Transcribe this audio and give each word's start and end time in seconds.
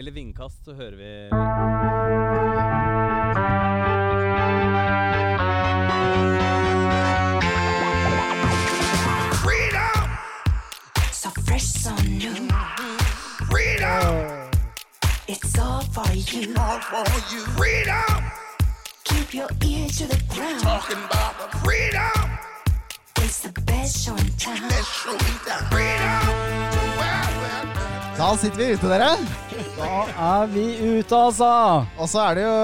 Eller 0.00 0.10
vindkast, 0.12 0.64
så 0.64 0.74
hører 0.74 0.96
vi 0.96 1.28
So 11.12 11.30
fresh, 11.46 11.64
so 11.84 11.90
new. 12.06 12.34
freedom, 13.50 14.50
It's 15.26 15.58
all 15.58 15.82
for 15.82 16.06
you. 16.14 16.54
all 16.56 16.80
for 16.80 17.04
you. 17.32 17.40
Freedom, 17.58 18.22
Keep 19.04 19.34
your 19.34 19.48
ear 19.66 19.88
to 19.98 20.06
the 20.06 20.20
ground. 20.34 20.60
talking 20.62 20.98
about 21.10 21.34
the 21.42 21.48
freedom. 21.58 22.38
It's 23.16 23.40
the 23.40 23.52
best 23.62 24.04
show 24.04 24.14
in 24.16 24.28
town. 24.38 24.60
Let's 24.68 24.88
show 25.02 25.12
me 25.12 25.32
that 25.48 25.62
freedom. 25.70 26.20
Well, 27.00 27.30
well, 27.42 28.16
Da 28.16 28.36
sitter 28.36 28.56
vi 28.56 28.72
ute, 28.72 28.86
dere. 28.88 29.16
Da 29.78 29.98
er 30.42 30.48
vi 30.50 30.64
ute, 30.98 31.14
altså. 31.14 31.48
Og 32.02 32.08
så 32.10 32.22
er 32.24 32.38
det 32.38 32.44
jo 32.44 32.54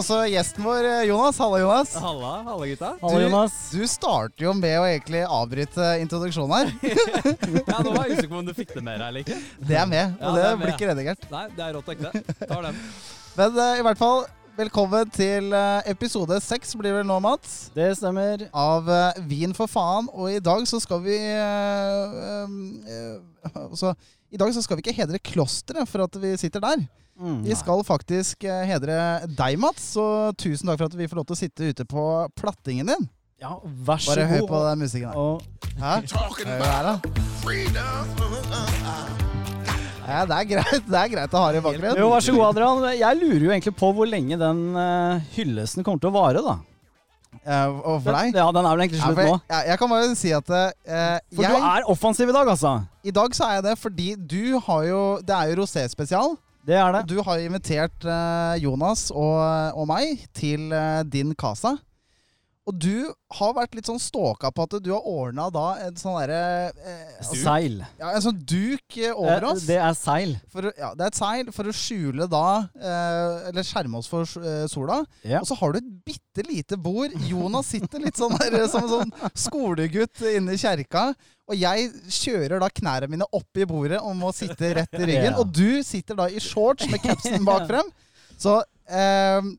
også 0.00 0.20
gjesten 0.32 0.64
vår, 0.64 0.86
eh, 0.88 1.02
Jonas. 1.10 1.36
Halla, 1.42 1.58
Jonas. 1.60 1.92
Halla, 2.00 2.30
halla 2.46 2.68
gutta. 2.70 2.92
Hallo, 3.02 3.20
Jonas. 3.20 3.58
Du 3.74 3.82
starter 3.90 4.46
jo 4.46 4.54
med 4.56 4.78
å 4.80 4.86
egentlig 4.88 5.22
avbryte 5.26 5.90
introduksjonen 6.04 6.56
her. 6.56 6.72
Ja, 7.68 7.82
Nå 7.84 7.92
var 7.92 8.08
jeg 8.08 8.16
usikker 8.16 8.32
på 8.32 8.40
om 8.40 8.48
du 8.48 8.54
fikk 8.56 8.72
det 8.78 8.82
med 8.86 8.96
deg 8.96 9.10
eller 9.10 9.26
ikke. 9.26 9.38
Det 9.68 9.76
er 9.76 9.86
med, 9.90 10.16
Ja, 10.16 10.24
og 10.30 10.34
det 10.38 10.40
det 10.40 10.48
er 10.48 10.56
med, 10.56 10.64
blir 10.64 10.74
ikke 10.74 10.90
redigert. 10.94 11.28
Nei, 11.34 11.44
det 11.52 11.64
er 11.66 11.76
rått 11.76 11.92
ekte. 11.94 12.24
Tar 12.48 12.66
den. 12.70 12.82
Men 13.38 13.60
uh, 13.60 13.70
i 13.78 13.84
hvert 13.86 14.00
fall, 14.00 14.24
velkommen 14.58 15.10
til 15.14 15.52
eh, 15.54 15.90
episode 15.92 16.40
seks, 16.42 16.72
blir 16.74 16.90
det 16.90 16.96
vel 16.98 17.06
nå, 17.06 17.20
Mats? 17.22 17.68
Det 17.76 17.92
stemmer. 18.00 18.48
Av 18.50 18.88
eh, 18.90 19.20
Vin 19.30 19.52
for 19.54 19.70
faen. 19.70 20.08
Og 20.16 20.32
i 20.32 20.40
dag 20.42 20.64
så 20.66 20.80
skal 20.82 21.04
vi 21.04 21.14
eh, 21.14 22.16
eh, 22.90 23.52
altså, 23.54 23.92
I 24.28 24.36
dag 24.36 24.52
så 24.52 24.60
skal 24.60 24.76
vi 24.76 24.82
ikke 24.84 24.96
hedre 24.98 25.18
klosteret 25.24 25.88
for 25.88 26.04
at 26.04 26.16
vi 26.20 26.34
sitter 26.40 26.60
der. 26.60 26.82
Mm. 27.18 27.38
Vi 27.46 27.54
skal 27.58 27.80
faktisk 27.86 28.44
eh, 28.46 28.64
hedre 28.68 28.96
deg, 29.26 29.56
Mats. 29.58 29.94
Så 29.96 30.04
tusen 30.38 30.68
takk 30.68 30.82
for 30.82 30.90
at 30.90 30.98
vi 30.98 31.08
får 31.08 31.18
lov 31.22 31.26
til 31.30 31.36
å 31.38 31.40
sitte 31.40 31.70
ute 31.72 31.86
på 31.88 32.02
plattingen 32.38 32.92
din. 32.92 33.08
Ja, 33.40 33.56
vær 33.64 34.02
så 34.02 34.12
god. 34.12 34.18
Bare 34.18 34.28
hør 34.34 34.44
på 34.50 34.60
den 34.66 34.82
musikken 34.84 35.08
der. 35.08 35.16
Og 35.16 35.42
Hæ? 35.78 35.94
Hør 36.44 36.64
her, 36.66 36.88
da. 36.88 36.94
Ja, 40.08 40.22
det 40.24 40.36
er 40.38 40.46
greit 40.48 40.86
Det 40.88 40.96
er 40.98 41.10
greit 41.12 41.34
å 41.36 41.42
ha 41.42 41.50
det 41.52 41.60
i 41.60 41.64
bakgrunnen. 41.64 41.98
jo, 42.00 42.08
vær 42.12 42.24
så 42.24 42.34
god, 42.36 42.46
Adrian. 42.52 42.86
Jeg 42.98 43.18
lurer 43.20 43.44
jo 43.46 43.52
egentlig 43.54 43.74
på 43.80 43.90
hvor 43.96 44.08
lenge 44.08 44.38
den 44.40 44.62
eh, 44.84 45.26
hyllesten 45.36 45.86
kommer 45.86 46.02
til 46.04 46.12
å 46.12 46.16
vare, 46.16 46.44
da. 46.44 46.58
Eh, 47.48 47.78
og 47.80 48.02
for 48.04 48.12
deg? 48.12 48.36
Ja, 48.36 48.48
den 48.52 48.66
er 48.66 48.76
vel 48.76 48.84
egentlig 48.84 49.00
Ja, 49.00 49.08
slutt 49.08 49.16
for 49.16 49.30
nå. 49.30 49.38
jeg, 49.48 49.68
jeg, 49.70 49.80
kan 49.80 49.92
bare 49.94 50.16
si 50.20 50.32
at 50.36 50.50
uh, 50.52 50.58
For 51.32 51.46
jeg, 51.46 51.54
du 51.54 51.68
er 51.70 51.88
offensiv 51.94 52.28
i 52.28 52.36
dag, 52.36 52.50
altså. 52.52 52.74
I 53.00 53.14
dag 53.16 53.38
så 53.38 53.48
er 53.48 53.54
jeg 53.58 53.66
det 53.70 53.74
fordi 53.80 54.08
du 54.34 54.44
har 54.66 54.84
jo 54.88 55.00
Det 55.24 55.36
er 55.36 55.52
jo 55.52 55.62
rosé-spesial. 55.62 56.36
Det 56.68 56.76
er 56.76 56.92
det. 56.92 57.02
Du 57.08 57.22
har 57.24 57.40
invitert 57.40 58.04
uh, 58.04 58.52
Jonas 58.60 59.08
og, 59.14 59.38
og 59.72 59.88
meg 59.88 60.26
til 60.36 60.68
din 61.08 61.32
casa. 61.32 61.78
Og 62.68 62.76
du 62.84 63.08
har 63.38 63.52
vært 63.56 63.74
litt 63.78 63.86
sånn 63.88 64.00
stalka 64.02 64.50
på 64.52 64.64
at 64.66 64.74
du 64.84 64.90
har 64.92 65.06
ordna 65.08 65.46
da 65.54 65.62
en 65.86 65.94
sånn 65.96 66.18
derre 66.20 66.40
eh, 66.76 67.14
altså, 67.16 67.38
Seil. 67.40 67.78
ja, 67.96 68.10
En 68.12 68.24
sånn 68.26 68.38
duk 68.44 68.98
eh, 69.00 69.14
over 69.14 69.38
Eh, 69.46 69.46
oss. 69.54 69.62
Det 69.68 69.78
er 69.80 69.96
seil. 69.96 70.34
For, 70.52 70.68
ja, 70.76 70.90
det 70.98 71.06
er 71.06 71.12
et 71.14 71.18
seil 71.20 71.48
for 71.56 71.70
å 71.70 71.74
skjule 71.74 72.26
da 72.28 72.42
eh, 72.76 73.48
Eller 73.50 73.64
skjerme 73.64 74.02
oss 74.02 74.10
for 74.12 74.28
eh, 74.44 74.66
sola. 74.68 74.98
Ja. 75.24 75.40
Og 75.40 75.48
så 75.48 75.56
har 75.62 75.72
du 75.72 75.80
et 75.80 75.88
bitte 76.10 76.44
lite 76.48 76.76
bord. 76.76 77.16
Jonas 77.30 77.72
sitter 77.72 78.04
litt 78.04 78.20
sånn 78.20 78.36
der 78.38 78.66
som 78.68 78.84
en 78.84 78.92
sånn 78.92 79.32
skolegutt 79.48 80.22
inne 80.34 80.54
i 80.56 80.60
kjerka. 80.60 81.08
Og 81.48 81.56
jeg 81.56 81.88
kjører 82.12 82.60
da 82.60 82.68
knærne 82.68 83.08
mine 83.08 83.24
opp 83.32 83.56
i 83.56 83.64
bordet 83.68 84.02
og 84.04 84.12
må 84.20 84.28
sitte 84.36 84.74
rett 84.76 84.98
i 85.00 85.06
ryggen. 85.08 85.32
Ja. 85.32 85.38
Og 85.40 85.48
du 85.56 85.80
sitter 85.86 86.18
da 86.20 86.26
i 86.28 86.42
shorts 86.44 86.84
med 86.92 87.00
capsen 87.00 87.46
bak 87.48 87.64
frem. 87.70 87.88
Så 88.44 88.58
eh, 88.86 89.40
s- 89.40 89.56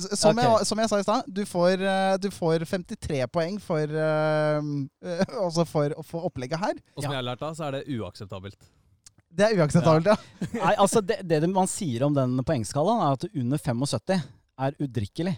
som, 0.00 0.34
okay. 0.34 0.46
jeg, 0.46 0.66
som 0.68 0.82
jeg 0.82 0.90
sa 0.90 0.98
i 1.00 1.06
stad, 1.06 1.30
du, 1.30 1.42
får, 1.48 1.84
eh, 1.84 2.14
du 2.22 2.28
får 2.34 2.64
53 2.68 3.22
poeng 3.32 3.58
for, 3.62 3.94
uh, 3.94 4.70
eh, 5.04 5.34
også 5.40 5.66
for, 5.72 5.94
for 6.06 6.28
opplegget 6.30 6.60
her. 6.62 6.78
Og 6.96 7.04
som 7.04 7.12
jeg 7.12 7.20
har 7.20 7.28
lært 7.28 7.42
da, 7.42 7.52
så 7.56 7.68
er 7.68 7.78
det 7.78 7.98
uakseptabelt. 7.98 8.58
Det 9.30 9.46
er 9.46 9.60
uakseptabelt, 9.60 10.10
ja. 10.10 10.16
Nei, 10.64 10.74
altså 10.74 11.02
det, 11.06 11.20
det 11.28 11.44
man 11.52 11.70
sier 11.70 12.06
om 12.08 12.16
den 12.16 12.40
poengskalaen, 12.46 13.04
er 13.06 13.18
at 13.18 13.28
under 13.30 13.62
75 13.62 14.26
er 14.60 14.76
udrikkelig. 14.82 15.36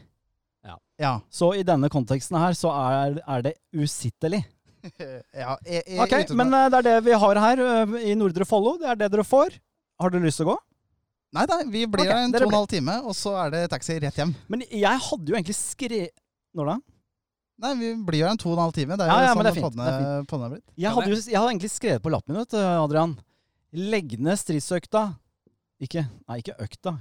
Ja. 1.03 1.17
Så 1.33 1.49
i 1.59 1.65
denne 1.67 1.91
konteksten 1.91 2.39
her 2.39 2.55
så 2.55 2.71
er, 2.71 3.17
er 3.27 3.43
det 3.43 3.56
usittelig. 3.75 4.45
ja 5.43 5.55
jeg, 5.67 5.83
jeg, 5.87 5.99
Ok, 6.03 6.34
men 6.39 6.55
eh, 6.55 6.69
det 6.71 6.78
er 6.81 6.87
det 6.89 6.95
vi 7.06 7.17
har 7.25 7.41
her 7.43 7.62
i 8.03 8.15
Nordre 8.19 8.47
Follo. 8.47 8.77
Det 8.78 8.91
er 8.93 9.01
det 9.01 9.11
dere 9.15 9.27
får. 9.27 9.56
Har 10.03 10.15
dere 10.15 10.27
lyst 10.27 10.41
til 10.43 10.49
å 10.49 10.53
gå? 10.53 10.59
Nei, 11.32 11.47
nei, 11.48 11.60
vi 11.72 11.82
blir 11.88 12.04
okay, 12.04 12.12
her 12.12 12.26
en 12.26 12.34
to 12.34 12.43
og 12.44 12.50
en 12.50 12.59
halv 12.59 12.69
time, 12.69 12.94
og 13.09 13.15
så 13.16 13.31
er 13.41 13.53
det 13.54 13.60
taxi 13.72 13.94
rett 14.03 14.19
hjem. 14.20 14.34
Men 14.53 14.65
jeg 14.69 15.04
hadde 15.06 15.32
jo 15.32 15.37
egentlig 15.38 15.56
skrevet 15.56 16.12
Når 16.53 16.69
da? 16.69 16.75
Nei, 17.62 17.70
vi 17.78 17.93
blir 18.04 18.26
her 18.26 18.34
en 18.34 18.41
to 18.41 18.50
og 18.50 18.59
en 18.59 18.65
halv 18.66 18.75
time. 18.76 18.98
Det 19.00 19.06
er 19.06 19.09
jo 19.09 19.15
Ja, 19.15 19.22
ja, 19.25 19.31
sånn 19.32 19.47
det 19.47 19.53
er 19.53 19.56
fint, 19.56 19.65
podden 19.65 19.81
det 19.81 19.92
er 19.92 20.48
er 20.48 20.53
blitt. 20.53 20.66
Jeg 20.76 20.92
hadde 20.92 21.12
jo 21.15 21.21
jeg 21.22 21.38
hadde 21.38 21.53
egentlig 21.54 21.71
skrevet 21.72 22.04
på 22.04 22.12
lappen 22.12 22.34
min, 22.34 22.42
vet 22.42 22.53
du, 22.53 22.59
Adrian. 22.60 23.15
Legg 23.72 24.19
ned 24.21 24.41
stridsøkta. 24.42 25.04
Ikke 25.81 26.04
Nei, 26.04 26.38
ikke 26.42 26.59
økta. 26.60 26.97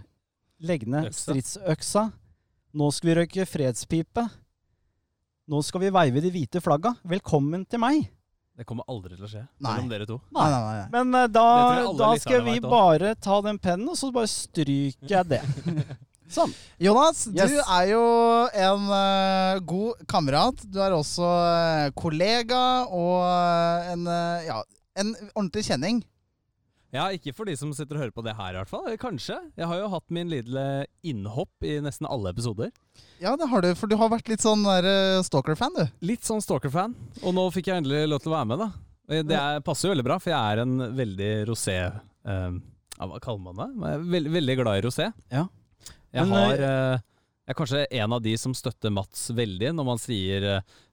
Legg 0.63 0.87
ned 0.87 1.11
stridsøksa. 1.17 2.05
Nå 2.77 2.87
skal 2.95 3.11
vi 3.11 3.17
røyke 3.19 3.47
fredspipe. 3.49 4.23
Nå 5.51 5.59
skal 5.67 5.83
vi 5.83 5.91
veive 5.91 6.23
de 6.23 6.31
hvite 6.31 6.63
flagga. 6.63 6.93
Velkommen 7.03 7.67
til 7.67 7.83
meg. 7.83 8.07
Det 8.57 8.65
kommer 8.67 8.83
aldri 8.91 9.15
til 9.15 9.25
å 9.25 9.29
skje 9.31 9.41
Nei. 9.63 9.71
mellom 9.71 9.89
dere 9.89 10.05
to. 10.09 10.17
Nei, 10.35 10.47
nei, 10.51 10.61
nei. 10.67 10.85
Men 10.93 11.15
uh, 11.15 11.27
da, 11.31 11.45
da 11.97 12.09
skal 12.21 12.43
vi 12.45 12.57
bare 12.63 13.13
ta 13.15 13.39
den 13.45 13.57
pennen, 13.63 13.87
og 13.89 13.97
så 13.97 14.11
bare 14.13 14.29
stryker 14.29 15.07
jeg 15.15 15.29
det. 15.31 15.41
Sånn. 16.35 16.51
Jonas, 16.79 17.25
Yes. 17.35 17.51
du 17.51 17.57
er 17.59 17.87
jo 17.91 18.03
en 18.55 18.85
uh, 18.91 19.59
god 19.67 20.03
kamerat. 20.07 20.61
Du 20.71 20.77
er 20.83 20.93
også 20.95 21.27
uh, 21.27 21.89
kollega 21.99 22.61
og 22.87 23.17
uh, 23.25 23.89
en, 23.91 24.05
ja, 24.47 24.61
en 25.01 25.11
ordentlig 25.33 25.65
kjenning. 25.67 25.99
Ja, 26.91 27.05
ikke 27.15 27.31
for 27.35 27.47
de 27.47 27.53
som 27.55 27.71
sitter 27.75 27.95
og 27.95 28.03
hører 28.03 28.13
på 28.15 28.23
det 28.25 28.33
her, 28.35 28.51
i 28.51 28.59
hvert 28.59 28.71
fall. 28.71 28.87
Kanskje. 28.99 29.37
Jeg 29.55 29.67
har 29.69 29.79
jo 29.79 29.87
hatt 29.93 30.05
min 30.11 30.31
lille 30.31 30.63
innhopp 31.07 31.63
i 31.63 31.77
nesten 31.83 32.07
alle 32.09 32.33
episoder. 32.33 32.71
Ja, 33.23 33.37
det 33.39 33.47
har 33.47 33.63
du, 33.63 33.69
for 33.79 33.87
du 33.87 33.95
har 33.99 34.11
vært 34.11 34.27
litt 34.31 34.43
sånn 34.43 34.65
eh, 34.67 35.21
stalker-fan, 35.23 35.77
du. 35.77 35.85
Litt 36.09 36.27
sånn 36.27 36.43
Stalker-fan. 36.43 36.95
Og 37.23 37.35
nå 37.37 37.45
fikk 37.55 37.71
jeg 37.71 37.83
endelig 37.83 38.03
lov 38.11 38.23
til 38.23 38.33
å 38.33 38.35
være 38.35 38.49
med, 38.51 38.65
da. 38.65 38.69
Det 39.31 39.37
er, 39.37 39.63
passer 39.63 39.87
jo 39.87 39.93
veldig 39.95 40.07
bra, 40.07 40.19
for 40.23 40.31
jeg 40.33 40.39
er 40.55 40.61
en 40.63 40.75
veldig 40.95 41.31
rosé 41.49 41.73
eh, 41.83 42.51
Hva 42.95 43.17
kaller 43.23 43.41
man 43.47 43.57
det? 43.59 43.89
Er 43.91 44.05
veldig, 44.17 44.31
veldig 44.35 44.57
glad 44.61 44.79
i 44.79 44.85
rosé. 44.85 45.07
Ja. 45.31 45.47
Jeg, 46.11 46.27
Men, 46.27 46.35
har, 46.35 46.63
eh, 46.67 47.03
jeg 47.41 47.55
er 47.55 47.57
kanskje 47.57 47.79
en 47.97 48.13
av 48.15 48.21
de 48.21 48.33
som 48.37 48.53
støtter 48.55 48.93
Mats 48.93 49.23
veldig 49.35 49.71
når 49.73 49.87
man 49.87 49.99
sier 49.99 50.43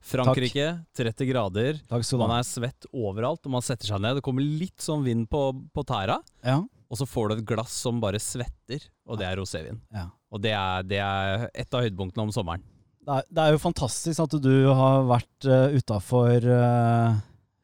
Frankrike, 0.01 0.65
Frankrike, 0.65 0.69
30 0.97 1.29
grader, 1.29 1.81
Takk 1.91 2.07
man 2.19 2.33
er 2.39 2.47
svett 2.49 2.89
overalt, 2.91 3.45
og 3.45 3.53
man 3.53 3.65
setter 3.65 3.91
seg 3.91 4.01
ned. 4.03 4.17
Det 4.19 4.25
kommer 4.27 4.43
litt 4.43 4.81
sånn 4.83 5.05
vind 5.07 5.29
på, 5.31 5.43
på 5.77 5.85
tæra, 5.87 6.17
Ja. 6.43 6.63
og 6.65 6.99
så 6.99 7.07
får 7.07 7.29
du 7.29 7.35
et 7.37 7.45
glass 7.53 7.77
som 7.85 8.01
bare 8.01 8.19
svetter, 8.23 8.89
og 9.07 9.21
det 9.21 9.29
er 9.29 9.39
rosévin. 9.39 9.79
Ja. 9.95 10.09
Og 10.33 10.43
det 10.43 10.55
er, 10.57 10.89
det 10.89 11.03
er 11.05 11.47
et 11.53 11.77
av 11.77 11.85
høydepunktene 11.85 12.27
om 12.27 12.33
sommeren. 12.35 12.65
Det 13.05 13.21
er, 13.21 13.29
det 13.29 13.45
er 13.45 13.55
jo 13.55 13.61
fantastisk 13.63 14.21
at 14.25 14.35
du 14.45 14.55
har 14.77 15.05
vært 15.09 15.47
uh, 15.49 15.77
utafor 15.77 16.49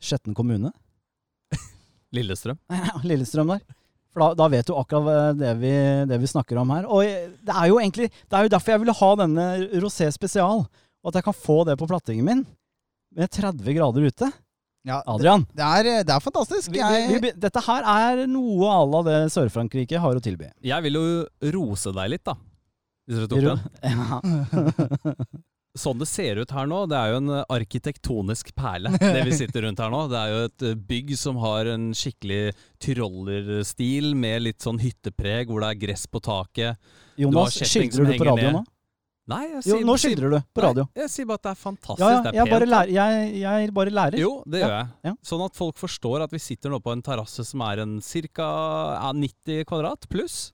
Skjetten 0.04 0.36
kommune. 0.36 0.70
Lillestrøm. 2.16 2.60
Ja, 2.72 3.00
Lillestrøm 3.08 3.52
der. 3.56 3.64
For 4.14 4.22
da, 4.22 4.28
da 4.38 4.46
vet 4.52 4.68
du 4.68 4.76
akkurat 4.78 5.34
det 5.38 5.52
vi, 5.58 5.72
det 6.06 6.20
vi 6.22 6.30
snakker 6.30 6.60
om 6.62 6.70
her. 6.70 6.86
Og 6.86 7.02
det 7.02 7.54
er 7.54 7.66
jo 7.70 7.80
egentlig 7.82 8.06
Det 8.12 8.38
er 8.38 8.46
jo 8.46 8.52
derfor 8.54 8.74
jeg 8.74 8.82
ville 8.84 8.94
ha 9.00 9.10
denne 9.18 9.46
rosé 9.82 10.06
spesial. 10.14 10.64
Og 11.02 11.10
at 11.10 11.18
jeg 11.18 11.26
kan 11.26 11.36
få 11.36 11.64
det 11.68 11.74
på 11.80 11.88
plattingen 11.90 12.28
min 12.28 12.44
med 13.14 13.30
30 13.30 13.76
grader 13.76 14.06
ute. 14.08 14.30
Ja, 14.84 14.98
Adrian, 15.08 15.46
det, 15.56 15.64
er, 15.64 15.86
det 16.04 16.12
er 16.12 16.20
fantastisk. 16.20 16.68
vi, 16.74 16.80
vi, 16.82 17.18
vi, 17.22 17.30
dette 17.40 17.60
her 17.64 17.86
er 17.88 18.26
noe 18.28 18.68
à 18.68 18.82
la 18.84 19.00
det 19.06 19.14
Sør-Frankrike 19.32 20.00
har 20.02 20.18
å 20.18 20.20
tilby. 20.20 20.50
Jeg 20.60 20.84
vil 20.84 20.98
jo 20.98 21.04
rose 21.56 21.92
deg 21.96 22.10
litt, 22.12 22.24
da. 22.26 22.34
Hvis 23.08 23.22
dere 23.22 23.30
tok 23.32 23.44
den. 23.48 23.64
Ja. 23.94 24.20
Sånn 25.74 25.98
det 25.98 26.06
ser 26.06 26.38
ut 26.38 26.52
her 26.54 26.68
nå, 26.70 26.84
det 26.86 26.94
er 26.94 27.08
jo 27.10 27.16
en 27.18 27.30
eh, 27.34 27.44
arkitektonisk 27.50 28.52
perle, 28.54 28.92
det 29.00 29.24
vi 29.26 29.32
sitter 29.34 29.64
rundt 29.66 29.80
her 29.82 29.90
nå. 29.90 30.04
Det 30.12 30.20
er 30.20 30.30
jo 30.30 30.42
et 30.46 30.66
eh, 30.70 30.76
bygg 30.92 31.14
som 31.18 31.40
har 31.42 31.66
en 31.72 31.88
skikkelig 31.98 32.52
tyrollerstil 32.78 34.12
med 34.18 34.44
litt 34.46 34.62
sånn 34.64 34.78
hyttepreg, 34.82 35.50
hvor 35.50 35.64
det 35.64 35.72
er 35.72 35.80
gress 35.86 36.06
på 36.10 36.20
taket. 36.22 36.78
Jonas, 37.20 37.58
skildrer 37.66 38.06
du 38.12 38.16
på 38.18 38.28
radio 38.28 38.54
nå? 38.58 38.62
Nei, 39.32 39.42
jeg 39.54 39.62
sier, 39.64 39.78
Jo, 39.80 39.84
nå 39.88 39.94
skildrer 39.96 40.32
du 40.34 40.38
på 40.52 40.60
radio. 40.66 40.84
Nei, 40.92 41.00
jeg 41.06 41.10
sier 41.14 41.28
bare 41.30 41.40
at 41.40 41.44
det 41.46 41.52
er 41.54 41.60
fantastisk, 41.62 42.02
Ja, 42.04 42.08
ja, 42.12 42.18
det 42.20 42.28
er 42.28 42.36
jeg 42.36 42.44
pent. 42.44 42.54
bare, 42.54 42.66
lærer, 42.68 42.90
jeg, 42.92 43.28
jeg 43.40 43.70
bare 43.78 43.92
lærer. 43.98 44.16
Jo, 44.20 44.32
det 44.44 44.60
Ja, 44.60 44.66
gjør 44.68 45.08
jeg. 45.08 45.14
Sånn 45.30 45.44
at 45.46 45.56
folk 45.56 45.78
forstår 45.80 46.24
at 46.26 46.34
vi 46.34 46.40
sitter 46.44 46.74
nå 46.74 46.80
på 46.84 46.92
en 46.92 47.02
terrasse 47.06 47.46
som 47.48 47.62
er 47.64 47.80
en 47.86 47.94
ca. 48.04 48.48
90 49.16 49.64
kvadrat 49.70 50.04
pluss. 50.12 50.52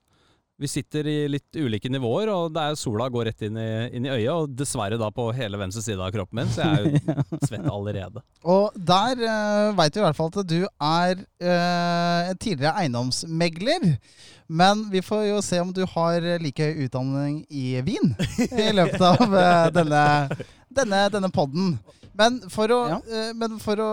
Vi 0.61 0.69
sitter 0.69 1.07
i 1.09 1.15
litt 1.31 1.57
ulike 1.57 1.89
nivåer, 1.89 2.29
og 2.29 2.51
det 2.53 2.61
er 2.61 2.75
sola 2.77 3.07
går 3.09 3.31
rett 3.31 3.47
inn 3.47 3.55
i, 3.57 3.69
inn 3.97 4.05
i 4.05 4.11
øyet. 4.13 4.29
Og 4.35 4.51
dessverre 4.53 4.99
da 5.01 5.07
på 5.13 5.31
hele 5.33 5.57
venstre 5.57 5.81
side 5.81 6.03
av 6.05 6.11
kroppen 6.13 6.37
min, 6.37 6.51
så 6.53 6.61
jeg 6.61 6.75
er 6.75 6.83
jo 6.85 7.15
svett 7.49 7.65
allerede. 7.71 8.21
Og 8.45 8.77
der 8.77 9.23
uh, 9.25 9.71
veit 9.79 9.97
vi 9.97 10.03
i 10.03 10.05
hvert 10.05 10.19
fall 10.19 10.29
at 10.29 10.51
du 10.51 10.59
er 10.61 11.23
uh, 11.23 12.29
en 12.29 12.37
tidligere 12.37 12.75
eiendomsmegler. 12.83 13.87
Men 14.51 14.85
vi 14.91 15.01
får 15.01 15.25
jo 15.31 15.41
se 15.45 15.61
om 15.63 15.71
du 15.73 15.81
har 15.95 16.27
like 16.43 16.67
høy 16.67 16.85
utdanning 16.85 17.41
i 17.49 17.79
vin 17.87 18.13
i 18.51 18.69
løpet 18.75 19.01
av 19.07 19.25
uh, 19.33 19.71
denne, 19.73 20.05
denne, 20.69 21.01
denne 21.15 21.33
podden. 21.33 21.73
Men 22.17 22.41
for 22.51 22.67
å, 22.75 22.79
Ja. 22.89 22.97
eh, 23.07 23.29
men 23.33 23.57
for 23.59 23.79
å 23.79 23.91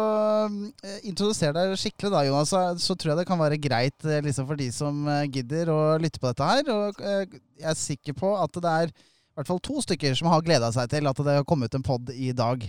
eh, 0.83 0.99
introdusere 1.07 1.53
deg 1.55 1.77
skikkelig, 1.79 2.11
da, 2.11 2.23
Jonas, 2.27 2.51
så, 2.51 2.63
så 2.83 2.97
tror 2.99 3.13
jeg 3.13 3.21
det 3.21 3.27
kan 3.29 3.39
være 3.39 3.61
greit 3.63 4.03
liksom 4.27 4.49
for 4.49 4.57
de 4.59 4.67
som 4.75 5.05
gidder 5.31 5.71
å 5.71 5.79
lytte 6.03 6.19
på 6.19 6.33
dette 6.33 6.49
her. 6.49 6.73
Og 6.75 6.99
jeg 6.99 7.41
er 7.63 7.79
sikker 7.79 8.17
på 8.19 8.33
at 8.43 8.53
det 8.59 8.73
er 8.75 8.91
i 8.91 9.39
hvert 9.39 9.47
fall 9.53 9.61
to 9.63 9.79
stykker 9.85 10.17
som 10.19 10.29
har 10.33 10.43
gleda 10.43 10.73
seg 10.75 10.91
til 10.91 11.07
at 11.07 11.17
det 11.23 11.37
har 11.39 11.47
kommet 11.47 11.71
ut 11.71 11.79
en 11.79 11.87
pod 11.87 12.11
i 12.11 12.33
dag. 12.35 12.67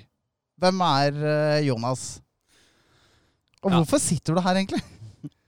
Hvem 0.62 0.82
er 0.86 1.62
Jonas? 1.66 2.20
Og 3.64 3.72
Ja. 3.72 3.80
hvorfor 3.82 4.00
sitter 4.00 4.36
du 4.38 4.42
her, 4.42 4.56
egentlig? 4.56 4.84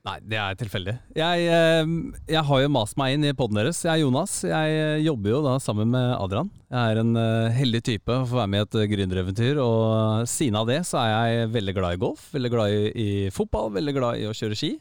Nei, 0.01 0.15
det 0.25 0.38
er 0.42 0.56
tilfeldig. 0.57 0.95
Jeg, 1.13 1.44
eh, 1.45 1.89
jeg 2.33 2.42
har 2.48 2.62
jo 2.63 2.69
mast 2.74 2.98
meg 2.98 3.13
inn 3.13 3.27
i 3.30 3.33
poden 3.38 3.59
deres. 3.59 3.83
Jeg 3.86 3.94
er 3.94 4.01
Jonas. 4.01 4.39
Jeg 4.50 4.77
eh, 4.80 5.03
jobber 5.06 5.36
jo 5.36 5.42
da 5.45 5.57
sammen 5.62 5.92
med 5.94 6.15
Adrian. 6.15 6.50
Jeg 6.74 6.95
er 6.95 7.01
en 7.03 7.12
eh, 7.21 7.51
heldig 7.53 7.83
type 7.86 8.15
å 8.15 8.25
få 8.25 8.39
være 8.39 8.50
med 8.50 8.63
i 8.63 8.65
et 8.65 8.80
uh, 8.81 8.88
gründereventyr. 8.95 9.62
Og 9.62 10.25
siden 10.31 10.57
av 10.57 10.71
det 10.71 10.80
så 10.89 11.03
er 11.03 11.12
jeg 11.12 11.51
veldig 11.53 11.75
glad 11.77 12.00
i 12.00 12.01
golf, 12.01 12.31
veldig 12.33 12.53
glad 12.56 12.74
i, 12.74 12.88
i 12.92 13.09
fotball, 13.36 13.69
veldig 13.77 13.95
glad 14.00 14.24
i 14.24 14.25
å 14.31 14.33
kjøre 14.33 14.57
ski. 14.57 14.74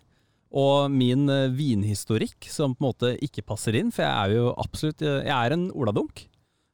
Og 0.51 0.91
min 0.91 1.29
eh, 1.31 1.47
vinhistorikk 1.55 2.49
som 2.51 2.75
på 2.75 2.83
en 2.83 2.89
måte 2.89 3.13
ikke 3.23 3.45
passer 3.47 3.77
inn, 3.79 3.93
for 3.95 4.03
jeg 4.03 4.11
er 4.11 4.35
jo 4.41 4.51
absolutt 4.59 5.05
eh, 5.07 5.21
Jeg 5.29 5.37
er 5.37 5.55
en 5.55 5.69
oladunk. 5.71 6.25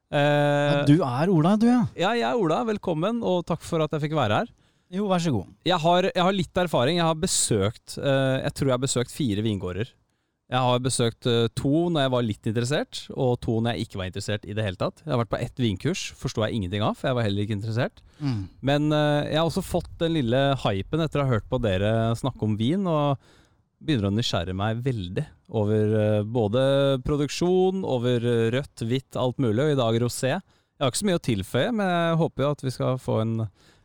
Eh, 0.07 0.85
Du 0.87 0.95
er 1.03 1.29
Ola, 1.29 1.55
du, 1.59 1.67
ja. 1.69 1.83
ja, 1.93 2.15
jeg 2.17 2.25
er 2.25 2.39
Ola. 2.41 2.63
Velkommen, 2.65 3.21
og 3.21 3.43
takk 3.45 3.61
for 3.67 3.83
at 3.85 3.93
jeg 3.93 4.07
fikk 4.07 4.17
være 4.17 4.41
her. 4.41 4.53
Jo, 4.93 5.07
vær 5.09 5.19
så 5.19 5.33
god. 5.35 5.47
Jeg 5.67 5.79
har, 5.83 6.07
jeg 6.13 6.23
har 6.23 6.35
litt 6.35 6.59
erfaring. 6.63 6.99
Jeg 7.01 7.07
har 7.07 7.19
besøkt 7.19 7.97
uh, 7.99 8.39
Jeg 8.39 8.53
tror 8.55 8.69
jeg 8.69 8.77
har 8.77 8.83
besøkt 8.83 9.13
fire 9.13 9.43
vingårder. 9.43 9.89
Jeg 10.47 10.63
har 10.63 10.79
besøkt 10.79 11.27
uh, 11.27 11.49
to 11.59 11.89
når 11.91 12.05
jeg 12.05 12.13
var 12.13 12.23
litt 12.23 12.47
interessert, 12.47 13.01
og 13.11 13.33
to 13.43 13.57
når 13.59 13.75
jeg 13.75 13.87
ikke 13.87 13.99
var 13.99 14.07
interessert 14.07 14.47
i 14.47 14.55
det 14.55 14.63
hele 14.63 14.79
tatt. 14.79 15.01
Jeg 15.03 15.11
har 15.11 15.19
vært 15.25 15.33
på 15.33 15.41
ett 15.43 15.59
vinkurs, 15.59 16.05
forsto 16.15 16.45
jeg 16.45 16.55
ingenting 16.55 16.85
av, 16.87 16.95
for 16.95 17.09
jeg 17.09 17.19
var 17.19 17.27
heller 17.27 17.43
ikke 17.43 17.57
interessert. 17.57 17.99
Men 18.63 18.87
uh, 18.95 19.27
jeg 19.27 19.41
har 19.41 19.49
også 19.49 19.65
fått 19.65 19.91
den 19.99 20.15
lille 20.15 20.43
hypen 20.63 21.03
etter 21.03 21.19
å 21.19 21.27
ha 21.27 21.35
hørt 21.35 21.51
på 21.51 21.59
dere 21.63 21.91
snakke 22.19 22.47
om 22.47 22.55
vin, 22.59 22.87
og 22.87 23.19
begynner 23.83 24.07
å 24.07 24.15
nysgjerre 24.15 24.55
meg 24.57 24.79
veldig 24.81 25.27
over 25.53 26.23
både 26.25 26.61
produksjon, 27.05 27.83
over 27.85 28.23
rødt, 28.55 28.81
hvitt, 28.87 29.19
alt 29.19 29.37
mulig, 29.37 29.67
og 29.67 29.75
i 29.75 29.77
dag 29.77 29.99
rosé. 30.01 30.31
Jeg 30.33 30.81
har 30.81 30.89
ikke 30.89 30.99
så 31.03 31.07
mye 31.09 31.19
å 31.19 31.27
tilføye, 31.27 31.69
men 31.75 31.91
jeg 31.91 32.17
håper 32.23 32.43
jo 32.43 32.49
at 32.55 32.63
vi 32.65 32.73
skal 32.73 32.97
få 33.01 33.19
en, 33.21 33.35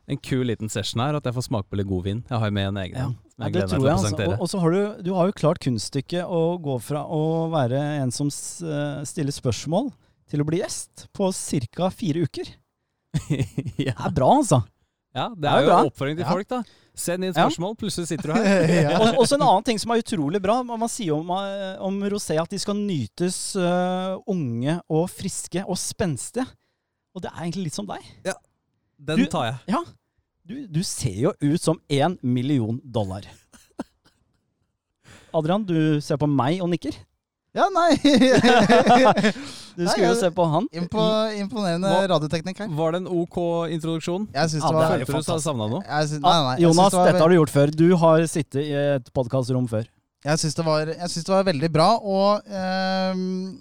en 0.09 0.19
kul 0.19 0.47
liten 0.51 0.69
session 0.69 1.01
her, 1.01 1.15
at 1.17 1.25
jeg 1.25 1.35
får 1.37 1.45
smake 1.47 1.69
på 1.71 1.77
litt 1.79 1.87
god 1.89 2.05
vin. 2.05 2.25
Jeg 2.29 2.39
har 2.43 2.51
med 2.51 2.69
en 2.73 2.77
egen 2.83 2.97
Ja. 2.99 3.11
Ja, 3.43 3.49
det 3.49 3.69
tror 3.71 3.87
jeg. 3.87 3.93
Altså. 3.97 4.27
Og, 4.29 4.41
og 4.45 4.49
så 4.51 4.59
har 4.61 4.71
du, 4.71 5.03
du 5.03 5.13
har 5.17 5.27
jo 5.27 5.33
klart 5.35 5.59
kunststykket 5.65 6.25
å 6.31 6.59
gå 6.63 6.77
fra 6.85 7.01
å 7.11 7.49
være 7.51 7.79
en 8.03 8.11
som 8.15 8.29
eh, 8.29 9.01
stiller 9.09 9.33
spørsmål, 9.35 9.91
til 10.31 10.41
å 10.43 10.47
bli 10.47 10.61
gjest 10.63 11.07
på 11.17 11.31
ca. 11.75 11.89
fire 11.91 12.23
uker. 12.29 12.47
Det 13.77 13.89
er 13.93 14.13
bra, 14.15 14.29
altså. 14.39 14.63
ja, 15.15 15.29
det 15.35 15.43
Det 15.43 15.49
er 15.51 15.57
er 15.57 15.63
jo 15.67 15.69
bra. 15.73 15.81
oppfordring 15.91 16.17
til 16.21 16.25
Ja. 16.27 16.31
folk, 16.33 16.49
da. 16.49 16.63
Send 16.95 17.25
inn 17.25 17.33
Ja. 17.35 17.47
spørsmål, 17.49 17.75
plutselig 17.81 18.07
sitter 18.09 18.29
du 18.31 18.35
her. 18.37 18.69
ja. 18.93 18.99
Og 19.13 19.23
også 19.25 19.37
en 19.41 19.47
annen 19.49 19.65
ting 19.65 19.79
som 19.81 19.91
er 19.95 20.03
utrolig 20.05 20.41
bra. 20.45 20.63
Man 20.63 20.89
sier 20.93 21.15
om, 21.17 21.31
eh, 21.31 21.77
om 21.81 21.99
rosé 22.13 22.39
at 22.41 22.51
de 22.53 22.59
skal 22.61 22.77
nytes 22.79 23.57
uh, 23.57 24.19
unge 24.29 24.79
og 24.93 25.09
friske 25.11 25.65
og 25.67 25.77
spenstige. 25.81 26.47
Og 27.17 27.23
det 27.25 27.33
er 27.33 27.43
egentlig 27.47 27.65
litt 27.71 27.77
som 27.77 27.87
deg. 27.89 28.01
Den 29.03 29.19
Du- 29.19 29.27
tar 29.33 29.45
jeg. 29.51 29.57
Ja, 29.75 29.83
du, 30.47 30.67
du 30.71 30.83
ser 30.87 31.15
jo 31.29 31.33
ut 31.41 31.61
som 31.63 31.79
én 31.91 32.19
million 32.23 32.81
dollar. 32.85 33.23
Adrian, 35.35 35.65
du 35.65 36.01
ser 36.05 36.19
på 36.21 36.29
meg 36.29 36.61
og 36.63 36.69
nikker. 36.73 36.97
Ja, 37.57 37.67
nei 37.69 37.93
Du 39.77 39.83
Nei, 39.85 39.89
skulle 39.93 40.09
jo 40.11 40.17
se 40.17 40.29
på 40.33 40.45
han. 40.49 40.67
Impo 40.77 41.03
Imponerende 41.37 41.89
Hva- 41.93 42.07
radioteknikk 42.15 42.63
her. 42.65 42.71
Var 42.77 42.95
det 42.95 43.01
en 43.03 43.09
OK 43.13 43.39
introduksjon? 43.73 44.27
Jeg 44.33 44.53
syns 44.53 44.63
Ja, 44.65 44.71
det 44.73 44.77
var 44.79 45.05
Følte 45.05 45.25
du 45.27 45.33
hadde 45.35 45.45
savna 45.45 45.67
noe? 45.73 45.83
jeg 45.85 46.09
syns, 46.13 46.23
nei, 46.25 46.37
nei, 46.47 46.55
Jonas, 46.65 46.93
det 46.93 46.99
var- 47.01 47.11
dette 47.11 47.23
har 47.25 47.33
du 47.33 47.37
gjort 47.39 47.53
før. 47.57 47.73
Du 47.83 47.87
har 48.05 48.25
sittet 48.29 48.63
i 48.65 48.73
et 48.97 49.13
podkastrom 49.17 49.69
før. 49.69 49.85
Jeg 50.25 50.39
syns 50.41 50.55
det, 50.57 50.65
var- 50.65 50.87
det 50.93 51.29
var 51.29 51.45
veldig 51.49 51.71
bra, 51.73 51.89
og, 51.99 52.43
ehm, 52.49 53.61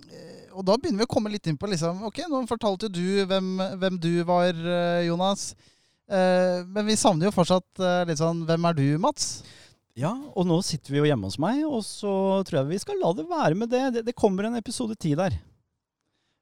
og 0.52 0.66
da 0.68 0.78
begynner 0.78 1.04
vi 1.04 1.08
å 1.08 1.14
komme 1.14 1.32
litt 1.34 1.48
inn 1.50 1.58
på 1.60 1.70
liksom, 1.72 2.04
Ok, 2.08 2.24
nå 2.30 2.44
fortalte 2.50 2.88
jo 2.90 2.96
du 2.96 3.26
hvem, 3.30 3.54
hvem 3.82 4.00
du 4.02 4.12
var, 4.28 4.52
eh, 4.52 5.08
Jonas. 5.08 5.52
Eh, 6.12 6.62
men 6.68 6.88
vi 6.88 7.00
savner 7.00 7.30
jo 7.30 7.36
fortsatt 7.36 7.80
eh, 7.80 8.02
litt 8.10 8.20
sånn 8.20 8.42
Hvem 8.48 8.66
er 8.68 8.78
du, 8.78 8.88
Mats? 9.00 9.30
Ja, 9.96 10.12
og 10.12 10.48
nå 10.48 10.58
sitter 10.64 10.94
vi 10.94 11.02
jo 11.02 11.08
hjemme 11.08 11.28
hos 11.28 11.40
meg, 11.42 11.62
og 11.68 11.82
så 11.84 12.12
tror 12.48 12.62
jeg 12.62 12.70
vi 12.70 12.82
skal 12.84 13.00
la 13.02 13.12
det 13.16 13.26
være 13.28 13.58
med 13.60 13.72
det. 13.72 13.82
Det, 13.98 14.04
det 14.08 14.16
kommer 14.18 14.48
en 14.48 14.56
episode 14.60 14.96
ti 14.96 15.12
der. 15.20 15.36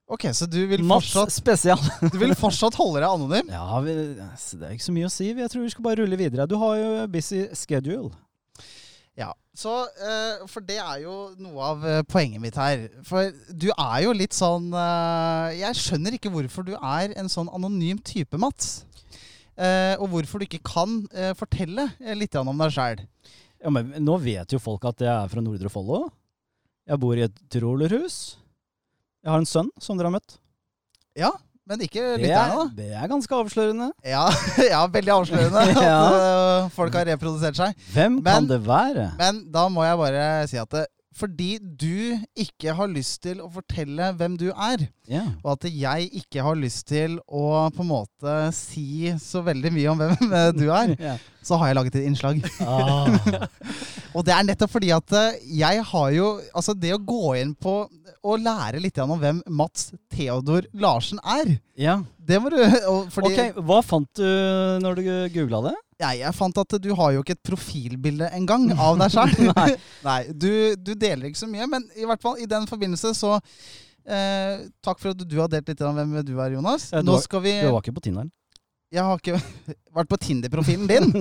Ok, 0.09 0.25
Så 0.33 0.47
du 0.49 0.63
vil 0.69 0.81
fortsatt, 0.89 1.33
spesial. 1.33 1.81
du 2.13 2.17
vil 2.17 2.33
fortsatt 2.37 2.77
holde 2.79 3.01
deg 3.01 3.09
anonym? 3.09 3.49
Ja, 3.53 3.81
vi, 3.85 3.93
altså, 4.25 4.57
det 4.57 4.69
er 4.69 4.77
ikke 4.77 4.87
så 4.87 4.95
mye 4.95 5.09
å 5.09 5.13
si. 5.13 5.27
Jeg 5.33 5.51
tror 5.53 5.65
vi 5.65 5.73
skal 5.73 5.85
bare 5.85 6.01
rulle 6.01 6.17
videre. 6.17 6.47
Du 6.49 6.55
har 6.61 6.79
jo 6.79 6.89
busy 7.13 7.43
schedule. 7.57 8.09
Så 9.59 9.71
eh, 9.99 10.45
For 10.49 10.63
det 10.65 10.77
er 10.79 11.01
jo 11.03 11.15
noe 11.41 11.71
av 11.71 11.87
eh, 11.87 12.01
poenget 12.07 12.41
mitt 12.43 12.59
her. 12.59 12.87
For 13.07 13.33
du 13.51 13.69
er 13.73 14.03
jo 14.05 14.15
litt 14.15 14.35
sånn 14.37 14.69
eh, 14.71 15.57
Jeg 15.59 15.79
skjønner 15.79 16.15
ikke 16.15 16.31
hvorfor 16.33 16.67
du 16.67 16.75
er 16.77 17.15
en 17.19 17.31
sånn 17.31 17.51
anonym 17.51 17.99
type, 18.05 18.39
Mats. 18.39 18.85
Og 19.59 20.05
hvorfor 20.13 20.39
du 20.39 20.45
ikke 20.45 20.61
kan 20.63 21.01
fortelle 21.35 21.89
litt 22.15 22.37
om 22.39 22.61
deg 22.61 22.71
sjæl. 22.71 23.01
Ja, 23.59 23.71
men 23.75 23.89
nå 24.05 24.13
vet 24.23 24.53
jo 24.55 24.59
folk 24.63 24.85
at 24.87 25.03
jeg 25.03 25.11
er 25.11 25.27
fra 25.27 25.43
Nordre 25.43 25.67
Follo. 25.73 26.05
Jeg 26.87 27.01
bor 27.03 27.19
i 27.19 27.25
et 27.25 27.41
tyrolerhus. 27.51 28.37
Jeg 29.19 29.33
har 29.33 29.43
en 29.43 29.49
sønn 29.49 29.67
som 29.83 29.99
dere 29.99 30.07
har 30.07 30.15
møtt. 30.15 30.37
Ja, 31.19 31.33
men 31.69 31.81
ikke 31.85 32.03
lytterne, 32.17 32.33
er, 32.33 32.55
da. 32.57 32.67
det 32.81 32.91
er 32.97 33.07
ganske 33.11 33.35
avslørende. 33.43 33.91
Ja, 34.05 34.25
ja 34.73 34.83
veldig 34.89 35.13
avslørende 35.19 35.65
at 35.69 35.81
Ja. 35.85 35.97
eh, 36.19 36.69
folk 36.75 36.95
har 36.97 37.05
reprodusert 37.13 37.55
seg. 37.59 37.75
Hvem 37.93 38.19
Men- 38.23 38.31
kan 38.33 38.47
det 38.49 38.63
være? 38.67 39.11
Men 39.19 39.43
da 39.53 39.67
må 39.69 39.85
jeg 39.85 39.97
bare 40.01 40.47
si 40.49 40.57
at 40.57 40.71
det, 40.73 40.87
fordi 41.19 41.57
du 41.59 42.15
ikke 42.39 42.71
har 42.77 42.87
lyst 42.87 43.17
til 43.25 43.41
å 43.43 43.49
fortelle 43.51 44.11
hvem 44.15 44.37
du 44.39 44.45
er, 44.53 44.85
Ja. 45.09 45.23
og 45.43 45.57
at 45.57 45.65
jeg 45.73 46.05
ikke 46.21 46.43
har 46.45 46.55
lyst 46.55 46.85
til 46.87 47.17
å 47.27 47.67
på 47.75 47.81
en 47.83 47.89
måte 47.89 48.35
si 48.55 49.09
så 49.19 49.41
veldig 49.43 49.71
mye 49.75 49.89
om 49.91 49.99
hvem 49.99 50.33
eh, 50.37 50.51
du 50.61 50.69
er, 50.71 50.93
Ja. 51.01 51.17
så 51.43 51.57
har 51.59 51.67
jeg 51.73 51.75
laget 51.79 51.95
et 51.99 52.07
innslag. 52.07 52.39
Ah. 52.63 53.09
Og 54.15 54.23
det 54.25 54.33
er 54.33 54.45
nettopp 54.47 54.71
fordi 54.73 54.89
at 54.95 55.11
eh, 55.17 55.35
jeg 55.59 55.83
har 55.91 56.09
jo 56.15 56.29
Altså, 56.53 56.73
det 56.73 56.93
å 56.95 57.01
gå 57.03 57.35
inn 57.41 57.51
på 57.55 57.73
og 58.25 58.41
lære 58.43 58.81
litt 58.83 58.97
om 59.03 59.13
hvem 59.19 59.41
Mats 59.47 59.91
Theodor 60.11 60.65
Larsen 60.75 61.21
er, 61.23 61.53
ja. 61.79 61.99
det 62.19 62.39
må 62.41 62.51
du 62.51 62.57
fordi, 63.15 63.31
Ok, 63.31 63.61
hva 63.65 63.79
fant 63.85 64.09
du 64.19 64.25
når 64.83 64.99
du 64.99 65.05
googla 65.37 65.61
det? 65.69 65.75
Ja, 65.99 66.13
jeg 66.15 66.31
fant 66.35 66.55
at 66.61 66.77
du 66.79 66.89
har 66.95 67.11
jo 67.11 67.23
ikke 67.23 67.35
et 67.35 67.43
profilbilde 67.43 68.29
engang 68.35 68.69
av 68.71 68.95
deg 69.01 69.11
sjøl. 69.11 69.33
Nei. 69.51 69.69
Nei, 70.07 70.19
du, 70.31 70.51
du 70.79 70.93
deler 70.95 71.27
ikke 71.27 71.41
så 71.41 71.49
mye, 71.51 71.67
men 71.67 71.87
i 71.99 72.07
hvert 72.07 72.23
fall 72.23 72.39
i 72.39 72.47
den 72.47 72.67
forbindelse 72.69 73.11
så 73.19 73.35
eh, 73.37 74.63
Takk 74.85 75.01
for 75.01 75.11
at 75.11 75.23
du 75.27 75.35
har 75.41 75.51
delt 75.51 75.67
litt 75.67 75.83
om 75.83 75.99
hvem 75.99 76.15
du 76.23 76.37
er, 76.37 76.55
Jonas. 76.55 76.87
Ja, 76.93 77.03
du 77.03 77.11
Nå 77.11 77.19
skal 77.23 77.43
vi 77.43 77.57
Du 77.59 77.73
var 77.73 77.83
ikke 77.83 77.97
på 77.99 78.05
Tinderen? 78.07 78.31
Jeg 78.89 79.05
har 79.05 79.19
ikke 79.19 79.37
vært 79.93 80.09
på 80.09 80.17
Tinder-profilen 80.23 80.87
din. 80.89 81.11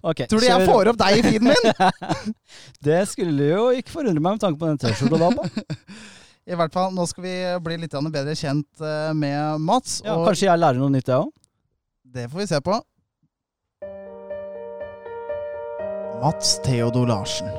Ok, 0.00 0.22
Tror 0.30 0.40
du 0.40 0.46
jeg 0.48 0.68
får 0.68 0.88
opp 0.92 0.98
deg 1.02 1.18
i 1.18 1.24
feeden 1.26 1.50
min? 1.50 2.34
Det 2.86 3.02
skulle 3.10 3.50
jo 3.50 3.66
ikke 3.76 3.92
forundre 3.98 4.22
meg 4.22 4.38
med 4.38 4.44
tanke 4.46 4.60
på 4.60 4.70
den 4.70 4.80
T-skjorta 4.80 5.18
du 5.18 5.24
har 5.26 5.36
på. 5.36 5.66
I 6.50 6.56
hvert 6.56 6.72
fall, 6.72 6.94
Nå 6.96 7.04
skal 7.06 7.26
vi 7.26 7.34
bli 7.62 7.76
litt 7.82 7.92
bedre 7.92 8.34
kjent 8.34 8.80
eh, 8.80 9.10
med 9.14 9.60
Mats. 9.60 10.00
Ja, 10.06 10.16
og 10.16 10.30
kanskje 10.30 10.48
jeg 10.48 10.62
lærer 10.62 10.80
noe 10.80 10.92
nytt, 10.94 11.10
jeg 11.10 11.20
òg? 11.20 11.28
Det 12.10 12.24
får 12.32 12.40
vi 12.40 12.48
se 12.50 12.62
på. 12.64 12.78
Mats 16.20 16.56
Theodor 16.64 17.06
Larsen. 17.08 17.52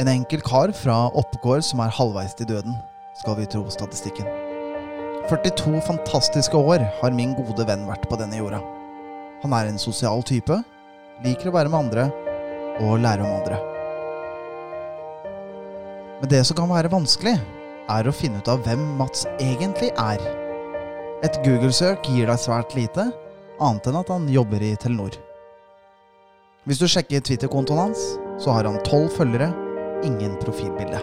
En 0.00 0.08
enkel 0.10 0.42
kar 0.42 0.72
fra 0.74 0.96
Oppegård 1.14 1.62
som 1.64 1.84
er 1.84 1.92
halvveis 1.94 2.34
til 2.40 2.48
døden, 2.50 2.74
skal 3.20 3.36
vi 3.38 3.46
tro 3.52 3.62
statistikken. 3.70 4.26
42 5.30 5.78
fantastiske 5.86 6.56
år 6.56 6.82
har 6.98 7.14
min 7.16 7.36
gode 7.36 7.64
venn 7.68 7.86
vært 7.88 8.08
på 8.10 8.18
denne 8.20 8.40
jorda. 8.40 8.58
Han 9.44 9.54
er 9.56 9.70
en 9.70 9.80
sosial 9.80 10.24
type, 10.26 10.58
liker 11.22 11.50
å 11.50 11.54
være 11.54 11.70
med 11.70 11.86
andre 11.86 12.08
og 12.82 12.98
lære 13.02 13.22
om 13.22 13.36
andre. 13.36 13.58
Men 16.20 16.30
det 16.32 16.40
som 16.48 16.58
kan 16.58 16.72
være 16.72 16.90
vanskelig, 16.90 17.36
er 17.92 18.08
å 18.08 18.14
finne 18.16 18.40
ut 18.40 18.48
av 18.48 18.62
hvem 18.64 18.80
Mats 18.98 19.26
egentlig 19.36 19.90
er. 20.00 20.22
Et 21.24 21.36
Google-søk 21.44 22.08
gir 22.08 22.26
deg 22.30 22.40
svært 22.40 22.72
lite, 22.76 23.10
annet 23.60 23.86
enn 23.90 24.00
at 24.00 24.10
han 24.12 24.26
jobber 24.32 24.64
i 24.64 24.72
Telenor. 24.80 25.14
Hvis 26.64 26.80
du 26.80 26.86
sjekker 26.88 27.20
Twitter-kontoen 27.20 27.82
hans, 27.82 28.04
så 28.40 28.56
har 28.56 28.64
han 28.64 28.80
tolv 28.88 29.12
følgere, 29.12 29.50
ingen 30.04 30.34
profilbilde. 30.40 31.02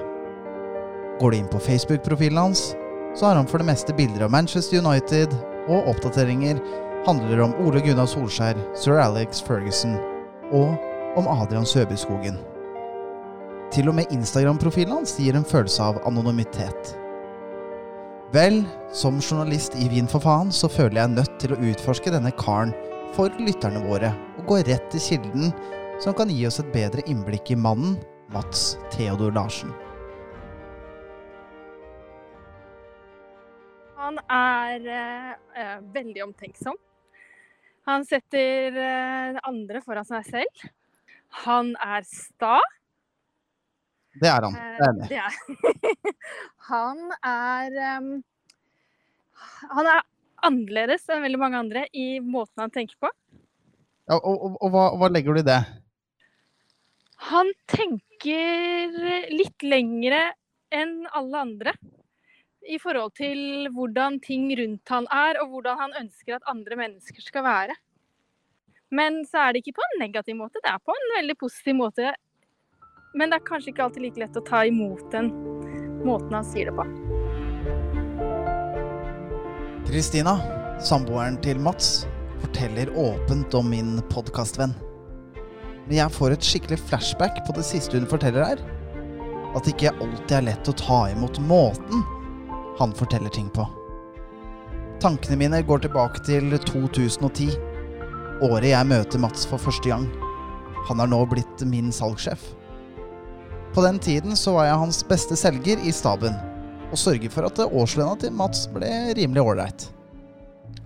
Går 1.22 1.32
du 1.32 1.38
inn 1.38 1.52
på 1.52 1.62
Facebook-profilen 1.62 2.42
hans, 2.42 2.72
så 3.14 3.30
har 3.30 3.38
han 3.38 3.50
for 3.50 3.62
det 3.62 3.70
meste 3.70 3.94
bilder 3.94 4.26
av 4.26 4.34
Manchester 4.34 4.82
United, 4.82 5.36
og 5.70 5.92
oppdateringer 5.94 6.58
handler 7.06 7.42
om 7.42 7.54
Ole 7.66 7.82
Gunnar 7.82 8.06
Solskjær, 8.06 8.58
sir 8.78 9.00
Alex 9.02 9.42
Ferguson 9.42 9.96
og 10.52 10.76
om 11.18 11.28
Adrian 11.28 11.66
Søbyskogen. 11.66 12.38
Til 13.72 13.90
og 13.90 13.96
med 13.98 14.12
Instagram-profilen 14.12 15.00
hans 15.00 15.16
gir 15.18 15.36
en 15.38 15.48
følelse 15.48 15.84
av 15.84 16.02
anonymitet. 16.08 16.94
Vel, 18.36 18.62
som 18.96 19.20
journalist 19.20 19.76
i 19.80 19.90
Vin 19.92 20.08
for 20.08 20.24
faen, 20.24 20.52
så 20.52 20.70
føler 20.72 21.02
jeg 21.02 21.14
nødt 21.16 21.38
til 21.40 21.56
å 21.56 21.60
utforske 21.72 22.14
denne 22.14 22.32
karen 22.40 22.74
for 23.16 23.34
lytterne 23.40 23.82
våre, 23.88 24.14
og 24.40 24.46
gå 24.48 24.60
rett 24.68 24.86
til 24.94 25.04
kilden 25.04 25.52
som 26.04 26.16
kan 26.16 26.32
gi 26.32 26.46
oss 26.48 26.62
et 26.62 26.72
bedre 26.76 27.04
innblikk 27.12 27.52
i 27.52 27.60
mannen 27.60 27.98
Mats 28.32 28.78
Theodor 28.94 29.34
Larsen. 29.36 29.74
Han 34.00 34.18
er 34.32 34.88
eh, 34.92 35.36
eh, 35.60 35.76
veldig 35.94 36.24
omtenksom. 36.30 36.80
Han 37.90 38.06
setter 38.06 38.78
eh, 38.78 39.40
andre 39.48 39.82
foran 39.82 40.06
seg 40.08 40.28
selv. 40.28 40.68
Han 41.46 41.74
er 41.82 42.06
sta. 42.08 42.60
Det 44.22 44.28
er 44.30 44.46
han. 44.46 44.56
Eh, 44.56 44.78
Det 44.78 44.86
er 44.86 44.92
enig. 44.92 45.08
det 45.10 46.16
han 46.72 46.98
er 47.24 47.78
um, 48.02 48.10
Han 49.72 49.88
er 49.88 50.02
annerledes 50.46 51.06
enn 51.10 51.24
veldig 51.24 51.40
mange 51.40 51.62
andre 51.62 51.86
i 51.94 52.20
måten 52.20 52.64
han 52.66 52.74
tenker 52.74 52.98
på. 53.02 53.10
Ja, 54.10 54.18
og 54.18 54.36
og, 54.36 54.58
og 54.60 54.74
hva, 54.74 54.84
hva 55.00 55.10
legger 55.14 55.38
du 55.38 55.42
i 55.42 55.48
det? 55.48 55.60
Han 57.32 57.52
tenker 57.70 58.96
litt 59.32 59.64
lengre 59.64 60.24
enn 60.74 61.06
alle 61.14 61.44
andre 61.46 61.74
i 62.70 62.78
forhold 62.82 63.14
til 63.18 63.70
hvordan 63.74 64.20
ting 64.22 64.52
rundt 64.58 64.94
han 64.94 65.08
er, 65.12 65.40
og 65.42 65.54
hvordan 65.54 65.80
han 65.80 65.96
ønsker 66.04 66.36
at 66.38 66.50
andre 66.50 66.78
mennesker 66.78 67.24
skal 67.24 67.44
være. 67.46 67.76
Men 68.92 69.22
så 69.26 69.46
er 69.46 69.54
det 69.54 69.64
ikke 69.64 69.80
på 69.80 69.88
en 69.88 70.02
negativ 70.04 70.36
måte, 70.38 70.62
det 70.62 70.70
er 70.70 70.84
på 70.84 70.94
en 70.94 71.16
veldig 71.18 71.38
positiv 71.40 71.78
måte. 71.80 72.12
Men 73.16 73.32
det 73.32 73.40
er 73.40 73.48
kanskje 73.48 73.72
ikke 73.72 73.88
alltid 73.88 74.06
like 74.06 74.22
lett 74.22 74.38
å 74.40 74.46
ta 74.48 74.64
imot 74.68 75.04
den 75.14 75.32
måten 76.06 76.36
han 76.36 76.48
sier 76.48 76.70
det 76.70 76.76
på. 76.78 76.86
Kristina, 79.90 80.38
samboeren 80.84 81.40
til 81.44 81.60
Mats, 81.60 82.06
forteller 82.44 82.94
åpent 82.98 83.54
om 83.58 83.68
min 83.74 83.98
podkastvenn. 84.12 84.76
Men 85.88 85.98
jeg 85.98 86.14
får 86.16 86.36
et 86.36 86.46
skikkelig 86.46 86.80
flashback 86.88 87.42
på 87.48 87.56
det 87.58 87.66
siste 87.68 87.98
hun 87.98 88.08
forteller 88.10 88.54
her. 88.54 88.64
At 89.52 89.66
det 89.66 89.74
ikke 89.76 89.96
alltid 89.98 90.36
er 90.38 90.50
lett 90.54 90.72
å 90.72 90.78
ta 90.80 91.04
imot 91.12 91.42
måten 91.44 92.06
han 92.80 92.94
forteller 92.94 93.30
ting 93.30 93.50
på. 93.50 93.68
Tankene 95.02 95.38
mine 95.38 95.62
går 95.66 95.84
tilbake 95.86 96.22
til 96.26 96.54
2010, 96.62 97.50
året 98.46 98.72
jeg 98.72 98.90
møter 98.90 99.22
Mats 99.22 99.48
for 99.50 99.62
første 99.62 99.90
gang. 99.90 100.08
Han 100.90 101.02
er 101.02 101.10
nå 101.10 101.24
blitt 101.30 101.64
min 101.70 101.92
salgssjef. 101.94 102.42
På 103.74 103.84
den 103.86 104.00
tiden 104.04 104.36
så 104.36 104.54
var 104.58 104.68
jeg 104.68 104.82
hans 104.82 105.02
beste 105.08 105.38
selger 105.40 105.80
i 105.82 105.94
staben, 105.96 106.36
og 106.92 107.00
sørget 107.00 107.34
for 107.34 107.48
at 107.48 107.64
årslønna 107.66 108.18
til 108.20 108.36
Mats 108.36 108.66
ble 108.74 108.92
rimelig 109.18 109.46
ålreit. 109.46 109.88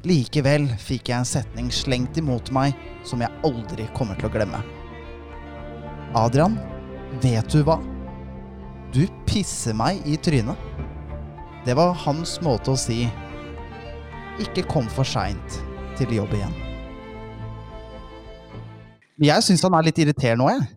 Likevel 0.06 0.68
fikk 0.78 1.10
jeg 1.10 1.18
en 1.18 1.28
setning 1.28 1.72
slengt 1.74 2.18
imot 2.22 2.52
meg 2.54 2.76
som 3.08 3.24
jeg 3.24 3.34
aldri 3.48 3.88
kommer 3.98 4.18
til 4.20 4.30
å 4.30 4.34
glemme. 4.36 4.62
Adrian, 6.16 6.60
vet 7.24 7.50
du 7.50 7.64
hva? 7.66 7.80
Du 8.94 9.04
pisser 9.28 9.74
meg 9.76 10.06
i 10.08 10.16
trynet. 10.22 10.56
Det 11.66 11.74
var 11.74 11.96
hans 12.06 12.38
måte 12.46 12.76
å 12.76 12.78
si 12.78 13.08
ikke 14.44 14.66
kom 14.70 14.88
for 14.92 15.08
seint 15.08 15.60
til 15.98 16.12
jobb 16.14 16.34
igjen. 16.38 16.56
Jeg 19.26 19.46
syns 19.48 19.64
han 19.64 19.78
er 19.78 19.88
litt 19.88 20.02
irriterende 20.04 20.46
òg, 20.46 20.60
jeg. 20.60 20.74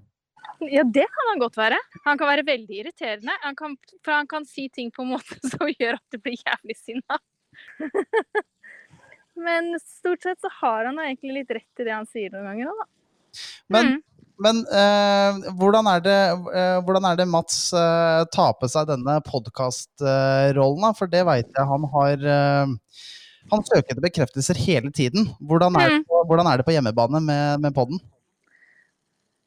Ja, 0.78 0.82
det 0.82 1.04
kan 1.14 1.28
han 1.30 1.40
godt 1.42 1.58
være. 1.58 1.78
Han 2.06 2.18
kan 2.18 2.30
være 2.30 2.44
veldig 2.46 2.80
irriterende. 2.80 3.34
Han 3.44 3.54
kan, 3.58 3.76
for 4.02 4.14
han 4.14 4.26
kan 4.30 4.46
si 4.48 4.68
ting 4.74 4.88
på 4.94 5.04
en 5.04 5.12
måte 5.12 5.38
som 5.52 5.68
gjør 5.70 5.98
at 5.98 6.14
du 6.14 6.18
blir 6.22 6.38
jævlig 6.38 6.78
sinna. 6.78 7.18
Men 9.48 9.74
stort 9.82 10.24
sett 10.24 10.40
så 10.42 10.50
har 10.62 10.88
han 10.88 10.98
egentlig 11.02 11.42
litt 11.42 11.52
rett 11.58 11.82
i 11.82 11.86
det 11.86 11.94
han 11.94 12.08
sier 12.10 12.32
noen 12.34 12.48
ganger 12.50 12.72
òg, 12.72 12.80
da. 12.84 12.88
Men, 13.68 13.92
Mm. 13.98 14.02
Men 14.38 14.60
eh, 14.70 15.38
hvordan, 15.58 15.88
er 15.90 16.02
det, 16.04 16.18
eh, 16.54 16.78
hvordan 16.86 17.06
er 17.10 17.16
det 17.18 17.26
Mats 17.30 17.56
eh, 17.74 18.22
tar 18.34 18.52
på 18.60 18.68
seg 18.70 18.86
denne 18.90 19.16
podkastrollen? 19.26 20.94
For 20.98 21.10
det 21.10 21.24
veit 21.26 21.48
jeg 21.50 21.66
han 21.72 21.86
har 21.94 22.22
eh, 22.34 22.76
Han 23.48 23.64
søker 23.64 23.94
etter 23.94 24.04
bekreftelser 24.04 24.58
hele 24.60 24.92
tiden. 24.94 25.30
Hvordan 25.40 25.76
er, 25.80 25.88
det 25.88 25.98
Mm. 25.98 26.06
på, 26.10 26.22
hvordan 26.28 26.46
er 26.50 26.60
det 26.60 26.66
på 26.68 26.74
hjemmebane 26.76 27.20
med, 27.24 27.60
med 27.64 27.74
podden? 27.74 28.00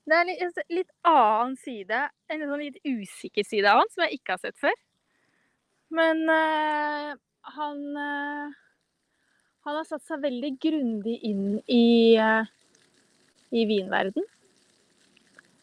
Det 0.09 0.17
er 0.17 0.25
en 0.25 0.53
litt 0.73 0.89
annen 1.07 1.53
side, 1.61 1.99
en 2.33 2.41
sånn 2.49 2.63
litt 2.65 2.79
usikker 2.83 3.45
side 3.45 3.69
av 3.69 3.83
han, 3.83 3.91
som 3.93 4.03
jeg 4.07 4.17
ikke 4.17 4.33
har 4.33 4.41
sett 4.41 4.57
før. 4.59 4.73
Men 5.93 6.23
eh, 6.33 7.13
han 7.55 7.79
eh, 8.07 8.57
Han 9.61 9.75
har 9.77 9.85
satt 9.85 10.01
seg 10.09 10.23
veldig 10.23 10.55
grundig 10.57 11.19
inn 11.21 11.59
i, 11.69 12.17
i 13.53 13.65
vinverden. 13.69 14.25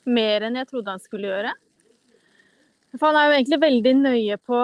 Mer 0.09 0.47
enn 0.47 0.57
jeg 0.57 0.71
trodde 0.71 0.95
han 0.95 1.03
skulle 1.03 1.29
gjøre. 1.31 1.53
For 2.97 3.11
han 3.11 3.19
er 3.21 3.29
jo 3.29 3.37
egentlig 3.37 3.61
veldig 3.63 3.95
nøye 4.01 4.39
på, 4.41 4.63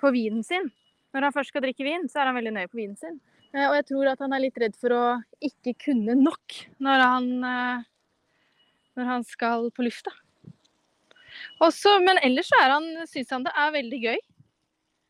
på 0.00 0.12
vinen 0.14 0.44
sin. 0.46 0.70
Når 1.12 1.28
han 1.28 1.34
først 1.34 1.52
skal 1.52 1.64
drikke 1.64 1.84
vin, 1.84 2.08
så 2.08 2.22
er 2.22 2.30
han 2.30 2.38
veldig 2.38 2.54
nøye 2.56 2.70
på 2.70 2.80
vinen 2.80 2.96
sin. 3.00 3.20
Eh, 3.52 3.66
og 3.68 3.76
jeg 3.78 3.86
tror 3.90 4.10
at 4.12 4.24
han 4.24 4.34
er 4.36 4.44
litt 4.44 4.58
redd 4.60 4.76
for 4.80 4.94
å 4.96 5.04
ikke 5.44 5.76
kunne 5.88 6.16
nok 6.18 6.56
når 6.84 7.04
han 7.04 7.28
eh, 7.48 7.86
når 8.98 9.12
han 9.12 9.24
skal 9.24 9.68
på 9.74 9.84
lufta. 9.86 10.10
Også, 11.62 11.98
men 12.02 12.18
ellers 12.26 12.50
så 12.50 12.80
syns 13.06 13.30
han 13.30 13.46
det 13.46 13.54
er 13.54 13.74
veldig 13.76 14.00
gøy. 14.02 14.18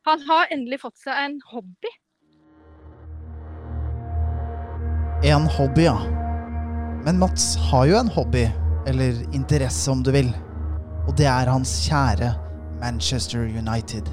Han 0.09 0.23
har 0.29 0.53
endelig 0.53 0.83
fått 0.83 1.01
seg 1.01 1.17
en 1.17 1.39
hobby. 1.53 1.91
En 5.25 5.49
hobby, 5.57 5.89
ja. 5.89 5.97
Men 7.05 7.19
Mats 7.19 7.55
har 7.71 7.89
jo 7.89 7.97
en 7.99 8.11
hobby, 8.13 8.45
eller 8.89 9.21
interesse 9.37 9.91
om 9.93 10.03
du 10.03 10.13
vil. 10.15 10.31
Og 11.09 11.15
det 11.19 11.29
er 11.31 11.51
hans 11.51 11.75
kjære 11.87 12.33
Manchester 12.81 13.47
United. 13.47 14.09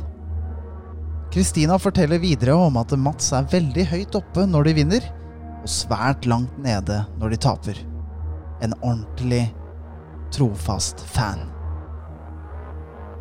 Kristina 1.33 1.77
forteller 1.81 2.21
videre 2.21 2.55
om 2.55 2.77
at 2.79 2.93
Mats 2.99 3.33
er 3.35 3.47
veldig 3.51 3.87
høyt 3.91 4.15
oppe 4.15 4.45
når 4.47 4.69
de 4.69 4.75
vinner, 4.77 5.09
og 5.63 5.71
svært 5.71 6.27
langt 6.29 6.55
nede 6.63 7.01
når 7.19 7.33
de 7.33 7.41
taper. 7.47 7.81
En 8.63 8.75
ordentlig 8.81 9.49
trofast 10.35 11.03
fan. 11.11 11.47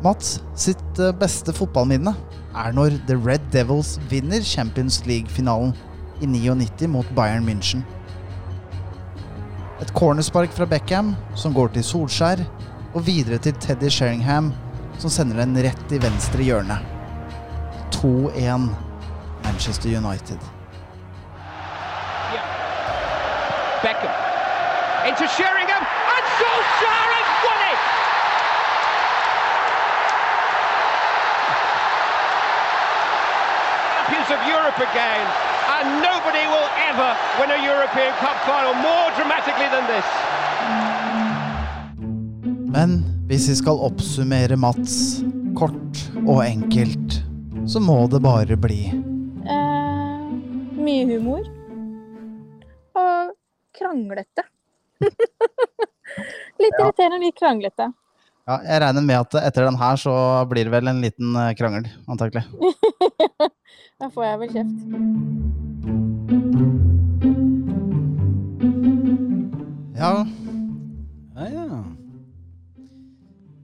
Mats 0.03 0.37
sitt 0.59 0.99
eh, 0.99 1.13
beste 1.15 1.53
fotballminne 1.55 2.13
er 2.55 2.73
når 2.75 2.99
The 3.09 3.17
Red 3.19 3.49
Devils 3.53 3.95
vinner 4.11 4.43
Champions 4.43 5.01
League-finalen 5.07 5.73
i 6.21 6.29
99 6.29 6.89
mot 6.91 7.07
Bayern 7.17 7.47
München. 7.47 7.83
Et 9.85 9.91
cornerspark 9.93 10.49
fra 10.49 10.65
Beckham 10.65 11.13
som 11.37 11.53
går 11.53 11.75
til 11.75 11.83
Solskjær, 11.85 12.41
og 12.95 13.05
videre 13.05 13.37
til 13.37 13.53
Teddy 13.61 13.89
Sheringham, 13.93 14.49
som 14.97 15.13
sender 15.13 15.43
den 15.43 15.53
rett 15.61 15.93
i 15.93 15.99
venstre 16.01 16.41
hjørne. 16.41 16.79
2-1 17.93 18.65
Manchester 19.45 19.93
United. 19.93 20.41
Beckham 23.85 24.13
into 25.05 25.27
Sheringham 25.37 25.83
and 25.85 26.25
Solskjær 26.39 27.05
has 27.13 27.29
won! 27.45 27.55
Champions 34.25 34.31
of 34.31 34.41
Europe 34.47 34.79
again, 34.79 35.54
and 35.77 35.87
nobody 36.03 36.43
will 36.53 36.69
ever 36.89 37.09
win 37.39 37.49
a 37.57 37.59
European 37.71 38.13
Cup 38.23 38.37
final 38.49 38.73
more 38.87 39.07
dramatically 39.17 39.69
than 39.73 39.85
this. 39.91 40.07
Men 42.75 42.99
hvis 43.27 43.49
vi 43.49 43.55
skal 43.55 43.79
oppsummere 43.87 44.57
Mats 44.59 45.21
kort 45.57 46.01
og 46.25 46.41
enkelt, 46.45 47.21
så 47.67 47.79
må 47.81 48.05
det 48.11 48.21
bare 48.23 48.57
bli 48.59 48.81
Eh, 49.45 50.21
mye 50.81 51.05
humor. 51.05 51.43
Og 52.97 53.35
kranglete. 53.77 54.43
litt 56.61 56.79
irriterende, 56.79 57.19
litt 57.21 57.37
kranglete. 57.37 57.91
Ja, 58.45 58.59
jeg 58.61 58.81
regner 58.81 59.05
med 59.05 59.17
at 59.19 59.37
etter 59.41 59.65
den 59.67 59.77
her 59.81 59.97
så 60.01 60.13
blir 60.49 60.67
det 60.67 60.73
vel 60.73 60.89
en 60.89 61.01
liten 61.01 61.37
eh, 61.41 61.53
krangel, 61.57 61.87
antakelig. 62.09 62.43
Da 63.95 64.09
får 64.11 64.25
jeg 64.27 64.39
vel 64.41 64.49
kjeft. 64.51 65.85
Ja, 69.95 70.09
Ja, 71.35 71.45
ja. 71.47 71.79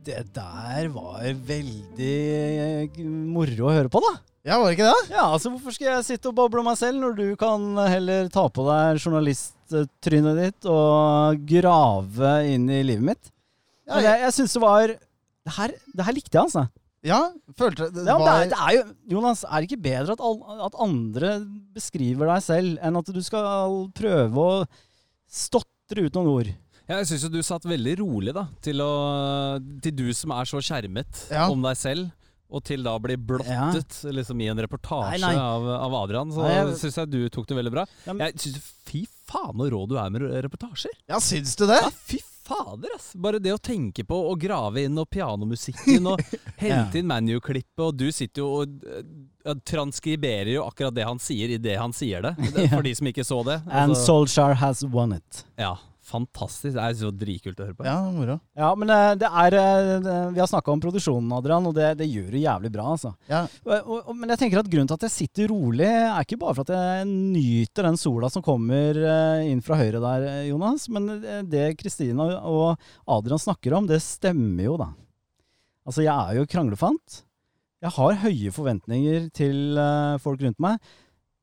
Det 0.08 0.22
der 0.34 0.88
var 0.96 1.28
veldig 1.52 2.16
eh, 2.64 3.02
moro 3.04 3.68
å 3.68 3.74
høre 3.76 3.92
på, 3.92 4.00
da. 4.02 4.14
Ja, 4.48 4.56
var 4.58 4.72
det 4.72 4.78
ikke 4.80 4.88
det? 4.88 5.12
Ja, 5.14 5.28
altså 5.36 5.52
Hvorfor 5.52 5.76
skal 5.76 5.92
jeg 5.92 6.08
sitte 6.08 6.32
og 6.32 6.38
boble 6.40 6.64
meg 6.66 6.80
selv, 6.80 6.98
når 7.04 7.20
du 7.20 7.28
kan 7.38 7.68
heller 7.92 8.32
ta 8.34 8.48
på 8.50 8.66
deg 8.66 9.04
journalisttrynet 9.04 10.40
ditt 10.40 10.70
og 10.72 11.44
grave 11.52 12.34
inn 12.50 12.66
i 12.72 12.80
livet 12.88 13.06
mitt? 13.12 13.34
Ja, 13.86 14.00
jeg, 14.00 14.24
jeg 14.24 14.38
syns 14.40 14.56
det 14.56 14.64
var 14.64 14.96
det 14.96 15.58
her, 15.60 15.76
det 15.92 16.08
her 16.08 16.18
likte 16.18 16.40
jeg, 16.40 16.48
altså. 16.48 16.66
Ja, 17.04 17.32
følte 17.58 17.88
det, 17.90 18.04
Ja, 18.06 18.18
det, 18.22 18.30
er, 18.30 18.50
det 18.52 18.58
er 18.62 18.74
jo, 18.78 18.82
Jonas, 19.16 19.42
er 19.48 19.64
det 19.64 19.72
ikke 19.72 19.82
bedre 19.88 20.14
at, 20.14 20.22
all, 20.22 20.38
at 20.68 20.76
andre 20.86 21.32
beskriver 21.74 22.30
deg 22.30 22.44
selv, 22.46 22.76
enn 22.86 23.00
at 23.00 23.10
du 23.16 23.22
skal 23.26 23.88
prøve 23.98 24.44
å 24.46 24.66
stotre 25.32 26.06
ut 26.08 26.18
noen 26.20 26.30
ord? 26.32 26.52
Ja, 26.90 27.00
jeg 27.00 27.08
syns 27.12 27.26
du 27.32 27.40
satt 27.46 27.66
veldig 27.70 27.94
rolig 28.02 28.34
da 28.36 28.48
til, 28.66 28.82
å, 28.84 28.92
til 29.84 29.94
du 29.96 30.08
som 30.18 30.34
er 30.36 30.50
så 30.50 30.60
skjermet 30.64 31.28
Ja. 31.32 31.48
om 31.52 31.62
deg 31.64 31.78
selv. 31.80 32.10
Og 32.52 32.60
til 32.68 32.82
da 32.84 32.98
å 32.98 33.00
bli 33.00 33.16
blottet 33.16 34.02
liksom, 34.12 34.42
i 34.44 34.50
en 34.52 34.60
reportasje 34.60 35.22
Nei, 35.22 35.22
nei. 35.24 35.38
Av, 35.40 35.64
av 35.88 35.94
Adrian. 36.02 36.34
Så 36.36 36.44
jeg- 36.50 36.74
syns 36.82 36.98
jeg 37.00 37.10
du 37.14 37.22
tok 37.32 37.48
det 37.48 37.56
veldig 37.56 37.72
bra. 37.72 37.86
Ja, 38.06 38.12
men- 38.12 38.26
Jeg 38.28 38.42
synes, 38.44 38.66
Fy 38.92 39.06
faen 39.32 39.56
så 39.56 39.70
rå 39.72 39.88
du 39.88 39.96
er 39.98 40.10
med 40.12 40.22
reportasjer! 40.44 40.92
Ja, 41.08 41.16
syns 41.24 41.56
du 41.56 41.64
det? 41.66 41.80
Ja, 41.80 41.88
fy 41.90 42.20
fader, 42.52 42.96
ass! 42.96 43.12
Bare 43.16 43.40
det 43.40 43.54
å 43.56 43.60
tenke 43.64 44.04
på 44.08 44.18
å 44.30 44.36
grave 44.40 44.84
inn 44.88 45.00
og 45.02 45.08
pianomusikken 45.14 46.12
og 46.12 46.22
hente 46.62 47.00
inn 47.02 47.08
Manu-klippet, 47.10 47.84
og 47.88 47.96
du 48.00 48.08
sitter 48.14 48.44
jo 48.44 48.50
og 48.62 48.84
eh, 48.86 49.56
transkriberer 49.68 50.54
jo 50.58 50.66
akkurat 50.68 50.96
det 50.96 51.08
han 51.08 51.20
sier, 51.22 51.56
i 51.56 51.60
det 51.62 51.78
han 51.80 51.94
sier 51.96 52.22
det. 52.28 52.36
for 52.76 52.84
de 52.86 52.94
som 52.98 53.08
ikke 53.12 53.26
så 53.28 53.42
det. 53.48 53.62
And 53.70 53.92
Altså, 53.96 54.06
Solskjær 54.12 54.60
has 54.62 54.84
won 54.94 55.16
it. 55.18 55.46
ja, 55.60 55.76
fantastisk. 56.12 56.76
Det 56.76 56.84
er 56.84 56.96
så 57.00 57.10
dritkult 57.16 57.60
å 57.64 57.66
høre 57.70 57.76
på. 57.80 57.86
Ja, 57.88 57.96
moro. 58.14 58.36
Ja, 58.60 58.70
men 58.78 58.92
eh, 58.94 59.14
det 59.22 59.30
er 59.30 59.56
eh, 59.58 60.30
Vi 60.36 60.42
har 60.44 60.50
snakka 60.52 60.74
om 60.76 60.84
produksjonen, 60.84 61.32
Adrian, 61.38 61.66
og 61.70 61.74
det, 61.78 61.90
det 62.02 62.08
gjør 62.12 62.30
du 62.36 62.38
jævlig 62.44 62.72
bra, 62.76 62.86
altså. 62.94 63.14
Ja. 63.32 63.42
Og, 63.66 63.74
og, 63.80 63.98
og- 64.12 64.16
men 64.20 64.34
jeg 64.36 64.42
tenker 64.44 64.62
at 64.62 64.70
grunnen 64.72 64.92
til 64.92 65.00
at 65.00 65.06
jeg 65.08 65.16
sitter 65.16 65.52
rolig, 65.54 65.88
er 65.90 66.22
ikke 66.28 66.40
bare 66.44 66.58
for 66.60 66.68
at 66.68 66.76
jeg 66.76 67.10
nyter 67.10 67.88
den 67.90 68.00
sola 68.02 68.30
som 68.34 68.44
kommer 68.46 69.02
eh, 69.02 69.48
inn 69.52 69.64
fra 69.66 69.80
høyre 69.82 70.04
der, 70.04 70.28
Jonas. 70.52 70.88
Men 70.92 71.10
det 71.50 71.66
Kristina 71.82 72.28
og 72.46 72.76
Adrian 73.08 73.42
snakker 73.42 73.80
om, 73.80 73.88
det 73.90 74.02
stemmer 74.06 74.68
jo, 74.70 74.78
da. 74.82 74.92
Altså, 75.88 76.04
jeg 76.06 76.14
er 76.14 76.38
jo 76.42 76.48
kranglefant. 76.52 77.24
Jeg 77.82 77.96
har 77.96 78.20
høye 78.28 78.52
forventninger 78.54 79.32
til 79.34 79.80
folk 80.22 80.44
rundt 80.46 80.60
meg. 80.62 80.78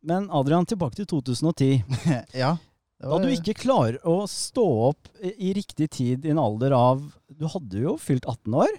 Men 0.07 0.29
Adrian, 0.31 0.63
tilbake 0.71 0.95
til 1.01 1.09
2010. 1.11 1.83
ja. 2.39 2.53
Da 2.99 3.19
du 3.23 3.29
ikke 3.31 3.55
klarer 3.55 4.01
å 4.09 4.25
stå 4.27 4.65
opp 4.89 5.09
i, 5.23 5.53
riktig 5.55 5.87
tid 5.95 6.25
i 6.27 6.33
en 6.33 6.41
alder 6.43 6.73
av 6.75 7.03
Du 7.31 7.45
hadde 7.47 7.79
jo 7.85 7.93
fylt 8.03 8.27
18 8.27 8.55
år. 8.59 8.73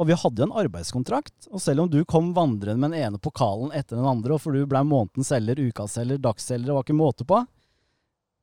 Og 0.00 0.06
vi 0.08 0.16
hadde 0.16 0.40
jo 0.40 0.46
en 0.48 0.54
arbeidskontrakt. 0.62 1.50
Og 1.52 1.60
selv 1.60 1.84
om 1.84 1.90
du 1.92 1.98
kom 2.08 2.30
vandrende 2.34 2.80
med 2.80 2.94
den 2.94 3.02
ene 3.04 3.20
pokalen 3.20 3.68
etter 3.76 3.98
den 4.00 4.08
andre, 4.08 4.32
og 4.38 4.40
for 4.40 4.56
du 4.56 4.64
ble 4.66 4.80
månedens 4.88 5.28
selger, 5.28 5.60
ukas 5.60 5.92
selger, 5.98 6.16
dagsselger, 6.24 6.70
det 6.70 6.76
var 6.78 6.86
ikke 6.86 6.96
måte 6.96 7.26
på 7.28 7.42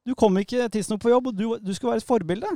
Du 0.05 0.13
kom 0.15 0.37
ikke 0.37 0.69
tidsnok 0.71 1.01
på 1.01 1.09
jobb, 1.15 1.31
og 1.31 1.35
du, 1.37 1.47
du 1.65 1.73
skulle 1.73 1.95
være 1.95 2.03
et 2.03 2.07
forbilde. 2.07 2.51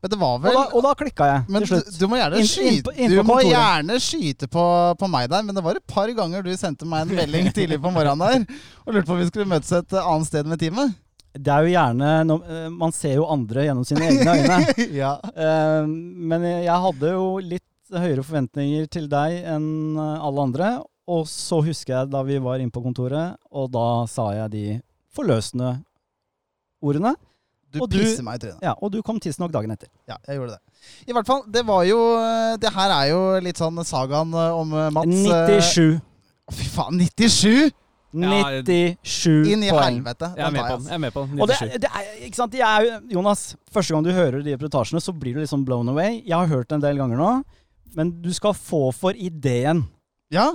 Men 0.00 0.10
det 0.14 0.18
var 0.18 0.38
Og 0.38 0.42
vel 0.46 0.54
da, 0.56 0.62
og 0.78 0.82
da 0.86 0.92
klikka 0.96 1.26
jeg 1.28 1.42
Men 1.52 1.62
til 1.66 1.68
du, 1.68 1.74
slutt. 1.82 1.98
du 2.00 2.06
må 2.08 2.16
gjerne 2.22 2.38
Inn- 2.38 2.46
inn 2.46 2.48
skyte 2.54 2.86
på- 2.86 2.94
inn 2.96 3.10
Du 3.12 3.18
på 3.18 3.26
må 3.28 3.36
gjerne 3.44 3.98
skyte 4.00 4.48
på, 4.54 4.64
på 5.02 5.10
meg 5.12 5.28
der, 5.34 5.42
men 5.44 5.54
det 5.58 5.62
var 5.66 5.76
et 5.82 5.86
par 5.90 6.08
ganger 6.16 6.46
du 6.46 6.54
sendte 6.56 6.86
meg 6.88 7.04
en 7.04 7.18
melding 7.18 7.50
tidlig 7.54 7.78
på 7.82 7.90
morgenen 7.92 8.46
der 8.46 8.64
og 8.86 8.94
lurte 8.94 9.06
på 9.10 9.18
om 9.18 9.20
vi 9.20 9.28
skulle 9.28 9.50
møtes 9.50 9.74
et 9.82 9.92
annet 10.00 10.30
sted 10.30 10.46
med 10.48 10.62
teamet. 10.62 10.94
Det 11.34 11.52
er 11.52 11.66
jo 11.66 11.72
gjerne 11.74 12.08
eh, 12.48 12.68
Man 12.72 12.92
ser 12.96 13.14
jo 13.18 13.26
andre 13.30 13.66
gjennom 13.66 13.84
sine 13.86 14.06
egne 14.08 14.36
øyne. 14.38 14.58
ja. 15.02 15.12
Eh, 15.34 15.86
men 15.88 16.46
jeg 16.48 16.78
hadde 16.86 17.10
jo 17.14 17.26
litt 17.44 17.64
høyere 17.92 18.24
forventninger 18.24 18.88
til 18.92 19.06
deg 19.12 19.42
enn 19.48 19.68
eh, 19.96 20.24
alle 20.28 20.46
andre. 20.48 20.70
Og 21.08 21.24
så 21.30 21.60
husker 21.64 21.94
jeg 22.02 22.10
da 22.12 22.20
vi 22.26 22.36
var 22.44 22.60
inne 22.60 22.72
på 22.74 22.82
kontoret, 22.84 23.38
og 23.56 23.70
da 23.72 23.84
sa 24.12 24.26
jeg 24.36 24.50
de 24.52 24.64
forløsende 25.16 25.78
ordene. 26.84 27.14
Du 27.72 27.82
Og 27.82 27.88
du- 27.90 27.98
pisser 27.98 28.24
meg 28.24 28.36
i 28.38 28.46
trynet. 28.46 28.62
Ja, 28.64 28.74
Og 28.80 28.90
du 28.92 29.02
kom 29.04 29.18
tidsnok 29.20 29.52
dagen 29.52 29.70
etter. 29.72 29.88
Ja, 30.08 30.16
jeg 30.26 30.36
gjorde 30.38 30.56
det. 30.56 30.60
I 31.08 31.12
hvert 31.16 31.26
fall, 31.26 31.42
det 31.52 31.64
var 31.66 31.82
jo 31.84 31.98
Det 32.60 32.70
her 32.72 32.90
er 32.94 33.08
jo 33.10 33.20
litt 33.44 33.58
sånn 33.60 33.76
sagaen 33.84 34.32
om 34.32 34.70
Mats. 34.94 35.24
eh, 35.28 35.60
97. 35.60 36.00
Fy 36.52 36.68
faen, 36.72 36.96
97! 36.98 37.72
Ja, 38.14 38.62
97 38.64 39.50
Inn 39.52 39.62
i 39.66 39.68
poeng. 39.70 39.98
helvete. 39.98 40.30
Jeg 40.36 40.46
er 40.46 40.50
med 40.54 40.62
på 40.64 40.76
den. 40.78 40.86
Jeg 40.88 40.94
er 40.94 40.98
med 41.02 41.12
på 41.12 41.24
den. 41.26 41.40
Og 41.42 41.48
det, 41.50 41.56
97. 41.58 41.80
det 41.82 41.90
er, 41.92 42.06
ikke 42.24 42.36
sant? 42.40 42.54
Jeg 42.56 42.64
er, 42.88 43.00
Jonas, 43.12 43.42
første 43.70 43.92
gang 43.94 44.06
du 44.06 44.12
hører 44.16 44.40
de 44.42 44.54
reportasjene, 44.56 45.02
så 45.04 45.12
blir 45.12 45.34
du 45.36 45.40
liksom 45.42 45.64
blown 45.68 45.88
away. 45.92 46.22
Jeg 46.24 46.36
har 46.38 46.46
hørt 46.48 46.70
det 46.70 46.78
en 46.78 46.86
del 46.86 46.96
ganger 47.02 47.20
nå, 47.20 47.32
men 47.98 48.14
du 48.24 48.30
skal 48.32 48.56
få 48.56 48.88
for 48.96 49.12
ideen. 49.12 49.84
Ja, 50.32 50.50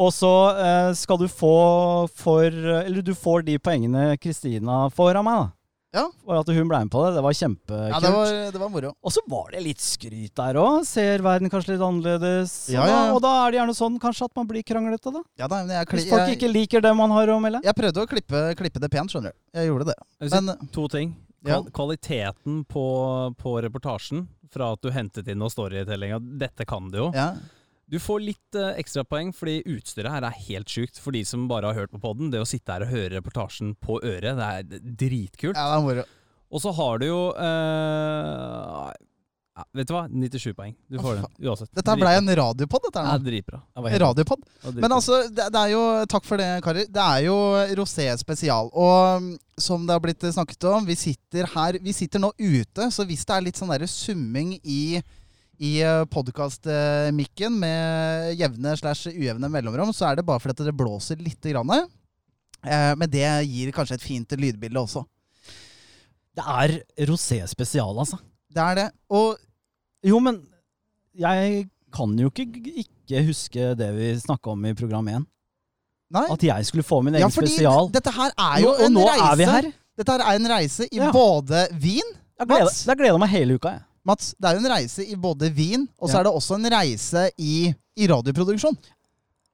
Og 0.00 0.12
så 0.16 0.30
eh, 0.56 0.92
skal 0.96 1.18
du 1.18 1.26
få 1.28 2.06
for 2.16 2.44
Eller 2.48 3.02
du 3.02 3.12
får 3.14 3.42
de 3.44 3.58
poengene 3.58 4.16
Kristina 4.20 4.88
får 4.88 5.16
av 5.20 5.24
meg, 5.26 5.40
da. 5.40 5.48
Ja. 5.94 6.04
For 6.22 6.38
at 6.38 6.50
hun 6.54 6.68
ble 6.70 6.78
med 6.84 6.90
på 6.92 7.00
det. 7.02 7.14
Det 7.16 7.22
var 7.24 7.34
kjempekult. 7.34 7.90
ja 7.90 8.00
det, 8.04 8.10
var, 8.14 8.34
det 8.54 8.60
var 8.62 8.70
moro. 8.70 8.92
Og 9.02 9.14
så 9.14 9.22
var 9.30 9.48
det 9.54 9.62
litt 9.64 9.82
skryt 9.82 10.34
der 10.38 10.58
òg. 10.60 10.84
Ser 10.86 11.24
verden 11.26 11.50
kanskje 11.50 11.74
litt 11.74 11.82
annerledes. 11.82 12.54
Ja, 12.70 12.84
og, 12.84 12.86
da, 12.86 12.92
ja, 12.92 13.00
ja. 13.08 13.14
og 13.16 13.22
da 13.24 13.32
er 13.40 13.50
det 13.50 13.60
gjerne 13.60 13.76
sånn 13.80 13.96
kanskje 14.02 14.28
at 14.30 14.38
man 14.38 14.50
blir 14.50 14.66
kranglete, 14.66 15.14
da. 15.16 15.24
Ja, 15.40 15.48
da, 15.50 15.64
men 15.64 15.74
jeg, 15.74 15.90
Hvis 15.96 16.10
folk 16.12 16.28
jeg, 16.28 16.38
ikke 16.38 16.52
liker 16.52 16.84
det 16.86 16.94
man 16.98 17.14
har 17.16 17.34
å 17.34 17.40
melde. 17.42 17.62
jeg 17.66 17.78
prøvde 17.82 18.04
å 18.04 18.10
klippe, 18.10 18.44
klippe 18.60 18.82
det 18.82 18.92
pent, 18.92 19.10
skjønner 19.10 19.34
du. 19.34 19.40
Jeg 19.58 19.72
gjorde 19.72 19.90
det. 19.90 19.98
Men 20.30 20.54
to 20.74 20.86
ting. 20.92 21.16
Ja. 21.46 21.62
Kvaliteten 21.74 22.64
på, 22.68 22.84
på 23.40 23.54
reportasjen, 23.64 24.26
fra 24.52 24.74
at 24.74 24.82
du 24.84 24.90
hentet 24.92 25.30
inn 25.30 25.40
noe 25.40 25.50
storytellinga, 25.50 26.18
dette 26.42 26.66
kan 26.68 26.90
du 26.92 26.98
jo. 27.00 27.10
ja, 27.16 27.32
Du 27.90 27.98
får 27.98 28.22
litt 28.22 28.58
uh, 28.58 28.70
ekstrapoeng, 28.78 29.32
fordi 29.34 29.60
utstyret 29.72 30.12
her 30.14 30.26
er 30.26 30.40
helt 30.46 30.70
sjukt. 30.70 31.00
For 31.02 31.14
de 31.16 31.24
som 31.26 31.48
bare 31.50 31.72
har 31.72 31.82
hørt 31.82 31.94
på 31.94 32.02
podden, 32.02 32.30
det 32.30 32.42
å 32.42 32.48
sitte 32.48 32.70
her 32.70 32.86
og 32.86 32.92
høre 32.92 33.16
reportasjen 33.16 33.74
på 33.82 33.98
øret, 33.98 34.38
det 34.38 34.48
er 34.48 34.88
dritkult. 35.02 35.58
ja, 35.58 35.66
det 35.72 35.78
er 35.80 35.86
moro. 35.88 36.08
Og 36.50 36.62
så 36.62 36.72
har 36.74 36.98
du 36.98 37.06
jo 37.06 37.20
uh, 37.38 38.90
ja, 39.60 39.66
Vet 39.76 39.90
du 39.90 39.94
hva? 39.94 40.04
97 40.08 40.54
poeng. 40.56 40.72
Du 40.90 40.98
får 41.02 41.18
den 41.18 41.48
uansett. 41.50 41.70
Dette 41.76 41.94
blei 41.98 42.14
en 42.18 42.32
radiopod, 42.40 42.82
dette 42.86 43.04
her 43.04 43.12
Ja, 43.12 43.22
dritbra. 43.26 43.60
Radiopod. 44.04 44.42
Men 44.78 44.94
altså, 44.94 45.22
det, 45.28 45.46
det 45.52 45.62
er 45.62 45.74
jo 45.74 45.84
Takk 46.10 46.26
for 46.26 46.40
det, 46.42 46.48
karer. 46.64 46.90
Det 46.90 47.06
er 47.06 47.24
jo 47.26 47.36
Rosé 47.78 48.08
spesial. 48.22 48.70
Og 48.70 49.30
som 49.60 49.86
det 49.86 49.96
har 49.96 50.02
blitt 50.02 50.26
snakket 50.30 50.68
om, 50.70 50.86
vi 50.88 50.96
sitter 50.98 51.50
her 51.54 51.78
Vi 51.82 51.94
sitter 51.96 52.22
nå 52.22 52.32
ute, 52.38 52.90
så 52.90 53.06
hvis 53.06 53.26
det 53.26 53.36
er 53.36 53.48
litt 53.50 53.60
sånn 53.60 53.72
derre 53.74 53.90
summing 53.90 54.56
i 54.62 54.82
i 55.60 55.72
podkastmikken 56.08 57.58
med 57.60 58.34
jevne 58.40 58.72
slash 58.80 59.10
ujevne 59.12 59.50
mellomrom, 59.52 59.92
så 59.92 60.08
er 60.10 60.16
det 60.20 60.24
bare 60.28 60.40
fordi 60.40 60.64
det 60.64 60.74
blåser 60.76 61.20
lite 61.20 61.52
grann. 61.52 61.70
Eh, 62.64 62.94
Men 62.96 63.08
det 63.10 63.26
gir 63.48 63.72
kanskje 63.72 63.94
et 63.98 64.04
fint 64.04 64.30
lydbilde 64.40 64.80
også. 64.80 65.04
Det 66.36 66.44
er 66.46 66.78
rosé 67.10 67.42
spesial, 67.50 67.92
altså. 67.98 68.18
Det 68.50 68.62
er 68.62 68.74
det. 68.74 68.88
Og 69.10 69.36
Jo, 70.02 70.16
men 70.18 70.38
jeg 71.14 71.66
kan 71.92 72.14
jo 72.16 72.30
ikke, 72.30 72.46
ikke 72.80 73.20
huske 73.26 73.74
det 73.76 73.88
vi 73.98 74.14
snakka 74.22 74.54
om 74.54 74.64
i 74.64 74.72
program 74.72 75.08
1. 75.12 75.26
Nei. 76.10 76.22
At 76.32 76.42
jeg 76.42 76.64
skulle 76.66 76.82
få 76.86 77.02
min 77.04 77.14
egen 77.14 77.20
Ja, 77.26 77.28
fordi 77.28 77.50
spesial. 77.52 77.90
dette 77.92 78.10
her 78.16 78.30
er 78.38 78.60
jo 78.62 78.70
og 78.72 78.80
en 78.86 78.96
reise. 78.96 79.26
er 79.28 79.36
vi 79.36 79.44
her. 79.44 79.68
Dette 80.00 80.12
her 80.16 80.24
er 80.24 80.38
en 80.40 80.48
reise 80.48 80.88
i 80.88 80.96
Ja. 80.96 81.10
både 81.12 81.66
vin 81.76 82.00
Jeg 82.38 82.46
gleder, 82.48 82.64
Mats? 82.64 82.86
jeg 82.86 82.96
gleder 82.96 83.18
meg 83.20 83.28
hele 83.28 83.54
uka, 83.60 83.68
jeg. 83.76 83.82
Mats, 84.06 84.34
det 84.40 84.48
er 84.48 84.56
jo 84.56 84.62
en 84.64 84.72
reise 84.72 85.04
i 85.04 85.14
både 85.20 85.50
vin, 85.52 85.88
og 86.00 86.08
så 86.08 86.14
Ja. 86.14 86.20
er 86.20 86.24
det 86.24 86.32
også 86.32 86.54
en 86.56 86.70
reise 86.72 87.26
i, 87.38 87.74
i 87.96 88.06
radioproduksjon. 88.08 88.76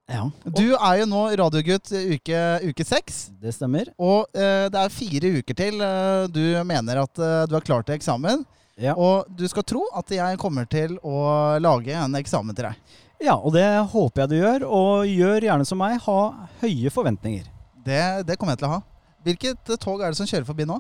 Ja, 0.09 0.29
Du 0.55 0.77
er 0.77 1.01
jo 1.01 1.07
nå 1.11 1.23
radiogutt 1.35 1.91
uke, 1.91 2.43
uke 2.63 2.85
seks, 2.87 3.31
det 3.43 3.55
stemmer. 3.57 3.89
og 3.99 4.29
eh, 4.39 4.69
det 4.71 4.79
er 4.79 4.89
fire 4.95 5.33
uker 5.41 5.55
til 5.59 5.81
eh, 5.83 6.27
du 6.31 6.45
mener 6.63 7.01
at 7.03 7.19
eh, 7.19 7.47
du 7.51 7.57
er 7.59 7.65
klar 7.67 7.83
til 7.83 7.97
eksamen. 7.97 8.45
Ja. 8.79 8.93
Og 8.95 9.27
du 9.35 9.43
skal 9.49 9.65
tro 9.65 9.83
at 9.97 10.07
jeg 10.15 10.39
kommer 10.39 10.69
til 10.71 10.95
å 11.03 11.59
lage 11.59 11.91
en 11.97 12.15
eksamen 12.15 12.55
til 12.55 12.69
deg. 12.69 12.77
ja, 13.25 13.35
og 13.35 13.53
det 13.55 13.67
håper 13.91 14.23
jeg 14.23 14.29
du 14.29 14.37
gjør. 14.37 14.67
Og 14.69 15.07
gjør 15.11 15.41
gjerne 15.49 15.67
som 15.67 15.79
meg, 15.83 15.99
ha 16.07 16.49
høye 16.61 16.91
forventninger. 16.93 17.47
Det, 17.83 18.27
det 18.29 18.37
kommer 18.39 18.53
jeg 18.55 18.59
til 18.63 18.69
å 18.69 18.75
ha. 18.77 18.81
Hvilket 19.25 19.75
tog 19.81 20.03
er 20.05 20.13
det 20.15 20.19
som 20.21 20.27
kjører 20.29 20.47
forbi 20.47 20.67
nå? 20.71 20.79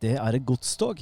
Det 0.00 0.16
er 0.18 0.34
et 0.38 0.44
godstog. 0.46 0.98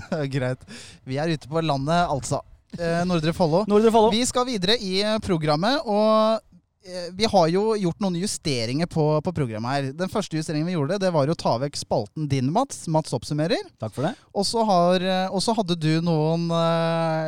Greit. 0.34 0.62
Vi 1.08 1.18
er 1.20 1.34
ute 1.34 1.48
på 1.50 1.62
landet, 1.64 2.06
altså. 2.10 2.40
Eh, 2.78 3.02
Nordre 3.08 3.34
Follo. 3.36 3.64
Nordre 3.68 3.92
Follo. 3.92 4.10
Vi 4.14 4.24
skal 4.28 4.46
videre 4.48 4.78
i 4.80 5.02
programmet, 5.24 5.82
og 5.84 6.40
eh, 6.86 7.10
vi 7.12 7.28
har 7.28 7.50
jo 7.52 7.64
gjort 7.76 8.00
noen 8.00 8.16
justeringer 8.22 8.88
på, 8.90 9.04
på 9.26 9.34
programmet 9.36 9.74
her. 9.76 9.90
Den 9.98 10.08
første 10.12 10.38
justeringen 10.38 10.70
vi 10.70 10.76
gjorde, 10.78 10.96
det 11.02 11.12
var 11.12 11.28
å 11.28 11.36
ta 11.38 11.58
vekk 11.60 11.76
spalten 11.82 12.28
din, 12.32 12.48
Mats. 12.54 12.86
Mats 12.88 13.12
oppsummerer. 13.12 13.60
Takk 13.82 13.92
for 13.98 14.08
det. 14.08 14.14
Og 14.32 14.48
så 14.48 14.64
har- 14.68 15.04
eh, 15.04 15.54
hadde 15.60 15.76
du 15.76 15.90
noen 16.00 16.48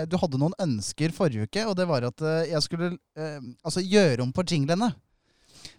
Du 0.09 0.17
hadde 0.21 0.41
noen 0.41 0.57
ønsker 0.65 1.13
forrige 1.13 1.45
uke, 1.49 1.67
og 1.69 1.77
det 1.77 1.87
var 1.91 2.09
at 2.09 2.25
jeg 2.49 2.63
skulle 2.65 2.95
altså 3.63 3.85
gjøre 3.85 4.23
om 4.25 4.33
på 4.33 4.45
jinglene. 4.49 4.95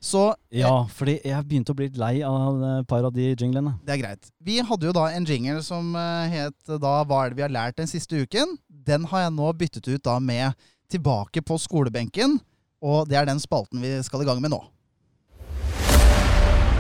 Så 0.06 0.28
eh, 0.30 0.62
Ja, 0.62 0.86
fordi 0.94 1.18
jeg 1.26 1.48
begynte 1.50 1.74
å 1.74 1.78
bli 1.78 1.88
litt 1.90 1.98
lei 1.98 2.20
av 2.26 2.62
et 2.62 2.88
par 2.90 3.08
av 3.08 3.14
de 3.16 3.32
jinglene. 3.32 3.74
det 3.86 3.96
er 3.96 4.02
greit. 4.04 4.30
Vi 4.40 4.60
hadde 4.62 4.86
jo 4.86 4.94
da 4.94 5.08
en 5.10 5.26
jingle 5.26 5.64
som 5.66 5.96
eh, 5.98 6.30
het 6.30 6.78
da 6.82 7.02
'Hva 7.04 7.26
er 7.26 7.34
det 7.34 7.40
vi 7.40 7.46
har 7.48 7.56
lært 7.56 7.78
den 7.82 7.90
siste 7.90 8.22
uken?' 8.22 8.58
Den 8.70 9.06
har 9.10 9.26
jeg 9.26 9.34
nå 9.34 9.52
byttet 9.58 9.88
ut 9.88 10.04
da 10.04 10.20
med 10.20 10.54
Tilbake 10.90 11.42
på 11.42 11.58
skolebenken. 11.58 12.40
Og 12.86 13.10
det 13.10 13.18
er 13.18 13.26
den 13.26 13.40
spalten 13.42 13.82
vi 13.82 13.98
skal 14.06 14.22
i 14.22 14.26
gang 14.26 14.42
med 14.42 14.54
nå. 14.54 14.62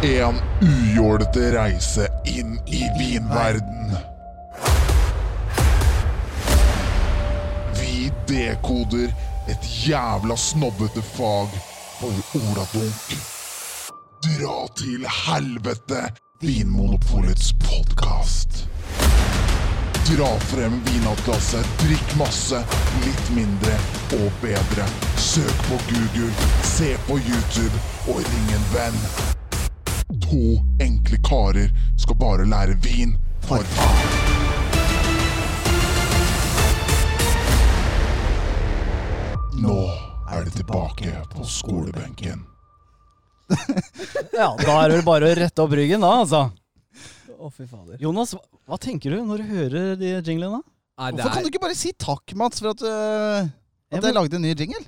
En 0.05 0.37
ujålete 0.61 1.49
reise 1.57 2.05
inn 2.29 2.59
i 2.69 2.85
vinverden. 2.99 3.97
Vi 7.81 8.11
dekoder 8.29 9.09
et 9.49 9.65
jævla 9.87 10.37
snobbete 10.37 11.01
fag 11.01 11.49
for 12.05 12.39
oladunk. 12.39 12.93
Dra 14.23 14.67
til 14.77 15.05
helvete, 15.25 16.09
Vinmonopolets 16.41 17.53
podkast. 17.53 18.67
Dra 20.05 20.29
frem 20.39 20.77
vinatlasset, 20.85 21.65
drikk 21.81 22.13
masse, 22.19 22.61
litt 23.01 23.31
mindre 23.33 23.73
og 24.19 24.29
bedre. 24.43 24.85
Søk 25.17 25.65
på 25.69 25.79
Google, 25.89 26.29
se 26.75 26.93
på 27.07 27.17
YouTube 27.17 27.81
og 28.07 28.21
ring 28.21 28.53
en 28.53 28.69
venn. 28.75 29.01
To 30.29 30.45
enkle 30.85 31.21
karer 31.25 31.73
skal 31.97 32.21
bare 32.21 32.49
lære 32.49 32.77
vin, 32.85 33.17
for 33.49 33.65
faen. 33.77 34.43
Nå 39.55 40.04
er 40.31 40.45
det 40.47 40.53
tilbake 40.57 41.11
på 41.33 41.45
skolebenken. 41.47 42.45
Ja, 44.35 44.49
da 44.57 44.73
er 44.81 44.89
det 44.89 44.97
vel 44.99 45.05
bare 45.05 45.27
å 45.29 45.35
rette 45.37 45.61
opp 45.63 45.73
ryggen, 45.77 46.01
da, 46.03 46.09
altså. 46.23 46.39
Å, 47.35 47.49
fy 47.53 47.65
fader. 47.69 47.99
Jonas, 48.01 48.33
hva, 48.35 48.41
hva 48.71 48.79
tenker 48.81 49.13
du 49.13 49.21
når 49.27 49.43
du 49.43 49.49
hører 49.51 49.95
de 49.99 50.13
jinglene? 50.25 50.61
Nei, 50.95 51.11
Hvorfor 51.11 51.19
Hvorfor 51.19 51.29
kan 51.29 51.39
er, 51.41 51.45
du 51.45 51.51
ikke 51.51 51.61
bare 51.65 51.77
si 51.77 51.91
takk, 51.99 52.33
Mats, 52.39 52.61
for 52.63 52.71
at, 52.73 52.81
Jeg 52.81 53.99
at 53.99 54.07
jeg 54.07 54.13
må- 54.13 54.15
lagde 54.21 54.39
en 54.39 54.45
ny 54.47 54.53
jingle? 54.55 54.81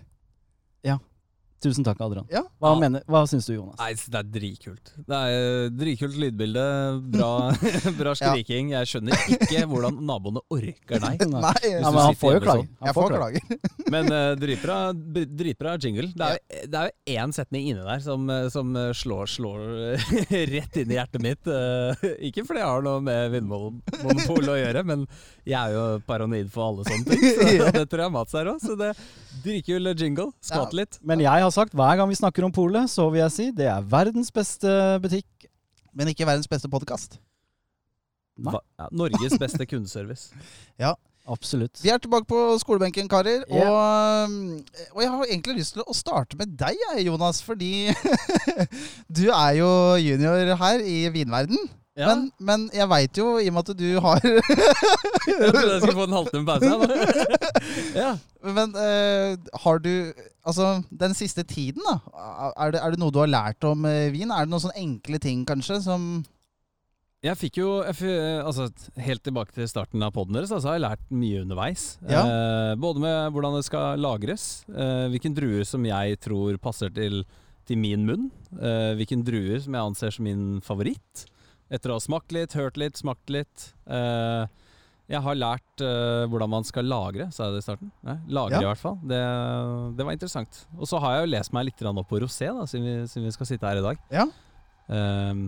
Tusen 1.63 1.83
takk, 1.83 1.97
Adrian. 2.05 2.27
Ja. 2.29 2.43
Hva, 2.61 2.75
Ja. 2.75 2.79
mener, 2.83 3.01
hva 3.09 3.23
syns 3.27 3.47
du, 3.49 3.55
Jonas? 3.55 3.79
nei, 3.79 3.93
det 3.97 4.19
er 4.19 4.27
dritkult. 4.29 4.91
Det 5.07 5.17
er 5.17 5.37
eh, 5.65 5.69
dritkult 5.73 6.17
lydbilde, 6.21 6.65
bra, 7.15 7.29
bra 7.99 8.13
skriking. 8.13 8.69
Jeg 8.75 8.85
skjønner 8.91 9.23
ikke 9.33 9.63
hvordan 9.71 9.97
naboene 10.05 10.43
orker 10.53 11.01
deg. 11.01 11.23
Nei, 11.33 11.53
Ja, 11.65 11.89
men 11.89 11.97
han 12.11 12.15
får 12.19 12.35
jo 12.37 12.43
klager. 12.45 12.67
sånn. 12.67 12.85
Jeg 12.85 12.93
får 12.99 13.15
klager. 13.15 13.41
Men 13.93 14.09
uh, 14.11 14.35
dritbra, 14.35 14.77
dritbra 14.93 15.77
jingle. 15.81 16.09
Det 16.13 16.27
er, 16.27 16.89
jo- 16.91 17.15
én 17.17 17.31
setning 17.33 17.69
inni 17.71 17.81
der 17.87 18.01
som, 18.03 18.29
eh, 18.29 18.49
som 18.53 18.73
slår, 18.93 19.29
slår 19.31 19.61
rett 20.51 20.77
inn 20.81 20.91
i 20.91 20.97
hjertet 20.99 21.23
mitt. 21.23 21.47
Uh, 21.47 21.95
ikke 22.27 22.43
fordi 22.45 22.61
jeg 22.61 22.67
har 22.69 22.83
noe 22.85 23.01
med 23.01 23.31
Vinmonopol 23.33 24.51
å 24.53 24.57
gjøre, 24.59 24.83
men 24.85 25.07
jeg 25.47 25.57
er 25.57 25.73
jo 25.77 25.85
paranoid 26.05 26.51
for 26.53 26.69
alle 26.69 26.85
sånne 26.85 27.07
ting. 27.07 27.23
Så 27.57 27.71
det 27.79 27.85
tror 27.89 28.05
jeg 28.05 28.13
Mats 28.17 28.35
er 28.37 28.51
òg. 28.53 28.59
Så 28.61 28.75
det 28.79 28.91
dritkul 29.45 29.93
jingle. 29.97 30.29
Skvatt 30.43 30.73
Ja. 30.75 30.81
litt. 30.83 30.99
Men 31.07 31.23
jeg 31.23 31.31
har 31.45 31.46
sagt 31.53 31.75
hver 31.77 31.99
gang 31.99 32.09
vi 32.09 32.19
snakker 32.19 32.45
om 32.47 32.53
polet, 32.53 32.89
så 32.91 33.09
vil 33.13 33.23
jeg 33.25 33.35
si 33.35 33.49
det 33.55 33.69
er 33.71 33.85
verdens 33.85 34.31
beste 34.33 34.69
butikk. 35.03 35.49
Men 35.97 36.11
ikke 36.11 36.27
verdens 36.29 36.49
beste 36.49 36.69
podkast. 36.69 37.19
Ja, 38.37 38.89
Norges 38.93 39.37
beste 39.41 39.65
kundeservice. 39.65 40.29
Absolutt. 41.27 41.83
Vi 41.83 41.89
er 41.91 41.97
tilbake 41.99 42.23
på 42.29 42.39
skolebenken, 42.61 43.09
karer. 43.11 43.41
Yeah. 43.51 43.67
Og, 43.67 44.31
øh, 44.31 44.59
og 44.95 45.01
jeg 45.01 45.11
har 45.11 45.25
egentlig 45.25 45.55
lyst 45.57 45.75
til 45.75 45.83
å 45.83 45.95
starte 45.95 46.37
med 46.39 46.53
deg, 46.59 46.79
Jonas. 47.03 47.41
Fordi 47.43 47.89
du 49.17 49.25
er 49.27 49.57
jo 49.59 49.71
junior 49.99 50.53
her 50.61 50.85
i 50.87 51.01
vinverden. 51.11 51.59
Ja, 51.97 52.13
Men, 52.13 52.27
men 52.37 52.65
jeg 52.75 52.85
veit 52.91 53.17
jo, 53.17 53.25
i 53.41 53.47
og 53.49 53.55
med 53.55 53.69
at 53.71 53.79
du 53.79 53.87
har 54.05 54.21
jeg 54.27 55.49
trodde 55.49 55.69
jeg 55.71 55.81
skulle 55.81 55.97
få 55.97 56.05
en 56.05 56.17
halvtime 56.19 56.45
pause. 56.45 56.73
ja. 58.03 58.11
Men 58.45 58.73
uh, 58.77 59.33
har 59.65 59.81
du 59.81 59.93
Altså, 60.47 60.77
den 60.95 61.11
siste 61.17 61.43
tiden, 61.43 61.83
da. 61.83 61.97
Er 62.55 62.71
det, 62.71 62.79
er 62.79 62.93
det 62.93 62.99
noe 63.01 63.11
du 63.11 63.17
har 63.19 63.27
lært 63.27 63.65
om 63.67 63.81
uh, 63.83 64.07
vin? 64.13 64.29
Er 64.31 64.45
det 64.45 64.53
noen 64.53 64.63
sånne 64.63 64.79
enkle 64.79 65.19
ting, 65.19 65.41
kanskje, 65.49 65.81
som 65.83 66.05
Jeg 67.25 67.35
fikk 67.41 67.57
jo 67.59 67.71
jeg, 67.83 68.13
altså, 68.45 68.69
Helt 69.01 69.25
tilbake 69.25 69.51
til 69.57 69.67
starten 69.67 70.05
av 70.05 70.13
poden 70.15 70.37
deres, 70.37 70.53
altså, 70.53 70.69
har 70.69 70.77
jeg 70.77 70.85
lært 70.85 71.09
mye 71.11 71.41
underveis. 71.43 71.87
Ja. 72.07 72.21
Uh, 72.23 72.73
både 72.79 73.03
med 73.03 73.33
hvordan 73.35 73.57
det 73.57 73.65
skal 73.67 73.99
lagres, 74.05 74.45
hvilken 74.69 75.35
druer 75.35 75.65
som 75.67 75.89
jeg 75.89 76.21
tror 76.23 76.61
passer 76.61 76.93
til, 76.93 77.25
til 77.67 77.81
min 77.81 78.05
munn. 78.07 78.29
Hvilken 79.01 79.25
druer 79.27 79.59
som 79.65 79.75
jeg 79.75 79.89
anser 79.89 80.15
som 80.15 80.29
min 80.29 80.45
favoritt. 80.63 81.25
Etter 81.73 81.91
å 81.91 81.97
ha 81.97 82.03
smakt 82.03 82.31
litt, 82.35 82.55
hørt 82.55 82.79
litt, 82.79 82.99
smakt 82.99 83.31
litt. 83.33 83.71
Eh, 83.91 84.47
jeg 85.07 85.23
har 85.23 85.37
lært 85.39 85.83
uh, 85.83 86.25
hvordan 86.27 86.51
man 86.51 86.65
skal 86.67 86.83
lagre, 86.83 87.29
sa 87.31 87.45
jeg 87.45 87.55
det 87.55 87.61
i 87.61 87.63
starten? 87.63 87.91
Nei, 88.03 88.17
lagre 88.35 88.57
Ja. 88.57 88.65
i 88.65 88.67
hvert 88.67 88.81
fall. 88.81 88.97
Det, 89.07 89.19
det 89.95 90.07
var 90.07 90.17
interessant. 90.17 90.59
Og 90.75 90.89
så 90.89 90.99
har 90.99 91.15
jeg 91.15 91.21
jo 91.21 91.29
lest 91.31 91.53
meg 91.55 91.69
litt 91.69 91.83
opp 91.87 92.09
på 92.09 92.19
rosé, 92.23 92.49
da, 92.51 92.65
siden 92.67 92.83
vi, 92.83 92.95
siden 93.07 93.29
vi 93.29 93.31
skal 93.35 93.47
sitte 93.47 93.69
her 93.69 93.79
i 93.79 93.85
dag. 93.85 94.01
Ja. 94.11 94.25
Um, 94.91 95.45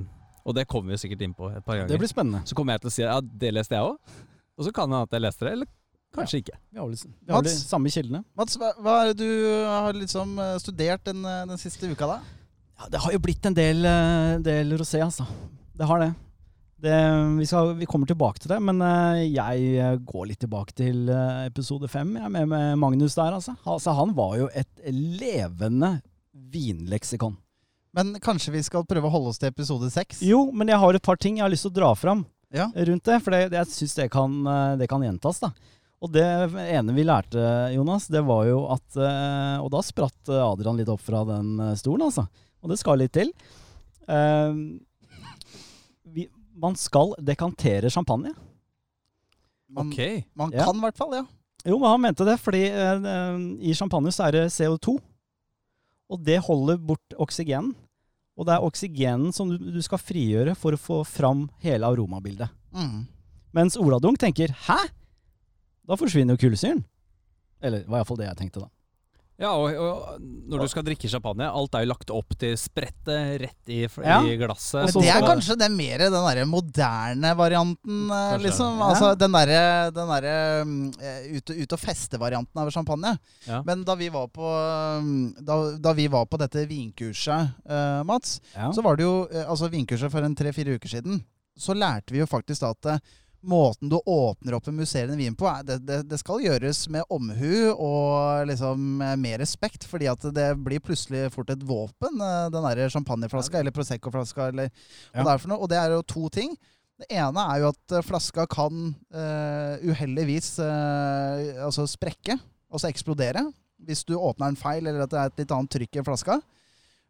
og 0.48 0.56
det 0.56 0.64
kommer 0.72 0.96
vi 0.96 1.02
sikkert 1.04 1.26
inn 1.28 1.36
på 1.36 1.52
et 1.52 1.66
par 1.66 1.76
ganger. 1.76 1.92
Det 1.92 2.00
blir 2.00 2.12
spennende. 2.12 2.46
Så 2.48 2.56
kommer 2.56 2.78
jeg 2.78 2.86
til 2.86 2.92
å 2.92 2.96
si 2.96 3.04
ja, 3.04 3.20
det 3.20 3.52
leste 3.58 3.76
jeg 3.76 3.92
òg. 3.92 4.16
Og 4.56 4.68
så 4.68 4.72
kan 4.76 4.88
det 4.88 4.96
hende 4.96 5.12
at 5.12 5.20
jeg 5.20 5.26
leste 5.28 5.48
det, 5.48 5.54
eller 5.58 5.76
kanskje 6.16 6.42
ikke. 6.42 6.58
Vi 6.72 6.80
har 6.80 6.90
liksom, 6.96 7.14
vi 7.20 7.36
har 7.36 7.44
Mats, 7.44 7.60
de 7.60 7.70
samme 7.76 7.92
kildene. 8.00 8.24
Mats, 8.40 8.56
hva, 8.60 8.72
hva 8.80 8.98
er 9.04 9.12
det 9.12 9.28
du 9.28 9.46
har 9.68 9.96
liksom 9.96 10.40
studert 10.64 11.04
den, 11.12 11.28
den 11.52 11.60
siste 11.60 11.92
uka, 11.92 12.16
da? 12.16 12.20
Ja, 12.80 12.88
det 12.96 13.04
har 13.04 13.12
jo 13.12 13.20
blitt 13.28 13.44
en 13.44 13.56
del, 13.56 13.84
eh, 13.84 14.40
del 14.44 14.72
rosé, 14.80 15.04
altså. 15.04 15.28
Det 15.80 15.88
har 15.88 16.00
det. 16.00 16.10
det 16.84 16.96
vi, 17.38 17.46
skal, 17.48 17.70
vi 17.80 17.88
kommer 17.88 18.08
tilbake 18.08 18.42
til 18.44 18.52
det, 18.52 18.58
men 18.60 18.82
eh, 18.84 19.22
jeg 19.32 19.68
eh, 19.80 19.94
går 20.04 20.26
litt 20.28 20.42
tilbake 20.44 20.74
til 20.76 21.08
eh, 21.08 21.46
episode 21.48 21.88
fem 21.88 22.10
jeg 22.18 22.26
er 22.28 22.34
med, 22.34 22.50
med 22.52 22.74
Magnus 22.82 23.16
der, 23.16 23.38
altså. 23.38 23.54
altså. 23.64 23.94
Han 23.96 24.12
var 24.18 24.34
jo 24.42 24.50
et 24.52 24.82
levende 24.92 26.02
vinleksikon. 26.52 27.38
Men 27.96 28.12
kanskje 28.20 28.52
vi 28.58 28.64
skal 28.68 28.84
prøve 28.90 29.08
å 29.08 29.14
holde 29.14 29.32
oss 29.32 29.40
til 29.40 29.54
episode 29.54 29.88
seks? 29.94 30.20
Jo, 30.28 30.50
men 30.52 30.68
jeg 30.68 30.82
har 30.84 31.00
et 31.00 31.06
par 31.08 31.18
ting 31.18 31.40
jeg 31.40 31.46
har 31.46 31.54
lyst 31.54 31.64
til 31.64 31.72
å 31.72 31.78
dra 31.80 31.94
fram 31.96 32.26
Ja. 32.52 32.68
rundt 32.76 33.08
det, 33.08 33.22
for 33.24 33.38
det, 33.38 33.56
jeg 33.56 33.72
syns 33.72 33.96
det, 34.02 34.10
kan, 34.12 34.36
det 34.78 34.90
kan 34.92 35.06
gjentas, 35.08 35.40
da. 35.40 35.54
Og 36.04 36.12
det 36.12 36.28
ene 36.76 36.94
vi 36.96 37.08
lærte, 37.08 37.40
Jonas, 37.74 38.12
det 38.12 38.22
var 38.28 38.46
jo 38.48 38.62
at 38.72 39.00
Og 39.60 39.72
da 39.74 39.82
spratt 39.84 40.30
Adrian 40.32 40.78
litt 40.80 40.92
opp 40.92 41.02
fra 41.04 41.26
den 41.28 41.58
stolen, 41.80 42.06
altså. 42.08 42.28
Og 42.64 42.72
det 42.72 42.78
skal 42.80 43.02
litt 43.02 43.16
til. 43.16 43.34
Vi, 44.08 44.80
man 46.60 46.76
skal 46.80 47.14
dekantere 47.24 47.90
champagne. 47.94 48.34
Man, 49.70 49.92
Ok. 49.92 50.00
man 50.36 50.52
Ja. 50.52 50.66
kan 50.66 50.76
i 50.76 50.84
hvert 50.84 50.98
fall, 50.98 51.14
ja. 51.14 51.26
Jo, 51.66 51.78
men 51.78 51.90
han 51.92 52.02
mente 52.02 52.26
det, 52.26 52.38
fordi 52.40 52.64
eh, 52.72 53.38
i 53.70 53.74
champagne 53.76 54.12
så 54.16 54.28
er 54.28 54.32
det 54.38 54.46
CO2. 54.52 54.98
Og 56.10 56.24
det 56.26 56.40
holder 56.42 56.78
bort 56.82 57.14
oksygenen. 57.20 57.76
Og 58.40 58.46
det 58.48 58.56
er 58.56 58.64
oksygenen 58.64 59.34
som 59.36 59.50
du, 59.52 59.58
du 59.60 59.82
skal 59.84 60.00
frigjøre 60.00 60.56
for 60.56 60.72
å 60.74 60.80
få 60.80 61.02
fram 61.06 61.50
hele 61.62 61.86
aromabildet. 61.86 62.50
Mm. 62.74 63.04
Mens 63.54 63.76
Oladunk 63.78 64.18
tenker 64.22 64.48
'hæ?! 64.54 64.80
Da 65.88 65.96
forsvinner 65.96 66.38
jo 66.38 66.48
kullsyren. 66.48 66.84
Eller 67.62 67.80
det 67.84 67.90
var 67.90 68.00
iallfall 68.00 68.18
det 68.18 68.28
jeg 68.30 68.38
tenkte, 68.38 68.60
da. 68.62 68.70
Ja, 69.40 69.54
og, 69.56 69.72
og 69.80 70.18
når 70.52 70.66
du 70.66 70.68
skal 70.68 70.84
drikke 70.84 71.08
champagne, 71.08 71.46
alt 71.48 71.76
er 71.78 71.86
jo 71.86 71.90
lagt 71.94 72.10
opp 72.12 72.34
til 72.42 72.58
sprettet 72.60 73.38
rett 73.40 73.72
i, 73.72 73.78
Ja. 74.04 74.18
i 74.28 74.34
glasset. 74.36 74.90
Men 74.90 75.06
det 75.06 75.14
er 75.14 75.24
kanskje 75.24 75.56
det 75.62 75.70
mer 75.72 76.04
den 76.04 76.12
derre 76.18 76.44
moderne 76.50 77.32
varianten, 77.40 78.02
eh, 78.12 78.26
Kanskje. 78.34 78.42
liksom. 78.44 78.82
Ja. 78.84 78.90
Altså 78.90 79.14
den 79.22 79.32
derre 79.38 79.62
der, 79.96 80.28
mm, 80.68 80.92
eh, 81.00 81.30
ut, 81.38 81.54
ut 81.56 81.76
og 81.78 81.80
feste-varianten 81.80 82.60
av 82.66 82.72
champagne. 82.76 83.14
Ja. 83.48 83.62
Men 83.64 83.86
da 83.88 83.96
vi 83.96 84.10
var 84.12 84.28
på 84.28 84.44
mm, 84.44 85.46
Da, 85.46 85.56
da 85.80 85.94
vi 85.96 86.08
var 86.12 86.26
på 86.28 86.38
dette 86.38 86.66
vinkurset, 86.68 87.56
uh, 87.70 88.04
Mats, 88.04 88.42
Ja. 88.56 88.72
så 88.76 88.84
var 88.84 88.98
det 89.00 89.04
jo 89.08 89.28
Altså 89.48 89.70
vinkurset 89.72 90.12
for 90.12 90.22
en 90.22 90.36
tre-fire 90.36 90.76
uker 90.76 90.90
siden, 90.90 91.24
så 91.58 91.74
lærte 91.76 92.12
vi 92.12 92.20
jo 92.20 92.28
faktisk 92.28 92.60
da 92.62 92.72
at 92.76 93.02
Måten 93.40 93.88
du 93.88 93.96
åpner 93.96 94.58
opp 94.58 94.66
en 94.68 94.76
musserende 94.76 95.16
vin 95.16 95.36
på, 95.38 95.48
er, 95.48 95.64
det, 95.64 95.78
det, 95.88 96.00
det 96.12 96.18
skal 96.20 96.42
gjøres 96.44 96.82
med 96.92 97.08
omhu 97.14 97.72
og 97.72 98.50
liksom 98.50 98.98
med 99.00 99.40
respekt, 99.40 99.86
fordi 99.88 100.10
at 100.12 100.26
det 100.36 100.50
blir 100.60 100.84
plutselig 100.84 101.30
fort 101.32 101.54
et 101.54 101.64
våpen, 101.64 102.20
eh, 102.20 102.50
den 102.52 102.68
derre 102.68 102.90
champagneflaska 102.92 103.62
eller 103.62 103.76
Prosecco-flaska 103.76 104.50
eller 104.52 104.68
Ja. 105.14 105.24
det 105.24 105.32
er 105.32 105.40
for 105.40 105.54
noe. 105.54 105.62
Og 105.64 105.72
det 105.72 105.80
er 105.80 105.96
jo 105.96 106.04
to 106.04 106.28
ting. 106.36 106.58
Det 107.00 107.08
ene 107.16 107.46
er 107.54 107.62
jo 107.64 107.72
at 107.72 107.96
eh, 107.96 108.04
flaska 108.04 108.44
kan 108.52 108.92
uh, 109.16 109.88
uheldigvis 109.88 110.58
uh, 110.60 111.64
altså 111.64 111.88
sprekke, 111.88 112.36
altså 112.68 112.92
eksplodere, 112.92 113.46
hvis 113.88 114.04
du 114.04 114.18
åpner 114.18 114.50
den 114.52 114.60
feil 114.60 114.84
eller 114.84 115.06
at 115.06 115.14
det 115.14 115.22
er 115.22 115.32
et 115.32 115.42
litt 115.46 115.56
annet 115.56 115.72
trykk 115.78 116.02
i 116.02 116.04
flaska. 116.04 116.42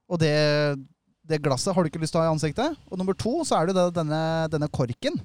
Og 0.09 0.21
det, 0.21 0.77
det 1.25 1.41
glasset 1.41 1.73
har 1.73 1.81
du 1.81 1.89
ikke 1.89 2.01
lyst 2.05 2.13
til 2.13 2.21
å 2.21 2.27
ha 2.27 2.29
i 2.29 2.35
ansiktet. 2.35 2.77
Og 2.89 3.01
nummer 3.01 3.17
to 3.17 3.39
så 3.41 3.57
er 3.57 3.73
det 3.73 3.89
denne, 3.97 4.21
denne 4.53 4.69
korken. 4.69 5.17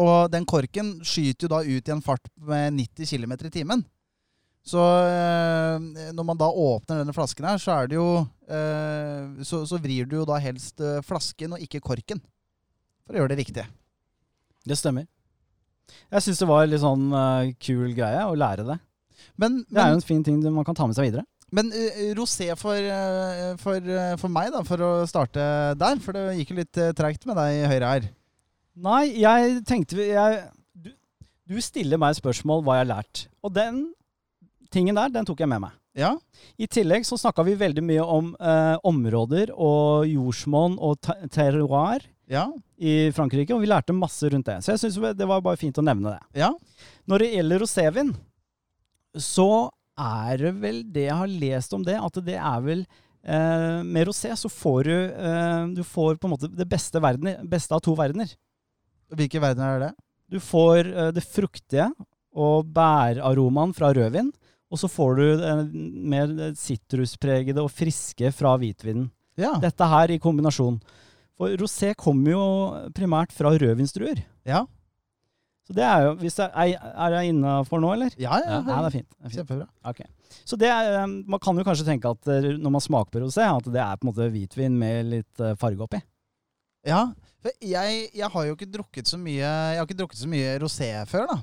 Og 0.00 0.30
den 0.32 0.46
korken 0.48 0.94
skyter 1.04 1.46
jo 1.46 1.52
da 1.52 1.60
ut 1.64 1.88
i 1.88 1.92
en 1.92 2.04
fart 2.04 2.30
med 2.40 2.78
90 2.78 3.10
km 3.12 3.34
i 3.48 3.52
timen. 3.52 3.84
Så 4.62 4.78
eh, 4.78 6.12
når 6.14 6.26
man 6.26 6.38
da 6.38 6.46
åpner 6.46 7.02
denne 7.02 7.14
flasken 7.14 7.48
her, 7.48 7.58
så 7.58 7.74
er 7.74 7.90
det 7.90 7.98
jo 7.98 8.06
eh, 8.46 9.42
så, 9.46 9.64
så 9.66 9.80
vrir 9.82 10.06
du 10.06 10.20
jo 10.20 10.28
da 10.28 10.38
helst 10.42 10.80
eh, 10.80 11.02
flasken 11.06 11.56
og 11.56 11.64
ikke 11.64 11.82
korken. 11.82 12.22
For 13.02 13.16
å 13.16 13.22
gjøre 13.22 13.34
det 13.34 13.40
riktig. 13.42 13.66
Det 14.62 14.78
stemmer. 14.78 15.08
Jeg 16.14 16.24
syns 16.24 16.38
det 16.38 16.48
var 16.48 16.68
litt 16.70 16.80
sånn 16.80 17.10
kul 17.60 17.90
greie 17.96 18.22
å 18.24 18.38
lære 18.38 18.64
det. 18.64 18.78
Men, 19.42 19.58
Det 19.66 19.80
er 19.82 19.90
jo 19.90 19.98
en 19.98 20.06
fin 20.06 20.22
ting 20.24 20.38
man 20.54 20.64
kan 20.64 20.78
ta 20.78 20.86
med 20.86 20.94
seg 20.96 21.10
videre. 21.10 21.26
men 21.52 21.68
rosé 22.16 22.46
for, 22.56 22.86
for, 23.60 23.90
for 24.22 24.32
meg, 24.32 24.52
da, 24.54 24.62
for 24.64 24.84
å 24.86 24.90
starte 25.10 25.42
der, 25.76 25.98
for 26.00 26.16
det 26.16 26.38
gikk 26.38 26.54
jo 26.54 26.60
litt 26.62 26.80
treigt 26.96 27.26
med 27.28 27.36
deg 27.36 27.58
i 27.58 27.66
høyre 27.74 27.90
her. 27.90 28.06
Nei, 28.80 29.02
jeg 29.20 29.60
tenkte 29.68 30.00
jeg, 30.00 30.38
du, 30.72 30.90
du 31.48 31.58
stiller 31.60 32.00
meg 32.00 32.16
spørsmål 32.16 32.62
hva 32.64 32.78
jeg 32.78 32.86
har 32.86 32.90
lært. 32.94 33.26
Og 33.44 33.52
den 33.54 33.82
tingen 34.72 34.96
der, 34.96 35.12
den 35.12 35.28
tok 35.28 35.42
jeg 35.44 35.50
med 35.52 35.60
meg. 35.66 35.76
Ja, 35.92 36.14
I 36.56 36.64
tillegg 36.72 37.04
så 37.04 37.18
snakka 37.20 37.44
vi 37.44 37.52
veldig 37.60 37.82
mye 37.84 38.04
om 38.08 38.30
eh, 38.40 38.78
områder 38.88 39.50
og 39.52 40.06
jordsmonn 40.08 40.78
og 40.80 40.96
terroir 41.34 42.06
ja, 42.32 42.46
i 42.80 43.10
Frankrike, 43.12 43.52
og 43.52 43.60
vi 43.60 43.68
lærte 43.68 43.92
masse 43.92 44.30
rundt 44.32 44.48
det. 44.48 44.62
Så 44.64 44.72
jeg 44.72 44.80
syns 44.86 44.96
det 45.18 45.28
var 45.28 45.44
bare 45.44 45.60
fint 45.60 45.76
å 45.76 45.84
nevne 45.84 46.14
det. 46.14 46.40
ja. 46.46 46.48
Når 47.10 47.18
det 47.18 47.28
gjelder 47.34 47.60
rosévin, 47.60 48.10
så 49.20 49.50
er 50.00 50.38
det 50.40 50.52
vel 50.62 50.80
det 50.94 51.08
jeg 51.10 51.18
har 51.18 51.32
lest 51.44 51.74
om 51.76 51.84
det, 51.84 51.98
at 52.00 52.20
det 52.24 52.38
er 52.38 52.62
vel 52.64 52.84
eh, 52.86 53.82
Med 53.84 54.06
rosé 54.08 54.32
så 54.38 54.48
får 54.48 54.88
du 54.88 54.94
eh, 54.94 55.66
Du 55.76 55.82
får 55.84 56.16
på 56.16 56.28
en 56.28 56.32
måte 56.32 56.48
det 56.48 56.64
beste, 56.70 57.02
verden, 57.02 57.34
beste 57.52 57.76
av 57.76 57.82
to 57.84 57.92
verdener. 57.98 58.32
Hvilke 59.16 59.40
verdener 59.42 59.76
er 59.76 59.84
det? 59.86 59.92
Du 60.32 60.38
får 60.40 60.88
eh, 60.88 61.10
det 61.12 61.24
fruktige 61.26 61.90
og 62.32 62.70
bæraromaen 62.72 63.74
fra 63.76 63.90
rødvin, 63.92 64.30
og 64.72 64.80
så 64.80 64.88
får 64.88 65.16
du 65.18 65.24
det 65.36 65.54
mer 66.08 66.30
sitruspregede 66.56 67.60
og 67.60 67.68
friske 67.72 68.30
fra 68.32 68.54
hvitvinen. 68.56 69.10
Ja. 69.36 69.54
Dette 69.60 69.84
her 69.88 70.12
i 70.14 70.20
kombinasjon. 70.20 70.78
For 71.36 71.52
rosé 71.60 71.92
kommer 71.98 72.32
jo 72.32 72.44
primært 72.96 73.32
fra 73.36 73.52
rødvinsdruer. 73.52 74.22
Ja, 74.48 74.64
Så 75.68 75.76
det 75.76 75.84
er 75.86 76.02
jo 76.08 76.14
hvis 76.18 76.34
jeg, 76.40 76.50
Er 76.74 76.94
er 77.06 77.14
jeg 77.20 77.30
innafor 77.30 77.78
nå, 77.80 77.92
eller? 77.94 78.10
ja, 78.18 78.34
ja, 78.42 78.56
Ja, 78.66 78.80
det 78.82 78.88
er 78.88 78.96
fint. 78.96 79.08
Det 79.08 79.24
er 79.24 79.28
fint. 79.30 79.36
Kjempebra. 79.38 79.66
Ok. 79.84 80.00
Så 80.44 80.56
det 80.58 80.68
er, 80.68 81.02
eh, 81.02 81.06
Man 81.06 81.38
kan 81.40 81.56
jo 81.56 81.62
kanskje 81.64 81.84
tenke 81.86 82.10
at 82.10 82.26
eh, 82.28 82.56
når 82.58 82.70
man 82.70 82.80
smaker 82.80 83.10
på 83.12 83.22
rosé, 83.22 83.44
at 83.46 83.64
det 83.70 83.78
er 83.80 83.96
på 83.96 84.06
en 84.08 84.10
måte 84.12 84.30
hvitvin 84.32 84.74
med 84.78 85.06
litt 85.06 85.40
eh, 85.40 85.54
farge 85.60 85.80
oppi. 85.84 86.00
Ja, 86.88 87.12
for 87.42 87.54
jeg, 87.58 88.04
jeg 88.14 88.28
har 88.34 88.44
jo 88.46 88.54
ikke 88.56 88.70
drukket 88.70 89.10
så 89.10 89.18
mye 89.20 89.40
Jeg 89.42 89.80
har 89.80 89.88
ikke 89.88 89.98
drukket 89.98 90.20
så 90.22 90.28
mye 90.30 90.52
rosé 90.62 90.90
før, 91.10 91.32
da. 91.32 91.38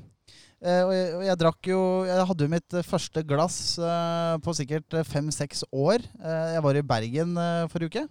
Eh, 0.59 0.81
og, 0.83 0.91
jeg, 0.91 1.09
og 1.15 1.25
jeg 1.27 1.39
drakk 1.39 1.67
jo 1.71 1.81
Jeg 2.09 2.27
hadde 2.29 2.45
jo 2.45 2.51
mitt 2.51 2.77
første 2.87 3.23
glass 3.27 3.57
eh, 3.79 4.37
på 4.43 4.55
sikkert 4.57 4.97
fem-seks 5.07 5.65
år. 5.71 6.03
Eh, 6.19 6.47
jeg 6.55 6.63
var 6.65 6.79
i 6.79 6.87
Bergen 6.93 7.35
eh, 7.39 7.67
forrige 7.71 7.91
uke. 7.93 8.07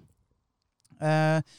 Eh, 0.98 1.56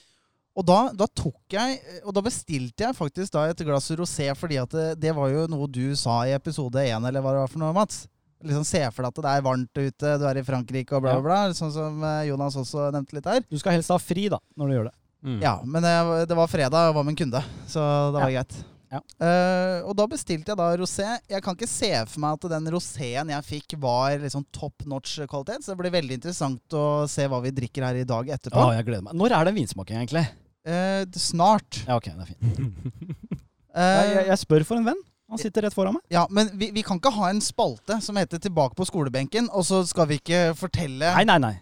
og 0.59 0.65
da, 0.67 0.79
da 0.97 1.05
tok 1.15 1.53
jeg 1.55 1.77
Og 2.03 2.11
da 2.11 2.23
bestilte 2.25 2.83
jeg 2.83 2.97
faktisk 2.97 3.31
da 3.31 3.45
et 3.47 3.61
glass 3.63 3.89
rosé, 3.95 4.27
fordi 4.35 4.57
det, 4.73 4.87
det 4.99 5.13
var 5.15 5.29
jo 5.31 5.45
noe 5.51 5.69
du 5.71 5.93
sa 5.95 6.23
i 6.27 6.33
episode 6.35 6.81
én, 6.83 7.05
eller 7.05 7.23
hva 7.23 7.35
det 7.35 7.43
var 7.45 7.53
for 7.53 7.61
noe, 7.63 7.75
Mats. 7.77 8.07
Liksom 8.43 8.65
Se 8.67 8.81
for 8.95 9.03
deg 9.03 9.11
at 9.11 9.23
det 9.23 9.31
er 9.35 9.45
varmt 9.45 9.79
ute, 9.79 10.11
du 10.19 10.25
er 10.27 10.39
i 10.39 10.45
Frankrike 10.47 10.95
og 10.95 11.03
bla, 11.03 11.17
bla, 11.19 11.45
bla. 11.47 11.55
Sånn 11.55 11.73
som 11.75 12.03
eh, 12.07 12.27
Jonas 12.29 12.57
også 12.59 12.89
nevnte 12.95 13.17
litt 13.17 13.27
her. 13.29 13.43
Du 13.47 13.57
skal 13.59 13.77
helst 13.77 13.91
ha 13.93 13.99
fri 14.01 14.29
da, 14.31 14.39
når 14.59 14.69
du 14.69 14.75
gjør 14.77 14.89
det. 14.89 14.95
Mm. 15.25 15.39
Ja, 15.43 15.57
men 15.67 15.83
jeg, 15.83 16.27
det 16.29 16.35
var 16.39 16.47
fredag 16.51 16.89
og 16.91 16.95
var 16.95 17.03
med 17.07 17.15
en 17.15 17.21
kunde, 17.23 17.41
så 17.67 17.85
det 18.13 18.21
var 18.21 18.31
greit. 18.31 18.59
Ja. 18.89 18.99
Uh, 19.21 19.85
og 19.85 19.93
da 19.99 20.05
bestilte 20.09 20.49
jeg 20.49 20.57
da 20.57 20.67
rosé. 20.79 21.05
Jeg 21.29 21.43
kan 21.45 21.53
ikke 21.53 21.67
se 21.69 21.91
for 22.09 22.23
meg 22.23 22.39
at 22.39 22.47
den 22.55 22.69
roséen 22.73 23.29
jeg 23.35 23.45
fikk, 23.45 23.75
var 23.83 24.15
liksom 24.23 24.47
top 24.55 24.85
notch 24.89 25.19
kvalitet, 25.29 25.61
så 25.65 25.75
det 25.75 25.81
blir 25.83 25.93
veldig 25.93 26.17
interessant 26.17 26.77
å 26.77 26.85
se 27.11 27.27
hva 27.29 27.41
vi 27.43 27.51
drikker 27.53 27.85
her 27.85 27.99
i 28.01 28.07
dag 28.07 28.31
etterpå. 28.39 28.63
Å, 28.63 28.71
jeg 28.79 28.87
gleder 28.87 29.05
meg. 29.05 29.19
Når 29.19 29.35
er 29.37 29.49
det 29.49 29.55
vinsmaking, 29.59 30.01
egentlig? 30.01 30.25
Uh, 30.65 31.03
snart. 31.21 31.83
Ja, 31.85 31.99
ok, 31.99 32.09
det 32.15 32.25
er 32.25 32.31
fint. 32.33 32.97
uh, 33.77 33.77
Jeg, 33.77 34.09
jeg, 34.15 34.25
jeg 34.31 34.41
spør 34.47 34.65
for 34.71 34.81
en 34.81 34.89
venn. 34.89 35.05
Han 35.29 35.37
sitter 35.37 35.67
rett 35.67 35.75
foran 35.75 35.93
meg. 35.93 36.01
ja, 36.09 36.23
men 36.33 36.47
vi, 36.57 36.71
vi 36.73 36.81
kan 36.81 36.97
ikke 36.97 37.11
ha 37.13 37.27
en 37.29 37.37
spalte 37.45 37.99
som 38.01 38.17
heter 38.17 38.41
'Tilbake 38.41 38.73
på 38.73 38.87
skolebenken', 38.89 39.51
og 39.53 39.61
så 39.67 39.83
skal 39.85 40.07
vi 40.09 40.17
ikke 40.17 40.55
fortelle 40.57 41.11
Nei, 41.19 41.25
nei, 41.29 41.37
nei. 41.43 41.55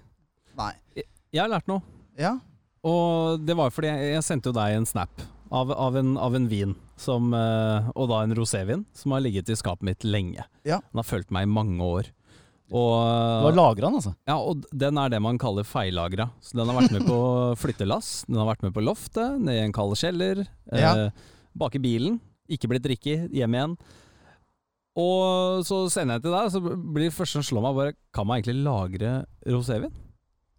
Nei. 0.56 0.72
Jeg 0.96 1.42
har 1.42 1.52
lært 1.52 1.68
noe. 1.68 1.84
Ja. 2.16 2.38
Og 2.88 3.42
det 3.44 3.56
var 3.60 3.74
fordi 3.74 3.90
jeg, 3.92 4.12
jeg 4.16 4.26
sendte 4.28 4.52
jo 4.52 4.56
deg 4.58 4.78
en 4.78 4.88
snap 4.88 5.24
av, 5.52 5.72
av, 5.72 5.96
en, 6.00 6.14
av 6.20 6.36
en 6.38 6.46
vin, 6.52 6.74
som, 7.00 7.30
eh, 7.36 7.88
og 7.96 8.10
da 8.12 8.22
en 8.26 8.36
rosévin, 8.36 8.86
som 8.96 9.14
har 9.16 9.24
ligget 9.24 9.50
i 9.52 9.58
skapet 9.60 9.86
mitt 9.88 10.06
lenge. 10.08 10.44
Ja. 10.68 10.82
Den 10.92 11.02
har 11.02 11.08
fulgt 11.08 11.32
meg 11.36 11.48
i 11.48 11.52
mange 11.52 11.84
år. 11.84 12.10
Du 12.68 12.76
Og, 12.76 13.46
har 13.46 13.56
lagra 13.56 13.86
den, 13.88 13.96
altså. 13.96 14.12
ja, 14.28 14.36
og 14.44 14.66
den 14.76 14.98
er 15.00 15.12
det 15.14 15.22
man 15.24 15.38
kaller 15.40 15.64
feillagra. 15.68 16.26
Så 16.44 16.58
den 16.60 16.68
har 16.68 16.76
vært 16.82 16.98
med 16.98 17.06
på 17.08 17.20
flyttelass, 17.62 18.26
den 18.28 18.42
har 18.42 18.50
vært 18.50 18.66
med 18.68 18.76
på 18.76 18.84
loftet, 18.84 19.38
ned 19.40 19.56
i 19.56 19.64
en 19.64 19.76
kald 19.76 19.96
kjeller, 20.00 20.44
eh, 20.76 21.06
bak 21.56 21.78
i 21.80 21.84
bilen, 21.84 22.20
ikke 22.52 22.68
blitt 22.72 22.84
drikket, 22.84 23.32
hjem 23.36 23.56
igjen. 23.56 23.78
Og 25.00 25.64
så 25.68 25.84
sender 25.94 26.18
jeg 26.18 26.26
til 26.26 26.36
deg, 26.36 26.52
så 26.52 26.62
blir 26.66 27.08
det 27.08 27.16
første 27.16 27.38
som 27.38 27.46
slår 27.46 27.64
meg 27.68 27.76
bare 27.78 27.92
Kan 28.18 28.26
man 28.26 28.40
egentlig 28.40 28.64
lagre 28.66 29.12
rosévin? 29.46 29.94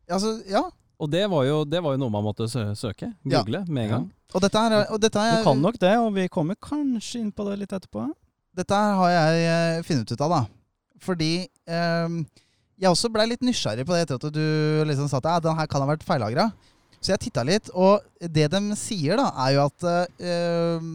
Altså, 0.08 0.36
ja. 0.48 0.62
Og 0.98 1.10
det 1.12 1.24
var, 1.30 1.44
jo, 1.46 1.60
det 1.64 1.78
var 1.84 1.94
jo 1.94 2.00
noe 2.02 2.10
man 2.10 2.24
måtte 2.26 2.48
søke. 2.50 2.74
søke. 2.76 3.08
Ja. 3.24 3.38
Google 3.44 3.60
med 3.68 3.84
en 3.84 3.90
gang. 3.92 4.06
Og 4.34 4.42
dette, 4.42 4.58
er- 4.58 4.90
og 4.92 4.98
dette, 5.00 5.18
Du 5.18 5.36
er, 5.38 5.44
kan 5.44 5.60
nok 5.62 5.78
det, 5.78 5.92
og 5.98 6.12
vi 6.16 6.26
kommer 6.28 6.56
kanskje 6.58 7.20
inn 7.22 7.30
på 7.32 7.44
det 7.48 7.58
litt 7.60 7.72
etterpå. 7.72 8.08
dette 8.58 8.74
her 8.74 8.94
har 8.98 9.10
jeg 9.14 9.44
eh, 9.78 9.82
funnet 9.86 10.10
ut 10.12 10.20
av, 10.26 10.30
da. 10.34 10.40
Fordi 11.00 11.46
eh, 11.46 12.08
jeg 12.78 12.90
også 12.90 13.10
blei 13.14 13.28
litt 13.30 13.40
nysgjerrig 13.46 13.86
på 13.86 13.94
det 13.94 14.02
etter 14.08 14.18
at 14.18 14.34
du 14.34 14.84
liksom 14.90 15.06
sa 15.08 15.20
at 15.22 15.28
ja, 15.30 15.38
den 15.40 15.56
her 15.56 15.66
kan 15.70 15.80
ha 15.84 15.86
vært 15.92 16.02
feillagra. 16.02 16.48
Så 17.00 17.12
jeg 17.12 17.20
titta 17.28 17.44
litt, 17.46 17.70
og 17.78 18.02
det 18.18 18.48
de 18.50 18.60
sier, 18.74 19.14
da, 19.20 19.28
er 19.46 19.54
jo 19.54 19.62
at 19.68 19.86
eh, 20.18 20.88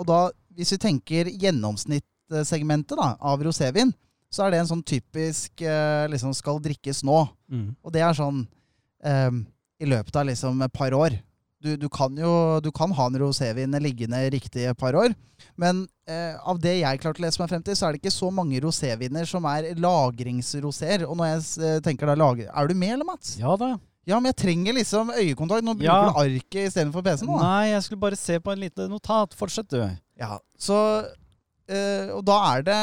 Og 0.00 0.06
da, 0.08 0.30
hvis 0.56 0.72
vi 0.72 0.78
tenker 0.80 1.28
gjennomsnittssegmentet 1.28 2.96
da, 2.96 3.10
av 3.20 3.42
rosévin, 3.44 3.92
så 4.32 4.46
er 4.46 4.54
det 4.54 4.62
en 4.64 4.70
sånn 4.72 4.82
typisk 4.82 5.60
eh, 5.62 6.08
liksom 6.10 6.32
skal 6.34 6.58
drikkes 6.64 7.04
nå. 7.06 7.20
Mm. 7.52 7.68
Og 7.84 7.92
det 7.94 8.02
er 8.02 8.16
sånn 8.16 8.46
ehm, 9.04 9.44
i 9.80 9.86
løpet 9.90 10.16
av 10.16 10.26
liksom 10.30 10.62
et 10.64 10.72
par 10.72 10.94
år. 10.96 11.16
Du, 11.64 11.76
du 11.80 11.86
kan 11.88 12.12
jo 12.20 12.60
du 12.60 12.68
kan 12.76 12.92
ha 12.92 13.06
en 13.08 13.14
rosévin 13.22 13.72
liggende 13.80 14.18
riktig 14.34 14.66
et 14.68 14.76
par 14.76 14.92
år, 15.00 15.14
men 15.56 15.86
eh, 16.06 16.34
av 16.44 16.58
det 16.60 16.74
jeg 16.82 17.00
klarte 17.00 17.22
å 17.22 17.24
lese 17.24 17.40
meg 17.40 17.48
frem 17.48 17.62
til, 17.64 17.76
så 17.78 17.86
er 17.88 17.94
det 17.96 18.02
ikke 18.02 18.12
så 18.12 18.28
mange 18.34 18.60
roséviner 18.60 19.24
som 19.28 19.46
er 19.48 19.70
lagringsroséer. 19.80 21.06
Og 21.08 21.16
når 21.16 21.30
jeg 21.32 21.42
eh, 21.64 21.80
tenker 21.84 22.10
da 22.10 22.16
lager... 22.18 22.50
Er 22.52 22.68
du 22.68 22.74
med, 22.76 22.92
eller, 22.98 23.08
Mats? 23.08 23.36
Ja 23.40 23.56
da. 23.60 23.74
Ja, 24.04 24.18
men 24.20 24.28
jeg 24.34 24.36
trenger 24.42 24.76
liksom 24.76 25.10
øyekontakt. 25.16 25.64
Nå 25.64 25.72
bruker 25.78 25.88
Ja. 25.88 26.10
du 26.12 26.18
arket 26.20 26.68
istedenfor 26.68 27.00
PC-en. 27.06 27.30
nå. 27.32 27.38
Nei, 27.40 27.70
jeg 27.72 27.82
skulle 27.86 28.02
bare 28.04 28.16
se 28.20 28.36
på 28.44 28.52
en 28.52 28.60
lite 28.60 28.88
notat. 28.92 29.32
Fortsett, 29.38 29.70
du. 29.72 29.80
Ja, 30.20 30.36
så 30.60 30.76
eh, 31.68 32.12
Og 32.12 32.20
da 32.28 32.36
er 32.52 32.62
det 32.68 32.76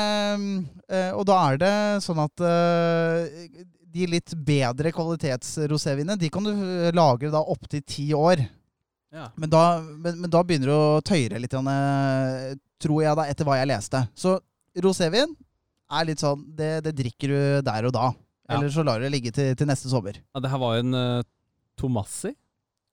eh, 0.90 1.12
Og 1.16 1.22
da 1.30 1.38
er 1.52 1.62
det 1.62 1.76
sånn 2.04 2.20
at 2.26 2.42
eh, 2.44 3.62
de 3.92 4.08
litt 4.08 4.34
bedre 4.48 4.92
kvalitetsrosévinene, 4.96 6.18
de 6.20 6.30
kan 6.32 6.46
du 6.46 6.52
eh, 6.52 6.90
lagre 6.96 7.32
da 7.34 7.44
opptil 7.54 7.84
ti 7.88 8.10
år. 8.18 8.44
Ja. 9.12 9.28
Men 9.36 9.52
da, 9.52 9.64
men, 9.82 10.22
men 10.24 10.32
da 10.32 10.44
begynner 10.48 10.72
det 10.72 10.80
å 10.80 11.06
tøyre 11.06 11.40
litt, 11.44 11.56
eh, 11.60 12.52
tror 12.82 13.04
jeg 13.04 13.20
da, 13.20 13.28
etter 13.28 13.48
hva 13.48 13.60
jeg 13.60 13.72
leste. 13.74 14.04
Så 14.16 14.38
rosévin 14.82 15.34
er 15.92 16.06
litt 16.08 16.22
sånn 16.24 16.46
Det, 16.56 16.78
det 16.86 16.94
drikker 16.96 17.34
du 17.34 17.42
der 17.68 17.90
og 17.90 17.96
da. 17.96 18.12
Ja. 18.48 18.58
Eller 18.58 18.72
så 18.72 18.84
lar 18.88 19.00
du 19.00 19.08
det 19.08 19.14
ligge 19.14 19.34
til, 19.36 19.52
til 19.60 19.68
neste 19.68 19.92
sommer. 19.92 20.18
Ja, 20.20 20.44
det 20.44 20.52
her 20.52 20.62
var 20.62 20.78
jo 20.78 20.86
en 20.86 20.96
uh, 20.96 21.26
Tomassi, 21.80 22.32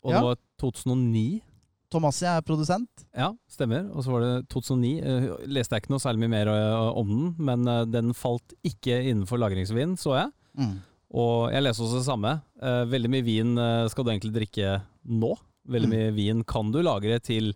og 0.05 0.13
Ja. 0.13 0.19
det 0.19 0.27
var 0.27 0.41
2009. 0.63 1.41
Tomassi 1.89 2.27
er 2.29 2.45
produsent. 2.45 3.07
Ja, 3.17 3.31
stemmer. 3.51 3.87
Og 3.95 4.05
så 4.05 4.13
var 4.13 4.25
det 4.25 4.33
2009. 4.53 4.91
Uh, 5.03 5.47
leste 5.49 5.75
jeg 5.75 5.85
ikke 5.85 5.95
noe 5.95 6.03
særlig 6.03 6.27
mye 6.27 6.35
mer 6.35 6.51
uh, 6.53 6.91
om 6.99 7.11
den, 7.11 7.31
men 7.39 7.71
uh, 7.71 7.85
den 7.89 8.13
falt 8.15 8.55
ikke 8.67 9.01
innenfor 9.09 9.41
lagringsvin, 9.41 9.97
så 9.99 10.19
jeg. 10.19 10.35
Mm. 10.59 10.77
Og 11.18 11.51
jeg 11.55 11.62
leser 11.64 11.85
også 11.87 12.01
det 12.03 12.09
samme. 12.09 12.33
Uh, 12.61 12.83
veldig 12.90 13.11
mye 13.14 13.25
vin 13.25 13.55
uh, 13.57 13.87
skal 13.88 14.05
du 14.05 14.11
egentlig 14.12 14.35
drikke 14.35 14.75
nå. 15.09 15.31
Veldig 15.68 15.88
Mm. 15.88 15.94
mye 15.97 16.12
vin 16.16 16.42
kan 16.49 16.71
du 16.73 16.81
lagre 16.85 17.18
til 17.25 17.53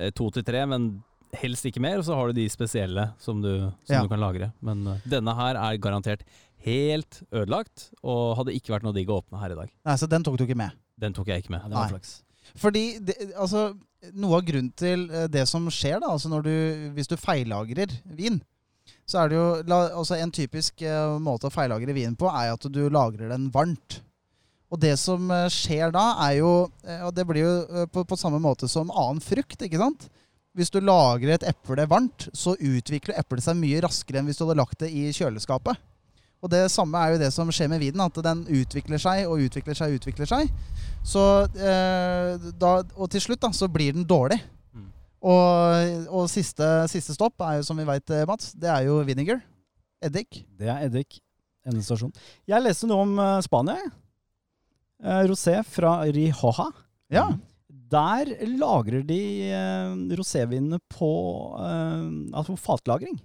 uh, 0.00 0.10
to 0.16 0.30
til 0.30 0.44
tre, 0.44 0.64
men 0.70 1.02
helst 1.34 1.66
ikke 1.66 1.82
mer. 1.82 1.98
Og 2.00 2.04
så 2.06 2.14
har 2.16 2.30
du 2.30 2.38
de 2.40 2.48
spesielle 2.52 3.10
som 3.18 3.42
du, 3.42 3.50
som 3.84 3.94
Ja. 3.98 4.02
du 4.02 4.08
kan 4.08 4.20
lagre. 4.22 4.52
Men 4.62 4.86
uh, 4.86 4.98
denne 5.04 5.34
her 5.36 5.56
er 5.60 5.76
garantert 5.82 6.22
helt 6.64 7.22
ødelagt, 7.32 7.90
og 8.02 8.36
hadde 8.38 8.54
ikke 8.56 8.72
vært 8.72 8.84
noe 8.86 8.94
digg 8.96 9.10
å 9.12 9.18
åpne 9.20 9.40
her 9.42 9.52
i 9.52 9.58
dag. 9.58 9.72
Nei, 9.84 9.96
så 10.00 10.08
den 10.08 10.22
tok 10.24 10.38
du 10.40 10.46
ikke 10.46 10.56
med. 10.56 10.72
Den 10.96 11.12
tok 11.12 11.26
jeg 11.28 11.42
ikke 11.44 11.50
med. 11.52 11.60
Ja, 11.66 11.68
var 11.74 11.88
Nei. 11.90 11.92
flaks. 11.98 12.22
Fordi 12.56 12.84
det, 13.04 13.16
altså, 13.40 13.74
noe 14.14 14.38
av 14.38 14.44
grunnen 14.48 14.70
til 14.76 15.08
eh, 15.10 15.26
det 15.32 15.42
som 15.48 15.64
skjer, 15.72 15.98
da, 16.00 16.08
altså 16.12 16.28
når 16.32 16.42
du, 16.46 16.54
hvis 16.96 17.08
du 17.10 17.16
feillagrer 17.20 17.92
vin, 18.04 18.38
så 19.04 19.20
er 19.20 19.30
det 19.30 19.36
jo 19.36 19.46
altså 19.84 20.16
En 20.16 20.32
typisk 20.32 20.82
eh, 20.82 21.18
måte 21.20 21.48
å 21.48 21.52
feillagre 21.52 21.96
vin 21.96 22.16
på, 22.16 22.28
er 22.30 22.54
at 22.54 22.66
du 22.72 22.82
lagrer 22.88 23.32
den 23.34 23.50
varmt. 23.52 24.00
Og 24.72 24.80
det 24.80 24.94
som 24.98 25.30
eh, 25.30 25.48
skjer 25.52 25.92
da, 25.94 26.06
er 26.26 26.38
jo 26.40 26.52
eh, 26.86 27.02
Og 27.04 27.14
det 27.14 27.26
blir 27.28 27.44
jo 27.44 27.86
på, 27.92 28.06
på 28.08 28.18
samme 28.18 28.40
måte 28.42 28.68
som 28.70 28.92
annen 28.92 29.22
frukt, 29.24 29.60
ikke 29.60 29.80
sant? 29.80 30.08
Hvis 30.54 30.70
du 30.70 30.78
lagrer 30.80 31.34
et 31.34 31.48
eple 31.50 31.84
varmt, 31.90 32.28
så 32.32 32.54
utvikler 32.54 33.18
eplet 33.18 33.42
seg 33.42 33.58
mye 33.58 33.82
raskere 33.82 34.20
enn 34.20 34.28
hvis 34.30 34.38
du 34.38 34.44
hadde 34.46 34.60
lagt 34.60 34.78
det 34.84 34.92
i 34.94 35.08
kjøleskapet. 35.10 35.80
Og 36.44 36.50
det 36.52 36.66
samme 36.70 37.00
er 37.00 37.14
jo 37.14 37.20
det 37.22 37.30
som 37.32 37.48
skjer 37.48 37.70
med 37.72 37.80
vinen, 37.80 38.02
at 38.04 38.18
den 38.22 38.42
utvikler 38.52 39.00
seg 39.00 39.24
og 39.24 39.40
utvikler 39.46 39.78
seg 39.78 39.90
og 39.90 40.02
utvikler 40.02 40.28
seg. 40.28 40.50
Så, 41.04 41.22
eh, 41.56 42.50
da, 42.60 42.74
og 42.84 43.08
til 43.10 43.24
slutt 43.24 43.40
da, 43.40 43.50
så 43.56 43.68
blir 43.72 43.96
den 43.96 44.04
dårlig. 44.06 44.38
Og, 45.24 46.08
og 46.12 46.28
siste, 46.28 46.66
siste 46.92 47.16
stopp 47.16 47.40
er 47.46 47.58
jo, 47.58 47.66
som 47.66 47.78
vi 47.80 47.86
veit, 47.88 48.12
Mats, 48.28 48.52
det 48.60 48.68
er 48.68 48.88
jo 48.90 48.98
vinegar. 49.08 49.40
Eddik. 50.04 50.42
Det 50.58 50.68
er 50.68 50.84
eddik. 50.88 51.20
Endestasjon. 51.64 52.12
Jeg 52.44 52.60
leste 52.60 52.88
noe 52.90 53.06
om 53.06 53.14
eh, 53.22 53.38
Spania. 53.46 53.88
Eh, 55.00 55.22
rosé 55.30 55.56
fra 55.64 56.02
Rihoja. 56.12 56.68
Ja. 57.12 57.28
Der 57.94 58.30
lagrer 58.58 59.04
de 59.06 59.20
eh, 59.48 59.94
rosévinene 60.18 60.80
på 60.92 61.10
eh, 61.56 62.04
altså 62.36 62.56
fatlagring. 62.60 63.16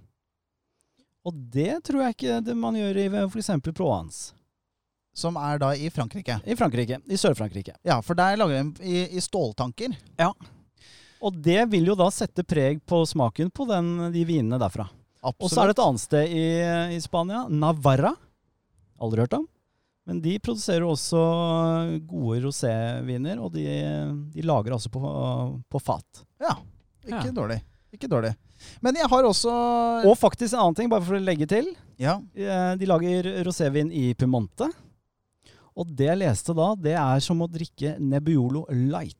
Og 1.28 1.36
det 1.52 1.82
tror 1.84 2.06
jeg 2.06 2.16
ikke 2.16 2.38
det 2.46 2.56
man 2.56 2.78
gjør 2.78 3.02
i 3.02 3.08
f.eks. 3.26 3.52
Provence. 3.76 4.32
Som 5.16 5.36
er 5.36 5.60
da 5.60 5.74
i 5.76 5.90
Frankrike. 5.92 6.38
I 6.46 6.56
Frankrike. 6.56 7.00
I 7.04 7.18
Sør-Frankrike. 7.18 7.74
Ja, 7.84 7.98
for 8.00 8.16
der 8.16 8.38
lager 8.40 8.62
de 8.62 8.88
i, 8.88 9.02
i 9.18 9.20
ståltanker. 9.20 9.96
Og 11.20 11.36
det 11.44 11.66
vil 11.72 11.90
jo 11.90 11.94
da 11.98 12.06
sette 12.14 12.44
preg 12.48 12.80
på 12.88 13.02
smaken 13.06 13.50
på 13.52 13.66
den, 13.68 13.90
de 14.14 14.22
vinene 14.24 14.58
derfra. 14.60 14.86
Absolutt. 15.20 15.42
Og 15.44 15.50
så 15.52 15.60
er 15.62 15.68
det 15.68 15.74
et 15.76 15.82
annet 15.84 16.00
sted 16.06 16.30
i, 16.32 16.44
i 16.96 17.00
Spania, 17.04 17.42
Navarra. 17.52 18.14
Aldri 19.00 19.20
hørt 19.26 19.36
om. 19.36 19.44
Men 20.08 20.20
de 20.24 20.38
produserer 20.42 20.86
også 20.88 21.20
gode 22.08 22.40
roséviner, 22.46 23.38
og 23.44 23.52
de, 23.54 23.66
de 24.32 24.44
lager 24.48 24.72
altså 24.74 24.88
på, 24.92 25.02
på 25.70 25.82
fat. 25.84 26.22
Ja, 26.40 26.56
ikke 27.04 27.26
Ja. 27.28 27.34
dårlig. 27.36 27.60
Ikke 27.92 28.08
dårlig. 28.08 28.32
Men 28.84 28.94
jeg 28.96 29.08
har 29.10 29.24
også 29.26 29.50
Og 30.06 30.14
faktisk 30.20 30.54
en 30.54 30.60
annen 30.62 30.76
ting, 30.78 30.88
bare 30.92 31.02
for 31.04 31.16
å 31.18 31.22
legge 31.24 31.46
til. 31.50 31.72
Ja, 32.00 32.18
Eh, 32.34 32.76
De 32.80 32.86
lager 32.88 33.28
rosévin 33.44 33.90
i 33.92 34.12
Pumonte. 34.14 34.68
Og 35.76 35.88
det 35.96 36.06
jeg 36.10 36.18
leste 36.20 36.54
da, 36.56 36.74
det 36.76 36.94
er 36.96 37.20
som 37.24 37.40
å 37.44 37.48
drikke 37.50 37.96
Nebbiolo 38.00 38.64
Light. 38.70 39.16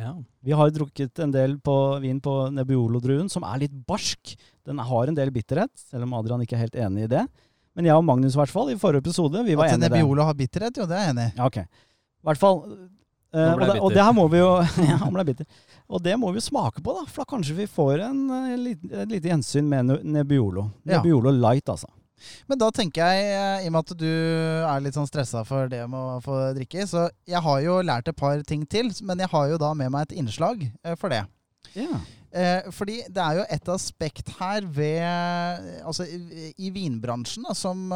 Ja. 0.00 0.14
Vi 0.46 0.54
har 0.56 0.70
drukket 0.72 1.20
en 1.20 1.32
del 1.34 1.58
på 1.60 1.74
vin 2.00 2.20
på 2.24 2.32
Nebbiolo-druen, 2.56 3.28
som 3.32 3.44
er 3.44 3.66
litt 3.66 3.74
barsk. 3.86 4.32
Den 4.66 4.80
har 4.80 5.10
en 5.10 5.18
del 5.18 5.32
bitterhet, 5.34 5.72
selv 5.90 6.06
om 6.08 6.14
Adrian 6.16 6.40
ikke 6.44 6.56
er 6.56 6.64
helt 6.64 6.78
enig 6.80 7.04
i 7.04 7.10
det. 7.12 7.26
Men 7.76 7.86
jeg 7.86 7.94
og 8.00 8.06
Magnus, 8.08 8.34
i 8.34 8.40
hvert 8.40 8.50
fall, 8.52 8.72
i 8.72 8.78
forrige 8.80 9.04
episode, 9.04 9.44
vi 9.46 9.54
var 9.58 9.68
At 9.68 9.76
enige 9.76 9.86
i 9.86 9.92
det. 9.92 10.00
Nebbiolo 10.00 10.24
har 10.26 10.38
bitterhet, 10.38 10.80
jo, 10.80 10.88
det 10.88 10.96
er 10.96 11.04
jeg 11.04 11.14
enig 11.14 11.26
i. 11.28 11.34
Ja, 11.36 11.46
ok. 11.52 11.60
I 11.60 12.28
hvert 12.30 12.40
fall. 12.40 12.62
Uh, 13.30 13.44
og, 13.52 13.60
det, 13.62 13.76
og 13.78 13.92
det 13.94 14.02
her 14.02 14.14
må 14.16 14.24
vi 14.32 14.40
jo 14.40 14.48
Ja, 14.88 14.96
han 15.04 15.14
ble 15.14 15.24
bitter. 15.28 15.46
Og 15.86 16.02
det 16.02 16.16
må 16.18 16.32
vi 16.34 16.40
jo 16.40 16.48
smake 16.48 16.82
på, 16.82 16.96
da. 16.96 17.04
For 17.06 17.22
da 17.22 17.30
kanskje 17.36 17.54
vi 17.60 17.68
får 17.70 18.02
en, 18.08 18.24
en, 18.40 18.64
liten- 18.64 18.96
et 19.04 19.12
lite 19.12 19.30
gjensyn 19.30 19.68
med 19.70 19.84
Nebbiolo. 19.92 20.08
Nebbiolo. 20.16 20.64
Ja. 20.82 20.96
Nebbiolo 20.98 21.36
light, 21.38 21.68
altså. 21.70 21.92
Men 22.50 22.60
da 22.60 22.70
tenker 22.74 23.06
jeg, 23.06 23.32
eh, 23.34 23.64
i 23.64 23.68
og 23.70 23.74
med 23.74 23.84
at 23.84 23.98
du 24.00 24.10
er 24.10 24.84
litt 24.84 24.96
sånn 24.96 25.08
stressa 25.08 25.42
for 25.48 25.70
det 25.72 25.82
med 25.90 25.98
å 25.98 26.22
få 26.24 26.38
drikke, 26.56 26.86
så 26.88 27.08
jeg 27.28 27.42
har 27.44 27.60
jo 27.64 27.80
lært 27.86 28.10
et 28.10 28.18
par 28.18 28.42
ting 28.48 28.64
til, 28.70 28.90
men 29.06 29.22
jeg 29.22 29.32
har 29.32 29.50
jo 29.52 29.60
da 29.60 29.72
med 29.78 29.92
meg 29.94 30.08
et 30.08 30.16
innslag 30.20 30.64
eh, 30.66 30.96
for 31.00 31.12
det. 31.12 31.24
Ja. 31.76 32.00
Eh, 32.30 32.70
fordi 32.74 33.00
det 33.10 33.22
er 33.24 33.40
jo 33.40 33.48
et 33.56 33.68
aspekt 33.74 34.28
her 34.38 34.62
ved 34.70 35.02
Altså 35.82 36.04
i, 36.06 36.52
i 36.62 36.68
vinbransjen 36.70 37.42
da, 37.42 37.56
som 37.58 37.90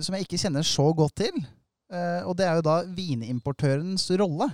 Som 0.00 0.16
jeg 0.16 0.24
ikke 0.24 0.40
kjenner 0.40 0.64
så 0.64 0.86
godt 0.96 1.18
til. 1.20 1.36
Og 2.24 2.32
det 2.36 2.46
er 2.46 2.56
jo 2.58 2.64
da 2.64 2.78
vinimportørens 2.96 4.06
rolle. 4.20 4.48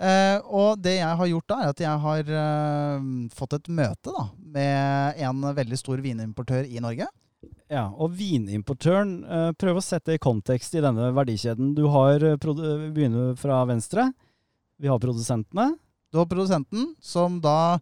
Eh, 0.00 0.38
og 0.48 0.80
det 0.82 0.96
jeg 0.98 1.18
har 1.18 1.28
gjort 1.30 1.50
da, 1.52 1.58
er 1.60 1.72
at 1.74 1.82
jeg 1.84 2.04
har 2.04 2.30
eh, 2.42 3.08
fått 3.36 3.58
et 3.58 3.68
møte 3.68 4.14
da, 4.14 4.24
med 4.54 5.20
en 5.28 5.44
veldig 5.58 5.78
stor 5.78 6.00
vinimportør 6.04 6.64
i 6.66 6.80
Norge. 6.82 7.08
Ja, 7.72 7.86
og 7.96 8.12
vinimportøren, 8.16 9.14
eh, 9.24 9.50
prøv 9.58 9.80
å 9.80 9.84
sette 9.84 10.12
det 10.12 10.20
i 10.20 10.22
kontekst 10.22 10.74
i 10.76 10.82
denne 10.84 11.10
verdikjeden. 11.16 11.72
Du 11.76 11.86
har 11.92 12.20
vi 12.20 12.90
begynner 12.92 13.36
fra 13.38 13.62
venstre. 13.68 14.10
Vi 14.80 14.90
har 14.90 15.00
produsentene. 15.00 15.72
Du 16.12 16.18
har 16.20 16.28
produsenten 16.28 16.90
som 17.00 17.40
da 17.40 17.78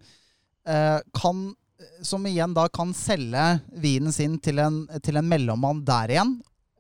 eh, 0.67 1.01
kan 1.17 1.49
Som 2.05 2.27
igjen 2.29 2.53
da 2.53 2.67
kan 2.69 2.91
selge 2.93 3.43
vinen 3.81 4.13
sin 4.13 4.35
til 4.39 4.59
en, 4.61 4.83
til 5.01 5.17
en 5.17 5.25
mellommann 5.25 5.79
der 5.81 6.13
igjen. 6.13 6.35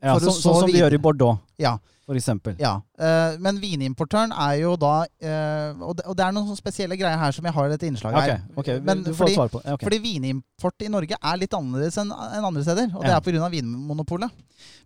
Ja, 0.05 0.19
så 0.21 0.29
sånn 0.29 0.59
som 0.59 0.69
vi 0.69 0.77
gjør 0.77 0.93
i 0.93 0.99
Bordeaux, 1.01 1.38
Ja, 1.61 1.75
for 2.09 2.16
eksempel. 2.18 2.57
ja. 2.59 2.73
Eh, 2.99 3.37
men 3.38 3.59
vinimportøren 3.62 4.33
er 4.33 4.57
jo 4.62 4.73
da 4.81 5.05
eh, 5.23 5.77
og, 5.79 5.92
det, 5.99 6.07
og 6.11 6.16
det 6.18 6.25
er 6.27 6.33
noen 6.35 6.57
spesielle 6.59 6.96
greier 6.99 7.20
her 7.20 7.33
som 7.37 7.44
jeg 7.46 7.55
har 7.55 7.70
et 7.77 7.85
innslag 7.87 8.16
her. 8.16 8.33
her. 8.33 8.40
okay. 8.57 8.81
Men 8.81 9.05
du 9.05 9.12
får 9.12 9.27
fordi- 9.29 9.37
svare 9.37 9.53
på 9.53 9.61
Okay. 9.61 9.85
Fordi 9.87 9.99
vinimport 10.03 10.83
i 10.83 10.88
Norge 10.90 11.14
er 11.20 11.37
litt 11.38 11.53
annerledes 11.55 11.99
enn 12.01 12.11
en 12.11 12.44
andre 12.49 12.62
steder. 12.64 12.88
Og 12.96 13.05
det 13.05 13.12
Ja. 13.12 13.16
er 13.20 13.20
pga. 13.20 13.51
Vinmonopolet. 13.53 14.31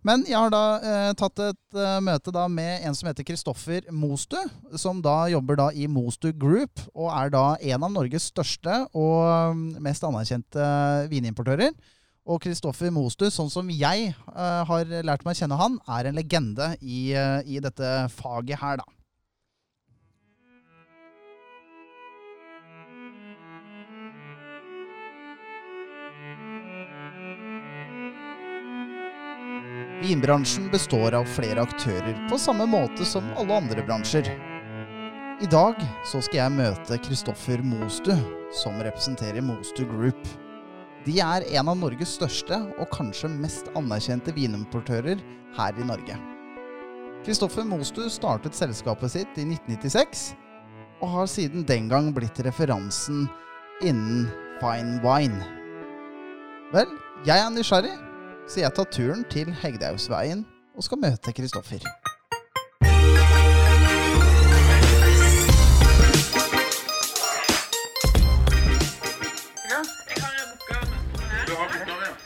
Men 0.03 0.23
jeg 0.27 0.35
har 0.37 0.49
da 0.53 0.63
eh, 0.83 1.13
tatt 1.17 1.39
et 1.39 1.79
eh, 1.79 1.99
møte 2.03 2.31
da 2.31 2.47
med 2.47 2.83
en 2.85 2.93
som 2.93 3.07
heter 3.09 3.23
Kristoffer 3.25 3.81
Mostu. 3.91 4.37
Som 4.75 5.01
da 5.01 5.25
jobber 5.31 5.55
da 5.55 5.69
i 5.73 5.87
Mostu 5.87 6.31
Group, 6.31 6.79
og 6.93 7.09
er 7.11 7.29
da 7.33 7.55
en 7.59 7.83
av 7.83 7.91
Norges 7.91 8.29
største 8.31 8.85
og 8.93 9.55
mm, 9.55 9.81
mest 9.81 10.03
anerkjente 10.03 11.09
vinimportører. 11.09 11.71
Og 12.25 12.41
Kristoffer 12.41 12.89
Mostu, 12.89 13.27
sånn 13.29 13.51
som 13.53 13.69
jeg 13.69 14.09
uh, 14.33 14.65
har 14.65 14.89
lært 15.05 15.21
meg 15.25 15.35
å 15.35 15.39
kjenne 15.43 15.59
han, 15.59 15.77
er 15.85 16.09
en 16.09 16.17
legende 16.17 16.71
i, 16.81 17.13
uh, 17.13 17.45
i 17.45 17.61
dette 17.61 17.95
faget 18.17 18.57
her, 18.63 18.81
da. 18.81 18.91
Vinbransjen 30.05 30.67
består 30.69 31.15
av 31.17 31.25
flere 31.25 31.63
aktører 31.65 32.17
på 32.29 32.37
samme 32.37 32.65
måte 32.69 33.05
som 33.07 33.25
alle 33.39 33.61
andre 33.61 33.85
bransjer. 33.85 34.27
I 35.41 35.49
dag 35.49 35.79
så 36.05 36.21
skal 36.25 36.41
jeg 36.43 36.57
møte 36.57 36.99
Kristoffer 37.05 37.63
Mostu, 37.65 38.13
som 38.63 38.77
representerer 38.81 39.45
Mostu 39.45 39.85
Group. 39.89 40.44
De 41.05 41.19
er 41.21 41.43
en 41.59 41.69
av 41.69 41.77
Norges 41.77 42.15
største 42.17 42.57
og 42.81 42.89
kanskje 42.93 43.29
mest 43.29 43.67
anerkjente 43.77 44.33
vinimportører 44.33 45.19
her 45.57 45.77
i 45.77 45.85
Norge. 45.85 46.17
Kristoffer 47.25 47.65
Mostu 47.65 48.03
startet 48.09 48.57
selskapet 48.57 49.13
sitt 49.13 49.37
i 49.37 49.45
1996, 49.45 50.33
og 51.03 51.11
har 51.11 51.29
siden 51.29 51.65
den 51.67 51.91
gang 51.91 52.09
blitt 52.15 52.39
referansen 52.45 53.27
innen 53.85 54.25
fine 54.61 54.97
wine. 55.05 55.45
Vel, 56.73 56.89
jeg 57.27 57.37
er 57.37 57.53
nysgjerrig, 57.53 57.93
så 58.49 58.63
jeg 58.63 58.73
tar 58.77 58.89
turen 58.93 59.25
til 59.29 59.53
Hegdehaugsveien 59.61 60.45
og 60.75 60.85
skal 60.85 61.01
møte 61.05 61.33
Kristoffer. 61.35 61.85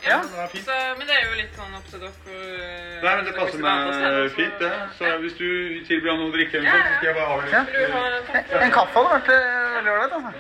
Ja, 0.10 0.20
så, 0.24 0.76
men 0.98 1.08
det 1.08 1.16
er 1.20 1.26
jo 1.30 1.36
litt 1.38 1.54
sånn 1.60 1.74
opp 1.78 1.88
til 1.92 2.00
dere. 2.02 2.12
eh, 2.34 3.02
Nei, 3.04 3.16
men 3.16 3.26
det 3.28 3.34
passer 3.38 3.60
meg 3.66 3.94
så- 3.94 4.36
fint, 4.36 4.56
det. 4.60 4.72
Så 4.98 5.12
hvis 5.24 5.36
du 5.38 5.48
tilbyr 5.90 6.10
ham 6.12 6.20
noe 6.24 6.30
å 6.32 6.36
drikke, 6.38 6.64
Ja, 6.64 6.72
så 6.72 6.96
skal 6.98 7.08
jeg 7.10 7.16
bare 7.16 7.30
avlyse. 7.36 7.54
Ja. 7.54 7.64
Ja. 7.80 8.60
ha 8.60 8.66
en 8.66 8.72
kaffe? 8.78 8.96
hadde 9.00 9.12
vært 9.16 9.30
veldig 9.76 9.92
ålreit. 9.96 10.14
Altså. 10.18 10.32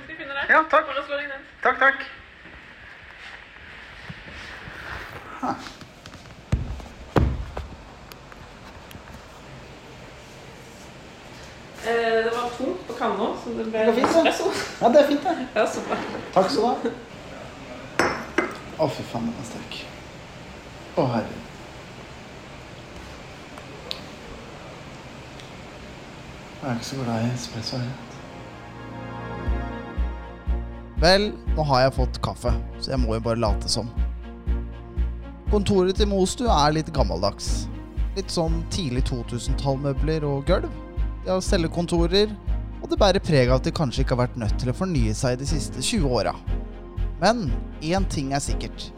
Ja, 0.49 0.63
takk. 0.73 0.85
Takk, 1.63 1.79
takk. 1.85 1.99
Eh, 11.87 12.23
det 12.23 12.31
var 12.35 12.49
tomt 12.57 12.87
på 12.87 12.93
kanna, 12.93 13.27
så 13.43 13.49
det 13.57 13.65
ble 13.71 13.85
det 13.87 13.93
fint, 13.95 14.09
espresso. 14.09 14.49
Ja, 14.81 14.89
det 14.93 15.01
er 15.03 15.07
fint, 15.07 15.23
det. 15.23 15.35
Ja, 15.55 15.63
så 15.67 15.83
bra. 15.87 15.95
Takk 16.35 16.49
skal 16.51 16.61
du 16.61 16.67
ha. 16.67 17.08
Å, 18.79 18.85
fy 18.87 19.03
faen, 19.03 19.25
den 19.27 19.35
er 19.35 19.47
sterk. 19.47 19.77
Å, 20.95 21.03
herre. 21.11 21.39
Jeg 26.59 26.67
er 26.69 26.77
ikke 26.77 26.87
så 26.87 26.99
glad 27.01 27.25
i 27.25 27.31
espresso. 27.33 27.79
Vel, 30.99 31.29
nå 31.57 31.65
har 31.67 31.81
jeg 31.85 31.95
fått 31.97 32.19
kaffe, 32.23 32.53
så 32.79 32.93
jeg 32.93 33.01
må 33.03 33.17
jo 33.17 33.25
bare 33.27 33.39
late 33.39 33.71
som. 33.71 33.91
Kontoret 35.51 35.99
til 35.99 36.07
Mostu 36.11 36.45
er 36.47 36.77
litt 36.77 36.91
gammeldags. 36.95 37.67
Litt 38.15 38.31
sånn 38.31 38.61
tidlig 38.71 39.05
2000-tall-møbler 39.11 40.23
og 40.27 40.47
gulv. 40.47 40.71
De 41.25 41.33
har 41.33 41.43
cellekontorer, 41.43 42.31
og 42.79 42.87
det 42.91 42.99
bærer 42.99 43.23
preg 43.23 43.51
av 43.51 43.59
at 43.59 43.67
de 43.67 43.75
kanskje 43.75 44.05
ikke 44.05 44.15
har 44.15 44.23
vært 44.23 44.39
nødt 44.39 44.55
til 44.59 44.71
å 44.71 44.77
fornye 44.85 45.15
seg 45.19 45.39
de 45.43 45.47
siste 45.51 45.83
20 45.83 46.15
åra. 46.21 46.35
Men 47.19 47.49
én 47.83 48.05
ting 48.11 48.33
er 48.33 48.43
sikkert. 48.43 48.89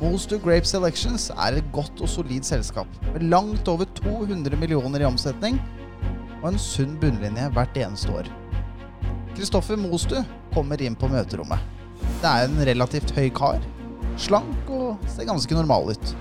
Mostu 0.00 0.36
Grape 0.42 0.66
Selections 0.66 1.28
er 1.32 1.58
et 1.58 1.70
godt 1.74 2.02
og 2.02 2.10
solid 2.10 2.46
selskap 2.46 2.90
med 3.12 3.26
langt 3.30 3.68
over 3.70 3.86
200 3.98 4.58
millioner 4.58 5.02
i 5.04 5.06
omsetning 5.08 5.60
og 6.40 6.50
en 6.50 6.58
sunn 6.60 6.96
bunnlinje 7.00 7.46
hvert 7.54 7.78
eneste 7.78 8.10
år. 8.12 8.28
Kristoffer 9.34 9.78
Mostu 9.80 10.18
kommer 10.54 10.82
inn 10.82 10.98
på 10.98 11.08
møterommet. 11.10 11.62
Det 12.20 12.30
er 12.30 12.46
en 12.46 12.66
relativt 12.68 13.14
høy 13.16 13.30
kar. 13.34 13.62
Slank 14.20 14.70
og 14.70 15.00
ser 15.10 15.26
ganske 15.30 15.56
normal 15.56 15.94
ut. 15.94 16.14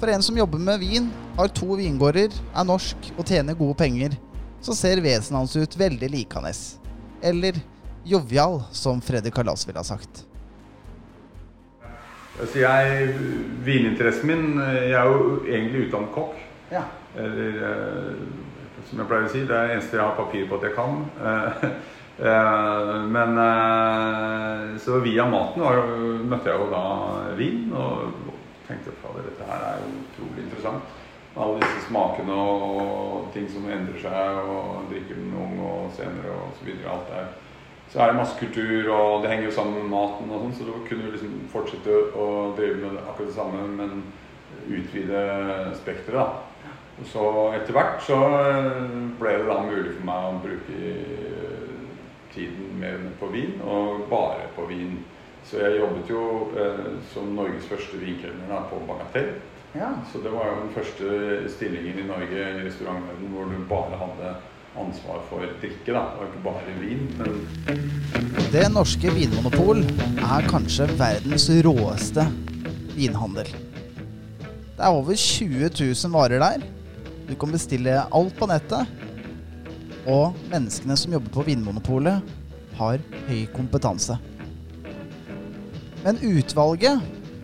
For 0.00 0.12
en 0.12 0.24
som 0.24 0.36
jobber 0.36 0.60
med 0.60 0.80
vin, 0.80 1.10
har 1.36 1.52
to 1.52 1.76
vingårder, 1.76 2.32
er 2.32 2.68
norsk 2.68 3.10
og 3.16 3.24
tjener 3.28 3.56
gode 3.56 3.76
penger, 3.80 4.16
så 4.64 4.76
ser 4.76 5.02
vesenet 5.04 5.40
hans 5.40 5.56
ut 5.56 5.78
veldig 5.78 6.12
likandes. 6.12 6.78
eller 7.22 7.56
jovial, 8.04 8.62
som 8.72 9.00
Freddy 9.00 9.30
Kalas 9.30 9.66
ville 9.66 9.80
ha 9.80 9.84
sagt. 9.84 10.26
Altså 12.36 12.58
jeg, 12.60 13.14
Vininteressen 13.64 14.28
min 14.28 14.60
Jeg 14.60 14.96
er 14.98 15.08
jo 15.08 15.38
egentlig 15.46 15.86
utdannet 15.86 16.12
kokk. 16.14 16.42
Ja. 16.72 16.82
Eller 17.16 17.62
eh, 17.70 18.26
som 18.86 19.00
jeg 19.00 19.08
pleier 19.10 19.26
å 19.26 19.32
si, 19.32 19.44
det 19.46 19.54
er 19.56 19.70
det 19.70 19.76
eneste 19.76 19.98
jeg 19.98 20.04
har 20.04 20.18
papir 20.18 20.44
på 20.48 20.58
at 20.58 20.66
jeg 20.68 20.76
kan. 20.76 21.00
Eh, 21.30 21.64
eh, 22.30 22.92
Men 23.16 23.40
eh, 23.42 24.76
Så 24.82 25.00
via 25.04 25.26
maten 25.30 25.64
var, 25.64 25.82
møtte 26.26 26.52
jeg 26.52 26.60
jo 26.60 26.68
da 26.72 26.84
vin 27.38 27.72
og 27.72 28.22
tenkte 28.66 28.94
fader, 29.02 29.26
dette 29.28 29.46
her 29.46 29.62
er 29.62 29.82
jo 29.82 29.90
utrolig 30.02 30.44
interessant. 30.44 30.94
Alle 31.36 31.60
disse 31.60 31.84
smakene 31.86 32.34
og 32.34 33.26
ting 33.34 33.44
som 33.52 33.66
endrer 33.68 33.98
seg, 34.00 34.38
og 34.40 34.86
drikker 34.90 35.18
den 35.18 35.34
ung 35.36 35.58
og 35.60 35.90
senere 35.94 36.32
og 36.32 36.54
så 36.56 36.66
videre. 36.66 36.94
Alt 36.94 37.10
der. 37.12 37.28
Så 37.92 38.02
er 38.02 38.10
det 38.10 38.18
masse 38.18 38.38
kultur, 38.40 38.90
og 38.92 39.22
det 39.22 39.30
henger 39.30 39.46
jo 39.46 39.54
sammen 39.54 39.78
med 39.78 39.92
maten 39.92 40.30
og 40.32 40.42
sånn, 40.42 40.54
så 40.58 40.66
da 40.68 40.80
kunne 40.88 41.06
du 41.06 41.14
liksom 41.14 41.36
fortsette 41.52 42.00
å 42.18 42.26
drive 42.58 42.80
med 42.82 42.98
akkurat 43.04 43.30
det 43.30 43.36
samme, 43.36 43.62
men 43.78 44.02
utvide 44.66 45.22
spekteret, 45.78 46.18
da. 46.18 46.56
Så 47.04 47.22
etter 47.52 47.76
hvert 47.76 48.00
så 48.06 48.16
eh, 48.24 48.86
ble 49.20 49.34
det 49.36 49.48
da 49.50 49.58
mulig 49.66 49.92
for 49.98 50.06
meg 50.08 50.28
å 50.30 50.38
bruke 50.40 50.78
eh, 50.92 51.74
tiden 52.32 52.78
mer 52.80 53.04
på 53.20 53.28
vin, 53.34 53.58
og 53.60 54.06
bare 54.10 54.48
på 54.56 54.64
vin. 54.70 54.96
Så 55.46 55.60
jeg 55.60 55.78
jobbet 55.82 56.10
jo 56.10 56.22
eh, 56.56 56.88
som 57.12 57.34
Norges 57.36 57.68
første 57.68 58.00
vinkelner 58.00 58.64
på 58.70 58.80
Bagatell. 58.88 59.34
Ja. 59.76 59.92
Så 60.08 60.22
det 60.24 60.32
var 60.32 60.48
jo 60.48 60.60
den 60.62 60.72
første 60.72 61.50
stillingen 61.52 62.00
i 62.00 62.08
Norge 62.08 62.48
i 62.48 62.64
restaurantverdenen 62.64 63.34
hvor 63.34 63.50
du 63.52 63.58
bare 63.68 64.00
hadde 64.00 64.32
ansvar 64.80 65.22
for 65.30 65.44
drikke. 65.60 65.92
da. 65.92 66.02
Det 66.10 66.18
var 66.20 66.26
ikke 66.30 66.44
bare 66.44 66.74
vin, 66.80 67.02
men 67.18 68.50
Det 68.52 68.66
norske 68.72 69.10
vinmonopol 69.10 69.82
er 70.20 70.48
kanskje 70.50 70.88
verdens 70.98 71.48
råeste 71.66 72.26
vinhandel. 72.96 73.48
Det 74.76 74.84
er 74.84 74.92
over 74.92 75.14
20 75.16 75.70
000 75.72 76.12
varer 76.12 76.38
der. 76.38 76.64
Du 77.28 77.34
kan 77.34 77.52
bestille 77.52 78.02
alt 78.12 78.36
på 78.38 78.46
nettet. 78.46 78.86
Og 80.06 80.36
menneskene 80.52 80.94
som 80.96 81.12
jobber 81.16 81.32
på 81.34 81.42
Vinmonopolet, 81.48 82.22
har 82.76 83.00
høy 83.26 83.46
kompetanse. 83.56 84.18
Men 86.04 86.20
utvalget 86.22 87.00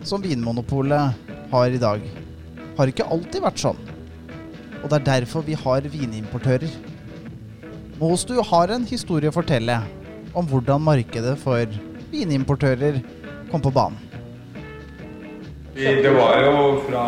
som 0.07 0.21
Vinmonopolet 0.23 1.17
har 1.51 1.73
i 1.73 1.81
dag, 1.81 2.05
har 2.77 2.89
ikke 2.89 3.09
alltid 3.11 3.43
vært 3.43 3.59
sånn. 3.59 3.81
Og 4.83 4.89
det 4.91 4.99
er 4.99 5.07
derfor 5.09 5.43
vi 5.47 5.57
har 5.57 5.89
vinimportører. 5.89 6.71
Mostu 7.99 8.39
har 8.41 8.71
en 8.73 8.85
historie 8.89 9.29
å 9.29 9.35
fortelle 9.35 9.75
om 10.33 10.47
hvordan 10.49 10.81
markedet 10.81 11.35
for 11.41 11.69
vinimportører 12.09 12.97
kom 13.51 13.61
på 13.61 13.71
banen. 13.73 13.99
Det 15.77 16.13
var 16.13 16.41
jo 16.41 16.55
fra 16.87 17.05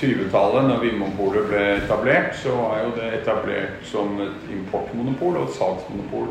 20-tallet, 0.00 0.66
når 0.66 0.82
Vinmonopolet 0.82 1.46
ble 1.50 1.62
etablert, 1.76 2.34
så 2.42 2.54
var 2.56 2.82
jo 2.84 2.92
det 2.98 3.08
etablert 3.20 3.82
som 3.86 4.18
et 4.24 4.50
importmonopol 4.54 5.40
og 5.40 5.48
et 5.48 5.56
salgsmonopol. 5.58 6.30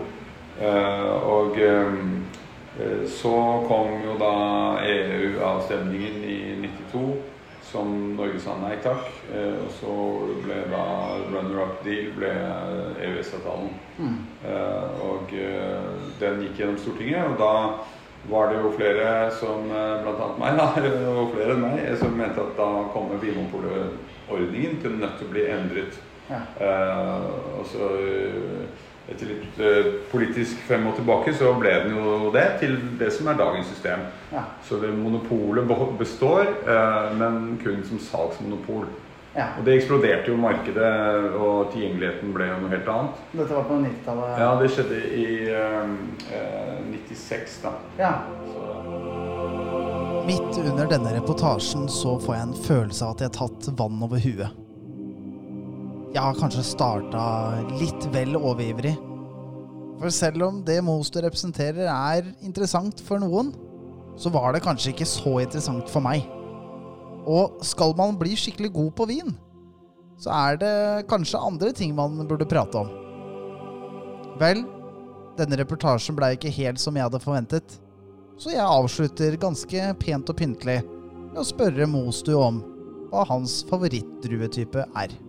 Eh, 0.59 1.11
og 1.29 1.59
eh, 1.63 3.03
så 3.11 3.35
kom 3.67 3.99
jo 4.03 4.15
da 4.19 4.33
EU-avstemningen 4.87 6.23
i 6.23 6.39
92, 6.63 7.03
som 7.71 8.15
Norge 8.17 8.39
sa 8.41 8.55
nei 8.61 8.75
takk. 8.83 9.05
Eh, 9.33 9.55
og 9.63 9.69
så 9.77 9.93
ble 10.43 10.59
da 10.71 10.83
runner-up 11.29 11.83
deal 11.85 12.11
ble 12.17 12.33
EØS-avtalen. 13.05 13.71
Eh, 14.49 15.05
og 15.05 15.33
eh, 15.37 15.87
den 16.21 16.43
gikk 16.45 16.61
gjennom 16.61 16.81
Stortinget, 16.81 17.25
og 17.29 17.39
da 17.39 17.53
var 18.29 18.51
det 18.51 18.59
jo 18.59 18.73
flere 18.75 19.07
som, 19.39 19.69
bl.a. 19.69 20.29
meg, 20.41 20.57
da, 20.59 20.67
og 21.13 21.33
flere 21.35 21.55
enn 21.55 21.63
meg, 21.63 21.85
som 22.01 22.17
mente 22.19 22.43
at 22.43 22.57
da 22.59 22.69
kommer 22.93 23.21
Vinmonopolet-ordningen 23.21 24.81
til 24.83 24.99
nødt 24.99 25.17
til 25.21 25.29
å 25.29 25.33
bli 25.33 25.47
endret. 25.53 26.01
Eh, 26.29 27.27
og 27.57 27.65
så 27.65 27.89
etter 29.09 29.31
litt 29.31 29.59
eh, 29.63 29.91
politisk 30.11 30.61
frem 30.67 30.87
og 30.89 30.97
tilbake, 30.99 31.33
så 31.37 31.51
ble 31.57 31.73
den 31.85 31.97
jo 31.97 32.31
det 32.35 32.45
til 32.61 32.77
det 32.99 33.11
som 33.15 33.29
er 33.31 33.39
dagens 33.39 33.69
system. 33.73 34.07
Ja. 34.33 34.45
Så 34.67 34.79
det 34.81 34.93
monopolet 34.95 35.69
består, 35.99 36.45
eh, 36.45 37.13
men 37.17 37.57
kun 37.63 37.83
som 37.89 38.01
salgsmonopol. 38.09 38.87
Ja. 39.35 39.45
Og 39.59 39.65
det 39.65 39.75
eksploderte 39.77 40.31
jo 40.31 40.37
markedet, 40.41 40.93
og 41.37 41.69
tilgjengeligheten 41.73 42.31
ble 42.33 42.47
jo 42.49 42.61
noe 42.63 42.71
helt 42.73 42.89
annet. 42.89 43.19
Dette 43.33 43.53
var 43.53 43.67
på 43.69 43.77
90-tallet. 43.83 44.39
Ja, 44.41 44.49
det 44.59 44.71
skjedde 44.73 45.01
i 45.15 45.27
eh, 45.53 45.93
eh, 46.39 46.79
96, 46.89 47.59
da. 47.65 47.75
Ja. 48.01 48.13
Så, 48.49 48.65
Midt 50.29 50.57
under 50.61 50.85
denne 50.89 51.13
reportasjen 51.15 51.87
så 51.89 52.17
får 52.21 52.35
jeg 52.35 52.47
en 52.47 52.57
følelse 52.67 53.05
av 53.05 53.15
at 53.15 53.23
jeg 53.23 53.31
har 53.31 53.37
tatt 53.39 53.69
vann 53.79 54.03
over 54.05 54.21
huet. 54.21 54.58
Jeg 56.09 56.23
har 56.25 56.37
kanskje 56.39 56.63
starta 56.65 57.23
litt 57.77 58.05
vel 58.09 58.33
overivrig. 58.39 58.95
For 59.99 60.09
selv 60.15 60.41
om 60.47 60.63
det 60.65 60.79
Moster 60.81 61.21
representerer 61.21 61.85
er 61.85 62.31
interessant 62.41 63.03
for 63.05 63.21
noen, 63.21 63.51
så 64.17 64.31
var 64.33 64.55
det 64.55 64.63
kanskje 64.65 64.89
ikke 64.95 65.05
så 65.05 65.35
interessant 65.43 65.91
for 65.91 66.01
meg. 66.01 66.25
Og 67.29 67.61
skal 67.67 67.93
man 67.99 68.17
bli 68.17 68.33
skikkelig 68.33 68.71
god 68.73 68.89
på 68.97 69.07
vin, 69.11 69.35
så 70.19 70.33
er 70.33 70.57
det 70.59 70.73
kanskje 71.11 71.43
andre 71.45 71.69
ting 71.77 71.93
man 71.95 72.17
burde 72.25 72.49
prate 72.49 72.81
om. 72.81 72.89
Vel, 74.41 74.65
denne 75.37 75.61
reportasjen 75.61 76.17
blei 76.17 76.33
ikke 76.39 76.57
helt 76.57 76.81
som 76.81 76.97
jeg 76.97 77.05
hadde 77.05 77.21
forventet. 77.21 77.77
Så 78.39 78.55
jeg 78.55 78.65
avslutter 78.65 79.37
ganske 79.37 79.93
pent 80.01 80.33
og 80.33 80.41
pyntelig 80.41 80.81
med 81.29 81.41
å 81.43 81.47
spørre 81.53 81.85
Mostu 81.91 82.33
om 82.39 82.63
hva 83.11 83.29
hans 83.29 83.61
favorittdruetype 83.69 84.89
er. 84.97 85.19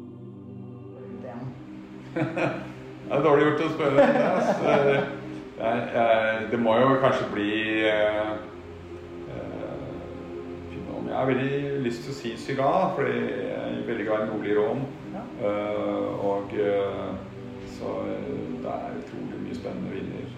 Det 2.15 3.17
er 3.17 3.25
dårlig 3.25 3.49
gjort 3.49 3.65
å 3.67 3.73
spørre 3.75 4.07
om 4.07 4.15
det. 4.15 4.29
Altså. 4.29 4.55
Det, 5.61 5.73
jeg, 5.95 6.47
det 6.51 6.61
må 6.63 6.77
jo 6.81 6.95
kanskje 7.03 7.27
bli 7.35 7.51
eh, 7.91 8.31
eh, 9.35 10.77
Jeg 11.11 11.17
har 11.19 11.29
veldig 11.29 11.83
lyst 11.85 12.07
til 12.07 12.15
å 12.15 12.17
si 12.17 12.33
Syrah, 12.41 12.95
fordi 12.97 13.19
jeg 13.19 13.61
er 13.61 13.87
veldig 13.89 14.09
glad 14.09 14.25
i 14.25 14.31
nordlig 14.31 14.57
rån. 14.57 14.83
Uh, 15.41 16.25
og 16.25 16.53
eh, 16.53 17.15
så 17.73 17.95
eh, 18.07 18.33
det 18.63 18.73
er 18.73 18.97
utrolig 19.01 19.39
mye 19.41 19.57
spennende 19.57 19.93
viner. 19.95 20.30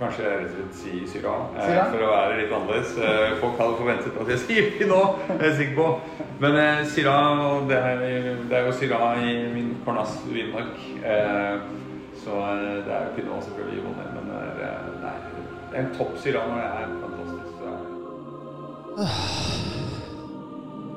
Kanskje 0.00 0.22
jeg 0.24 0.32
rett 0.40 0.48
og 0.48 0.54
slett 0.56 0.76
sier 0.80 1.08
Syrah, 1.12 1.40
eh, 1.60 1.78
for 1.92 2.00
å 2.00 2.06
være 2.08 2.36
litt 2.38 2.52
annerledes. 2.56 2.92
Eh, 2.96 3.34
folk 3.42 3.58
hadde 3.60 3.76
forventet 3.76 4.14
at 4.22 4.30
jeg 4.32 4.40
sier 4.46 4.70
det 4.78 4.86
nå, 4.88 5.00
er 5.34 5.42
jeg 5.44 5.56
sikker 5.58 5.76
på. 5.76 5.88
Men 6.40 6.56
eh, 6.56 6.80
Syrah, 6.88 7.42
det 7.68 7.76
er, 7.90 8.00
det 8.48 8.56
er 8.56 8.64
jo 8.64 8.72
Syrah 8.78 9.20
i 9.20 9.34
min 9.52 9.74
Kornas, 9.84 10.14
vinmark. 10.32 10.72
Eh, 11.04 11.54
så 12.24 12.32
eh, 12.46 12.80
det 12.86 12.96
er 12.96 13.02
jo 13.04 13.12
Pinot 13.18 13.44
selvfølgelig 13.44 13.76
i 13.76 13.84
Bonnet, 13.84 14.08
men 14.16 14.24
det 14.32 14.40
er, 14.40 14.48
eh, 14.70 14.88
det 15.04 15.12
er, 15.12 15.20
er 15.74 15.84
en 15.84 15.92
topp 15.98 16.16
Syrah 16.24 16.48
når 16.48 16.56
det 16.56 16.64
er 16.72 16.96
fantastisk. 17.04 17.52
Så 17.60 17.64
er. 17.68 17.84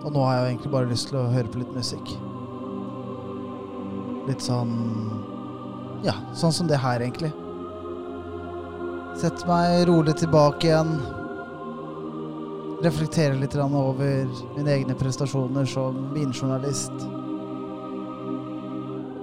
Og 0.04 0.10
nå 0.16 0.20
har 0.24 0.34
jeg 0.38 0.42
jo 0.42 0.50
egentlig 0.54 0.76
bare 0.80 0.92
lyst 0.96 1.12
til 1.12 1.20
å 1.20 1.28
høre 1.36 1.52
på 1.52 1.60
litt 1.60 1.76
musikk. 1.76 2.16
Litt 4.32 4.44
sånn 4.48 4.76
Ja, 6.08 6.16
sånn 6.36 6.56
som 6.56 6.68
det 6.72 6.80
her, 6.84 7.04
egentlig. 7.04 7.36
Sett 9.22 9.46
meg 9.48 9.88
rolig 9.88 10.18
tilbake 10.18 10.68
igjen. 10.68 10.98
Reflektere 12.84 13.38
litt 13.40 13.56
over 13.56 14.26
mine 14.58 14.74
egne 14.74 14.96
prestasjoner 15.00 15.66
som 15.70 16.10
vinjournalist. 16.16 17.06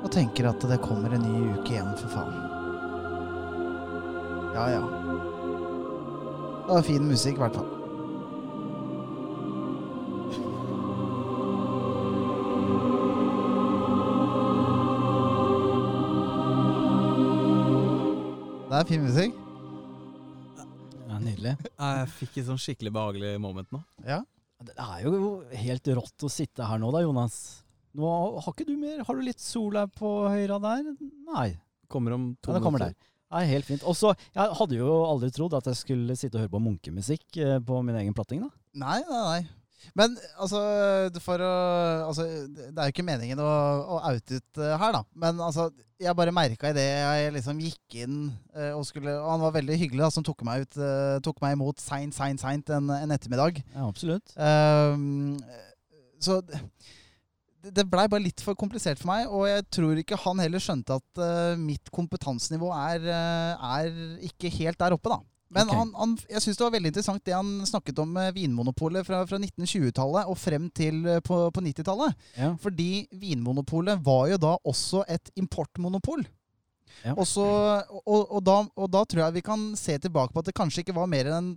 Og 0.00 0.08
tenker 0.14 0.48
at 0.48 0.64
det 0.70 0.78
kommer 0.80 1.12
en 1.12 1.26
ny 1.26 1.42
uke 1.58 1.74
igjen, 1.74 1.90
for 2.00 2.14
faen. 2.14 2.38
Ja, 4.54 4.70
ja. 4.70 4.80
Det 6.64 6.72
var 6.78 6.82
fin 6.86 7.04
musikk, 7.10 7.36
i 7.36 7.44
hvert 7.44 7.60
fall. 7.60 7.68
Det 18.70 18.80
er 18.80 18.90
fin 18.94 19.02
musikk. 19.04 19.49
Ja, 21.40 21.54
nydelig. 21.56 21.72
Jeg 21.80 22.10
fikk 22.18 22.36
et 22.40 22.46
sånn 22.48 22.60
skikkelig 22.60 22.92
behagelig 22.94 23.32
moment 23.42 23.72
nå. 23.74 23.80
Ja. 24.06 24.20
Det 24.60 24.74
er 24.76 25.04
jo 25.06 25.42
helt 25.56 25.88
rått 25.96 26.26
å 26.26 26.28
sitte 26.28 26.66
her 26.68 26.80
nå 26.82 26.90
da, 26.92 27.00
Jonas. 27.00 27.36
Nå 27.96 28.10
har 28.38 28.52
ikke 28.52 28.66
du 28.68 28.76
mer 28.78 29.00
Har 29.02 29.16
du 29.18 29.22
litt 29.24 29.40
sol 29.42 29.74
her 29.74 29.88
på 29.90 30.10
høyre 30.30 30.60
der? 30.62 30.90
Nei. 31.32 31.48
Kommer 31.90 32.14
om 32.14 32.28
to 32.38 32.52
Ja, 32.52 32.58
det 32.58 32.62
kommer 32.62 32.78
minutter. 32.84 33.08
Nei, 33.30 33.44
helt 33.46 33.66
fint. 33.66 33.82
Også, 33.86 34.12
Jeg 34.34 34.54
hadde 34.58 34.76
jo 34.76 34.90
aldri 35.06 35.30
trodd 35.34 35.54
at 35.54 35.66
jeg 35.70 35.78
skulle 35.78 36.16
sitte 36.18 36.36
og 36.38 36.44
høre 36.44 36.52
på 36.54 36.62
munkemusikk 36.62 37.38
eh, 37.38 37.58
på 37.62 37.80
min 37.86 37.96
egen 37.96 38.14
platting. 38.14 38.42
da. 38.42 38.50
Nei, 38.74 39.00
nei, 39.08 39.22
nei. 39.26 39.40
Men 39.96 40.16
altså, 40.38 40.60
for 41.24 41.42
å 41.42 41.52
altså, 42.08 42.26
Det 42.46 42.74
er 42.74 42.88
jo 42.88 42.94
ikke 42.94 43.06
meningen 43.06 43.40
å, 43.42 43.48
å 43.96 44.00
oute 44.10 44.40
ut 44.40 44.60
eh, 44.60 44.74
her, 44.80 44.96
da. 44.96 45.02
Men 45.24 45.40
altså, 45.42 45.68
jeg 46.00 46.16
bare 46.16 46.34
merka 46.34 46.72
idet 46.72 46.86
jeg 46.86 47.34
liksom 47.36 47.60
gikk 47.64 47.98
inn 48.04 48.18
eh, 48.54 48.72
og 48.76 48.86
skulle 48.88 49.16
Og 49.18 49.28
han 49.34 49.44
var 49.44 49.56
veldig 49.58 49.78
hyggelig, 49.82 50.04
da, 50.06 50.12
som 50.14 50.26
tok 50.26 50.44
meg, 50.48 50.64
ut, 50.66 50.80
eh, 50.80 51.18
tok 51.24 51.42
meg 51.44 51.56
imot 51.56 51.82
seint, 51.82 52.16
seint, 52.16 52.40
seint 52.42 52.72
en, 52.76 52.92
en 52.94 53.16
ettermiddag. 53.16 53.62
Ja, 53.74 53.88
absolutt. 53.88 54.34
Ehm, 54.40 55.36
så 56.20 56.40
det, 56.44 56.60
det 57.76 57.86
blei 57.88 58.06
bare 58.08 58.24
litt 58.24 58.40
for 58.44 58.56
komplisert 58.58 59.00
for 59.00 59.10
meg, 59.12 59.28
og 59.28 59.44
jeg 59.48 59.66
tror 59.76 60.00
ikke 60.00 60.20
han 60.22 60.40
heller 60.40 60.62
skjønte 60.64 60.96
at 60.96 61.20
uh, 61.20 61.60
mitt 61.60 61.90
kompetansenivå 61.92 62.70
er, 62.72 63.04
er 63.10 63.90
ikke 64.30 64.52
helt 64.60 64.80
der 64.80 64.96
oppe, 64.96 65.12
da. 65.12 65.20
Men 65.50 65.66
okay. 65.66 65.78
han, 65.80 65.88
han, 65.98 66.12
jeg 66.30 66.42
syns 66.44 66.58
det 66.60 66.62
var 66.62 66.74
veldig 66.76 66.90
interessant 66.92 67.24
det 67.26 67.34
han 67.34 67.48
snakket 67.66 67.98
om 67.98 68.18
Vinmonopolet 68.36 69.06
fra, 69.06 69.24
fra 69.26 69.38
1920-tallet 69.40 70.28
og 70.30 70.38
frem 70.38 70.68
til 70.70 71.00
eh, 71.10 71.22
på, 71.26 71.40
på 71.50 71.64
90-tallet. 71.66 72.28
Ja. 72.36 72.52
Fordi 72.62 72.90
Vinmonopolet 73.18 73.98
var 74.06 74.28
jo 74.30 74.38
da 74.46 74.52
også 74.70 75.02
et 75.10 75.32
importmonopol. 75.40 76.22
Ja. 77.02 77.16
Og, 77.16 77.24
så, 77.26 77.46
og, 78.04 78.20
og, 78.28 78.40
da, 78.46 78.60
og 78.76 78.92
da 78.92 79.02
tror 79.08 79.24
jeg 79.24 79.38
vi 79.40 79.44
kan 79.46 79.70
se 79.78 79.96
tilbake 79.98 80.34
på 80.34 80.42
at 80.42 80.50
det 80.50 80.56
kanskje 80.58 80.84
ikke 80.84 80.96
var 80.98 81.10
mer 81.10 81.30
enn 81.32 81.56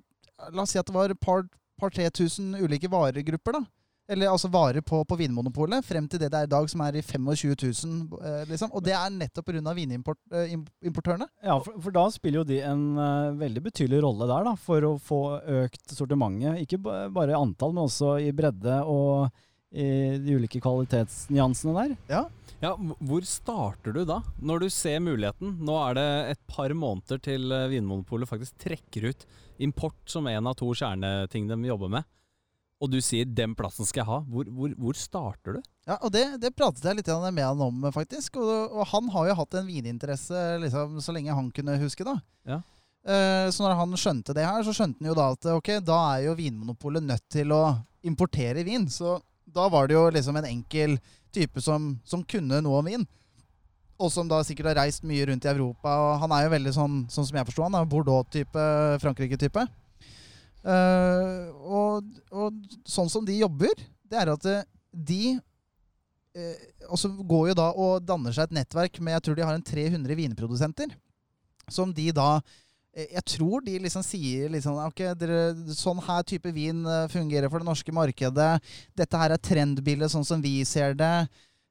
La 0.51 0.63
oss 0.65 0.73
si 0.73 0.79
at 0.79 0.87
det 0.89 0.95
var 0.95 1.11
et 1.13 1.19
par, 1.21 1.45
par 1.79 1.93
3000 1.93 2.57
ulike 2.65 2.89
varegrupper. 2.91 3.53
da. 3.55 3.61
Eller 4.11 4.27
altså 4.27 4.49
varer 4.51 4.83
på, 4.83 4.99
på 5.07 5.15
Vinmonopolet, 5.15 5.85
frem 5.87 6.09
til 6.11 6.19
det 6.19 6.27
det 6.33 6.41
er 6.41 6.49
i 6.49 6.51
dag, 6.51 6.67
som 6.69 6.81
er 6.83 6.97
i 6.99 7.03
25 7.05 7.53
000. 7.55 8.17
Eh, 8.19 8.41
liksom. 8.49 8.73
Og 8.75 8.83
det 8.83 8.95
er 8.97 9.13
nettopp 9.15 9.47
pga. 9.47 9.75
vinimportørene. 9.77 11.29
Ja, 11.43 11.55
for, 11.63 11.77
for 11.85 11.95
da 11.95 12.03
spiller 12.11 12.41
jo 12.41 12.49
de 12.49 12.59
en 12.67 12.83
uh, 12.99 13.31
veldig 13.39 13.63
betydelig 13.69 14.03
rolle 14.03 14.27
der, 14.27 14.49
da, 14.49 14.57
for 14.59 14.89
å 14.89 14.93
få 14.99 15.23
økt 15.63 15.95
sortimentet. 15.95 16.65
Ikke 16.65 16.81
bare 16.83 17.31
i 17.31 17.39
antall, 17.39 17.75
men 17.75 17.87
også 17.87 18.17
i 18.23 18.33
bredde 18.35 18.81
og 18.83 19.31
i 19.73 20.19
de 20.21 20.35
ulike 20.37 20.61
kvalitetsnyansene 20.61 21.73
der. 21.79 21.93
Ja. 22.11 22.23
Ja, 22.63 22.77
Hvor 22.79 23.25
starter 23.27 23.91
du 23.91 24.03
da, 24.07 24.21
når 24.39 24.63
du 24.63 24.69
ser 24.71 25.01
muligheten? 25.03 25.57
Nå 25.67 25.73
er 25.89 25.97
det 25.97 26.09
et 26.35 26.41
par 26.47 26.71
måneder 26.71 27.19
til 27.19 27.51
eh, 27.51 27.65
Vinmonopolet 27.73 28.29
faktisk 28.29 28.55
trekker 28.63 29.09
ut 29.09 29.25
import 29.63 29.99
som 30.07 30.29
en 30.31 30.47
av 30.47 30.55
to 30.59 30.69
kjerneting 30.71 31.49
de 31.49 31.57
jobber 31.67 31.91
med. 31.97 32.07
Og 32.83 32.91
du 32.91 32.99
sier 32.99 33.23
'den 33.23 33.55
plassen 33.55 33.87
skal 33.87 34.03
jeg 34.03 34.09
ha'. 34.09 34.23
Hvor, 34.27 34.49
hvor, 34.51 34.71
hvor 34.75 34.97
starter 34.99 35.55
du? 35.55 35.61
Ja, 35.87 35.95
og 36.01 36.11
det, 36.11 36.23
det 36.43 36.51
pratet 36.55 36.83
jeg 36.83 36.97
litt 36.99 37.07
med 37.07 37.43
han 37.43 37.61
om, 37.63 37.85
faktisk. 37.95 38.35
Og, 38.43 38.75
og 38.75 38.87
han 38.91 39.07
har 39.13 39.29
jo 39.29 39.37
hatt 39.39 39.55
en 39.55 39.67
vininteresse 39.67 40.41
liksom, 40.59 40.99
så 40.99 41.15
lenge 41.15 41.35
han 41.35 41.49
kunne 41.55 41.79
huske, 41.79 42.03
da. 42.03 42.17
Ja. 42.43 42.59
Eh, 43.07 43.47
så 43.51 43.63
når 43.63 43.75
han 43.79 43.95
skjønte 43.99 44.35
det 44.35 44.45
her, 44.47 44.63
så 44.63 44.75
skjønte 44.75 44.99
han 44.99 45.11
jo 45.11 45.15
da 45.15 45.31
at 45.31 45.47
ok, 45.55 45.69
da 45.83 45.99
er 46.13 46.27
jo 46.27 46.37
Vinmonopolet 46.39 47.03
nødt 47.03 47.25
til 47.31 47.51
å 47.55 47.63
importere 48.03 48.63
vin. 48.67 48.87
Så 48.91 49.17
da 49.47 49.67
var 49.71 49.87
det 49.87 49.95
jo 49.95 50.09
liksom 50.11 50.39
en 50.39 50.49
enkel 50.51 50.97
type 51.33 51.63
som, 51.63 51.93
som 52.03 52.23
kunne 52.23 52.59
noe 52.63 52.79
om 52.79 52.91
vin. 52.91 53.07
Og 54.01 54.11
som 54.11 54.27
da 54.27 54.41
sikkert 54.43 54.73
har 54.73 54.81
reist 54.83 55.05
mye 55.07 55.27
rundt 55.29 55.47
i 55.47 55.51
Europa. 55.51 55.87
Og 55.87 56.19
han 56.23 56.35
er 56.35 56.47
jo 56.47 56.53
veldig 56.55 56.75
sånn, 56.75 56.99
sånn 57.11 57.27
som 57.29 57.39
jeg 57.39 57.47
forsto 57.47 57.63
han, 57.63 57.79
Bordeaux-type, 57.87 58.67
Frankrike-type. 59.03 59.67
Eh, 60.63 61.47
og, 61.67 62.07
og 62.31 62.77
sånn 62.87 63.11
som 63.11 63.25
de 63.27 63.35
jobber, 63.41 63.73
det 64.07 64.19
er 64.19 64.31
at 64.31 64.45
eh, 64.47 64.65
de 64.93 65.35
uh, 66.37 66.59
også 66.93 67.09
går 67.25 67.47
jo 67.49 67.55
da 67.57 67.65
og 67.73 68.03
danner 68.05 68.35
seg 68.35 68.45
et 68.45 68.59
nettverk 68.59 68.99
med 69.01 69.15
Jeg 69.15 69.23
tror 69.25 69.37
de 69.39 69.47
har 69.47 69.57
en 69.57 69.65
300 69.65 70.19
vinprodusenter. 70.19 70.93
Som 71.71 71.93
de 71.95 72.11
da 72.13 72.37
Jeg 72.93 73.23
tror 73.25 73.63
de 73.65 73.79
liksom 73.81 74.03
sier 74.05 74.51
liksom 74.53 74.77
Ok, 74.83 75.01
dere, 75.17 75.55
sånn 75.73 76.01
her 76.05 76.21
type 76.29 76.51
vin 76.53 76.83
fungerer 77.09 77.49
for 77.49 77.63
det 77.63 77.69
norske 77.71 77.95
markedet. 77.95 78.51
Dette 78.93 79.17
her 79.17 79.33
er 79.33 79.41
trendbildet 79.41 80.13
sånn 80.13 80.27
som 80.27 80.43
vi 80.43 80.59
ser 80.67 80.93
det. 80.99 81.15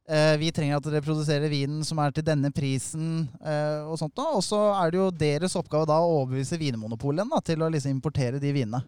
Eh, 0.09 0.37
vi 0.37 0.49
trenger 0.51 0.77
at 0.81 0.87
dere 0.89 1.01
produserer 1.05 1.49
vinen 1.53 1.85
som 1.87 2.01
er 2.03 2.11
til 2.11 2.25
denne 2.27 2.51
prisen, 2.55 3.29
eh, 3.39 3.85
og 3.87 3.95
sånt 4.01 4.15
da. 4.19 4.25
Og 4.35 4.43
så 4.43 4.59
er 4.75 4.91
det 4.91 4.99
jo 4.99 5.11
deres 5.15 5.55
oppgave 5.57 5.87
da 5.87 6.01
å 6.03 6.25
overbevise 6.25 6.59
Vinmonopolet 6.59 7.29
da, 7.31 7.39
til 7.41 7.63
å 7.63 7.71
liksom 7.71 7.95
importere 7.95 8.41
de 8.43 8.51
vinene. 8.53 8.83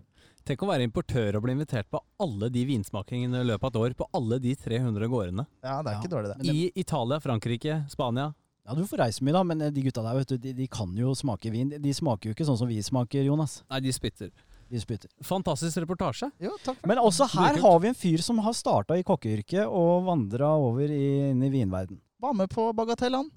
Tenk 0.45 0.61
å 0.61 0.69
være 0.69 0.85
importør 0.85 1.39
og 1.39 1.45
bli 1.47 1.55
invitert 1.55 1.87
på 1.89 2.01
alle 2.21 2.51
de 2.53 2.67
vinsmakingene 2.69 3.41
i 3.41 3.47
løpet 3.49 3.65
av 3.65 3.71
et 3.71 3.79
år. 3.81 3.95
På 3.97 4.09
alle 4.13 4.37
de 4.43 4.53
300 4.61 5.09
gårdene. 5.09 5.47
Ja, 5.65 5.79
det 5.83 5.89
er 5.89 5.95
Ja. 5.95 6.01
ikke 6.03 6.11
dårlig, 6.13 6.37
det. 6.37 6.51
I 6.53 6.73
Italia, 6.83 7.19
Frankrike, 7.21 7.85
Spania. 7.89 8.35
Ja, 8.67 8.75
Du 8.75 8.83
får 8.85 8.99
reise 8.99 9.21
mye, 9.23 9.33
da, 9.33 9.43
men 9.45 9.59
de 9.59 9.83
gutta 9.83 10.03
der 10.03 10.15
vet 10.19 10.27
du, 10.29 10.37
de, 10.39 10.53
de 10.53 10.67
kan 10.67 10.95
jo 10.97 11.15
smake 11.15 11.51
vin. 11.53 11.69
De 11.71 11.93
smaker 11.93 12.29
jo 12.29 12.35
ikke 12.35 12.45
sånn 12.49 12.59
som 12.59 12.69
vi 12.69 12.81
smaker, 12.83 13.25
Jonas. 13.25 13.63
Nei, 13.71 13.81
de 13.81 13.93
spytter. 13.93 14.31
De 14.75 14.81
spytter. 14.83 15.11
Fantastisk 15.23 15.79
reportasje. 15.85 16.27
Jo, 16.43 16.57
takk 16.65 16.81
for 16.81 16.91
Men 16.91 16.99
også 16.99 17.29
her 17.37 17.61
har 17.63 17.79
vi 17.83 17.93
en 17.93 17.97
fyr 17.99 18.25
som 18.27 18.41
har 18.43 18.57
starta 18.59 18.97
i 18.99 19.05
kokkeyrket 19.07 19.69
og 19.69 20.09
vandra 20.09 20.51
over 20.59 20.91
i, 20.91 21.31
inn 21.31 21.45
i 21.47 21.53
vinverden. 21.53 22.01
Var 22.25 22.35
med 22.35 22.51
på 22.51 22.67
Bagatell, 22.75 23.15
han. 23.21 23.31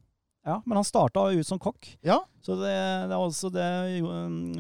Ja, 0.48 0.62
men 0.66 0.80
han 0.80 0.88
starta 0.88 1.26
ut 1.36 1.48
som 1.48 1.60
kokk. 1.60 1.90
Ja. 2.08 2.22
Så 2.42 2.56
det, 2.56 2.72
det 2.72 3.14
er 3.14 3.20
også 3.20 3.52
det 3.52 3.68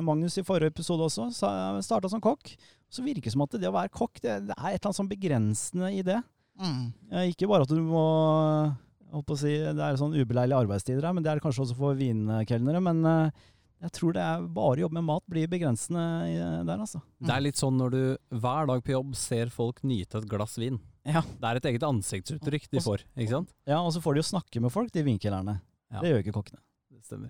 Magnus 0.04 0.36
i 0.38 0.44
forrige 0.46 0.74
episode 0.74 1.08
også 1.08 1.30
starta 1.32 2.12
som 2.12 2.22
kokk. 2.22 2.52
Så 2.92 3.06
virker 3.06 3.30
det 3.30 3.34
som 3.34 3.46
at 3.46 3.56
det 3.56 3.70
å 3.70 3.76
være 3.76 3.94
kokk, 3.96 4.20
det, 4.20 4.42
det 4.50 4.58
er 4.58 4.74
et 4.74 4.78
eller 4.78 4.90
annet 4.92 5.00
sånn 5.00 5.12
begrensende 5.12 5.94
i 5.96 6.04
det. 6.06 6.20
Mm. 6.60 6.84
Ikke 7.32 7.48
bare 7.50 7.66
at 7.66 7.72
du 7.72 7.80
må 7.82 8.04
holdt 9.14 9.28
på 9.30 9.38
å 9.38 9.40
si, 9.40 9.54
Det 9.56 9.84
er 9.84 10.00
sånn 10.00 10.16
ubeleilige 10.18 10.60
arbeidstider 10.60 11.06
her, 11.08 11.16
men 11.16 11.24
det 11.24 11.32
er 11.32 11.40
det 11.40 11.46
kanskje 11.46 11.68
også 11.68 11.78
for 11.80 11.98
vinkelnere. 12.00 12.82
Men 12.84 13.00
eh, 13.08 13.46
jeg 13.84 13.94
tror 13.94 14.16
det 14.18 14.22
er 14.26 14.46
bare 14.58 14.74
å 14.74 14.84
jobbe 14.86 14.98
med 14.98 15.06
mat 15.06 15.24
blir 15.30 15.50
begrensende 15.52 16.04
der, 16.66 16.80
altså. 16.82 17.02
Det 17.22 17.34
er 17.34 17.44
litt 17.46 17.60
sånn 17.60 17.78
når 17.78 17.94
du 17.94 18.02
hver 18.42 18.70
dag 18.72 18.84
på 18.86 18.96
jobb 18.96 19.16
ser 19.20 19.52
folk 19.54 19.84
nyte 19.86 20.22
et 20.22 20.30
glass 20.30 20.58
vin. 20.58 20.80
Ja. 21.08 21.22
Det 21.22 21.50
er 21.50 21.60
et 21.60 21.68
eget 21.72 21.86
ansiktsuttrykk 21.88 22.66
de 22.74 22.82
får, 22.84 23.06
ikke 23.16 23.36
sant? 23.36 23.54
Ja, 23.70 23.80
Og 23.84 23.94
så 23.96 24.02
får 24.04 24.18
de 24.18 24.24
jo 24.24 24.30
snakke 24.34 24.64
med 24.64 24.74
folk, 24.74 24.90
de 24.92 25.06
vinkelerne. 25.06 25.60
Ja. 25.94 26.02
Det 26.02 26.10
gjør 26.12 26.24
ikke 26.26 26.36
kokkene. 26.40 26.60
Det 26.92 27.06
stemmer. 27.06 27.30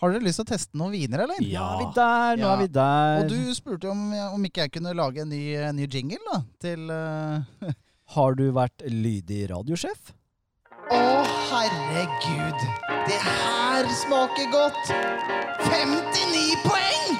Har 0.00 0.12
dere 0.12 0.26
lyst 0.26 0.40
til 0.40 0.44
å 0.44 0.50
teste 0.50 0.76
noen 0.76 0.92
viner, 0.92 1.22
eller? 1.24 1.38
Nå 1.40 1.62
er 1.66 1.78
vi 1.80 1.86
der, 1.96 2.36
nå 2.40 2.44
Ja. 2.44 2.52
er 2.52 2.58
vi 2.60 2.66
der. 2.72 3.20
Og 3.22 3.30
du 3.32 3.54
spurte 3.56 3.88
om, 3.92 4.02
om 4.34 4.44
ikke 4.48 4.66
jeg 4.66 4.72
kunne 4.74 4.92
lage 4.96 5.22
en 5.22 5.30
ny, 5.32 5.42
en 5.56 5.76
ny 5.76 5.86
jingle 5.88 6.20
da, 6.32 6.40
til 6.60 6.90
uh... 6.92 7.72
Har 8.16 8.36
du 8.38 8.44
vært 8.54 8.84
lydig 8.86 9.48
radiosjef? 9.50 10.12
Å, 10.86 10.98
herregud! 11.50 12.60
Det 13.08 13.16
her 13.18 13.88
smaker 13.90 14.46
godt! 14.52 14.92
59 15.66 16.60
poeng! 16.62 17.16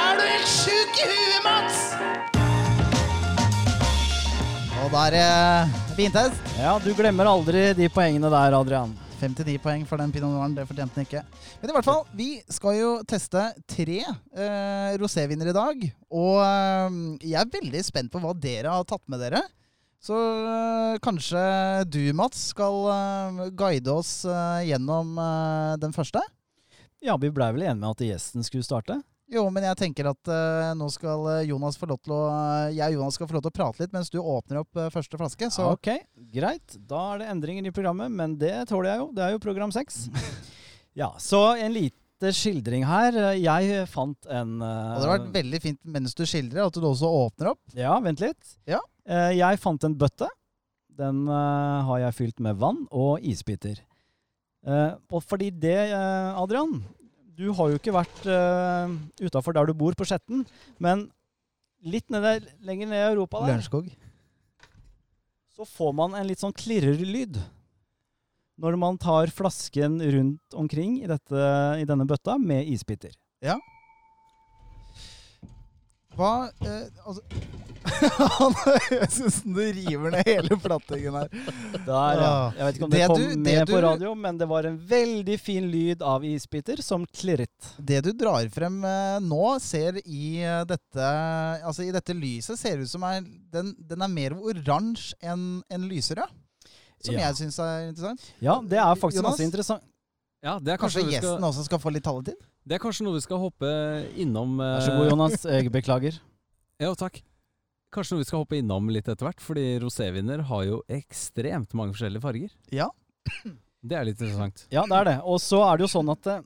Er 0.00 0.16
du 0.16 0.22
helt 0.24 0.48
sjuk 0.48 0.96
i 0.96 1.08
huet, 1.10 1.42
Mats? 1.44 1.82
Og 4.78 4.88
da 4.94 5.02
er 5.02 5.16
det 5.18 5.98
vintest. 5.98 6.40
Ja, 6.56 6.78
du 6.80 6.88
glemmer 6.96 7.28
aldri 7.28 7.66
de 7.76 7.90
poengene 7.92 8.32
der, 8.32 8.56
Adrian. 8.56 8.96
59 9.20 9.58
poeng 9.60 9.84
for 9.90 10.00
den 10.00 10.14
pinot 10.14 10.32
noiren, 10.32 10.56
det 10.56 10.64
fortjente 10.70 10.96
den 10.96 11.10
ikke. 11.10 11.24
Men 11.60 11.74
i 11.74 11.76
hvert 11.76 11.90
fall, 11.90 12.02
vi 12.16 12.30
skal 12.48 12.78
jo 12.78 12.94
teste 13.04 13.50
tre 13.68 14.00
eh, 14.00 14.96
roséviner 14.96 15.52
i 15.52 15.56
dag. 15.60 15.86
Og 16.08 16.40
eh, 16.40 16.98
jeg 17.34 17.36
er 17.42 17.54
veldig 17.58 17.84
spent 17.84 18.14
på 18.14 18.24
hva 18.24 18.32
dere 18.32 18.78
har 18.78 18.88
tatt 18.88 19.04
med 19.12 19.20
dere. 19.26 19.44
Så 20.08 20.16
eh, 20.16 20.98
kanskje 21.04 21.40
du, 21.84 22.00
Mats, 22.16 22.48
skal 22.54 22.76
eh, 22.88 23.40
guide 23.52 23.92
oss 23.92 24.22
eh, 24.24 24.64
gjennom 24.70 25.18
den 25.82 25.92
første? 25.92 26.22
Ja, 27.04 27.18
vi 27.20 27.28
blei 27.28 27.50
vel 27.52 27.66
enige 27.66 27.82
med 27.82 27.90
at 27.92 28.04
gjesten 28.06 28.46
skulle 28.46 28.64
starte? 28.64 28.96
Jo, 29.28 29.42
men 29.52 29.66
jeg 29.66 29.76
tenker 29.76 30.08
at 30.08 30.30
nå 30.78 30.86
skal 30.88 31.26
Jonas 31.44 31.76
få 31.76 31.84
lov 31.90 31.98
til 32.00 32.14
å 32.16 32.22
Jeg 32.72 32.94
og 32.94 33.02
Jonas 33.02 33.18
skal 33.18 33.28
få 33.28 33.36
lov 33.36 33.42
til 33.44 33.52
å 33.52 33.56
prate 33.58 33.82
litt 33.82 33.92
mens 33.92 34.08
du 34.08 34.16
åpner 34.22 34.62
opp 34.62 34.80
første 34.94 35.20
flaske. 35.20 35.50
Så 35.52 35.66
Ok, 35.74 35.90
greit. 36.32 36.78
Da 36.88 37.02
er 37.12 37.20
det 37.20 37.28
endringer 37.34 37.68
i 37.68 37.74
programmet, 37.76 38.08
men 38.08 38.38
det 38.40 38.54
tåler 38.72 38.94
jeg 38.94 39.02
jo. 39.02 39.10
Det 39.12 39.26
er 39.26 39.36
jo 39.36 39.42
program 39.44 39.74
seks. 39.76 40.06
ja, 41.02 41.10
så 41.20 41.42
en 41.60 41.76
lite 41.76 42.32
skildring 42.32 42.88
her. 42.88 43.20
Jeg 43.36 43.84
fant 43.92 44.32
en 44.32 44.56
og 44.56 44.64
det 44.64 44.96
hadde 44.96 45.12
vært 45.12 45.34
veldig 45.36 45.62
fint 45.66 45.82
mens 45.98 46.16
du 46.16 46.24
skildrer, 46.24 46.64
at 46.64 46.80
du 46.80 46.88
også 46.88 47.12
åpner 47.26 47.52
opp. 47.52 47.60
Ja, 47.76 47.98
vent 48.00 48.24
litt. 48.24 48.56
Ja. 48.64 48.80
Eh, 49.08 49.32
Jeg 49.38 49.60
fant 49.62 49.84
en 49.88 49.96
bøtte. 49.96 50.28
Den 50.98 51.24
eh, 51.30 51.78
har 51.88 52.00
jeg 52.02 52.16
fylt 52.18 52.40
med 52.44 52.58
vann 52.60 52.84
og 52.90 53.22
isbiter. 53.24 53.80
Eh, 54.66 54.94
Og 55.14 55.22
fordi 55.24 55.50
det, 55.54 55.76
Adrian 55.94 56.80
Du 57.38 57.52
har 57.54 57.70
jo 57.70 57.78
ikke 57.78 57.94
vært 57.94 58.24
utafor 59.22 59.54
der 59.54 59.68
du 59.70 59.74
bor, 59.78 59.94
på 59.94 60.04
Skjetten. 60.08 60.42
Men 60.82 61.06
litt 61.86 62.10
nede, 62.10 62.40
lenger 62.66 62.90
ned 62.90 62.98
i 62.98 63.12
Europa 63.12 63.38
der, 63.44 63.52
Lørenskog. 63.54 63.86
så 65.54 65.62
får 65.64 65.94
man 65.94 66.16
en 66.18 66.26
litt 66.26 66.42
sånn 66.42 66.52
klirrelyd. 66.52 67.38
Når 68.58 68.74
man 68.76 68.98
tar 68.98 69.30
flasken 69.30 70.00
rundt 70.02 70.54
omkring 70.58 70.96
i, 70.98 71.06
dette, 71.06 71.44
i 71.78 71.86
denne 71.86 72.08
bøtta 72.10 72.34
med 72.42 72.66
isbiter. 72.66 73.14
Hva 76.18 76.32
eh, 76.66 76.88
Altså 77.06 77.22
Jeg 78.92 79.08
syns 79.14 79.38
du 79.46 79.58
river 79.62 80.12
ned 80.12 80.26
hele 80.26 80.56
plattingen 80.60 81.14
her. 81.16 81.30
Der, 81.86 82.20
ja. 82.20 82.32
Jeg 82.58 82.66
vet 82.66 82.76
ikke 82.78 82.86
om 82.88 82.90
det, 82.92 82.98
Det 83.00 83.06
kom 83.08 83.20
du- 83.22 83.28
det 83.28 83.38
med 83.46 83.68
på 83.70 83.78
du- 83.78 83.86
radio, 83.86 84.10
men 84.14 84.38
det 84.40 84.48
var 84.50 84.66
en 84.68 84.76
veldig 84.90 85.36
fin 85.40 85.68
lyd 85.72 86.02
av 86.04 86.24
isbiter 86.26 86.82
som 86.84 87.06
klirret. 87.06 87.70
Det 87.78 88.02
du 88.04 88.10
drar 88.12 88.48
frem 88.52 88.76
eh, 88.84 89.18
nå, 89.24 89.40
ser 89.62 90.00
i 90.04 90.42
eh, 90.42 90.64
dette 90.68 91.08
Altså 91.64 91.86
i 91.86 91.92
dette 91.94 92.14
lyset 92.18 92.58
ser 92.60 92.78
ut 92.82 92.90
som 92.90 93.02
er 93.08 93.22
den, 93.24 93.72
den 93.78 94.02
er 94.04 94.12
mer 94.12 94.36
oransje 94.36 95.14
enn 95.22 95.62
en 95.70 95.88
lyserød. 95.88 96.28
Som 97.00 97.14
Ja. 97.14 97.28
jeg 97.28 97.36
syns 97.44 97.58
er 97.62 97.88
interessant. 97.92 98.28
Ja, 98.42 98.58
det 98.60 98.78
er 98.82 98.94
faktisk 98.98 99.22
Jonas? 99.22 99.36
ganske 99.38 99.46
interessant. 99.48 99.82
Ja, 100.42 100.58
det 100.62 100.70
er 100.74 100.76
Kanskje 100.78 101.00
kanskje, 101.02 101.12
gjesten 101.16 101.38
skal, 101.38 101.48
også 101.48 101.64
skal 101.66 101.78
få 101.82 101.90
litt 101.94 102.04
taletid? 102.06 102.36
Det 102.68 102.76
er 102.76 102.82
kanskje 102.82 103.06
noe 103.06 103.16
vi 103.16 103.24
skal 103.24 103.40
hoppe 103.40 103.70
innom. 104.20 104.58
Vær 104.60 104.84
så 104.84 104.92
god, 104.96 105.08
Jonas. 105.12 105.46
Jeg 105.48 105.70
beklager. 105.78 106.18
Ja, 106.82 106.92
takk. 106.98 107.22
Kanskje 107.94 108.14
noe 108.16 108.22
vi 108.24 108.28
skal 108.28 108.42
hoppe 108.44 108.58
innom 108.60 108.90
litt 108.92 109.08
etter 109.08 109.24
hvert, 109.30 109.40
fordi 109.40 109.64
roséviner 109.80 110.42
har 110.50 110.66
jo 110.68 110.82
ekstremt 110.92 111.72
mange 111.78 111.96
forskjellige 111.96 112.24
farger. 112.24 112.52
Ja. 112.74 112.90
Det 113.80 113.96
er 113.96 114.04
litt 114.08 114.20
interessant. 114.20 114.66
Ja, 114.74 114.82
det 114.90 114.96
er 115.00 115.08
det. 115.08 115.16
Og 115.24 115.40
så 115.40 115.62
er 115.64 115.78
det 115.78 115.86
jo 115.86 115.90
sånn 115.94 116.12
at 116.12 116.28
eh, 116.28 116.44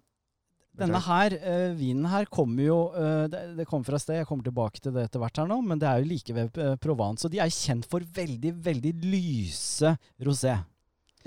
denne 0.78 1.00
her, 1.04 1.34
eh, 1.36 1.72
vinen 1.76 2.06
her 2.12 2.28
kommer 2.32 2.64
jo 2.64 2.76
eh, 2.96 3.24
det, 3.32 3.40
det 3.58 3.66
kommer 3.68 3.88
fra 3.90 3.98
et 3.98 4.04
sted, 4.04 4.20
jeg 4.22 4.28
kommer 4.28 4.46
tilbake 4.46 4.80
til 4.84 4.94
det 4.94 5.08
etter 5.08 5.20
hvert 5.20 5.40
her 5.42 5.48
nå, 5.50 5.58
men 5.66 5.80
det 5.82 5.88
er 5.90 6.00
jo 6.00 6.08
like 6.12 6.36
ved 6.38 6.60
eh, 6.62 6.76
Provence. 6.80 7.26
Og 7.26 7.34
de 7.34 7.42
er 7.44 7.52
kjent 7.52 7.88
for 7.90 8.04
veldig, 8.20 8.54
veldig 8.70 8.92
lyse 9.04 9.96
rosé. 10.22 10.54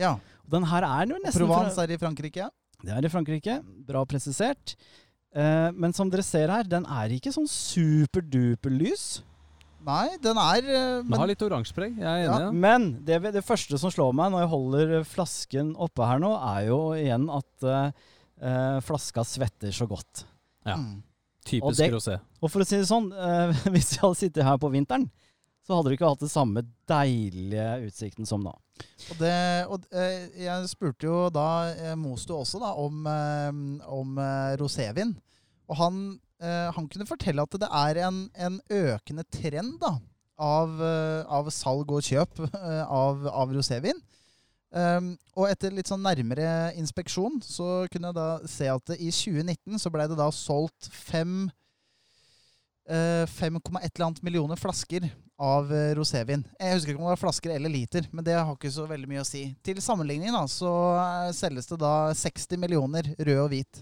ja. 0.01 0.15
Og 0.45 0.53
den 0.53 0.65
her 0.69 0.85
er 0.85 1.07
jo 1.09 1.15
nesten 1.23 1.41
Provence 1.41 1.73
fra, 1.73 1.83
er 1.87 1.95
i 1.95 1.97
Frankrike. 1.97 2.47
Det 2.83 2.93
er 2.95 3.05
i 3.07 3.11
Frankrike. 3.11 3.59
Bra 3.87 4.03
presisert. 4.09 4.75
Eh, 5.35 5.69
men 5.75 5.95
som 5.95 6.11
dere 6.11 6.25
ser 6.25 6.51
her, 6.53 6.67
den 6.67 6.87
er 6.87 7.13
ikke 7.15 7.33
sånn 7.35 7.47
superduper 7.49 8.73
lys. 8.73 9.23
Nei, 9.85 10.15
den 10.17 10.39
er 10.41 10.65
men, 10.65 11.11
Den 11.11 11.21
har 11.21 11.29
litt 11.29 11.43
oransjepreg, 11.45 11.99
jeg 12.01 12.05
er 12.09 12.23
enig. 12.25 12.45
Ja, 12.47 12.51
Men 12.51 12.87
det, 13.05 13.19
det 13.35 13.43
første 13.45 13.77
som 13.77 13.91
slår 13.93 14.15
meg 14.17 14.31
når 14.33 14.45
jeg 14.45 14.51
holder 14.55 14.93
flasken 15.05 15.75
oppe 15.77 16.07
her 16.09 16.21
nå, 16.23 16.31
er 16.55 16.69
jo 16.71 16.79
igjen 16.97 17.27
at 17.29 17.67
eh, 17.69 18.07
eh, 18.41 18.79
flaska 18.85 19.25
svetter 19.27 19.75
så 19.75 19.85
godt. 19.89 20.25
Ja. 20.65 20.79
mm. 20.79 21.03
Og 21.45 21.75
Typisk 21.75 21.93
rosé. 21.93 22.15
Og 22.41 22.49
for 22.49 22.63
å 22.63 22.65
si 22.65 22.79
det 22.79 22.87
sånn, 22.89 23.11
eh, 23.13 23.53
hvis 23.75 23.93
jeg 23.93 24.01
hadde 24.01 24.17
sittet 24.23 24.47
her 24.47 24.57
på 24.61 24.71
vinteren, 24.73 25.05
så 25.65 25.77
hadde 25.77 25.89
du 25.89 25.95
ikke 25.97 26.11
hatt 26.11 26.21
det 26.21 26.31
samme 26.31 26.63
deilige 26.89 27.67
utsikten 27.87 28.29
som 28.29 28.43
nå. 28.45 28.53
Og, 29.09 29.15
det, 29.17 29.35
og 29.71 29.85
eh, 29.95 30.27
jeg 30.45 30.69
spurte 30.69 31.07
jo 31.07 31.29
da 31.33 31.47
eh, 31.73 31.95
Mosto 31.97 32.37
også 32.37 32.61
da, 32.61 32.73
om, 32.77 33.05
eh, 33.09 33.87
om 33.89 34.19
rosévin. 34.61 35.15
Og 35.65 35.79
han, 35.79 36.01
han 36.37 36.85
kunne 36.91 37.07
fortelle 37.09 37.41
at 37.41 37.55
det 37.57 37.69
er 37.73 37.99
en, 38.05 38.19
en 38.37 38.59
økende 38.69 39.23
trend 39.33 39.79
da, 39.81 39.95
av, 40.37 40.75
av 41.31 41.49
salg 41.49 41.89
og 41.89 42.05
kjøp 42.05 42.43
av, 42.53 43.25
av 43.31 43.55
rosévin. 43.55 44.03
Um, 44.75 45.13
og 45.39 45.47
etter 45.47 45.71
litt 45.71 45.87
sånn 45.87 46.03
nærmere 46.03 46.73
inspeksjon 46.75 47.37
så 47.45 47.85
kunne 47.91 48.09
jeg 48.09 48.17
da 48.17 48.29
se 48.49 48.65
at 48.67 48.91
i 48.97 49.07
2019 49.07 49.79
så 49.79 49.91
ble 49.93 50.07
det 50.11 50.17
da 50.19 50.27
solgt 50.35 50.89
fem 50.91 51.45
eh, 51.45 51.53
5,1 52.85 53.79
eller 53.81 54.05
annet 54.05 54.21
millioner 54.25 54.59
flasker 54.59 55.07
av 55.41 55.71
eh, 55.73 55.93
rosévin. 55.97 56.43
Jeg 56.59 56.77
husker 56.77 56.93
ikke 56.93 57.01
om 57.01 57.07
det 57.07 57.13
var 57.13 57.21
flasker 57.23 57.55
eller 57.55 57.71
liter, 57.71 58.07
men 58.11 58.25
det 58.25 58.37
har 58.37 58.51
ikke 58.55 58.71
så 58.71 58.87
veldig 58.89 59.09
mye 59.09 59.23
å 59.23 59.27
si. 59.27 59.47
Til 59.65 59.81
sammenligning 59.83 60.35
da, 60.35 60.45
så 60.51 60.71
eh, 60.99 61.31
selges 61.35 61.67
det 61.71 61.79
da 61.81 61.95
60 62.15 62.61
millioner 62.61 63.11
rød 63.19 63.41
og 63.43 63.49
hvit. 63.51 63.81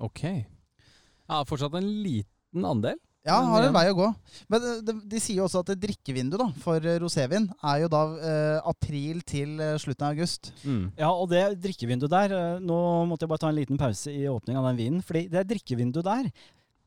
Ok. 0.00 0.22
Ja, 0.26 1.42
fortsatt 1.48 1.76
en 1.76 1.90
liten 2.04 2.64
andel. 2.64 2.98
Ja, 3.26 3.40
har 3.42 3.64
en 3.66 3.74
vei 3.74 3.88
å 3.90 3.96
gå. 3.98 4.06
Men 4.52 4.64
eh, 4.70 4.82
de, 4.86 4.94
de 5.10 5.20
sier 5.20 5.40
jo 5.40 5.48
også 5.48 5.64
at 5.64 5.72
det 5.72 5.80
drikkevinduet 5.82 6.40
da, 6.44 6.46
for 6.62 6.80
eh, 6.80 6.98
rosévin 7.02 7.48
er 7.58 7.80
jo 7.82 7.90
da 7.92 8.02
eh, 8.16 8.68
april 8.70 9.20
til 9.26 9.58
eh, 9.60 9.74
slutten 9.82 10.06
av 10.06 10.14
august. 10.14 10.52
Mm. 10.62 10.84
Ja, 10.94 11.10
og 11.10 11.28
det 11.34 11.42
drikkevinduet 11.64 12.12
der 12.12 12.36
eh, 12.36 12.60
Nå 12.62 12.78
måtte 13.10 13.26
jeg 13.26 13.34
bare 13.34 13.42
ta 13.42 13.50
en 13.50 13.58
liten 13.58 13.80
pause 13.80 14.14
i 14.14 14.28
åpningen 14.30 14.62
av 14.62 14.70
den 14.70 14.78
vinen. 14.78 15.02
fordi 15.04 15.26
det 15.32 15.48
drikkevinduet 15.50 16.06
der 16.06 16.30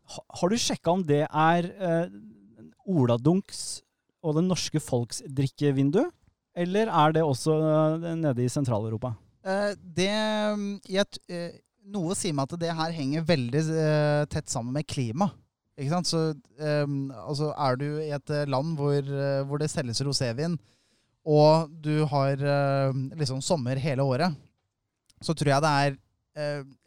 Har 0.09 0.49
du 0.49 0.57
sjekka 0.57 0.93
om 0.95 1.03
det 1.05 1.23
er 1.27 1.69
eh, 1.69 2.13
Oladunks 2.89 3.81
og 4.25 4.39
det 4.39 4.45
norske 4.47 4.81
folks 4.81 5.21
drikkevindu? 5.25 6.01
Eller 6.59 6.89
er 6.89 7.13
det 7.15 7.25
også 7.25 7.55
eh, 7.59 8.07
nede 8.19 8.45
i 8.45 8.49
Sentral-Europa? 8.51 9.13
Eh, 9.45 9.75
det 9.77 10.09
mm, 10.09 10.71
jeg, 10.89 11.21
eh, 11.29 11.59
Noe 11.89 12.17
sier 12.17 12.35
meg 12.35 12.49
at 12.49 12.59
det 12.61 12.73
her 12.75 12.95
henger 12.95 13.23
veldig 13.25 13.61
eh, 13.73 14.23
tett 14.29 14.49
sammen 14.51 14.75
med 14.75 14.89
klima. 14.89 15.29
Ikke 15.79 15.93
sant? 15.93 16.09
Så 16.09 16.19
eh, 16.59 16.97
altså 17.23 17.53
er 17.55 17.79
du 17.79 17.87
i 18.01 18.11
et 18.15 18.35
eh, 18.35 18.49
land 18.51 18.75
hvor, 18.79 18.99
eh, 18.99 19.39
hvor 19.47 19.61
det 19.61 19.71
selges 19.71 20.01
rosévin, 20.05 20.57
og 21.29 21.71
du 21.83 22.07
har 22.09 22.39
liksom 23.19 23.41
sommer 23.43 23.77
hele 23.77 24.01
året, 24.07 24.33
så 25.21 25.35
tror 25.35 25.51
jeg 25.51 25.61
det 25.65 25.71
er 25.83 25.97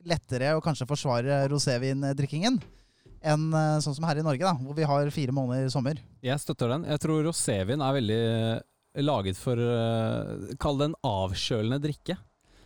lettere 0.08 0.54
å 0.56 0.62
kanskje 0.64 0.86
forsvare 0.88 1.42
rosévindrikkingen 1.52 2.56
enn 3.22 3.46
eh, 3.54 3.78
sånn 3.84 3.96
som 3.96 4.06
her 4.08 4.20
i 4.20 4.26
Norge, 4.26 4.44
da, 4.44 4.54
hvor 4.58 4.76
vi 4.76 4.88
har 4.88 5.14
fire 5.14 5.34
måneder 5.34 5.68
i 5.68 5.72
sommer. 5.72 6.00
Jeg 6.24 6.42
støtter 6.42 6.74
den. 6.74 6.86
Jeg 6.90 7.02
tror 7.02 7.24
rosévin 7.28 7.84
er 7.84 7.96
veldig 7.98 8.20
eh, 8.26 9.02
laget 9.02 9.40
for 9.40 9.62
eh, 9.62 10.52
Kall 10.62 10.80
det 10.80 10.90
en 10.90 11.00
avkjølende 11.08 11.80
drikke. 11.82 12.18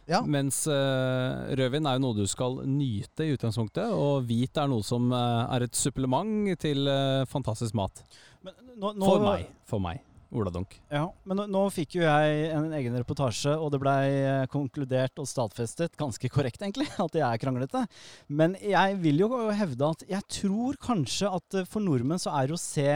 Ja. 0.07 0.21
Mens 0.23 0.61
rødvin 0.71 1.87
er 1.91 1.97
jo 1.97 2.03
noe 2.05 2.15
du 2.15 2.29
skal 2.31 2.61
nyte 2.71 3.25
i 3.27 3.33
utgangspunktet, 3.35 3.91
og 3.91 4.29
hvit 4.29 4.55
er 4.63 4.69
noe 4.71 4.87
som 4.87 5.11
er 5.11 5.65
et 5.67 5.75
supplement 5.75 6.47
til 6.63 6.87
fantastisk 7.27 7.75
mat. 7.75 8.05
Men 8.47 8.55
nå, 8.77 8.93
nå, 8.93 9.03
For 9.03 9.25
meg. 9.25 9.49
For 9.67 9.83
meg. 9.83 10.06
Ola 10.35 10.51
Dunk. 10.51 10.75
Ja, 10.91 11.05
men 11.29 11.39
nå, 11.39 11.45
nå 11.51 11.63
fikk 11.71 11.99
jo 11.99 12.03
jeg 12.03 12.49
en 12.51 12.73
egen 12.75 12.97
reportasje, 12.99 13.53
og 13.55 13.71
det 13.73 13.81
blei 13.83 14.01
eh, 14.19 14.47
konkludert 14.51 15.23
og 15.23 15.29
stadfestet, 15.31 15.95
ganske 15.99 16.31
korrekt 16.33 16.65
egentlig, 16.65 16.89
at 17.07 17.15
jeg 17.15 17.27
er 17.27 17.43
kranglete. 17.43 17.85
Men 18.27 18.57
jeg 18.59 18.99
vil 19.05 19.23
jo 19.23 19.31
hevde 19.55 19.93
at 19.95 20.03
jeg 20.11 20.27
tror 20.41 20.81
kanskje 20.83 21.31
at 21.39 21.61
eh, 21.61 21.69
for 21.71 21.85
nordmenn 21.85 22.23
så 22.23 22.35
er 22.41 22.51
rosé 22.51 22.89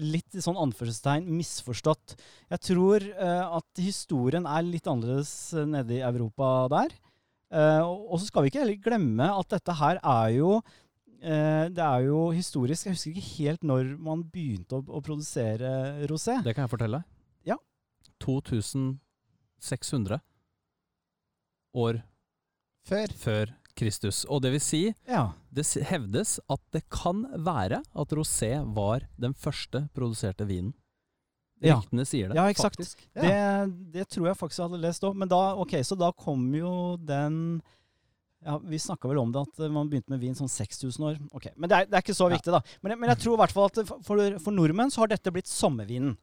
litt 0.00 0.34
i 0.34 0.42
sånn 0.42 0.58
anførselstegn 0.58 1.28
misforstått. 1.30 2.16
Jeg 2.50 2.64
tror 2.64 3.04
uh, 3.12 3.58
at 3.58 3.80
historien 3.82 4.46
er 4.48 4.64
litt 4.64 4.86
annerledes 4.88 5.52
nede 5.68 5.98
i 5.98 6.04
Europa 6.06 6.48
der. 6.72 6.94
Uh, 7.52 7.84
og 7.84 8.16
så 8.16 8.30
skal 8.30 8.46
vi 8.46 8.48
ikke 8.48 8.62
heller 8.62 8.78
glemme 8.80 9.26
at 9.28 9.50
dette 9.52 9.74
her 9.76 10.00
er 10.00 10.30
jo 10.38 10.54
det 11.22 11.78
er 11.86 12.00
jo 12.08 12.30
historisk. 12.34 12.86
Jeg 12.88 12.96
husker 12.96 13.10
ikke 13.14 13.30
helt 13.38 13.62
når 13.68 13.92
man 14.02 14.22
begynte 14.32 14.74
å, 14.80 14.82
å 14.98 15.00
produsere 15.06 15.70
rosé. 16.10 16.40
Det 16.42 16.54
kan 16.56 16.64
jeg 16.66 16.72
fortelle. 16.74 17.02
Ja. 17.46 17.56
2600 18.22 20.20
år 21.78 22.02
Før. 22.88 23.06
før 23.14 23.52
Kristus. 23.78 24.24
Og 24.28 24.42
det 24.44 24.50
vil 24.52 24.60
si, 24.60 24.82
Ja. 25.08 25.32
det 25.50 25.64
hevdes 25.88 26.38
at 26.50 26.60
det 26.74 26.82
kan 26.90 27.22
være 27.44 27.82
at 27.94 28.08
rosé 28.12 28.50
var 28.74 29.06
den 29.18 29.32
første 29.34 29.88
produserte 29.94 30.44
vinen. 30.46 30.74
Ja. 31.62 31.76
Ryktene 31.78 32.04
sier 32.04 32.28
det. 32.28 32.34
Ja, 32.36 32.48
eksakt. 32.50 32.76
faktisk. 32.76 33.06
Det, 33.14 33.92
det 33.94 34.08
tror 34.10 34.26
jeg 34.26 34.36
faktisk 34.36 34.58
jeg 34.58 34.68
hadde 34.68 34.80
lest 34.82 35.04
òg. 35.06 35.14
Men 35.14 35.28
da, 35.30 35.54
ok, 35.62 35.76
så 35.86 35.94
da 35.96 36.10
kom 36.12 36.48
jo 36.58 36.96
den 36.98 37.62
ja, 38.44 38.58
Vi 38.58 38.76
snakka 38.78 39.08
vel 39.08 39.18
om 39.18 39.30
det 39.32 39.40
at 39.46 39.70
man 39.70 39.88
begynte 39.88 40.08
med 40.10 40.20
vin 40.20 40.34
sånn 40.34 40.48
6000 40.50 40.98
år. 41.08 41.18
Ok, 41.32 41.46
Men 41.56 41.68
det 41.70 41.76
er, 41.78 41.86
det 41.86 41.94
er 41.94 42.02
ikke 42.02 42.14
så 42.18 42.28
Ja. 42.30 42.36
viktig, 42.36 42.52
da. 42.52 42.60
Men, 42.82 42.90
jeg- 42.92 42.98
men 43.00 43.08
jeg 43.10 43.18
tror 43.18 43.34
i 43.34 43.40
hvert 43.44 43.52
fall 43.52 43.64
at 43.70 43.86
for, 43.86 44.38
for 44.38 44.50
nordmenn 44.52 44.90
så 44.90 44.98
har 45.02 45.08
dette 45.08 45.30
blitt 45.32 45.46
sommervinen. 45.46 46.16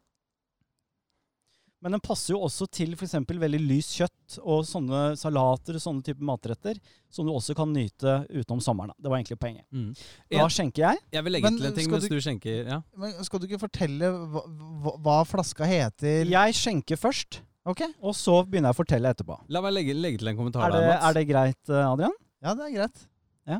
Men 1.81 1.93
den 1.95 2.01
passer 2.03 2.33
jo 2.33 2.41
også 2.43 2.65
til 2.75 2.91
f.eks. 2.91 3.13
veldig 3.23 3.59
lys 3.63 3.93
kjøtt 3.95 4.33
og 4.43 4.65
sånne 4.67 5.15
salater 5.15 5.77
og 5.77 5.79
sånne 5.79 6.03
typer 6.03 6.25
matretter 6.27 6.75
som 7.09 7.23
du 7.25 7.31
også 7.31 7.55
kan 7.55 7.71
nyte 7.71 8.17
utenom 8.35 8.59
sommeren. 8.59 8.91
Det 8.99 9.07
var 9.07 9.15
egentlig 9.21 9.39
poenget. 9.39 9.63
Mm. 9.71 9.93
Da 9.95 10.41
Jeg, 10.41 10.51
skjenker 10.57 10.83
jeg. 10.83 10.97
jeg 11.15 11.23
vil 11.23 11.31
legge 11.31 11.43
Men 11.47 11.55
til 11.57 11.67
en 11.69 11.73
ting 11.77 11.87
hvis 11.87 11.93
mens 11.93 12.09
du- 12.09 12.15
du 12.17 12.19
skjenker. 12.19 12.67
Ja. 12.67 12.81
Men 12.97 13.23
skal 13.23 13.39
du 13.39 13.47
ikke 13.47 13.61
fortelle 13.63 14.11
hva, 14.11 14.43
hva, 14.43 14.97
hva 14.99 15.17
flaska 15.25 15.63
heter? 15.65 16.25
Jeg 16.27 16.51
skjenker 16.53 16.97
først, 16.99 17.39
Ok. 17.69 17.83
og 18.01 18.15
så 18.17 18.39
begynner 18.47 18.71
jeg 18.71 18.77
å 18.77 18.79
fortelle 18.79 19.11
etterpå. 19.13 19.35
La 19.53 19.61
meg 19.61 19.75
legge, 19.75 19.93
legge 19.97 20.21
til 20.23 20.31
en 20.31 20.37
kommentar 20.39 20.65
Er 20.65 20.73
det, 20.73 20.81
der, 20.81 20.89
Mats. 20.95 21.05
er 21.09 21.17
det 21.19 21.23
greit, 21.29 21.61
eh, 21.69 21.85
Adrian? 21.91 22.15
Ja, 22.41 22.53
det 22.57 22.65
er 22.65 22.73
greit. 22.75 23.03
Ja. 23.51 23.59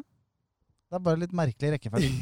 Det 0.90 0.98
er 0.98 1.04
bare 1.06 1.22
litt 1.26 1.36
merkelig 1.44 1.76
rekkefølge. 1.78 2.12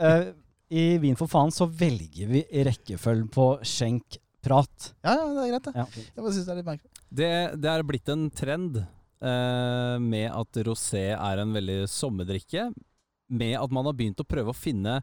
Eh, 0.00 0.30
I 0.72 0.82
Vin 1.00 1.16
for 1.16 1.28
faen 1.28 1.50
så 1.52 1.66
velger 1.68 2.28
vi 2.30 2.40
rekkefølgen 2.64 3.26
på 3.32 3.44
skjenk-prat. 3.68 4.86
Ja, 5.04 5.12
ja, 5.12 5.26
det 5.36 5.42
er 5.42 5.50
greit, 5.50 5.66
det. 5.66 5.72
Ja. 5.76 5.84
Jeg 6.14 6.22
bare 6.24 6.32
syns 6.36 6.46
det 6.46 6.52
er 6.54 6.58
litt 6.60 6.68
merkelig. 6.70 6.92
Det, 7.20 7.28
det 7.60 7.70
er 7.72 7.84
blitt 7.88 8.12
en 8.12 8.22
trend 8.32 8.78
eh, 8.80 9.96
med 10.00 10.28
at 10.30 10.60
rosé 10.68 11.02
er 11.12 11.42
en 11.42 11.52
veldig 11.56 11.78
sommerdrikke. 11.92 12.70
Med 13.28 13.56
at 13.60 13.74
man 13.76 13.90
har 13.90 13.96
begynt 13.98 14.22
å 14.24 14.28
prøve 14.28 14.54
å 14.54 14.56
finne 14.56 15.00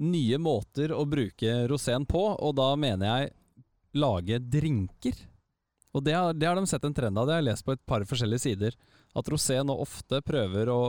nye 0.00 0.38
måter 0.42 0.94
å 0.94 1.02
bruke 1.10 1.56
roséen 1.70 2.06
på, 2.08 2.22
og 2.38 2.54
da 2.60 2.70
mener 2.78 3.10
jeg 3.10 3.32
lage 3.96 4.38
drinker. 4.38 5.16
Og 5.90 6.04
det 6.06 6.14
har, 6.14 6.34
det 6.36 6.46
har 6.46 6.58
de 6.58 6.70
sett 6.70 6.84
en 6.86 6.94
trend 6.94 7.18
av, 7.18 7.26
det 7.26 7.34
har 7.34 7.42
jeg 7.42 7.50
lest 7.50 7.66
på 7.66 7.74
et 7.74 7.82
par 7.88 8.04
forskjellige 8.06 8.44
sider. 8.44 8.76
At 9.18 9.26
rosé 9.32 9.56
nå 9.66 9.74
ofte 9.82 10.20
prøver 10.22 10.70
å, 10.70 10.80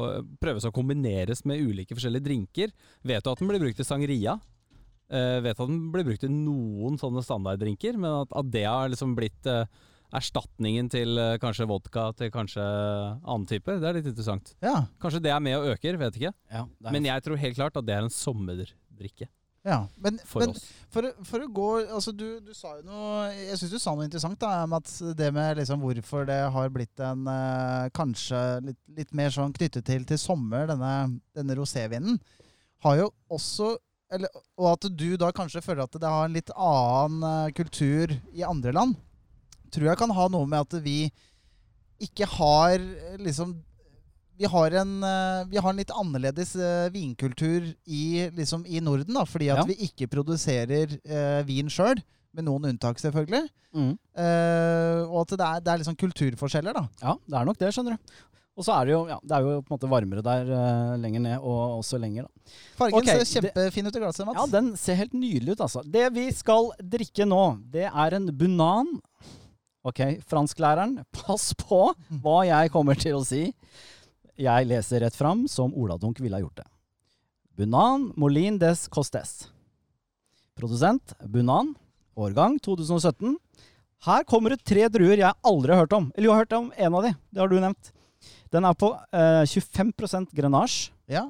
prøves 0.42 0.68
å 0.68 0.74
kombineres 0.76 1.42
med 1.50 1.64
ulike 1.64 1.98
forskjellige 1.98 2.28
drinker. 2.28 2.74
Vet 3.02 3.26
du 3.26 3.32
at 3.32 3.42
den 3.42 3.50
blir 3.50 3.64
brukt 3.64 3.82
i 3.82 3.88
sangria? 3.88 4.38
Eh, 5.12 5.40
vet 5.44 5.58
at 5.58 5.72
den 5.72 5.88
blir 5.92 6.06
brukt 6.08 6.28
i 6.28 6.30
noen 6.32 7.00
sånne 7.02 7.24
standarddrinker, 7.26 7.98
men 7.98 8.22
at, 8.22 8.38
at 8.38 8.54
det 8.54 8.68
har 8.70 8.94
liksom 8.94 9.18
blitt 9.18 9.50
eh, 9.50 9.66
erstatningen 10.16 10.88
til 10.94 11.18
eh, 11.20 11.40
kanskje 11.42 11.68
vodka 11.68 12.06
til 12.20 12.32
kanskje 12.32 12.62
annen 12.62 13.50
type, 13.50 13.80
det 13.82 13.90
er 13.90 13.98
litt 13.98 14.08
interessant. 14.14 14.54
Ja. 14.64 14.86
Kanskje 15.02 15.24
det 15.26 15.34
er 15.34 15.44
med 15.44 15.58
og 15.58 15.74
øker, 15.74 15.98
vet 16.00 16.22
ikke. 16.22 16.36
Ja, 16.54 16.68
Men 16.94 17.10
jeg 17.10 17.26
tror 17.26 17.42
helt 17.42 17.58
klart 17.58 17.82
at 17.82 17.90
det 17.90 17.98
er 17.98 18.06
en 18.06 18.14
sommerdrikke 18.14 19.32
ja. 19.68 19.78
Men, 20.02 20.18
for 20.26 20.42
men 20.42 20.56
for, 20.90 21.06
for 21.28 21.44
å 21.46 21.50
gå 21.54 21.68
Altså, 21.94 22.14
du, 22.18 22.40
du 22.42 22.50
sa 22.58 22.80
jo 22.80 22.86
noe 22.88 23.28
Jeg 23.30 23.60
syns 23.60 23.76
du 23.76 23.78
sa 23.82 23.94
noe 23.94 24.08
interessant, 24.08 24.40
da, 24.42 24.64
om 24.66 24.74
at 24.80 24.90
det 25.18 25.30
med 25.36 25.60
liksom 25.60 25.84
hvorfor 25.86 26.26
det 26.30 26.40
har 26.56 26.74
blitt 26.74 27.04
en 27.06 27.30
eh, 27.30 27.92
Kanskje 27.94 28.42
litt, 28.66 28.80
litt 28.98 29.14
mer 29.18 29.30
sånn 29.34 29.54
knyttet 29.54 29.86
til, 29.86 30.08
til 30.10 30.20
sommer, 30.22 30.66
denne, 30.72 30.96
denne 31.38 31.58
rosévinen, 31.60 32.18
har 32.82 33.04
jo 33.04 33.12
også 33.30 33.76
eller, 34.12 34.34
Og 34.58 34.72
at 34.74 34.90
du 34.98 35.14
da 35.20 35.30
kanskje 35.36 35.64
føler 35.64 35.86
at 35.86 36.02
det 36.02 36.10
har 36.10 36.26
en 36.26 36.36
litt 36.36 36.50
annen 36.58 37.28
eh, 37.30 37.54
kultur 37.56 38.18
i 38.34 38.46
andre 38.48 38.74
land, 38.76 38.98
tror 39.72 39.92
jeg 39.92 40.02
kan 40.02 40.18
ha 40.18 40.26
noe 40.34 40.50
med 40.50 40.66
at 40.66 40.82
vi 40.84 41.06
ikke 42.02 42.28
har 42.34 42.76
eh, 42.82 43.20
liksom 43.22 43.54
vi 44.42 44.50
har, 44.50 44.78
en, 44.82 44.96
eh, 45.06 45.44
vi 45.52 45.62
har 45.62 45.70
en 45.70 45.82
litt 45.82 45.94
annerledes 45.94 46.56
eh, 46.58 46.88
vinkultur 46.94 47.68
i, 47.86 48.06
liksom, 48.34 48.66
i 48.66 48.82
Norden, 48.82 49.14
da, 49.14 49.28
fordi 49.30 49.52
at 49.54 49.62
Ja. 49.62 49.68
vi 49.70 49.78
ikke 49.86 50.10
produserer 50.10 50.98
eh, 51.06 51.44
vin 51.46 51.70
sjøl. 51.70 52.02
Med 52.32 52.46
noen 52.48 52.70
unntak, 52.70 52.96
selvfølgelig. 52.96 53.50
Mm. 53.76 53.90
Eh, 54.24 55.00
og 55.04 55.18
at 55.26 55.34
det 55.36 55.48
er, 55.48 55.64
det 55.66 55.72
er 55.74 55.80
liksom 55.82 55.98
kulturforskjeller, 56.00 56.78
da. 56.78 56.86
Ja, 57.04 57.16
det 57.28 57.36
er 57.42 57.50
nok 57.50 57.60
det, 57.60 57.74
skjønner 57.76 57.98
du. 57.98 58.14
Og 58.56 58.66
så 58.68 58.76
er 58.78 58.88
det 58.88 58.94
jo, 58.94 59.02
ja, 59.10 59.18
det 59.20 59.36
er 59.36 59.44
jo 59.44 59.60
på 59.64 59.72
en 59.72 59.76
måte 59.76 59.90
varmere 59.92 60.24
der 60.24 60.50
uh, 60.52 60.96
lenger 61.00 61.24
ned, 61.24 61.38
og 61.44 61.82
også 61.82 62.00
lenger, 62.00 62.28
da. 62.28 62.56
Fargen 62.80 63.00
okay, 63.00 63.20
ser 63.20 63.42
kjempefin 63.42 63.88
ut 63.88 64.00
i 64.00 64.02
glasset, 64.04 64.26
Mats. 64.28 64.40
Ja, 64.40 64.48
den 64.56 64.72
ser 64.80 65.00
helt 65.00 65.16
nydelig 65.16 65.56
ut, 65.56 65.64
altså. 65.68 65.84
Det 65.88 66.08
vi 66.16 66.26
skal 66.36 66.72
drikke 66.96 67.28
nå, 67.28 67.42
det 67.74 67.88
er 67.90 68.18
en 68.18 68.28
bunan. 68.38 68.92
Ok, 69.88 70.04
fransklæreren, 70.30 71.00
pass 71.16 71.52
på 71.58 71.88
hva 72.22 72.42
jeg 72.48 72.72
kommer 72.72 73.00
til 73.00 73.18
å 73.18 73.24
si. 73.28 73.48
Jeg 74.42 74.68
leser 74.70 75.04
rett 75.04 75.16
fram, 75.18 75.46
som 75.52 75.74
Oladunk 75.78 76.20
ville 76.24 76.38
ha 76.38 76.42
gjort 76.42 76.64
det. 76.64 76.68
Bunan 77.60 78.10
Molin 78.18 78.58
des 78.62 78.88
Costes. 78.90 79.50
Produsent 80.58 81.14
Bunan. 81.30 81.76
Årgang 82.18 82.58
2017. 82.60 83.38
Her 84.06 84.24
kommer 84.28 84.54
det 84.54 84.64
tre 84.66 84.88
druer 84.92 85.22
jeg 85.22 85.38
aldri 85.46 85.76
har 85.76 85.86
hørt 85.86 85.94
om. 85.96 86.10
Eller 86.16 86.28
jeg 86.28 86.34
har 86.34 86.44
hørt 86.44 86.58
om 86.58 86.72
en 86.76 86.98
av 86.98 87.06
de. 87.06 87.14
Det 87.30 87.44
har 87.44 87.52
du 87.52 87.60
nevnt. 87.62 87.92
Den 88.52 88.66
er 88.68 88.76
på 88.78 88.90
eh, 89.14 89.44
25% 89.48 90.34
grenasje. 90.36 90.92
Ja. 91.12 91.28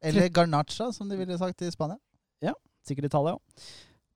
Eller 0.00 0.30
garnacha, 0.30 0.92
som 0.94 1.10
de 1.10 1.18
ville 1.18 1.38
sagt 1.38 1.62
i 1.66 1.70
Spania. 1.74 1.98
Sikkert 2.86 3.08
Italia 3.10 3.34
òg. 3.34 3.64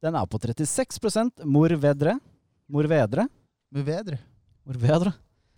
Den 0.01 0.17
er 0.17 0.27
på 0.31 0.39
36 0.39 1.43
morvedre. 1.45 2.19
morvedre. 2.71 3.27
Morvedre. 3.75 4.19
Morvedre. 4.65 5.13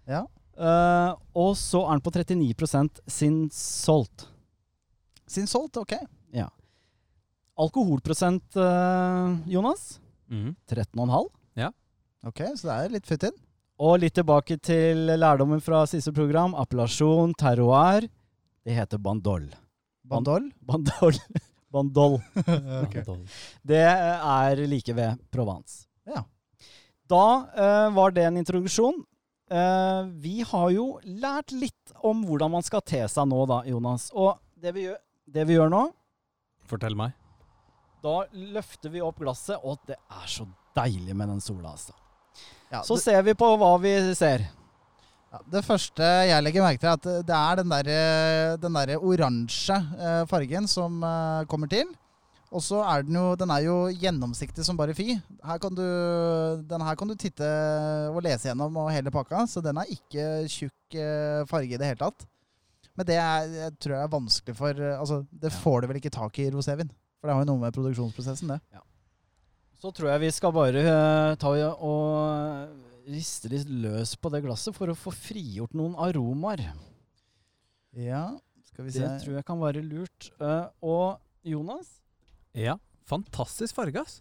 Ja. 0.09 0.25
Eh, 0.57 1.13
og 1.35 1.53
så 1.57 1.85
er 1.87 1.99
den 1.99 2.05
på 2.05 2.13
39 2.15 3.03
sin 3.11 3.39
solgt. 3.53 4.27
Sin 5.27 5.47
solgt, 5.49 5.79
ok. 5.81 5.95
Ja. 6.35 6.49
Alkoholprosent, 7.59 8.57
uh, 8.57 9.37
Jonas? 9.49 10.01
Mhm. 10.29 10.57
13,5. 10.69 11.31
Ok, 12.23 12.39
Så 12.55 12.69
det 12.69 12.75
er 12.75 12.93
litt 12.95 13.09
fytt 13.09 13.25
inn. 13.27 13.39
Og 13.83 13.97
litt 13.99 14.15
tilbake 14.15 14.55
til 14.63 15.09
lærdommen 15.19 15.63
fra 15.63 15.83
siste 15.91 16.13
program. 16.15 16.55
Appellasjon, 16.55 17.33
terroir. 17.35 18.07
Det 18.63 18.77
heter 18.77 19.01
bandol. 19.03 19.49
Bandol. 20.07 20.53
Bandol. 20.63 21.19
Bandol. 21.73 22.21
Ok. 22.85 22.95
Det 23.67 23.81
er 23.83 24.63
like 24.69 24.95
ved 24.95 25.19
Provence. 25.35 25.89
Ja. 26.07 26.23
Da 27.11 27.25
uh, 27.57 27.89
var 27.97 28.15
det 28.15 28.29
en 28.29 28.39
introduksjon. 28.39 29.03
Eh, 29.53 30.05
vi 30.25 30.39
har 30.49 30.71
jo 30.73 30.87
lært 31.05 31.53
litt 31.53 31.93
om 32.09 32.23
hvordan 32.25 32.55
man 32.55 32.65
skal 32.65 32.81
te 32.89 33.03
seg 33.11 33.27
nå, 33.29 33.43
da, 33.51 33.59
Jonas. 33.69 34.09
Og 34.17 34.39
det 34.63 34.73
vi 34.77 34.87
gjør, 34.87 34.97
det 35.35 35.45
vi 35.51 35.59
gjør 35.59 35.73
nå, 35.73 35.83
Fortell 36.71 36.95
meg. 36.97 37.13
da 38.03 38.23
løfter 38.33 38.91
vi 38.95 39.03
opp 39.05 39.19
glasset, 39.21 39.59
og 39.63 39.83
det 39.87 39.99
er 39.99 40.29
så 40.31 40.47
deilig 40.79 41.15
med 41.19 41.29
den 41.35 41.43
sola, 41.45 41.75
altså. 41.75 41.93
Ja, 42.73 42.81
Så 42.87 42.97
det, 42.97 43.03
ser 43.05 43.23
vi 43.27 43.35
på 43.37 43.51
hva 43.61 43.75
vi 43.83 43.93
ser. 44.17 44.47
ja, 45.33 45.41
det 45.53 45.61
første 45.67 46.07
jeg 46.31 46.43
legger 46.47 46.65
merke 46.65 46.81
til, 46.81 46.89
er 46.89 46.97
at 46.97 47.27
det 47.29 47.37
er 47.37 47.61
den 47.61 47.75
der, 47.75 48.57
den 48.63 48.79
der 48.79 48.95
oransje 49.05 49.77
eh, 49.99 50.23
fargen 50.31 50.71
som 50.71 51.03
eh, 51.05 51.45
kommer 51.51 51.69
til. 51.69 51.91
Og 52.53 52.61
så 52.61 52.83
er 52.85 53.07
den 53.07 53.17
jo, 53.17 53.25
den 53.41 53.53
er 53.55 53.63
jo 53.65 53.77
gjennomsiktig 53.97 54.65
som 54.67 54.77
bare 54.77 54.93
fy. 54.97 55.15
Her 55.41 55.61
kan 55.63 55.73
du, 55.73 55.85
den 56.69 56.85
her 56.85 56.99
kan 57.01 57.09
du 57.09 57.17
titte 57.17 57.49
og 58.13 58.21
lese 58.25 58.51
gjennom 58.51 58.77
og 58.83 58.91
hele 58.93 59.13
pakka, 59.15 59.47
så 59.49 59.63
den 59.65 59.81
er 59.81 59.89
ikke 59.95 60.27
tjukk 60.53 60.99
eh, 61.01 61.47
farge 61.49 61.73
i 61.73 61.81
det 61.81 61.89
hele 61.89 62.03
tatt. 62.03 62.27
Men 62.93 63.09
det 63.09 63.17
er, 63.17 63.49
jeg 63.57 63.77
tror 63.81 63.97
jeg 63.97 64.05
er 64.05 64.13
vanskelig 64.13 64.57
for 64.59 64.77
eh, 64.85 64.99
Altså, 64.99 65.23
det 65.33 65.53
får 65.55 65.81
du 65.81 65.89
vel 65.89 66.01
ikke 66.03 66.13
tak 66.13 66.37
i 66.43 66.51
rosévin. 66.53 66.93
For 67.21 67.31
det 67.31 67.37
har 67.39 67.45
jo 67.45 67.49
noe 67.55 67.63
med 67.63 67.77
produksjonsprosessen, 67.77 68.53
det. 68.53 68.61
Så 69.81 69.91
tror 69.95 70.13
jeg 70.13 70.23
vi 70.23 70.31
skal 70.35 70.53
bare 70.55 70.83
uh, 70.87 71.33
ta 71.41 71.51
og 71.83 73.09
riste 73.11 73.49
litt 73.51 73.67
løs 73.67 74.13
på 74.15 74.31
det 74.31 74.43
glasset 74.45 74.77
for 74.77 74.93
å 74.93 74.99
få 74.99 75.11
frigjort 75.15 75.73
noen 75.75 75.97
aromaer. 75.99 76.69
Ja, 77.99 78.29
skal 78.69 78.87
vi 78.87 78.95
se. 78.95 79.03
Det 79.03 79.25
tror 79.25 79.41
jeg 79.41 79.47
kan 79.49 79.59
være 79.63 79.83
lurt. 79.83 80.29
Uh, 80.39 80.69
og 80.87 81.07
Jonas? 81.47 82.02
Ja, 82.55 82.77
fantastisk 83.09 83.75
farge, 83.79 84.03
ass. 84.03 84.19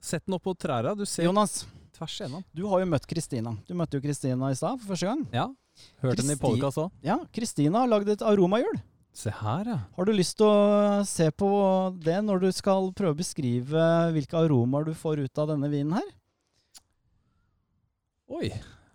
Sett 0.00 0.26
den 0.26 0.36
opp 0.36 0.44
på 0.46 0.54
trærne. 0.54 0.92
Du 0.96 1.04
ser 1.08 1.24
Jonas, 1.26 1.64
tvers 1.96 2.14
igjennom. 2.20 2.44
du 2.54 2.66
har 2.70 2.80
jo 2.84 2.86
møtt 2.92 3.06
Kristina. 3.10 3.56
Du 3.66 3.74
møtte 3.74 3.98
jo 3.98 4.04
Kristina 4.04 4.50
i 4.52 4.58
stad 4.58 4.78
for 4.80 4.92
første 4.94 5.08
gang. 5.08 5.24
Ja. 5.34 5.48
Hørte 6.00 6.22
den 6.22 6.30
i 6.30 6.34
Kristi- 6.36 6.44
podkast 6.44 6.78
òg. 6.80 6.90
Ja, 7.04 7.18
Kristina 7.34 7.82
har 7.82 7.88
lagd 7.90 8.08
et 8.08 8.22
aromahjul. 8.22 8.78
Se 9.16 9.30
her, 9.32 9.64
ja. 9.64 9.78
Har 9.96 10.04
du 10.04 10.12
lyst 10.12 10.36
til 10.36 10.46
å 10.46 11.04
se 11.08 11.30
på 11.32 11.48
det 12.04 12.18
når 12.24 12.40
du 12.44 12.52
skal 12.52 12.92
prøve 12.92 13.14
å 13.16 13.18
beskrive 13.18 14.12
hvilke 14.12 14.36
aromaer 14.38 14.84
du 14.84 14.94
får 14.94 15.24
ut 15.24 15.38
av 15.38 15.48
denne 15.54 15.70
vinen 15.72 15.96
her? 15.96 16.08
Oi. 18.28 18.50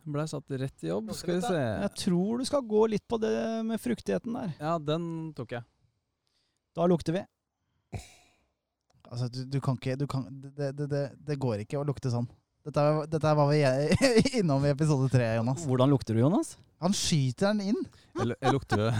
Blei 0.05 0.25
satt 0.29 0.49
rett 0.57 0.83
i 0.83 0.89
jobb. 0.89 1.11
Skal 1.13 1.35
vi 1.37 1.41
se. 1.45 1.57
Jeg 1.61 1.91
tror 2.05 2.39
du 2.41 2.45
skal 2.49 2.63
gå 2.65 2.87
litt 2.89 3.03
på 3.09 3.19
det 3.21 3.33
med 3.67 3.81
fruktigheten 3.81 4.33
der. 4.33 4.53
Ja, 4.59 4.77
den 4.81 5.33
tok 5.37 5.51
jeg. 5.57 5.63
Da 6.75 6.87
lukter 6.89 7.13
vi. 7.19 7.21
Altså, 9.11 9.27
du, 9.27 9.41
du 9.51 9.59
kan 9.63 9.75
ikke 9.75 9.97
du 9.99 10.05
kan, 10.07 10.23
det, 10.31 10.71
det, 10.77 10.87
det, 10.91 11.03
det 11.27 11.35
går 11.41 11.65
ikke 11.65 11.81
å 11.81 11.85
lukte 11.87 12.11
sånn. 12.13 12.29
Dette, 12.63 12.79
er- 12.79 13.07
dette 13.11 13.33
var 13.35 13.49
vi 13.49 13.59
innom 14.39 14.63
i 14.65 14.71
episode 14.71 15.09
tre, 15.11 15.33
Jonas. 15.39 15.65
Hvordan 15.67 15.91
lukter 15.91 16.15
du, 16.15 16.21
Jonas? 16.23 16.55
Han 16.81 16.95
skyter 16.97 17.51
den 17.51 17.73
inn. 17.73 17.83
Jeg, 18.17 18.33
jeg 18.37 18.55
lukter 18.55 18.85
det. 18.87 18.91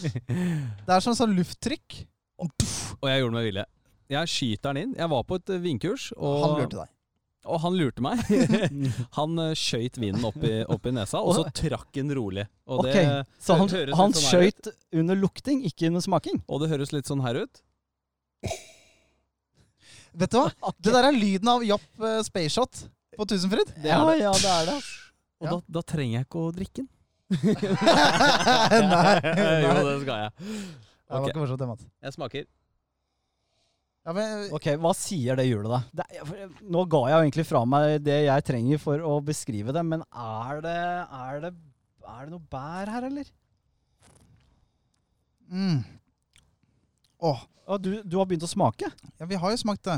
Det 0.86 0.94
er 0.94 1.04
som 1.04 1.16
sånn 1.16 1.34
lufttrykk. 1.36 2.02
Og 2.42 3.08
jeg 3.08 3.20
gjorde 3.22 3.32
det 3.32 3.36
med 3.38 3.48
vilje. 3.48 3.66
Jeg 4.12 4.30
skyter 4.32 4.72
den 4.72 4.82
inn. 4.86 4.94
Jeg 5.00 5.10
var 5.12 5.26
på 5.28 5.38
et 5.40 5.52
vindkurs 5.52 5.64
vinkurs, 5.66 6.06
og 6.16 6.38
Han 6.44 6.58
lurte 6.60 6.80
deg. 6.82 6.92
Og 7.42 7.58
han 7.58 7.74
lurte 7.74 8.02
meg. 8.04 8.20
han 9.18 9.40
uh, 9.40 9.48
skøyt 9.58 9.96
vinen 9.98 10.22
opp 10.28 10.38
i, 10.46 10.60
opp 10.62 10.84
i 10.86 10.92
nesa, 10.94 11.18
og 11.26 11.34
så 11.34 11.48
trakk 11.50 11.88
den 11.96 12.12
rolig. 12.14 12.44
Og 12.70 12.84
Ok, 12.84 12.92
det 12.92 13.24
Så 13.42 13.56
han, 13.58 13.72
han 13.98 14.14
sånn 14.14 14.28
skøyt 14.28 14.70
under 14.94 15.18
lukting, 15.18 15.64
ikke 15.66 15.90
under 15.90 16.04
smaking? 16.04 16.38
Og 16.46 16.62
det 16.62 16.70
høres 16.70 16.94
litt 16.94 17.10
sånn 17.10 17.24
her 17.26 17.40
ut. 17.42 17.62
Vet 20.14 20.30
du 20.34 20.38
hva? 20.40 20.48
Det 20.82 20.92
der 20.92 21.08
er 21.08 21.16
lyden 21.16 21.48
av 21.48 21.62
Japp 21.64 21.84
uh, 22.02 22.18
Spaceshot 22.26 22.82
på 23.16 23.26
Tusenfryd. 23.28 23.72
Det 23.82 23.88
ja, 23.92 24.00
er 24.02 24.10
det. 24.12 24.18
ja, 24.24 24.32
det 24.32 24.50
er 24.56 24.66
det. 24.72 24.78
Og 25.42 25.46
Ja. 25.48 25.50
da, 25.56 25.60
da 25.78 25.82
trenger 25.82 26.18
jeg 26.20 26.26
ikke 26.28 26.42
å 26.42 26.50
drikke 26.54 26.82
den. 26.82 26.88
Nei, 28.92 29.14
jo, 29.64 29.70
det 29.88 29.94
skal 30.04 30.18
jeg. 30.20 30.32
Det 30.42 31.16
var 31.16 31.28
ikke 31.28 31.40
morsomt, 31.42 31.60
det, 31.62 31.68
Mats. 31.72 31.86
Jeg 32.04 32.14
smaker. 32.16 32.44
Ja, 34.02 34.12
men, 34.16 34.46
Ok, 34.56 34.66
Hva 34.82 34.90
sier 34.98 35.38
det 35.38 35.44
hjulet, 35.46 35.70
da? 35.70 35.80
Det, 36.02 36.06
for- 36.26 36.54
nå 36.74 36.82
ga 36.90 37.00
jeg 37.06 37.14
jo 37.14 37.22
egentlig 37.26 37.44
fra 37.46 37.60
meg 37.68 38.00
det 38.02 38.16
jeg 38.26 38.44
trenger 38.48 38.80
for 38.82 39.04
å 39.06 39.12
beskrive 39.24 39.74
det, 39.76 39.84
men 39.86 40.02
er 40.10 40.62
det, 40.64 40.76
er 41.22 41.40
det, 41.44 41.52
er 42.02 42.24
det 42.26 42.32
noe 42.34 42.46
bær 42.52 42.90
her, 42.96 43.06
eller? 43.10 43.30
mm. 45.52 45.78
Åh, 47.22 47.42
Ja, 47.72 47.78
du, 47.80 48.02
du 48.04 48.18
har 48.20 48.26
begynt 48.28 48.44
å 48.44 48.50
smake? 48.50 48.90
ja, 49.16 49.24
vi 49.24 49.36
har 49.40 49.52
jo 49.54 49.56
smakt 49.56 49.86
det. 49.88 49.94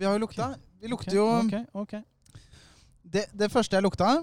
Vi 0.00 0.06
har 0.06 0.16
jo 0.16 0.24
lukta. 0.24 0.48
Vi 0.82 0.90
lukter 0.90 1.14
jo 1.14 1.26
ok, 1.30 1.54
ok. 1.78 1.92
det, 3.06 3.22
det 3.38 3.48
første 3.52 3.78
jeg 3.78 3.86
lukta, 3.86 4.16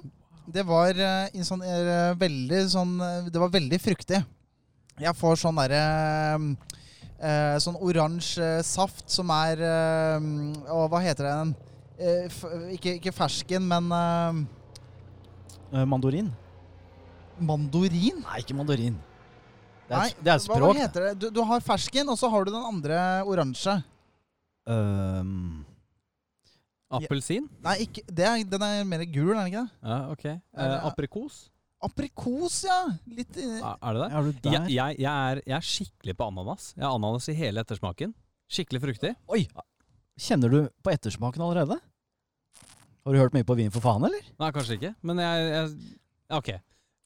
det 0.52 0.66
var 0.68 1.00
uh, 1.00 1.44
sånn 1.48 1.64
eh, 1.66 2.12
veldig 2.20 2.60
sånn 2.70 2.92
eh, 3.02 3.30
Det 3.32 3.42
var 3.42 3.54
veldig 3.54 3.80
fruktig. 3.82 4.20
Jeg 5.02 5.18
får 5.18 5.40
sånn 5.42 5.58
derre 5.58 5.80
uh, 6.36 7.56
Sånn 7.64 7.80
oransje 7.80 8.60
saft 8.68 9.08
som 9.12 9.32
er 9.34 9.64
Å, 9.64 10.84
hva 10.92 11.02
heter 11.04 11.32
den? 11.32 11.56
Ikke, 12.76 12.98
ikke 13.00 13.16
fersken, 13.16 13.64
men 13.72 13.88
mandorin? 15.88 16.28
Mandorin? 17.40 18.20
Nei, 18.20 18.42
ikke 18.44 18.58
mandarin. 18.60 19.00
Det 19.86 19.94
er, 19.94 20.00
Nei, 20.02 20.12
det 20.26 20.32
er 20.34 20.40
språk. 20.42 20.62
Hva 20.64 20.70
hva 20.72 20.82
heter 20.82 21.04
det? 21.08 21.14
Du, 21.22 21.28
du 21.36 21.42
har 21.46 21.62
fersken, 21.62 22.10
og 22.10 22.18
så 22.18 22.30
har 22.34 22.46
du 22.48 22.52
den 22.56 22.64
andre 22.66 23.00
oransje. 23.30 23.76
Um, 24.66 25.62
Appelsin? 26.96 27.46
Nei, 27.66 27.76
ikke, 27.86 28.02
det 28.10 28.26
er, 28.26 28.42
den 28.50 28.66
er 28.66 28.88
mer 28.88 29.04
gul, 29.06 29.34
er 29.36 29.44
den 29.44 29.52
ikke 29.52 29.62
det? 29.66 29.76
Ja, 29.86 30.00
ok. 30.14 30.26
Uh, 30.58 30.76
aprikos? 30.90 31.38
Aprikos, 31.86 32.60
ja. 32.66 32.80
Litt 33.14 33.38
eh, 33.38 33.60
Er 33.60 33.76
er 33.78 33.98
det 33.98 34.02
det? 34.02 34.10
er 34.10 34.26
du 34.26 34.32
der? 34.48 34.54
Jeg, 34.56 34.74
jeg, 34.74 35.00
jeg, 35.04 35.30
er, 35.30 35.42
jeg 35.46 35.56
er 35.60 35.66
skikkelig 35.70 36.16
på 36.18 36.30
ananas. 36.32 36.70
Jeg 36.74 36.86
har 36.88 36.96
ananas 36.98 37.28
i 37.30 37.36
hele 37.38 37.62
ettersmaken. 37.62 38.16
Skikkelig 38.50 38.82
fruktig. 38.88 39.12
Oi! 39.30 39.44
Kjenner 40.18 40.50
du 40.54 40.60
på 40.86 40.94
ettersmaken 40.94 41.44
allerede? 41.46 41.78
Har 43.06 43.14
du 43.14 43.20
hørt 43.22 43.36
mye 43.38 43.46
på 43.46 43.58
Vin 43.60 43.74
for 43.74 43.84
faen, 43.86 44.06
eller? 44.08 44.32
Nei, 44.42 44.50
kanskje 44.56 44.80
ikke. 44.80 44.96
Men 45.06 45.22
jeg, 45.22 45.50
jeg 45.52 46.00
Ok. 46.40 46.56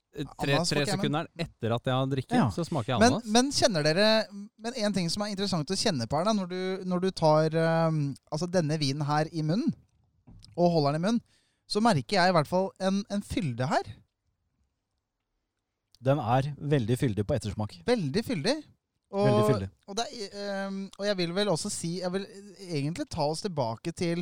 Tre, 0.10 0.58
tre 0.66 0.80
men- 0.82 0.90
sekunder 0.90 1.28
etter 1.38 1.74
at 1.76 1.86
jeg 1.86 1.94
har 1.94 2.08
drikket, 2.10 2.34
Ja. 2.36 2.48
så 2.50 2.66
smaker 2.66 2.96
jeg 2.96 2.98
ananas. 2.98 3.26
men 3.26 3.52
kjenner 3.52 3.84
dere 3.84 4.26
Men 4.58 4.74
en 4.76 4.94
ting 4.94 5.10
som 5.10 5.22
er 5.22 5.28
interessant 5.36 5.70
å 5.70 5.78
kjenne 5.78 6.08
på 6.10 6.18
her, 6.18 6.26
da, 6.26 6.34
når 6.34 6.50
du, 6.50 6.84
når 6.90 7.00
du 7.02 7.12
tar 7.12 7.56
um, 7.56 8.16
altså 8.32 8.50
denne 8.50 8.78
vinen 8.80 9.06
her 9.06 9.30
i 9.32 9.42
munnen, 9.46 9.74
og 10.58 10.72
holder 10.74 10.94
den 10.98 11.04
i 11.04 11.06
munnen, 11.08 11.22
så 11.70 11.80
merker 11.80 12.18
jeg 12.18 12.30
i 12.30 12.34
hvert 12.34 12.48
fall 12.50 12.72
en, 12.82 13.04
en 13.10 13.22
fylde 13.22 13.68
her. 13.70 13.84
Den 16.02 16.20
er 16.20 16.54
veldig 16.58 16.98
fyldig 16.98 17.26
på 17.28 17.36
ettersmak. 17.36 17.76
Veldig 17.86 18.24
fyldig. 18.26 18.56
Og, 19.12 19.26
Veldig 19.26 19.46
fyldig. 19.50 19.70
Og, 19.88 19.96
det 19.98 20.06
er, 20.14 20.34
eh, 20.38 20.76
og 21.00 21.06
jeg 21.06 21.18
vil 21.18 21.32
vel 21.34 21.50
også 21.50 21.70
si 21.74 21.96
Jeg 22.00 22.12
vil 22.14 22.28
egentlig 22.62 23.08
ta 23.10 23.24
oss 23.26 23.42
tilbake 23.42 23.92
til 23.98 24.22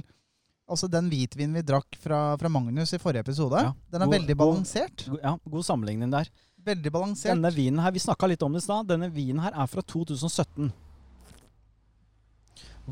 Altså 0.67 0.89
den 0.91 1.07
hvitvinen 1.09 1.55
vi 1.55 1.61
drakk 1.63 1.95
fra, 2.01 2.35
fra 2.37 2.49
Magnus 2.51 2.91
i 2.93 2.99
forrige 2.99 3.23
episode. 3.23 3.61
Ja. 3.63 3.71
Den 3.93 4.01
er 4.03 4.09
God- 4.09 4.15
veldig 4.17 4.35
balansert. 4.37 5.05
God, 5.07 5.19
Ja, 5.23 5.37
God 5.49 5.63
sammenligning 5.63 6.11
der. 6.11 6.27
Veldig 6.67 6.91
balansert. 6.91 7.31
Denne 7.35 7.53
vinen 7.55 7.79
her, 7.79 7.91
Vi 7.95 7.99
snakka 8.03 8.27
litt 8.27 8.43
om 8.43 8.51
det 8.51 8.61
i 8.61 8.65
stad. 8.65 8.87
Denne 8.89 9.07
vinen 9.13 9.39
her 9.39 9.51
er 9.55 9.67
fra 9.71 9.81
2017. 9.81 10.73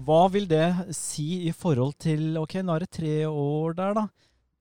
Hva 0.06 0.22
vil 0.32 0.48
det 0.48 0.94
si 0.96 1.48
i 1.48 1.52
forhold 1.56 1.96
til 2.04 2.38
Ok, 2.38 2.56
nå 2.64 2.76
er 2.76 2.80
det 2.86 2.92
tre 2.92 3.14
år 3.28 3.76
der, 3.76 3.94
da. 3.96 4.08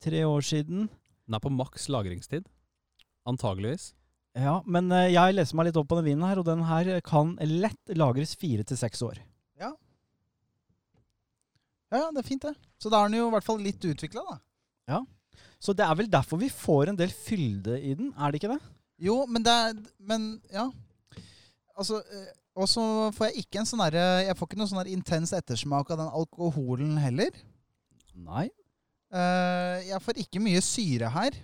Tre 0.03 0.23
år 0.27 0.41
siden. 0.43 0.89
Den 1.25 1.33
er 1.35 1.39
på 1.43 1.51
maks 1.51 1.87
lagringstid. 1.91 2.45
Antageligvis. 3.27 3.93
Ja, 4.35 4.61
men 4.67 4.91
eh, 4.91 5.13
jeg 5.15 5.33
leser 5.37 5.55
meg 5.55 5.69
litt 5.69 5.77
opp 5.79 5.87
på 5.87 5.95
den 6.01 6.05
vinen 6.11 6.27
her, 6.27 6.39
og 6.39 6.45
den 6.45 6.61
her 6.67 6.99
kan 7.01 7.37
lett 7.39 7.95
lagres 7.95 8.35
fire 8.35 8.63
til 8.67 8.77
seks 8.77 9.01
år. 9.01 9.21
Ja, 11.91 11.99
ja, 12.01 12.09
det 12.11 12.19
er 12.23 12.27
fint, 12.27 12.41
det. 12.43 12.55
Så 12.81 12.91
da 12.91 13.01
er 13.01 13.09
den 13.09 13.19
jo 13.21 13.29
i 13.29 13.35
hvert 13.35 13.47
fall 13.47 13.61
litt 13.63 13.83
utvikla, 13.87 14.23
da. 14.29 14.39
Ja. 14.91 15.01
Så 15.61 15.73
det 15.73 15.85
er 15.85 15.97
vel 15.97 16.09
derfor 16.11 16.39
vi 16.41 16.51
får 16.51 16.91
en 16.91 16.99
del 16.99 17.13
fylde 17.13 17.77
i 17.79 17.93
den, 17.97 18.11
er 18.17 18.31
det 18.31 18.41
ikke 18.41 18.53
det? 18.53 18.61
Jo, 19.01 19.23
men 19.27 19.43
det 19.43 19.51
er 19.51 19.79
Men 20.07 20.27
ja. 20.53 20.69
Altså 21.75 21.99
eh, 21.99 22.29
Og 22.55 22.69
så 22.71 22.83
får 23.15 23.27
jeg 23.27 23.43
ikke 23.43 23.59
en 23.59 23.67
sånn 23.67 23.81
derre 23.83 24.05
Jeg 24.23 24.37
får 24.39 24.47
ikke 24.47 24.59
noe 24.61 24.71
sånn 24.71 24.91
intens 24.93 25.33
ettersmak 25.35 25.91
av 25.91 25.99
den 25.99 26.13
alkoholen 26.21 26.93
heller. 27.03 27.35
Nei. 28.15 28.47
Eh, 29.11 29.89
jeg 29.89 30.03
får 30.05 30.21
ikke 30.23 30.43
mye 30.43 30.63
syre 30.63 31.11
her. 31.11 31.35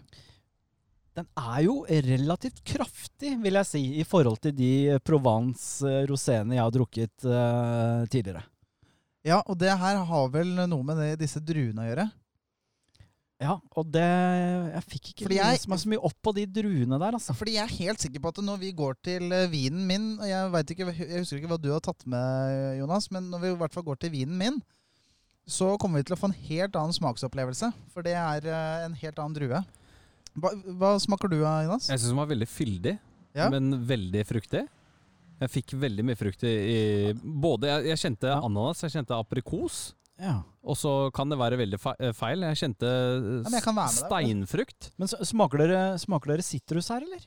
Den 1.11 1.27
er 1.36 1.57
jo 1.65 1.82
relativt 1.84 2.61
kraftig, 2.63 3.34
vil 3.43 3.59
jeg 3.59 3.67
si, 3.67 3.82
i 3.99 4.05
forhold 4.07 4.39
til 4.45 4.53
de 4.55 4.99
Provence-roséene 5.03 6.55
jeg 6.55 6.63
har 6.63 6.71
drukket 6.71 7.25
uh, 7.27 8.07
tidligere. 8.07 8.45
Ja, 9.28 9.41
og 9.45 9.57
det 9.61 9.69
her 9.78 9.99
har 10.07 10.30
vel 10.34 10.55
noe 10.65 10.84
med 10.84 10.97
det, 10.97 11.11
disse 11.22 11.39
druene 11.43 11.84
å 11.84 11.89
gjøre. 11.91 12.07
Ja, 13.41 13.55
og 13.74 13.88
det 13.89 14.01
Jeg 14.05 14.84
fikk 14.86 15.05
ikke 15.11 15.26
Fordi 15.26 15.38
jeg- 15.39 15.53
lest 15.55 15.67
meg 15.67 15.80
så 15.82 15.89
mye 15.89 16.03
opp 16.05 16.13
på 16.22 16.34
de 16.36 16.45
druene 16.45 16.99
der, 17.01 17.11
altså. 17.17 17.34
Fordi 17.34 17.53
jeg 17.55 17.63
er 17.63 17.78
helt 17.88 17.99
sikker 17.99 18.19
på 18.22 18.30
at 18.30 18.36
når 18.45 18.59
vi 18.59 18.72
går 18.72 18.93
til 19.01 19.32
eh, 19.34 19.47
vinen 19.49 19.88
min 19.88 20.19
og 20.19 20.28
jeg, 20.30 20.76
ikke, 20.78 20.93
jeg 20.93 21.19
husker 21.24 21.38
ikke 21.39 21.49
hva 21.49 21.61
du 21.61 21.72
har 21.74 21.80
tatt 21.82 22.05
med, 22.05 22.78
Jonas, 22.78 23.09
men 23.11 23.32
når 23.32 23.41
vi 23.41 23.47
i 23.49 23.55
hvert 23.57 23.74
fall 23.74 23.84
går 23.84 23.97
til 23.99 24.11
vinen 24.11 24.38
min, 24.38 24.61
så 25.49 25.76
kommer 25.82 25.97
vi 25.99 26.03
til 26.03 26.15
å 26.15 26.19
få 26.22 26.30
en 26.30 26.38
helt 26.49 26.76
annen 26.78 26.93
smaksopplevelse. 26.93 27.74
For 27.89 28.03
det 28.05 28.13
er 28.13 28.45
eh, 28.45 28.86
en 28.86 28.93
helt 28.93 29.17
annen 29.17 29.34
drue. 29.34 29.63
Hva, 30.38 30.53
hva 30.78 30.91
smaker 31.01 31.28
du 31.34 31.39
av, 31.43 31.65
Jonas? 31.65 31.89
Jeg 31.89 31.97
syns 31.99 32.13
den 32.13 32.22
var 32.22 32.30
veldig 32.30 32.47
fyldig, 32.47 32.99
Ja. 33.34 33.49
men 33.49 33.74
veldig 33.88 34.22
fruktig. 34.28 34.67
Jeg 35.42 35.50
fikk 35.50 35.74
veldig 35.82 36.04
mye 36.06 36.20
frukt 36.20 36.44
i, 36.46 36.52
i 36.54 36.80
Både 37.18 37.70
jeg, 37.72 37.88
jeg 37.92 38.02
kjente 38.04 38.30
Ja. 38.30 38.38
ananas, 38.46 38.84
jeg 38.86 38.94
kjente 38.94 39.18
aprikos. 39.18 39.80
Ja. 40.22 40.36
Og 40.62 40.78
så 40.78 40.92
kan 41.16 41.32
det 41.32 41.39
være 41.42 41.58
veldig 41.58 41.80
eh, 41.98 42.12
feil. 42.14 42.44
Jeg 42.52 42.60
kjente 42.62 42.89
ja, 42.89 43.54
jeg 43.56 43.64
kan 43.66 43.78
være 43.78 43.89
med 43.89 44.02
deg 44.04 44.04
på 44.06 44.10
steinfrukt. 44.12 44.89
Men 45.02 45.10
smaker 45.32 45.64
dere, 45.64 45.80
smaker 46.04 46.36
dere 46.36 46.46
sitrus 46.46 46.92
her, 46.94 47.02
eller? 47.08 47.24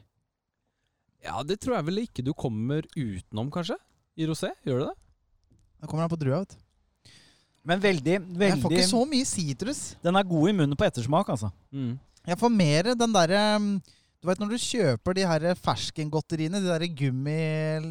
Ja, 1.25 1.41
det 1.43 1.57
tror 1.65 1.79
jeg 1.79 1.89
vel 1.89 2.03
ikke 2.05 2.23
du 2.23 2.31
kommer 2.37 2.87
utenom, 2.95 3.51
kanskje? 3.51 3.79
I 4.15 4.29
rosé? 4.31 4.53
Gjør 4.62 4.85
du 4.85 4.87
det? 4.93 4.95
Da 5.81 5.89
kommer 5.91 6.05
den 6.05 6.12
på 6.15 6.21
drua, 6.21 6.45
vet 6.45 6.55
du. 6.55 6.61
Men 7.65 7.81
veldig, 7.81 8.19
veldig 8.29 8.51
Jeg 8.53 8.61
får 8.62 8.75
ikke 8.77 8.91
så 8.93 9.03
mye 9.09 9.27
sitrus. 9.27 9.83
Den 10.05 10.21
er 10.21 10.27
god 10.29 10.51
i 10.51 10.55
munnen 10.61 10.79
på 10.79 10.85
ettersmak, 10.87 11.31
altså. 11.33 11.49
Mm. 11.73 11.95
Jeg 12.29 12.39
får 12.41 12.53
mer 12.53 12.91
den 12.95 13.15
derre 13.17 13.43
Du 14.25 14.31
vet 14.31 14.39
når 14.41 14.55
du 14.55 14.57
kjøper 14.57 15.16
de 15.18 15.25
her 15.29 15.43
ferskengodteriene, 15.61 16.57
de 16.64 16.70
derre 16.70 16.87
gummi 16.97 17.35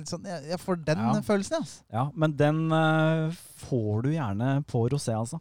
sånn, 0.10 0.24
jeg, 0.26 0.48
jeg 0.50 0.58
får 0.64 0.80
den 0.88 1.04
Ja. 1.04 1.12
følelsen, 1.22 1.60
altså. 1.62 1.84
Ja, 1.94 2.08
men 2.18 2.34
den 2.40 2.64
uh, 2.74 3.30
får 3.62 4.02
du 4.02 4.10
gjerne 4.16 4.48
på 4.66 4.82
rosé, 4.90 5.14
altså. 5.14 5.38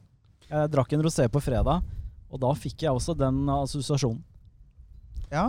Jeg 0.51 0.68
drakk 0.74 0.93
en 0.93 1.05
rosé 1.07 1.24
på 1.32 1.40
fredag, 1.40 1.80
og 2.28 2.43
da 2.45 2.51
fikk 2.53 2.84
jeg 2.84 2.93
også 2.93 3.16
den 3.16 3.40
assosiasjonen. 3.55 4.20
Ja. 5.32 5.47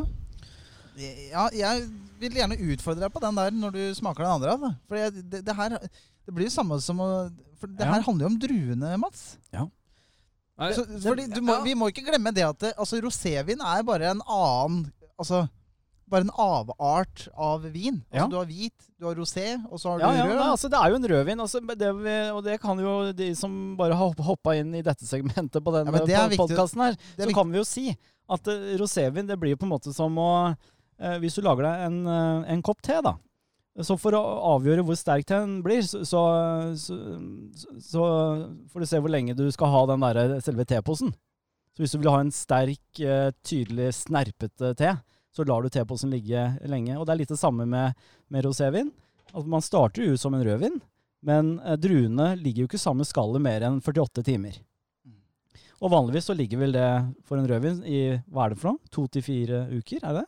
ja. 0.95 1.49
Jeg 1.51 1.83
vil 2.23 2.39
gjerne 2.39 2.61
utfordre 2.63 3.03
deg 3.03 3.11
på 3.11 3.25
den 3.27 3.43
der 3.43 3.51
når 3.51 3.75
du 3.75 3.83
smaker 3.99 4.23
den 4.23 4.35
andre. 4.37 4.55
Altså. 4.55 4.71
For 4.87 5.01
jeg, 5.03 5.27
det, 5.27 5.43
det 5.43 5.59
her 5.59 5.75
det 5.83 6.31
blir 6.31 6.47
jo 6.47 6.55
samme 6.55 6.79
som 6.79 7.03
å 7.03 7.11
For 7.59 7.67
det 7.67 7.83
Ja. 7.83 7.91
her 7.97 8.07
handler 8.07 8.29
jo 8.29 8.31
om 8.31 8.39
druene, 8.39 8.95
Mats. 9.03 9.27
Ja. 9.51 9.67
Så, 10.71 10.87
fordi 11.03 11.27
du 11.35 11.41
må. 11.43 11.59
Vi 11.67 11.75
må 11.75 11.91
ikke 11.91 12.07
glemme 12.07 12.31
det 12.31 12.47
at 12.47 12.59
det, 12.63 12.75
altså, 12.79 13.03
rosévin 13.03 13.59
er 13.59 13.83
bare 13.83 14.13
en 14.15 14.23
annen 14.23 14.85
Altså 15.19 15.45
bare 16.13 16.25
en 16.27 16.33
avart 16.37 17.23
av 17.39 17.63
vin. 17.73 18.01
Altså, 18.11 18.19
Ja. 18.19 18.25
Du 18.29 18.35
har 18.37 18.45
hvit, 18.45 18.73
du 18.99 19.05
har 19.07 19.15
rosé, 19.17 19.45
og 19.71 19.79
så 19.79 19.93
har 19.93 19.99
Ja, 20.03 20.09
du 20.11 20.17
ja, 20.17 20.25
rød. 20.27 20.35
nei, 20.35 20.49
altså, 20.51 20.69
det 20.69 20.77
er 20.77 20.89
jo 20.91 20.95
en 20.99 21.07
rødvin, 21.09 21.39
altså, 21.41 21.61
det, 21.79 21.91
og 22.35 22.43
det 22.43 22.57
kan 22.61 22.77
jo 22.83 23.11
de 23.17 23.29
som 23.39 23.55
bare 23.79 23.95
har 23.97 24.13
hoppa 24.27 24.53
inn 24.59 24.75
i 24.75 24.81
dette 24.85 25.07
segmentet 25.07 25.63
på 25.63 25.73
Ja, 25.73 25.83
denne 25.83 26.29
viktig. 26.29 26.37
podkasten 26.37 26.81
her, 26.83 26.91
er 26.91 27.23
så 27.23 27.25
viktig. 27.25 27.33
kan 27.39 27.51
vi 27.51 27.57
jo 27.57 27.63
si 27.65 27.85
at 28.29 28.47
uh, 28.47 28.77
rosévin 28.77 29.27
det 29.27 29.39
blir 29.39 29.55
på 29.55 29.63
en 29.65 29.73
måte 29.73 29.93
som 29.95 30.13
å 30.21 30.29
uh, 30.53 31.17
Hvis 31.19 31.35
du 31.35 31.41
lager 31.41 31.63
deg 31.63 31.85
en, 31.87 31.97
uh, 32.05 32.43
en 32.51 32.61
kopp 32.61 32.81
te, 32.83 32.99
da. 33.01 33.15
Så 33.81 33.97
for 33.97 34.13
å 34.13 34.21
avgjøre 34.59 34.83
hvor 34.85 34.95
sterk 34.99 35.25
den 35.25 35.63
blir, 35.63 35.81
så, 35.81 36.03
så, 36.05 36.21
så, 36.77 36.93
så 37.81 38.03
får 38.69 38.79
du 38.79 38.85
se 38.85 38.99
hvor 39.01 39.09
lenge 39.09 39.33
du 39.35 39.49
skal 39.51 39.71
ha 39.73 39.85
den 39.89 39.99
der 40.05 40.39
selve 40.45 40.65
teposen. 40.69 41.09
Så 41.73 41.81
hvis 41.81 41.95
du 41.95 42.01
vil 42.03 42.11
ha 42.13 42.19
en 42.21 42.33
sterk, 42.33 42.83
eh, 43.01 43.31
tydelig 43.45 43.89
snerpete 44.03 44.73
te, 44.77 44.91
så 45.33 45.45
lar 45.49 45.63
du 45.63 45.71
teposen 45.73 46.11
ligge 46.13 46.43
lenge. 46.69 46.97
Og 46.99 47.07
det 47.07 47.15
er 47.15 47.21
litt 47.23 47.33
det 47.33 47.41
samme 47.41 47.65
med, 47.65 47.97
med 48.29 48.45
rosévin. 48.45 48.91
Altså, 49.31 49.47
man 49.49 49.65
starter 49.65 50.05
jo 50.05 50.19
som 50.21 50.35
en 50.37 50.45
rødvin, 50.45 50.77
men 51.25 51.55
eh, 51.63 51.79
druene 51.81 52.35
ligger 52.37 52.63
jo 52.63 52.69
ikke 52.69 52.81
samme 52.81 53.07
skallet 53.09 53.41
mer 53.41 53.65
enn 53.65 53.81
48 53.81 54.25
timer. 54.27 54.61
Og 55.83 55.91
vanligvis 55.91 56.29
så 56.29 56.35
ligger 56.37 56.61
vel 56.61 56.77
det 56.77 56.89
for 57.27 57.39
en 57.39 57.49
rødvin 57.49 57.81
i 57.89 58.03
hva 58.31 58.45
er 58.45 58.53
det 58.53 58.61
for 58.61 58.71
noe? 58.71 58.91
To 58.95 59.07
til 59.11 59.25
fire 59.25 59.65
uker, 59.73 59.99
er 60.05 60.21
det? 60.21 60.27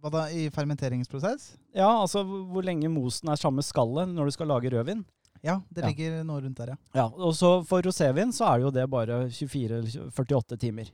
Hva 0.00 0.12
da, 0.12 0.22
i 0.32 0.46
fermenteringsprosess? 0.52 1.50
Ja, 1.76 1.90
altså 1.90 2.22
hvor 2.24 2.64
lenge 2.64 2.88
mosen 2.92 3.32
er 3.32 3.40
samme 3.40 3.64
skallet 3.64 4.08
når 4.12 4.30
du 4.30 4.36
skal 4.36 4.48
lage 4.52 4.72
rødvin. 4.72 5.02
Ja, 5.44 5.58
det 5.68 5.82
Ja. 5.84 5.88
ligger 5.90 6.24
noe 6.24 6.40
rundt 6.40 6.56
der, 6.56 6.72
ja. 6.72 6.76
Ja, 6.94 7.06
og 7.06 7.34
så 7.36 7.58
for 7.68 7.84
rosévin 7.84 8.32
så 8.32 8.46
er 8.54 8.62
jo 8.64 8.70
det 8.72 8.88
bare 8.90 9.26
24-48 9.28 10.56
timer. 10.58 10.90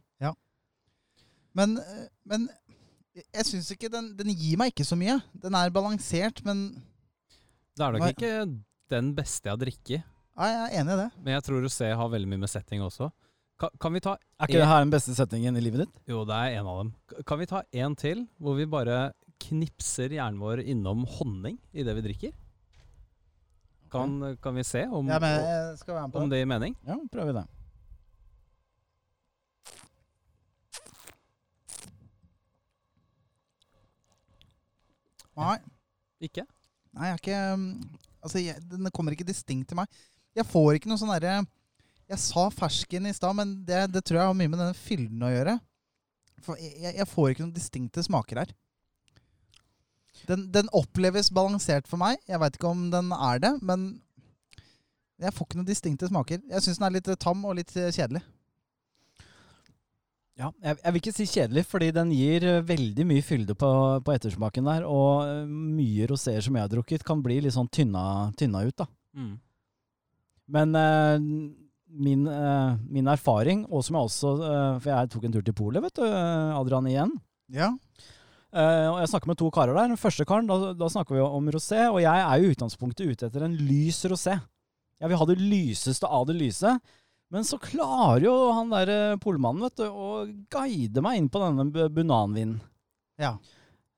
Men, 1.54 1.78
eh, 1.78 2.06
men 2.30 2.48
jeg 3.34 3.46
syns 3.48 3.70
ikke 3.74 3.90
den, 3.90 4.12
den 4.18 4.30
gir 4.38 4.58
meg 4.60 4.70
ikke 4.70 4.86
så 4.86 4.94
mye. 4.98 5.16
Den 5.34 5.56
er 5.58 5.72
balansert, 5.74 6.44
men 6.46 6.68
det 7.74 7.86
er 7.86 7.96
nok 7.96 8.12
ikke 8.14 8.62
den 8.90 9.14
beste 9.16 9.48
jeg 9.48 9.56
har 9.56 9.62
Nei, 10.38 10.46
ja, 10.52 10.60
jeg 10.68 10.76
er 10.78 10.80
enig 10.84 10.94
i 10.94 11.00
det. 11.02 11.08
Men 11.24 11.34
jeg 11.34 11.42
tror 11.44 11.64
rosé 11.64 11.88
har 11.96 12.12
veldig 12.12 12.30
mye 12.30 12.42
med 12.44 12.52
setting 12.52 12.84
også. 12.86 13.10
Kan, 13.60 13.74
kan 13.82 13.92
vi 13.92 14.00
ta 14.00 14.14
Er 14.40 14.46
ikke 14.48 14.60
det 14.62 14.68
her 14.70 14.84
den 14.86 14.92
beste 14.94 15.12
settingen 15.16 15.58
i 15.58 15.60
livet 15.60 15.82
ditt? 15.84 15.98
Jo, 16.08 16.22
det 16.24 16.36
er 16.38 16.60
en 16.60 16.70
av 16.70 16.78
dem. 16.80 16.92
Kan 17.28 17.42
vi 17.42 17.48
ta 17.50 17.60
en 17.82 17.96
til, 17.98 18.22
hvor 18.40 18.56
vi 18.56 18.64
bare 18.70 19.10
knipser 19.42 20.14
hjernen 20.14 20.40
vår 20.40 20.62
innom 20.64 21.02
honning 21.18 21.58
i 21.74 21.84
det 21.84 21.96
vi 21.98 22.06
drikker? 22.06 22.32
Kan, 23.90 24.36
kan 24.42 24.54
vi 24.54 24.62
se 24.64 24.84
om, 24.86 25.08
Ja, 25.10 25.18
men 25.18 25.40
om 26.14 26.30
det. 26.30 26.38
gir 26.38 26.46
mening? 26.46 26.76
Ja, 26.86 26.96
prøver 27.12 27.32
vi 27.32 27.38
det. 27.40 27.46
Nei, 35.38 35.56
Ikke? 36.26 36.44
nei, 36.92 37.08
jeg 37.08 37.14
er 37.16 37.20
ikke 37.22 37.40
um, 37.54 37.66
Altså, 38.20 38.40
jeg, 38.42 38.60
den 38.68 38.90
kommer 38.92 39.14
ikke 39.14 39.24
distinkt 39.24 39.70
til 39.70 39.78
meg. 39.78 39.88
Jeg 40.36 40.44
får 40.44 40.76
ikke 40.76 40.90
noe 40.90 41.00
sånn 41.00 41.12
derre 41.14 41.38
Jeg 42.10 42.20
sa 42.20 42.48
fersken 42.52 43.06
i 43.08 43.14
stad, 43.16 43.32
men 43.38 43.54
det, 43.64 43.86
det 43.94 44.02
tror 44.04 44.18
jeg 44.20 44.28
har 44.28 44.36
mye 44.36 44.50
med 44.50 44.60
denne 44.60 44.76
fylden 44.76 45.22
å 45.24 45.30
gjøre. 45.30 45.54
For 46.44 46.58
jeg- 46.60 46.96
jeg 46.98 47.06
får 47.08 47.30
ikke 47.30 47.44
noen 47.46 47.54
distinkte 47.54 48.02
smaker 48.04 48.42
her. 48.42 48.52
Den, 50.28 50.48
den 50.52 50.68
oppleves 50.76 51.30
balansert 51.34 51.88
for 51.90 52.00
meg. 52.00 52.20
Jeg 52.28 52.40
veit 52.42 52.58
ikke 52.58 52.72
om 52.72 52.88
den 52.92 53.12
er 53.16 53.40
det, 53.42 53.54
men 53.64 53.92
jeg 55.20 55.34
får 55.36 55.48
ikke 55.48 55.60
noen 55.60 55.68
distinkte 55.68 56.08
smaker. 56.08 56.40
Jeg 56.48 56.64
syns 56.64 56.80
den 56.80 56.88
er 56.88 56.96
litt 56.96 57.08
eh, 57.12 57.18
tam 57.20 57.42
og 57.48 57.58
litt 57.58 57.72
eh, 57.76 57.92
kjedelig. 57.92 58.22
Ja, 60.40 60.48
jeg, 60.64 60.78
jeg 60.80 60.92
vil 60.94 61.00
ikke 61.02 61.12
si 61.12 61.26
kjedelig, 61.28 61.64
fordi 61.68 61.90
den 61.92 62.12
gir 62.16 62.46
eh, 62.48 62.62
veldig 62.64 63.04
mye 63.10 63.24
fylde 63.24 63.56
på, 63.58 63.70
på 64.06 64.14
ettersmaken 64.14 64.70
der. 64.70 64.86
Og 64.88 65.44
mye 65.50 66.08
roséer 66.08 66.44
som 66.44 66.56
jeg 66.56 66.64
har 66.64 66.72
drukket, 66.72 67.04
kan 67.06 67.20
bli 67.24 67.42
litt 67.44 67.56
sånn 67.56 67.68
tynna, 67.72 68.04
tynna 68.40 68.64
ut, 68.64 68.76
da. 68.80 68.88
Mm. 69.18 69.34
Men 70.50 70.74
eh, 70.74 71.18
min, 71.90 72.26
eh, 72.26 72.78
min 72.88 73.10
erfaring, 73.10 73.66
og 73.70 73.84
som 73.86 73.98
jeg 73.98 74.08
også 74.08 74.32
eh, 74.46 74.78
For 74.80 74.92
jeg 74.92 75.10
tok 75.12 75.26
en 75.26 75.36
tur 75.36 75.44
til 75.46 75.56
Polet, 75.56 75.84
vet 75.84 76.00
du, 76.00 76.06
Adrian, 76.06 76.88
igjen. 76.90 77.14
Ja. 77.54 77.74
Eh, 78.50 78.86
og 78.90 78.96
jeg 78.98 79.10
snakker 79.12 79.30
med 79.30 79.38
to 79.38 79.50
karer 79.54 79.76
der. 79.76 79.92
Den 79.92 80.00
første 80.00 80.26
karen, 80.26 80.48
da, 80.50 80.72
da 80.74 80.88
snakker 80.90 81.14
vi 81.14 81.22
om 81.22 81.50
rosé, 81.54 81.84
og 81.90 82.00
jeg 82.02 82.24
er 82.24 82.40
jo 82.42 82.48
i 82.48 82.56
utgangspunktet 82.56 83.12
ute 83.12 83.28
etter 83.28 83.44
en 83.46 83.54
lys 83.54 84.00
rosé. 84.10 84.34
Jeg 85.00 85.08
vil 85.12 85.20
ha 85.20 85.28
det 85.30 85.38
lyseste 85.40 86.08
av 86.10 86.26
det 86.28 86.36
lyse. 86.40 86.74
Men 87.30 87.46
så 87.46 87.60
klarer 87.62 88.24
jo 88.26 88.34
han 88.56 88.72
der 88.74 88.90
eh, 88.90 89.16
polmannen 89.22 89.62
vet 89.68 89.78
du, 89.78 89.86
å 89.86 90.26
guide 90.50 91.02
meg 91.06 91.20
inn 91.20 91.28
på 91.30 91.38
denne 91.44 91.68
bu- 91.70 91.86
bunanvinen. 91.94 92.58
Ja. 93.22 93.36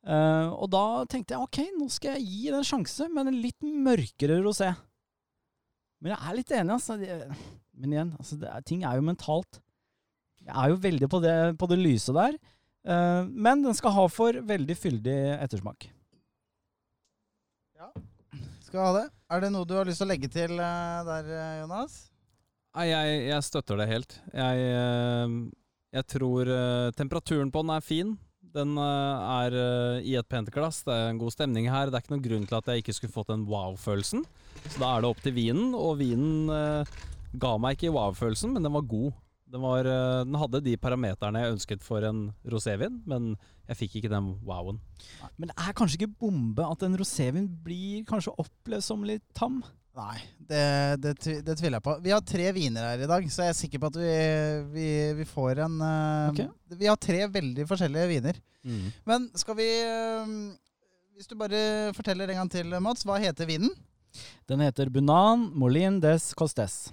Uh, 0.02 0.50
og 0.58 0.66
da 0.74 0.84
tenkte 1.06 1.36
jeg 1.36 1.44
ok, 1.46 1.58
nå 1.78 1.86
skal 1.94 2.16
jeg 2.18 2.26
gi 2.26 2.48
det 2.50 2.56
en 2.58 2.66
sjanse, 2.66 3.06
men 3.14 3.30
en 3.30 3.36
litt 3.38 3.62
mørkere 3.62 4.40
rosé. 4.42 4.72
Men 6.02 6.12
jeg 6.12 6.18
er 6.26 6.36
litt 6.36 6.52
enig, 6.58 6.74
altså. 6.74 6.96
Men 7.78 7.94
igjen, 7.94 8.10
altså, 8.18 8.36
er, 8.42 8.64
ting 8.66 8.82
er 8.84 8.98
jo 8.98 9.04
mentalt. 9.06 9.60
Jeg 10.42 10.52
er 10.58 10.72
jo 10.72 10.80
veldig 10.82 11.08
på 11.08 11.20
det, 11.22 11.36
på 11.60 11.68
det 11.70 11.78
lyse 11.78 12.12
der. 12.16 12.34
Eh, 12.82 13.24
men 13.30 13.62
den 13.62 13.74
skal 13.78 13.94
ha 13.94 14.06
for 14.10 14.38
veldig 14.46 14.76
fyldig 14.78 15.18
ettersmak. 15.38 15.86
Ja, 17.78 17.90
Skal 18.66 18.80
ha 18.86 18.92
det. 18.96 19.06
Er 19.32 19.44
det 19.44 19.52
noe 19.54 19.68
du 19.68 19.76
har 19.78 19.86
lyst 19.88 20.02
til 20.02 20.08
å 20.08 20.12
legge 20.12 20.30
til 20.32 20.58
eh, 20.58 20.98
der, 21.06 21.30
eh, 21.30 21.54
Jonas? 21.62 21.98
Nei, 22.72 22.88
jeg, 22.88 23.16
jeg 23.28 23.46
støtter 23.46 23.78
det 23.78 23.86
helt. 23.90 24.14
Jeg, 24.32 24.68
jeg 25.92 26.04
tror 26.08 26.48
temperaturen 26.96 27.50
på 27.52 27.60
den 27.60 27.72
er 27.74 27.82
fin. 27.84 28.14
Den 28.52 28.78
er 28.80 29.52
i 30.00 30.14
et 30.16 30.28
pent 30.28 30.48
glass, 30.52 30.78
det 30.86 30.94
er 30.96 31.10
en 31.10 31.20
god 31.20 31.34
stemning 31.34 31.68
her. 31.68 31.92
Det 31.92 31.98
er 31.98 32.04
ikke 32.06 32.14
noen 32.14 32.24
grunn 32.24 32.46
til 32.48 32.56
at 32.56 32.70
jeg 32.72 32.80
ikke 32.80 32.94
skulle 32.96 33.12
fått 33.12 33.28
den 33.28 33.44
wow-følelsen. 33.44 34.24
Så 34.64 34.80
da 34.80 34.88
er 34.94 35.04
det 35.04 35.10
opp 35.12 35.20
til 35.20 35.36
vinen, 35.36 35.74
og 35.76 36.00
vinen 36.00 36.48
ga 37.44 37.52
meg 37.60 37.76
ikke 37.76 37.92
wow-følelsen, 37.92 38.56
men 38.56 38.64
den 38.64 38.72
var 38.72 38.88
god. 38.88 39.12
Den, 39.52 39.60
var, 39.60 39.84
eh, 39.84 40.22
den 40.24 40.38
hadde 40.40 40.62
de 40.64 40.78
parameterne 40.80 41.42
jeg 41.42 41.54
ønsket 41.58 41.84
for 41.84 42.04
en 42.08 42.24
rosévin, 42.48 43.02
men 43.08 43.34
jeg 43.68 43.78
fikk 43.82 43.98
ikke 44.00 44.10
den 44.12 44.32
wowen. 44.46 44.78
Men 45.36 45.50
det 45.50 45.56
er 45.60 45.76
kanskje 45.76 45.98
ikke 46.00 46.14
bombe 46.24 46.64
at 46.64 46.84
en 46.86 46.96
rosévin 46.96 47.50
blir 47.64 48.06
kanskje 48.08 48.32
opplevd 48.40 48.86
som 48.86 49.04
litt 49.04 49.24
tam? 49.36 49.60
Nei, 49.92 50.16
det, 50.48 50.62
det, 51.04 51.12
det 51.44 51.56
tviler 51.58 51.76
jeg 51.76 51.84
på. 51.84 51.98
Vi 52.00 52.14
har 52.14 52.24
tre 52.24 52.46
viner 52.56 52.86
her 52.94 53.04
i 53.04 53.10
dag, 53.10 53.26
så 53.28 53.44
jeg 53.44 53.52
er 53.52 53.58
sikker 53.58 53.82
på 53.82 53.90
at 53.92 53.98
vi, 54.00 54.14
vi, 54.72 54.88
vi 55.20 55.28
får 55.28 55.60
en 55.66 55.76
eh, 55.84 56.30
Ok. 56.32 56.42
Vi 56.80 56.88
har 56.88 56.96
tre 56.96 57.20
veldig 57.36 57.68
forskjellige 57.68 58.08
viner. 58.14 58.40
Men 59.10 59.26
skal 59.36 59.56
vi 59.58 59.68
eh, 59.82 60.32
Hvis 61.18 61.28
du 61.28 61.36
bare 61.36 61.92
forteller 61.92 62.30
en 62.32 62.40
gang 62.40 62.52
til, 62.56 62.72
Mats, 62.80 63.04
hva 63.04 63.20
heter 63.20 63.50
vinen? 63.50 63.72
Den 64.48 64.64
heter 64.64 64.88
Bunan 64.92 65.50
Molin 65.52 66.00
des 66.00 66.32
Costes. 66.36 66.86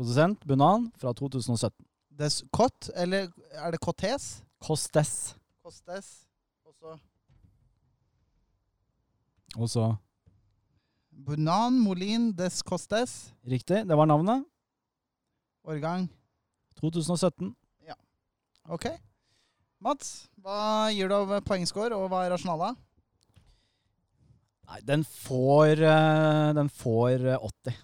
Produsent 0.00 0.44
Bunan 0.48 0.86
fra 0.96 1.12
2017. 1.12 1.84
Des 2.16 2.38
Cot, 2.56 2.88
eller 2.96 3.26
er 3.52 3.74
det 3.74 3.80
Cotes? 3.84 4.40
Costes. 4.56 5.34
Costes. 5.60 6.06
Og 9.58 9.68
så 9.68 9.90
Bunan 11.10 11.76
Molin 11.84 12.30
des 12.32 12.62
Costes. 12.64 13.34
Riktig, 13.44 13.82
det 13.84 13.98
var 14.00 14.08
navnet. 14.08 14.46
Årgang 15.68 16.08
2017. 16.80 17.52
Ja. 17.84 17.98
Ok. 18.72 18.88
Mats, 19.84 20.30
hva 20.40 20.88
gir 20.96 21.12
du 21.12 21.18
av 21.18 21.36
poengscore, 21.44 21.92
og 21.92 22.08
hva 22.08 22.24
er 22.24 22.32
rasjonalet? 22.38 22.80
Nei, 24.64 24.80
den 24.80 25.04
får, 25.04 25.84
eh, 25.84 26.48
den 26.56 26.72
får 26.72 27.28
eh, 27.36 27.48
80. 27.52 27.80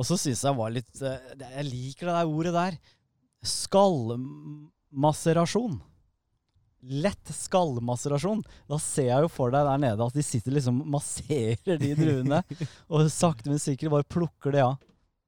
Og 0.00 0.06
så 0.08 0.16
syns 0.16 0.40
jeg 0.46 0.56
var 0.56 0.70
litt 0.72 1.02
eh, 1.04 1.20
Jeg 1.42 1.64
liker 1.68 2.08
det 2.08 2.14
der 2.16 2.30
ordet 2.32 2.54
der. 2.56 2.72
Skallmaserasjon. 3.44 5.76
Lett 7.04 7.28
skallmaserasjon. 7.36 8.40
Da 8.70 8.78
ser 8.80 9.10
jeg 9.10 9.20
jo 9.26 9.30
for 9.32 9.52
deg 9.52 9.66
der 9.68 9.78
nede 9.82 10.06
at 10.06 10.16
de 10.16 10.22
sitter 10.24 10.52
liksom 10.56 10.76
masserer 10.94 11.76
de 11.82 11.90
druene. 11.98 12.40
og 12.92 12.98
sakte, 13.12 13.50
men 13.52 13.60
sikkert 13.60 13.94
bare 13.98 14.12
plukker 14.16 14.50
det 14.56 14.62
av. 14.64 14.76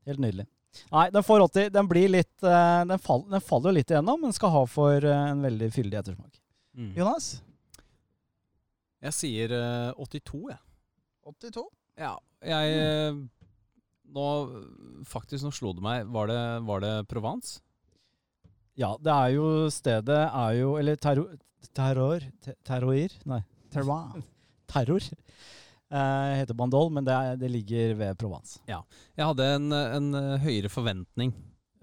Helt 0.09 0.23
nydelig. 0.25 0.47
Nei, 0.89 1.13
den 1.13 1.21
får 1.27 1.45
80. 1.51 1.69
Den 1.75 1.89
blir 1.89 2.09
litt 2.09 2.43
eh, 2.49 2.85
den, 2.89 2.99
fall, 3.03 3.23
den 3.29 3.41
faller 3.45 3.71
jo 3.71 3.75
litt 3.77 3.91
igjennom, 3.93 4.21
men 4.25 4.33
skal 4.33 4.51
ha 4.55 4.63
for 4.71 5.05
eh, 5.05 5.31
en 5.35 5.43
veldig 5.45 5.69
fyldig 5.75 5.99
ettersmak. 6.01 6.35
Mm. 6.73 6.93
Jonas? 6.97 7.43
Jeg 9.05 9.13
sier 9.19 9.53
eh, 9.53 9.93
82, 10.01 10.49
jeg. 10.49 10.61
82. 11.29 11.67
Ja, 12.01 12.17
jeg 12.49 12.65
eh, 12.81 13.13
Nå 14.13 14.27
Faktisk, 15.09 15.45
nå 15.47 15.53
slo 15.57 15.73
det 15.77 15.83
meg. 15.85 16.07
Var 16.13 16.29
det, 16.31 16.41
var 16.69 16.83
det 16.85 16.93
Provence? 17.11 17.61
Ja, 18.79 18.95
det 19.01 19.13
er 19.13 19.33
jo 19.35 19.47
stedet 19.73 20.21
er 20.33 20.55
jo 20.61 20.77
Eller 20.81 20.97
terror 20.97 21.35
Terror? 21.77 22.25
te- 22.43 22.57
Terroir? 22.67 23.13
Nei. 23.29 23.41
Terroir. 23.73 24.17
Terror. 24.73 25.05
Eh, 25.93 26.33
heter 26.41 26.57
Bandol, 26.57 26.89
men 26.91 27.05
det, 27.07 27.13
er, 27.15 27.37
det 27.39 27.51
ligger 27.53 27.93
ved 28.01 28.17
Provence. 28.19 28.59
Ja. 28.69 28.81
Jeg 29.19 29.29
hadde 29.29 29.47
en, 29.59 29.67
en 29.77 30.09
eh, 30.19 30.39
høyere 30.43 30.71
forventning, 30.73 31.31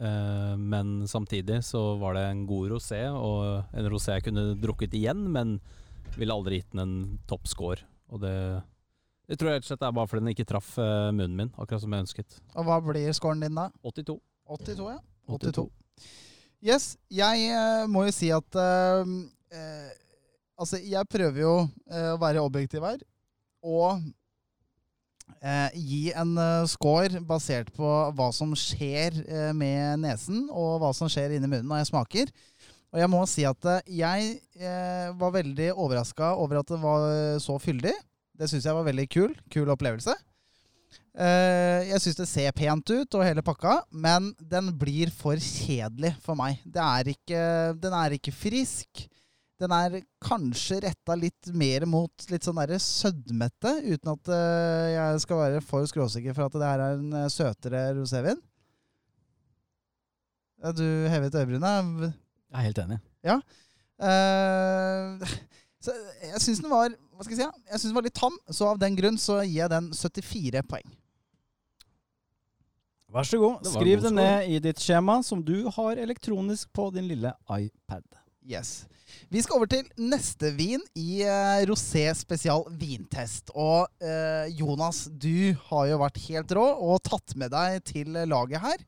eh, 0.02 0.56
men 0.58 1.06
samtidig 1.08 1.62
så 1.68 1.94
var 2.02 2.18
det 2.18 2.26
en 2.32 2.42
god 2.50 2.74
rosé, 2.74 3.04
og 3.14 3.70
en 3.78 3.90
rosé 3.94 4.18
jeg 4.18 4.26
kunne 4.28 4.48
drukket 4.60 4.98
igjen, 5.00 5.28
men 5.32 5.60
ville 6.18 6.34
aldri 6.36 6.60
gitt 6.60 6.74
den 6.74 6.82
en 6.84 6.98
topp 7.30 7.46
score. 7.48 7.86
Og 8.10 8.20
det, 8.26 8.34
det 9.30 9.38
tror 9.38 9.52
helt 9.52 9.60
rett 9.60 9.68
og 9.68 9.70
slett 9.70 9.84
er 9.86 9.94
bare 9.94 10.10
fordi 10.10 10.24
den 10.24 10.34
ikke 10.34 10.48
traff 10.50 10.72
eh, 10.82 11.10
munnen 11.14 11.36
min, 11.38 11.52
akkurat 11.54 11.84
som 11.84 11.94
jeg 11.94 12.06
ønsket. 12.08 12.38
Og 12.58 12.66
hva 12.66 12.80
blir 12.82 13.12
scoren 13.14 13.44
din 13.44 13.60
da? 13.60 13.68
82. 13.86 14.16
82, 14.50 14.88
ja. 14.90 14.98
82. 15.30 15.68
82. 15.68 15.68
Yes, 16.66 16.86
jeg 17.14 17.52
eh, 17.54 17.84
må 17.88 18.08
jo 18.08 18.14
si 18.16 18.32
at 18.36 18.58
eh, 18.60 19.12
eh, 19.56 19.92
Altså, 20.60 20.76
jeg 20.84 21.08
prøver 21.08 21.40
jo 21.40 21.52
å 21.64 22.16
være 22.20 22.42
objektiv 22.44 22.84
her. 22.84 22.98
Og 23.64 24.02
eh, 25.40 25.78
gi 25.80 26.10
en 26.12 26.34
score 26.68 27.22
basert 27.24 27.70
på 27.78 27.88
hva 28.18 28.28
som 28.36 28.52
skjer 28.60 29.22
med 29.56 30.02
nesen, 30.04 30.50
og 30.52 30.82
hva 30.82 30.90
som 30.98 31.08
skjer 31.08 31.38
inni 31.38 31.48
munnen 31.48 31.70
når 31.72 31.80
jeg 31.80 31.90
smaker. 31.94 32.34
Og 32.92 33.00
jeg 33.00 33.12
må 33.14 33.24
si 33.32 33.48
at 33.48 33.70
jeg 33.88 34.68
var 35.22 35.32
veldig 35.38 35.70
overraska 35.78 36.34
over 36.44 36.60
at 36.60 36.76
det 36.76 36.82
var 36.84 37.08
så 37.40 37.56
fyldig. 37.64 37.96
Det 38.40 38.48
syns 38.48 38.66
jeg 38.70 38.78
var 38.78 38.88
veldig 38.88 39.08
kul. 39.12 39.34
Kul 39.52 39.72
opplevelse. 39.74 40.16
Eh, 41.20 41.90
jeg 41.90 42.00
syns 42.04 42.20
det 42.22 42.28
ser 42.32 42.56
pent 42.56 42.92
ut, 42.94 43.16
og 43.18 43.26
hele 43.26 43.44
pakka, 43.44 43.82
men 43.92 44.32
den 44.40 44.72
blir 44.80 45.12
for 45.12 45.40
kjedelig 45.44 46.14
for 46.24 46.40
meg. 46.40 46.62
Det 46.64 46.84
er 46.84 47.10
ikke, 47.12 47.42
den 47.84 47.96
er 48.00 48.16
ikke 48.16 48.36
frisk. 48.36 49.04
Den 49.60 49.74
er 49.76 49.98
kanskje 50.24 50.78
retta 50.86 51.18
litt 51.20 51.50
mer 51.52 51.84
mot 51.90 52.30
litt 52.32 52.46
sånn 52.48 52.62
derre 52.62 52.78
sødmete, 52.80 53.74
uten 53.90 54.14
at 54.14 54.32
eh, 54.32 54.86
jeg 54.94 55.24
skal 55.26 55.42
være 55.42 55.64
for 55.66 55.90
skråsikker 55.90 56.38
for 56.38 56.48
at 56.48 56.56
det 56.56 56.70
her 56.70 56.84
er 56.86 57.02
en 57.02 57.18
eh, 57.26 57.32
søtere 57.34 57.84
rosévin. 57.98 58.40
Ja, 60.64 60.72
du 60.76 60.86
hevet 61.12 61.36
øyebrynene. 61.36 62.08
Jeg 62.08 62.56
er 62.56 62.68
helt 62.70 62.82
enig. 62.86 63.02
Ja. 63.28 63.40
Eh, 64.00 65.36
så 65.84 65.96
jeg 66.22 66.42
syns 66.44 66.60
den 66.64 66.72
var 66.72 66.92
Hva 66.92 67.26
skal 67.26 67.36
jeg 67.36 67.42
si? 67.42 67.66
Jeg 67.72 67.80
synes 67.80 67.90
den 67.92 67.98
var 67.98 68.08
litt 68.08 68.18
tam, 68.20 68.36
så 68.52 68.72
av 68.74 68.80
den 68.82 68.98
grunn 69.00 69.20
så 69.20 69.40
gir 69.44 69.62
jeg 69.62 69.72
den 69.72 69.92
74 69.96 70.64
poeng. 70.68 70.96
Vær 73.10 73.26
så 73.26 73.40
god. 73.42 73.58
Det 73.66 73.74
Skriv 73.74 74.00
god 74.00 74.06
det 74.06 74.14
ned 74.20 74.52
i 74.54 74.60
ditt 74.62 74.82
skjema 74.84 75.18
som 75.26 75.42
du 75.42 75.66
har 75.74 75.98
elektronisk 75.98 76.70
på 76.76 76.92
din 76.94 77.08
lille 77.10 77.34
iPad. 77.50 78.06
Yes. 78.46 78.86
Vi 79.34 79.42
skal 79.42 79.58
over 79.58 79.70
til 79.70 79.88
neste 79.98 80.52
vin 80.58 80.82
i 80.98 81.24
uh, 81.26 81.64
Rosé 81.70 82.06
spesial 82.18 82.68
vintest. 82.78 83.50
Og 83.56 83.90
uh, 84.04 84.46
Jonas, 84.54 85.08
du 85.10 85.56
har 85.72 85.90
jo 85.90 86.00
vært 86.04 86.22
helt 86.28 86.54
rå 86.58 86.68
og 86.92 87.02
tatt 87.08 87.36
med 87.40 87.54
deg 87.54 87.82
til 87.90 88.14
laget 88.30 88.62
her. 88.64 88.86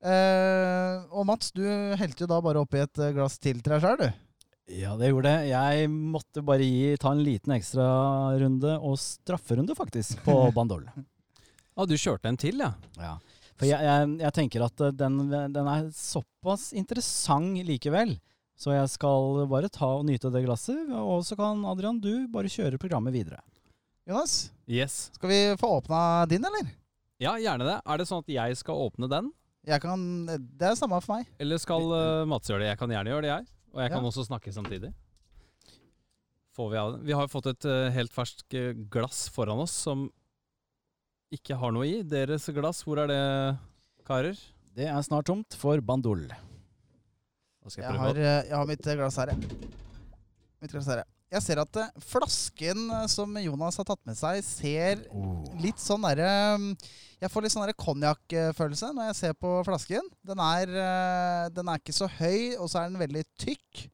Uh, 0.00 1.04
og 1.12 1.26
Mats, 1.28 1.52
du 1.52 1.62
helte 2.00 2.24
jo 2.24 2.30
da 2.30 2.40
bare 2.42 2.62
oppi 2.62 2.80
et 2.80 3.00
eh, 3.04 3.12
glass 3.12 3.36
til 3.36 3.58
til 3.60 3.74
deg 3.74 3.82
sjøl, 3.84 3.98
du. 4.00 4.29
Ja, 4.70 4.92
det 4.96 5.08
gjorde 5.10 5.30
det. 5.32 5.48
Jeg 5.50 5.88
måtte 5.90 6.42
bare 6.46 6.62
gi, 6.66 6.94
ta 7.00 7.10
en 7.14 7.24
liten 7.26 7.54
ekstrarunde, 7.56 8.76
og 8.78 8.98
strafferunde 9.02 9.74
faktisk, 9.78 10.20
på 10.26 10.36
Bandol. 10.56 10.84
Ja, 10.94 11.86
du 11.88 11.96
kjørte 11.98 12.30
en 12.30 12.38
til, 12.40 12.60
ja. 12.62 12.72
Ja. 13.00 13.16
For 13.60 13.68
jeg, 13.68 13.82
jeg, 13.84 14.10
jeg 14.22 14.34
tenker 14.36 14.64
at 14.64 14.82
eh, 14.86 14.92
den, 14.96 15.18
den 15.52 15.68
er 15.68 15.88
såpass 15.96 16.70
interessant 16.76 17.58
likevel. 17.66 18.14
Så 18.60 18.74
jeg 18.76 18.90
skal 18.92 19.46
bare 19.48 19.70
ta 19.72 19.88
og 19.98 20.04
nyte 20.08 20.28
det 20.32 20.42
glasset, 20.44 20.90
og 20.92 21.22
så 21.24 21.36
kan 21.38 21.62
Adrian, 21.68 21.96
du 22.00 22.26
bare 22.32 22.50
kjøre 22.52 22.78
programmet 22.80 23.14
videre. 23.16 23.40
Jonas, 24.08 24.50
Yes. 24.70 25.08
skal 25.16 25.30
vi 25.32 25.38
få 25.60 25.70
åpna 25.78 26.26
din, 26.28 26.44
eller? 26.44 26.68
Ja, 27.20 27.34
gjerne 27.40 27.66
det. 27.66 27.78
Er 27.84 28.00
det 28.00 28.06
sånn 28.08 28.22
at 28.22 28.30
jeg 28.32 28.56
skal 28.60 28.80
åpne 28.84 29.08
den? 29.10 29.30
Jeg 29.68 29.82
kan 29.82 30.00
Det 30.28 30.68
er 30.70 30.76
samme 30.78 31.00
for 31.04 31.18
meg. 31.18 31.26
Eller 31.40 31.60
skal 31.60 31.84
uh, 31.92 32.24
Mats 32.28 32.48
gjøre 32.48 32.62
det? 32.64 32.70
Jeg 32.72 32.80
kan 32.80 32.92
gjerne 32.94 33.12
gjøre 33.12 33.24
det, 33.26 33.32
jeg. 33.32 33.48
Og 33.74 33.82
jeg 33.84 33.92
kan 33.92 34.06
også 34.06 34.26
snakke 34.26 34.52
samtidig. 34.54 34.90
Får 36.56 36.70
vi 36.72 36.78
av 36.80 36.94
det. 36.94 37.02
Vi 37.06 37.14
har 37.14 37.30
fått 37.30 37.46
et 37.52 37.66
eh, 37.70 37.90
helt 37.94 38.12
ferskt 38.12 38.56
eh, 38.58 38.72
glass 38.90 39.28
foran 39.32 39.62
oss 39.62 39.74
som 39.86 40.08
ikke 41.30 41.58
har 41.60 41.74
noe 41.74 41.86
i. 41.86 42.00
Deres 42.02 42.48
glass, 42.56 42.82
hvor 42.86 42.98
er 43.04 43.10
det, 43.12 43.20
karer? 44.08 44.38
Det 44.74 44.88
er 44.90 45.06
snart 45.06 45.28
tomt 45.30 45.54
for 45.58 45.78
Bandol. 45.84 46.26
Da 47.60 47.70
skal 47.70 47.84
Jeg 47.84 47.92
jeg 47.92 48.02
har, 48.02 48.18
eh, 48.18 48.42
jeg 48.50 48.56
har 48.56 48.66
mitt 48.66 48.82
glass 48.82 49.20
her, 49.22 49.32
jeg. 49.32 49.70
Mitt 50.60 50.74
glass 50.74 50.90
her, 50.90 51.04
jeg. 51.04 51.19
Jeg 51.30 51.44
ser 51.44 51.60
at 51.62 51.78
eh, 51.78 51.90
flasken 52.10 52.88
eh, 52.90 53.06
som 53.10 53.36
Jonas 53.38 53.78
har 53.78 53.86
tatt 53.86 54.02
med 54.08 54.18
seg, 54.18 54.40
ser 54.42 55.04
litt 55.62 55.78
sånn 55.78 56.02
derre 56.02 56.30
mm, 56.58 56.72
Jeg 57.22 57.30
får 57.30 57.44
litt 57.44 57.54
sånn 57.54 57.72
konjakkfølelse 57.78 58.90
når 58.96 59.10
jeg 59.10 59.18
ser 59.20 59.36
på 59.38 59.52
flasken. 59.66 60.08
Den 60.26 60.42
er, 60.42 60.74
eh, 60.74 61.44
den 61.54 61.70
er 61.70 61.78
ikke 61.78 61.94
så 61.94 62.10
høy, 62.18 62.56
og 62.58 62.66
så 62.66 62.82
er 62.82 62.90
den 62.90 63.02
veldig 63.02 63.22
tykk. 63.38 63.84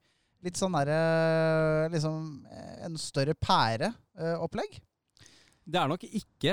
Litt 0.47 0.59
sånn 0.61 0.77
derre 0.77 1.89
Liksom 1.91 2.17
en 2.87 2.99
større 3.01 3.35
pæreopplegg. 3.35 4.79
Det 5.67 5.81
er 5.81 5.91
nok 5.91 6.05
ikke 6.07 6.53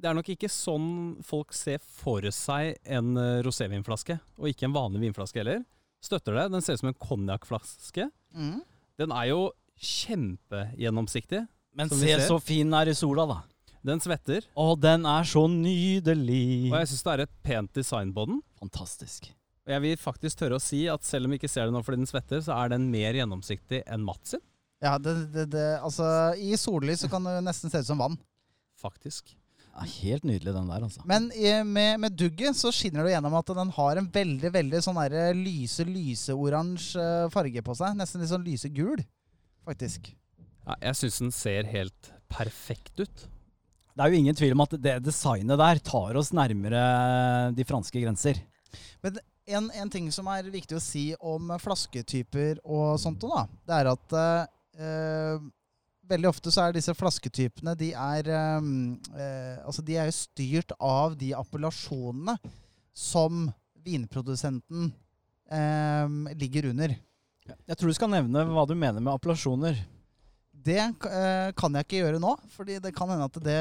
Det 0.00 0.08
er 0.08 0.16
nok 0.16 0.30
ikke 0.32 0.48
sånn 0.48 1.18
folk 1.26 1.52
ser 1.52 1.82
for 1.84 2.24
seg 2.32 2.80
en 2.88 3.12
rosévinflaske, 3.44 4.16
og 4.40 4.50
ikke 4.50 4.66
en 4.70 4.74
vanlig 4.74 5.04
vinflaske 5.04 5.42
heller. 5.42 5.62
Støtter 6.02 6.38
det. 6.38 6.48
Den 6.54 6.64
ser 6.64 6.78
ut 6.78 6.82
som 6.82 6.90
en 6.90 7.02
konjakkflaske. 7.02 8.08
Mm. 8.32 8.62
Den 9.00 9.12
er 9.16 9.30
jo 9.30 9.42
kjempegjennomsiktig. 9.80 11.44
Men 11.76 11.90
se 11.92 12.02
ser. 12.02 12.26
så 12.26 12.38
fin 12.42 12.66
den 12.66 12.76
er 12.76 12.90
i 12.90 12.96
sola, 12.96 13.26
da. 13.30 13.40
Den 13.86 14.02
svetter. 14.02 14.44
Å, 14.58 14.74
den 14.76 15.06
er 15.08 15.28
så 15.28 15.46
nydelig. 15.48 16.68
Og 16.68 16.76
jeg 16.82 16.90
syns 16.90 17.04
det 17.06 17.12
er 17.12 17.22
et 17.24 17.36
pent 17.46 17.72
design 17.78 18.12
på 18.16 18.26
den. 18.28 18.42
Fantastisk. 18.60 19.30
Og 19.64 19.72
jeg 19.72 19.84
vil 19.84 20.00
faktisk 20.00 20.40
tørre 20.40 20.58
å 20.58 20.62
si 20.62 20.84
at 20.90 21.04
selv 21.06 21.28
om 21.28 21.32
vi 21.32 21.40
ikke 21.40 21.50
ser 21.50 21.68
det 21.68 21.74
nå 21.74 21.82
fordi 21.86 22.02
den 22.02 22.10
svetter, 22.10 22.42
så 22.44 22.56
er 22.58 22.74
den 22.74 22.88
mer 22.92 23.16
gjennomsiktig 23.16 23.84
enn 23.86 24.04
Mats 24.04 24.34
sin. 24.34 24.44
Ja, 24.80 24.96
det, 25.00 25.12
det, 25.34 25.50
det, 25.52 25.66
altså 25.84 26.06
I 26.40 26.56
sollys 26.56 27.04
så 27.04 27.10
kan 27.12 27.26
det 27.28 27.36
nesten 27.44 27.72
se 27.72 27.82
ut 27.82 27.88
som 27.88 28.00
vann. 28.00 28.16
Faktisk. 28.80 29.34
Ja, 29.70 29.84
helt 30.02 30.24
nydelig, 30.26 30.54
den 30.56 30.70
der, 30.72 30.84
altså. 30.88 31.04
Men 31.08 31.28
i, 31.36 31.52
med, 31.64 32.00
med 32.02 32.16
dugget 32.18 32.58
så 32.58 32.72
skinner 32.74 33.06
det 33.06 33.14
gjennom 33.14 33.36
at 33.38 33.52
den 33.56 33.72
har 33.76 34.00
en 34.00 34.08
veldig 34.12 34.50
veldig 34.56 34.80
sånn 34.84 34.98
der 35.04 35.36
lyse, 35.36 35.86
lyseoransje 35.86 37.06
farge 37.32 37.62
på 37.64 37.76
seg. 37.78 37.96
Nesten 38.00 38.24
litt 38.24 38.32
sånn 38.32 38.44
lysegul, 38.44 39.04
faktisk. 39.66 40.12
Ja, 40.66 40.76
jeg 40.90 40.98
syns 41.00 41.20
den 41.22 41.34
ser 41.34 41.68
helt 41.70 42.12
perfekt 42.30 43.00
ut. 43.00 43.26
Det 43.90 44.04
er 44.04 44.12
jo 44.12 44.20
ingen 44.20 44.36
tvil 44.38 44.54
om 44.54 44.62
at 44.64 44.76
det 44.80 45.00
designet 45.04 45.58
der 45.60 45.80
tar 45.84 46.16
oss 46.16 46.30
nærmere 46.36 46.80
de 47.56 47.66
franske 47.68 48.00
grenser. 48.00 48.38
Men 49.02 49.18
en, 49.50 49.70
en 49.82 49.90
ting 49.90 50.06
som 50.14 50.28
er 50.30 50.50
viktig 50.52 50.78
å 50.78 50.82
si 50.82 51.10
om 51.16 51.50
flasketyper 51.60 52.62
og 52.62 53.00
sånt, 53.02 53.24
da, 53.26 53.46
det 53.66 53.80
er 53.80 53.90
at 53.90 54.14
eh, 54.16 55.48
veldig 56.10 56.30
ofte 56.30 56.52
så 56.54 56.66
er 56.66 56.76
disse 56.76 56.94
flasketypene 56.96 57.74
de 57.78 57.90
er, 57.92 58.30
eh, 58.30 58.70
eh, 59.16 59.58
altså 59.66 59.84
de 59.86 59.98
er 59.98 60.10
jo 60.10 60.16
styrt 60.20 60.74
av 60.78 61.18
de 61.18 61.32
appellasjonene 61.36 62.36
som 62.96 63.48
vinprodusenten 63.80 64.90
eh, 65.50 66.34
ligger 66.38 66.70
under. 66.72 66.94
Jeg 67.68 67.76
tror 67.80 67.88
du 67.92 67.94
skal 67.98 68.12
nevne 68.12 68.44
hva 68.50 68.66
du 68.68 68.74
mener 68.74 69.00
med 69.00 69.12
appellasjoner. 69.14 69.78
Det 70.60 70.78
eh, 70.80 71.52
kan 71.56 71.72
jeg 71.78 71.86
ikke 71.86 72.02
gjøre 72.04 72.20
nå, 72.20 72.34
fordi 72.52 72.78
det 72.84 72.92
kan 72.96 73.08
hende 73.08 73.24
at 73.30 73.38
det 73.42 73.60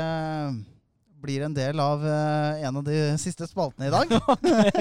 blir 1.19 1.41
en 1.43 1.53
del 1.55 1.79
av 1.83 2.03
eh, 2.07 2.61
en 2.67 2.77
av 2.79 2.83
de 2.87 2.95
siste 3.19 3.43
spaltene 3.47 3.89
i 3.89 3.91
dag. 3.91 4.11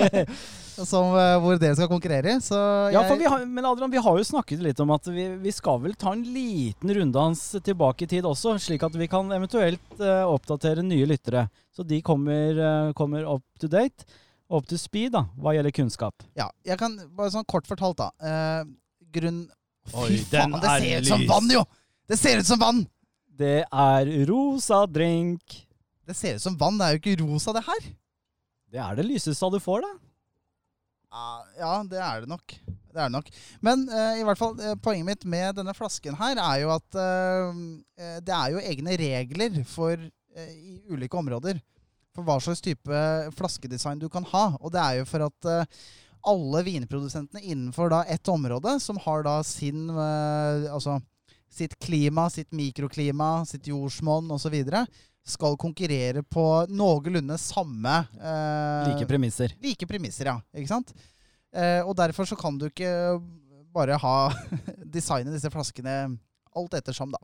som, 0.91 1.11
eh, 1.19 1.35
hvor 1.43 1.59
dere 1.59 1.75
skal 1.79 1.89
konkurrere. 1.91 2.37
Så 2.43 2.59
Ja, 2.93 3.03
jeg- 3.03 3.29
har, 3.29 3.45
Men 3.47 3.65
Adrian, 3.67 3.91
vi 3.91 3.99
har 3.99 4.17
jo 4.19 4.23
snakket 4.25 4.63
litt 4.63 4.79
om 4.81 4.91
at 4.95 5.05
vi, 5.07 5.29
vi 5.37 5.51
skal 5.51 5.81
vel 5.83 5.95
ta 5.99 6.13
en 6.13 6.23
liten 6.23 6.95
runddans 6.95 7.43
tilbake 7.63 8.03
i 8.07 8.07
tid 8.07 8.23
også, 8.25 8.55
slik 8.59 8.83
at 8.87 8.95
vi 8.95 9.09
kan 9.11 9.31
eventuelt 9.35 9.99
eh, 10.01 10.25
oppdatere 10.27 10.83
nye 10.87 11.07
lyttere. 11.07 11.49
Så 11.75 11.83
de 11.87 12.01
kommer, 12.03 12.55
eh, 12.59 12.93
kommer 12.99 13.27
up 13.27 13.43
to 13.59 13.67
date, 13.69 14.07
up 14.51 14.67
to 14.67 14.79
speed, 14.79 15.13
da, 15.13 15.27
hva 15.39 15.55
gjelder 15.55 15.75
kunnskap. 15.75 16.23
Ja, 16.39 16.51
jeg 16.65 16.79
kan 16.79 16.97
bare 17.15 17.31
sånn 17.35 17.47
kort 17.47 17.67
fortalt, 17.67 17.99
da. 17.99 18.65
Grunn 19.15 19.47
Fy 19.89 20.19
faen, 20.29 20.53
det 20.61 20.69
er 20.69 20.83
ser 20.85 21.01
ut 21.01 21.11
som 21.13 21.25
vann, 21.29 21.53
jo! 21.53 21.63
Det 22.09 22.19
ser 22.21 22.43
ut 22.43 22.49
som 22.49 22.61
vann! 22.61 22.83
Det 23.39 23.63
er 23.65 24.11
rosa 24.29 24.83
drink. 24.91 25.63
Det 26.09 26.17
ser 26.17 26.37
ut 26.37 26.43
som 26.43 26.57
vann. 26.59 26.79
Det 26.81 26.87
er 26.87 26.97
jo 26.97 27.01
ikke 27.03 27.21
rosa, 27.23 27.55
det 27.55 27.63
her. 27.67 27.87
Det 28.69 28.81
er 28.83 28.99
det 28.99 29.07
lyseste 29.07 29.51
du 29.53 29.61
får, 29.63 29.85
da. 29.87 29.93
Ja, 31.09 31.29
Ja, 31.61 31.73
det 31.89 32.01
er 32.03 32.25
det 32.25 32.31
nok. 32.33 32.57
Det 32.67 32.99
er 32.99 33.07
det 33.07 33.15
nok. 33.15 33.31
Men 33.65 33.87
uh, 33.93 34.19
i 34.19 34.25
hvert 34.27 34.41
fall, 34.41 34.57
eh, 34.61 34.75
poenget 34.83 35.07
mitt 35.07 35.25
med 35.29 35.61
denne 35.61 35.75
flasken 35.77 36.17
her 36.19 36.41
er 36.41 36.63
jo 36.65 36.73
at 36.75 36.99
eh, 36.99 38.19
det 38.25 38.35
er 38.35 38.55
jo 38.55 38.63
egne 38.65 38.97
regler 38.99 39.61
for 39.69 39.95
uh, 39.95 40.51
i 40.53 40.81
ulike 40.91 41.21
områder 41.21 41.61
for 42.17 42.27
hva 42.27 42.39
slags 42.43 42.65
type 42.65 43.03
flaskedesign 43.39 44.01
du 44.01 44.09
kan 44.11 44.27
ha. 44.33 44.45
Og 44.59 44.73
det 44.75 44.83
er 44.83 44.99
jo 44.99 45.09
for 45.09 45.29
at 45.29 45.51
alle 46.29 46.63
vinprodusentene 46.67 47.43
innenfor 47.43 47.91
da 47.93 48.03
ett 48.05 48.29
område, 48.29 48.77
som 48.85 48.99
har 49.05 49.25
da 49.27 49.39
sin 49.47 49.89
eh, 49.91 50.69
altså 50.73 50.99
sitt 51.49 51.79
klima, 51.81 52.27
sitt 52.31 52.51
mikroklima, 52.53 53.45
sitt 53.49 53.67
jordsmonn 53.71 54.29
osv., 54.37 54.59
skal 55.29 55.59
konkurrere 55.61 56.23
på 56.25 56.43
noenlunde 56.73 57.37
samme 57.41 57.99
eh, 58.17 58.89
Like 58.93 59.09
premisser. 59.11 59.53
like 59.61 59.87
premisser, 59.89 60.31
ja. 60.31 60.39
Ikke 60.57 60.71
sant? 60.71 60.93
Eh, 61.53 61.81
og 61.85 61.93
derfor 61.99 62.29
så 62.29 62.37
kan 62.39 62.57
du 62.61 62.69
ikke 62.71 62.93
bare 63.75 63.99
ha 64.01 64.15
designe 64.97 65.33
disse 65.35 65.51
flaskene 65.53 65.99
alt 66.57 66.79
ettersom, 66.79 67.13
da. 67.13 67.21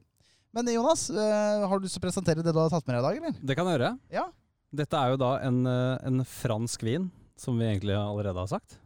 Men 0.55 0.69
Jonas, 0.71 1.09
eh, 1.11 1.65
har 1.67 1.81
du 1.81 1.87
lyst 1.89 1.97
til 1.97 2.03
å 2.03 2.07
presentere 2.07 2.45
det 2.45 2.53
du 2.53 2.61
har 2.61 2.71
tatt 2.73 2.85
med 2.87 2.95
deg 2.97 3.01
i 3.01 3.07
dag, 3.09 3.17
eller? 3.23 3.39
Det 3.41 3.57
kan 3.59 3.67
jeg 3.71 3.79
gjøre. 3.79 3.93
Ja. 4.13 4.29
Dette 4.75 5.01
er 5.01 5.15
jo 5.15 5.21
da 5.25 5.33
en, 5.47 5.63
eh, 5.67 5.97
en 6.11 6.25
fransk 6.29 6.85
vin, 6.87 7.09
som 7.41 7.57
vi 7.59 7.67
egentlig 7.71 7.97
allerede 7.99 8.37
har 8.39 8.53
sagt. 8.53 8.77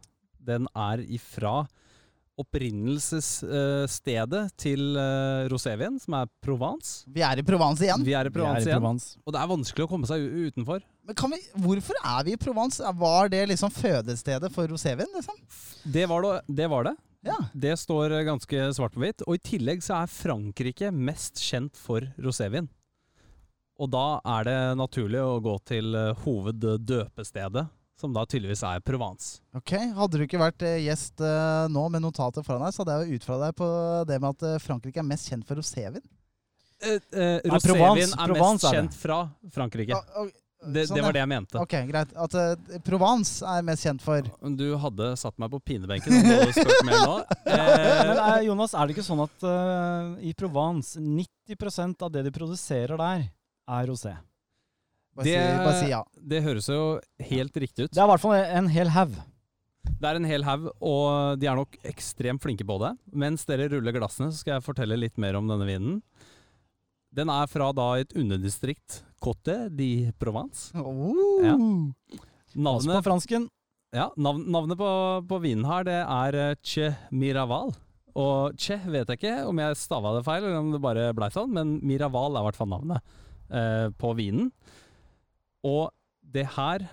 Den 0.49 0.65
er 0.73 1.05
ifra 1.05 1.67
opprinnelsesstedet 2.39 4.43
til 4.59 4.95
uh, 4.95 5.47
rosévin, 5.51 5.99
som 5.99 6.13
er 6.21 6.27
Provence. 6.43 7.03
Vi 7.11 7.21
er 7.25 7.39
i 7.41 7.43
Provence 7.45 7.83
igjen. 7.83 8.05
Vi 8.07 8.13
er 8.15 8.25
i 8.29 8.31
Provence 8.31 8.63
er 8.63 8.67
i 8.71 8.73
igjen. 8.77 8.99
Og 9.25 9.33
det 9.35 9.41
er 9.41 9.51
vanskelig 9.51 9.83
å 9.85 9.91
komme 9.91 10.07
seg 10.07 10.19
utenfor. 10.47 10.79
Men 11.09 11.15
kan 11.19 11.29
vi, 11.33 11.39
hvorfor 11.65 11.95
er 11.99 12.21
vi 12.27 12.31
i 12.37 12.39
Provence? 12.39 12.77
Var 13.03 13.23
det 13.33 13.43
liksom 13.51 13.71
fødestedet 13.73 14.49
for 14.55 14.63
rosévin, 14.71 15.11
liksom? 15.15 15.37
Det 15.83 16.05
var 16.09 16.19
det. 16.23 16.33
det, 16.61 16.67
var 16.71 16.81
det. 16.87 16.95
Ja. 17.27 17.39
Det 17.53 17.75
står 17.81 18.07
eh, 18.15 18.27
ganske 18.27 18.57
svart 18.77 18.93
på 18.95 19.01
hvitt. 19.03 19.21
Og 19.27 19.33
i 19.35 19.45
tillegg 19.51 19.79
så 19.83 19.93
er 20.03 20.13
Frankrike 20.13 20.87
mest 20.95 21.35
kjent 21.43 21.75
for 21.79 22.01
rosévin. 22.21 22.67
Og 23.79 23.87
da 23.91 24.19
er 24.37 24.41
det 24.47 24.59
naturlig 24.79 25.21
å 25.23 25.39
gå 25.43 25.55
til 25.67 25.95
eh, 25.95 26.15
hoveddøpestedet, 26.25 27.65
som 27.99 28.13
da 28.15 28.23
tydeligvis 28.25 28.63
er 28.67 28.79
Provence. 28.85 29.39
Ok, 29.57 29.73
Hadde 29.97 30.19
du 30.21 30.25
ikke 30.25 30.39
vært 30.41 30.63
eh, 30.67 30.77
gjest 30.87 31.19
eh, 31.21 31.65
nå 31.73 31.85
med 31.93 32.03
notatet 32.05 32.45
foran 32.47 32.63
deg, 32.67 32.75
så 32.75 32.83
hadde 32.85 32.97
jeg 33.01 33.09
jo 33.13 33.19
utfra 33.21 33.39
deg 33.45 33.57
på 33.59 33.69
det 34.09 34.19
med 34.23 34.29
at 34.35 34.47
eh, 34.53 34.59
Frankrike 34.63 35.01
er 35.03 35.07
mest 35.09 35.29
kjent 35.31 35.47
for 35.47 35.59
rosévin. 35.59 36.03
Eh, 36.79 36.95
eh, 36.95 37.39
rosévin 37.43 37.65
Provence- 37.75 38.13
er 38.15 38.29
Provence 38.31 38.53
mest 38.63 38.69
er 38.69 38.77
kjent 38.79 38.95
fra 39.01 39.17
Frankrike. 39.51 39.91
Ja, 39.97 40.03
okay, 40.23 40.35
Det, 40.59 40.81
sånn, 40.89 40.97
det 40.99 41.03
var 41.05 41.15
det 41.15 41.21
jeg 41.21 41.29
mente. 41.31 41.59
Ok, 41.63 41.73
greit. 41.87 42.09
At 42.19 42.33
uh, 42.35 42.79
Provence 42.83 43.45
er 43.47 43.61
mest 43.63 43.85
kjent 43.87 44.01
for 44.03 44.25
Du 44.59 44.65
hadde 44.83 45.05
satt 45.21 45.37
meg 45.39 45.51
på 45.53 45.59
pinebenken 45.71 46.11
om 46.17 46.25
du 46.25 46.33
hadde 46.35 46.55
spurt 46.57 46.81
mer 46.87 47.03
nå. 47.07 47.13
Eh, 47.47 48.01
Men 48.09 48.19
eh, 48.25 48.41
Jonas, 48.49 48.73
er 48.75 48.87
det 48.89 48.97
ikke 48.97 49.05
sånn 49.07 49.21
at 49.23 49.45
uh, 49.47 50.17
i 50.19 50.33
Provence 50.35 50.99
90% 50.99 52.03
av 52.03 52.11
det 52.11 52.25
de 52.27 52.33
produserer 52.35 52.99
der, 52.99 53.23
er 53.71 53.87
rosé? 53.87 54.11
Bare, 55.15 55.25
Det- 55.25 55.33
si, 55.35 55.57
bare 55.65 55.79
si 55.79 55.89
ja. 55.91 56.03
det 56.33 56.43
høres 56.45 56.67
jo 56.69 56.99
helt 57.31 57.53
riktig 57.59 57.85
ut. 57.87 57.91
Det 57.91 57.99
er 57.99 58.05
i 58.07 58.11
hvert 58.13 58.21
fall 58.23 58.35
en 58.39 58.67
hel 58.71 58.89
haug. 58.95 59.17
Det 59.99 60.05
er 60.07 60.15
en 60.19 60.27
hel 60.29 60.43
haug, 60.47 60.69
og 60.85 61.39
de 61.41 61.47
er 61.49 61.55
nok 61.57 61.75
ekstremt 61.87 62.41
flinke 62.43 62.63
på 62.67 62.77
det. 62.79 62.93
Mens 63.11 63.43
dere 63.49 63.67
ruller 63.71 63.95
glassene, 63.95 64.29
så 64.31 64.39
skal 64.43 64.57
jeg 64.57 64.63
fortelle 64.67 64.95
litt 64.99 65.17
mer 65.17 65.35
om 65.39 65.47
denne 65.49 65.65
vinen. 65.67 66.01
Den 67.15 67.29
er 67.33 67.47
fra 67.49 67.71
da 67.73 67.93
et 67.99 68.13
underdistrikt, 68.15 69.01
Cote 69.19 69.69
di 69.75 70.11
Provence. 70.21 70.69
Oh. 70.77 71.41
Ja. 71.43 71.55
Navnet, 72.55 72.95
på 72.99 73.03
fransken. 73.09 73.47
ja, 73.93 74.09
navn, 74.15 74.45
navnet 74.51 74.77
på, 74.79 74.89
på 75.27 75.39
vinen 75.43 75.65
her, 75.67 75.83
det 75.83 75.99
er 76.05 76.37
eh, 76.51 76.55
Che 76.63 76.91
Miraval. 77.11 77.73
Og 78.15 78.55
Che 78.59 78.77
vet 78.85 79.07
jeg 79.09 79.19
ikke 79.19 79.33
om 79.49 79.59
jeg 79.59 79.75
stava 79.79 80.13
det 80.17 80.23
feil, 80.27 80.43
eller 80.45 80.61
om 80.61 80.71
det 80.73 80.81
bare 80.81 81.09
blei 81.17 81.29
sånn, 81.33 81.51
men 81.55 81.75
Miraval 81.85 82.35
er 82.37 82.45
i 82.45 82.47
hvert 82.49 82.59
fall 82.61 82.71
navnet 82.71 83.01
eh, 83.51 83.89
på 83.99 84.13
vinen. 84.17 84.51
Og 85.67 85.89
det 86.21 86.45
her 86.55 86.85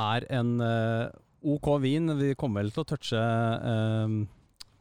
er 0.00 0.26
en 0.34 0.56
uh, 0.62 1.10
OK 1.44 1.68
vin. 1.82 2.14
Vi 2.18 2.32
kommer 2.38 2.64
vel 2.64 2.72
til 2.74 2.84
å 2.84 2.88
touche 2.88 3.20
uh, 3.20 4.16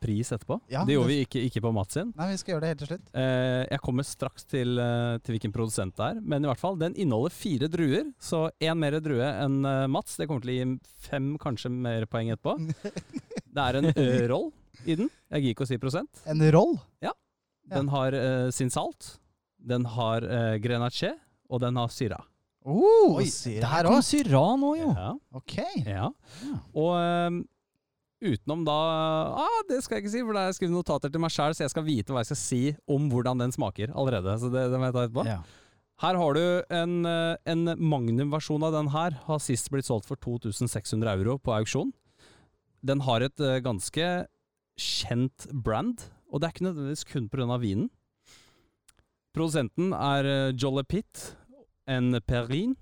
pris 0.04 0.32
etterpå. 0.36 0.58
Ja, 0.72 0.84
det 0.88 0.98
gjorde 0.98 1.12
vi 1.12 1.20
ikke, 1.24 1.44
ikke 1.48 1.64
på 1.64 1.74
Mats 1.76 1.98
sin. 1.98 2.12
Nei, 2.18 2.30
vi 2.34 2.40
skal 2.42 2.56
gjøre 2.56 2.64
det 2.66 2.72
helt 2.74 2.84
til 2.84 2.92
slutt. 2.92 3.12
Uh, 3.16 3.62
jeg 3.68 3.84
kommer 3.86 4.08
straks 4.08 4.48
til, 4.52 4.82
til 5.24 5.38
hvilken 5.38 5.56
produsent 5.56 5.96
det 6.00 6.10
er, 6.14 6.24
men 6.24 6.44
i 6.44 6.52
hvert 6.52 6.62
fall, 6.62 6.80
den 6.82 6.98
inneholder 7.00 7.36
fire 7.36 7.70
druer. 7.72 8.10
Så 8.22 8.46
én 8.64 8.80
mer 8.80 9.00
drue 9.04 9.30
enn 9.46 9.62
Mats. 9.92 10.18
Det 10.20 10.30
kommer 10.30 10.46
til 10.46 10.56
å 10.56 10.60
gi 10.60 10.70
fem, 11.08 11.34
kanskje 11.42 11.72
mer 11.74 12.08
poeng 12.12 12.34
etterpå. 12.36 12.58
Det 13.54 13.62
er 13.62 13.78
en 13.78 13.92
roll 14.32 14.48
i 14.90 14.96
den. 14.98 15.10
Jeg 15.30 15.44
gir 15.44 15.54
ikke 15.54 15.68
å 15.68 15.70
si 15.70 15.78
prosent. 15.78 16.24
En 16.26 16.42
roll? 16.56 16.74
Ja. 17.06 17.12
Den 17.70 17.90
har 17.94 18.14
eh, 18.14 18.50
sin 18.52 18.72
salt, 18.74 19.18
den 19.58 19.86
har 19.86 20.26
uh, 20.28 20.56
grenache, 20.60 21.14
og 21.50 21.62
den 21.64 21.78
har 21.80 21.92
syra. 21.94 22.20
Oh, 22.64 23.18
Oi, 23.20 23.26
der 23.60 23.90
kom 23.90 24.04
Syran 24.06 24.62
òg. 24.64 24.78
jo. 24.80 24.92
Ja. 24.96 25.10
Ok. 25.36 25.58
Ja. 25.84 26.12
Og 26.72 26.94
um, 26.96 27.42
utenom 28.24 28.62
da 28.64 28.78
ah, 29.44 29.58
Det 29.68 29.82
skal 29.84 29.98
jeg 29.98 30.06
ikke 30.06 30.14
si, 30.14 30.22
for 30.24 30.32
da 30.32 30.46
har 30.46 30.54
jeg 30.54 30.60
skrevet 30.62 30.78
notater 30.78 31.12
til 31.12 31.24
meg 31.24 31.34
sjøl, 31.36 31.56
så 31.58 31.66
jeg 31.66 31.74
skal 31.74 31.86
vite 31.88 32.16
hva 32.16 32.24
jeg 32.24 32.32
skal 32.32 32.40
si 32.40 32.62
om 32.88 33.10
hvordan 33.12 33.44
den 33.44 33.52
smaker 33.56 33.92
allerede. 33.92 34.38
Så 34.40 34.52
det, 34.54 34.70
det 34.72 34.80
må 34.80 34.88
jeg 34.88 34.96
ta 34.96 35.04
etterpå. 35.08 35.28
Ja. 35.28 35.42
Her 36.04 36.18
har 36.20 36.36
du 36.36 36.46
en, 36.74 36.94
eh, 37.06 37.36
en 37.48 37.76
Magnum-versjon 37.80 38.64
av 38.66 38.74
den 38.76 38.90
her. 38.96 39.20
Har 39.28 39.44
sist 39.44 39.70
blitt 39.72 39.88
solgt 39.88 40.08
for 40.10 40.20
2600 40.20 41.14
euro 41.14 41.38
på 41.40 41.54
auksjon. 41.56 41.94
Den 42.84 43.04
har 43.06 43.24
et 43.24 43.40
eh, 43.40 43.62
ganske 43.64 44.08
kjent 44.80 45.48
brand, 45.54 46.08
og 46.32 46.42
det 46.42 46.48
er 46.48 46.56
ikke 46.56 46.66
nødvendigvis 46.66 47.06
kun 47.12 47.30
pga. 47.30 47.60
vinen. 47.62 47.92
Produsenten 49.34 49.94
er 49.98 50.28
uh, 50.30 50.54
Jolle 50.54 50.84
Pitt, 50.86 51.38
en 51.90 52.20
Perrin. 52.28 52.74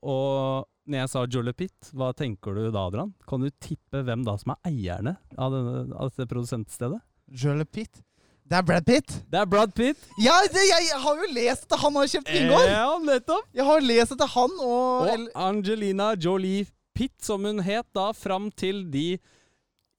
Og 0.00 0.66
når 0.90 1.04
jeg 1.04 1.12
sa 1.12 1.24
Jollipit, 1.30 1.90
hva 1.94 2.10
tenker 2.16 2.56
du 2.56 2.68
da, 2.70 2.86
Adrian? 2.88 3.12
Kan 3.28 3.44
du 3.44 3.50
tippe 3.62 4.02
hvem 4.06 4.24
da 4.26 4.36
som 4.40 4.54
er 4.56 4.70
eierne 4.72 5.16
av, 5.36 5.52
denne, 5.54 5.82
av 5.94 6.10
dette 6.10 6.28
produsentstedet? 6.30 7.00
Jollipit? 7.30 8.02
Det 8.50 8.58
er 8.58 8.64
Brad 8.66 8.82
Pitt. 8.82 9.12
Det 9.30 9.38
er 9.38 9.46
Brad 9.46 9.70
Pitt. 9.78 10.00
Ja, 10.18 10.34
det, 10.50 10.62
jeg, 10.66 10.86
har 10.98 11.20
jo 11.22 11.26
lest 11.36 11.68
at 11.68 11.78
han 11.78 11.94
har 11.94 12.08
kjøpt 12.10 12.32
vingård! 12.34 12.64
Ja, 12.66 12.88
nettopp. 12.98 13.44
Jeg 13.54 13.66
har 13.68 13.84
lest 13.84 14.14
etter 14.16 14.30
han 14.32 14.56
og, 14.58 15.06
Og 15.06 15.28
Angelina 15.38 16.08
Jolie 16.18 16.64
Pitt, 16.96 17.14
som 17.22 17.46
hun 17.46 17.62
het 17.62 17.86
da, 17.94 18.08
fram 18.16 18.48
til 18.50 18.82
de 18.90 19.20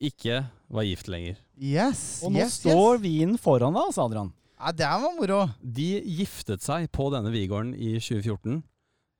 ikke 0.03 0.41
var 0.67 0.87
gift 0.89 1.07
lenger. 1.13 1.39
Yes, 1.55 2.19
Og 2.25 2.33
nå 2.35 2.41
yes, 2.43 2.57
står 2.59 2.97
yes. 2.97 3.03
vinen 3.05 3.39
foran 3.39 3.77
deg, 3.77 3.87
altså, 3.87 4.09
Adrian. 4.09 4.33
Ja, 4.61 4.71
det 4.77 4.85
var 4.85 5.15
moro. 5.17 5.39
De 5.61 5.89
giftet 6.19 6.61
seg 6.61 6.91
på 6.93 7.07
denne 7.13 7.31
vingården 7.33 7.73
i 7.73 7.95
2014. 7.97 8.59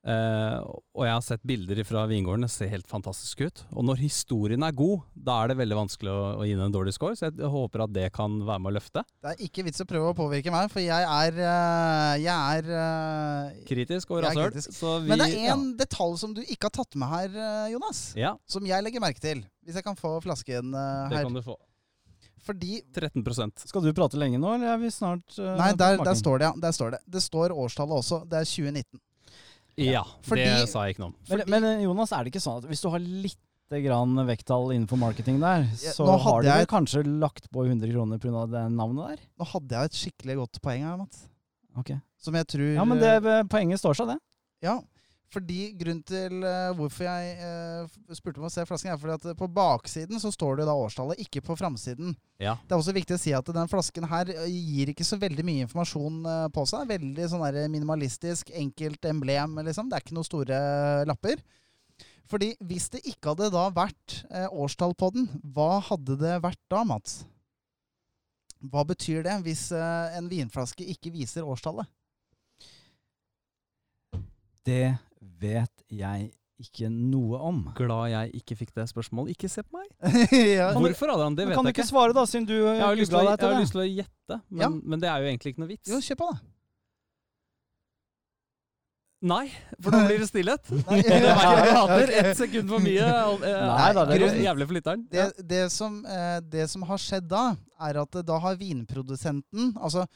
Eh, 0.02 0.56
og 0.98 1.04
jeg 1.06 1.14
har 1.14 1.22
sett 1.22 1.44
bilder 1.46 1.78
fra 1.86 2.08
vingården, 2.10 2.46
det 2.46 2.50
ser 2.54 2.70
helt 2.72 2.88
fantastisk 2.90 3.42
ut. 3.46 3.62
Og 3.74 3.86
når 3.86 4.00
historien 4.02 4.62
er 4.66 4.74
god, 4.78 5.04
da 5.14 5.40
er 5.42 5.52
det 5.52 5.58
veldig 5.60 5.78
vanskelig 5.78 6.14
å, 6.14 6.22
å 6.42 6.46
gi 6.46 6.56
den 6.56 6.66
en 6.68 6.74
dårlig 6.74 6.94
score, 6.94 7.18
så 7.18 7.30
jeg 7.30 7.52
håper 7.54 7.86
at 7.86 7.94
det 7.94 8.08
kan 8.14 8.40
være 8.46 8.64
med 8.64 8.72
å 8.72 8.76
løfte. 8.78 9.04
Det 9.22 9.34
er 9.34 9.44
ikke 9.46 9.66
vits 9.66 9.82
å 9.82 9.88
prøve 9.90 10.14
å 10.14 10.18
påvirke 10.18 10.54
meg, 10.54 10.70
for 10.74 10.82
jeg 10.82 11.10
er 11.10 11.42
eh, 11.42 12.14
Jeg 12.22 12.58
er 12.58 12.72
eh, 12.82 13.66
Kritisk 13.70 14.14
og 14.14 14.26
er 14.26 14.54
vi 14.58 15.10
Men 15.10 15.22
det 15.26 15.32
er 15.32 15.56
en 15.56 15.68
detalj 15.82 16.18
som 16.22 16.38
du 16.38 16.42
ikke 16.46 16.70
har 16.70 16.78
tatt 16.82 16.98
med 17.02 17.14
her, 17.14 17.42
Jonas. 17.74 18.06
Ja, 18.18 18.36
Som 18.50 18.70
jeg 18.70 18.86
legger 18.86 19.06
merke 19.06 19.22
til. 19.22 19.46
Hvis 19.66 19.78
jeg 19.78 19.86
kan 19.86 19.98
få 19.98 20.18
flasken 20.26 20.74
her. 20.78 21.14
det 21.14 21.26
kan 21.26 21.38
du 21.38 21.46
få. 21.46 21.58
Fordi 22.42 22.82
13 22.94 23.24
Skal 23.68 23.84
du 23.86 23.94
prate 23.94 24.18
lenge 24.18 24.40
nå, 24.42 24.56
eller 24.56 24.74
er 24.74 24.82
vi 24.82 24.90
snart 24.94 25.38
uh, 25.38 25.54
Nei, 25.60 25.72
der, 25.78 26.02
der 26.02 26.18
står 26.18 26.42
det, 26.42 26.50
ja. 26.50 26.54
Der 26.64 26.74
står 26.76 26.96
det. 26.96 27.00
Det 27.06 27.22
står 27.22 27.54
årstallet 27.54 28.02
også. 28.02 28.24
Det 28.30 28.40
er 28.42 28.50
2019. 28.50 29.02
Ja, 29.82 30.04
Fordi- 30.26 30.44
det 30.44 30.70
sa 30.70 30.86
jeg 30.86 30.96
ikke 30.96 31.06
noe 31.06 31.12
om. 31.14 31.16
Men, 31.30 31.44
men 31.54 31.64
eh, 31.70 31.84
Jonas, 31.86 32.12
er 32.12 32.26
det 32.26 32.34
ikke 32.34 32.44
sånn 32.44 32.60
at 32.62 32.68
hvis 32.70 32.82
du 32.84 32.90
har 32.92 33.00
litt 33.00 33.40
grann 33.72 34.20
vekttall 34.28 34.74
innenfor 34.76 35.00
marketing 35.00 35.38
der, 35.40 35.64
så 35.80 36.04
har 36.20 36.42
du 36.44 36.50
jeg- 36.50 36.68
kanskje 36.68 37.06
lagt 37.08 37.50
på 37.54 37.64
100 37.64 37.88
kroner 37.94 38.20
pga. 38.20 38.46
det 38.52 38.64
navnet 38.76 39.14
der? 39.14 39.20
Nå 39.40 39.48
hadde 39.48 39.70
jeg 39.78 39.86
et 39.86 40.00
skikkelig 40.02 40.36
godt 40.42 40.62
poeng 40.62 40.84
her, 40.84 40.98
Mats. 40.98 41.28
Okay. 41.80 42.02
Som 42.20 42.36
jeg 42.36 42.48
tror 42.52 42.74
Ja, 42.76 42.84
men 42.84 43.00
det, 43.00 43.14
eh, 43.26 43.44
poenget 43.44 43.80
står 43.80 43.96
seg, 43.96 44.08
det. 44.08 44.20
Ja, 44.62 44.82
fordi 45.32 45.70
grunnen 45.80 46.04
til 46.04 46.42
uh, 46.44 46.74
hvorfor 46.76 47.06
jeg 47.06 47.36
uh, 47.40 48.16
spurte 48.16 48.42
om 48.42 48.50
å 48.50 48.52
se 48.52 48.66
flasken, 48.68 48.92
er 48.92 49.00
fordi 49.00 49.16
at 49.16 49.40
på 49.40 49.48
baksiden 49.56 50.20
så 50.20 50.28
står 50.34 50.60
det 50.60 50.66
da 50.68 50.76
årstallet, 50.76 51.22
ikke 51.24 51.44
på 51.46 51.56
framsiden. 51.60 52.18
Ja. 52.44 52.58
Det 52.60 52.76
er 52.76 52.82
også 52.82 52.96
viktig 52.96 53.16
å 53.16 53.22
si 53.22 53.32
at 53.38 53.48
den 53.56 53.70
flasken 53.72 54.10
her 54.12 54.28
eh, 54.34 54.50
gir 54.52 54.90
ikke 54.92 55.06
så 55.08 55.16
veldig 55.22 55.46
mye 55.48 55.68
informasjon 55.68 56.18
uh, 56.28 56.48
på 56.52 56.66
seg. 56.68 56.90
Veldig 56.90 57.28
sånn 57.32 57.46
der 57.46 57.72
minimalistisk, 57.72 58.52
enkelt 58.60 59.08
emblem, 59.08 59.56
liksom. 59.70 59.88
Det 59.88 59.98
er 59.98 60.04
ikke 60.04 60.18
noen 60.18 60.28
store 60.28 60.58
lapper. 61.08 61.44
Fordi 62.32 62.50
hvis 62.68 62.90
det 62.92 63.02
ikke 63.08 63.32
hadde 63.32 63.50
da 63.52 63.66
vært 63.76 64.22
årstall 64.56 64.94
på 64.96 65.10
den, 65.16 65.26
hva 65.56 65.82
hadde 65.84 66.16
det 66.20 66.38
vært 66.44 66.60
da, 66.72 66.84
Mats? 66.88 67.22
Hva 68.72 68.86
betyr 68.88 69.26
det 69.26 69.36
hvis 69.44 69.66
en 69.76 70.30
vinflaske 70.32 70.86
ikke 70.94 71.12
viser 71.12 71.48
årstallet? 71.48 71.90
Det 74.64 74.94
vet 75.42 75.84
jeg 75.90 76.32
ikke 76.62 76.92
noe 76.94 77.40
om. 77.42 77.64
Glad 77.74 78.12
jeg 78.12 78.36
ikke 78.38 78.56
fikk 78.60 78.74
det 78.78 78.86
spørsmålet. 78.92 79.34
Ikke 79.34 79.50
se 79.50 79.64
på 79.66 79.80
meg! 79.80 79.88
ja. 80.60 80.68
Hvorfor, 80.78 81.10
Adrian? 81.16 81.34
Det 81.36 81.48
Men 81.48 81.54
vet 81.56 81.58
kan 81.58 81.66
du 81.66 81.72
ikke 81.74 81.82
ikke. 81.82 81.90
svare, 81.90 82.14
da, 82.14 82.26
siden 82.30 82.46
du 82.46 82.54
Jeg 82.60 82.82
har, 82.86 82.96
lyst 83.00 83.10
til, 83.10 83.18
å- 83.18 83.24
googla 83.26 83.36
deg 83.36 83.42
jeg 83.42 83.50
har 83.50 83.58
det? 83.58 83.64
lyst 83.66 83.74
til 83.78 83.82
å 83.82 83.90
gjette, 83.90 84.42
men, 84.50 84.62
Ja. 84.62 84.70
men 84.94 85.00
det 85.02 85.10
er 85.10 85.18
jo 85.26 85.32
egentlig 85.32 85.54
ikke 85.56 85.64
noe 85.66 85.72
vits. 85.74 85.90
Jo, 85.90 85.98
kjør 86.06 86.20
på, 86.22 86.30
da. 86.32 86.40
Nei, 89.22 89.52
for 89.78 89.94
nå 89.94 90.00
blir 90.10 90.18
det 90.24 90.28
stillhet. 90.32 90.70
Nei, 90.90 91.02
Det 91.06 91.18
jeg 91.22 91.26
jeg 91.30 91.74
hater. 91.78 92.14
Ett 92.24 92.38
sekund 92.40 92.72
for 92.74 92.82
mye. 92.82 93.06
eh, 93.06 93.66
Nei 93.70 93.92
da, 93.94 94.06
det 94.10 94.16
er 94.16 94.24
grunn- 94.24 94.40
Jævlig 94.48 94.68
for 94.72 94.78
lytteren. 94.80 95.04
Det, 95.14 95.26
det, 95.52 95.60
som, 95.74 96.00
eh, 96.10 96.40
det 96.42 96.66
som 96.72 96.86
har 96.90 97.02
skjedd 97.02 97.28
da, 97.30 97.44
er 97.86 98.00
at 98.02 98.18
da 98.26 98.40
har 98.42 98.58
vinprodusenten 98.58 99.76
Altså, 99.78 100.08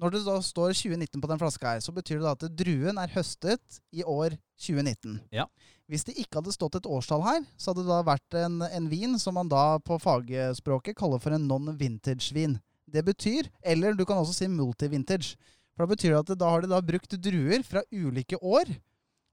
når 0.00 0.14
det 0.14 0.22
da 0.26 0.38
står 0.42 0.72
2019 0.74 1.20
på 1.22 1.28
den 1.30 1.40
flaska 1.40 1.74
her, 1.74 1.82
så 1.84 1.92
betyr 1.94 2.18
det 2.18 2.26
da 2.26 2.32
at 2.34 2.56
druen 2.58 2.98
er 2.98 3.12
høstet 3.12 3.80
i 3.92 4.02
år 4.02 4.34
2019. 4.62 5.20
Ja. 5.34 5.46
Hvis 5.90 6.06
det 6.08 6.14
ikke 6.16 6.40
hadde 6.40 6.54
stått 6.54 6.78
et 6.78 6.88
årstall 6.88 7.22
her, 7.26 7.42
så 7.60 7.70
hadde 7.70 7.84
det 7.84 7.92
da 7.92 8.02
vært 8.06 8.36
en, 8.40 8.60
en 8.64 8.86
vin 8.90 9.18
som 9.20 9.36
man 9.36 9.50
da 9.50 9.78
på 9.84 9.98
fagspråket 10.00 10.96
kaller 10.98 11.20
for 11.22 11.36
en 11.36 11.44
non-vintage-vin. 11.50 12.56
Det 12.92 13.04
betyr, 13.06 13.50
eller 13.62 13.94
du 13.96 14.04
kan 14.08 14.18
også 14.20 14.34
si 14.40 14.48
multi-vintage. 14.50 15.36
For 15.76 15.84
da 15.84 15.92
betyr 15.92 16.14
det 16.16 16.22
at 16.24 16.40
da 16.40 16.48
har 16.52 16.64
de 16.64 16.72
da 16.72 16.80
brukt 16.84 17.14
druer 17.24 17.62
fra 17.64 17.84
ulike 17.92 18.40
år, 18.40 18.72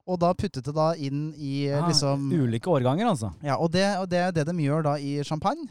og 0.09 0.17
da 0.21 0.31
puttet 0.33 0.65
det 0.65 0.73
da 0.73 0.91
inn 0.97 1.29
i 1.37 1.67
eh, 1.69 1.77
Ah, 1.77 1.85
liksom 1.87 2.29
Ulike 2.33 2.71
årganger, 2.71 3.11
altså. 3.11 3.29
ja, 3.45 3.57
og 3.61 3.69
det, 3.73 3.83
og 3.99 4.07
det 4.09 4.21
er 4.23 4.31
det 4.33 4.45
de 4.47 4.55
gjør 4.63 4.85
da 4.87 4.95
i 4.97 5.19
champagne. 5.27 5.67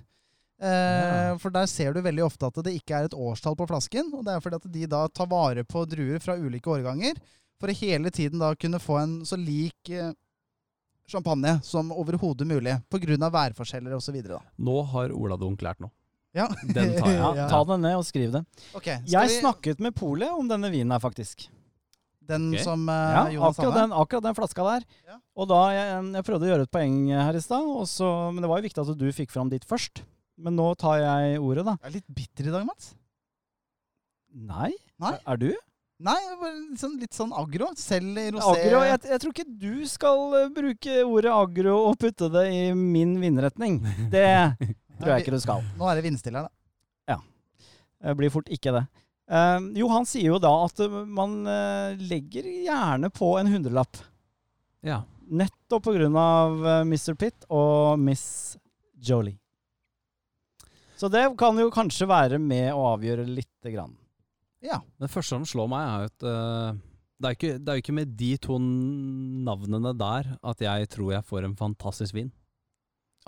Eh, 0.58 1.32
For 1.38 1.54
der 1.54 1.68
ser 1.70 1.94
du 1.94 2.00
veldig 2.02 2.24
ofte 2.26 2.48
at 2.50 2.62
det 2.66 2.74
ikke 2.80 2.96
er 2.98 3.08
et 3.08 3.14
årstall 3.16 3.56
på 3.58 3.68
flasken. 3.70 4.10
Og 4.14 4.24
det 4.26 4.34
er 4.34 4.44
fordi 4.44 4.58
at 4.58 4.70
de 4.78 4.86
da 4.90 5.02
tar 5.08 5.30
vare 5.30 5.64
på 5.66 5.84
druer 5.88 6.22
fra 6.22 6.38
ulike 6.38 6.70
årganger 6.70 7.20
for 7.58 7.70
å 7.70 7.76
hele 7.80 8.10
tiden 8.14 8.42
da 8.42 8.52
kunne 8.58 8.80
få 8.82 8.98
en 9.00 9.14
så 9.26 9.38
lik 9.38 9.90
eh, 9.90 10.12
champagne 11.10 11.58
som 11.66 11.92
overhodet 11.94 12.46
mulig. 12.46 12.76
Pga. 12.90 13.30
værforskjeller 13.30 13.94
osv. 13.96 14.18
Nå 14.56 14.82
har 14.92 15.14
Ola 15.14 15.38
Dunk 15.40 15.62
lært 15.62 15.80
noe. 15.82 15.94
Ja. 16.36 16.48
Den 16.62 16.92
tar 16.98 17.10
jeg. 17.10 17.22
Ja, 17.38 17.46
ta 17.50 17.62
den 17.66 17.86
ned 17.86 17.96
og 17.98 18.04
skriv 18.06 18.34
det. 18.34 18.42
Okay, 18.76 19.00
Jeg 19.08 19.30
vi, 19.30 19.38
snakket 19.40 19.80
med 19.82 19.96
polet 19.96 20.30
om 20.30 20.50
denne 20.50 20.70
vinen 20.70 20.92
her, 20.94 21.00
faktisk. 21.02 21.48
Den 22.28 22.50
okay. 22.52 22.60
som 22.62 22.84
uh, 22.84 22.92
Ja, 22.92 23.22
Jonas 23.32 23.56
akkurat 23.56 23.78
den, 23.78 23.94
akkurat 23.96 24.26
den 24.26 24.36
flaska 24.36 24.66
der. 24.66 24.84
Ja. 25.08 25.16
Og 25.38 25.48
da, 25.48 25.62
jeg, 25.72 26.04
jeg 26.18 26.26
prøvde 26.28 26.44
å 26.44 26.50
gjøre 26.52 26.66
et 26.68 26.74
poeng 26.74 26.98
her 27.16 27.38
i 27.38 27.40
stad, 27.40 27.70
men 28.34 28.44
det 28.44 28.50
var 28.50 28.60
jo 28.60 28.68
viktig 28.68 28.84
at 28.84 29.00
du 29.00 29.08
fikk 29.16 29.32
fram 29.32 29.48
ditt 29.52 29.64
først. 29.68 30.04
Men 30.38 30.54
nå 30.58 30.68
tar 30.78 31.00
jeg 31.02 31.38
ordet, 31.42 31.64
da. 31.66 31.74
Jeg 31.82 31.90
er 31.90 31.96
litt 31.98 32.10
bitter 32.20 32.48
i 32.48 32.54
dag, 32.54 32.66
Mats. 32.68 32.92
Nei? 34.38 34.70
Nei. 35.02 35.16
Er 35.26 35.40
du? 35.40 35.50
Nei, 35.98 36.14
sånn, 36.78 36.94
litt 37.00 37.16
sånn 37.16 37.32
agro. 37.34 37.72
Selv 37.78 38.20
i 38.20 38.28
rosé. 38.30 38.52
Agro? 38.68 38.82
Jeg, 38.86 39.00
jeg 39.10 39.22
tror 39.22 39.34
ikke 39.34 39.48
du 39.58 39.72
skal 39.90 40.36
eh, 40.38 40.52
bruke 40.54 41.00
ordet 41.02 41.32
agro 41.34 41.74
og 41.88 41.96
putte 41.98 42.28
det 42.30 42.44
i 42.54 42.60
min 42.70 43.16
vindretning. 43.18 43.80
Det 44.12 44.28
tror 45.00 45.12
jeg 45.16 45.26
ikke 45.26 45.34
du 45.34 45.42
skal. 45.42 45.66
Nå 45.80 45.90
er 45.90 45.98
det 45.98 46.06
vindstille 46.06 46.38
her, 46.38 46.46
da. 46.46 47.16
Ja. 47.16 47.18
Det 48.04 48.14
blir 48.20 48.30
fort 48.30 48.52
ikke 48.54 48.76
det. 48.78 48.84
Uh, 49.28 49.58
jo, 49.76 49.90
han 49.92 50.06
sier 50.08 50.30
jo 50.30 50.38
da 50.40 50.54
at 50.68 50.78
eh, 50.86 51.00
man 51.18 51.42
uh, 51.50 51.98
legger 51.98 52.46
gjerne 52.46 53.10
på 53.10 53.34
en 53.42 53.50
hundrelapp. 53.56 53.98
Ja. 54.86 55.02
Nettopp 55.28 55.82
på 55.90 55.98
grunn 55.98 56.14
av 56.16 56.62
Mr. 56.86 57.18
Pitt 57.18 57.42
og 57.52 57.98
Miss 58.00 58.54
Jolie. 59.02 59.34
Så 60.98 61.10
det 61.12 61.22
kan 61.38 61.58
jo 61.60 61.70
kanskje 61.70 62.08
være 62.10 62.40
med 62.42 62.72
å 62.74 62.88
avgjøre 62.94 63.26
lite 63.28 63.72
grann. 63.74 63.94
Ja. 64.64 64.80
Det 64.98 65.10
første 65.12 65.36
som 65.36 65.46
slår 65.46 65.70
meg, 65.70 65.84
er 65.86 66.08
at 66.08 66.26
uh, 66.26 66.80
det, 67.18 67.28
er 67.28 67.36
ikke, 67.36 67.52
det 67.58 67.70
er 67.70 67.78
jo 67.78 67.84
ikke 67.84 67.98
med 68.00 68.16
de 68.18 68.32
to 68.42 68.58
navnene 68.58 69.94
der 69.98 70.32
at 70.42 70.64
jeg 70.64 70.90
tror 70.94 71.14
jeg 71.14 71.28
får 71.28 71.46
en 71.46 71.56
fantastisk 71.58 72.18
vin. 72.18 72.32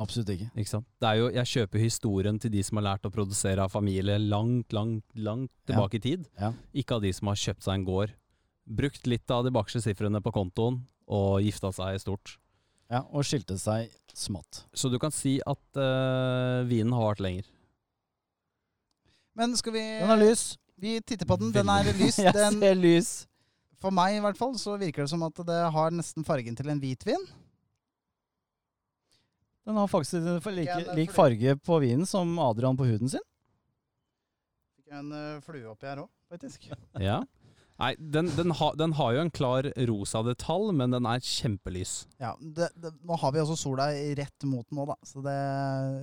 Absolutt 0.00 0.32
ikke. 0.32 0.48
Ikke 0.56 0.70
sant? 0.70 0.86
Det 1.02 1.08
er 1.10 1.18
jo, 1.20 1.28
jeg 1.34 1.50
kjøper 1.52 1.82
historien 1.82 2.38
til 2.40 2.52
de 2.54 2.62
som 2.64 2.80
har 2.80 2.86
lært 2.88 3.06
å 3.06 3.12
produsere 3.12 3.62
av 3.62 3.72
familie 3.74 4.16
langt, 4.22 4.72
langt, 4.72 5.04
langt 5.14 5.52
tilbake 5.68 6.00
i 6.00 6.04
tid. 6.06 6.26
Ja. 6.40 6.54
Ikke 6.72 6.96
av 6.96 7.04
de 7.04 7.12
som 7.14 7.28
har 7.30 7.38
kjøpt 7.38 7.66
seg 7.66 7.76
en 7.76 7.86
gård. 7.86 8.14
Brukt 8.80 9.06
litt 9.10 9.30
av 9.34 9.44
de 9.44 9.52
bakerste 9.54 9.82
sifrene 9.84 10.22
på 10.24 10.32
kontoen 10.34 10.80
og 11.10 11.44
gifta 11.44 11.72
seg 11.76 12.00
stort. 12.02 12.38
Ja, 12.90 13.04
og 13.12 13.26
skilte 13.28 13.58
seg 13.60 13.92
smått. 14.16 14.64
Så 14.74 14.90
du 14.90 14.96
kan 15.02 15.12
si 15.14 15.36
at 15.46 15.78
uh, 15.78 16.66
vinen 16.66 16.94
har 16.96 17.12
vært 17.12 17.22
lenger. 17.26 17.50
Men 19.38 19.56
skal 19.56 19.74
vi 19.76 19.84
Den 20.00 20.14
er 20.14 20.20
lys. 20.20 20.44
Vi 20.80 20.96
titter 21.04 21.28
på 21.28 21.36
den. 21.40 21.52
Den 21.54 21.68
er 21.68 21.90
lys. 21.92 22.18
Jeg 22.26 22.34
ser 22.34 22.78
lys. 22.78 23.10
for 23.80 23.94
meg 23.96 24.18
i 24.18 24.20
hvert 24.20 24.36
fall 24.36 24.52
så 24.60 24.74
virker 24.76 25.06
det 25.06 25.12
som 25.12 25.22
at 25.24 25.38
det 25.48 25.60
har 25.72 25.94
nesten 25.94 26.24
fargen 26.26 26.56
til 26.56 26.68
en 26.68 26.80
hvitvin. 26.82 27.22
Den 29.64 29.76
har 29.76 29.88
faktisk 29.88 30.20
like, 30.50 30.84
den 30.84 30.96
lik 30.98 31.12
farge 31.12 31.56
på 31.56 31.78
vinen 31.80 32.06
som 32.08 32.38
Adrian 32.42 32.76
på 32.76 32.84
huden 32.88 33.08
sin. 33.08 33.24
Fikk 34.76 34.92
jeg 34.92 35.04
en 35.04 35.12
uh, 35.12 35.42
flue 35.44 35.68
oppi 35.70 35.88
her 35.88 36.02
òg, 36.04 36.10
faktisk. 36.32 36.70
Ja. 37.10 37.20
Nei, 37.80 37.94
den, 37.96 38.26
den, 38.36 38.52
ha, 38.58 38.66
den 38.76 38.92
har 38.92 39.14
jo 39.16 39.20
en 39.24 39.30
klar 39.32 39.64
rosa 39.88 40.20
detalj, 40.26 40.68
men 40.76 40.92
den 40.92 41.06
er 41.08 41.22
kjempelys. 41.24 41.94
Ja, 42.20 42.34
det, 42.40 42.68
det, 42.76 42.90
nå 43.08 43.16
har 43.22 43.32
vi 43.32 43.40
også 43.40 43.56
sola 43.56 43.86
rett 44.18 44.44
mot 44.44 44.66
den 44.68 44.76
nå, 44.76 44.84
da. 44.90 44.98
Så 45.00 45.22
det 45.24 45.36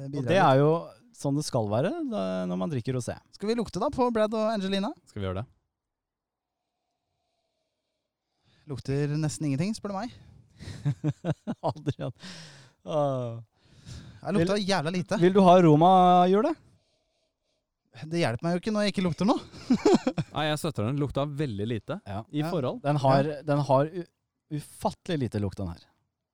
bidrar. 0.08 0.24
Og 0.24 0.32
det 0.32 0.40
er 0.42 0.62
jo 0.64 0.72
sånn 1.18 1.38
det 1.40 1.46
skal 1.48 1.68
være 1.72 1.90
da, 2.12 2.24
når 2.50 2.60
man 2.62 2.70
drikker 2.72 2.94
rosé. 2.98 3.16
Skal 3.34 3.50
vi 3.50 3.56
lukte 3.58 3.82
da 3.82 3.90
på 3.94 4.08
Brad 4.14 4.34
og 4.38 4.52
Angelina? 4.54 4.92
Skal 5.10 5.22
vi 5.24 5.28
gjøre 5.28 5.42
det? 5.42 5.48
Lukter 8.68 9.14
nesten 9.18 9.48
ingenting, 9.48 9.74
spør 9.78 9.94
du 9.94 9.98
meg. 10.02 10.16
Adrian. 11.70 12.12
Ah. 12.84 13.38
Jeg 14.26 14.36
lukta 14.36 14.58
jævla 14.60 14.92
lite. 14.92 15.20
Vil 15.22 15.36
du 15.36 15.42
ha 15.46 15.54
romahjulet? 15.64 16.64
Det 18.12 18.20
hjelper 18.22 18.46
meg 18.46 18.54
jo 18.58 18.60
ikke 18.62 18.72
når 18.76 18.86
jeg 18.86 18.94
ikke 18.94 19.06
lukter 19.08 19.26
noe. 19.30 19.42
Nei, 20.36 20.44
jeg 20.52 20.60
støtter 20.62 20.86
den. 20.90 21.00
Lukta 21.02 21.24
veldig 21.26 21.66
lite 21.72 21.98
Ja. 22.06 22.20
i 22.30 22.44
Ja. 22.44 22.52
forhold. 22.52 22.82
Den 22.84 23.00
har, 23.02 23.30
den 23.48 23.64
har 23.72 23.90
u 23.90 24.04
ufattelig 24.58 25.18
lite 25.26 25.42
lukt, 25.44 25.58
den 25.60 25.68
her. 25.68 25.82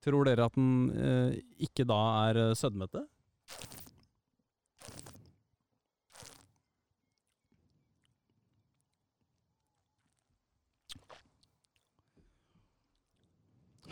Tror 0.06 0.26
dere 0.28 0.46
at 0.46 0.54
den 0.58 0.74
eh, 0.94 1.38
ikke 1.66 1.86
da 1.90 1.96
er 2.28 2.38
eh, 2.50 2.52
sødmete? 2.60 3.06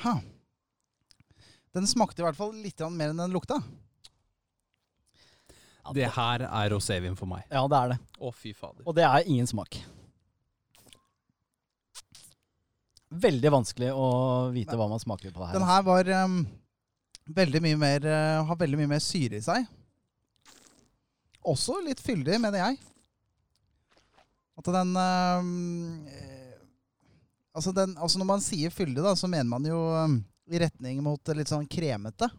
Ha. 0.01 0.17
Den 1.75 1.87
smakte 1.87 2.21
i 2.21 2.25
hvert 2.25 2.37
fall 2.37 2.53
litt 2.59 2.81
mer 2.91 3.13
enn 3.13 3.21
den 3.21 3.33
lukta. 3.33 3.61
Ja, 5.81 5.93
Det 5.95 6.09
her 6.13 6.45
er 6.45 6.69
rosévin 6.73 7.17
for 7.17 7.29
meg. 7.29 7.45
Ja, 7.49 7.63
det 7.67 7.77
er 7.77 7.93
det. 7.93 7.99
Å, 8.19 8.31
fy 8.35 8.53
fader. 8.53 8.83
Og 8.85 8.95
det 8.97 9.05
er 9.07 9.27
ingen 9.27 9.47
smak. 9.49 9.79
Veldig 13.11 13.51
vanskelig 13.51 13.89
å 13.91 14.07
vite 14.55 14.77
hva 14.79 14.87
man 14.91 15.01
smaker 15.01 15.33
på 15.33 15.41
det 15.41 15.49
her. 15.49 15.57
Den 15.57 15.67
her 15.67 15.81
var 15.83 16.11
um, 16.23 16.37
veldig 17.27 17.61
mye 17.65 17.79
mer 17.79 18.05
uh, 18.07 18.43
Har 18.47 18.59
veldig 18.61 18.79
mye 18.79 18.91
mer 18.93 19.03
syre 19.03 19.41
i 19.41 19.43
seg. 19.43 19.65
Også 21.41 21.79
litt 21.83 21.99
fyldig, 22.03 22.37
mener 22.39 22.61
jeg. 22.61 22.77
At 24.61 24.69
den 24.75 24.91
eh, 25.01 26.30
altså, 27.55 27.73
den 27.75 27.95
altså 27.97 28.21
når 28.21 28.29
man 28.29 28.43
sier 28.43 28.73
fyldig, 28.73 29.01
da, 29.03 29.15
så 29.17 29.29
mener 29.31 29.49
man 29.49 29.67
jo 29.67 29.81
ehm, 29.97 30.21
i 30.51 30.61
retning 30.61 31.01
mot 31.03 31.33
litt 31.35 31.51
sånn 31.51 31.67
kremete. 31.71 32.29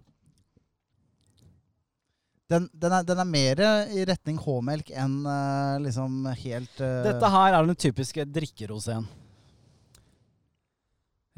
Den, 2.52 2.66
den, 2.76 2.92
er, 2.92 3.04
den 3.08 3.20
er 3.22 3.28
mer 3.28 3.60
i 3.96 4.02
retning 4.04 4.36
H-melk 4.42 4.90
enn 4.92 5.22
uh, 5.24 5.80
liksom 5.80 6.26
helt 6.42 6.82
uh, 6.84 6.98
Dette 7.06 7.30
her 7.32 7.54
er 7.56 7.64
den 7.64 7.78
typiske 7.80 8.26
drikkeroseen. 8.28 9.06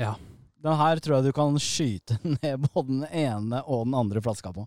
Ja. 0.00 0.16
Den 0.64 0.80
her 0.80 0.98
tror 0.98 1.18
jeg 1.18 1.28
du 1.28 1.36
kan 1.36 1.60
skyte 1.62 2.18
ned 2.40 2.66
både 2.70 2.88
den 2.88 3.04
ene 3.12 3.62
og 3.62 3.84
den 3.86 3.94
andre 3.98 4.22
flaska 4.24 4.50
på. 4.56 4.66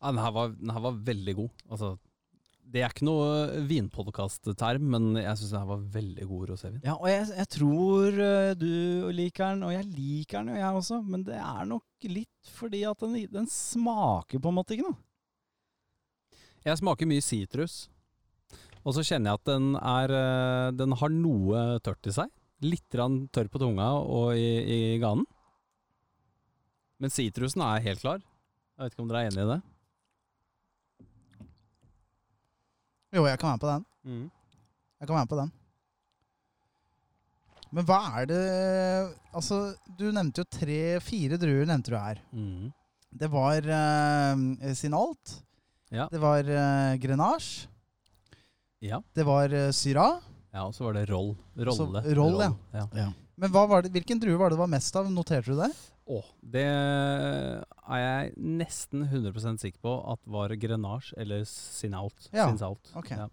Ja, 0.00 0.12
den, 0.12 0.22
her 0.22 0.32
var, 0.32 0.54
den 0.56 0.72
her 0.72 0.84
var 0.86 0.98
veldig 1.10 1.34
god. 1.42 1.64
Altså, 1.68 1.92
det 2.76 2.82
er 2.84 2.92
ikke 2.92 3.06
noe 3.08 3.62
vinpodkast-term, 3.70 4.84
men 4.92 5.16
jeg 5.16 5.38
syns 5.40 5.54
den 5.54 5.68
var 5.70 5.84
veldig 5.94 6.26
god 6.28 6.50
rosévin. 6.52 6.82
Ja, 6.84 6.98
og 6.98 7.08
jeg, 7.08 7.24
jeg 7.38 7.48
tror 7.54 8.18
øh, 8.26 8.52
du 8.60 9.08
liker 9.16 9.54
den, 9.54 9.64
og 9.64 9.72
jeg 9.72 9.86
liker 9.88 10.42
den 10.42 10.52
jo 10.52 10.58
jeg 10.60 10.80
også, 10.82 10.98
men 11.08 11.24
det 11.24 11.38
er 11.40 11.68
nok 11.70 12.08
litt 12.12 12.50
fordi 12.52 12.82
at 12.88 13.00
den, 13.00 13.16
den 13.32 13.48
smaker 13.48 14.42
på 14.42 14.52
en 14.52 14.58
måte 14.58 14.76
ikke 14.76 14.90
noe. 14.90 14.98
Jeg 16.66 16.82
smaker 16.82 17.08
mye 17.08 17.24
sitrus, 17.24 17.78
og 18.84 18.92
så 18.92 19.04
kjenner 19.06 19.32
jeg 19.32 19.40
at 19.40 19.48
den, 19.54 19.70
er, 19.80 20.16
eh, 20.20 20.68
den 20.76 20.96
har 21.00 21.14
noe 21.14 21.64
tørt 21.86 22.10
i 22.10 22.14
seg. 22.18 22.32
Litt 22.66 22.84
tørr 22.92 23.48
på 23.52 23.62
tunga 23.62 23.88
og 24.04 24.36
i, 24.36 24.50
i 24.60 24.80
ganen. 25.00 25.24
Men 27.00 27.12
sitrusen 27.12 27.64
er 27.64 27.84
helt 27.88 28.04
klar. 28.04 28.20
Jeg 28.20 28.84
vet 28.84 28.92
ikke 28.92 29.04
om 29.06 29.08
dere 29.08 29.24
er 29.24 29.32
enig 29.32 29.44
i 29.46 29.50
det? 29.54 29.62
Jo, 33.16 33.24
jeg 33.24 33.38
kan 33.40 33.48
være 33.48 33.56
med 33.56 33.62
på 33.62 33.70
den. 33.70 33.86
Jeg 35.00 35.08
kan 35.08 35.14
være 35.16 35.24
med 35.24 35.32
på 35.32 35.38
den. 35.40 35.52
Men 37.76 37.86
hva 37.88 37.98
er 38.20 38.28
det 38.30 38.42
Altså, 39.36 39.74
du 39.98 40.06
nevnte 40.14 40.42
jo 40.42 40.48
tre-fire 40.48 41.38
druer, 41.40 41.66
nevnte 41.68 41.92
du 41.92 41.96
her. 41.98 42.20
Mm. 42.32 42.70
Det 43.16 43.28
var 43.32 43.66
uh, 43.68 44.72
Sinalt. 44.76 45.38
Ja. 45.92 46.06
Det 46.12 46.20
var 46.20 46.44
uh, 46.44 46.96
Grenache. 47.00 47.68
Ja. 48.84 49.00
Det 49.16 49.24
var 49.26 49.52
uh, 49.52 49.70
Syrah. 49.72 50.20
ja, 50.52 50.64
og 50.64 50.74
så 50.76 50.86
var 50.86 50.96
det 50.96 51.06
roll. 51.10 51.34
Rolle. 51.56 52.02
Så 52.04 52.16
roll, 52.16 52.40
ja. 52.72 52.86
ja. 52.96 53.10
Men 53.36 53.52
hva 53.52 53.66
var 53.68 53.84
det, 53.84 53.92
hvilken 53.92 54.20
drue 54.20 54.38
var 54.40 54.50
det 54.50 54.56
det 54.56 54.62
var 54.62 54.72
mest 54.72 54.96
av? 54.96 55.08
Noterte 55.12 55.52
du 55.52 55.60
det? 55.60 55.72
Å, 56.06 56.20
det 56.38 56.62
er 56.66 57.98
jeg 57.98 58.34
nesten 58.38 59.02
100% 59.08 59.64
sikker 59.64 59.82
på 59.82 59.94
at 60.12 60.20
var 60.30 60.54
Grenache 60.54 61.16
eller 61.18 61.42
Sinault. 61.50 62.28
Ja, 62.30 62.46
Sinsalt. 62.46 62.92
ok. 62.94 63.10
Ja. 63.16 63.26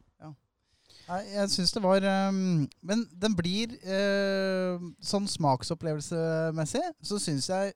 Nei, 1.03 1.19
jeg 1.33 1.51
syns 1.51 1.73
det 1.75 1.81
var 1.83 2.05
um, 2.31 2.63
Men 2.85 3.01
den 3.19 3.33
blir 3.35 3.73
uh, 3.83 4.83
Sånn 5.03 5.25
smaksopplevelsesmessig, 5.27 6.83
så 7.03 7.19
syns 7.21 7.49
jeg 7.51 7.73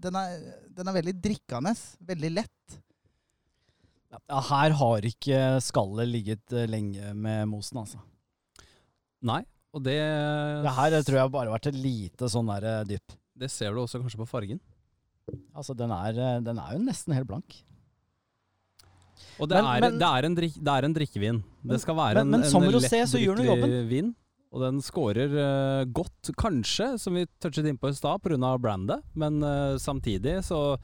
den 0.00 0.16
er, 0.16 0.38
den 0.72 0.88
er 0.88 0.94
veldig 0.96 1.12
drikkende. 1.20 1.74
Veldig 2.08 2.30
lett. 2.32 2.76
Ja, 4.14 4.38
her 4.48 4.72
har 4.78 5.04
ikke 5.04 5.40
skallet 5.60 6.08
ligget 6.08 6.54
øh, 6.56 6.62
lenge 6.72 7.10
med 7.12 7.50
mosen, 7.50 7.82
altså. 7.82 8.00
Nei, 9.28 9.42
og 9.76 9.84
det 9.84 9.98
Det 10.64 10.72
her 10.78 10.96
tror 11.02 11.18
jeg 11.18 11.34
bare 11.34 11.50
har 11.50 11.58
vært 11.58 11.68
et 11.74 11.76
lite 11.76 12.30
sånn 12.32 12.48
der 12.54 12.88
dypp. 12.88 13.12
Det 13.34 13.50
ser 13.50 13.74
du 13.74 13.82
også 13.82 14.00
kanskje 14.02 14.20
på 14.20 14.28
fargen. 14.30 14.60
Altså, 15.56 15.74
den 15.76 15.90
er, 15.90 16.18
øh, 16.18 16.42
den 16.44 16.58
er 16.60 16.74
jo 16.76 16.82
nesten 16.84 17.14
helt 17.16 17.26
blank. 17.26 17.56
Og 19.38 19.48
det, 19.48 19.56
Men- 19.56 19.64
er, 19.64 19.80
men- 19.80 19.98
det, 19.98 20.08
er, 20.08 20.26
en 20.28 20.36
drikk, 20.36 20.54
det 20.54 20.72
er 20.74 20.84
en 20.84 20.94
drikkevin. 20.94 21.42
Men- 21.62 21.74
det 21.74 21.80
skal 21.80 21.96
være 21.96 22.20
en, 22.20 22.34
en 22.34 22.40
lett 22.40 23.46
jobben. 23.46 23.88
vin. 23.88 24.14
Og 24.54 24.60
den 24.62 24.80
scorer 24.80 25.32
uh, 25.34 25.84
godt, 25.90 26.30
kanskje, 26.38 26.92
som 26.98 27.14
vi 27.14 27.26
touchet 27.42 27.66
inn 27.66 27.78
på 27.78 27.90
i 27.90 27.92
stad, 27.96 28.22
pga. 28.22 28.58
brandet. 28.58 29.02
Men 29.14 29.42
uh, 29.42 29.74
samtidig 29.78 30.44
så 30.44 30.78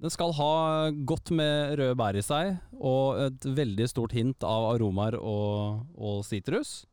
Den 0.00 0.10
skal 0.10 0.32
ha 0.32 0.90
godt 0.90 1.30
med 1.30 1.78
røde 1.78 1.94
bær 1.96 2.16
i 2.18 2.20
seg, 2.20 2.58
og 2.74 3.16
et 3.30 3.40
veldig 3.40 3.86
stort 3.88 4.12
hint 4.12 4.42
av 4.42 4.74
aromaer 4.74 5.14
og 5.16 6.24
sitrus. 6.26 6.84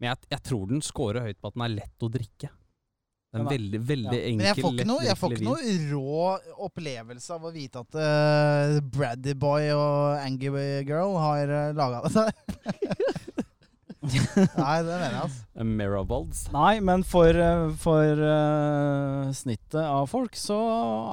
Men 0.00 0.08
jeg, 0.08 0.24
jeg 0.32 0.42
tror 0.48 0.66
den 0.66 0.80
scorer 0.80 1.20
høyt 1.20 1.38
på 1.38 1.46
at 1.52 1.54
den 1.54 1.62
er 1.66 1.74
lett 1.76 2.02
å 2.02 2.08
drikke. 2.10 2.48
Er 3.30 3.44
er- 3.44 3.50
veldig, 3.52 3.80
veldig 3.86 4.18
ja. 4.18 4.26
enkel, 4.26 4.38
Men 4.40 4.46
jeg 4.48 4.58
får 4.58 4.72
ikke 4.74 4.88
noe, 4.88 5.02
jeg 5.06 5.18
får 5.20 5.34
ikke 5.36 5.46
noe 5.46 5.74
rå 5.92 6.24
opplevelse 6.66 7.36
av 7.36 7.44
å 7.46 7.52
vite 7.54 7.84
at 7.84 7.98
uh, 8.00 8.80
Braddy 8.90 9.36
Boy 9.38 9.70
og 9.76 10.18
Angry 10.18 10.82
Girl 10.88 11.14
har 11.22 11.52
uh, 11.54 11.70
laga 11.78 12.02
det. 12.10 12.26
Nei, 14.00 14.76
det 14.80 14.96
mener 14.96 15.12
jeg, 15.12 15.20
altså. 15.20 15.64
Mirabolds. 15.68 16.42
Nei, 16.54 16.80
men 16.80 17.02
for, 17.04 17.36
øh, 17.36 17.66
for 17.78 18.22
uh, 18.24 19.28
snittet 19.36 19.82
av 19.82 20.08
folk 20.08 20.38
så 20.40 20.56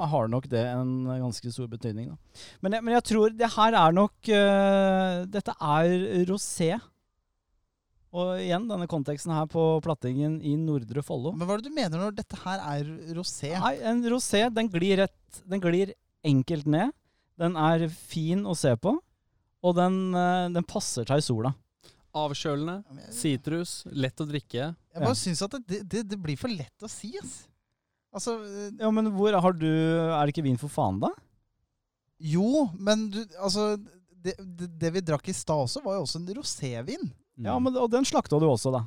har 0.08 0.30
nok 0.32 0.48
det 0.48 0.64
en 0.72 1.04
ganske 1.10 1.52
stor 1.52 1.68
betydning. 1.68 2.14
Da. 2.14 2.44
Men, 2.64 2.78
jeg, 2.78 2.86
men 2.86 2.96
jeg 2.96 3.04
tror 3.10 3.34
det 3.36 3.50
her 3.58 3.76
er 3.76 3.94
nok 3.94 4.32
uh, 4.32 5.26
Dette 5.28 5.54
er 5.60 6.24
rosé. 6.30 6.72
Og 8.16 8.38
igjen 8.40 8.64
denne 8.70 8.86
konteksten 8.88 9.34
her 9.34 9.48
på 9.50 9.62
plattingen 9.84 10.38
i 10.40 10.54
Nordre 10.56 11.02
Follo. 11.04 11.34
Men 11.36 11.48
hva 11.48 11.58
er 11.58 11.62
det 11.62 11.68
du 11.68 11.76
mener 11.76 12.00
når 12.00 12.14
dette 12.16 12.38
her 12.40 12.62
er 12.64 12.88
rosé? 13.18 13.52
Nei, 13.60 13.74
en 13.90 14.00
rosé 14.08 14.46
den 14.54 14.70
glir, 14.72 15.02
rett, 15.02 15.42
den 15.44 15.60
glir 15.60 15.92
enkelt 16.26 16.70
ned. 16.70 16.94
Den 17.38 17.58
er 17.60 17.84
fin 17.92 18.46
å 18.48 18.56
se 18.58 18.72
på, 18.80 18.96
og 19.62 19.76
den, 19.76 20.00
øh, 20.16 20.48
den 20.56 20.66
passer 20.66 21.06
seg 21.06 21.20
i 21.20 21.26
sola. 21.26 21.52
Avkjølende, 22.18 22.80
sitrus, 23.14 23.82
lett 23.92 24.24
å 24.24 24.26
drikke. 24.26 24.72
Jeg 24.72 25.04
bare 25.04 25.18
syns 25.20 25.44
at 25.44 25.54
det, 25.68 25.84
det, 25.84 26.02
det 26.08 26.18
blir 26.18 26.40
for 26.40 26.50
lett 26.50 26.82
å 26.82 26.90
si, 26.90 27.12
ass. 27.20 27.44
Altså 28.08 28.38
eh, 28.40 28.72
Ja, 28.80 28.88
men 28.90 29.10
hvor 29.12 29.36
har 29.36 29.52
du 29.52 29.68
Er 29.68 30.22
det 30.24 30.32
ikke 30.32 30.46
vin 30.46 30.56
for 30.56 30.72
faen, 30.72 30.96
da? 31.02 31.10
Jo, 32.24 32.64
men 32.80 33.10
du 33.12 33.18
Altså 33.36 33.74
det, 33.76 34.32
det, 34.40 34.70
det 34.80 34.90
vi 34.96 35.02
drakk 35.04 35.28
i 35.30 35.34
stad 35.36 35.68
også, 35.68 35.82
var 35.84 35.98
jo 35.98 36.06
også 36.06 36.18
en 36.18 36.30
rosévin. 36.40 37.04
Ja, 37.38 37.58
men, 37.62 37.76
og 37.78 37.90
den 37.92 38.04
slakta 38.08 38.38
du 38.42 38.46
også, 38.50 38.72
da. 38.74 38.84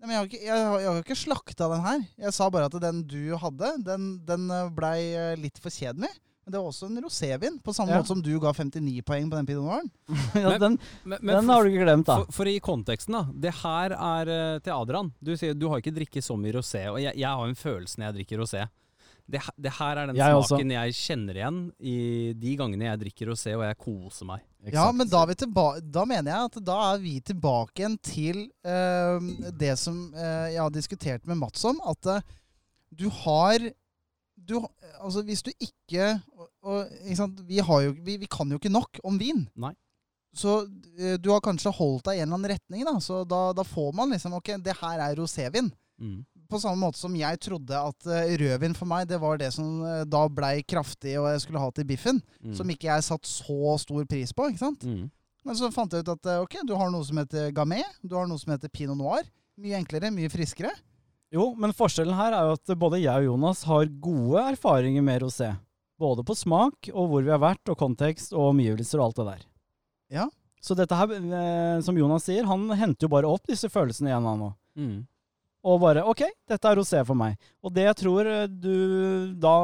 Nei, 0.00 0.08
men 0.08 0.14
jeg 0.14 0.18
har 0.20 0.26
ikke, 0.30 0.40
jeg, 0.46 0.64
har- 0.64 0.80
jeg 0.80 0.88
har 0.90 1.02
ikke 1.04 1.16
slakta 1.20 1.68
den 1.74 1.82
her. 1.84 2.00
Jeg 2.24 2.32
sa 2.34 2.48
bare 2.50 2.70
at 2.70 2.76
den 2.82 3.02
du 3.06 3.36
hadde, 3.36 3.68
den, 3.84 4.10
den 4.26 4.48
blei 4.74 5.12
eh, 5.12 5.36
litt 5.38 5.58
for 5.60 5.70
kjedelig. 5.70 6.08
Men 6.40 6.54
det 6.54 6.60
var 6.62 6.70
også 6.72 6.86
en 6.88 7.02
rosévin, 7.04 7.58
på 7.62 7.74
samme 7.76 7.92
Ja. 7.92 7.98
måte 8.00 8.08
som 8.08 8.22
du 8.24 8.30
ga 8.40 8.50
59 8.56 9.02
poeng 9.06 9.28
på 9.30 9.36
den 9.36 9.46
pinot 9.46 9.66
noiren. 9.68 9.90
ja, 10.40 10.54
den, 10.58 10.78
Men, 11.04 11.18
men 11.20 11.34
den 11.36 11.44
for- 11.44 11.52
har 11.52 11.62
du 11.62 11.70
ikke 11.70 11.84
glemt, 11.84 12.06
da. 12.08 12.16
For, 12.24 12.32
for 12.40 12.48
i 12.50 12.56
konteksten, 12.64 13.12
da. 13.18 13.22
Det 13.44 13.52
her 13.60 13.94
er 13.94 14.32
eh, 14.34 14.58
til 14.64 14.72
Adrian. 14.74 15.12
Du 15.22 15.34
sier 15.36 15.54
du 15.54 15.68
har 15.68 15.82
ikke 15.84 15.92
drikket 15.94 16.24
så 16.26 16.34
mye 16.40 16.56
rosé, 16.56 16.86
og 16.90 16.98
jeg, 17.04 17.12
jeg 17.20 17.28
har 17.28 17.46
en 17.52 17.54
følelse 17.60 18.00
når 18.00 18.08
jeg 18.08 18.18
drikker 18.22 18.40
rosé. 18.42 18.64
Det, 19.30 19.38
he- 19.44 19.54
det 19.62 19.70
her 19.76 20.00
er 20.00 20.06
den 20.10 20.16
Jeg 20.18 20.34
også. 20.34 20.56
smaken 20.56 20.72
jeg 20.74 20.96
kjenner 21.04 21.36
igjen 21.38 21.58
i 21.78 21.96
de 22.34 22.56
gangene 22.58 22.88
jeg 22.88 23.02
drikker 23.04 23.30
rosé 23.30 23.52
og 23.54 23.62
jeg 23.68 23.78
koser 23.84 24.26
meg. 24.32 24.40
Ja, 24.68 24.90
men 24.92 25.08
da, 25.08 25.22
er 25.24 25.80
da 25.80 26.02
mener 26.04 26.34
jeg 26.34 26.48
at 26.50 26.56
da 26.66 26.76
er 26.90 26.98
vi 27.00 27.14
tilbake 27.24 27.80
igjen 27.80 27.96
til 28.04 28.42
uh, 28.66 29.16
det 29.56 29.72
som 29.80 30.10
uh, 30.12 30.48
jeg 30.52 30.60
har 30.60 30.74
diskutert 30.74 31.24
med 31.28 31.40
Mats 31.40 31.64
om, 31.64 31.80
at 31.88 32.10
uh, 32.12 32.34
du 32.92 33.08
har 33.22 33.70
du, 34.34 34.58
Altså, 35.00 35.22
hvis 35.24 35.42
du 35.42 35.50
ikke 35.56 36.20
og, 36.62 36.86
ikke? 37.08 37.28
Vi, 37.48 37.60
har 37.64 37.80
jo, 37.86 37.94
vi, 38.04 38.16
vi 38.20 38.28
kan 38.28 38.50
jo 38.50 38.58
ikke 38.60 38.72
nok 38.72 39.00
om 39.04 39.16
vin. 39.20 39.46
Nei. 39.56 39.72
Så 40.36 40.60
eh, 40.98 41.16
du 41.18 41.30
har 41.32 41.42
kanskje 41.42 41.72
holdt 41.74 42.06
deg 42.06 42.18
i 42.18 42.22
en 42.22 42.28
eller 42.28 42.38
annen 42.38 42.52
retning, 42.52 42.84
da. 42.86 42.96
Så 43.02 43.22
da, 43.28 43.50
da 43.56 43.64
får 43.66 43.94
man 43.96 44.12
liksom 44.14 44.36
Ok, 44.38 44.52
det 44.62 44.76
her 44.80 45.02
er 45.02 45.16
rosévin. 45.18 45.70
Mm. 46.00 46.20
På 46.50 46.58
samme 46.58 46.82
måte 46.82 46.98
som 46.98 47.14
jeg 47.14 47.38
trodde 47.44 47.78
at 47.78 48.10
eh, 48.10 48.34
rødvin 48.40 48.74
for 48.74 48.90
meg, 48.90 49.06
det 49.10 49.20
var 49.22 49.38
det 49.38 49.52
som 49.54 49.84
eh, 49.86 50.02
da 50.08 50.24
blei 50.26 50.56
kraftig 50.66 51.14
og 51.20 51.28
jeg 51.30 51.44
skulle 51.44 51.62
ha 51.62 51.70
til 51.74 51.86
biffen. 51.86 52.18
Mm. 52.42 52.54
Som 52.58 52.72
ikke 52.72 52.88
jeg 52.88 53.06
satt 53.06 53.28
så 53.28 53.76
stor 53.78 54.06
pris 54.10 54.34
på, 54.34 54.48
ikke 54.50 54.64
sant. 54.64 54.86
Mm. 54.86 55.06
Men 55.46 55.56
så 55.56 55.70
fant 55.72 55.94
jeg 55.94 56.02
ut 56.02 56.10
at 56.16 56.30
eh, 56.32 56.42
ok, 56.42 56.58
du 56.66 56.74
har 56.78 56.90
noe 56.90 57.06
som 57.06 57.20
heter 57.22 57.52
gamay, 57.54 57.84
du 58.02 58.16
har 58.18 58.26
noe 58.28 58.40
som 58.40 58.50
heter 58.54 58.72
pinot 58.72 58.98
noir. 58.98 59.28
Mye 59.60 59.78
enklere, 59.78 60.10
mye 60.14 60.32
friskere. 60.32 60.72
Jo, 61.30 61.52
men 61.54 61.74
forskjellen 61.76 62.18
her 62.18 62.34
er 62.34 62.48
jo 62.48 62.56
at 62.58 62.74
både 62.80 62.98
jeg 62.98 63.22
og 63.22 63.28
Jonas 63.28 63.62
har 63.70 63.92
gode 64.02 64.42
erfaringer 64.50 65.06
med 65.06 65.22
rosé. 65.22 65.52
Både 66.00 66.24
på 66.26 66.34
smak 66.34 66.90
og 66.90 67.12
hvor 67.12 67.22
vi 67.22 67.30
har 67.30 67.42
vært, 67.42 67.62
og 67.70 67.78
kontekst 67.78 68.34
og 68.34 68.50
omgivelser 68.56 68.98
og 68.98 69.10
alt 69.10 69.20
det 69.20 69.28
der. 69.28 69.46
Ja. 70.18 70.26
Så 70.60 70.74
dette 70.74 70.96
her, 70.98 71.12
som 71.84 71.96
Jonas 71.96 72.26
sier, 72.26 72.48
han 72.48 72.66
henter 72.76 73.06
jo 73.06 73.12
bare 73.14 73.30
opp 73.30 73.46
disse 73.48 73.70
følelsene 73.70 74.10
igjen 74.10 74.26
han 74.26 74.42
nå. 74.42 74.50
Mm. 74.80 74.98
Og 75.66 75.80
bare 75.82 76.04
OK, 76.08 76.22
dette 76.48 76.70
er 76.70 76.78
rosé 76.78 77.02
for 77.04 77.18
meg. 77.18 77.36
Og 77.64 77.72
det 77.76 77.84
jeg 77.84 77.98
tror 78.00 78.28
eh, 78.28 78.46
du 78.48 79.34
da 79.40 79.54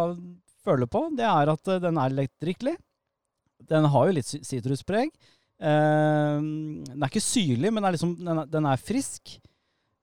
føler 0.66 0.90
på, 0.90 1.06
det 1.16 1.24
er 1.24 1.52
at 1.54 1.72
eh, 1.72 1.80
den 1.80 2.00
er 2.02 2.16
lettdrikkelig. 2.18 2.74
Den 3.70 3.88
har 3.92 4.08
jo 4.10 4.16
litt 4.18 4.28
si- 4.28 4.42
sitruspreg. 4.44 5.08
Eh, 5.56 6.36
den 6.36 7.00
er 7.00 7.08
ikke 7.08 7.24
syrlig, 7.24 7.72
men 7.72 7.88
er, 7.88 7.96
liksom, 7.96 8.12
den 8.52 8.68
er, 8.68 8.82
frisk. 8.82 9.38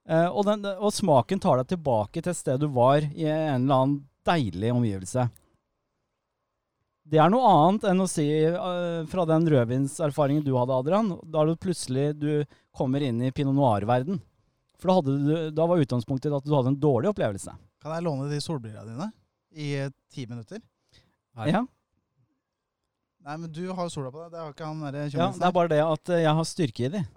Og, 0.03 0.41
den, 0.43 0.65
og 0.83 0.91
smaken 0.91 1.39
tar 1.39 1.61
deg 1.61 1.69
tilbake 1.71 2.19
til 2.19 2.33
et 2.33 2.35
sted 2.35 2.59
du 2.59 2.65
var 2.75 3.05
i 3.05 3.23
en 3.23 3.61
eller 3.61 3.77
annen 3.77 3.93
deilig 4.27 4.73
omgivelse. 4.75 5.23
Det 7.07 7.21
er 7.23 7.31
noe 7.31 7.47
annet 7.47 7.85
enn 7.87 8.03
å 8.03 8.07
si 8.11 8.25
fra 9.07 9.23
den 9.29 9.47
rødvinserfaringen 9.53 10.43
du 10.43 10.51
hadde, 10.57 10.75
Adrian. 10.75 11.13
Da 11.23 11.39
er 11.45 11.53
det 11.53 11.63
plutselig 11.63 12.09
du 12.19 12.43
kommer 12.75 13.03
inn 13.07 13.21
i 13.23 13.31
pinot 13.31 13.55
noir-verden. 13.55 14.19
For 14.83 14.91
da, 14.91 14.97
hadde 14.99 15.13
du, 15.15 15.51
da 15.55 15.65
var 15.69 15.79
utgangspunktet 15.79 16.33
at 16.35 16.43
du 16.43 16.51
hadde 16.51 16.73
en 16.73 16.79
dårlig 16.79 17.13
opplevelse. 17.13 17.53
Kan 17.79 17.95
jeg 17.95 18.03
låne 18.03 18.27
de 18.27 18.39
solbrillene 18.43 18.89
dine 18.91 19.07
i 19.55 19.69
eh, 19.79 19.93
ti 20.11 20.25
minutter? 20.27 20.59
Her. 21.39 21.47
Ja, 21.47 21.61
Nei, 23.23 23.37
men 23.39 23.47
du 23.55 23.61
har 23.71 23.87
jo 23.87 23.91
sola 23.93 24.09
på 24.11 24.19
deg. 24.19 24.33
Det 24.33 24.41
har 24.41 24.51
ikke 24.51 24.67
han 24.67 24.81
derre 24.83 25.05
ja, 25.07 25.29
det 25.31 25.47
er 25.47 25.55
bare 25.55 25.71
det 25.71 25.79
at 25.79 26.09
eh, 26.11 26.25
jeg 26.25 26.35
har 26.35 26.47
styrke 26.49 26.89
i 26.89 26.93
de. 26.97 27.03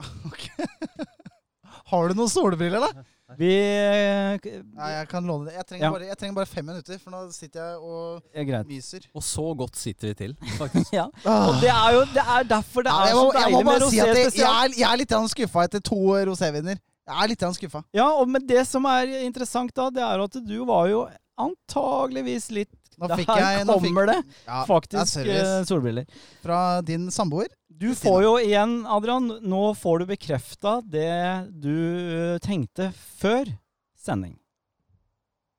Har 1.86 2.09
du 2.10 2.18
noen 2.18 2.30
solbriller, 2.30 2.82
da? 2.82 3.02
Vi 3.38 3.51
eh, 3.51 4.47
Nei, 4.74 4.88
jeg 4.90 5.06
kan 5.10 5.26
låne 5.26 5.48
det. 5.48 5.55
Jeg 5.55 5.66
trenger, 5.68 5.84
Ja. 5.86 5.90
bare, 5.94 6.06
jeg 6.09 6.18
trenger 6.18 6.36
bare 6.38 6.51
fem 6.51 6.66
minutter, 6.66 6.98
for 7.02 7.14
nå 7.14 7.20
sitter 7.34 7.62
jeg 7.62 7.76
og 7.78 8.22
er 8.34 8.64
myser. 8.66 9.06
Og 9.14 9.22
så 9.22 9.44
godt 9.59 9.78
sitter 9.78 10.10
vi 10.10 10.14
til, 10.22 10.34
faktisk. 10.60 10.94
Ja. 10.94 11.06
Og 11.30 11.60
det 11.62 11.70
er 11.74 11.94
jo 11.94 12.02
det 12.14 12.22
er 12.22 12.48
derfor 12.55 12.86
det 12.86 12.94
er 12.94 13.10
jeg, 13.10 13.18
må, 13.18 13.26
så 13.30 13.43
jeg 13.43 13.55
må 13.55 13.60
deilig 13.60 13.66
med 13.70 13.86
rosé 13.86 13.94
si 13.94 14.01
rosé 14.02 14.43
jeg, 14.43 14.74
jeg, 14.78 14.88
er, 14.90 15.01
litt 15.02 15.16
skuffa 15.34 15.66
etter 15.66 15.82
to 15.90 16.01
roséviner. 16.30 16.82
Jeg 17.06 17.22
er 17.22 17.30
litt 17.30 17.44
skuffa. 17.54 17.84
Ja, 17.94 18.08
og 18.18 18.26
men 18.30 18.42
det 18.46 18.64
som 18.66 18.86
er 18.90 19.12
interessant 19.22 19.74
da, 19.76 19.90
det 19.94 20.02
er 20.02 20.24
at 20.24 20.40
du 20.42 20.56
var 20.66 20.88
jo 20.90 21.04
antageligvis 21.38 22.50
litt 22.54 22.72
Nå 22.96 23.10
fikk 23.12 23.28
jeg 23.28 23.64
nå 23.68 23.74
kommer 23.76 24.06
det 24.08 24.14
ja, 24.22 24.62
det 24.62 24.68
faktisk 24.70 25.10
service 25.18 25.48
eh, 25.58 25.64
solbriller. 25.68 26.06
fra 26.40 26.80
din 26.80 27.10
samboer. 27.12 27.50
Du 27.68 27.90
får 27.92 28.22
jo 28.24 28.30
igjen, 28.40 28.78
Adrian, 28.88 29.26
nå 29.44 29.74
får 29.76 30.00
du 30.00 30.06
bekrefta 30.14 30.78
det 30.80 31.12
du 31.60 31.74
eh, 31.76 32.38
tenkte 32.40 32.88
før 33.20 33.52
sending. 34.00 34.32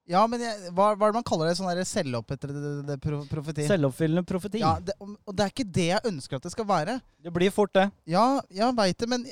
Ja, 0.10 0.24
men 0.26 0.42
jeg, 0.42 0.72
hva, 0.72 0.96
hva 0.96 1.10
er 1.10 1.12
det 1.12 1.20
man 1.20 1.28
kaller 1.28 1.52
det? 1.52 1.58
Sånn 1.60 1.70
der 1.70 1.84
selvopphettede 1.86 2.98
profeti? 3.30 3.68
Selvoppfyllende 3.70 4.24
profeti. 4.26 4.64
Ja, 4.64 4.78
det, 4.82 4.96
og 4.98 5.36
det 5.36 5.46
er 5.46 5.54
ikke 5.54 5.68
det 5.78 5.88
jeg 5.92 6.10
ønsker 6.10 6.40
at 6.40 6.48
det 6.48 6.54
skal 6.56 6.68
være. 6.70 6.98
Det 7.22 7.34
blir 7.36 7.54
fort 7.54 7.76
det. 7.78 7.90
Ja, 8.10 8.40
jeg 8.50 8.74
veit 8.80 8.98
det, 8.98 9.12
men 9.14 9.28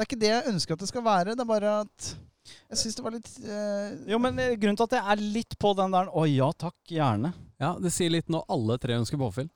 det 0.00 0.06
er 0.06 0.08
ikke 0.08 0.20
det 0.22 0.30
jeg 0.32 0.48
ønsker 0.54 0.76
at 0.78 0.82
det 0.82 0.88
skal 0.88 1.04
være. 1.04 1.34
Det 1.36 1.44
er 1.44 1.48
bare 1.50 1.72
at 1.84 2.10
jeg 2.72 2.78
syns 2.80 2.96
det 2.96 3.02
var 3.04 3.12
litt 3.14 3.28
eh, 3.44 3.90
Jo, 4.10 4.18
men 4.24 4.38
eh, 4.40 4.54
grunnen 4.58 4.78
til 4.80 4.86
at 4.88 4.94
jeg 4.96 5.12
er 5.12 5.20
litt 5.36 5.54
på 5.60 5.70
den 5.76 5.92
der 5.92 6.08
Å 6.08 6.22
ja 6.26 6.48
takk, 6.56 6.78
gjerne. 6.88 7.34
Ja, 7.60 7.74
Det 7.78 7.92
sier 7.92 8.10
litt 8.14 8.32
når 8.32 8.46
alle 8.50 8.78
tre 8.80 8.96
ønsker 8.96 9.20
påfyll. 9.20 9.50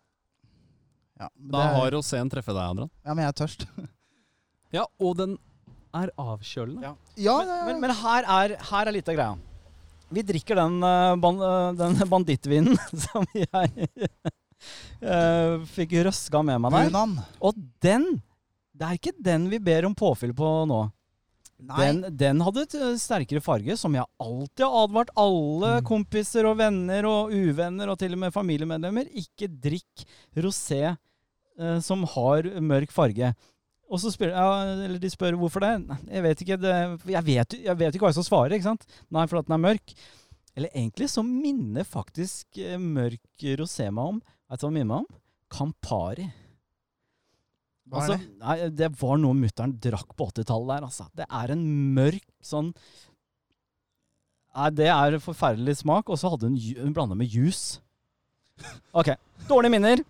ja, 1.19 1.31
Da 1.33 1.63
det, 1.65 1.71
har 1.79 1.91
Rosén 1.97 2.31
treffet 2.31 2.53
deg, 2.55 2.61
Adrian. 2.75 2.91
ja, 3.03 3.15
men 3.17 3.25
jeg 3.25 3.33
er 3.33 3.39
tørst. 3.41 3.67
Ja, 4.77 4.85
og 5.01 5.17
den 5.23 5.35
er 5.95 6.11
avkjølende. 6.19 6.83
Ja. 6.85 6.93
Ja, 7.17 7.35
Men, 7.41 7.49
ja, 7.49 7.57
ja. 7.57 7.65
men, 7.71 7.81
men 7.87 7.97
her, 8.03 8.29
er, 8.37 8.57
her 8.69 8.91
er 8.91 8.97
litt 8.99 9.09
av 9.09 9.17
greia. 9.17 9.35
Vi 10.15 10.23
drikker 10.29 10.59
den, 10.61 10.77
eh, 10.85 11.15
ban, 11.25 11.41
eh, 11.49 11.73
den 11.81 11.99
bandittvinen 12.13 12.77
som 13.09 13.25
jeg 13.33 13.89
eh, 15.01 15.57
fikk 15.75 15.97
røska 16.09 16.45
med 16.47 16.61
meg 16.67 16.93
der. 16.93 17.19
Og 17.41 17.59
den 17.83 18.11
Det 18.75 18.87
er 18.89 18.99
ikke 18.99 19.15
den 19.23 19.49
vi 19.53 19.59
ber 19.63 19.87
om 19.87 19.95
påfyll 19.95 20.33
på 20.37 20.49
nå. 20.67 20.83
Den, 21.65 22.01
den 22.19 22.41
hadde 22.43 22.65
et 22.67 22.75
eh, 22.77 22.97
sterkere 22.99 23.41
farge, 23.41 23.77
som 23.79 23.95
jeg 23.95 24.05
alltid 24.21 24.65
har 24.67 24.75
advart 24.85 25.13
alle 25.17 25.77
Mm. 25.79 25.85
kompiser 25.87 26.49
og 26.51 26.59
venner 26.59 27.07
og 27.09 27.31
uvenner 27.33 27.89
og 27.93 27.99
til 28.01 28.13
og 28.17 28.19
med 28.25 28.35
familiemedlemmer. 28.35 29.07
Ikke 29.15 29.47
drikk 29.49 30.03
rosé 30.37 30.81
eh, 30.91 31.79
som 31.81 32.03
har 32.17 32.51
mørk 32.61 32.91
farge. 32.93 33.31
Og 33.89 34.01
så 34.03 34.11
spør, 34.11 34.33
ja, 34.35 34.49
eller 34.89 34.99
de 34.99 35.11
spør 35.13 35.37
hvorfor 35.39 35.63
det. 35.63 35.73
Nei, 35.87 35.97
Jeg 36.11 36.23
vet 36.27 36.43
ikke 36.43 36.57
det, 36.61 36.75
jeg, 37.15 37.25
vet, 37.31 37.57
jeg 37.71 37.79
vet 37.79 37.95
ikke 37.95 38.05
hva 38.09 38.11
jeg 38.11 38.19
skal 38.19 38.29
svare. 38.33 38.55
ikke 38.59 38.69
sant? 38.73 38.87
Nei, 39.15 39.27
fordi 39.31 39.47
den 39.47 39.55
er 39.61 39.65
mørk. 39.71 39.95
Eller 40.57 40.71
egentlig 40.75 41.09
så 41.15 41.23
minner 41.27 41.87
faktisk 41.87 42.59
eh, 42.59 42.77
mørk 42.79 43.47
rosé 43.63 43.89
meg 43.95 44.05
om 44.17 44.23
Vet 44.51 44.61
du 44.61 44.67
hva 44.67 44.71
den 44.71 44.77
minner 44.81 44.91
meg 44.91 45.05
om? 45.07 45.21
Campari. 45.55 46.27
Altså, 47.93 48.17
det? 48.17 48.29
nei, 48.41 48.57
det 48.73 48.89
var 49.01 49.19
noe 49.21 49.37
mutter'n 49.37 49.75
drakk 49.83 50.15
på 50.17 50.29
80-tallet 50.31 50.71
der, 50.73 50.87
altså. 50.89 51.09
Det 51.17 51.27
er 51.29 51.53
en 51.55 51.65
mørk 51.97 52.25
sånn 52.45 52.73
Nei, 54.55 54.69
det 54.71 54.87
er 54.87 55.17
forferdelig 55.19 55.81
smak. 55.81 56.07
Og 56.15 56.19
så 56.21 56.31
hadde 56.31 56.47
hun, 56.47 56.55
hun 56.79 56.93
blanda 56.95 57.17
med 57.19 57.27
juice. 57.27 57.81
OK. 59.01 59.11
Dårlige 59.49 59.75
minner. 59.75 60.03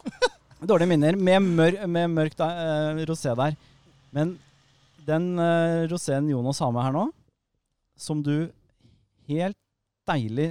Dårlige 0.61 0.91
minner 0.91 1.17
med, 1.17 1.47
mør, 1.57 1.79
med 1.89 2.13
mørk 2.13 2.37
da, 2.37 2.51
eh, 2.61 3.01
rosé 3.09 3.33
der. 3.41 3.57
Men 4.13 4.35
den 5.09 5.31
eh, 5.41 5.87
roséen 5.89 6.29
Jonas 6.29 6.61
har 6.61 6.73
med 6.77 6.87
her 6.87 6.95
nå, 6.95 7.07
som 7.97 8.21
du 8.25 8.51
helt 9.29 9.59
deilig 10.09 10.51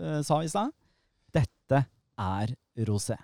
eh, 0.00 0.20
sa 0.24 0.40
i 0.40 0.50
stad, 0.50 0.72
dette 1.36 1.82
er 2.16 2.56
rosé. 2.88 3.16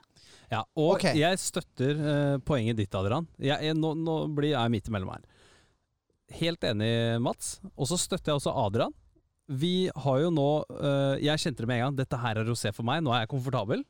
Ja, 0.53 0.63
og 0.77 0.99
okay. 0.99 1.17
jeg 1.17 1.41
støtter 1.41 2.01
uh, 2.03 2.39
poenget 2.45 2.77
ditt, 2.77 2.93
Adrian. 2.95 3.27
Jeg, 3.41 3.57
jeg, 3.65 3.77
nå, 3.79 3.95
nå 3.97 4.17
blir 4.37 4.53
jeg 4.53 4.73
midt 4.75 4.91
imellom 4.91 5.15
her. 5.15 5.23
Helt 6.37 6.65
enig, 6.69 6.91
Mats. 7.25 7.55
Og 7.73 7.89
så 7.89 7.99
støtter 8.01 8.33
jeg 8.33 8.41
også 8.41 8.53
Adrian. 8.67 8.93
Vi 9.53 9.91
har 10.05 10.21
jo 10.23 10.29
nå 10.33 10.47
uh, 10.71 11.17
Jeg 11.21 11.41
kjente 11.43 11.65
det 11.65 11.69
med 11.69 11.81
en 11.81 11.87
gang. 11.89 11.97
Dette 12.03 12.21
her 12.21 12.41
er 12.41 12.49
rosé 12.49 12.73
for 12.77 12.87
meg. 12.89 13.03
Nå 13.05 13.13
er 13.13 13.25
jeg 13.25 13.33
komfortabel. 13.33 13.83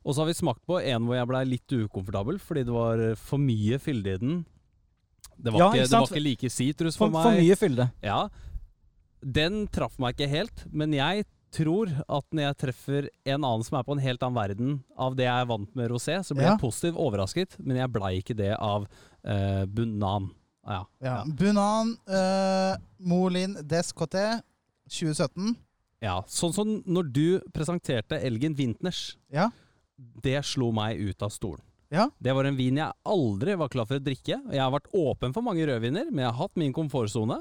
Og 0.00 0.16
så 0.16 0.22
har 0.22 0.30
vi 0.30 0.38
smakt 0.38 0.64
på 0.68 0.78
en 0.80 1.04
hvor 1.04 1.18
jeg 1.18 1.28
blei 1.28 1.42
litt 1.44 1.74
ukomfortabel 1.76 2.38
fordi 2.40 2.64
det 2.64 2.72
var 2.72 3.02
for 3.20 3.42
mye 3.42 3.76
fylde 3.80 4.14
i 4.16 4.20
den. 4.22 4.38
Det 5.36 5.52
var, 5.52 5.60
Ja, 5.60 5.68
ikke, 5.68 5.84
det 5.84 5.98
var 5.98 6.08
ikke 6.08 6.24
like 6.24 6.50
sitrus 6.52 6.96
for, 6.96 7.08
For, 7.08 7.16
meg. 7.16 7.26
for 7.26 7.44
mye 7.44 7.58
fylde. 7.60 7.86
Ja, 8.04 8.22
den 9.20 9.66
traff 9.72 9.98
meg 10.00 10.16
ikke 10.16 10.30
helt, 10.32 10.64
men 10.72 10.96
jeg 10.96 11.26
tror 11.52 11.90
at 12.08 12.26
når 12.34 12.42
jeg 12.46 12.58
treffer 12.62 13.08
en 13.26 13.44
annen 13.46 13.64
som 13.66 13.78
er 13.78 13.86
på 13.86 13.92
en 13.96 14.02
helt 14.04 14.22
annen 14.26 14.38
verden 14.38 14.74
av 14.96 15.16
det 15.18 15.24
jeg 15.26 15.42
er 15.44 15.48
vant 15.50 15.74
med 15.78 15.90
rosé, 15.92 16.18
så 16.24 16.34
blir 16.36 16.46
Ja. 16.46 16.52
jeg 16.54 16.62
positivt 16.62 16.96
overrasket, 17.00 17.56
men 17.58 17.76
jeg 17.80 17.92
blei 17.92 18.12
ikke 18.22 18.36
det 18.38 18.52
av 18.58 18.86
eh, 19.24 19.64
Bunan. 19.66 20.30
Ja. 20.66 20.84
Ja. 21.02 21.16
Bunan 21.24 21.94
uh, 22.06 22.76
Molin 23.00 23.56
Descoté 23.66 24.42
2017. 24.90 25.56
ja. 26.04 26.18
Sånn 26.28 26.52
som 26.54 26.70
når 26.86 27.08
du 27.12 27.24
presenterte 27.54 28.18
Elgen 28.20 28.54
Vintners. 28.58 29.16
Ja. 29.32 29.48
Det 29.96 30.38
slo 30.44 30.70
meg 30.72 31.00
ut 31.00 31.22
av 31.22 31.30
stolen. 31.34 31.64
Ja. 31.90 32.06
Det 32.22 32.32
var 32.36 32.46
en 32.46 32.56
vin 32.56 32.76
jeg 32.78 32.92
aldri 33.04 33.56
var 33.58 33.68
klar 33.72 33.88
for 33.88 33.98
å 33.98 34.04
drikke. 34.04 34.36
Jeg 34.52 34.60
har 34.62 34.70
vært 34.70 34.86
åpen 34.94 35.32
for 35.34 35.42
mange 35.42 35.64
rødviner, 35.66 36.06
men 36.12 36.22
jeg 36.22 36.30
har 36.30 36.38
hatt 36.44 36.56
min 36.60 36.72
komfortsone. 36.76 37.40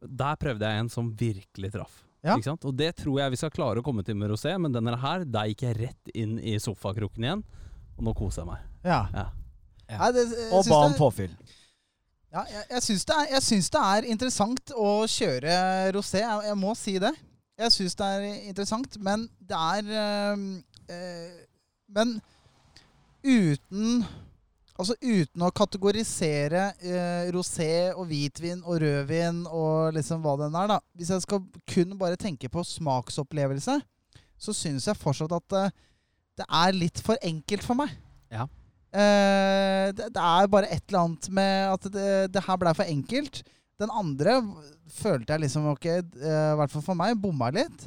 Der 0.00 0.36
prøvde 0.40 0.68
jeg 0.68 0.84
en 0.84 0.88
som 0.92 1.10
virkelig 1.18 1.72
traff. 1.74 2.04
Ja. 2.22 2.34
Ikke 2.36 2.50
sant? 2.50 2.64
Og 2.68 2.74
det 2.76 2.90
tror 3.00 3.20
jeg 3.22 3.32
vi 3.32 3.38
skal 3.40 3.52
klare 3.54 3.80
å 3.80 3.84
komme 3.84 4.04
til 4.04 4.16
med 4.20 4.28
rosé, 4.32 4.52
men 4.60 4.72
denne 4.74 4.92
her, 5.00 5.24
der 5.24 5.48
gikk 5.52 5.62
jeg 5.64 5.78
rett 5.78 6.10
inn 6.14 6.34
i 6.38 6.58
sofakroken 6.60 7.24
igjen. 7.24 7.44
Og 7.96 8.04
nå 8.04 8.12
koser 8.16 8.42
jeg 8.42 8.50
meg. 8.50 8.66
Ja. 8.84 9.00
Ja. 9.14 9.26
Nei, 9.90 10.10
det, 10.14 10.26
jeg 10.36 10.52
Og 10.54 10.68
ba 10.68 10.82
om 10.86 10.94
påfyll. 10.98 11.32
Ja, 12.30 12.44
jeg, 12.46 12.66
jeg 12.70 12.82
syns 12.86 13.06
det, 13.08 13.16
er- 13.16 13.40
det 13.74 13.80
er 13.80 14.10
interessant 14.12 14.72
å 14.78 14.90
kjøre 15.10 15.54
rosé. 15.96 16.20
Jeg, 16.22 16.44
jeg 16.46 16.58
må 16.60 16.74
si 16.78 16.98
det. 17.02 17.10
Jeg 17.58 17.72
syns 17.74 17.96
det 17.98 18.06
er 18.06 18.26
interessant, 18.48 18.94
men 19.02 19.24
det 19.40 19.56
er 19.58 19.90
øh, 20.04 20.44
øh, 20.94 21.40
Men 21.90 22.20
uten 23.24 24.04
Altså 24.80 24.96
uten 25.04 25.42
å 25.44 25.50
kategorisere 25.52 26.70
eh, 26.80 27.26
rosé 27.34 27.90
og 27.92 28.06
hvitvin 28.08 28.62
og 28.64 28.78
rødvin 28.80 29.42
og 29.44 29.92
liksom 29.92 30.22
hva 30.24 30.38
den 30.40 30.56
er, 30.56 30.70
da. 30.72 30.78
Hvis 30.96 31.10
jeg 31.12 31.24
skal 31.26 31.42
kun 31.68 31.92
bare 32.00 32.16
tenke 32.20 32.48
på 32.48 32.64
smaksopplevelse, 32.64 33.76
så 34.40 34.54
syns 34.56 34.88
jeg 34.88 34.96
fortsatt 34.96 35.36
at 35.36 35.58
eh, 35.58 35.74
det 36.40 36.48
er 36.48 36.78
litt 36.78 37.02
for 37.04 37.20
enkelt 37.20 37.66
for 37.66 37.76
meg. 37.82 37.92
Ja. 38.32 38.48
Eh, 38.90 39.92
det, 39.92 40.08
det 40.16 40.24
er 40.24 40.50
bare 40.50 40.72
et 40.72 40.82
eller 40.88 41.04
annet 41.04 41.28
med 41.36 41.76
at 41.76 41.88
det, 41.92 42.10
det 42.32 42.46
her 42.46 42.60
blei 42.62 42.74
for 42.78 42.96
enkelt. 42.96 43.42
Den 43.80 43.92
andre 43.92 44.40
følte 44.96 45.36
jeg 45.36 45.44
liksom 45.44 45.68
ok, 45.74 45.86
eh, 45.92 46.00
i 46.54 46.58
hvert 46.60 46.72
fall 46.72 46.88
for 46.88 46.98
meg, 46.98 47.20
bomma 47.20 47.52
litt. 47.54 47.86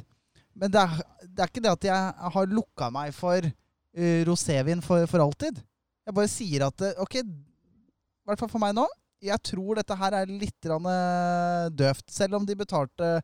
Men 0.54 0.70
det 0.70 0.80
er, 0.80 1.02
det 1.26 1.42
er 1.42 1.50
ikke 1.50 1.62
det 1.64 1.74
at 1.74 1.86
jeg 1.90 2.32
har 2.38 2.50
lukka 2.54 2.88
meg 2.94 3.10
for 3.16 3.42
uh, 3.42 4.20
rosévin 4.28 4.82
for, 4.84 5.02
for 5.10 5.24
alltid. 5.24 5.58
Jeg 6.04 6.16
bare 6.18 6.30
sier 6.30 6.66
at 6.66 6.84
eh, 6.84 6.98
ok, 7.00 7.14
i 7.22 8.28
hvert 8.28 8.40
fall 8.42 8.50
for 8.52 8.62
meg 8.62 8.74
nå, 8.76 8.84
jeg 9.24 9.40
tror 9.46 9.78
dette 9.80 9.96
her 9.96 10.18
er 10.18 10.28
litt 10.28 10.68
eh, 10.68 11.70
døvt. 11.72 12.04
Selv 12.12 12.36
om 12.40 12.44
de 12.48 12.56
betalte 12.60 13.14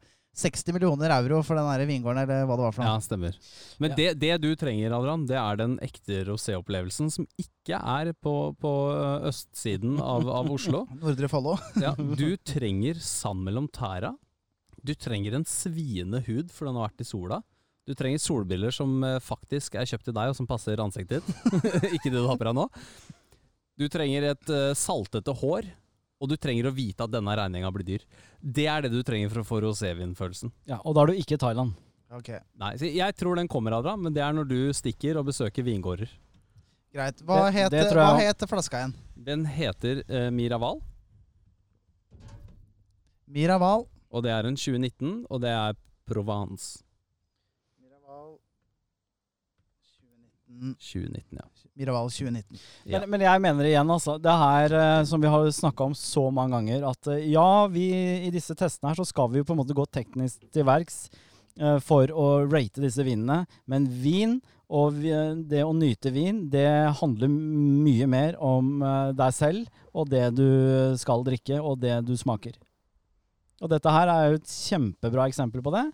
60 0.40 0.72
millioner 0.72 1.10
euro 1.12 1.40
for 1.44 1.58
den 1.58 1.88
vingården, 1.90 2.22
eller 2.22 2.46
hva 2.48 2.56
det 2.56 2.64
var 2.68 2.72
for 2.76 2.86
Ja, 2.86 2.94
noe. 2.96 3.04
stemmer. 3.04 3.36
Men 3.82 3.90
Ja. 3.90 3.96
det, 3.98 4.08
det 4.22 4.32
du 4.40 4.48
trenger, 4.56 4.94
Adrian, 4.96 5.26
det 5.28 5.36
er 5.36 5.58
den 5.60 5.74
ekte 5.84 6.22
rosé-opplevelsen 6.28 7.10
som 7.12 7.26
ikke 7.36 7.76
er 7.82 8.12
på, 8.14 8.34
på 8.62 8.72
østsiden 9.28 9.98
av, 10.00 10.28
av 10.30 10.48
Oslo. 10.54 10.86
Nordre 11.02 11.28
Follo. 11.28 11.58
Ja, 11.82 11.92
du 12.22 12.36
trenger 12.46 13.02
sand 13.04 13.42
mellom 13.44 13.68
tæra. 13.68 14.14
Du 14.80 14.94
trenger 14.96 15.34
en 15.36 15.44
sviende 15.44 16.22
hud, 16.24 16.48
for 16.54 16.64
den 16.70 16.78
har 16.78 16.88
vært 16.88 17.02
i 17.04 17.10
sola. 17.10 17.42
Du 17.90 17.96
trenger 17.98 18.20
solbriller 18.22 18.70
som 18.74 18.92
eh, 19.02 19.16
faktisk 19.24 19.74
er 19.80 19.88
kjøpt 19.90 20.06
til 20.06 20.14
deg, 20.14 20.30
og 20.30 20.36
som 20.38 20.46
passer 20.46 20.78
ansiktet 20.82 21.26
ditt. 21.26 21.60
ikke 21.96 22.06
det 22.12 22.20
du 22.20 22.28
har 22.30 22.38
på 22.38 22.46
deg 22.46 22.54
nå. 22.60 22.68
Du 23.80 23.86
trenger 23.90 24.28
et 24.30 24.52
eh, 24.54 24.70
saltete 24.78 25.34
hår, 25.40 25.66
og 26.20 26.30
du 26.30 26.36
trenger 26.38 26.68
å 26.70 26.74
vite 26.76 27.02
at 27.02 27.10
denne 27.10 27.34
regninga 27.34 27.70
blir 27.74 27.86
dyr. 27.88 28.04
Det 28.38 28.66
er 28.70 28.84
det 28.86 28.92
du 28.94 29.00
trenger 29.06 29.32
for 29.32 29.42
å 29.42 29.46
få 29.48 29.60
rosévinfølelsen. 29.64 30.52
Ja, 30.70 30.78
og 30.84 30.94
da 30.94 31.02
er 31.02 31.10
du 31.10 31.18
ikke 31.22 31.34
i 31.38 31.40
Thailand. 31.42 31.74
Ok, 32.14 32.28
Nei, 32.58 32.72
jeg 32.90 33.14
tror 33.18 33.38
den 33.38 33.46
kommer, 33.50 33.76
Adra, 33.78 33.92
men 33.98 34.14
det 34.14 34.22
er 34.26 34.34
når 34.34 34.48
du 34.50 34.58
stikker 34.74 35.18
og 35.20 35.28
besøker 35.30 35.62
vingårder. 35.66 36.10
Greit. 36.94 37.20
Hva, 37.22 37.44
Det- 37.46 37.54
heter, 37.54 37.84
det 37.86 37.98
hva 37.98 38.16
heter, 38.18 38.50
flaska 38.50 38.80
igjen? 38.82 38.94
Den 39.30 39.44
heter 39.46 40.00
uh, 40.10 40.26
Miraval, 40.34 40.80
Miraval. 43.30 43.84
og 44.10 44.24
det 44.26 44.32
er 44.34 44.48
en 44.48 44.58
2019, 44.58 45.24
og 45.30 45.42
det 45.44 45.52
er 45.54 45.76
Provence. 46.10 46.80
2019. 50.50 50.74
2019, 50.80 51.38
ja. 51.38 51.46
Miraval 51.78 52.10
2019. 52.10 52.58
Ja. 52.84 53.00
Men, 53.00 53.10
men 53.14 53.24
jeg 53.24 53.42
mener 53.46 53.68
igjen, 53.70 53.90
altså. 53.94 54.18
Det 54.20 54.36
her 54.42 54.76
eh, 54.76 55.02
som 55.08 55.22
vi 55.22 55.30
har 55.32 55.50
snakka 55.54 55.88
om 55.88 55.96
så 55.96 56.26
mange 56.34 56.58
ganger, 56.58 56.86
at 56.90 57.10
eh, 57.14 57.26
ja, 57.32 57.66
vi 57.72 57.88
i 58.26 58.30
disse 58.34 58.56
testene 58.58 58.92
her 58.92 59.00
så 59.00 59.08
skal 59.08 59.30
vi 59.32 59.40
jo 59.40 59.48
på 59.48 59.56
en 59.56 59.62
måte 59.62 59.76
gå 59.76 59.86
teknisk 59.88 60.42
til 60.52 60.66
verks 60.68 61.04
eh, 61.58 61.78
for 61.84 62.10
å 62.12 62.30
rate 62.50 62.82
disse 62.82 63.06
vinene. 63.06 63.44
Men 63.70 63.88
vin 64.02 64.40
og 64.70 65.00
vi, 65.00 65.10
det 65.50 65.64
å 65.66 65.74
nyte 65.74 66.12
vin, 66.14 66.44
det 66.50 66.68
handler 67.00 67.30
mye 67.30 68.06
mer 68.10 68.36
om 68.38 68.76
eh, 68.82 69.12
deg 69.18 69.34
selv 69.34 69.86
og 69.90 70.10
det 70.12 70.28
du 70.38 70.50
skal 71.00 71.24
drikke, 71.26 71.58
og 71.58 71.80
det 71.82 71.96
du 72.06 72.14
smaker. 72.18 72.54
Og 73.60 73.72
dette 73.72 73.92
her 73.92 74.08
er 74.08 74.28
jo 74.28 74.38
et 74.38 74.52
kjempebra 74.52 75.26
eksempel 75.28 75.62
på 75.64 75.72
det. 75.74 75.88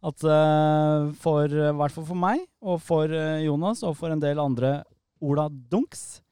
At 0.00 0.24
eh, 0.24 1.10
for, 1.20 1.44
i 1.52 1.72
hvert 1.76 1.92
fall 1.92 2.06
for 2.08 2.16
meg, 2.16 2.42
og 2.64 2.80
for 2.80 3.12
eh, 3.12 3.44
Jonas, 3.44 3.82
og 3.84 3.98
for 3.98 4.12
en 4.12 4.22
del 4.22 4.40
andre 4.40 4.78
Ola 5.20 5.46
Dunks, 5.52 6.22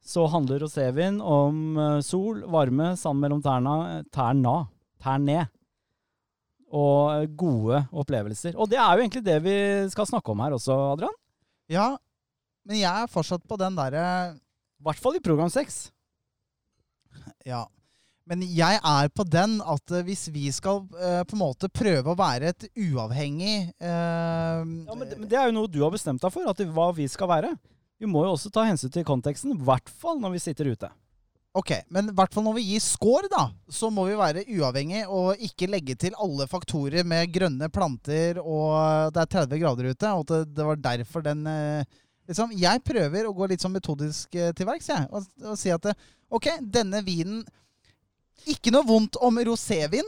så 0.00 0.24
handler 0.32 0.64
rosévin 0.64 1.20
om 1.20 1.76
eh, 1.76 1.98
sol, 2.04 2.40
varme, 2.50 2.94
sand 2.96 3.20
mellom 3.20 3.42
tærne, 3.44 4.04
tærna, 4.14 4.54
tærne. 5.02 5.42
Og 6.70 7.00
eh, 7.18 7.26
gode 7.36 7.82
opplevelser. 7.92 8.56
Og 8.56 8.70
det 8.72 8.80
er 8.80 8.94
jo 8.94 9.04
egentlig 9.04 9.24
det 9.26 9.38
vi 9.44 9.56
skal 9.92 10.08
snakke 10.08 10.32
om 10.32 10.40
her 10.44 10.56
også, 10.56 10.78
Adrian. 10.94 11.18
Ja, 11.70 11.90
men 12.66 12.80
jeg 12.80 12.90
er 12.90 13.10
fortsatt 13.10 13.44
på 13.48 13.56
den 13.60 13.76
derre 13.78 14.04
I 14.32 14.86
hvert 14.86 15.00
fall 15.00 15.16
i 15.18 15.22
program 15.22 15.52
seks. 15.52 15.90
Ja. 17.46 17.66
Men 18.30 18.44
jeg 18.46 18.78
er 18.78 19.10
på 19.10 19.26
den 19.26 19.58
at 19.58 19.96
eh, 19.96 20.04
hvis 20.06 20.28
vi 20.30 20.46
skal 20.54 20.84
eh, 20.94 21.22
på 21.26 21.34
en 21.34 21.42
måte 21.42 21.70
prøve 21.72 22.12
å 22.12 22.18
være 22.18 22.52
et 22.52 22.68
uavhengig 22.78 23.56
eh, 23.74 24.60
Ja, 24.62 24.94
men 24.94 25.02
det, 25.08 25.18
men 25.18 25.26
det 25.30 25.38
er 25.40 25.50
jo 25.50 25.56
noe 25.56 25.70
du 25.70 25.80
har 25.82 25.90
bestemt 25.90 26.22
deg 26.22 26.30
for, 26.30 26.46
at 26.46 26.62
det, 26.62 26.68
hva 26.70 26.92
vi 26.94 27.08
skal 27.10 27.30
være. 27.32 27.50
Vi 28.00 28.08
må 28.08 28.22
jo 28.24 28.36
også 28.36 28.52
ta 28.54 28.64
hensyn 28.68 28.92
til 28.94 29.04
konteksten, 29.04 29.56
i 29.56 29.66
hvert 29.66 29.90
fall 29.90 30.22
når 30.22 30.36
vi 30.36 30.44
sitter 30.46 30.70
ute. 30.70 30.92
Ok, 31.58 31.72
men 31.90 32.12
i 32.12 32.14
hvert 32.14 32.30
fall 32.30 32.44
når 32.46 32.60
vi 32.60 32.68
gir 32.68 32.82
score, 32.84 33.26
da, 33.30 33.48
så 33.66 33.88
må 33.90 34.04
vi 34.06 34.14
være 34.18 34.44
uavhengig 34.54 35.02
og 35.10 35.40
ikke 35.42 35.66
legge 35.66 35.96
til 35.98 36.14
alle 36.22 36.46
faktorer 36.46 37.02
med 37.02 37.32
grønne 37.34 37.66
planter 37.74 38.38
og 38.38 39.10
det 39.10 39.24
er 39.24 39.32
30 39.34 39.58
grader 39.64 39.90
ute, 39.90 40.12
og 40.14 40.22
at 40.22 40.30
det, 40.30 40.40
det 40.54 40.68
var 40.68 40.84
derfor 40.84 41.26
den 41.26 41.42
eh, 41.50 41.98
liksom, 42.30 42.54
Jeg 42.54 42.84
prøver 42.86 43.26
å 43.26 43.34
gå 43.34 43.50
litt 43.50 43.66
sånn 43.66 43.74
metodisk 43.74 44.38
eh, 44.38 44.52
til 44.54 44.70
verks, 44.70 44.92
jeg, 44.94 45.08
og, 45.10 45.26
og 45.42 45.58
si 45.58 45.74
at 45.74 45.90
eh, 45.90 46.06
ok, 46.30 46.52
denne 46.62 47.02
vinen 47.02 47.42
Ikke 48.48 48.72
noe 48.72 48.86
vondt 48.86 49.18
om 49.20 49.38
rosévin, 49.44 50.06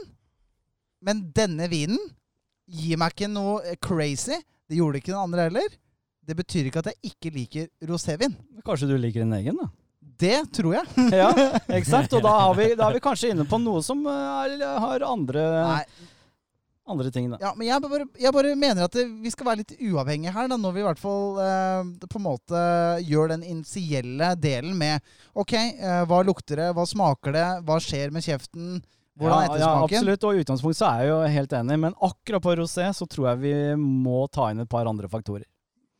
men 1.03 1.21
denne 1.35 1.67
vinen 1.71 1.99
gir 2.65 2.97
meg 2.99 3.13
ikke 3.13 3.29
noe 3.31 3.61
eh, 3.67 3.77
crazy. 3.81 4.39
Det 4.69 4.79
gjorde 4.79 5.01
ikke 5.01 5.11
den 5.13 5.21
andre 5.21 5.47
heller. 5.49 5.77
Det 6.23 6.35
betyr 6.39 6.69
ikke 6.69 6.83
at 6.83 6.93
jeg 6.93 7.13
ikke 7.13 7.33
liker 7.35 7.69
rosévin. 7.89 8.35
Kanskje 8.65 8.89
du 8.89 8.95
liker 8.97 9.25
din 9.25 9.35
egen, 9.35 9.59
da? 9.59 9.69
Det 10.23 10.39
tror 10.55 10.77
jeg. 10.77 10.85
ja, 11.11 11.29
eksakt. 11.73 12.13
Og 12.15 12.23
da, 12.23 12.33
har 12.45 12.55
vi, 12.57 12.69
da 12.79 12.87
er 12.87 12.97
vi 12.97 13.03
kanskje 13.03 13.33
inne 13.33 13.45
på 13.49 13.59
noe 13.61 13.83
som 13.85 14.01
eh, 14.07 14.57
er, 14.57 14.65
har 14.85 15.05
andre, 15.07 15.45
Nei, 15.67 16.09
andre 16.85 17.11
ting, 17.11 17.29
da. 17.31 17.37
Ja, 17.39 17.53
men 17.55 17.67
jeg 17.67 17.79
bare, 17.83 18.05
jeg 18.19 18.35
bare 18.35 18.55
mener 18.59 18.87
at 18.87 18.95
det, 18.95 19.05
vi 19.23 19.31
skal 19.31 19.47
være 19.47 19.61
litt 19.61 19.75
uavhengige 19.79 20.33
her, 20.35 20.49
da, 20.51 20.57
når 20.59 20.73
vi 20.75 20.81
i 20.81 20.87
hvert 20.87 20.99
fall 20.99 21.39
eh, 21.39 21.91
på 22.03 22.19
en 22.19 22.25
måte 22.25 22.63
gjør 23.07 23.31
den 23.31 23.45
initielle 23.47 24.33
delen 24.39 24.75
med 24.79 24.99
OK, 25.39 25.53
eh, 25.55 26.01
hva 26.09 26.19
lukter 26.27 26.59
det, 26.59 26.73
hva 26.75 26.85
smaker 26.89 27.35
det, 27.37 27.45
hva 27.67 27.79
skjer 27.83 28.11
med 28.15 28.25
kjeften, 28.25 28.81
hvordan 29.19 29.45
ja, 29.45 29.61
ja, 29.61 29.71
absolutt. 29.85 30.27
Og 30.27 30.35
i 30.35 30.43
utgangspunktet 30.43 30.81
så 30.81 30.89
er 30.89 31.03
jeg 31.05 31.13
jo 31.13 31.17
helt 31.37 31.55
enig, 31.61 31.79
men 31.85 31.97
akkurat 32.03 32.43
på 32.43 32.57
rosé 32.59 32.89
så 32.97 33.07
tror 33.07 33.31
jeg 33.31 33.43
vi 33.45 33.55
må 33.79 34.25
ta 34.33 34.49
inn 34.51 34.63
et 34.65 34.71
par 34.71 34.89
andre 34.89 35.09
faktorer. 35.11 35.47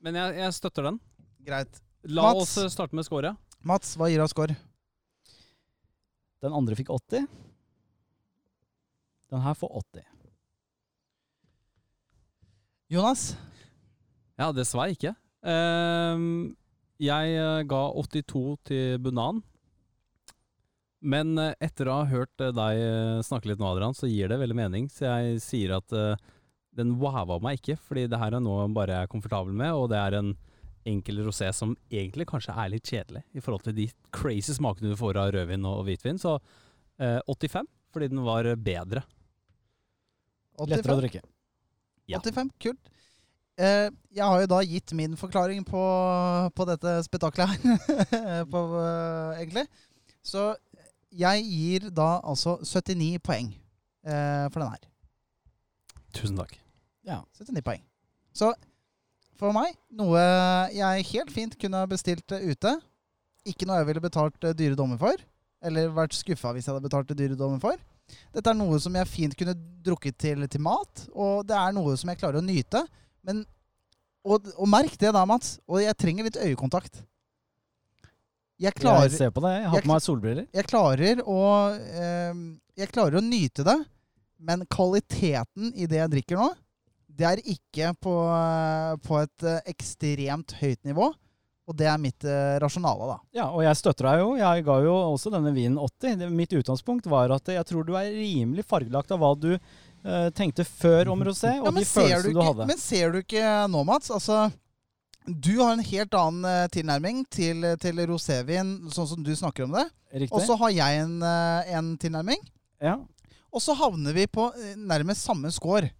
Men 0.03 0.19
jeg, 0.19 0.38
jeg 0.41 0.57
støtter 0.57 0.89
den. 0.89 0.99
Greit. 1.47 1.80
La 2.11 2.34
Mats? 2.34 2.57
oss 2.57 2.73
starte 2.73 2.97
med 2.97 3.07
scoret. 3.07 3.39
Mats, 3.64 3.93
hva 3.95 4.10
gir 4.11 4.19
du 4.19 4.26
av 4.26 4.31
score? 4.34 4.57
Den 6.43 6.55
andre 6.57 6.76
fikk 6.76 6.89
80. 6.91 7.30
Den 9.31 9.45
her 9.45 9.55
får 9.55 9.72
80. 9.80 10.10
Jonas? 12.93 13.31
Ja, 14.37 14.51
det 14.53 14.67
svei 14.69 14.91
ikke. 14.93 15.15
Ehm, 15.49 16.53
jeg 17.01 17.33
eh, 17.39 17.63
ga 17.65 17.81
82 17.89 18.43
til 18.69 18.99
Bunan. 19.01 19.41
Men 21.01 21.33
eh, 21.41 21.55
etter 21.63 21.89
å 21.89 21.95
ha 22.03 22.11
hørt 22.11 22.43
eh, 22.43 22.53
deg 22.53 23.25
snakke 23.25 23.49
litt 23.49 23.61
nå, 23.61 23.71
Adrian, 23.71 23.97
så 23.97 24.09
gir 24.09 24.29
det 24.29 24.37
veldig 24.43 24.59
mening. 24.59 24.91
Så 24.93 25.07
jeg 25.07 25.41
sier 25.41 25.73
at 25.79 25.97
den 26.77 26.95
wowa 27.01 27.39
meg 27.41 27.61
ikke, 27.61 27.79
fordi 27.81 28.05
det 28.09 28.21
her 28.21 28.37
er 28.37 28.45
noe 28.45 28.67
jeg 28.67 28.77
bare 28.77 29.01
er 29.01 29.09
komfortabel 29.09 29.57
med, 29.57 29.73
og 29.73 29.89
det 29.89 29.97
er 29.97 30.19
en 30.21 30.33
enkel 30.89 31.23
rosé 31.25 31.49
som 31.55 31.73
egentlig 31.89 32.27
kanskje 32.29 32.53
er 32.59 32.73
litt 32.73 32.89
kjedelig 32.89 33.23
i 33.31 33.41
forhold 33.41 33.63
til 33.65 33.77
de 33.77 33.87
crazy 34.13 34.53
smakene 34.53 34.91
du 34.91 34.99
får 34.99 35.17
av 35.17 35.33
rødvin 35.33 35.69
og 35.69 35.85
hvitvin. 35.87 36.21
Så 36.21 36.37
eh, 37.01 37.19
85, 37.25 37.69
fordi 37.93 38.13
den 38.13 38.25
var 38.25 38.53
bedre. 38.53 39.07
Lettere 40.61 40.99
å 40.99 41.01
drikke. 41.01 41.23
Ja. 42.09 42.19
85, 42.19 42.51
kult. 42.61 42.91
Eh, 43.61 43.89
jeg 44.15 44.25
har 44.25 44.41
jo 44.41 44.49
da 44.49 44.59
gitt 44.65 44.93
min 44.97 45.13
forklaring 45.17 45.61
på, 45.65 45.81
på 46.57 46.65
dette 46.67 46.95
spetakkelet 47.05 47.53
her, 47.53 48.45
på, 48.53 48.63
eh, 48.81 49.43
egentlig. 49.43 49.67
Så 50.25 50.51
jeg 51.13 51.45
gir 51.45 51.89
da 51.93 52.17
altså 52.25 52.57
79 52.65 53.21
poeng 53.23 53.53
eh, 53.53 54.45
for 54.49 54.63
den 54.63 54.73
her. 54.73 54.84
Tusen 56.13 56.38
takk. 56.38 56.57
Ja. 57.05 57.21
79 57.38 57.65
poeng. 57.65 57.84
Så 58.34 58.53
for 59.39 59.53
meg, 59.55 59.75
noe 59.93 60.21
jeg 60.73 61.07
helt 61.11 61.31
fint 61.34 61.55
kunne 61.61 61.85
bestilt 61.91 62.34
eh, 62.35 62.49
ute. 62.53 62.73
Ikke 63.49 63.67
noe 63.67 63.81
jeg 63.81 63.89
ville 63.91 64.03
betalt 64.03 64.45
eh, 64.47 64.55
dyre 64.57 64.77
dommer 64.80 64.99
for. 65.01 65.21
Eller 65.63 65.93
vært 65.93 66.15
skuffa 66.17 66.53
hvis 66.55 66.67
jeg 66.67 66.73
hadde 66.73 66.85
betalt 66.88 67.13
dyre 67.17 67.38
dommer 67.39 67.61
for. 67.63 67.77
Dette 68.34 68.51
er 68.51 68.57
noe 68.57 68.80
som 68.81 68.95
jeg 68.97 69.09
fint 69.09 69.35
kunne 69.38 69.55
drukket 69.85 70.17
til, 70.19 70.43
til 70.51 70.63
mat, 70.63 71.05
og 71.13 71.45
det 71.47 71.55
er 71.57 71.75
noe 71.75 71.95
som 71.99 72.11
jeg 72.11 72.19
klarer 72.21 72.41
å 72.41 72.45
nyte. 72.45 72.84
Men, 73.25 73.43
og, 74.25 74.49
og 74.57 74.69
merk 74.69 74.95
det 74.99 75.13
da, 75.15 75.23
Mats, 75.30 75.57
og 75.67 75.81
jeg 75.84 75.97
trenger 75.99 76.27
litt 76.27 76.39
øyekontakt. 76.39 77.03
Jeg 78.61 78.75
klarer, 78.77 79.09
Jeg 79.09 79.17
ser 79.17 79.31
på 79.34 79.41
det. 79.43 79.53
Jeg 79.57 79.69
har 79.69 79.80
jeg 79.80 79.85
på 79.85 79.91
meg 79.91 80.03
solbriller. 80.05 80.45
jeg 80.53 80.67
klarer 80.69 81.23
å 81.25 81.39
eh, 81.73 82.43
Jeg 82.80 82.91
klarer 82.93 83.19
å 83.19 83.23
nyte 83.25 83.65
det, 83.65 83.80
men 84.43 84.63
kvaliteten 84.71 85.73
i 85.73 85.88
det 85.89 85.99
jeg 85.99 86.11
drikker 86.13 86.39
nå, 86.39 86.51
det 87.13 87.27
er 87.30 87.41
ikke 87.45 87.91
på, 88.01 88.13
på 89.05 89.19
et 89.21 89.45
eh, 89.49 89.59
ekstremt 89.73 90.55
høyt 90.61 90.81
nivå. 90.88 91.11
Og 91.64 91.76
det 91.80 91.88
er 91.88 91.99
mitt 92.02 92.26
eh, 92.27 92.57
rasjonale, 92.60 93.06
da. 93.14 93.18
Ja, 93.38 93.45
og 93.56 93.61
jeg 93.64 93.80
støtter 93.80 94.10
deg 94.10 94.23
jo. 94.23 94.34
Jeg 94.35 94.65
ga 94.68 94.76
jo 94.84 94.95
også 95.14 95.31
denne 95.31 95.53
vinen 95.56 95.77
80. 95.80 96.18
Det, 96.19 96.27
mitt 96.34 96.56
utgangspunkt 96.60 97.07
var 97.11 97.31
at 97.31 97.53
jeg 97.53 97.64
tror 97.69 97.85
du 97.88 97.94
er 97.95 98.10
rimelig 98.11 98.65
fargelagt 98.68 99.14
av 99.15 99.22
hva 99.23 99.31
du 99.40 99.53
eh, 99.53 100.27
tenkte 100.35 100.65
før 100.68 101.14
om 101.14 101.23
rosé, 101.23 101.56
og 101.61 101.69
Ja, 101.69 101.76
de 101.77 101.85
følelsene 101.88 102.34
du 102.34 102.41
du, 102.41 102.44
hadde. 102.44 102.68
Men 102.73 102.81
ser 102.81 103.15
du 103.15 103.22
ikke 103.22 103.56
nå, 103.72 103.85
Mats? 103.88 104.11
Altså, 104.11 104.49
du 105.23 105.53
har 105.61 105.77
en 105.77 105.85
helt 105.88 106.19
annen 106.19 106.49
eh, 106.52 106.68
tilnærming 106.76 107.23
til, 107.31 107.64
til 107.80 108.03
rosévin, 108.11 108.76
sånn 108.91 109.10
som 109.14 109.23
du 109.23 109.31
snakker 109.31 109.69
om 109.69 109.80
det. 109.80 109.88
Riktig? 110.11 110.35
Og 110.35 110.44
så 110.44 110.60
har 110.60 110.76
jeg 110.76 111.03
en, 111.06 111.18
eh, 111.23 111.73
en 111.80 111.95
tilnærming. 111.98 112.44
ja. 112.84 112.99
Og 113.53 113.61
så 113.61 113.76
havner 113.77 114.15
vi 114.18 114.26
på 114.26 114.48
eh, 114.57 114.73
nærmest 114.81 115.27
samme 115.27 115.52
score. 115.53 115.91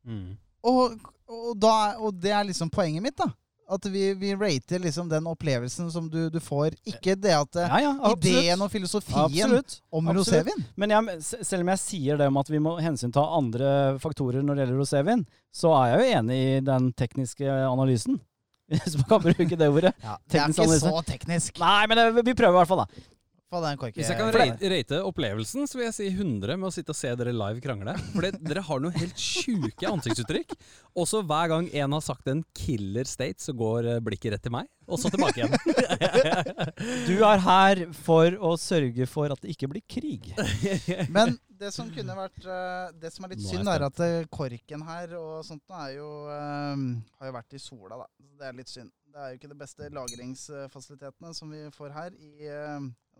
Mm. 0.00 0.36
Og, 0.64 0.94
og, 1.28 1.50
da, 1.60 1.74
og 2.00 2.16
det 2.18 2.32
er 2.34 2.46
liksom 2.48 2.70
poenget 2.72 3.04
mitt, 3.04 3.16
da. 3.18 3.28
At 3.70 3.84
vi, 3.86 4.08
vi 4.18 4.32
rater 4.34 4.82
liksom 4.82 5.08
den 5.10 5.28
opplevelsen 5.30 5.90
som 5.94 6.08
du, 6.10 6.24
du 6.32 6.40
får. 6.42 6.74
Ikke 6.90 7.14
det 7.14 7.36
at 7.36 7.58
eh, 7.60 7.76
ja, 7.84 7.92
ja, 7.92 8.14
ideen 8.16 8.64
og 8.64 8.72
filosofien 8.72 9.28
Absolutt. 9.28 9.76
om 9.94 10.10
Absolutt. 10.10 10.32
rosévin. 10.32 10.64
Men 10.74 10.94
jeg, 10.96 11.20
selv 11.46 11.62
om 11.62 11.70
jeg 11.70 11.82
sier 11.84 12.18
det 12.18 12.26
om 12.32 12.40
at 12.42 12.50
vi 12.50 12.62
må 12.62 12.74
hensynta 12.82 13.22
andre 13.36 13.70
faktorer 14.02 14.42
når 14.42 14.58
det 14.58 14.64
gjelder 14.64 14.82
rosévin, 14.82 15.22
så 15.54 15.70
er 15.78 15.92
jeg 15.92 16.00
jo 16.00 16.18
enig 16.18 16.40
i 16.48 16.58
den 16.66 16.90
tekniske 16.98 17.46
analysen. 17.68 18.18
Hvis 18.70 18.98
man 18.98 19.08
kan 19.10 19.24
bruke 19.28 19.56
det 19.58 19.70
ordet. 19.70 19.94
Ja, 20.02 20.18
det 20.30 20.42
er 20.42 20.52
ikke 20.52 20.82
så 20.82 20.98
teknisk. 21.06 21.62
Nei, 21.62 21.80
men 21.90 21.98
det, 21.98 22.26
vi 22.26 22.34
prøver 22.38 22.58
i 22.58 22.60
hvert 22.60 22.70
fall, 22.70 22.84
da. 22.84 23.06
Korken. 23.50 23.96
Hvis 23.98 24.06
jeg 24.06 24.14
kan 24.14 24.28
rate, 24.30 24.68
rate 24.70 24.98
opplevelsen, 25.02 25.64
så 25.66 25.78
vil 25.78 25.88
jeg 25.88 25.94
si 25.96 26.04
100 26.12 26.54
med 26.54 26.68
å 26.68 26.70
sitte 26.70 26.92
og 26.94 26.98
se 26.98 27.10
dere 27.18 27.32
live 27.34 27.58
krangle. 27.64 27.96
For 28.12 28.22
dere 28.30 28.62
har 28.62 28.82
noen 28.84 28.94
helt 28.94 29.18
sjuke 29.18 29.90
ansiktsuttrykk. 29.90 30.54
Og 30.94 31.08
så 31.10 31.18
hver 31.26 31.50
gang 31.50 31.66
en 31.82 31.96
har 31.96 32.04
sagt 32.06 32.30
en 32.30 32.44
killer 32.54 33.10
state, 33.10 33.42
så 33.42 33.54
går 33.58 33.88
eh, 33.90 33.98
blikket 34.06 34.36
rett 34.36 34.44
til 34.46 34.54
meg, 34.54 34.70
og 34.86 35.02
så 35.02 35.10
tilbake 35.10 35.42
igjen. 35.42 35.58
Du 37.10 37.24
er 37.26 37.42
her 37.42 37.82
for 37.96 38.38
å 38.38 38.54
sørge 38.60 39.06
for 39.10 39.34
at 39.34 39.42
det 39.42 39.56
ikke 39.56 39.72
blir 39.74 39.82
krig. 39.90 40.30
Men 41.16 41.34
det 41.60 41.72
som 41.74 41.90
kunne 41.92 42.14
vært 42.16 42.46
eh, 42.46 42.94
Det 43.02 43.10
som 43.12 43.26
er 43.26 43.34
litt 43.34 43.42
er 43.42 43.50
synd, 43.50 43.70
er 43.74 43.86
at 43.90 44.06
eh, 44.06 44.30
korken 44.30 44.86
her 44.86 45.18
og 45.18 45.42
sånt 45.46 45.74
er 45.82 45.98
jo 45.98 46.08
har 46.30 47.26
jo 47.26 47.34
vært 47.34 47.58
i 47.58 47.62
sola, 47.66 47.98
da. 47.98 48.08
Det 48.40 48.46
er 48.46 48.58
litt 48.62 48.70
synd. 48.70 48.94
Det 49.10 49.18
er 49.18 49.32
jo 49.32 49.40
ikke 49.40 49.50
de 49.50 49.58
beste 49.58 49.90
lagringsfasilitetene 49.90 51.34
som 51.34 51.50
vi 51.50 51.66
får 51.74 51.94
her 51.96 52.14
i 52.14 52.50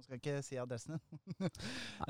Nå 0.01 0.07
skal 0.07 0.17
jeg 0.17 0.21
ikke 0.23 0.43
si 0.47 0.57
adressen 0.57 0.97
din. 0.97 1.03
Det 1.45 1.51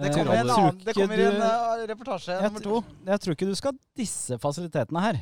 Eh, 0.06 0.12
kommer, 0.14 0.30
i 0.36 0.38
en 0.44 0.50
annen, 0.54 0.76
det 0.86 0.94
kommer 0.94 1.22
en 1.24 1.40
eh, 1.42 1.80
reportasje 1.90 2.36
Jeg 2.36 2.46
nummer 2.52 2.62
to. 2.62 2.76
Jeg 3.08 3.22
tror 3.24 3.34
ikke 3.34 3.48
du 3.50 3.56
skal 3.58 3.78
disse 3.98 4.38
fasilitetene 4.38 5.02
her. 5.02 5.18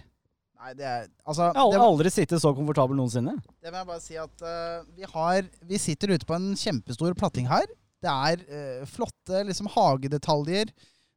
Nei, 0.59 0.73
det 0.77 0.85
er 0.91 1.07
Altså, 1.25 1.47
Jeg 1.55 1.63
har 1.63 1.73
det, 1.73 1.81
aldri 1.87 2.11
sittet 2.13 2.43
så 2.43 2.53
komfortabel 2.53 2.99
noensinne. 2.99 3.37
det 3.63 3.73
må 3.73 3.81
jeg 3.81 3.89
bare 3.89 4.05
si 4.05 4.19
at 4.21 4.45
uh, 4.45 4.85
vi 4.99 5.07
har 5.09 5.49
Vi 5.71 5.79
sitter 5.81 6.13
ute 6.13 6.27
på 6.29 6.37
en 6.37 6.51
kjempestor 6.59 7.15
platting 7.17 7.49
her. 7.49 7.65
Det 8.05 8.11
er 8.13 8.43
uh, 8.51 8.87
flotte 8.91 9.45
liksom 9.49 9.71
hagedetaljer. 9.73 10.73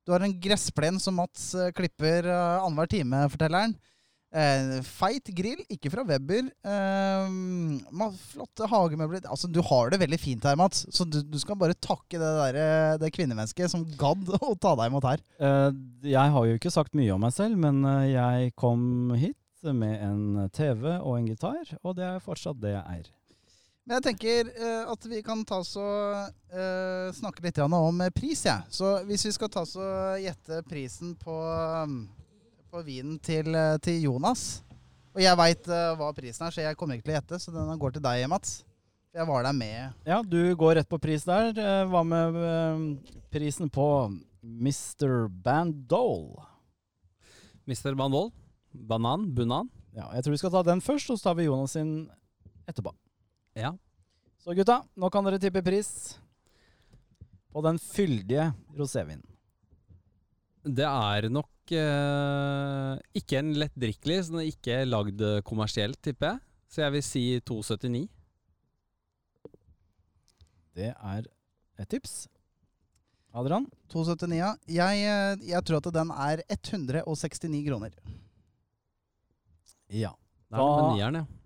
Du 0.07 0.13
har 0.15 0.23
en 0.25 0.37
gressplen 0.41 0.99
som 1.03 1.17
Mats 1.19 1.51
klipper 1.77 2.29
uh, 2.31 2.61
annenhver 2.63 2.87
time, 2.95 3.25
forteller 3.33 3.65
han. 3.67 3.75
Eh, 4.31 4.77
feit 4.87 5.27
grill, 5.35 5.59
ikke 5.67 5.91
fra 5.91 6.05
Weber. 6.07 6.45
Eh, 6.63 7.33
flotte 8.31 8.67
hagemøbler. 8.71 9.25
Altså, 9.27 9.49
du 9.51 9.59
har 9.67 9.91
det 9.91 9.99
veldig 9.99 10.19
fint 10.21 10.47
her, 10.47 10.55
Mats. 10.59 10.85
Så 10.95 11.03
du, 11.03 11.19
du 11.21 11.37
skal 11.41 11.59
bare 11.59 11.75
takke 11.75 12.15
det, 12.15 12.31
der, 12.39 12.59
eh, 12.61 12.97
det 13.01 13.11
kvinnemennesket 13.15 13.73
som 13.73 13.83
gadd 13.99 14.31
å 14.39 14.53
ta 14.55 14.75
deg 14.79 14.91
imot 14.91 15.09
her. 15.09 15.23
Eh, 15.39 15.69
Jeg 16.13 16.35
har 16.37 16.47
jo 16.47 16.55
ikke 16.59 16.71
sagt 16.71 16.95
mye 16.95 17.11
om 17.15 17.23
meg 17.25 17.35
selv, 17.35 17.59
men 17.59 17.83
eh, 17.83 18.11
jeg 18.13 18.53
kom 18.59 19.11
hit 19.19 19.37
med 19.75 19.99
en 20.01 20.47
TV 20.55 20.87
og 20.95 21.17
en 21.19 21.27
gitar, 21.29 21.75
og 21.83 21.99
det 21.99 22.07
er 22.07 22.23
fortsatt 22.23 22.57
det 22.63 22.71
jeg 22.73 23.01
er. 23.01 23.11
Men 23.85 23.97
jeg 23.97 24.05
tenker 24.07 24.49
eh, 24.55 24.87
at 24.89 25.05
vi 25.09 25.19
kan 25.25 25.43
ta 25.45 25.59
så 25.65 25.83
eh, 26.53 27.11
snakke 27.17 27.43
litt 27.43 27.59
om 27.65 28.01
pris, 28.15 28.45
jeg. 28.47 28.63
Så 28.71 28.95
hvis 29.09 29.25
vi 29.27 29.35
skal 29.35 29.51
ta 29.53 29.65
så 29.67 29.83
gjette 30.21 30.61
prisen 30.69 31.15
på, 31.19 31.35
um, 31.83 32.05
på 32.71 32.81
vinen 32.87 33.19
til, 33.19 33.53
eh, 33.55 33.77
til 33.83 34.07
Jonas 34.07 34.63
Og 35.11 35.19
jeg 35.19 35.35
veit 35.35 35.65
hva 35.67 36.11
prisen 36.15 36.47
er, 36.47 36.53
så 36.55 36.63
jeg 36.63 36.77
kommer 36.79 36.95
ikke 36.95 37.09
til 37.09 37.17
å 37.17 37.19
gjette, 37.19 37.39
så 37.43 37.51
den 37.51 37.79
går 37.79 37.97
til 37.97 38.03
deg, 38.05 38.29
Mats. 38.31 38.61
Jeg 39.11 39.27
var 39.27 39.43
der 39.43 39.51
med. 39.51 39.95
Ja, 40.07 40.21
du 40.23 40.55
går 40.55 40.77
rett 40.79 40.87
på 40.87 40.95
pris 41.03 41.25
der. 41.27 41.49
Eh, 41.51 41.81
Hva 41.91 41.99
med 42.07 42.37
uh, 42.39 43.11
prisen 43.27 43.67
på 43.67 44.07
Mr. 44.39 45.27
Bandol? 45.27 46.29
Mr. 47.67 47.91
Bandol. 47.99 48.31
Banan. 48.71 49.27
Bunan. 49.35 49.67
Ja, 49.91 50.07
jeg 50.15 50.23
tror 50.23 50.37
vi 50.37 50.39
skal 50.39 50.53
ta 50.55 50.63
den 50.63 50.79
først, 50.79 51.11
og 51.11 51.19
så 51.19 51.27
tar 51.27 51.35
vi 51.41 51.49
Jonas 51.49 51.75
sin 51.75 51.91
etterpå. 52.71 52.95
Ja. 53.59 53.73
Så 54.39 54.55
gutta, 54.55 54.79
nå 54.95 55.11
kan 55.11 55.27
dere 55.27 55.41
tippe 55.43 55.59
pris 55.65 55.91
på 57.51 57.67
den 57.67 57.83
fyldige 57.83 58.47
rosévinen. 58.79 59.27
Det 60.63 60.87
er 60.87 61.27
nok 61.27 61.51
eh, 61.77 62.99
ikke 63.19 63.39
en 63.39 63.53
lettdrikkelig, 63.59 64.17
så 64.25 64.33
den 64.35 64.41
er 64.43 64.49
ikke 64.51 64.77
lagd 64.87 65.21
eh, 65.21 65.41
kommersielt, 65.47 65.99
tipper 66.03 66.33
jeg. 66.33 66.39
Så 66.71 66.81
jeg 66.85 66.93
vil 66.95 67.03
si 67.03 67.23
279. 67.47 68.07
Det 70.75 70.89
er 70.95 71.25
et 71.81 71.89
tips. 71.91 72.27
Adrian? 73.35 73.65
279, 73.91 74.37
ja. 74.39 74.51
Jeg, 74.67 75.03
eh, 75.07 75.45
jeg 75.51 75.63
tror 75.67 75.79
at 75.81 75.91
den 75.95 76.11
er 76.15 76.43
169 76.51 77.61
kroner. 77.67 77.95
Ja. 79.91 80.13
Er 80.51 80.57
Da- 80.57 80.95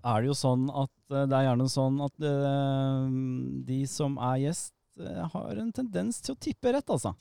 er 0.06 0.22
det 0.22 0.28
jo 0.32 0.34
sånn 0.38 0.66
at 0.74 0.90
eh, 1.14 1.26
det 1.30 1.34
er 1.38 1.46
gjerne 1.50 1.70
sånn 1.70 2.00
at 2.06 3.66
de 3.68 3.80
som 3.86 4.18
er 4.18 4.38
gjest, 4.48 4.72
har 4.98 5.58
en 5.60 5.72
tendens 5.76 6.22
til 6.22 6.34
å 6.36 6.40
tippe 6.40 6.72
rett, 6.72 6.88
altså. 6.90 7.12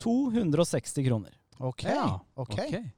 260 0.00 1.04
kroner. 1.06 1.32
Ok. 1.60 1.84
Ja, 1.84 2.16
ok. 2.34 2.56
okay. 2.56 2.88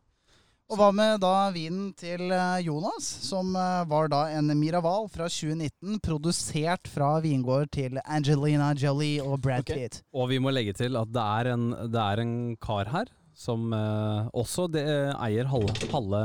Og 0.73 0.79
hva 0.81 0.89
med 0.95 1.19
da 1.21 1.51
vinen 1.53 1.91
til 1.99 2.31
eh, 2.33 2.63
Jonas, 2.65 3.05
som 3.27 3.51
eh, 3.59 3.83
var 3.91 4.09
da 4.09 4.23
en 4.33 4.49
Miraval 4.57 5.09
fra 5.13 5.27
2019, 5.29 5.99
produsert 6.01 6.89
fra 6.89 7.17
vingård 7.21 7.69
til 7.75 7.99
Angelina 8.07 8.71
Jolie 8.79 9.21
og 9.21 9.43
Brad 9.45 9.67
okay. 9.67 9.83
Pitt? 9.83 9.99
Og 10.17 10.31
vi 10.31 10.39
må 10.41 10.55
legge 10.55 10.73
til 10.79 10.97
at 10.97 11.11
det 11.13 11.27
er 11.43 11.51
en, 11.53 11.67
det 11.93 12.05
er 12.07 12.23
en 12.23 12.33
kar 12.63 12.89
her 12.95 13.13
som 13.37 13.73
eh, 13.77 14.31
også 14.39 14.69
det, 14.73 14.87
eier 15.19 15.51
halve, 15.51 15.75
halve 15.93 16.23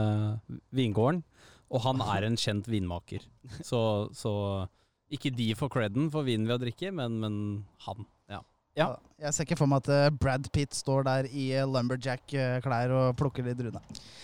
vingården. 0.76 1.24
Og 1.68 1.84
han 1.84 2.00
er 2.06 2.30
en 2.30 2.40
kjent 2.40 2.70
vinmaker. 2.72 3.26
Så, 3.68 3.80
så 4.16 4.32
ikke 5.12 5.32
de 5.36 5.50
får 5.56 5.72
creden 5.72 6.08
for 6.12 6.24
vinen 6.28 6.48
vi 6.48 6.54
har 6.54 6.62
drikket, 6.62 6.96
men, 6.96 7.20
men 7.20 7.36
han. 7.84 8.08
Ja. 8.78 8.92
Jeg 9.18 9.34
ser 9.34 9.48
ikke 9.48 9.56
for 9.58 9.66
meg 9.66 9.80
at 9.82 9.88
eh, 9.90 10.12
Brad 10.14 10.46
Pitt 10.54 10.76
står 10.78 11.02
der 11.08 11.26
i 11.34 11.48
eh, 11.58 11.66
lumberjack-klær 11.66 12.92
og 12.94 13.16
plukker 13.18 13.42
de 13.48 13.56
rune. 13.66 13.80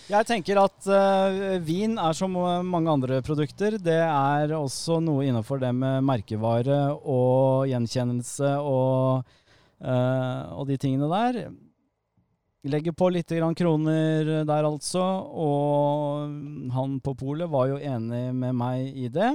Jeg 0.06 0.22
tenker 0.28 0.60
at 0.60 0.86
uh, 0.86 1.58
vin 1.66 1.98
er 1.98 2.14
som 2.14 2.36
eh, 2.38 2.62
mange 2.62 2.92
andre 2.92 3.18
produkter. 3.26 3.74
Det 3.82 3.98
er 4.04 4.52
også 4.54 5.00
noe 5.02 5.24
innenfor 5.26 5.58
det 5.58 5.72
med 5.74 6.06
merkevare 6.06 6.94
og 6.94 7.66
gjenkjennelse 7.72 8.52
og, 8.62 9.26
uh, 9.82 10.54
og 10.54 10.70
de 10.70 10.78
tingene 10.78 11.10
der. 11.10 11.50
Legger 12.70 12.94
på 12.94 13.10
litt 13.10 13.34
grann 13.34 13.58
kroner 13.58 14.46
der, 14.46 14.62
altså. 14.68 15.02
Og 15.34 16.30
han 16.76 17.00
på 17.02 17.18
polet 17.18 17.50
var 17.50 17.66
jo 17.72 17.82
enig 17.82 18.30
med 18.30 18.54
meg 18.54 18.94
i 18.94 19.10
det. 19.10 19.34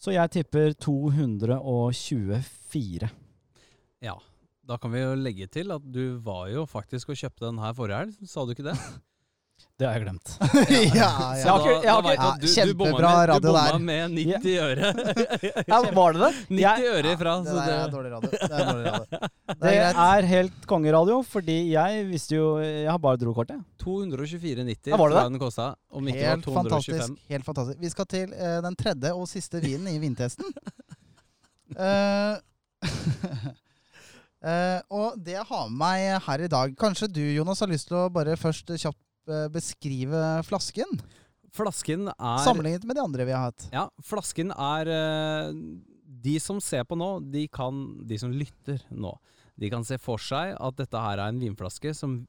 Så 0.00 0.16
jeg 0.16 0.32
tipper 0.38 0.72
224. 0.72 3.12
ja. 4.04 4.14
Da 4.64 4.78
kan 4.80 4.92
vi 4.94 5.02
jo 5.02 5.10
legge 5.20 5.44
til 5.52 5.72
at 5.74 5.82
du 5.92 6.16
var 6.24 6.46
jo 6.48 6.62
faktisk 6.68 7.10
og 7.12 7.18
kjøpte 7.20 7.44
den 7.50 7.58
her 7.60 7.74
forrige 7.76 7.98
helg, 8.04 8.14
sa 8.30 8.44
du 8.48 8.54
ikke 8.56 8.64
det? 8.70 8.78
Det 9.78 9.86
har 9.86 9.94
jeg 9.96 10.02
glemt. 10.04 10.30
ja, 10.98 11.08
ja, 11.38 11.52
da, 11.58 11.70
jeg 11.82 11.90
har 11.90 12.06
ikke- 12.06 12.14
du 12.14 12.24
at 12.24 12.40
du, 12.42 12.46
Ja, 12.54 12.64
du 12.66 12.72
bomma 12.78 12.90
med, 12.94 13.04
radio 13.04 13.34
du 13.38 13.46
bomma 13.48 13.78
med 13.82 14.14
90 14.18 14.56
øre. 14.62 14.90
Ja, 15.70 15.78
var 15.96 16.14
det 16.14 16.20
det? 16.22 16.30
90 16.50 16.60
Jeg- 16.60 16.88
øre 16.90 17.12
ifra. 17.14 17.32
Det 17.42 17.50
så 17.50 17.54
der 17.58 17.74
er 17.74 17.90
dårlig 17.94 18.12
radio. 18.12 18.30
Det 18.34 18.50
er 18.50 18.68
dårlig 18.68 18.92
radio. 18.92 19.06
Det 19.10 19.56
Det 19.62 19.72
er 19.74 19.96
det 19.98 20.06
er 20.06 20.28
helt 20.30 20.66
kongeradio, 20.70 21.16
fordi 21.26 21.56
jeg 21.72 22.04
visste 22.10 22.36
jo 22.38 22.46
Jeg 22.62 22.90
har 22.90 22.98
bare 23.02 23.16
drokortet. 23.22 23.62
224,90 23.82 24.90
Ja, 24.92 24.96
var 25.00 25.08
det 25.14 25.18
det? 25.18 25.24
den 25.32 25.38
kosta. 25.42 25.68
Om 25.90 26.08
ikke 26.12 26.22
Helt 26.22 26.46
var 26.46 26.62
225. 26.62 26.70
fantastisk. 26.70 27.28
Helt 27.34 27.44
fantastisk. 27.50 27.80
Vi 27.86 27.90
skal 27.94 28.06
til 28.14 28.34
uh, 28.34 28.58
den 28.68 28.76
tredje 28.78 29.14
og 29.14 29.26
siste 29.30 29.62
vinen 29.64 29.88
i 29.94 29.98
vintesten. 30.02 30.50
Eh, 31.74 32.38
Eh, 34.44 34.80
og 34.92 35.16
det 35.24 35.38
jeg 35.38 35.48
har 35.48 35.68
med 35.72 35.78
meg 35.80 36.24
her 36.26 36.42
i 36.44 36.48
dag 36.52 36.74
Kanskje 36.76 37.08
du, 37.08 37.22
Jonas, 37.32 37.62
har 37.64 37.70
lyst 37.70 37.88
til 37.88 37.96
å 37.96 38.10
bare 38.12 38.36
først 38.36 38.74
kjapt 38.76 39.32
eh, 39.32 39.46
beskrive 39.52 40.20
flasken? 40.44 40.98
Flasken 41.54 42.10
er 42.12 42.42
Sammenlignet 42.44 42.84
med 42.84 42.98
de 42.98 43.04
andre 43.06 43.24
vi 43.24 43.32
har 43.32 43.46
hatt. 43.46 43.68
Ja, 43.72 43.86
flasken 44.04 44.50
er 44.52 44.90
uh, 44.90 45.54
De 46.26 46.34
som 46.42 46.58
ser 46.60 46.84
på 46.84 46.98
nå, 46.98 47.22
de 47.30 47.46
kan 47.48 47.78
De 48.04 48.18
som 48.20 48.34
lytter 48.34 48.82
nå, 48.90 49.14
de 49.56 49.70
kan 49.72 49.86
se 49.86 49.96
for 50.02 50.20
seg 50.20 50.56
at 50.58 50.76
dette 50.80 51.04
her 51.06 51.22
er 51.22 51.30
en 51.30 51.40
vinflaske 51.40 51.94
som 51.96 52.24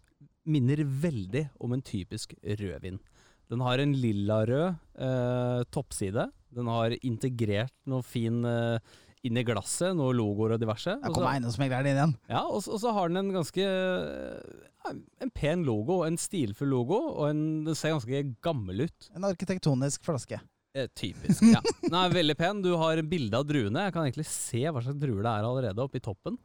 minner 0.46 0.84
veldig 0.86 1.48
om 1.66 1.74
en 1.74 1.82
typisk 1.82 2.36
rødvin. 2.46 3.00
Den 3.50 3.64
har 3.66 3.82
en 3.82 3.96
lilla-rød 3.98 4.78
toppside. 5.74 6.28
Den 6.54 6.70
har 6.70 6.94
integrert 7.02 7.74
noe 7.90 8.06
fin 8.06 8.46
eh, 8.46 8.78
inn 9.26 9.38
i 9.42 9.44
glasset, 9.48 9.96
noen 9.98 10.16
logoer 10.20 10.54
og 10.56 10.62
diverse. 10.62 10.94
Jeg 10.94 11.10
Og 11.10 11.16
kommer 11.18 11.34
eiendomsmegleren 11.34 11.90
inn 11.90 11.98
igjen. 12.00 12.16
ja, 12.30 12.44
og, 12.46 12.62
så- 12.66 12.76
og 12.76 12.82
så 12.84 12.94
har 12.94 13.10
den 13.10 13.18
en 13.24 13.34
ganske 13.36 13.66
En 15.22 15.32
pen 15.34 15.64
logo, 15.66 16.04
en 16.06 16.18
stilfull 16.22 16.70
logo, 16.70 16.98
og 17.18 17.30
en, 17.32 17.40
den 17.66 17.74
ser 17.78 17.96
ganske 17.96 18.20
gammel 18.46 18.84
ut. 18.86 19.08
En 19.18 19.24
arkitektonisk 19.26 20.04
flaske. 20.06 20.38
Eh, 20.76 20.86
typisk. 20.94 21.42
ja. 21.56 21.62
Den 21.82 21.96
er 21.98 22.12
veldig 22.14 22.36
pen. 22.38 22.60
Du 22.62 22.76
har 22.78 23.00
bilde 23.02 23.34
av 23.40 23.48
druene. 23.50 23.88
Jeg 23.88 23.94
kan 23.96 24.04
egentlig 24.06 24.28
se 24.30 24.62
hva 24.68 24.84
slags 24.84 25.00
druer 25.02 25.24
det 25.26 25.32
er 25.32 25.48
allerede 25.48 25.82
oppe 25.82 25.98
i 25.98 26.04
toppen. 26.06 26.38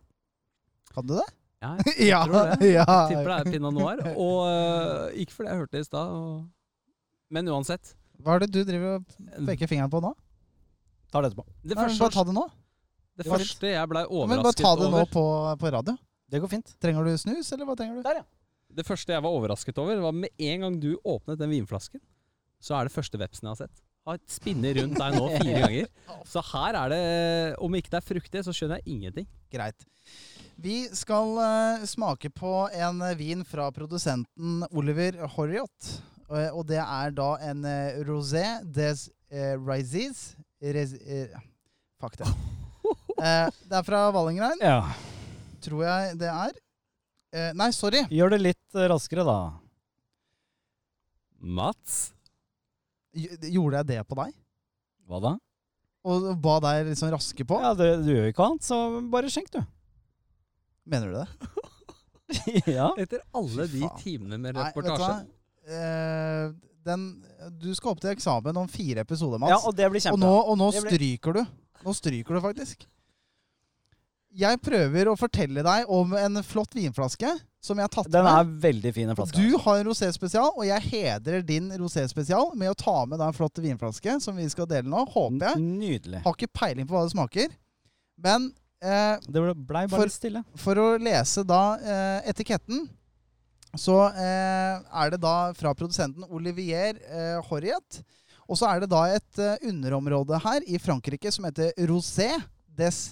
Kan 0.94 1.05
du 1.11 1.16
det? 1.19 1.27
Ja, 1.61 1.74
jeg 1.85 2.09
Ja, 2.15 2.23
tror 2.24 2.48
det. 2.57 2.70
ja. 2.73 2.86
Jeg 2.86 3.11
tipper 3.12 3.28
det 3.28 3.36
er 3.43 3.52
pinot 3.52 3.74
noir. 3.77 4.01
Og 4.15 4.39
eh, 4.48 5.20
ikke 5.27 5.36
fordi 5.36 5.51
jeg 5.51 5.61
hørte 5.61 5.77
det 5.77 5.82
i 5.85 5.89
stad, 5.90 6.16
men 7.36 7.52
uansett. 7.52 7.93
Hva 8.24 8.39
er 8.39 8.47
det 8.47 8.51
du 8.57 8.62
driver 8.65 8.97
og 9.02 9.44
peker 9.51 9.69
fingeren 9.69 9.93
på 9.93 10.01
nå? 10.01 10.15
Tar 11.12 11.27
det 11.27 11.32
etterpå. 11.35 11.44
Det 11.61 11.77
Nei, 11.77 11.85
første, 11.85 12.01
bare 12.07 12.16
ta 12.16 12.24
det 12.31 12.36
nå. 12.40 12.47
Det 13.19 13.27
første 13.28 13.73
jeg 13.73 13.91
blei 13.91 14.05
Ja, 14.07 14.27
Men 14.31 14.43
bare 14.45 14.57
ta 14.57 14.74
det 14.78 14.91
nå 14.93 15.03
på, 15.11 15.24
på 15.61 15.73
radio. 15.74 15.97
Det 16.31 16.39
går 16.43 16.53
fint. 16.53 16.74
Trenger 16.82 17.07
du 17.07 17.16
snus, 17.19 17.51
eller 17.53 17.66
hva 17.66 17.74
trenger 17.78 17.99
du? 17.99 18.05
Der, 18.07 18.23
ja. 18.23 18.27
Det 18.70 18.87
første 18.87 19.12
jeg 19.12 19.23
var 19.24 19.35
overrasket 19.35 19.78
over, 19.82 19.99
var 20.05 20.15
med 20.15 20.31
en 20.39 20.66
gang 20.66 20.77
du 20.81 20.93
åpnet 21.03 21.41
den 21.41 21.51
vinflasken, 21.51 22.01
så 22.62 22.77
er 22.78 22.87
det 22.87 22.95
første 22.95 23.19
vepsen 23.19 23.49
jeg 23.49 23.57
har 23.57 23.62
sett. 23.65 23.82
Har 24.09 24.20
spinner 24.31 24.78
rundt 24.78 24.97
deg 24.97 25.16
nå 25.16 25.27
fire 25.35 25.62
ganger. 25.65 25.89
Så 26.28 26.43
her 26.53 26.78
er 26.85 26.93
det 26.93 27.01
Om 27.61 27.74
ikke 27.77 27.93
det 27.93 27.99
er 28.01 28.07
fruktig, 28.07 28.45
så 28.47 28.55
skjønner 28.57 28.81
jeg 28.81 28.95
ingenting. 28.95 29.27
Greit. 29.53 29.89
Vi 30.61 30.82
skal 30.97 31.35
uh, 31.41 31.85
smake 31.89 32.31
på 32.37 32.53
en 32.77 33.01
eh, 33.07 33.16
vin 33.16 33.45
fra 33.49 33.70
produsenten 33.73 34.61
Oliver 34.70 35.16
Horriot. 35.37 35.93
Uh, 36.28 36.53
og 36.53 36.66
det 36.69 36.81
er 36.82 37.16
da 37.16 37.32
en 37.49 37.65
uh, 37.65 38.01
rosé 38.09 38.45
des 38.65 39.09
uh, 39.32 39.57
Rises 39.57 40.35
Res, 40.61 40.93
Fuck 42.01 42.20
det. 42.20 42.28
Eh, 43.21 43.51
det 43.69 43.77
er 43.81 43.85
fra 43.87 44.03
Vallengrein, 44.15 44.59
Ja. 44.65 44.95
tror 45.61 45.83
jeg 45.85 46.19
det 46.19 46.29
er. 46.33 46.53
Eh, 47.33 47.53
nei, 47.55 47.71
sorry. 47.77 48.05
Gjør 48.11 48.31
det 48.35 48.41
litt 48.41 48.75
eh, 48.75 48.89
raskere, 48.91 49.25
da. 49.29 49.39
Mats? 51.41 52.13
Gj- 53.17 53.51
Gjorde 53.55 53.81
jeg 53.81 53.87
det 53.91 54.01
på 54.09 54.17
deg? 54.21 54.35
Hva 55.09 55.21
da? 55.25 55.33
Og 56.07 56.31
ba 56.41 56.57
deg 56.65 56.87
liksom 56.93 57.11
raske 57.13 57.45
på? 57.45 57.59
Ja, 57.61 57.75
det, 57.77 57.91
Du 58.05 58.11
gjør 58.13 58.27
jo 58.29 58.33
ikke 58.33 58.47
annet, 58.47 58.65
så 58.65 58.77
bare 59.13 59.31
skjenk, 59.33 59.51
du. 59.53 59.61
Mener 60.91 61.13
du 61.13 61.19
det? 61.21 61.29
ja. 62.79 62.89
Etter 63.01 63.21
alle 63.37 63.67
de 63.69 63.83
faen. 63.85 63.99
timene 64.01 64.39
med 64.41 64.55
Nei, 64.57 64.65
vet 64.71 64.75
du 64.75 64.81
hva? 64.81 64.97
reportasje. 64.97 65.27
Eh, 65.71 66.53
den, 66.87 67.03
du 67.61 67.69
skal 67.77 67.93
opp 67.93 68.01
til 68.01 68.15
eksamen 68.15 68.57
om 68.57 68.69
fire 68.71 69.05
episoder, 69.05 69.39
Mats. 69.43 69.53
ja, 69.53 69.59
og 69.69 69.77
det 69.77 69.91
blir 69.93 70.07
Og 70.15 70.19
nå, 70.23 70.31
og 70.49 70.57
nå 70.59 70.71
Det 70.73 70.83
blir- 70.87 70.97
stryker 70.97 71.37
du. 71.37 71.43
Nå 71.85 71.95
stryker 71.97 72.35
du 72.37 72.41
faktisk. 72.45 72.87
Jeg 74.31 74.61
prøver 74.62 75.09
å 75.11 75.16
fortelle 75.19 75.62
deg 75.66 75.89
om 75.90 76.12
en 76.15 76.39
flott 76.47 76.74
vinflaske 76.77 77.32
som 77.61 77.77
jeg 77.81 77.85
har 77.89 77.90
tatt 77.93 78.11
Den 78.12 78.28
er 78.31 78.47
veldig 78.62 78.93
fin, 78.94 79.11
flaske. 79.19 79.36
Du 79.43 79.57
har 79.65 79.81
en 79.81 79.89
rosé-spesial, 79.90 80.52
og 80.55 80.62
jeg 80.69 80.85
hedrer 80.86 81.43
din 81.44 81.66
rosé-spesial 81.81 82.52
med 82.57 82.70
å 82.70 82.77
ta 82.78 82.94
med 83.11 83.19
deg 83.20 83.27
en 83.32 83.36
flott 83.36 83.59
vinflaske 83.61 84.15
som 84.23 84.39
vi 84.39 84.47
skal 84.52 84.69
dele 84.70 84.89
nå. 84.89 85.02
Håper 85.12 85.48
jeg. 85.51 85.65
Nydelig. 85.65 86.23
Har 86.24 86.39
ikke 86.39 86.52
peiling 86.57 86.86
på 86.89 86.94
hva 86.97 87.02
det 87.09 87.12
smaker. 87.16 87.51
Men 88.23 88.48
eh, 88.81 89.19
Det 89.27 89.43
blei 89.66 89.85
bare 89.90 90.07
For- 90.07 90.15
stille. 90.15 90.44
for 90.62 90.78
å 90.81 90.86
lese 91.02 91.44
da 91.44 91.61
eh, 91.82 92.31
etiketten, 92.32 92.86
så 93.78 93.98
eh, 94.15 94.81
er 95.02 95.12
det 95.12 95.20
da 95.23 95.36
fra 95.59 95.74
produsenten 95.78 96.24
Olivier 96.31 96.97
eh, 97.11 97.36
Horriet. 97.51 98.01
Og 98.51 98.57
så 98.59 98.66
er 98.70 98.81
det 98.82 98.89
da 98.90 99.05
et 99.15 99.39
eh, 99.43 99.59
underområde 99.69 100.39
her 100.47 100.65
i 100.66 100.78
Frankrike 100.82 101.31
som 101.35 101.44
heter 101.51 101.74
Rosé 101.90 102.32
des 102.81 103.11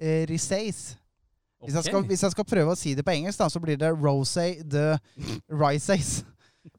eh, 0.00 0.24
Riseis. 0.30 0.96
Hvis, 1.64 1.74
jeg 1.74 1.88
skal, 1.88 2.04
hvis 2.06 2.22
jeg 2.22 2.34
skal 2.34 2.46
prøve 2.46 2.74
å 2.74 2.78
si 2.78 2.92
det 2.94 3.04
på 3.06 3.14
engelsk, 3.14 3.40
da, 3.40 3.48
så 3.50 3.62
blir 3.62 3.78
det 3.80 3.90
Rosé 3.96 4.62
de 4.62 4.92
Riseis. 5.50 6.20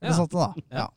Ja. 0.04 0.12
sånt 0.18 0.34
da. 0.36 0.52
Ja. 0.68 0.90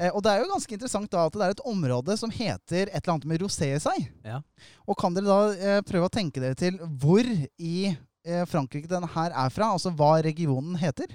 Eh, 0.00 0.10
og 0.10 0.22
det 0.24 0.32
er 0.32 0.42
jo 0.42 0.50
ganske 0.50 0.74
interessant 0.74 1.10
da 1.12 1.26
at 1.28 1.34
det 1.36 1.44
er 1.44 1.54
et 1.54 1.66
område 1.68 2.16
som 2.16 2.32
heter 2.32 2.88
et 2.88 3.00
eller 3.02 3.14
annet 3.14 3.28
med 3.28 3.42
rosé 3.44 3.68
i 3.74 3.80
seg. 3.82 4.06
Ja. 4.24 4.40
Og 4.88 4.96
kan 4.98 5.16
dere 5.16 5.28
da 5.28 5.40
eh, 5.52 5.80
prøve 5.86 6.08
å 6.08 6.12
tenke 6.12 6.40
dere 6.42 6.56
til 6.58 6.78
hvor 7.02 7.26
i 7.26 7.90
eh, 7.90 8.44
Frankrike 8.48 8.88
den 8.90 9.04
her 9.14 9.34
er 9.36 9.52
fra? 9.52 9.72
Altså 9.76 9.92
hva 9.92 10.14
regionen 10.24 10.78
heter? 10.80 11.12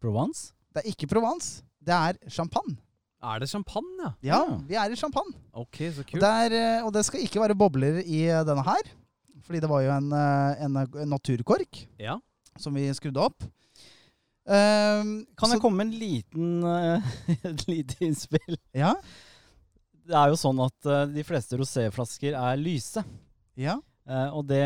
Provence? 0.00 0.54
Det 0.72 0.82
er 0.82 0.94
ikke 0.94 1.10
Provence. 1.10 1.60
Det 1.84 1.92
er 1.92 2.16
Champagne. 2.32 2.78
Er 3.20 3.40
det 3.42 3.50
champagne, 3.50 4.14
ja? 4.24 4.38
Ja, 4.40 4.58
vi 4.68 4.74
er 4.80 4.90
i 4.92 4.96
Champagne. 4.96 5.34
Ok, 5.52 5.76
så 5.92 6.04
kult. 6.08 6.22
det, 6.22 6.30
er, 6.46 6.54
eh, 6.56 6.84
og 6.86 6.92
det 6.94 7.02
skal 7.04 7.20
ikke 7.20 7.42
være 7.42 7.56
bobler 7.58 7.98
i 8.00 8.22
eh, 8.32 8.40
denne 8.48 8.64
her. 8.64 8.88
Fordi 9.44 9.60
det 9.60 9.68
var 9.68 9.82
jo 9.84 9.90
en, 9.92 10.12
eh, 10.16 10.62
en, 10.64 10.78
naturkork 11.10 11.82
Ja. 12.00 12.16
som 12.56 12.74
vi 12.74 12.86
skrudde 12.96 13.20
opp. 13.20 13.44
Um, 14.50 15.26
Kan 15.36 15.50
så- 15.50 15.52
jeg 15.54 15.60
komme 15.60 15.76
med 15.84 15.86
en 15.92 15.98
liten, 16.00 16.64
uh, 16.64 17.02
et 17.44 17.66
lite 17.68 17.98
innspill? 18.02 18.56
Ja. 18.74 18.94
Det 20.08 20.16
er 20.16 20.32
jo 20.32 20.38
sånn 20.40 20.58
at 20.64 20.88
uh, 20.88 21.04
de 21.06 21.22
fleste 21.22 21.58
roséflasker 21.60 22.34
er 22.34 22.56
lyse. 22.60 23.04
ja. 23.56 23.76
Uh, 24.10 24.26
og 24.34 24.46
det, 24.48 24.58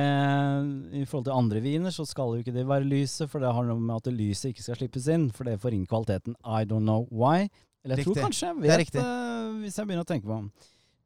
i 0.97 1.03
forhold 1.05 1.27
til 1.27 1.35
andre 1.37 1.61
viner, 1.61 1.91
så 1.93 2.07
skal 2.09 2.31
jo 2.33 2.41
ikke 2.41 2.55
de 2.55 2.63
være 2.65 2.87
lyse, 2.89 3.27
for 3.29 3.43
det 3.43 3.51
har 3.53 3.67
noe 3.67 3.77
med 3.83 3.97
at 3.99 4.07
det 4.07 4.15
lyset 4.17 4.55
ikke 4.55 4.63
skal 4.65 4.79
slippes 4.79 5.09
inn, 5.13 5.27
for 5.35 5.45
det 5.45 5.59
forringer 5.61 5.91
kvaliteten. 5.91 6.37
I 6.47 6.63
don't 6.65 6.87
know 6.87 7.05
why. 7.13 7.51
Eller 7.85 8.01
jeg 8.01 8.07
Riktig. 8.07 8.15
tror 8.17 8.27
kanskje 8.29 8.49
jeg 8.49 8.57
vet, 8.65 8.93
det, 8.95 9.03
uh, 9.05 9.55
hvis 9.63 9.77
jeg 9.79 9.87
begynner 9.89 10.07
å 10.07 10.09
tenke 10.09 10.27
på 10.29 10.37
den. 10.39 10.51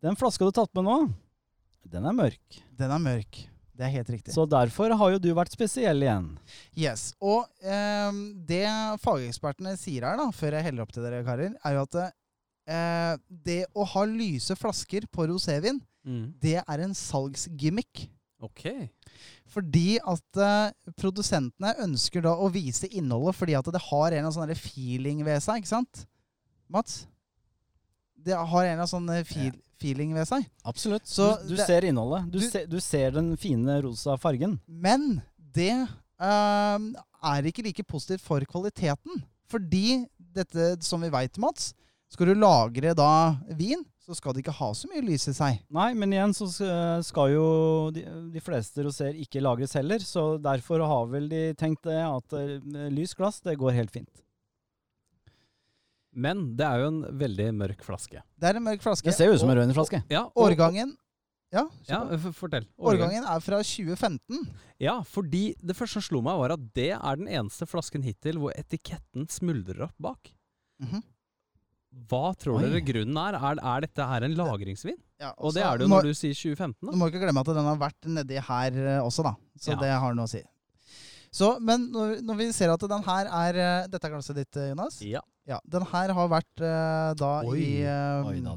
Den 0.07 0.17
flaska 0.19 0.45
du 0.47 0.51
har 0.53 0.59
tatt 0.61 0.75
med 0.79 0.87
nå, 0.87 0.97
den 1.91 2.05
er 2.07 2.15
mørk. 2.15 2.59
Den 2.79 2.93
er 2.95 3.03
mørk. 3.03 3.41
Det 3.79 3.87
er 3.87 3.93
helt 3.95 4.09
riktig. 4.11 4.33
Så 4.35 4.43
derfor 4.51 4.91
har 4.99 5.11
jo 5.15 5.19
du 5.23 5.29
vært 5.39 5.53
spesiell 5.55 6.03
igjen. 6.03 6.33
Yes. 6.75 7.13
Og 7.23 7.47
ehm, 7.63 8.21
det 8.47 8.65
fagekspertene 9.03 9.77
sier 9.79 10.03
her, 10.07 10.19
da, 10.19 10.29
før 10.35 10.57
jeg 10.59 10.67
heller 10.67 10.83
opp 10.83 10.95
til 10.95 11.05
dere 11.07 11.21
karer, 11.27 11.55
er 11.63 11.77
jo 11.77 11.85
at 11.87 11.99
eh, 12.03 13.13
det 13.31 13.61
å 13.79 13.87
ha 13.95 14.03
lyse 14.11 14.55
flasker 14.59 15.07
på 15.15 15.29
rosévin, 15.31 15.83
Mm. 16.09 16.31
det 16.41 16.55
er 16.63 16.81
en 16.81 16.95
salgsgimmick. 16.97 18.07
Ok. 18.41 18.63
Fordi 19.51 19.99
at 19.99 20.39
eh, 20.41 20.93
produsentene 20.97 21.75
ønsker 21.85 22.23
da 22.25 22.33
å 22.39 22.47
vise 22.55 22.89
innholdet 22.97 23.37
fordi 23.37 23.57
at 23.59 23.67
det 23.75 23.83
har 23.91 24.07
en 24.07 24.15
eller 24.15 24.23
annen 24.31 24.37
sånn 24.37 24.55
feeling 24.57 25.21
ved 25.27 25.43
seg, 25.45 25.61
ikke 25.61 25.73
sant? 25.75 26.05
Mats? 26.70 27.07
Det 28.19 28.35
har 28.36 28.65
en 28.65 28.73
eller 28.73 28.82
annen 28.82 28.90
sånn 28.90 29.09
eh, 29.15 29.24
feel, 29.27 29.55
feeling 29.81 30.12
ved 30.16 30.27
seg. 30.28 30.47
Absolutt. 30.69 31.07
Så 31.09 31.31
du, 31.43 31.53
du 31.55 31.57
det- 31.57 31.66
ser 31.69 31.86
innholdet. 31.89 32.31
Du, 32.32 32.39
du- 32.40 32.49
ser, 32.51 32.66
du 32.66 32.78
ser 32.82 33.15
den 33.15 33.32
fine 33.40 33.78
rosa 33.85 34.16
fargen. 34.20 34.59
Men 34.66 35.20
det 35.39 35.73
øh, 35.74 36.89
er 37.32 37.49
ikke 37.51 37.65
like 37.66 37.85
positivt 37.89 38.24
for 38.27 38.43
kvaliteten. 38.51 39.23
Fordi 39.49 40.05
dette, 40.19 40.74
som 40.85 41.01
vi 41.01 41.09
veit, 41.15 41.39
Mats, 41.40 41.70
skal 42.12 42.31
du 42.31 42.35
lagre 42.40 42.93
da 42.97 43.36
vin, 43.57 43.81
så 44.05 44.15
skal 44.16 44.32
det 44.32 44.40
ikke 44.43 44.55
ha 44.57 44.69
så 44.77 44.89
mye 44.89 45.03
lys 45.05 45.27
i 45.28 45.35
seg. 45.36 45.59
Nei, 45.73 45.90
men 45.97 46.12
igjen 46.15 46.32
så 46.36 46.47
skal 47.05 47.32
jo 47.35 47.47
de, 47.93 48.05
de 48.32 48.40
fleste 48.40 48.81
roséer 48.86 49.16
ikke 49.20 49.43
lagres 49.45 49.74
heller, 49.77 50.01
så 50.05 50.39
derfor 50.40 50.81
har 50.89 51.11
vel 51.12 51.27
de 51.28 51.43
tenkt 51.61 51.85
det 51.89 51.99
at 52.01 52.36
eh, 52.39 52.55
lys 52.93 53.12
glass, 53.19 53.40
det 53.45 53.59
går 53.61 53.77
helt 53.77 53.93
fint. 53.93 54.11
Men 56.14 56.56
det 56.56 56.64
er 56.66 56.80
jo 56.82 56.89
en 56.89 57.02
veldig 57.20 57.48
mørk 57.55 57.82
flaske. 57.85 58.22
Det 58.39 58.48
er 58.48 58.56
en 58.56 58.64
mørk 58.64 58.80
flaske. 58.82 59.05
Det 59.05 59.14
ser 59.14 59.26
jo 59.28 59.35
ut 59.36 59.40
som 59.40 59.51
en 59.51 59.56
rødvinflaske. 59.59 60.02
Ja, 60.10 60.24
og- 60.35 60.48
Årgangen 60.51 60.97
Ja, 61.51 61.62
Ja, 61.89 62.05
fortell. 62.36 62.66
årgangen 62.78 63.24
er 63.24 63.40
fra 63.40 63.62
2015. 63.64 64.51
Ja, 64.78 65.01
fordi 65.02 65.55
det 65.64 65.74
første 65.76 65.94
som 65.94 66.02
slo 66.02 66.20
meg, 66.20 66.36
var 66.36 66.52
at 66.52 66.74
det 66.74 66.90
er 66.93 67.16
den 67.16 67.26
eneste 67.26 67.64
flasken 67.66 68.02
hittil 68.05 68.36
hvor 68.36 68.52
etiketten 68.52 69.24
smuldrer 69.32 69.85
opp 69.85 69.94
bak. 69.98 70.28
Mhm. 70.82 71.02
Hva 72.06 72.36
tror 72.36 72.59
Oi. 72.60 72.68
dere 72.68 72.82
grunnen 72.85 73.16
er? 73.16 73.35
er? 73.40 73.56
Er 73.64 73.80
dette 73.80 73.97
her 74.06 74.24
en 74.24 74.35
lagringsvin? 74.36 74.98
Ja, 75.18 75.32
Og 75.39 75.55
det 75.55 75.62
er 75.62 75.78
det 75.78 75.86
jo 75.86 75.89
må- 75.89 76.02
når 76.02 76.02
du 76.02 76.14
sier 76.14 76.35
2015, 76.35 76.90
Du 76.93 76.97
må 76.98 77.09
ikke 77.10 77.22
glemme 77.24 77.40
at 77.40 77.47
den 77.47 77.64
har 77.64 77.76
vært 77.76 78.02
nedi 78.05 78.39
her 78.39 78.70
eh, 78.98 79.01
også, 79.01 79.22
da. 79.24 79.35
Så 79.59 79.70
Ja. 79.72 79.76
det 79.80 79.90
har 79.98 80.14
noe 80.14 80.26
å 80.26 80.28
si. 80.28 80.43
Så, 81.35 81.59
men 81.61 81.89
når, 81.93 82.21
når 82.25 82.39
vi 82.39 82.47
ser 82.57 82.73
at 82.73 82.85
den 82.91 83.05
her 83.05 83.29
er 83.41 83.59
eh, 83.61 83.89
Dette 83.91 84.09
er 84.09 84.15
glasset 84.15 84.39
ditt, 84.39 84.57
eh, 84.57 84.71
Jonas? 84.73 85.01
Ja. 85.05 85.23
Ja, 85.49 85.59
Den 85.65 85.85
her 85.89 86.13
har 86.13 86.27
vært 86.29 86.61
uh, 86.61 87.15
da 87.17 87.31
Oi, 87.49 87.57
i 87.57 87.71
uh, 87.89 88.29
Oi 88.29 88.41
da. 88.45 88.53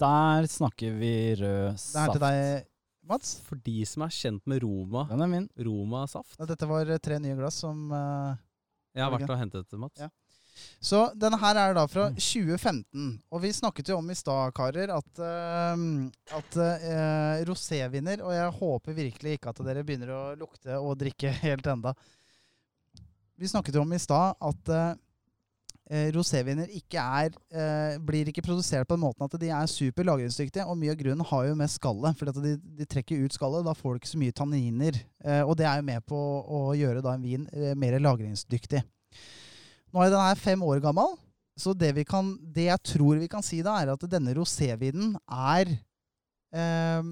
Der 0.00 0.46
snakker 0.48 0.94
vi 0.96 1.12
rød 1.36 1.76
saft. 1.76 1.92
Det 1.92 2.02
er 2.02 2.14
til 2.14 2.22
deg, 2.22 2.70
Mats? 3.10 3.34
For 3.44 3.60
de 3.60 3.84
som 3.88 4.06
er 4.06 4.14
kjent 4.16 4.48
med 4.48 4.62
Roma, 4.64 5.04
Den 5.10 5.24
er 5.26 5.28
min. 5.28 5.48
Roma-saft. 5.60 6.38
Ja, 6.38 6.48
Dette 6.48 6.68
var 6.70 6.88
tre 7.04 7.18
nye 7.20 7.36
glass 7.36 7.60
som 7.64 7.84
uh, 7.92 8.32
Jeg 8.96 9.04
har 9.04 9.12
vært 9.12 9.28
og 9.28 9.40
hentet 9.42 9.68
det, 9.68 9.80
Mats. 9.82 10.00
Ja. 10.00 10.08
Så 10.82 11.04
denne 11.18 11.38
her 11.38 11.58
er 11.60 11.76
da 11.76 11.84
fra 11.90 12.08
2015. 12.16 13.06
Og 13.30 13.42
vi 13.44 13.52
snakket 13.54 13.92
jo 13.92 13.98
om 14.00 14.10
i 14.10 14.16
stad, 14.18 14.54
karer, 14.56 14.90
at, 14.94 15.22
uh, 15.22 15.84
at 16.38 16.58
uh, 16.58 17.44
roséviner 17.48 18.24
Og 18.26 18.34
jeg 18.34 18.56
håper 18.58 18.98
virkelig 18.98 19.38
ikke 19.38 19.52
at 19.52 19.62
dere 19.66 19.84
begynner 19.86 20.12
å 20.16 20.24
lukte 20.38 20.80
og 20.80 20.98
drikke 21.00 21.32
helt 21.44 21.70
enda. 21.70 21.94
Vi 23.38 23.48
snakket 23.50 23.74
jo 23.74 23.82
om 23.82 23.94
i 23.94 23.98
stad 23.98 24.36
at 24.38 24.74
eh, 25.90 26.08
roséviner 26.14 26.70
ikke 26.76 27.00
er 27.00 27.32
eh, 27.50 27.98
blir 28.02 28.28
ikke 28.30 28.44
produsert 28.44 28.88
på 28.88 28.96
den 28.96 29.04
måten 29.04 29.26
at 29.26 29.36
de 29.40 29.50
er 29.52 29.70
super 29.70 30.06
lagringsdyktige. 30.08 30.66
Og 30.68 30.78
mye 30.78 30.94
av 30.94 31.00
grunnen 31.00 31.26
har 31.26 31.48
jo 31.48 31.58
med 31.58 31.72
skallet, 31.72 32.18
for 32.18 32.42
de, 32.44 32.56
de 32.78 32.88
trekker 32.88 33.24
ut 33.24 33.36
skallet. 33.36 33.66
Da 33.66 33.74
får 33.76 33.94
du 33.94 34.02
ikke 34.02 34.12
så 34.12 34.22
mye 34.22 34.36
tanniner. 34.36 35.00
Eh, 35.24 35.42
og 35.42 35.56
det 35.58 35.68
er 35.68 35.80
jo 35.80 35.88
med 35.90 36.06
på 36.08 36.18
å 36.18 36.64
gjøre 36.78 37.04
da 37.04 37.16
en 37.16 37.26
vin 37.26 37.48
eh, 37.52 37.74
mer 37.78 37.98
lagringsdyktig. 38.02 38.82
Nå 39.92 40.02
er 40.02 40.12
den 40.12 40.24
her 40.24 40.40
fem 40.40 40.62
år 40.64 40.80
gammel, 40.84 41.16
så 41.58 41.74
det, 41.76 41.92
vi 41.98 42.04
kan, 42.08 42.32
det 42.40 42.70
jeg 42.70 42.84
tror 42.94 43.20
vi 43.20 43.28
kan 43.30 43.44
si 43.44 43.60
da, 43.64 43.76
er 43.82 43.92
at 43.92 44.06
denne 44.10 44.32
rosévinen 44.36 45.16
er 45.28 45.74
eh, 46.56 47.10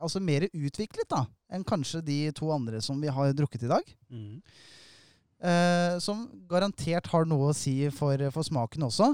altså 0.00 0.22
mer 0.24 0.48
utviklet 0.48 1.08
da, 1.12 1.26
enn 1.52 1.66
kanskje 1.68 2.00
de 2.06 2.20
to 2.36 2.48
andre 2.54 2.80
som 2.84 3.00
vi 3.02 3.12
har 3.12 3.34
drukket 3.36 3.66
i 3.68 3.72
dag. 3.74 3.92
Mm. 4.08 4.38
Eh, 5.42 5.98
som 6.00 6.24
garantert 6.48 7.10
har 7.12 7.28
noe 7.28 7.50
å 7.50 7.56
si 7.56 7.76
for, 7.92 8.30
for 8.32 8.46
smaken 8.46 8.86
også. 8.88 9.10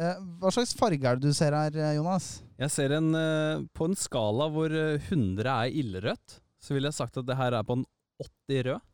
Eh, 0.00 0.20
hva 0.40 0.52
slags 0.54 0.72
farge 0.78 1.04
er 1.04 1.18
det 1.18 1.28
du 1.28 1.36
ser 1.36 1.52
her, 1.56 1.74
eh, 1.76 1.96
Jonas? 1.98 2.38
Jeg 2.62 2.72
ser 2.72 2.94
en 2.96 3.10
eh, 3.18 3.64
På 3.76 3.88
en 3.90 3.98
skala 3.98 4.46
hvor 4.52 4.72
eh, 4.72 5.10
100 5.10 5.44
er 5.44 5.76
ildrødt, 5.82 6.38
så 6.62 6.72
ville 6.72 6.88
jeg 6.88 7.00
sagt 7.00 7.18
at 7.20 7.28
det 7.28 7.36
her 7.36 7.58
er 7.58 7.66
på 7.66 7.76
en 7.76 7.84
80 8.22 8.64
rød. 8.70 8.88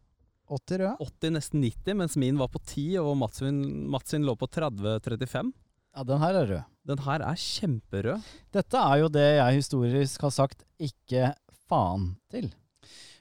80 0.51 0.81
rød? 0.83 1.01
80, 1.07 1.33
nesten 1.37 1.63
90, 1.65 1.97
mens 2.01 2.17
min 2.21 2.39
var 2.41 2.49
på 2.53 2.61
10, 2.65 2.85
og 3.03 3.17
Mats 3.21 3.41
sin, 3.43 3.59
Mats 3.93 4.11
sin 4.15 4.25
lå 4.27 4.35
på 4.41 4.49
30-35. 4.49 5.53
Ja, 5.97 6.05
den 6.07 6.21
her 6.23 6.39
er 6.43 6.49
rød. 6.53 6.63
Den 6.89 7.03
her 7.05 7.25
er 7.27 7.37
kjemperød. 7.43 8.25
Dette 8.55 8.81
er 8.81 9.03
jo 9.03 9.11
det 9.13 9.27
jeg 9.39 9.59
historisk 9.59 10.25
har 10.25 10.33
sagt 10.33 10.65
ikke 10.81 11.33
faen 11.69 12.15
til. 12.33 12.49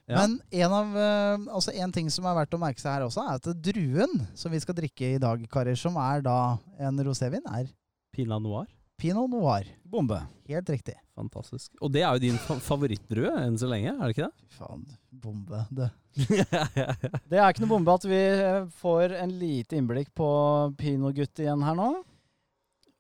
Ja. 0.08 0.22
Men 0.22 0.38
en, 0.56 0.72
av, 0.72 0.94
eh, 0.95 1.48
altså 1.52 1.74
en 1.76 1.91
ting 1.91 2.08
som 2.14 2.24
er 2.30 2.38
verdt 2.38 2.56
å 2.56 2.60
merke 2.62 2.80
seg 2.80 2.94
her 2.94 3.08
også, 3.10 3.26
er 3.28 3.41
at 3.41 3.49
druen 3.66 4.14
som 4.40 4.54
vi 4.56 4.62
skal 4.64 4.78
drikke 4.78 5.10
i 5.18 5.20
dag, 5.20 5.41
karer, 5.52 5.76
som 5.76 5.98
er 5.99 6.24
da 6.24 6.38
en 6.80 7.02
rosévin, 7.04 7.44
er 7.52 7.68
Pinot 8.16 8.41
noir. 8.41 8.70
pinot 8.98 9.30
noir. 9.30 9.68
Bombe. 9.84 10.22
Helt 10.48 10.70
riktig. 10.72 10.95
Fantastisk. 11.18 11.72
Og 11.81 11.89
det 11.94 12.03
er 12.06 12.14
jo 12.14 12.22
din 12.27 12.38
fa 12.41 12.60
favorittdrue 12.61 13.31
enn 13.41 13.56
så 13.57 13.69
lenge, 13.69 13.95
er 13.95 14.03
det 14.03 14.14
ikke 14.14 14.27
det? 14.27 14.45
Fy 14.53 14.60
faen, 14.60 14.84
bombe. 15.10 15.64
Det. 15.73 15.88
Det 17.30 17.38
er 17.38 17.49
ikke 17.49 17.64
noe 17.64 17.72
bombe 17.72 17.94
at 17.98 18.06
vi 18.10 18.19
eh, 18.19 18.68
får 18.81 19.15
en 19.18 19.34
lite 19.38 19.77
innblikk 19.77 20.11
på 20.18 20.30
Pinogutt 20.77 21.41
igjen 21.41 21.65
her 21.65 21.77
nå. 21.77 21.89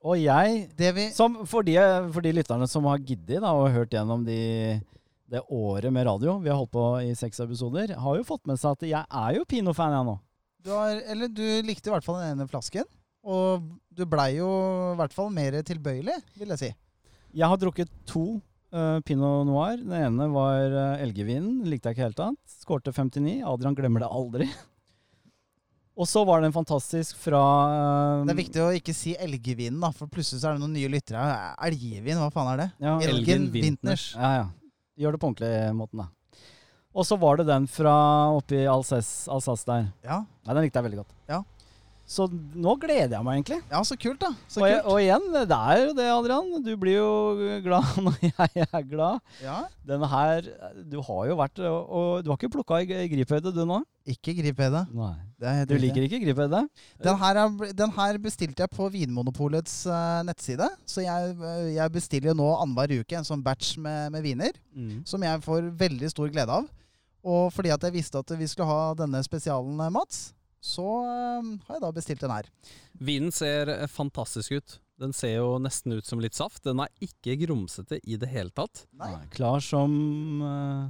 Og 0.07 0.19
jeg, 0.21 0.67
Det 0.77 0.91
vi 0.93 1.07
som 1.13 1.39
for 1.49 1.65
de, 1.65 1.77
for 2.13 2.25
de 2.25 2.33
lytterne 2.37 2.67
som 2.69 2.85
har 2.89 3.01
giddet 3.01 3.41
da, 3.43 3.53
og 3.57 3.73
hørt 3.73 3.93
gjennom 3.93 4.25
de, 4.25 4.39
det 5.29 5.43
året 5.53 5.93
med 5.93 6.07
radio, 6.09 6.37
vi 6.41 6.51
har 6.51 6.59
holdt 6.59 6.73
på 6.73 6.87
i 7.03 7.13
seks 7.17 7.41
episoder, 7.45 7.93
har 7.97 8.17
jo 8.17 8.25
fått 8.27 8.45
med 8.49 8.61
seg 8.61 8.77
at 8.77 8.87
jeg 8.87 9.03
er 9.03 9.37
jo 9.37 9.45
Pino-fan, 9.49 9.93
jeg 9.97 10.09
nå. 10.09 10.17
du, 10.65 10.73
har, 10.73 11.01
eller, 11.13 11.33
du 11.33 11.45
likte 11.65 11.89
i 11.89 11.95
hvert 11.95 12.05
fall 12.05 12.21
den 12.21 12.37
ene 12.37 12.49
flasken, 12.49 12.85
og 13.27 13.65
du 13.93 14.05
blei 14.09 14.37
jo 14.37 14.49
i 14.93 14.99
hvert 15.01 15.13
fall 15.13 15.33
mer 15.33 15.57
tilbøyelig, 15.65 16.21
vil 16.37 16.53
jeg 16.55 16.61
si. 16.61 16.73
Jeg 17.35 17.49
har 17.51 17.59
drukket 17.59 17.91
to 18.07 18.39
uh, 18.73 18.99
Pinot 19.07 19.45
Noir. 19.47 19.77
Den 19.81 19.93
ene 19.97 20.29
var 20.33 20.71
uh, 20.71 21.03
elgevinen. 21.03 21.61
Likte 21.67 21.91
jeg 21.91 21.97
ikke 21.97 22.07
helt 22.07 22.23
annet. 22.23 22.57
Skårte 22.63 22.93
59. 22.95 23.41
Adrian 23.47 23.77
glemmer 23.77 24.05
det 24.05 24.11
aldri. 24.11 24.49
Og 25.97 26.05
så 26.05 26.21
var 26.29 26.43
det 26.43 26.51
en 26.51 26.53
fantastisk 26.53 27.17
fra 27.17 27.41
uh, 27.41 28.25
Det 28.27 28.35
er 28.35 28.39
viktig 28.43 28.61
å 28.61 28.69
ikke 28.77 28.93
si 28.93 29.15
elgevinen, 29.17 29.79
da, 29.81 29.89
for 29.95 30.11
plutselig 30.11 30.43
så 30.43 30.51
er 30.51 30.57
det 30.57 30.61
noen 30.61 30.75
nye 30.77 30.91
lyttere. 30.93 31.23
her. 31.23 31.55
Elgevin, 31.67 32.21
hva 32.21 32.29
faen 32.33 32.51
er 32.53 32.61
det? 32.61 32.69
ja, 32.85 32.93
Elgen 33.01 33.17
Elgen 33.17 33.49
Wintners. 33.55 34.11
Ja, 34.13 34.31
ja. 34.43 34.45
Gjør 34.97 35.17
det 35.17 35.21
på 35.21 35.31
ordentlig 35.31 35.73
måten, 35.77 36.05
da. 36.05 36.11
Og 36.97 37.05
så 37.05 37.17
var 37.21 37.37
det 37.37 37.45
den 37.49 37.67
fra 37.69 37.93
oppi 38.33 38.63
Alsace, 38.65 39.29
Alsace 39.29 39.65
der. 39.69 39.89
Ja. 40.05 40.23
Nei, 40.45 40.53
den 40.57 40.65
likte 40.65 40.79
jeg 40.79 40.87
veldig 40.87 41.01
godt. 41.03 41.17
Ja. 41.29 41.43
Så 42.07 42.23
nå 42.31 42.73
gleder 42.79 43.17
jeg 43.17 43.25
meg 43.27 43.41
egentlig. 43.41 43.57
ja, 43.67 43.81
så 43.83 43.97
kult, 43.99 44.21
da. 44.21 44.29
Så 44.47 44.61
Og, 44.61 44.67
jeg, 44.69 44.77
kult. 44.79 44.93
og 44.93 45.01
igjen, 45.03 45.25
det 45.35 45.57
er 45.57 45.81
jo 45.81 45.89
det, 45.97 46.05
Adrian. 46.13 46.63
Du 46.63 46.71
blir 46.79 46.95
jo 47.01 47.09
glad 47.65 47.97
når 48.05 48.15
jeg 48.23 48.63
er 48.63 48.85
glad. 48.87 49.19
Ja. 49.43 49.57
Denne 49.87 50.07
her 50.07 50.47
Du 50.87 51.01
har 51.03 51.27
jo 51.27 51.35
vært 51.39 51.59
Og, 51.67 52.23
du 52.23 52.31
har 52.31 52.39
ikke 52.39 52.53
plukka 52.55 52.79
i, 52.79 53.09
griphøyde, 53.11 53.51
du 53.51 53.65
nå? 53.67 53.81
Ikke 54.07 54.31
griphøyde. 54.37 54.85
Du 55.67 55.75
liker 55.75 56.07
ikke 56.07 56.21
griphøyde? 56.23 56.63
Den 57.03 57.19
her, 57.19 57.41
er, 57.43 57.73
den 57.75 57.91
her 57.99 58.17
bestilte 58.23 58.63
jeg 58.63 58.71
på 58.71 58.87
Vinmonopolets 58.93 59.81
uh, 59.91 60.23
nettside. 60.23 60.69
Så 60.87 61.03
jeg, 61.03 61.35
jeg 61.75 61.91
bestiller 61.91 62.37
nå 62.37 62.47
annenhver 62.55 63.01
uke 63.01 63.19
en 63.19 63.27
sånn 63.27 63.43
batch 63.43 63.75
med, 63.83 64.13
med 64.15 64.23
viner. 64.23 64.55
Mm. 64.71 65.03
Som 65.03 65.27
jeg 65.27 65.43
får 65.43 65.67
veldig 65.75 66.15
stor 66.15 66.31
glede 66.31 66.55
av. 66.61 66.71
Og 67.27 67.51
fordi 67.51 67.73
at 67.75 67.83
jeg 67.83 67.97
visste 67.97 68.23
at 68.23 68.31
vi 68.39 68.47
skulle 68.47 68.69
ha 68.71 68.93
denne 68.95 69.19
spesialen, 69.25 69.75
eh, 69.83 69.91
Mats, 69.91 70.29
så 70.63 70.87
eh, 71.05 71.49
har 71.67 71.77
jeg 71.77 71.83
da 71.83 71.93
bestilt 71.95 72.23
den 72.23 72.33
her. 72.33 72.49
Vinen 72.97 73.33
ser 73.35 73.71
eh, 73.73 73.87
fantastisk 73.91 74.57
ut. 74.57 74.77
Den 74.97 75.13
ser 75.13 75.35
jo 75.37 75.57
nesten 75.61 75.93
ut 75.93 76.07
som 76.09 76.21
litt 76.23 76.37
saft. 76.37 76.63
Den 76.65 76.81
er 76.81 76.89
ikke 77.03 77.37
grumsete 77.43 77.99
i 78.03 78.17
det 78.17 78.31
hele 78.31 78.53
tatt. 78.55 78.87
Nei. 78.97 79.13
Klar 79.35 79.61
som 79.61 79.91
uh, 80.41 80.87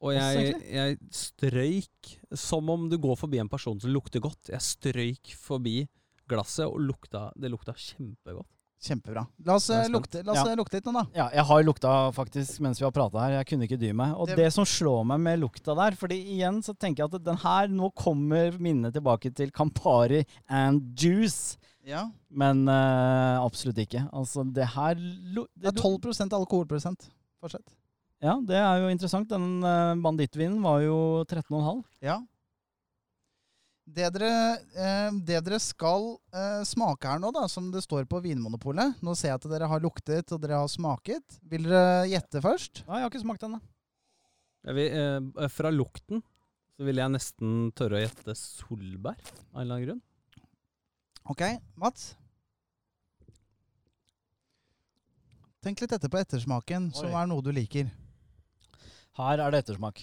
Og 0.00 0.14
jeg, 0.16 0.54
jeg 0.72 0.96
strøyk 1.12 2.14
som 2.32 2.72
om 2.72 2.88
du 2.88 2.96
går 2.96 3.18
forbi 3.20 3.42
en 3.42 3.52
person 3.52 3.76
som 3.82 3.92
lukter 3.92 4.24
godt. 4.24 4.48
Jeg 4.54 4.64
strøyk 4.64 5.34
forbi 5.36 5.82
glasset, 6.26 6.66
og 6.66 6.80
lukta, 6.82 7.28
det 7.36 7.52
lukta 7.52 7.76
kjempegodt. 7.76 8.55
Kjempebra. 8.82 9.26
La 9.44 9.54
oss, 9.56 9.70
eh, 9.70 9.86
lukte, 9.88 10.20
la 10.24 10.32
oss 10.32 10.38
Ja. 10.44 10.52
eh, 10.52 10.56
lukte 10.56 10.74
litt 10.74 10.84
nå, 10.84 10.92
da. 10.92 11.06
Ja, 11.14 11.28
jeg 11.32 11.44
har 11.48 11.62
lukta 11.64 12.12
faktisk 12.12 12.60
mens 12.60 12.78
vi 12.78 12.84
har 12.84 12.92
prata 12.92 13.18
her. 13.24 13.30
Jeg 13.38 13.46
kunne 13.46 13.64
ikke 13.66 13.78
dy 13.80 13.92
meg. 13.92 14.14
Og 14.16 14.26
Det- 14.28 14.36
det, 14.36 14.52
som 14.52 14.64
slår 14.64 15.04
meg 15.06 15.20
med 15.20 15.40
lukta 15.40 15.74
der 15.74 15.96
Fordi 15.96 16.18
igjen 16.36 16.62
så 16.62 16.76
tenker 16.78 16.98
jeg 17.08 17.14
at 17.14 17.24
den 17.24 17.36
her 17.36 17.66
Nå 17.68 17.90
kommer 17.94 18.52
minnet 18.60 18.92
tilbake 18.92 19.34
til 19.34 19.50
Campari 19.50 20.24
and 20.48 20.94
Juice. 20.94 21.56
Ja. 21.84 22.10
Men 22.30 22.68
uh, 22.68 23.40
absolutt 23.44 23.76
ikke. 23.78 24.10
Altså, 24.12 24.44
det 24.52 24.66
her 24.66 24.94
Det 24.94 25.64
er 25.64 25.72
12% 25.72 26.32
alkoholprosent. 26.32 27.08
Fortsett. 27.42 27.62
Ja, 28.22 28.40
det 28.40 28.56
er 28.56 28.80
jo 28.80 28.88
interessant. 28.88 29.28
Den 29.28 29.62
uh, 29.62 29.94
bandittvinen 29.94 30.60
var 30.62 30.80
jo 30.80 31.24
13,5. 31.24 31.84
Ja. 32.02 32.20
Det 33.86 34.08
dere, 34.16 34.30
eh, 34.74 35.12
det 35.22 35.38
dere 35.46 35.58
skal 35.62 36.16
eh, 36.34 36.62
smake 36.66 37.06
her 37.06 37.20
nå, 37.22 37.30
da, 37.34 37.44
som 37.46 37.68
det 37.70 37.84
står 37.84 38.08
på 38.10 38.18
Vinmonopolet 38.24 38.98
Nå 39.06 39.14
ser 39.14 39.30
jeg 39.30 39.38
at 39.38 39.46
dere 39.52 39.68
har 39.70 39.82
luktet 39.84 40.32
og 40.34 40.40
dere 40.42 40.58
har 40.58 40.70
smaket. 40.70 41.38
Vil 41.46 41.68
dere 41.70 42.08
gjette 42.10 42.42
først? 42.42 42.82
Nei, 42.88 42.98
jeg 42.98 43.06
har 43.06 43.12
ikke 43.12 43.22
smakt 43.22 43.44
den, 43.46 43.54
da. 43.54 43.62
Eh, 44.66 45.46
fra 45.54 45.70
lukten 45.70 46.18
så 46.76 46.84
vil 46.88 46.98
jeg 46.98 47.12
nesten 47.14 47.52
tørre 47.78 48.00
å 48.00 48.02
gjette 48.02 48.34
solbær, 48.36 49.16
av 49.54 49.60
en 49.60 49.62
eller 49.62 49.76
annen 49.76 49.86
grunn. 49.86 50.02
Ok, 51.30 51.44
Mats? 51.80 52.10
Tenk 55.64 55.80
litt 55.82 55.94
etter 55.94 56.10
på 56.10 56.18
ettersmaken, 56.20 56.90
som 56.94 57.08
Oi. 57.08 57.14
er 57.22 57.30
noe 57.30 57.42
du 57.42 57.48
liker. 57.54 57.88
Her 59.16 59.40
er 59.46 59.54
det 59.54 59.62
ettersmak. 59.64 60.02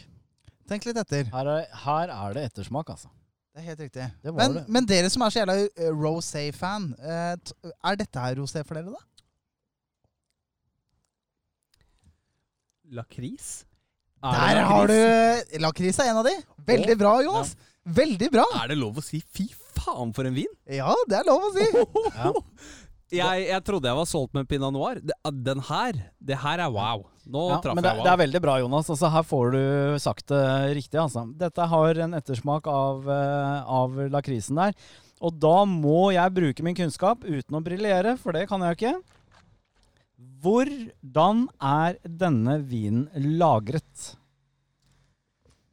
Tenk 0.71 0.87
litt 0.87 0.97
etter. 1.03 1.27
Her 1.35 1.51
er, 1.51 1.67
her 1.83 2.15
er 2.15 2.39
det 2.39 2.47
ettersmak, 2.49 2.89
altså. 2.95 3.11
Det 3.53 3.61
er 3.61 3.67
helt 3.69 3.81
riktig. 3.83 4.05
Det 4.23 4.31
Men, 4.33 4.55
det. 4.55 4.63
men 4.67 4.85
dere 4.89 5.09
som 5.13 5.21
er 5.21 5.33
så 5.33 5.43
jævla 5.43 5.55
uh, 5.61 5.89
rosé-fan, 5.93 6.87
eh, 6.97 7.51
er 7.69 7.99
dette 7.99 8.23
her 8.23 8.39
rosé 8.39 8.63
for 8.65 8.79
dere, 8.79 8.89
da? 8.89 9.01
Lakris? 12.97 13.51
Der 14.23 14.61
har 14.69 14.87
du 14.87 15.59
Lakris 15.61 15.99
er 15.99 16.09
en 16.09 16.21
av 16.21 16.25
de. 16.25 16.33
Veldig 16.65 16.97
bra, 16.97 17.13
Jonas. 17.25 17.53
Veldig 17.83 18.29
bra. 18.31 18.45
Er 18.63 18.71
det 18.71 18.77
lov 18.79 18.97
å 18.97 19.03
si 19.03 19.19
'fy 19.19 19.49
faen 19.75 20.13
for 20.15 20.25
en 20.25 20.35
vin'? 20.37 20.53
Ja, 20.71 20.93
det 21.09 21.17
er 21.19 21.27
lov 21.27 21.49
å 21.49 21.53
si. 21.53 21.65
Ja. 22.17 22.31
Jeg, 23.13 23.45
jeg 23.49 23.63
trodde 23.67 23.89
jeg 23.89 23.99
var 23.99 24.09
solgt 24.09 24.33
med 24.37 24.47
pinot 24.49 24.73
noir. 24.73 24.99
Den 25.31 25.61
her, 25.69 25.99
det 26.19 26.39
her 26.43 26.63
er 26.65 26.73
wow. 26.73 27.05
Nå 27.23 27.43
Ja, 27.51 27.59
traff 27.63 27.77
jeg 27.77 27.85
det, 27.85 27.93
wow. 27.99 28.03
det 28.03 28.11
er 28.11 28.21
veldig 28.23 28.41
bra, 28.43 28.57
Jonas. 28.59 28.89
Altså, 28.91 29.11
her 29.13 29.25
får 29.27 29.53
du 29.55 29.63
sagt 30.03 30.27
det 30.33 30.43
riktig. 30.79 30.99
Altså. 30.99 31.25
Dette 31.39 31.67
har 31.73 32.01
en 32.07 32.17
ettersmak 32.17 32.67
av, 32.67 33.07
eh, 33.07 33.73
av 33.79 34.01
lakrisen 34.11 34.59
der. 34.59 34.75
Og 35.23 35.37
da 35.39 35.63
må 35.69 36.11
jeg 36.11 36.35
bruke 36.35 36.65
min 36.65 36.75
kunnskap 36.75 37.23
uten 37.23 37.55
å 37.55 37.63
briljere, 37.63 38.17
for 38.19 38.35
det 38.35 38.47
kan 38.49 38.65
jeg 38.65 38.79
ikke. 38.79 38.95
Hvordan 40.43 41.45
er 41.63 41.95
denne 42.03 42.57
vinen 42.67 43.07
lagret? 43.39 44.17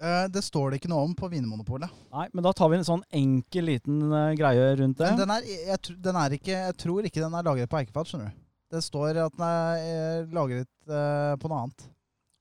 Eh, 0.00 0.26
det 0.32 0.40
står 0.46 0.70
det 0.72 0.80
ikke 0.80 0.90
noe 0.92 1.04
om 1.04 1.14
på 1.16 1.28
Vinmonopolet. 1.28 1.92
Nei, 2.14 2.26
men 2.32 2.44
da 2.46 2.52
tar 2.56 2.70
vi 2.72 2.78
en 2.78 2.86
sånn 2.88 3.02
enkel 3.12 3.66
liten 3.68 4.00
eh, 4.08 4.30
greie 4.38 4.70
rundt 4.80 4.96
det. 5.00 5.10
Men 5.12 5.20
den 5.20 5.32
er, 5.34 5.48
jeg, 5.50 5.96
den 6.00 6.18
er 6.22 6.36
ikke, 6.38 6.54
jeg 6.54 6.76
tror 6.80 7.08
ikke 7.08 7.20
den 7.20 7.36
er 7.36 7.44
lagret 7.46 7.70
på 7.72 7.80
eikefat, 7.82 8.08
skjønner 8.08 8.30
du. 8.32 8.38
Det 8.70 8.80
står 8.86 9.18
at 9.26 9.34
den 9.36 9.44
er 9.44 9.82
eh, 9.82 10.30
lagret 10.32 10.70
eh, 10.88 11.34
på 11.42 11.50
noe 11.50 11.64
annet. 11.66 11.84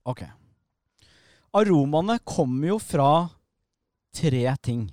Ok. 0.07 0.23
Aromaene 1.59 2.19
kommer 2.23 2.71
jo 2.71 2.77
fra 2.79 3.09
tre 4.15 4.45
ting. 4.63 4.85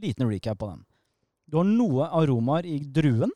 Liten 0.00 0.30
recap 0.30 0.60
på 0.62 0.70
den. 0.70 0.84
Du 1.50 1.58
har 1.58 1.66
noe 1.66 2.06
aromaer 2.14 2.64
i 2.70 2.78
druen. 2.86 3.32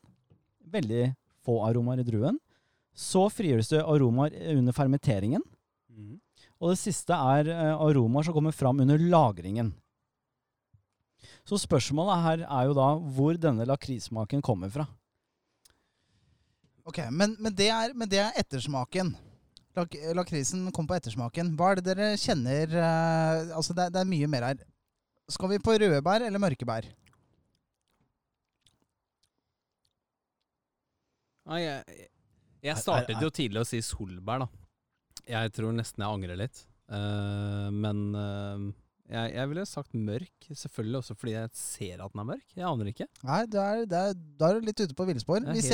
Veldig 0.72 1.08
få 1.44 1.58
aromaer 1.66 2.00
i 2.00 2.06
druen. 2.06 2.38
Så 2.94 3.26
frigjøres 3.34 3.72
det 3.74 3.82
aromaer 3.82 4.54
under 4.54 4.72
fermenteringen. 4.72 5.42
Mhm. 5.90 6.20
Og 6.64 6.72
det 6.72 6.80
siste 6.80 7.12
er 7.12 7.50
eh, 7.52 7.72
aromaer 7.76 8.24
som 8.24 8.32
kommer 8.32 8.54
fram 8.56 8.80
under 8.80 9.00
lagringen. 9.00 9.74
Så 11.44 11.58
spørsmålet 11.60 12.22
her 12.24 12.44
er 12.46 12.68
jo 12.70 12.76
da 12.78 12.86
hvor 13.16 13.36
denne 13.36 13.66
lakrissmaken 13.68 14.40
kommer 14.44 14.72
fra. 14.72 14.86
Ok, 16.88 17.02
Men, 17.12 17.36
men, 17.38 17.52
det, 17.52 17.68
er, 17.68 17.92
men 17.96 18.08
det 18.08 18.20
er 18.20 18.40
ettersmaken. 18.40 19.12
Lak 19.76 19.94
lakrisen 20.16 20.70
kom 20.72 20.88
på 20.88 20.96
ettersmaken. 20.96 21.52
Hva 21.58 21.72
er 21.72 21.80
det 21.80 21.86
dere 21.90 22.08
kjenner 22.20 22.74
uh, 22.76 23.56
Altså, 23.56 23.74
det, 23.76 23.90
det 23.92 24.00
er 24.00 24.08
mye 24.08 24.28
mer 24.30 24.48
her. 24.48 24.60
Skal 25.28 25.52
vi 25.52 25.60
på 25.64 25.76
røde 25.76 26.00
bær 26.04 26.24
eller 26.24 26.40
mørke 26.40 26.68
bær? 26.68 26.88
Nei, 31.44 31.60
jeg, 31.60 32.04
jeg 32.64 32.80
startet 32.80 33.20
jo 33.20 33.32
tidlig 33.32 33.60
å 33.60 33.68
si 33.68 33.82
solbær, 33.84 34.46
da. 34.46 34.63
Jeg 35.28 35.52
tror 35.56 35.72
nesten 35.72 36.02
jeg 36.04 36.10
angrer 36.18 36.36
litt. 36.36 36.64
Uh, 36.90 37.70
men 37.72 38.00
uh, 38.12 38.64
jeg, 39.08 39.30
jeg 39.34 39.48
ville 39.50 39.64
sagt 39.68 39.94
mørk, 39.96 40.48
selvfølgelig 40.52 40.98
også 41.00 41.14
fordi 41.16 41.32
jeg 41.36 41.50
ser 41.56 42.02
at 42.04 42.12
den 42.12 42.20
er 42.24 42.28
mørk. 42.34 42.44
Jeg 42.56 42.66
aner 42.68 42.90
ikke. 42.92 43.06
Nei, 43.24 43.38
det 43.52 43.60
er, 43.62 43.84
er, 43.88 44.12
da 44.40 44.50
er 44.50 44.58
du 44.60 44.68
litt 44.68 44.82
ute 44.84 44.96
på 44.98 45.06
villspor. 45.08 45.40
Hvis, 45.54 45.70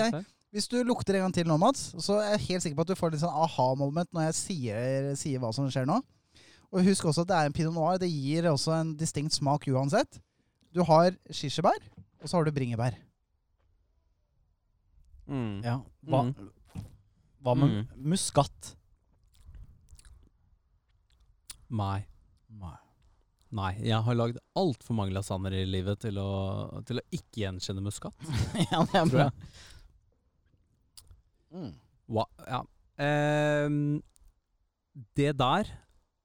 hvis 0.55 0.69
du 0.71 0.79
lukter 0.87 1.19
en 1.19 1.27
gang 1.27 1.35
til 1.35 1.51
nå, 1.51 1.57
Mats, 1.63 1.91
så 2.03 2.21
er 2.23 2.37
jeg 2.37 2.47
helt 2.49 2.65
sikker 2.67 2.79
på 2.79 2.87
at 2.87 2.93
du 2.93 2.99
får 2.99 3.15
litt 3.15 3.23
sånn 3.25 3.43
aha-moment 3.47 4.11
når 4.15 4.29
jeg 4.31 4.39
sier, 4.39 5.11
sier 5.19 5.43
hva 5.43 5.51
som 5.55 5.67
skjer 5.71 5.87
nå. 5.91 5.99
Og 6.71 6.87
husk 6.87 7.09
også 7.11 7.25
at 7.27 7.31
det 7.33 7.37
er 7.41 7.49
en 7.51 7.55
pinot 7.57 7.75
noir. 7.75 7.99
Det 7.99 8.07
gir 8.11 8.47
også 8.47 8.71
en 8.79 8.93
distinkt 8.99 9.35
smak 9.35 9.67
uansett. 9.75 10.21
Du 10.71 10.85
har 10.87 11.11
kirsebær, 11.35 11.79
og 12.23 12.31
så 12.31 12.37
har 12.39 12.47
du 12.47 12.55
bringebær. 12.55 12.95
Mm. 15.31 15.63
Ja. 15.67 15.81
Hva, 16.07 16.23
Mm. 16.31 16.51
hva 17.43 17.55
med 17.57 17.71
Mm. 17.71 17.89
muskat? 18.11 18.77
Nei. 21.71 22.01
Nei. 23.51 23.73
Jeg 23.83 23.99
har 24.07 24.17
lagd 24.19 24.39
altfor 24.59 24.95
mange 24.99 25.15
lasagner 25.15 25.55
i 25.59 25.65
livet 25.67 26.03
til 26.05 26.19
å, 26.23 26.31
til 26.87 27.01
å 27.01 27.07
ikke 27.15 27.45
gjenkjenne 27.45 27.83
muskat. 27.83 28.15
ja, 28.71 28.83
det 28.85 29.01
er 29.01 29.11
bra. 29.11 29.27
Mm. 31.51 31.73
Wow, 32.11 32.29
ja. 32.47 32.61
Ehm, 33.03 34.01
det 35.19 35.33
der 35.41 35.71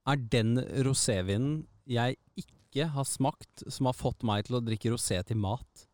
er 0.06 0.22
den 0.34 0.60
rosévinen 0.86 1.64
jeg 1.90 2.18
ikke 2.38 2.90
har 2.94 3.08
smakt 3.10 3.66
som 3.72 3.90
har 3.90 3.98
fått 3.98 4.26
meg 4.26 4.46
til 4.46 4.60
å 4.60 4.64
drikke 4.66 4.94
rosé 4.94 5.22
til 5.26 5.40
mat. 5.42 5.86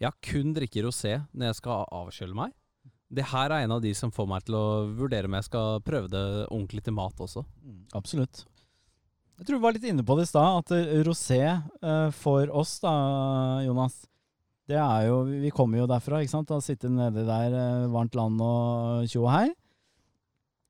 Jeg 0.00 0.16
kun 0.24 0.54
drikker 0.56 0.86
rosé 0.88 1.18
når 1.30 1.50
jeg 1.50 1.60
skal 1.60 1.86
avkjøle 2.00 2.38
meg. 2.38 2.54
Det 3.10 3.26
her 3.32 3.50
er 3.50 3.64
en 3.64 3.74
av 3.74 3.82
de 3.82 3.90
som 3.94 4.12
får 4.14 4.26
meg 4.30 4.46
til 4.46 4.56
å 4.56 4.66
vurdere 4.96 5.26
om 5.26 5.34
jeg 5.38 5.48
skal 5.50 5.82
prøve 5.86 6.10
det 6.10 6.26
ordentlig 6.46 6.84
til 6.86 6.94
mat 6.96 7.22
også. 7.22 7.42
Absolutt. 7.98 8.44
Jeg 9.40 9.46
tror 9.48 9.56
vi 9.56 9.64
var 9.64 9.72
litt 9.72 9.86
inne 9.88 10.04
på 10.04 10.14
det 10.18 10.26
i 10.26 10.28
stad, 10.28 10.58
at 10.60 10.72
eh, 10.76 10.98
rosé 11.06 11.40
eh, 11.48 12.08
for 12.12 12.50
oss, 12.52 12.74
da, 12.82 12.92
Jonas 13.64 13.94
Det 14.68 14.76
er 14.76 15.06
jo 15.08 15.22
Vi 15.24 15.52
kommer 15.54 15.80
jo 15.80 15.86
derfra, 15.88 16.18
ikke 16.20 16.34
sant? 16.34 16.52
Å 16.52 16.60
sitte 16.60 16.90
nedi 16.92 17.24
der, 17.24 17.56
eh, 17.56 17.86
varmt 17.88 18.18
land 18.18 18.42
og 18.44 19.08
tjo 19.08 19.24
og 19.24 19.32
hei. 19.32 19.46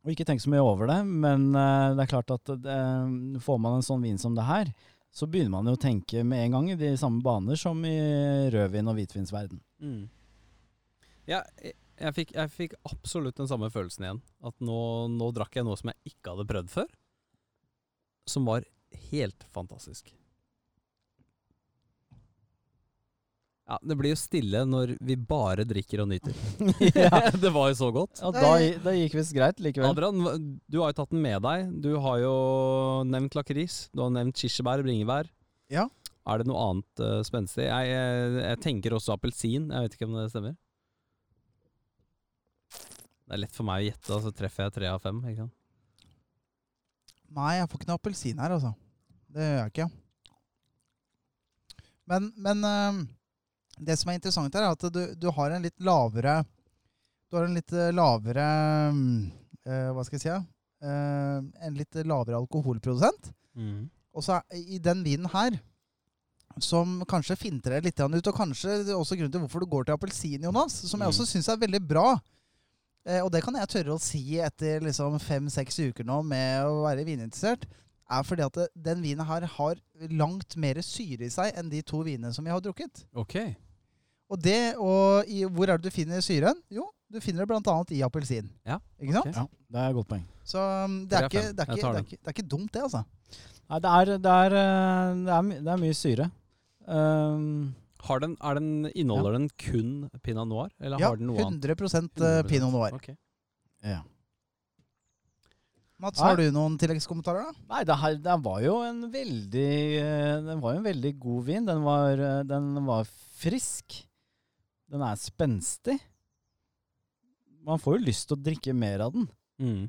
Og 0.06 0.12
ikke 0.14 0.28
tenke 0.28 0.44
så 0.44 0.52
mye 0.54 0.62
over 0.62 0.86
det, 0.86 1.00
men 1.04 1.50
det 1.52 2.06
er 2.06 2.08
klart 2.08 2.30
at 2.32 2.48
det, 2.64 2.76
får 3.44 3.58
man 3.60 3.74
en 3.76 3.84
sånn 3.84 4.00
vin 4.00 4.16
som 4.22 4.32
det 4.32 4.46
her, 4.48 4.70
så 5.12 5.26
begynner 5.28 5.52
man 5.58 5.68
jo 5.68 5.74
å 5.76 5.80
tenke 5.82 6.22
med 6.24 6.46
en 6.46 6.54
gang 6.54 6.70
i 6.72 6.78
de 6.80 6.94
samme 6.96 7.20
baner 7.20 7.58
som 7.60 7.82
i 7.84 7.98
rødvin- 8.54 8.88
og 8.88 8.96
hvitvinsverden. 8.96 9.60
Ja, 11.28 11.42
jeg, 11.60 11.74
jeg, 12.00 12.14
fikk, 12.16 12.32
jeg 12.38 12.54
fikk 12.54 12.78
absolutt 12.88 13.36
den 13.42 13.50
samme 13.50 13.68
følelsen 13.74 14.06
igjen. 14.06 14.22
At 14.40 14.56
nå, 14.64 14.80
nå 15.12 15.28
drakk 15.36 15.60
jeg 15.60 15.68
noe 15.68 15.76
som 15.76 15.92
jeg 15.92 16.14
ikke 16.14 16.32
hadde 16.32 16.48
prøvd 16.48 16.72
før. 16.78 16.88
Som 18.28 18.48
var 18.48 18.64
helt 19.10 19.46
fantastisk. 19.54 20.12
Ja, 23.70 23.76
det 23.86 23.94
blir 23.94 24.10
jo 24.10 24.18
stille 24.18 24.64
når 24.66 24.96
vi 25.06 25.14
bare 25.14 25.62
drikker 25.68 26.02
og 26.02 26.08
nyter. 26.10 26.34
Ja. 27.04 27.30
det 27.30 27.52
var 27.54 27.68
jo 27.70 27.76
så 27.78 27.90
godt. 27.94 28.18
Ja, 28.18 28.32
da, 28.34 28.54
da 28.82 28.94
gikk 28.96 29.14
visst 29.20 29.34
greit 29.36 29.62
likevel. 29.62 29.92
Adrian, 29.92 30.56
du 30.66 30.80
har 30.82 30.90
jo 30.90 30.96
tatt 30.98 31.12
den 31.14 31.22
med 31.22 31.38
deg. 31.46 31.68
Du 31.84 31.92
har 32.02 32.18
jo 32.24 32.32
nevnt 33.06 33.36
lakris. 33.38 33.84
Du 33.94 34.02
har 34.02 34.10
nevnt 34.16 34.42
kirsebær, 34.42 34.82
bringebær. 34.82 35.30
Ja. 35.70 35.86
Er 36.26 36.42
det 36.42 36.50
noe 36.50 36.64
annet 36.66 37.04
uh, 37.04 37.20
spenstig? 37.26 37.68
Jeg, 37.68 37.92
jeg, 37.94 38.34
jeg 38.42 38.60
tenker 38.66 38.98
også 38.98 39.14
appelsin. 39.14 39.70
Jeg 39.70 39.86
vet 39.86 39.96
ikke 39.96 40.10
om 40.10 40.18
det 40.18 40.26
stemmer. 40.34 40.58
Det 42.74 43.36
er 43.38 43.44
lett 43.44 43.54
for 43.54 43.70
meg 43.70 43.84
å 43.84 43.86
gjette, 43.86 44.10
og 44.16 44.26
så 44.26 44.34
treffer 44.34 44.66
jeg 44.66 44.76
tre 44.80 44.90
av 44.90 44.98
fem. 45.06 45.22
Ikke 45.30 45.44
sant? 45.44 45.54
Nei, 47.30 47.56
jeg 47.60 47.68
får 47.70 47.78
ikke 47.80 47.88
noe 47.90 48.00
appelsin 48.00 48.40
her, 48.42 48.54
altså. 48.56 48.72
Det 49.30 49.44
gjør 49.46 49.58
jeg 49.60 49.70
ikke. 49.72 49.88
Men, 52.10 52.30
men 52.42 52.64
øhm, 52.66 53.02
det 53.86 53.94
som 54.00 54.10
er 54.10 54.18
interessant 54.18 54.56
her, 54.58 54.66
er 54.66 54.74
at 54.74 54.86
du, 54.92 55.00
du 55.14 55.28
har 55.36 55.54
en 55.54 55.62
litt 55.62 55.76
lavere 55.86 56.40
Du 57.30 57.36
har 57.38 57.46
en 57.46 57.54
litt 57.54 57.70
øh, 57.72 57.92
lavere 57.94 58.46
øh, 58.90 59.90
Hva 59.94 60.02
skal 60.06 60.18
jeg 60.18 60.24
si? 60.24 60.34
Øh, 60.82 61.44
en 61.68 61.76
litt 61.78 62.00
lavere 62.02 62.40
alkoholprodusent. 62.40 63.30
Og 64.16 64.24
så 64.26 64.40
i 64.56 64.78
den 64.82 65.04
vinen 65.06 65.28
her, 65.30 65.54
som 66.58 66.98
kanskje 67.06 67.36
finter 67.38 67.76
deg 67.76 67.84
litt 67.86 68.00
ut, 68.02 68.26
og 68.26 68.34
kanskje 68.34 68.80
også 68.96 69.14
grunnen 69.14 69.30
til 69.36 69.42
hvorfor 69.44 69.62
du 69.62 69.68
går 69.70 69.84
til 69.86 69.94
appelsin, 69.94 70.42
Jonas, 70.48 70.72
som 70.90 70.98
jeg 71.00 71.06
Mm. 71.06 71.12
også 71.14 71.26
syns 71.30 71.48
er 71.48 71.60
veldig 71.62 71.80
bra. 71.86 72.18
Eh, 73.08 73.20
og 73.24 73.30
det 73.32 73.40
kan 73.44 73.56
jeg 73.56 73.70
tørre 73.72 73.94
å 73.96 74.02
si 74.02 74.22
etter 74.42 74.82
liksom 74.84 75.16
fem-seks 75.24 75.78
uker 75.90 76.04
nå 76.04 76.18
med 76.26 76.66
å 76.68 76.82
være 76.84 77.06
vininteressert, 77.08 77.64
er 78.10 78.24
fordi 78.26 78.42
at 78.44 78.58
den 78.74 79.00
vinen 79.04 79.24
her 79.24 79.46
har 79.46 79.78
langt 80.10 80.56
mer 80.58 80.80
syre 80.82 81.28
i 81.28 81.32
seg 81.32 81.54
enn 81.56 81.70
de 81.70 81.80
to 81.86 82.02
vinene 82.04 82.32
som 82.34 82.44
jeg 82.44 82.52
har 82.56 82.62
drukket. 82.64 83.04
Ok. 83.14 83.36
Og 84.30 84.38
det, 84.42 84.74
og 84.78 85.30
i, 85.30 85.44
hvor 85.46 85.70
er 85.70 85.78
det 85.78 85.90
du 85.90 85.94
finner 85.94 86.20
syren? 86.22 86.58
Jo, 86.70 86.84
du 87.10 87.18
finner 87.22 87.46
det 87.46 87.50
bl.a. 87.50 87.76
i 87.94 88.02
appelsin. 88.06 88.50
Ja, 88.66 88.76
Ikke 89.00 89.14
sant? 89.16 89.30
Okay. 89.30 89.38
Ja, 89.40 89.46
det 89.70 89.80
er 89.84 89.88
et 89.92 89.96
godt 90.00 90.10
poeng. 90.10 90.26
Så 90.46 90.58
um, 90.84 90.98
det, 91.06 91.18
er 91.18 91.26
ikke, 91.30 91.46
det, 91.54 91.64
er 91.64 91.72
ikke, 91.72 91.80
det, 91.80 91.94
er 91.94 92.04
ikke, 92.04 92.18
det 92.20 92.26
er 92.30 92.36
ikke 92.36 92.48
dumt, 92.50 92.70
det, 92.74 92.82
altså. 92.86 93.04
Nei, 93.70 93.78
det 93.82 93.90
er, 93.96 94.12
det 94.26 94.34
er, 94.44 94.54
eh, 94.60 95.18
det 95.26 95.34
er, 95.38 95.42
my- 95.46 95.58
det 95.62 95.72
er 95.74 95.82
mye 95.86 95.94
syre. 95.98 96.28
Um, 96.90 97.48
den, 98.22 98.36
er 98.40 98.56
den, 98.58 98.70
inneholder 98.94 99.36
den 99.36 99.50
kun 99.60 100.08
pinot 100.24 100.48
noir, 100.48 100.70
eller 100.80 101.02
Ja, 101.02 101.10
har 101.12 101.20
den 101.20 101.30
noe 101.30 101.44
annet? 101.44 101.66
100 101.66 102.30
eh, 102.30 102.40
pinot 102.48 102.72
noir. 102.72 102.96
Okay. 102.96 103.16
ja. 103.84 104.00
Mats, 106.00 106.20
har 106.24 106.38
du 106.40 106.46
noen 106.54 106.78
tilleggskommentarer, 106.80 107.50
da? 107.50 107.66
Nei, 107.74 107.82
det, 107.84 107.96
her, 108.00 108.14
det 108.24 108.36
var 108.40 108.60
jo 108.64 108.78
en 108.86 109.02
veldig 109.12 109.72
eh, 110.00 110.36
Den 110.46 110.62
var 110.62 110.72
jo 110.72 110.80
en 110.80 110.86
veldig 110.88 111.12
god 111.20 111.42
vin. 111.50 111.66
Den 111.68 111.82
var, 111.84 112.22
eh, 112.24 112.40
den 112.48 112.70
var 112.86 113.10
frisk. 113.40 113.98
Den 114.90 115.04
er 115.04 115.20
spenstig. 115.20 115.98
Man 117.68 117.82
får 117.82 117.98
jo 117.98 118.06
lyst 118.06 118.30
til 118.30 118.38
å 118.38 118.44
drikke 118.48 118.72
mer 118.72 119.04
av 119.04 119.12
den. 119.12 119.28
Mm. 119.60 119.82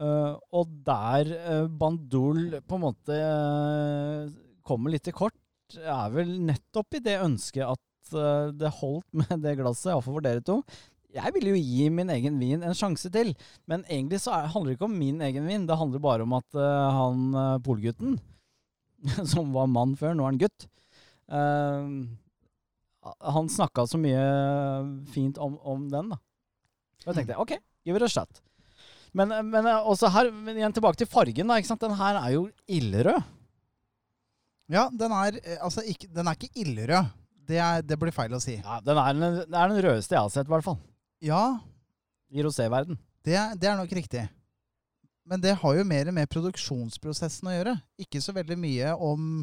Uh, 0.00 0.34
og 0.56 0.70
der 0.86 1.28
uh, 1.28 1.66
Bandol 1.68 2.56
på 2.64 2.78
en 2.78 2.82
måte 2.86 3.16
uh, 3.20 4.30
kommer 4.64 4.94
litt 4.94 5.04
til 5.04 5.14
kort, 5.16 5.36
er 5.78 6.14
vel 6.14 6.32
nettopp 6.48 6.96
i 6.98 7.02
det 7.04 7.18
ønsket 7.22 7.66
at 7.66 8.14
eh, 8.16 8.48
det 8.56 8.72
holdt 8.80 9.06
med 9.22 9.44
det 9.44 9.56
glasset, 9.60 9.92
iallfall 9.92 10.18
for 10.18 10.26
dere 10.26 10.44
to. 10.46 10.60
Jeg 11.10 11.34
ville 11.34 11.56
jo 11.56 11.58
gi 11.60 11.88
min 11.90 12.10
egen 12.14 12.36
vin 12.38 12.62
en 12.62 12.76
sjanse 12.76 13.10
til, 13.10 13.32
men 13.70 13.82
egentlig 13.88 14.20
så 14.22 14.36
er, 14.36 14.50
handler 14.52 14.72
det 14.72 14.78
ikke 14.78 14.86
om 14.86 14.98
min 14.98 15.22
egen 15.26 15.48
vin. 15.50 15.66
Det 15.66 15.78
handler 15.78 16.02
bare 16.02 16.26
om 16.26 16.36
at 16.38 16.58
eh, 16.58 16.98
han 16.98 17.24
uh, 17.34 17.62
polgutten, 17.66 18.18
som 19.32 19.50
var 19.56 19.70
mann 19.70 19.96
før, 19.98 20.14
nå 20.14 20.26
er 20.26 20.32
han 20.34 20.42
gutt, 20.42 20.68
eh, 21.32 21.90
han 23.34 23.50
snakka 23.50 23.86
så 23.88 23.98
mye 23.98 24.22
fint 25.10 25.40
om, 25.40 25.56
om 25.64 25.88
den, 25.90 26.12
da. 26.12 26.20
jeg 27.06 27.16
tenkte 27.16 27.40
OK, 27.42 27.56
give 27.86 27.98
it 27.98 28.06
a 28.06 28.12
shot. 28.12 28.42
Men, 29.16 29.32
men 29.50 29.66
eh, 29.66 29.88
også 29.90 30.10
her, 30.14 30.30
men 30.30 30.58
igjen 30.58 30.74
tilbake 30.74 31.00
til 31.00 31.10
fargen. 31.10 31.50
da, 31.50 31.58
ikke 31.58 31.72
sant? 31.72 31.82
Den 31.82 31.98
her 31.98 32.18
er 32.20 32.34
jo 32.36 32.46
ildrød. 32.70 33.22
Ja, 34.70 34.86
den 34.94 35.14
er, 35.14 35.38
eh, 35.42 35.58
altså 35.58 35.84
ikke, 35.86 36.08
den 36.14 36.30
er 36.30 36.38
ikke 36.38 36.62
ildrød. 36.62 37.14
Det, 37.50 37.58
er, 37.58 37.82
det 37.82 37.98
blir 37.98 38.14
feil 38.14 38.34
å 38.36 38.42
si. 38.42 38.58
Ja, 38.60 38.78
den 38.84 38.98
er, 39.00 39.14
den, 39.16 39.38
det 39.50 39.58
er 39.58 39.72
den 39.72 39.84
rødeste 39.88 40.14
jeg 40.14 40.22
har 40.22 40.32
sett, 40.32 40.46
i 40.46 40.54
hvert 40.54 40.66
fall. 40.66 40.78
Ja, 41.26 41.44
I 42.30 42.44
roséverden. 42.46 42.98
det, 43.26 43.38
det 43.60 43.68
er 43.68 43.80
nok 43.80 43.90
riktig. 43.92 44.28
Men 45.26 45.42
det 45.42 45.56
har 45.58 45.74
jo 45.76 45.86
mer 45.86 46.10
med 46.14 46.30
produksjonsprosessen 46.30 47.50
å 47.50 47.54
gjøre. 47.54 47.74
Ikke 48.02 48.22
så 48.22 48.34
veldig 48.34 48.58
mye 48.58 48.94
om 48.96 49.42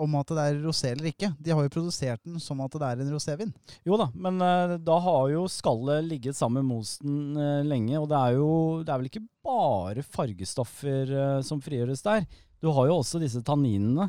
om 0.00 0.14
at 0.20 0.30
det 0.32 0.44
er 0.44 0.60
rosé 0.64 0.92
eller 0.94 1.10
ikke. 1.10 1.30
De 1.36 1.52
har 1.52 1.66
jo 1.66 1.72
produsert 1.74 2.22
den 2.24 2.40
som 2.42 2.60
at 2.64 2.72
det 2.72 2.88
er 2.88 3.02
en 3.02 3.12
rosévin. 3.12 3.50
Jo 3.86 3.98
da, 4.00 4.08
men 4.14 4.40
uh, 4.40 4.76
da 4.80 4.96
har 5.04 5.26
jo 5.34 5.44
skallet 5.50 6.06
ligget 6.06 6.38
sammen 6.38 6.64
med 6.64 6.78
mosten 6.78 7.36
uh, 7.36 7.60
lenge, 7.66 7.98
og 7.98 8.08
det 8.10 8.20
er 8.20 8.38
jo 8.38 8.50
det 8.84 8.94
er 8.94 9.02
vel 9.02 9.10
ikke 9.10 9.26
bare 9.44 10.06
fargestoffer 10.06 11.12
uh, 11.12 11.42
som 11.44 11.60
frigjøres 11.64 12.04
der. 12.06 12.24
Du 12.60 12.70
har 12.76 12.88
jo 12.88 12.98
også 13.00 13.20
disse 13.20 13.42
tanninene. 13.44 14.08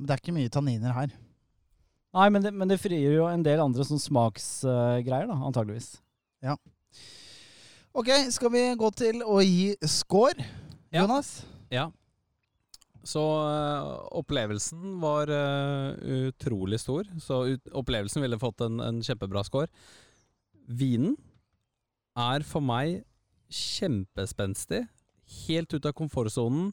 Men 0.00 0.08
det 0.08 0.14
er 0.14 0.22
ikke 0.22 0.32
mye 0.32 0.52
tanniner 0.52 0.94
her. 0.96 1.10
Nei, 2.16 2.26
men 2.32 2.42
det, 2.42 2.50
men 2.56 2.70
det 2.72 2.80
frigjør 2.80 3.18
jo 3.18 3.26
en 3.28 3.44
del 3.44 3.60
andre 3.62 3.84
sånn 3.86 4.00
smaksgreier, 4.00 5.28
da, 5.28 5.36
antageligvis. 5.46 5.92
Ok, 7.92 8.08
skal 8.32 8.52
vi 8.54 8.62
gå 8.80 8.88
til 8.96 9.20
å 9.20 9.42
gi 9.44 9.74
score? 9.84 10.40
Ja. 10.88 11.04
Jonas? 11.04 11.42
Ja. 11.70 11.90
Så 13.04 13.20
uh, 13.20 14.08
opplevelsen 14.16 14.96
var 15.04 15.28
uh, 15.28 15.92
utrolig 16.30 16.80
stor. 16.80 17.06
Så 17.20 17.42
ut, 17.52 17.70
opplevelsen 17.76 18.24
ville 18.24 18.40
fått 18.40 18.64
en, 18.64 18.80
en 18.80 19.04
kjempebra 19.04 19.44
score. 19.46 19.68
Vinen 20.64 21.18
er 22.18 22.42
for 22.48 22.64
meg 22.64 23.02
kjempespenstig. 23.52 24.86
Helt 25.44 25.76
ut 25.76 25.86
av 25.86 25.94
komfortsonen. 25.98 26.72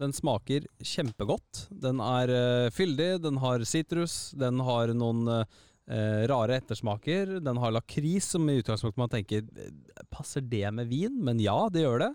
Den 0.00 0.14
smaker 0.16 0.64
kjempegodt. 0.80 1.66
Den 1.70 2.00
er 2.00 2.30
uh, 2.32 2.70
fyldig, 2.72 3.18
den 3.20 3.36
har 3.42 3.60
sitrus, 3.68 4.30
den 4.40 4.60
har 4.64 4.94
noen 4.96 5.26
uh, 5.28 5.42
rare 6.30 6.56
ettersmaker. 6.60 7.36
Den 7.44 7.58
har 7.60 7.74
lakris, 7.76 8.30
som 8.32 8.46
i 8.48 8.58
utgangspunktet 8.62 9.00
man 9.02 9.10
tenker 9.12 9.42
eh, 9.44 9.74
Passer 10.12 10.40
det 10.46 10.64
med 10.72 10.88
vin? 10.88 11.18
Men 11.26 11.40
ja, 11.42 11.58
det 11.72 11.82
gjør 11.84 12.06
det. 12.06 12.10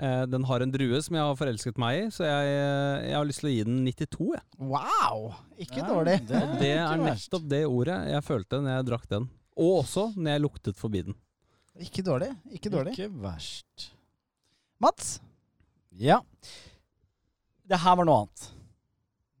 Uh, 0.00 0.24
den 0.32 0.46
har 0.48 0.64
en 0.64 0.72
drue 0.74 0.98
som 1.04 1.18
jeg 1.18 1.28
har 1.28 1.38
forelsket 1.38 1.78
meg 1.78 1.98
i, 2.00 2.04
så 2.16 2.24
jeg, 2.26 2.50
jeg 3.10 3.14
har 3.18 3.28
lyst 3.28 3.44
til 3.44 3.50
å 3.50 3.54
gi 3.54 3.64
den 3.68 3.80
92. 3.86 4.30
Jeg. 4.34 4.44
Wow! 4.74 5.26
Ikke 5.60 5.82
Ja, 5.84 5.88
dårlig. 5.92 6.16
det- 6.26 6.44
det 6.62 6.70
er 6.74 6.84
ikke 6.86 7.04
nettopp 7.10 7.48
det 7.52 7.62
ordet 7.68 7.98
jeg 8.10 8.26
følte 8.26 8.62
når 8.64 8.74
jeg 8.78 8.88
drakk 8.90 9.06
den. 9.12 9.28
Og 9.60 9.74
også 9.84 10.08
når 10.16 10.32
jeg 10.34 10.44
luktet 10.48 10.80
forbi 10.80 11.02
den. 11.10 11.18
Ikke 11.80 12.02
dårlig. 12.02 12.32
Ikke 12.56 12.72
dårlig. 12.72 12.96
Ikke 12.96 13.12
verst. 13.22 13.90
Mats? 14.80 15.18
Ja. 16.00 16.22
Det 17.70 17.78
her 17.78 17.98
var 18.00 18.08
noe 18.08 18.22
annet. 18.24 18.48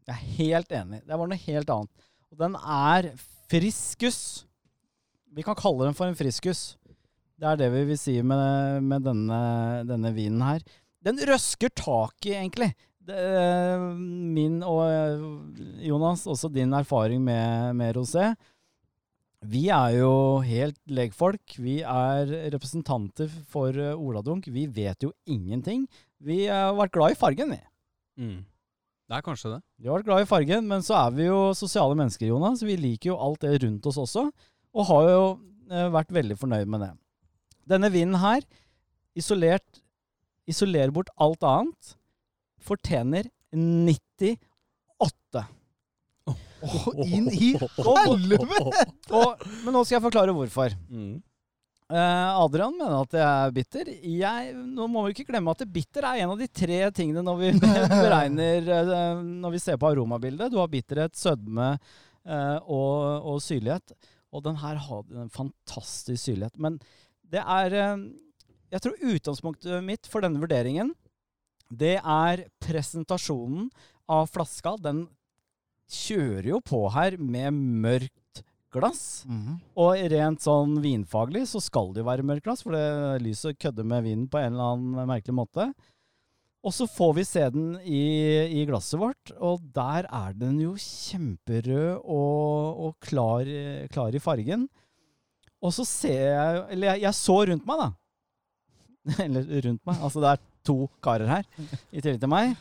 Jeg 0.06 0.14
er 0.14 0.28
helt 0.38 0.72
enig. 0.74 1.00
Det 1.06 1.18
var 1.18 1.30
noe 1.30 1.44
helt 1.46 1.72
annet. 1.74 2.10
Og 2.30 2.38
den 2.38 2.54
er 2.58 3.10
friskus. 3.50 4.20
Vi 5.34 5.42
kan 5.46 5.58
kalle 5.58 5.88
den 5.88 5.96
for 5.98 6.10
en 6.10 6.18
friskus. 6.18 6.76
Det 7.40 7.48
er 7.48 7.58
det 7.58 7.70
vi 7.72 7.86
vil 7.88 7.98
si 7.98 8.18
med, 8.22 8.84
med 8.84 9.02
denne, 9.06 9.40
denne 9.88 10.12
vinen 10.14 10.42
her. 10.44 10.62
Den 11.02 11.18
røsker 11.26 11.72
tak 11.72 12.28
i, 12.28 12.34
egentlig. 12.36 12.74
Det, 13.00 13.18
min 14.36 14.60
og 14.66 14.82
eh, 14.84 15.22
Jonas, 15.88 16.26
også 16.28 16.50
din 16.52 16.74
erfaring 16.76 17.22
med, 17.24 17.74
med 17.78 17.96
rosé. 17.96 18.28
Vi 19.40 19.70
er 19.72 19.96
jo 19.96 20.12
helt 20.44 20.76
legfolk. 20.92 21.56
Vi 21.56 21.80
er 21.80 22.28
representanter 22.52 23.32
for 23.50 23.72
eh, 23.72 23.96
Oladunk. 23.96 24.50
Vi 24.52 24.66
vet 24.68 25.08
jo 25.08 25.14
ingenting. 25.24 25.88
Vi 26.20 26.44
har 26.50 26.76
vært 26.76 26.92
glad 26.98 27.16
i 27.16 27.20
fargen, 27.22 27.56
vi. 27.56 27.62
Mm. 28.18 28.40
Det 29.10 29.18
er 29.18 29.24
kanskje 29.26 29.50
det. 29.56 29.60
Vi 29.82 29.88
har 29.90 29.98
vært 29.98 30.06
glad 30.06 30.22
i 30.22 30.30
fargen, 30.30 30.66
men 30.70 30.84
så 30.86 30.94
er 31.00 31.14
vi 31.16 31.24
jo 31.26 31.38
sosiale 31.58 31.96
mennesker, 31.98 32.28
Jonas. 32.30 32.62
Vi 32.62 32.76
liker 32.78 33.10
jo 33.10 33.18
alt 33.18 33.42
det 33.42 33.56
rundt 33.64 33.86
oss 33.90 33.98
også, 33.98 34.28
og 34.70 34.86
har 34.86 35.08
jo 35.10 35.24
eh, 35.70 35.88
vært 35.90 36.14
veldig 36.14 36.36
fornøyd 36.38 36.70
med 36.70 36.84
det. 36.84 36.90
Denne 37.70 37.90
vinden 37.90 38.20
her, 38.22 38.44
isolert, 39.18 39.82
isolerer 40.50 40.94
bort 40.94 41.10
alt 41.18 41.42
annet, 41.46 41.96
fortjener 42.62 43.26
98. 43.50 45.42
Å, 46.30 46.34
inn 47.02 47.26
i 47.32 47.54
helvete! 47.56 48.84
Men 49.64 49.74
nå 49.74 49.82
skal 49.82 49.96
jeg 49.96 50.04
forklare 50.06 50.34
hvorfor. 50.36 50.76
Mm. 50.86 51.18
Eh, 51.90 52.32
Adrian 52.38 52.76
mener 52.78 53.00
at 53.02 53.14
jeg 53.18 53.26
er 53.26 53.54
bitter. 53.54 53.88
Jeg, 53.98 54.52
nå 54.76 54.86
må 54.90 55.02
vi 55.04 55.14
ikke 55.14 55.26
glemme 55.32 55.50
at 55.50 55.64
det 55.64 55.72
bitter 55.74 56.06
er 56.06 56.22
en 56.22 56.36
av 56.36 56.38
de 56.38 56.46
tre 56.46 56.78
tingene 56.94 57.24
når 57.26 57.40
vi 57.40 57.50
beregner 58.04 58.70
eh, 58.76 59.22
Når 59.42 59.56
vi 59.56 59.62
ser 59.62 59.80
på 59.80 59.90
aromabildet. 59.90 60.52
Du 60.52 60.60
har 60.60 60.70
bitterhet, 60.70 61.18
sødme 61.18 61.72
eh, 61.74 62.58
og, 62.62 63.26
og 63.32 63.42
syrlighet. 63.42 63.96
Og 64.30 64.44
den 64.46 64.60
her 64.62 64.78
har 64.78 65.14
en 65.18 65.32
fantastisk 65.34 66.22
syrlighet. 66.28 66.54
Men 66.62 66.78
det 67.30 67.42
er 67.42 67.74
Jeg 68.70 68.82
tror 68.82 69.06
utgangspunktet 69.10 69.82
mitt 69.82 70.06
for 70.06 70.22
denne 70.22 70.38
vurderingen, 70.38 70.92
det 71.70 71.96
er 71.98 72.44
presentasjonen 72.62 73.66
av 74.10 74.30
flaska. 74.30 74.76
Den 74.78 75.08
kjører 75.90 76.52
jo 76.52 76.60
på 76.62 76.84
her 76.94 77.16
med 77.18 77.54
mørkt 77.54 78.14
glass. 78.74 79.24
Mhm. 79.28 79.60
Og 79.82 80.02
rent 80.12 80.42
sånn 80.44 80.76
vinfaglig 80.82 81.46
så 81.50 81.62
skal 81.62 81.92
det 81.94 82.02
jo 82.04 82.10
være 82.10 82.26
mørkt 82.26 82.46
glass, 82.46 82.64
for 82.66 82.76
det 82.76 83.22
lyset 83.24 83.58
kødder 83.60 83.86
med 83.86 84.04
vinen 84.06 84.28
på 84.30 84.40
en 84.40 84.52
eller 84.52 84.74
annen 84.74 85.08
merkelig 85.10 85.36
måte. 85.36 85.70
Og 86.60 86.74
så 86.76 86.84
får 86.84 87.14
vi 87.16 87.24
se 87.24 87.46
den 87.54 87.70
i, 87.88 88.02
i 88.60 88.66
glasset 88.68 89.00
vårt, 89.00 89.32
og 89.40 89.62
der 89.72 90.04
er 90.04 90.34
den 90.36 90.58
jo 90.60 90.74
kjemperød 90.76 92.02
og, 92.04 92.82
og 92.84 92.98
klar, 93.00 93.48
klar 93.92 94.12
i 94.12 94.20
fargen. 94.20 94.66
Og 95.60 95.72
så 95.76 95.84
ser 95.88 96.20
jeg 96.20 96.60
Eller 96.74 96.94
jeg, 96.94 97.02
jeg 97.06 97.16
så 97.16 97.38
rundt 97.48 97.66
meg, 97.68 97.80
da. 97.80 97.88
Eller 99.24 99.48
rundt 99.68 99.86
meg. 99.88 99.96
Altså 100.00 100.20
det 100.20 100.34
er 100.34 100.44
to 100.68 100.76
karer 101.04 101.30
her 101.30 101.48
i 101.90 102.00
tillegg 102.00 102.20
til 102.20 102.32
meg. 102.32 102.52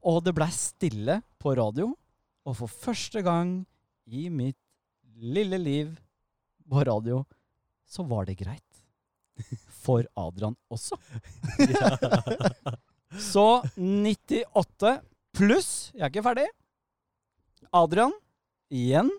Og 0.00 0.22
det 0.24 0.34
blei 0.36 0.48
stille 0.56 1.20
på 1.40 1.52
radio. 1.58 1.90
Og 2.48 2.56
for 2.56 2.72
første 2.72 3.20
gang 3.24 3.58
i 4.08 4.28
mitt 4.32 4.56
lille 5.20 5.58
liv 5.60 5.92
på 6.70 6.84
radio, 6.86 7.22
så 7.88 8.04
var 8.06 8.26
det 8.28 8.38
greit. 8.40 8.64
For 9.80 10.04
Adrian 10.20 10.56
også. 10.70 10.98
Så 13.10 13.62
98 13.74 14.90
pluss 15.34 15.70
Jeg 15.96 16.04
er 16.04 16.12
ikke 16.12 16.22
ferdig. 16.22 16.44
Adrian, 17.74 18.12
igjen. 18.70 19.10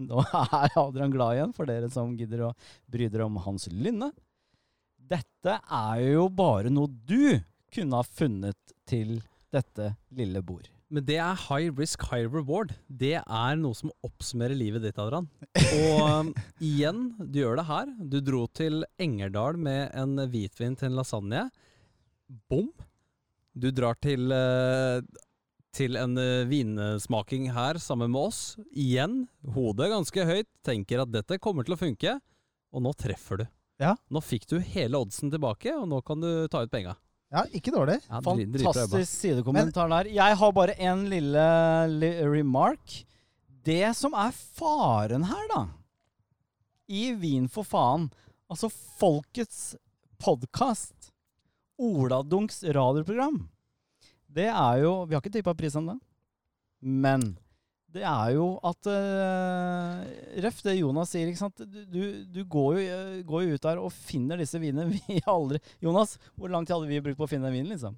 Nå 0.00 0.22
er 0.24 0.78
Adrian 0.80 1.12
glad 1.12 1.36
igjen, 1.36 1.52
for 1.56 1.68
dere 1.68 1.90
som 1.92 2.14
gidder 2.18 2.46
å 2.48 2.52
bry 2.90 3.08
dere 3.12 3.26
om 3.28 3.36
Hans 3.44 3.68
Lynne. 3.72 4.10
Dette 4.96 5.58
er 5.60 6.00
jo 6.14 6.28
bare 6.32 6.72
noe 6.72 6.88
du 6.88 7.36
kunne 7.74 8.00
ha 8.00 8.06
funnet 8.06 8.74
til 8.88 9.18
dette 9.52 9.92
lille 10.16 10.40
bord. 10.44 10.66
Men 10.94 11.02
det 11.08 11.16
er 11.18 11.38
high 11.48 11.72
risk, 11.74 12.04
high 12.12 12.28
reward. 12.30 12.70
Det 12.86 13.16
er 13.18 13.56
noe 13.58 13.74
som 13.74 13.90
oppsummerer 14.06 14.54
livet 14.54 14.84
ditt, 14.84 14.98
Adrian. 15.02 15.26
Og 15.58 16.02
um, 16.20 16.30
igjen, 16.62 17.08
du 17.18 17.40
gjør 17.40 17.58
det 17.58 17.66
her. 17.66 17.90
Du 17.98 18.20
dro 18.22 18.44
til 18.54 18.84
Engerdal 19.02 19.58
med 19.58 19.88
en 19.98 20.14
hvitvin 20.30 20.78
til 20.78 20.92
en 20.92 20.98
lasagne. 21.00 21.48
Bom! 22.50 22.70
Du 23.54 23.68
drar 23.74 23.98
til, 24.02 24.30
eh, 24.34 25.02
til 25.74 25.98
en 25.98 26.14
eh, 26.18 26.46
vinsmaking 26.50 27.50
her 27.54 27.78
sammen 27.82 28.14
med 28.14 28.30
oss. 28.30 28.40
Igjen, 28.70 29.24
hodet 29.54 29.90
ganske 29.90 30.26
høyt, 30.30 30.50
tenker 30.66 31.02
at 31.02 31.14
dette 31.14 31.42
kommer 31.42 31.66
til 31.66 31.74
å 31.74 31.80
funke. 31.80 32.16
Og 32.74 32.86
nå 32.86 32.94
treffer 32.98 33.42
du. 33.42 33.46
Ja. 33.82 33.96
Nå 34.14 34.22
fikk 34.22 34.46
du 34.50 34.60
hele 34.62 35.02
oddsen 35.02 35.34
tilbake, 35.34 35.74
og 35.74 35.90
nå 35.90 36.00
kan 36.06 36.22
du 36.22 36.46
ta 36.50 36.62
ut 36.62 36.70
penga. 36.70 36.94
Ja, 37.34 37.42
ikke 37.50 37.72
dårlig. 37.74 37.98
Ja. 38.06 38.20
Fantastisk 38.22 39.10
sidekommentar 39.10 39.90
der. 39.90 40.10
Jeg 40.14 40.38
har 40.38 40.52
bare 40.54 40.76
en 40.78 41.08
lille 41.10 41.46
li 41.90 42.10
remark. 42.22 43.00
Det 43.64 43.88
som 43.98 44.14
er 44.14 44.30
faren 44.54 45.24
her, 45.26 45.46
da, 45.50 45.62
i 46.92 47.08
Vin 47.16 47.48
for 47.48 47.64
faen, 47.66 48.10
altså 48.52 48.68
folkets 49.00 49.72
podkast, 50.20 51.10
Oladunks 51.80 52.60
radioprogram, 52.62 53.40
det 54.30 54.46
er 54.46 54.82
jo 54.84 54.92
Vi 55.08 55.16
har 55.16 55.22
ikke 55.24 55.32
tippa 55.40 55.54
pris 55.58 55.74
ennå, 55.74 55.96
men 56.84 57.32
det 57.94 58.02
er 58.02 58.30
jo 58.34 58.46
at 58.66 58.88
uh, 58.90 60.00
Ref, 60.42 60.62
det 60.66 60.74
Jonas 60.80 61.12
sier, 61.14 61.28
ikke 61.30 61.42
sant. 61.44 61.62
Du, 61.62 62.00
du, 62.26 62.40
går, 62.50 62.80
jo, 62.80 62.86
eh, 62.90 63.20
går 63.26 63.44
jo 63.44 63.54
ut 63.54 63.66
der 63.68 63.82
og 63.82 63.92
finner 63.94 64.40
disse 64.40 64.58
vinene 64.62 64.88
vi 64.94 65.20
aldri 65.30 65.60
Jonas, 65.84 66.16
hvor 66.34 66.50
lang 66.50 66.66
tid 66.66 66.74
hadde 66.74 66.90
vi 66.90 67.02
brukt 67.04 67.20
på 67.20 67.28
å 67.28 67.30
finne 67.30 67.46
den 67.48 67.60
vinen, 67.60 67.70
liksom? 67.76 67.94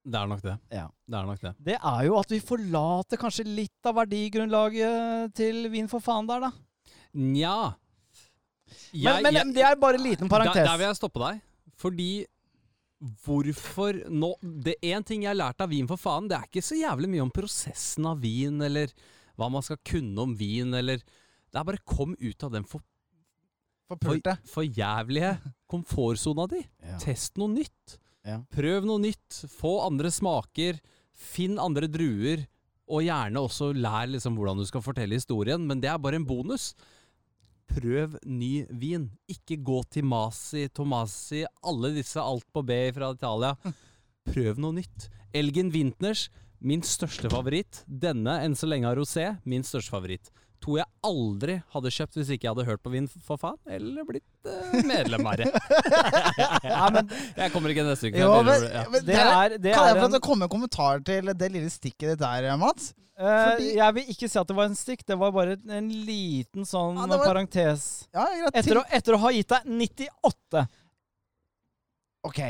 Det 0.00 0.16
er 0.16 0.28
nok 0.28 0.42
det. 0.44 0.56
Ja. 0.72 0.86
Det 0.88 1.16
er 1.16 1.28
nok 1.28 1.42
det. 1.44 1.52
Det 1.70 1.76
er 1.76 2.02
jo 2.06 2.16
at 2.20 2.32
vi 2.32 2.40
forlater 2.44 3.20
kanskje 3.20 3.44
litt 3.48 3.88
av 3.88 3.98
verdigrunnlaget 4.00 5.34
til 5.36 5.68
Vin 5.72 5.90
for 5.92 6.04
faen 6.04 6.28
der, 6.28 6.48
da. 6.48 6.52
Nja 7.20 7.74
Men, 8.94 9.26
men 9.26 9.50
det 9.52 9.64
er 9.66 9.80
bare 9.80 9.98
en 9.98 10.04
liten 10.06 10.30
parentes. 10.30 10.56
Der, 10.56 10.68
der 10.68 10.78
vil 10.78 10.88
jeg 10.88 11.00
stoppe 11.00 11.20
deg. 11.24 11.40
Fordi 11.80 12.10
hvorfor 13.00 13.96
nå 14.12 14.34
Det 14.42 14.76
Én 14.84 15.04
ting 15.06 15.24
jeg 15.24 15.32
har 15.32 15.38
lært 15.38 15.62
av 15.64 15.70
vin, 15.72 15.88
for 15.88 16.00
faen, 16.00 16.28
det 16.28 16.36
er 16.36 16.48
ikke 16.48 16.64
så 16.64 16.78
jævlig 16.78 17.08
mye 17.14 17.24
om 17.24 17.32
prosessen 17.32 18.08
av 18.10 18.20
vin, 18.20 18.60
eller 18.66 18.92
hva 19.40 19.48
man 19.52 19.64
skal 19.64 19.80
kunne 19.86 20.26
om 20.26 20.36
vin, 20.36 20.74
eller 20.76 21.00
Det 21.00 21.58
er 21.58 21.66
bare 21.66 21.84
kom 21.88 22.14
ut 22.20 22.44
av 22.46 22.52
den 22.54 22.66
for, 22.68 22.84
for, 23.88 24.20
for 24.46 24.62
jævlige 24.62 25.32
komfortsona 25.70 26.46
di. 26.50 26.60
Ja. 26.84 27.00
Test 27.02 27.40
noe 27.40 27.50
nytt. 27.54 27.96
Ja. 28.26 28.38
Prøv 28.52 28.86
noe 28.86 29.02
nytt. 29.02 29.40
Få 29.50 29.80
andre 29.86 30.12
smaker. 30.14 30.78
Finn 31.10 31.58
andre 31.58 31.88
druer. 31.90 32.44
Og 32.90 33.04
gjerne 33.06 33.42
også 33.42 33.72
lær 33.74 34.10
liksom 34.10 34.36
hvordan 34.38 34.60
du 34.60 34.66
skal 34.68 34.82
fortelle 34.82 35.18
historien, 35.18 35.62
men 35.66 35.82
det 35.82 35.90
er 35.90 35.98
bare 36.02 36.18
en 36.18 36.26
bonus. 36.26 36.72
Prøv 37.70 38.18
ny 38.26 38.66
vin. 38.70 39.06
Ikke 39.30 39.58
gå 39.62 39.80
til 39.92 40.06
Masi, 40.10 40.66
Tomasi, 40.74 41.44
alle 41.62 41.92
disse 41.94 42.20
alt 42.22 42.46
på 42.52 42.64
B 42.66 42.82
fra 42.96 43.12
Italia. 43.14 43.54
Prøv 44.26 44.58
noe 44.60 44.80
nytt. 44.80 45.08
Elgin 45.36 45.70
Wintners, 45.74 46.28
min 46.58 46.82
største 46.84 47.30
favoritt. 47.32 47.84
Denne 47.86 48.40
enn 48.44 48.56
så 48.58 48.68
lenge 48.68 48.90
av 48.90 48.98
rosé, 48.98 49.28
min 49.48 49.64
største 49.66 49.94
favoritt. 49.94 50.32
To 50.60 50.74
jeg 50.76 50.84
aldri 51.08 51.54
hadde 51.72 51.90
kjøpt 51.96 52.16
hvis 52.18 52.30
ikke 52.34 52.44
jeg 52.44 52.52
hadde 52.52 52.66
hørt 52.68 52.82
på 52.84 52.90
Vind 52.92 53.08
for 53.24 53.40
faen, 53.40 53.56
eller 53.72 54.04
blitt 54.04 54.26
uh, 54.44 54.74
medlem 54.84 55.24
her. 55.30 55.42
jeg 57.40 57.52
kommer 57.54 57.72
ikke 57.72 57.84
neste 57.86 58.10
uke. 58.10 58.20
Jo, 58.20 58.34
men, 58.44 58.66
ja. 58.68 58.82
men 58.92 59.06
Det 59.06 59.16
er- 59.16 59.56
det 59.56 59.72
kan 59.74 59.88
jeg 59.88 59.96
få 60.02 60.08
en- 60.14 60.20
komme 60.26 60.44
en 60.44 60.52
kommentar 60.52 61.00
til 61.04 61.32
det 61.32 61.48
lille 61.54 61.70
stikket 61.72 62.12
ditt 62.12 62.20
der, 62.20 62.50
Mats? 62.60 62.92
Eh, 63.20 63.24
Fordi- 63.24 63.74
jeg 63.76 63.94
vil 63.94 64.04
ikke 64.12 64.28
si 64.28 64.38
at 64.38 64.46
det 64.48 64.56
var 64.56 64.64
en 64.68 64.76
stikk, 64.76 65.06
det 65.06 65.16
var 65.18 65.32
bare 65.32 65.56
en 65.68 65.88
liten 65.88 66.64
sånn 66.64 66.96
Ja, 67.00 67.06
var- 67.06 67.24
parentes. 67.26 68.06
Ja. 68.14 68.26
Etter 68.54 68.80
å, 68.80 68.84
etter 68.90 69.16
å 69.16 69.18
ha 69.24 69.28
gitt 69.32 69.48
deg 69.48 69.64
98 69.64 70.66
Ok. 72.24 72.40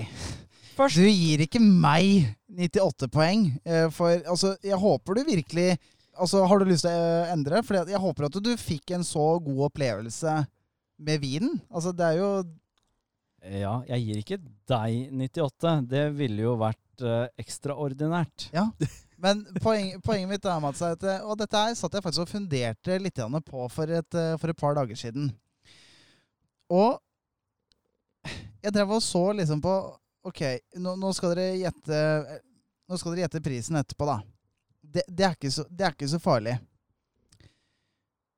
Først 0.77 0.97
Du 0.97 1.07
gir 1.07 1.39
ikke 1.47 1.61
meg 1.61 2.35
98 2.59 3.09
poeng, 3.13 3.61
for 3.93 4.11
altså, 4.27 4.57
jeg 4.63 4.75
håper 4.79 5.15
du 5.15 5.25
virkelig 5.25 5.79
Altså, 6.21 6.45
Har 6.45 6.61
du 6.61 6.69
lyst 6.69 6.85
til 6.87 6.93
å 6.93 7.11
eh, 7.25 7.33
endre? 7.35 7.63
For 7.67 7.81
jeg 7.81 8.01
håper 8.03 8.29
at 8.29 8.39
du 8.45 8.51
fikk 8.61 8.95
en 8.97 9.05
så 9.07 9.27
god 9.43 9.67
opplevelse 9.71 10.41
med 11.01 11.23
vinen. 11.23 11.59
Altså, 11.73 11.95
det 11.97 12.09
er 12.11 12.19
jo 12.21 12.31
Ja, 13.41 13.75
jeg 13.89 14.05
gir 14.05 14.19
ikke 14.21 14.41
deg 14.69 15.15
98. 15.17 15.77
Det 15.89 16.03
ville 16.19 16.45
jo 16.45 16.57
vært 16.61 17.05
uh, 17.07 17.29
ekstraordinært. 17.41 18.51
Ja. 18.53 18.69
Men 19.21 19.43
poeng, 19.61 19.95
poenget 20.05 20.31
mitt 20.31 20.49
er, 20.49 20.61
Mats, 20.61 20.81
at 20.85 21.03
eh, 21.05 21.25
Og 21.29 21.37
dette 21.41 21.61
her 21.61 21.77
satt 21.77 21.97
jeg 21.97 22.05
faktisk 22.05 22.25
og 22.25 22.33
funderte 22.33 22.99
litt 23.01 23.21
på 23.49 23.69
for 23.73 23.93
et, 23.93 24.21
for 24.41 24.53
et 24.53 24.61
par 24.61 24.77
dager 24.77 24.97
siden. 24.97 25.31
Og 26.73 27.01
jeg 28.61 28.73
drev 28.77 28.93
og 28.93 29.03
så 29.05 29.25
liksom 29.37 29.61
på 29.65 29.75
Ok, 30.29 30.43
nå, 30.77 30.93
nå 31.01 31.11
skal 31.17 31.33
dere 31.33 31.57
gjette 31.57 32.01
Nå 32.91 32.99
skal 33.01 33.15
dere 33.15 33.25
gjette 33.25 33.41
prisen 33.45 33.79
etterpå, 33.81 34.09
da. 34.09 34.19
Det, 34.91 35.05
det, 35.07 35.27
er, 35.27 35.51
så, 35.53 35.65
det 35.71 35.87
er 35.87 35.95
ikke 35.95 36.11
så 36.11 36.19
farlig. 36.23 36.57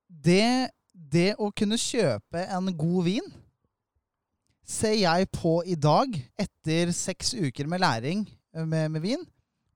Det, 0.06 0.68
det 0.92 1.30
å 1.40 1.48
kunne 1.56 1.80
kjøpe 1.80 2.44
en 2.44 2.68
god 2.76 3.06
vin 3.08 3.30
ser 4.68 4.94
jeg 5.00 5.28
på 5.34 5.60
i 5.66 5.76
dag, 5.76 6.14
etter 6.38 6.92
seks 6.94 7.34
uker 7.34 7.68
med 7.68 7.82
læring 7.82 8.24
eh, 8.54 8.64
med, 8.64 8.90
med 8.94 9.04
vin, 9.04 9.24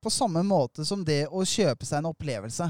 på 0.03 0.13
samme 0.13 0.43
måte 0.47 0.85
som 0.87 1.03
det 1.05 1.25
å 1.27 1.43
kjøpe 1.43 1.87
seg 1.89 2.03
en 2.03 2.13
opplevelse. 2.13 2.69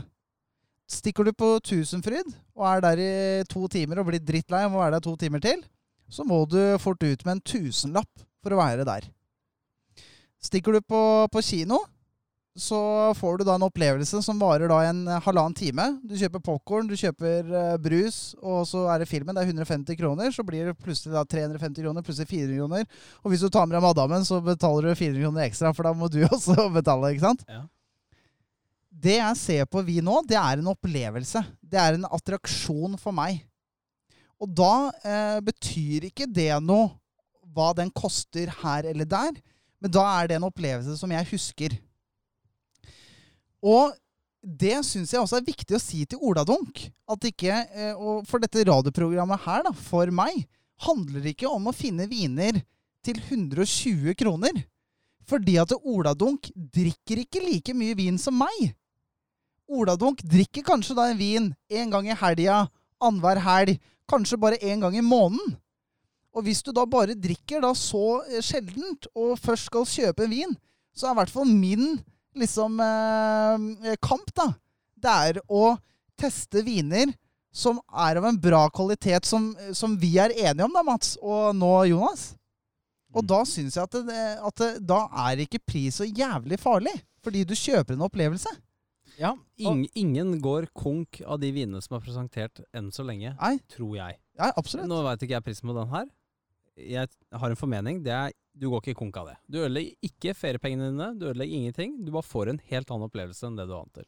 Stikker 0.87 1.27
du 1.27 1.35
på 1.35 1.57
Tusenfryd 1.67 2.31
og 2.55 2.65
er 2.71 2.85
der 2.85 3.03
i 3.03 3.13
to 3.51 3.67
timer 3.71 4.01
og 4.01 4.09
blir 4.13 4.23
drittlei 4.23 4.63
og 4.65 4.77
må 4.77 4.85
være 4.85 4.97
der 4.97 5.05
to 5.05 5.17
timer 5.19 5.43
til, 5.43 5.65
så 6.09 6.25
må 6.25 6.45
du 6.47 6.61
fort 6.79 7.03
ut 7.03 7.25
med 7.27 7.37
en 7.37 7.43
tusenlapp 7.43 8.25
for 8.43 8.55
å 8.55 8.61
være 8.63 8.87
der. 8.87 9.09
Stikker 10.43 10.77
du 10.77 10.85
på, 10.87 11.01
på 11.33 11.43
kino, 11.43 11.81
så 12.57 12.79
får 13.15 13.39
du 13.39 13.45
da 13.45 13.55
en 13.59 13.67
opplevelse 13.67 14.23
som 14.25 14.39
varer 14.41 14.71
da 14.71 14.79
en 14.89 15.03
halvannen 15.25 15.55
time. 15.57 15.85
Du 16.09 16.15
kjøper 16.17 16.41
popkorn, 16.41 16.89
du 16.89 16.97
kjøper 16.97 17.51
eh, 17.53 17.77
brus, 17.83 18.35
og 18.41 18.65
så 18.69 18.87
er 18.93 19.03
det 19.03 19.09
filmen. 19.11 19.37
Det 19.37 19.45
er 19.45 19.53
150 19.53 19.99
kroner. 20.01 20.33
Så 20.33 20.45
blir 20.47 20.71
det 20.71 20.77
plutselig 20.81 21.13
da 21.13 21.25
350 21.29 21.85
kroner, 21.85 22.05
plutselig 22.07 22.31
400 22.33 22.57
kroner. 22.57 22.87
Og 23.23 23.33
hvis 23.33 23.45
du 23.45 23.51
tar 23.53 23.69
med 23.69 23.77
deg 23.77 23.85
madammen, 23.85 24.25
så 24.25 24.41
betaler 24.45 24.89
du 24.89 24.97
400 24.97 25.21
kroner 25.27 25.45
ekstra, 25.45 25.73
for 25.77 25.89
da 25.89 25.93
må 25.97 26.09
du 26.13 26.23
også 26.31 26.69
betale, 26.73 27.13
ikke 27.13 27.27
sant? 27.27 27.45
Ja. 27.51 27.63
Det 29.07 29.19
jeg 29.19 29.41
ser 29.43 29.67
på 29.69 29.83
vi 29.85 29.99
nå, 30.01 30.23
det 30.25 30.39
er 30.41 30.63
en 30.63 30.73
opplevelse. 30.73 31.43
Det 31.61 31.81
er 31.81 31.99
en 31.99 32.09
attraksjon 32.09 32.97
for 33.01 33.13
meg. 33.17 33.43
Og 34.41 34.49
da 34.57 34.75
eh, 35.05 35.41
betyr 35.45 36.09
ikke 36.09 36.29
det 36.29 36.55
noe 36.65 36.95
hva 37.57 37.71
den 37.77 37.93
koster 37.93 38.51
her 38.63 38.89
eller 38.89 39.09
der, 39.09 39.37
men 39.81 39.93
da 39.93 40.05
er 40.19 40.29
det 40.29 40.39
en 40.39 40.49
opplevelse 40.49 40.97
som 40.99 41.13
jeg 41.13 41.29
husker. 41.31 41.77
Og 43.67 43.95
det 44.47 44.79
syns 44.87 45.11
jeg 45.11 45.23
også 45.23 45.41
er 45.41 45.49
viktig 45.49 45.75
å 45.75 45.83
si 45.83 46.05
til 46.07 46.23
Ola 46.23 46.45
Dunk. 46.47 46.85
At 47.11 47.25
ikke, 47.27 47.51
eh, 47.67 48.23
For 48.29 48.39
dette 48.39 48.63
radioprogrammet 48.69 49.43
her, 49.43 49.65
da, 49.67 49.73
for 49.73 50.07
meg, 50.15 50.47
handler 50.87 51.25
det 51.25 51.35
ikke 51.35 51.51
om 51.51 51.67
å 51.67 51.75
finne 51.75 52.07
viner 52.07 52.63
til 53.03 53.19
120 53.19 54.15
kroner. 54.15 54.65
Fordi 55.27 55.59
at 55.59 55.75
Ola 55.83 56.15
Dunk 56.15 56.53
drikker 56.55 57.25
ikke 57.25 57.43
like 57.43 57.75
mye 57.75 57.97
vin 57.99 58.19
som 58.19 58.39
meg. 58.39 58.75
Ola 59.67 59.97
Dunk 59.99 60.23
drikker 60.23 60.63
kanskje 60.63 60.95
da 60.95 61.11
en 61.11 61.19
vin 61.19 61.55
en 61.69 61.91
gang 61.91 62.07
i 62.07 62.15
helga, 62.15 62.69
annenhver 63.03 63.41
helg, 63.43 63.81
kanskje 64.07 64.39
bare 64.39 64.63
en 64.63 64.85
gang 64.85 64.95
i 64.95 65.03
måneden. 65.03 65.57
Og 66.37 66.45
hvis 66.47 66.63
du 66.63 66.71
da 66.71 66.85
bare 66.87 67.17
drikker 67.17 67.65
da 67.65 67.73
så 67.75 68.21
eh, 68.29 68.45
sjeldent, 68.45 69.09
og 69.17 69.41
først 69.43 69.73
skal 69.73 69.89
kjøpe 69.89 70.27
en 70.27 70.31
vin, 70.31 70.55
så 70.95 71.09
er 71.09 71.17
i 71.17 71.19
hvert 71.19 71.35
fall 71.35 71.51
min 71.51 71.97
liksom 72.39 72.81
eh, 72.83 73.97
kamp, 74.03 74.33
da, 74.37 74.51
det 74.97 75.15
er 75.31 75.41
å 75.49 75.77
teste 76.19 76.63
viner 76.67 77.13
som 77.57 77.79
er 77.89 78.19
av 78.21 78.27
en 78.29 78.39
bra 78.41 78.67
kvalitet, 78.73 79.25
som, 79.29 79.51
som 79.73 79.95
vi 79.97 80.17
er 80.21 80.35
enige 80.37 80.67
om, 80.67 80.75
da, 80.77 80.83
Mats, 80.85 81.15
og 81.25 81.55
nå 81.57 81.73
Jonas. 81.89 82.35
Og 83.17 83.25
da 83.25 83.41
syns 83.49 83.79
jeg 83.79 83.87
at, 83.89 83.97
det, 84.05 84.25
at 84.45 84.61
det, 84.61 84.71
da 84.85 85.07
er 85.25 85.41
ikke 85.47 85.63
pris 85.65 85.97
så 85.97 86.05
jævlig 86.05 86.59
farlig, 86.61 86.93
fordi 87.25 87.47
du 87.49 87.55
kjøper 87.57 87.97
en 87.97 88.05
opplevelse. 88.05 88.53
Ja, 89.17 89.31
Ing, 89.57 89.87
ingen 89.97 90.35
går 90.45 90.67
konk 90.77 91.23
av 91.25 91.41
de 91.41 91.49
vinene 91.57 91.81
som 91.81 91.97
er 91.97 92.03
presentert 92.05 92.61
enn 92.77 92.91
så 92.93 93.07
lenge, 93.09 93.33
Nei, 93.41 93.55
tror 93.73 93.95
jeg. 93.97 94.19
ja, 94.37 94.51
absolutt. 94.53 94.91
Nå 94.91 94.99
veit 95.07 95.25
ikke 95.25 95.39
jeg 95.39 95.47
prisen 95.47 95.71
på 95.71 95.77
den 95.79 95.89
her. 95.95 96.11
Jeg 96.77 97.09
har 97.33 97.53
en 97.53 97.59
formening. 97.59 98.03
Det 98.05 98.13
er 98.13 98.35
du 98.57 98.71
går 98.73 98.81
ikke 98.81 98.97
konk 98.97 99.17
av 99.21 99.27
det. 99.29 99.37
Du 99.53 99.59
ødelegger 99.61 100.09
ikke 100.09 100.33
feriepengene 100.37 100.89
dine. 100.89 101.11
Du 101.21 101.27
ødelegger 101.29 101.59
ingenting. 101.59 101.99
Du 102.05 102.13
bare 102.15 102.25
får 102.25 102.53
en 102.53 102.61
helt 102.71 102.91
annen 102.91 103.09
opplevelse 103.09 103.49
enn 103.49 103.59
det 103.59 103.67
du 103.69 103.75
ante. 103.77 104.07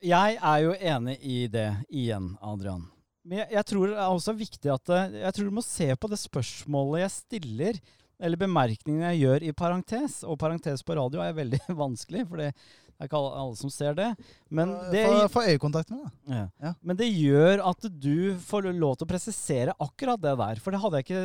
Jeg 0.00 0.38
er 0.40 0.60
jo 0.64 0.72
enig 0.72 1.18
i 1.20 1.38
det 1.52 1.68
igjen, 1.92 2.30
Adrian. 2.40 2.86
Men 3.20 3.42
jeg, 3.42 3.50
jeg 3.52 3.66
tror 3.68 3.90
det 3.90 3.96
er 3.98 4.12
også 4.14 4.32
viktig 4.32 4.70
at 4.72 4.92
eh, 4.96 5.16
Jeg 5.26 5.34
tror 5.36 5.50
du 5.50 5.56
må 5.58 5.64
se 5.64 5.88
på 5.92 6.08
det 6.08 6.18
spørsmålet 6.22 7.02
jeg 7.02 7.12
stiller, 7.18 7.80
eller 8.16 8.40
bemerkningene 8.40 9.10
jeg 9.10 9.20
gjør 9.26 9.44
i 9.44 9.52
parentes. 9.56 10.22
Og 10.24 10.38
parentes 10.40 10.84
på 10.86 10.96
radio 10.96 11.20
er 11.20 11.36
veldig 11.36 11.60
vanskelig, 11.82 12.24
for 12.30 12.40
det 12.40 12.54
er 13.00 13.08
ikke 13.08 13.16
alle, 13.18 13.30
alle 13.40 13.56
som 13.58 13.70
ser 13.72 13.94
det. 13.96 14.08
Men 14.52 14.74
det, 14.92 15.02
Få 15.32 15.42
øyekontakt 15.48 15.90
med 15.94 16.02
det. 16.04 16.10
ja. 16.36 16.42
Ja. 16.66 16.72
Men 16.84 16.98
det 17.00 17.08
gjør 17.10 17.62
at 17.70 17.86
du 18.00 18.36
får 18.44 18.68
lov 18.76 18.98
til 19.00 19.06
å 19.08 19.10
presisere 19.10 19.74
akkurat 19.80 20.20
det 20.20 20.34
der. 20.42 20.60
For 20.60 20.70
det 20.76 20.80
hadde 20.82 21.00
jeg 21.00 21.08
ikke, 21.08 21.22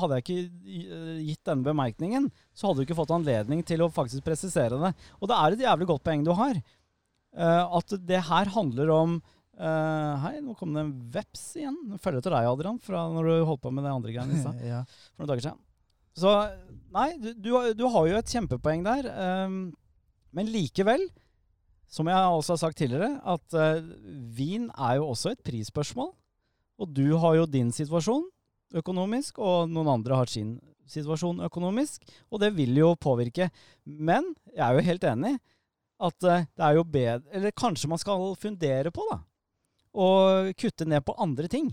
hadde 0.00 0.18
jeg 0.18 0.24
ikke 0.26 0.38
eh, 0.80 1.18
gitt 1.28 1.42
denne 1.50 1.66
bemerkningen, 1.66 2.30
så 2.56 2.70
hadde 2.70 2.80
du 2.80 2.88
ikke 2.88 2.98
fått 3.02 3.12
anledning 3.14 3.60
til 3.68 3.84
å 3.84 3.90
faktisk 3.92 4.24
presisere 4.26 4.80
det. 4.80 4.94
Og 5.20 5.28
det 5.30 5.36
er 5.36 5.56
et 5.58 5.66
jævlig 5.68 5.90
godt 5.92 6.06
poeng 6.08 6.24
du 6.24 6.32
har. 6.38 6.56
Eh, 7.36 7.76
at 7.80 7.98
det 8.08 8.24
her 8.30 8.56
handler 8.56 8.96
om 8.96 9.20
Uh, 9.60 10.14
Hei, 10.22 10.38
nå 10.40 10.54
kom 10.56 10.70
det 10.72 10.80
en 10.80 10.92
veps 11.12 11.40
igjen. 11.60 11.74
Jeg 11.92 12.00
følger 12.00 12.22
etter 12.22 12.32
deg, 12.32 12.46
Adrian, 12.48 12.78
fra 12.80 13.02
når 13.12 13.26
du 13.28 13.32
holdt 13.44 13.60
på 13.60 13.68
med 13.76 13.84
det 13.84 13.90
andre 13.92 14.14
greiene 14.14 14.32
i 14.32 14.40
stad. 14.40 14.56
Ja. 14.64 14.78
For 15.12 15.20
noen 15.20 15.28
dager 15.34 15.44
siden. 15.44 15.58
Så 16.16 16.30
nei, 16.96 17.10
du, 17.20 17.26
du, 17.36 17.50
har- 17.58 17.74
du 17.76 17.82
har 17.92 18.06
jo 18.08 18.16
et 18.22 18.32
kjempepoeng 18.32 18.86
der. 18.86 19.10
ehm, 19.12 19.58
men 20.36 20.50
likevel, 20.50 21.06
som 21.90 22.06
jeg 22.06 22.34
også 22.38 22.54
har 22.54 22.62
sagt 22.62 22.78
tidligere, 22.78 23.16
at 23.26 23.56
uh, 23.56 23.82
vin 24.36 24.68
er 24.78 24.98
jo 25.00 25.08
også 25.10 25.32
et 25.34 25.42
prisspørsmål. 25.46 26.12
Og 26.80 26.92
du 26.96 27.16
har 27.20 27.36
jo 27.36 27.48
din 27.50 27.72
situasjon 27.74 28.28
økonomisk, 28.78 29.40
og 29.42 29.70
noen 29.72 29.90
andre 29.96 30.20
har 30.20 30.30
sin 30.30 30.54
situasjon 30.90 31.42
økonomisk. 31.46 32.04
Og 32.30 32.42
det 32.42 32.52
vil 32.56 32.78
jo 32.78 32.94
påvirke. 32.98 33.50
Men 33.84 34.32
jeg 34.54 34.64
er 34.66 34.76
jo 34.78 34.86
helt 34.86 35.06
enig 35.10 35.34
at 36.00 36.26
eh, 36.26 36.46
det 36.56 36.64
er 36.64 36.78
jo 36.78 36.86
bedre 36.88 37.36
Eller 37.36 37.52
kanskje 37.52 37.90
man 37.90 38.00
skal 38.00 38.32
fundere 38.40 38.92
på, 38.94 39.04
da. 39.10 39.20
Å 39.90 40.08
kutte 40.56 40.86
ned 40.88 41.04
på 41.04 41.16
andre 41.20 41.50
ting. 41.50 41.70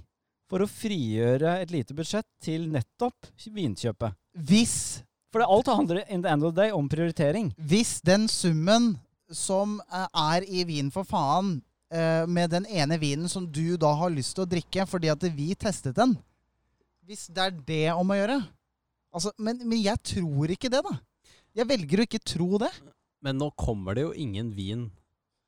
For 0.48 0.64
å 0.64 0.70
frigjøre 0.72 1.58
et 1.62 1.74
lite 1.74 1.96
budsjett 1.96 2.28
til 2.44 2.70
nettopp 2.72 3.30
vinkjøpet. 3.54 4.16
Hvis, 4.48 5.04
For 5.32 5.44
det, 5.44 5.50
alt 5.52 5.68
handler 5.68 6.04
in 6.08 6.24
the 6.24 6.32
end 6.32 6.44
of 6.44 6.56
the 6.56 6.62
day 6.64 6.72
om 6.72 6.90
prioritering. 6.90 7.54
hvis 7.58 8.02
den 8.02 8.28
summen 8.28 8.96
som 9.32 9.82
eh, 9.92 10.08
er 10.08 10.46
i 10.48 10.64
Vin 10.64 10.92
for 10.92 11.04
faen, 11.04 11.62
eh, 11.92 12.24
med 12.28 12.50
den 12.50 12.66
ene 12.66 12.98
vinen 12.98 13.30
som 13.30 13.48
du 13.52 13.76
da 13.78 13.92
har 14.00 14.14
lyst 14.14 14.38
til 14.38 14.46
å 14.46 14.50
drikke 14.50 14.88
fordi 14.88 15.12
at 15.12 15.24
vi 15.24 15.54
testet 15.56 15.96
den 15.96 16.16
Hvis 17.08 17.28
det 17.28 17.44
er 17.44 17.52
det 17.68 17.92
om 17.96 18.10
å 18.12 18.16
gjøre 18.16 18.40
altså, 19.16 19.32
men, 19.38 19.60
men 19.64 19.80
jeg 19.82 20.00
tror 20.04 20.52
ikke 20.52 20.72
det, 20.72 20.84
da. 20.84 20.98
Jeg 21.58 21.68
velger 21.70 22.00
å 22.00 22.06
ikke 22.06 22.22
tro 22.22 22.58
det. 22.62 22.70
Men 23.24 23.40
nå 23.40 23.50
kommer 23.58 23.98
det 23.98 24.04
jo 24.04 24.14
ingen 24.14 24.52
vin 24.54 24.90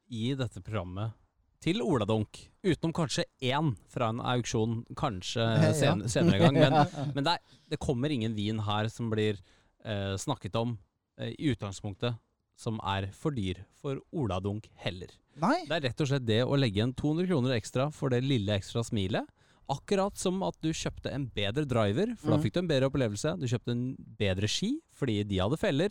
i 0.10 0.32
dette 0.34 0.62
programmet 0.66 1.14
til 1.62 1.84
Oladunk. 1.84 2.40
Utenom 2.64 2.94
kanskje 2.96 3.28
én 3.46 3.74
fra 3.92 4.10
en 4.14 4.22
auksjon, 4.34 4.82
kanskje 4.98 5.46
sen, 5.80 6.06
senere 6.10 6.40
en 6.40 6.58
gang. 6.58 6.58
Men, 6.58 6.96
men 7.16 7.28
det, 7.28 7.36
er, 7.36 7.60
det 7.76 7.82
kommer 7.84 8.12
ingen 8.16 8.36
vin 8.38 8.64
her 8.66 8.90
som 8.92 9.12
blir 9.12 9.40
eh, 9.86 10.16
snakket 10.18 10.56
om 10.56 10.78
eh, 11.20 11.34
i 11.40 11.52
utgangspunktet 11.54 12.16
som 12.60 12.80
er 12.84 13.08
for 13.16 13.32
dyr 13.32 13.62
for 13.80 14.02
Oladunk 14.12 14.68
heller. 14.84 15.08
Nei. 15.40 15.62
Det 15.66 15.78
er 15.78 15.86
rett 15.88 16.02
og 16.04 16.08
slett 16.12 16.26
det 16.28 16.42
å 16.44 16.58
legge 16.60 16.82
igjen 16.82 16.94
200 16.94 17.28
kroner 17.30 17.56
ekstra 17.56 17.86
for 17.96 18.10
det 18.12 18.20
lille 18.26 18.52
ekstra 18.60 18.84
smilet. 18.84 19.24
Akkurat 19.70 20.18
som 20.18 20.42
at 20.44 20.58
du 20.66 20.72
kjøpte 20.74 21.12
en 21.14 21.28
bedre 21.30 21.64
driver, 21.70 22.16
for 22.18 22.32
da 22.32 22.38
Mm. 22.38 22.42
fikk 22.44 22.54
du 22.54 22.60
en 22.60 22.68
bedre 22.68 22.88
opplevelse. 22.90 23.36
Du 23.40 23.46
kjøpte 23.46 23.70
en 23.72 23.84
bedre 24.18 24.48
ski, 24.50 24.82
fordi 24.98 25.24
de 25.24 25.38
hadde 25.38 25.60
feller. 25.62 25.90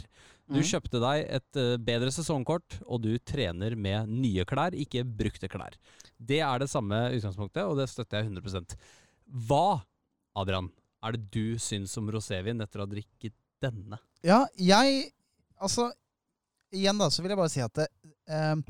Du 0.51 0.59
Mm. 0.59 0.67
kjøpte 0.67 0.99
deg 1.01 1.31
et 1.31 1.57
eh, 1.57 1.77
bedre 1.79 2.11
sesongkort, 2.11 2.81
og 2.89 3.01
du 3.03 3.17
trener 3.19 3.77
med 3.77 4.09
nye 4.09 4.45
klær, 4.45 4.75
ikke 4.75 5.05
brukte 5.07 5.49
klær. 5.49 5.79
Det 6.19 6.41
er 6.41 6.59
det 6.59 6.69
samme 6.69 7.15
utgangspunktet, 7.15 7.63
og 7.65 7.77
det 7.79 7.89
støtter 7.89 8.19
jeg 8.21 8.33
100% 8.35 8.75
Hva, 9.47 9.83
Adrian, 10.37 10.71
er 11.05 11.13
det 11.13 11.31
du 11.31 11.55
syns 11.57 11.97
om 11.97 12.11
rosévin 12.11 12.61
etter 12.61 12.81
å 12.81 12.87
ha 12.87 12.93
drikket 12.93 13.33
denne? 13.63 14.01
Ja, 14.27 14.45
jeg 14.55 15.13
Altså, 15.59 15.89
igjen 16.71 17.01
da, 17.01 17.09
så 17.11 17.19
vil 17.19 17.33
jeg 17.33 17.39
bare 17.41 17.51
si 17.51 17.63
at 17.65 17.79
det, 17.81 17.89
eh, 18.31 18.61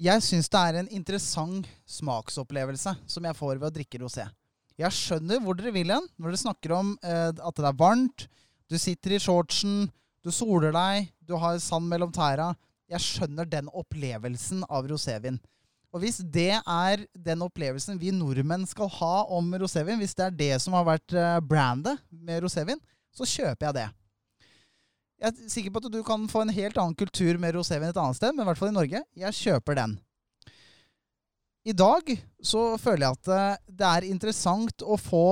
jeg 0.00 0.22
syns 0.22 0.48
det 0.48 0.60
er 0.60 0.76
en 0.78 0.90
interessant 0.94 1.66
smaksopplevelse 1.90 2.92
som 3.10 3.26
jeg 3.26 3.36
får 3.36 3.58
ved 3.58 3.66
å 3.66 3.74
drikke 3.74 3.98
rosé. 4.00 4.28
Jeg 4.80 4.96
skjønner 4.96 5.42
hvor 5.42 5.58
dere 5.58 5.72
vil 5.74 5.90
hen 5.92 6.06
når 6.16 6.30
dere 6.30 6.42
snakker 6.44 6.76
om 6.76 6.94
eh, 7.02 7.32
at 7.34 7.58
det 7.58 7.66
er 7.68 7.80
varmt, 7.82 8.28
du 8.70 8.78
sitter 8.78 9.16
i 9.16 9.20
shortsen, 9.20 9.90
du 10.22 10.30
soler 10.32 10.72
deg, 10.72 11.10
du 11.26 11.34
har 11.40 11.58
sand 11.60 11.90
mellom 11.90 12.12
tæra. 12.14 12.52
Jeg 12.90 13.02
skjønner 13.02 13.48
den 13.50 13.68
opplevelsen 13.74 14.62
av 14.70 14.86
rosévin. 14.88 15.38
Og 15.90 16.04
hvis 16.04 16.20
det 16.22 16.54
er 16.60 17.04
den 17.18 17.42
opplevelsen 17.42 17.98
vi 17.98 18.12
nordmenn 18.14 18.66
skal 18.70 18.90
ha 19.00 19.14
om 19.34 19.50
rosévin, 19.58 19.98
hvis 19.98 20.14
det 20.14 20.28
er 20.28 20.36
det 20.38 20.52
som 20.62 20.76
har 20.78 20.86
vært 20.86 21.16
eh, 21.18 21.40
brandet 21.42 21.98
med 22.08 22.44
rosévin, 22.44 22.78
så 23.10 23.26
kjøper 23.26 23.68
jeg 23.68 23.78
det. 23.82 23.88
Jeg 25.20 25.28
er 25.34 25.48
sikker 25.52 25.72
på 25.74 25.82
at 25.84 25.90
du 25.92 25.98
kan 26.06 26.22
få 26.32 26.42
en 26.46 26.52
helt 26.56 26.78
annen 26.80 26.96
kultur 26.96 27.36
med 27.40 27.52
rosévin 27.58 27.90
et 27.90 27.98
annet 28.00 28.16
sted, 28.16 28.32
men 28.32 28.44
i 28.44 28.48
hvert 28.48 28.60
fall 28.60 28.70
i 28.72 28.76
Norge. 28.78 29.02
Jeg 29.20 29.36
kjøper 29.36 29.76
den. 29.76 29.98
I 31.68 31.74
dag 31.76 32.14
så 32.42 32.62
føler 32.80 33.04
jeg 33.04 33.18
at 33.18 33.28
eh, 33.36 33.58
det 33.82 33.88
er 33.90 34.06
interessant 34.08 34.80
å 34.80 34.96
få 34.96 35.26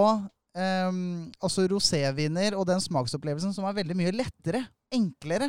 um, 0.52 0.98
altså 1.40 1.64
roséviner 1.72 2.52
og 2.58 2.66
den 2.68 2.82
smaksopplevelsen 2.84 3.54
som 3.56 3.64
er 3.64 3.78
veldig 3.80 3.96
mye 3.96 4.12
lettere, 4.12 4.66
enklere. 4.92 5.48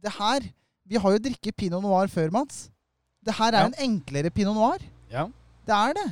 Det 0.00 0.12
her 0.16 0.48
Vi 0.84 0.98
har 1.00 1.14
jo 1.14 1.20
drikket 1.24 1.56
pinot 1.56 1.80
noir 1.80 2.10
før, 2.12 2.28
Mats. 2.32 2.66
Det 3.24 3.32
her 3.38 3.54
er 3.54 3.62
Ja. 3.62 3.68
en 3.70 3.78
enklere 3.86 4.28
pinot 4.30 4.52
noir. 4.56 4.82
Ja. 5.08 5.28
Det 5.64 5.72
er 5.72 5.94
det. 5.96 6.08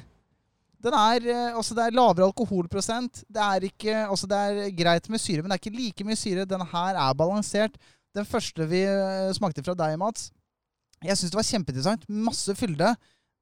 Den 0.82 0.94
er, 0.98 1.26
eh, 1.30 1.56
altså 1.56 1.76
det 1.78 1.84
er 1.86 1.94
lavere 1.94 2.26
alkoholprosent. 2.26 3.22
Det 3.30 3.42
er, 3.42 3.66
ikke, 3.68 3.96
altså 4.09 4.26
det 4.30 4.38
er 4.38 4.70
greit 4.76 5.09
med 5.12 5.22
syre, 5.22 5.42
men 5.42 5.52
det 5.52 5.59
er 5.59 5.62
ikke 5.62 5.76
like 5.78 6.06
mye 6.09 6.18
syre. 6.18 6.46
Den 6.48 6.64
her 6.72 6.98
er 7.04 7.18
balansert. 7.18 7.76
Den 8.16 8.26
første 8.28 8.66
vi 8.68 8.82
eh, 8.84 9.30
smakte 9.36 9.64
fra 9.64 9.76
deg, 9.78 9.94
Mats, 10.00 10.30
jeg 11.02 11.18
syns 11.18 11.32
det 11.32 11.38
var 11.38 11.46
kjempeinteressant. 11.48 12.09
Masse 12.10 12.54
fylde. 12.59 12.92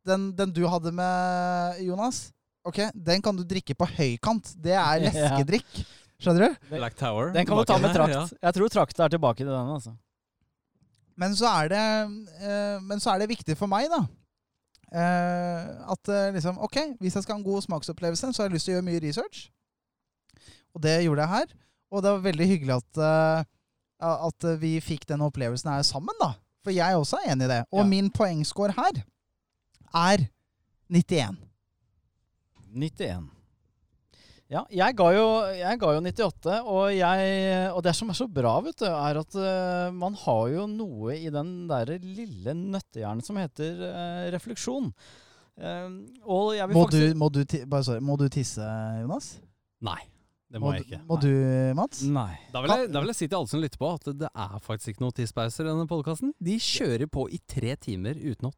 Den, 0.08 0.30
den 0.36 0.52
du 0.56 0.62
hadde 0.70 0.92
med 0.96 1.80
Jonas, 1.84 2.30
ok, 2.64 2.86
den 2.96 3.20
kan 3.24 3.36
du 3.36 3.42
drikke 3.44 3.76
på 3.76 3.88
høykant. 3.98 4.54
Det 4.60 4.76
er 4.76 5.00
leskedrikk. 5.06 5.82
Skjønner 6.20 6.46
du? 6.46 6.70
Black 6.72 6.96
Tower. 7.00 7.32
Den 7.32 7.48
kan 7.48 7.56
du 7.56 7.64
ta 7.68 7.76
med 7.80 7.92
her, 7.92 7.98
trakt. 8.04 8.36
Jeg 8.40 8.56
tror 8.56 8.72
trakt 8.72 9.00
er 9.00 9.12
tilbake 9.12 9.40
til 9.42 9.48
den. 9.52 9.74
altså. 9.76 9.92
Men 11.20 11.36
så 11.36 11.48
er 11.52 11.72
det, 11.72 11.84
eh, 12.40 12.76
men 12.84 13.00
så 13.00 13.12
er 13.14 13.22
det 13.22 13.30
viktig 13.32 13.56
for 13.60 13.68
meg, 13.68 13.88
da. 13.92 14.04
Eh, 14.92 15.70
at 15.94 16.08
eh, 16.08 16.32
liksom 16.34 16.58
Ok, 16.58 16.76
hvis 17.00 17.14
jeg 17.16 17.22
skal 17.22 17.34
ha 17.34 17.38
en 17.38 17.44
god 17.46 17.62
smaksopplevelse, 17.62 18.32
så 18.32 18.42
har 18.42 18.48
jeg 18.48 18.54
lyst 18.56 18.68
til 18.68 18.74
å 18.74 18.76
gjøre 18.78 18.88
mye 18.90 19.02
research. 19.04 19.50
Og 20.74 20.82
det 20.82 20.96
gjorde 21.04 21.22
jeg 21.26 21.28
her. 21.34 21.54
Og 21.90 22.02
det 22.04 22.10
var 22.14 22.22
veldig 22.28 22.46
hyggelig 22.46 22.76
at, 22.76 23.00
eh, 23.02 23.44
at 24.28 24.48
vi 24.60 24.76
fikk 24.80 25.06
den 25.10 25.20
opplevelsen 25.26 25.72
her 25.72 25.82
sammen, 25.82 26.14
da. 26.22 26.32
For 26.64 26.70
jeg 26.76 26.96
også 26.96 27.18
er 27.24 27.32
enig 27.32 27.48
i 27.48 27.52
det. 27.54 27.60
Og 27.72 27.80
Ja. 27.84 27.88
min 27.88 28.10
poengscore 28.10 28.72
her 28.76 29.02
er 29.94 30.26
91. 30.90 31.38
91. 32.74 33.30
Ja, 34.50 34.64
jeg 34.74 34.96
ga 34.98 35.06
jo, 35.14 35.26
jeg 35.54 35.78
ga 35.78 35.88
jo 35.94 36.00
98, 36.02 36.54
og, 36.66 36.88
jeg, 36.90 37.26
og 37.70 37.84
det 37.86 37.92
som 37.94 38.08
er 38.10 38.16
så 38.18 38.26
bra, 38.26 38.56
vet 38.64 38.80
du, 38.82 38.86
er 38.88 39.20
at 39.20 39.36
uh, 39.38 39.92
man 39.94 40.16
har 40.24 40.48
jo 40.50 40.64
noe 40.66 41.14
i 41.14 41.30
den 41.30 41.52
der 41.70 41.92
lille 42.02 42.56
nøttehjernen 42.58 43.22
som 43.22 43.38
heter 43.38 43.78
uh, 43.86 44.24
refleksjon. 44.34 44.90
Uh, 45.54 46.00
og 46.26 46.56
jeg 46.56 46.66
vil 46.66 46.78
Må 46.80 46.82
faktisk 46.88 47.14
du, 47.14 47.20
må, 47.20 47.28
du 47.30 47.44
bare 47.70 47.86
sorry, 47.86 48.02
må 48.02 48.18
du 48.18 48.26
tisse, 48.32 48.66
Jonas? 49.04 49.30
Nei, 49.86 50.00
det 50.50 50.64
må 50.64 50.74
jeg 50.74 50.88
ikke. 50.88 51.00
Må 51.06 51.20
du, 51.22 51.30
Mats? 51.78 52.02
Nei. 52.10 52.34
Da 52.50 52.66
vil, 52.66 52.74
jeg, 52.74 52.90
da 52.90 53.04
vil 53.04 53.14
jeg 53.14 53.20
si 53.20 53.30
til 53.30 53.38
alle 53.38 53.54
som 53.54 53.62
lytter 53.62 53.84
på, 53.86 53.94
at 54.00 54.12
det 54.24 54.34
er 54.34 54.60
faktisk 54.66 54.96
ikke 54.96 55.06
noen 55.06 55.18
tisspauser 55.22 55.68
i 55.68 55.70
denne 55.70 55.86
podkasten. 55.94 56.34
De 56.42 56.58
kjører 56.58 57.06
på 57.06 57.30
i 57.30 57.38
tre 57.46 57.78
timer 57.78 58.18
uten 58.18 58.50
å 58.50 58.54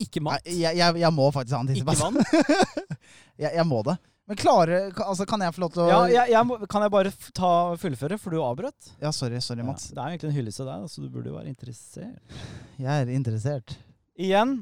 Ikke 0.00 0.24
Nei, 0.24 0.32
mat. 0.32 0.48
jeg, 0.48 0.80
jeg, 0.80 1.00
jeg 1.04 1.12
må 1.20 1.28
faktisk 1.28 1.60
ha 1.60 1.64
en 1.66 1.76
Ikke 1.76 1.92
tissepause. 1.92 2.08
vann. 2.08 3.00
jeg, 3.44 3.50
jeg 3.52 3.68
må 3.68 3.84
det. 3.84 4.00
Men 4.26 4.38
klarer 4.40 4.90
altså, 5.04 5.26
Kan 5.28 5.42
jeg 5.44 5.54
få 5.54 5.62
lov 5.62 5.74
til 5.74 5.84
å 5.84 5.88
Ja, 5.90 5.98
jeg, 6.10 6.32
jeg 6.34 6.48
må, 6.48 6.58
kan 6.70 6.82
jeg 6.82 6.92
bare 6.94 7.12
ta 7.36 7.50
fullføre, 7.80 8.18
for 8.18 8.34
du 8.34 8.42
avbrøt? 8.42 8.92
Ja, 9.02 9.12
sorry, 9.14 9.38
sorry, 9.44 9.66
Mats. 9.66 9.90
Ja, 9.90 9.98
det 9.98 10.02
er 10.02 10.14
egentlig 10.14 10.30
en 10.32 10.38
hyllest 10.40 10.62
til 10.62 10.70
deg, 10.70 10.88
så 10.90 11.04
du 11.04 11.10
burde 11.12 11.30
jo 11.30 11.36
være 11.38 11.52
interessert. 11.52 12.40
Jeg 12.80 13.04
er 13.04 13.12
interessert. 13.14 13.76
Igjen, 14.18 14.58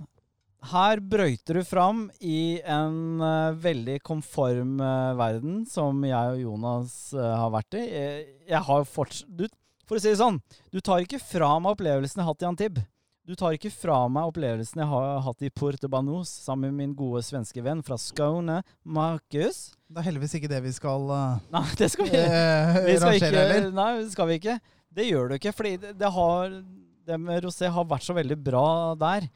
her 0.73 1.01
brøyter 1.01 1.61
du 1.61 1.65
fram 1.69 2.07
i 2.25 2.61
en 2.61 3.21
uh, 3.21 3.57
veldig 3.61 3.99
konform 4.05 4.79
uh, 4.81 5.13
verden 5.19 5.63
som 5.69 6.01
jeg 6.07 6.37
og 6.37 6.41
Jonas 6.41 6.97
uh, 7.17 7.25
har 7.43 7.53
vært 7.57 7.77
i. 7.81 7.85
Jeg, 7.89 8.25
jeg 8.53 8.65
har 8.69 8.89
fortsatt 8.89 9.29
du, 9.33 9.47
For 9.89 9.97
å 9.97 10.05
si 10.05 10.13
det 10.13 10.21
sånn, 10.21 10.41
du 10.73 10.81
tar 10.85 11.05
ikke 11.05 11.21
fra 11.21 11.55
meg 11.61 11.77
opplevelsen 11.77 12.21
jeg 12.21 12.27
har 12.27 12.33
hatt 12.33 12.45
i 12.45 12.51
Antibes. 12.53 12.91
Du 13.25 13.33
tar 13.33 13.55
ikke 13.57 13.71
fra 13.73 14.03
meg 14.13 14.29
opplevelsen 14.29 14.83
jeg 14.83 14.89
har 14.91 15.23
hatt 15.25 15.45
i 15.47 15.49
Porto 15.49 15.89
Banús 15.89 16.29
sammen 16.45 16.75
med 16.75 16.83
min 16.83 16.91
gode 16.99 17.23
svenske 17.25 17.63
venn 17.65 17.81
fra 17.85 17.97
Skåne, 17.97 18.59
Markus. 18.85 19.71
Det 19.89 20.03
er 20.03 20.07
heldigvis 20.11 20.37
ikke 20.37 20.51
det 20.53 20.61
vi 20.67 20.73
skal 20.77 21.09
uh, 21.09 21.39
Nei, 21.55 21.63
det 21.81 21.89
skal 21.95 22.11
vi, 22.11 22.21
eh, 22.21 22.77
vi 22.91 22.99
skal 22.99 23.15
rangere, 23.15 23.31
ikke. 23.31 23.41
heller. 23.41 23.71
Nei, 23.79 23.89
det 24.03 24.13
skal 24.13 24.29
vi 24.29 24.39
ikke. 24.43 24.59
Det 25.01 25.09
gjør 25.09 25.33
du 25.33 25.37
ikke, 25.39 25.55
fordi 25.57 25.75
det, 25.87 25.95
det 26.05 26.13
har 26.19 26.61
Det 27.09 27.21
med 27.25 27.49
rosé 27.49 27.73
har 27.73 27.89
vært 27.89 28.05
så 28.05 28.21
veldig 28.21 28.41
bra 28.45 28.69
der. 29.01 29.33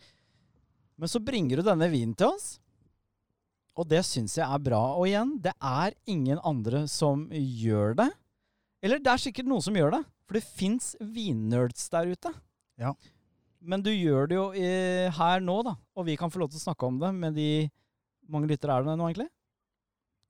Men 1.00 1.16
så 1.16 1.24
bringer 1.24 1.56
du 1.56 1.68
denne 1.72 1.88
vinen 1.88 2.12
til 2.16 2.28
oss, 2.28 2.58
og 3.72 3.88
det 3.88 4.04
syns 4.04 4.36
jeg 4.36 4.44
er 4.44 4.64
bra. 4.68 4.84
Og 5.00 5.08
igjen, 5.08 5.38
det 5.40 5.56
er 5.64 5.96
ingen 6.04 6.40
andre 6.44 6.84
som 6.92 7.28
gjør 7.32 7.96
det. 8.02 8.12
Eller 8.84 9.00
det 9.00 9.16
er 9.16 9.28
sikkert 9.30 9.48
noen 9.48 9.64
som 9.64 9.76
gjør 9.76 9.96
det, 9.96 10.06
for 10.28 10.36
det 10.36 10.44
fins 10.44 10.96
vinnerds 11.00 11.88
der 11.92 12.12
ute. 12.12 12.40
Ja. 12.76 12.92
Men 13.60 13.82
du 13.82 13.90
gjør 13.90 14.28
det 14.30 14.36
jo 14.38 14.44
i, 14.54 14.68
her 15.18 15.40
nå, 15.44 15.56
da, 15.66 15.74
og 15.98 16.06
vi 16.06 16.16
kan 16.18 16.30
få 16.30 16.42
lov 16.42 16.52
til 16.52 16.60
å 16.60 16.66
snakke 16.68 16.86
om 16.86 17.00
det 17.02 17.10
med 17.16 17.34
de 17.38 17.48
mange 18.30 18.50
lyttere 18.50 18.76
er 18.76 18.84
det 18.86 18.98
nå, 19.00 19.08
egentlig? 19.08 19.30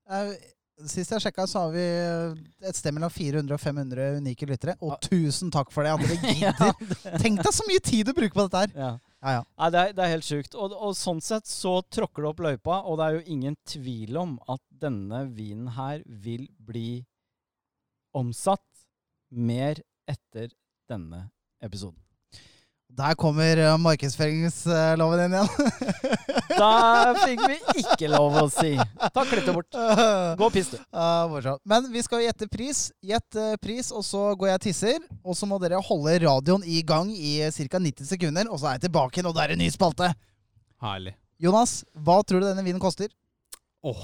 Eh, 0.08 0.32
Sist 0.86 1.10
jeg 1.10 1.24
sjekka, 1.24 1.42
så 1.50 1.64
har 1.64 1.72
vi 1.74 1.82
et 2.70 2.76
sted 2.78 2.94
mellom 2.94 3.10
400 3.10 3.50
og 3.56 3.58
500 3.58 4.20
unike 4.20 4.46
lyttere. 4.46 4.76
Og 4.86 4.92
tusen 5.02 5.50
takk 5.50 5.72
for 5.74 5.82
det, 5.82 5.90
at 5.90 6.04
dere 6.06 6.34
gidder. 6.38 7.18
Tenk 7.18 7.42
deg 7.42 7.50
så 7.56 7.66
mye 7.66 7.82
tid 7.82 8.06
du 8.06 8.12
bruker 8.14 8.36
på 8.36 8.44
dette 8.46 8.60
her! 8.62 8.76
Ja. 8.78 8.90
Ja, 9.18 9.32
ja. 9.34 9.42
Nei, 9.58 9.68
det 9.74 9.80
er, 9.80 9.94
det 9.98 10.04
er 10.04 10.12
helt 10.12 10.26
sjukt. 10.28 10.54
Og, 10.54 10.76
og 10.78 10.94
sånn 10.94 11.18
sett 11.24 11.50
så 11.50 11.80
tråkker 11.90 12.22
det 12.22 12.30
opp 12.30 12.42
løypa, 12.46 12.76
og 12.86 13.00
det 13.00 13.08
er 13.08 13.16
jo 13.16 13.24
ingen 13.34 13.56
tvil 13.66 14.20
om 14.20 14.36
at 14.54 14.62
denne 14.70 15.24
vinen 15.34 15.72
her 15.74 16.04
vil 16.06 16.46
bli 16.62 17.00
omsatt 18.14 18.62
mer 19.34 19.82
etter 20.08 20.54
denne 20.88 21.24
episoden. 21.58 21.98
Der 22.98 23.14
kommer 23.14 23.60
uh, 23.62 23.76
markedsføringsloven 23.78 25.20
inn 25.26 25.36
igjen. 25.38 25.48
Da 26.58 27.14
fikk 27.14 27.42
vi 27.46 27.56
ikke 27.84 28.08
lov 28.10 28.34
å 28.40 28.48
si. 28.50 28.72
Ta 29.14 29.22
klipp 29.28 29.44
det 29.46 29.52
bort. 29.54 29.76
Gå 30.40 30.46
og 30.48 30.54
piss, 30.54 30.72
du. 30.72 30.78
Uh. 30.98 31.52
Men 31.68 31.86
vi 31.92 32.02
skal 32.02 32.24
gjette 32.24 32.48
pris. 32.50 32.88
Gjett 33.04 33.38
eh, 33.38 33.54
pris, 33.62 33.92
og 33.94 34.02
så 34.02 34.32
går 34.34 34.50
jeg 34.50 34.58
og 34.58 34.64
tisser. 34.64 35.04
Og 35.22 35.38
så 35.38 35.46
må 35.46 35.60
dere 35.62 35.78
holde 35.84 36.16
radioen 36.24 36.64
i 36.66 36.80
gang 36.82 37.12
i 37.14 37.36
ca. 37.54 37.78
90 37.78 38.10
sekunder, 38.10 38.50
og 38.50 38.58
så 38.58 38.72
er 38.72 38.78
jeg 38.78 38.88
tilbake 38.88 39.20
igjen, 39.20 39.30
og 39.30 39.36
da 39.36 39.44
er 39.44 39.54
det 39.54 39.60
ny 39.60 39.68
spalte. 39.70 40.10
Herlig. 40.82 41.14
Jonas, 41.38 41.84
hva 41.94 42.18
tror 42.26 42.42
du 42.42 42.48
denne 42.48 42.66
vinen 42.66 42.82
koster? 42.82 43.12
Åh, 43.86 44.02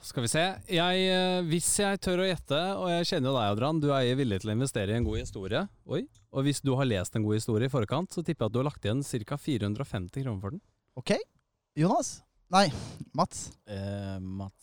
skal 0.00 0.24
vi 0.24 0.30
se. 0.32 0.42
Jeg, 0.72 1.02
eh, 1.12 1.42
hvis 1.50 1.68
jeg 1.82 1.98
tør 2.02 2.22
å 2.24 2.28
gjette, 2.28 2.60
og 2.80 2.88
jeg 2.92 3.06
kjenner 3.10 3.28
jo 3.30 3.36
deg, 3.36 3.46
Adrian, 3.52 3.82
du 3.82 3.88
er 3.94 4.18
villig 4.18 4.38
til 4.40 4.50
å 4.50 4.56
investere 4.56 4.90
i 4.94 4.96
en 4.98 5.06
god 5.06 5.18
historie. 5.20 5.60
Oi. 5.86 6.02
Og 6.30 6.40
hvis 6.46 6.60
du 6.64 6.70
har 6.78 6.86
lest 6.88 7.16
en 7.16 7.24
god 7.26 7.36
historie 7.36 7.66
i 7.68 7.72
forkant, 7.72 8.12
så 8.14 8.20
tipper 8.24 8.42
jeg 8.44 8.50
at 8.50 8.54
du 8.54 8.58
har 8.62 8.70
lagt 8.70 8.84
igjen 8.86 9.02
ca. 9.04 9.36
450 9.36 10.24
kroner 10.24 10.40
for 10.40 10.50
den. 10.56 10.62
Ok. 10.98 11.10
Jonas? 11.78 12.08
Nei, 12.50 12.72
Mats. 13.14 13.52
Eh, 13.68 14.18
Mats. 14.20 14.54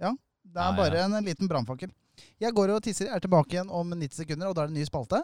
Ja, 0.02 0.14
det 0.46 0.56
er 0.60 0.64
Ja, 0.64 0.70
ja. 0.72 0.78
bare 0.78 1.02
en 1.06 1.18
liten 1.26 1.48
brannfakkel. 1.50 1.92
Jeg 2.40 2.54
går 2.56 2.72
og 2.78 2.82
tisser, 2.86 3.10
er 3.12 3.20
tilbake 3.20 3.52
igjen 3.58 3.70
om 3.70 3.92
90 3.92 4.16
sekunder, 4.24 4.48
og 4.48 4.56
da 4.56 4.64
er 4.64 4.70
det 4.72 4.76
en 4.76 4.80
ny 4.80 4.86
spalte. 4.88 5.20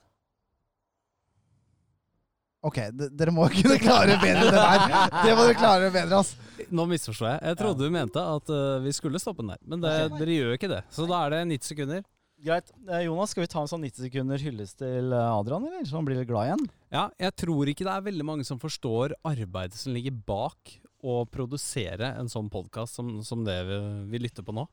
Ok, 2.62 2.78
dere 2.94 3.34
må 3.34 3.48
kunne 3.56 3.78
klare 3.82 4.16
bedre 4.22 4.46
enn 4.46 4.54
det 4.54 4.62
der. 4.62 5.14
Det 5.26 5.34
må 5.34 5.46
dere 5.48 5.58
klare 5.58 5.92
bedre, 5.94 6.22
ass. 6.22 6.36
Nå 6.70 6.86
misforstår 6.92 7.32
jeg. 7.32 7.44
Jeg 7.50 7.60
trodde 7.64 7.88
du 7.88 7.94
mente 7.94 8.22
at 8.22 8.52
uh, 8.54 8.80
vi 8.84 8.94
skulle 8.94 9.22
stoppe 9.22 9.42
den 9.42 9.56
der. 9.56 9.62
Men 9.66 9.82
det, 9.82 9.94
dere 10.20 10.36
gjør 10.36 10.58
ikke 10.60 10.70
det. 10.70 10.82
Så 10.94 11.08
da 11.10 11.24
er 11.26 11.34
det 11.34 11.46
90 11.56 11.72
sekunder. 11.74 12.04
Greit. 12.42 12.72
Eh, 12.90 13.04
Jonas, 13.06 13.34
skal 13.34 13.44
vi 13.44 13.50
ta 13.54 13.62
en 13.62 13.70
sånn 13.70 13.84
90 13.86 14.08
sekunder 14.08 14.42
hyllest 14.42 14.80
til 14.82 15.14
eh, 15.14 15.26
Adrian, 15.30 15.66
eller? 15.68 15.84
Så 15.86 16.00
han 16.00 16.08
blir 16.08 16.18
litt 16.18 16.30
glad 16.30 16.48
igjen? 16.50 16.64
Ja, 16.90 17.04
jeg 17.22 17.36
tror 17.38 17.70
ikke 17.70 17.86
det 17.86 17.94
er 17.94 18.08
veldig 18.08 18.26
mange 18.26 18.46
som 18.48 18.62
forstår 18.62 19.14
arbeidet 19.30 19.78
som 19.78 19.94
ligger 19.94 20.16
bak 20.26 20.74
å 21.06 21.20
produsere 21.30 22.10
en 22.18 22.30
sånn 22.30 22.50
podkast 22.54 22.98
som, 22.98 23.20
som 23.26 23.46
det 23.46 23.60
vi, 23.70 23.78
vi 24.10 24.24
lytter 24.24 24.46
på 24.46 24.56
nå. 24.58 24.66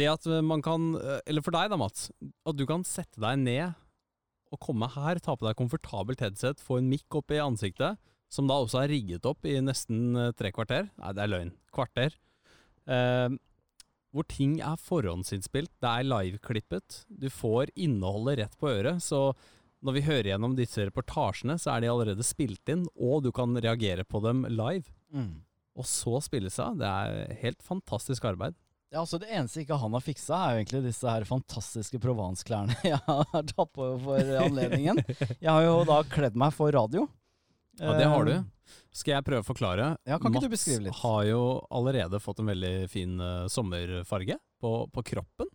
Det 0.00 0.08
at 0.08 0.24
man 0.44 0.64
kan, 0.64 0.94
eller 1.28 1.44
for 1.44 1.56
deg 1.56 1.68
da, 1.72 1.76
Mats, 1.80 2.08
at 2.20 2.56
du 2.56 2.64
kan 2.68 2.84
sette 2.88 3.20
deg 3.20 3.40
ned 3.42 3.76
og 4.52 4.60
komme 4.64 4.88
her, 4.94 5.20
ta 5.20 5.34
på 5.36 5.46
deg 5.46 5.58
komfortabelt 5.58 6.22
headset, 6.24 6.62
få 6.62 6.80
en 6.80 6.88
mic 6.90 7.04
opp 7.16 7.34
i 7.34 7.40
ansiktet, 7.42 7.98
som 8.32 8.48
da 8.48 8.58
også 8.60 8.82
er 8.82 8.92
rigget 8.92 9.26
opp 9.28 9.46
i 9.48 9.56
nesten 9.64 10.16
eh, 10.16 10.32
tre 10.36 10.52
kvarter. 10.54 10.88
Nei, 11.00 11.12
det 11.16 11.24
er 11.24 11.32
løgn. 11.32 11.52
Kvarter. 11.74 12.16
Eh, 12.88 13.36
hvor 14.16 14.24
ting 14.28 14.58
er 14.64 14.80
forhåndsinnspilt, 14.80 15.70
det 15.84 15.88
er 15.90 16.08
liveklippet. 16.08 17.02
Du 17.08 17.28
får 17.32 17.72
innholdet 17.76 18.38
rett 18.40 18.56
på 18.60 18.70
øret. 18.72 19.04
Så 19.04 19.34
når 19.84 19.98
vi 19.98 20.06
hører 20.08 20.30
gjennom 20.32 20.56
disse 20.58 20.86
reportasjene, 20.88 21.58
så 21.60 21.74
er 21.74 21.84
de 21.84 21.90
allerede 21.92 22.24
spilt 22.26 22.72
inn, 22.72 22.86
og 22.96 23.22
du 23.26 23.30
kan 23.36 23.52
reagere 23.56 24.04
på 24.08 24.22
dem 24.24 24.46
live. 24.48 24.88
Og 25.78 25.86
så 25.86 26.18
spilles 26.24 26.56
det 26.56 26.64
av. 26.64 26.78
Det 26.80 26.88
er 26.88 27.36
helt 27.44 27.60
fantastisk 27.62 28.24
arbeid. 28.26 28.56
Ja, 28.88 29.02
altså 29.02 29.18
Det 29.20 29.28
eneste 29.28 29.62
ikke 29.62 29.76
han 29.82 29.92
har 29.92 30.04
fiksa, 30.04 30.36
er 30.38 30.54
jo 30.54 30.60
egentlig 30.62 30.80
disse 30.86 31.08
her 31.12 31.26
fantastiske 31.28 32.00
Provence-klærne 32.00 32.76
jeg 32.88 33.00
har 33.04 33.42
tatt 33.50 33.72
på 33.76 33.88
for 34.04 34.30
anledningen. 34.40 35.02
Jeg 35.18 35.50
har 35.50 35.64
jo 35.66 35.82
da 35.88 36.00
kledd 36.08 36.38
meg 36.40 36.54
for 36.56 36.72
radio. 36.72 37.04
Ja, 37.78 37.92
det 37.98 38.08
har 38.08 38.24
du. 38.24 38.32
Eh, 38.32 38.72
Skal 38.96 39.18
jeg 39.18 39.26
prøve 39.28 39.44
å 39.44 39.46
forklare? 39.46 39.90
Ja, 40.08 40.16
kan 40.18 40.32
ikke 40.32 40.48
du 40.48 40.56
beskrive 40.56 40.86
litt? 40.88 40.96
har 41.02 41.20
jo 41.28 41.42
allerede 41.70 42.18
fått 42.20 42.40
en 42.42 42.48
veldig 42.50 42.74
fin 42.90 43.20
eh, 43.20 43.44
sommerfarge 43.52 44.38
på, 44.58 44.72
på 44.90 45.04
kroppen. 45.12 45.52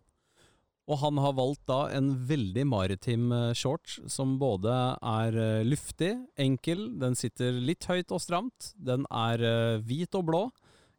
Og 0.84 0.98
han 1.00 1.18
har 1.18 1.34
valgt 1.36 1.64
da 1.66 1.80
en 1.96 2.12
veldig 2.28 2.64
maritim 2.70 3.32
eh, 3.34 3.50
shorts 3.56 3.98
som 4.14 4.38
både 4.38 4.72
er 5.02 5.40
luftig, 5.66 6.14
enkel, 6.38 6.86
den 7.02 7.18
sitter 7.18 7.58
litt 7.58 7.90
høyt 7.90 8.14
og 8.14 8.22
stramt, 8.22 8.72
den 8.78 9.08
er 9.10 9.42
hvit 9.82 10.14
og 10.14 10.30
blå 10.30 10.44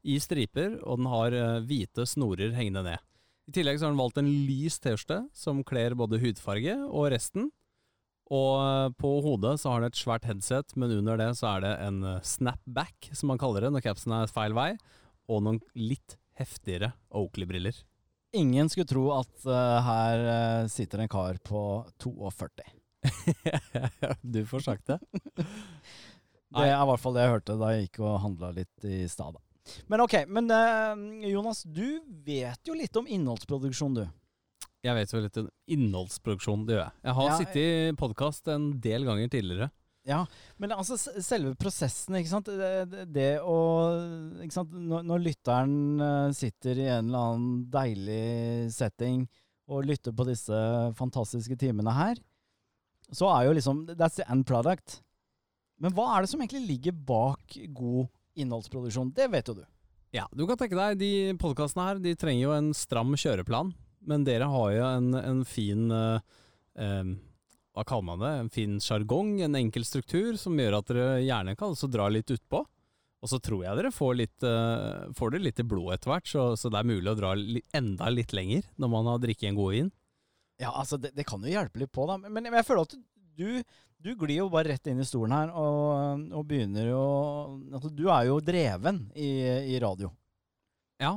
i 0.06 0.19
striper, 0.22 0.77
og 0.86 1.02
den 1.02 1.10
har 1.10 1.36
eh, 1.36 1.61
hvite 1.65 2.06
snorer 2.07 2.53
hengende 2.56 2.86
ned. 2.86 3.06
I 3.45 3.53
tillegg 3.53 3.77
så 3.77 3.88
har 3.88 3.94
han 3.94 4.02
valgt 4.02 4.19
en 4.22 4.32
lys 4.48 4.80
T-skjorte 4.82 5.19
som 5.38 5.64
kler 5.68 5.98
både 5.98 6.22
hudfarge 6.22 6.77
og 6.88 7.10
resten. 7.14 7.49
Og 8.34 8.53
eh, 8.61 8.91
på 9.02 9.11
hodet 9.26 9.56
så 9.61 9.72
har 9.72 9.82
han 9.82 9.90
et 9.90 9.99
svært 9.99 10.27
headset, 10.30 10.77
men 10.77 10.94
under 10.99 11.19
det 11.22 11.32
så 11.40 11.56
er 11.56 11.65
det 11.65 11.73
en 11.88 11.99
eh, 12.15 12.22
snapback, 12.26 13.11
som 13.14 13.34
man 13.34 13.41
kaller 13.41 13.65
det 13.65 13.73
når 13.73 13.86
capsen 13.86 14.15
er 14.18 14.32
feil 14.32 14.56
vei, 14.57 14.72
og 15.30 15.45
noen 15.45 15.61
litt 15.77 16.18
heftigere 16.38 16.94
Oakley-briller. 17.15 17.77
Ingen 18.36 18.68
skulle 18.68 18.90
tro 18.90 19.06
at 19.15 19.45
uh, 19.48 19.80
her 19.80 20.65
sitter 20.68 20.99
en 20.99 21.07
kar 21.07 21.38
på 21.40 21.61
42. 22.03 22.65
du 24.36 24.41
får 24.49 24.65
sagt 24.65 24.91
det. 24.91 24.98
Det 25.40 26.65
er 26.65 26.76
i 26.76 26.90
hvert 26.90 26.99
fall 26.99 27.15
det 27.15 27.23
jeg 27.23 27.34
hørte 27.38 27.56
da 27.61 27.72
jeg 27.72 27.86
gikk 27.86 28.02
og 28.03 28.19
handla 28.26 28.52
litt 28.57 28.88
i 28.91 29.06
stad. 29.07 29.40
Men 29.89 30.03
ok, 30.05 30.13
men 30.29 30.51
uh, 30.51 30.93
Jonas, 31.29 31.63
du 31.63 32.01
vet 32.25 32.61
jo 32.67 32.75
litt 32.77 32.95
om 32.99 33.07
innholdsproduksjon, 33.07 33.97
du. 33.97 34.05
Jeg 34.85 34.93
vet 34.99 35.13
jo 35.13 35.23
litt 35.23 35.39
om 35.41 35.47
innholdsproduksjon, 35.73 36.67
det 36.67 36.75
gjør 36.75 36.83
jeg. 36.83 36.95
Jeg 37.07 37.17
har 37.17 37.31
Ja, 37.31 37.37
sittet 37.39 37.57
i 37.63 37.95
podkast 37.97 38.51
en 38.53 38.67
del 38.83 39.07
ganger 39.07 39.31
tidligere. 39.33 39.71
Ja, 40.05 40.19
men 40.61 40.69
altså 40.75 40.99
selve 41.01 41.55
prosessen, 41.57 42.13
ikke 42.19 42.29
sant. 42.29 42.49
Det, 42.51 42.73
det, 42.91 43.05
det 43.15 43.29
å 43.41 43.55
ikke 44.45 44.53
sant? 44.53 44.75
Når, 44.77 45.07
når 45.09 45.23
lytteren 45.25 46.03
eh, 46.05 46.27
sitter 46.37 46.77
i 46.83 46.85
en 46.93 47.09
eller 47.09 47.31
annen 47.31 47.63
deilig 47.73 48.69
setting 48.75 49.23
og 49.65 49.87
lytter 49.89 50.13
på 50.13 50.27
disse 50.27 50.59
fantastiske 50.99 51.57
timene 51.57 51.95
her, 51.97 52.21
så 53.09 53.31
er 53.33 53.47
jo 53.47 53.55
liksom 53.57 53.81
That's 53.95 54.19
the 54.19 54.27
end 54.29 54.45
product. 54.45 54.99
Men 55.81 55.97
hva 55.97 56.11
er 56.13 56.23
det 56.23 56.29
som 56.31 56.45
egentlig 56.45 56.67
ligger 56.69 56.93
bak 57.09 57.57
god 57.73 58.05
innholdsproduksjon? 58.35 59.13
Det 59.15 59.27
vet 59.31 59.49
jo 59.51 59.57
du. 59.61 59.63
Ja, 60.15 60.27
du 60.31 60.45
kan 60.47 60.59
tenke 60.59 60.77
deg, 60.77 60.99
de 61.01 61.35
podkastene 61.41 61.89
her 61.89 62.01
de 62.03 62.13
trenger 62.19 62.45
jo 62.45 62.53
en 62.55 62.69
stram 62.77 63.15
kjøreplan, 63.19 63.73
men 64.07 64.23
dere 64.27 64.47
har 64.51 64.69
jo 64.71 64.85
en, 64.87 65.09
en 65.19 65.41
fin 65.49 65.89
eh, 65.91 66.35
eh, 66.79 67.09
Hva 67.75 67.83
kaller 67.83 68.07
man 68.07 68.21
det? 68.23 68.31
En 68.43 68.51
fin 68.53 68.77
sjargong, 68.79 69.39
en 69.43 69.57
enkel 69.59 69.83
struktur, 69.87 70.37
som 70.39 70.55
gjør 70.55 70.79
at 70.79 70.93
dere 70.93 71.09
gjerne 71.25 71.57
kan 71.59 71.75
også 71.75 71.91
dra 71.91 72.07
litt 72.13 72.31
utpå. 72.31 72.63
Og 73.25 73.31
så 73.31 73.39
tror 73.41 73.65
jeg 73.65 73.79
dere 73.79 73.89
får, 73.91 74.11
litt, 74.19 74.43
uh, 74.45 75.09
får 75.17 75.33
det 75.33 75.39
litt 75.41 75.59
i 75.59 75.65
blodet 75.65 75.97
etter 75.97 76.11
hvert, 76.11 76.27
så, 76.29 76.43
så 76.59 76.69
det 76.69 76.77
er 76.77 76.89
mulig 76.91 77.09
å 77.09 77.17
dra 77.17 77.31
li 77.39 77.63
enda 77.73 78.11
litt 78.13 78.35
lenger 78.37 78.67
når 78.77 78.91
man 78.93 79.09
har 79.09 79.23
drikket 79.23 79.49
en 79.49 79.57
god 79.57 79.73
vin. 79.73 79.89
Ja, 80.61 80.69
altså, 80.69 80.99
det, 81.01 81.15
det 81.17 81.25
kan 81.27 81.43
jo 81.43 81.51
hjelpe 81.51 81.81
litt 81.81 81.91
på, 81.95 82.05
da. 82.07 82.19
Men, 82.21 82.37
men 82.37 82.59
jeg 82.61 82.67
føler 82.67 82.85
at 82.85 82.93
du, 83.35 83.49
du 84.06 84.11
glir 84.19 84.38
jo 84.44 84.49
bare 84.53 84.69
rett 84.76 84.88
inn 84.91 84.99
i 85.02 85.06
stolen 85.07 85.34
her 85.34 85.49
og, 85.57 86.26
og 86.38 86.44
begynner 86.49 86.91
jo 86.91 87.02
altså, 87.73 87.90
Du 87.90 88.03
er 88.14 88.27
jo 88.30 88.36
dreven 88.45 88.99
i, 89.18 89.32
i 89.73 89.80
radio. 89.82 90.11
Ja. 91.02 91.15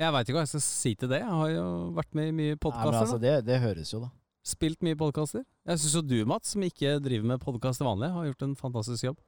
Jeg 0.00 0.14
veit 0.14 0.28
ikke 0.30 0.38
hva 0.38 0.44
jeg 0.46 0.52
skal 0.54 0.64
si 0.64 0.92
til 0.98 1.10
det. 1.12 1.20
Jeg 1.22 1.30
har 1.42 1.50
jo 1.52 1.64
vært 1.98 2.14
med 2.18 2.30
i 2.30 2.36
mye 2.38 2.58
podkaster. 2.58 3.00
altså, 3.02 3.18
det, 3.22 3.34
det 3.46 3.58
høres 3.62 3.90
jo, 3.92 4.00
da. 4.06 4.12
Spilt 4.42 4.80
mye 4.82 4.96
podkaster. 4.98 5.44
Jeg 5.68 5.78
syns 5.82 5.92
jo 5.98 6.02
du, 6.02 6.16
Mats, 6.26 6.54
som 6.56 6.64
ikke 6.66 6.96
driver 7.04 7.28
med 7.34 7.42
podkast 7.44 7.78
til 7.82 7.86
vanlig, 7.86 8.08
har 8.10 8.24
gjort 8.30 8.46
en 8.48 8.56
fantastisk 8.58 9.04
jobb. 9.10 9.20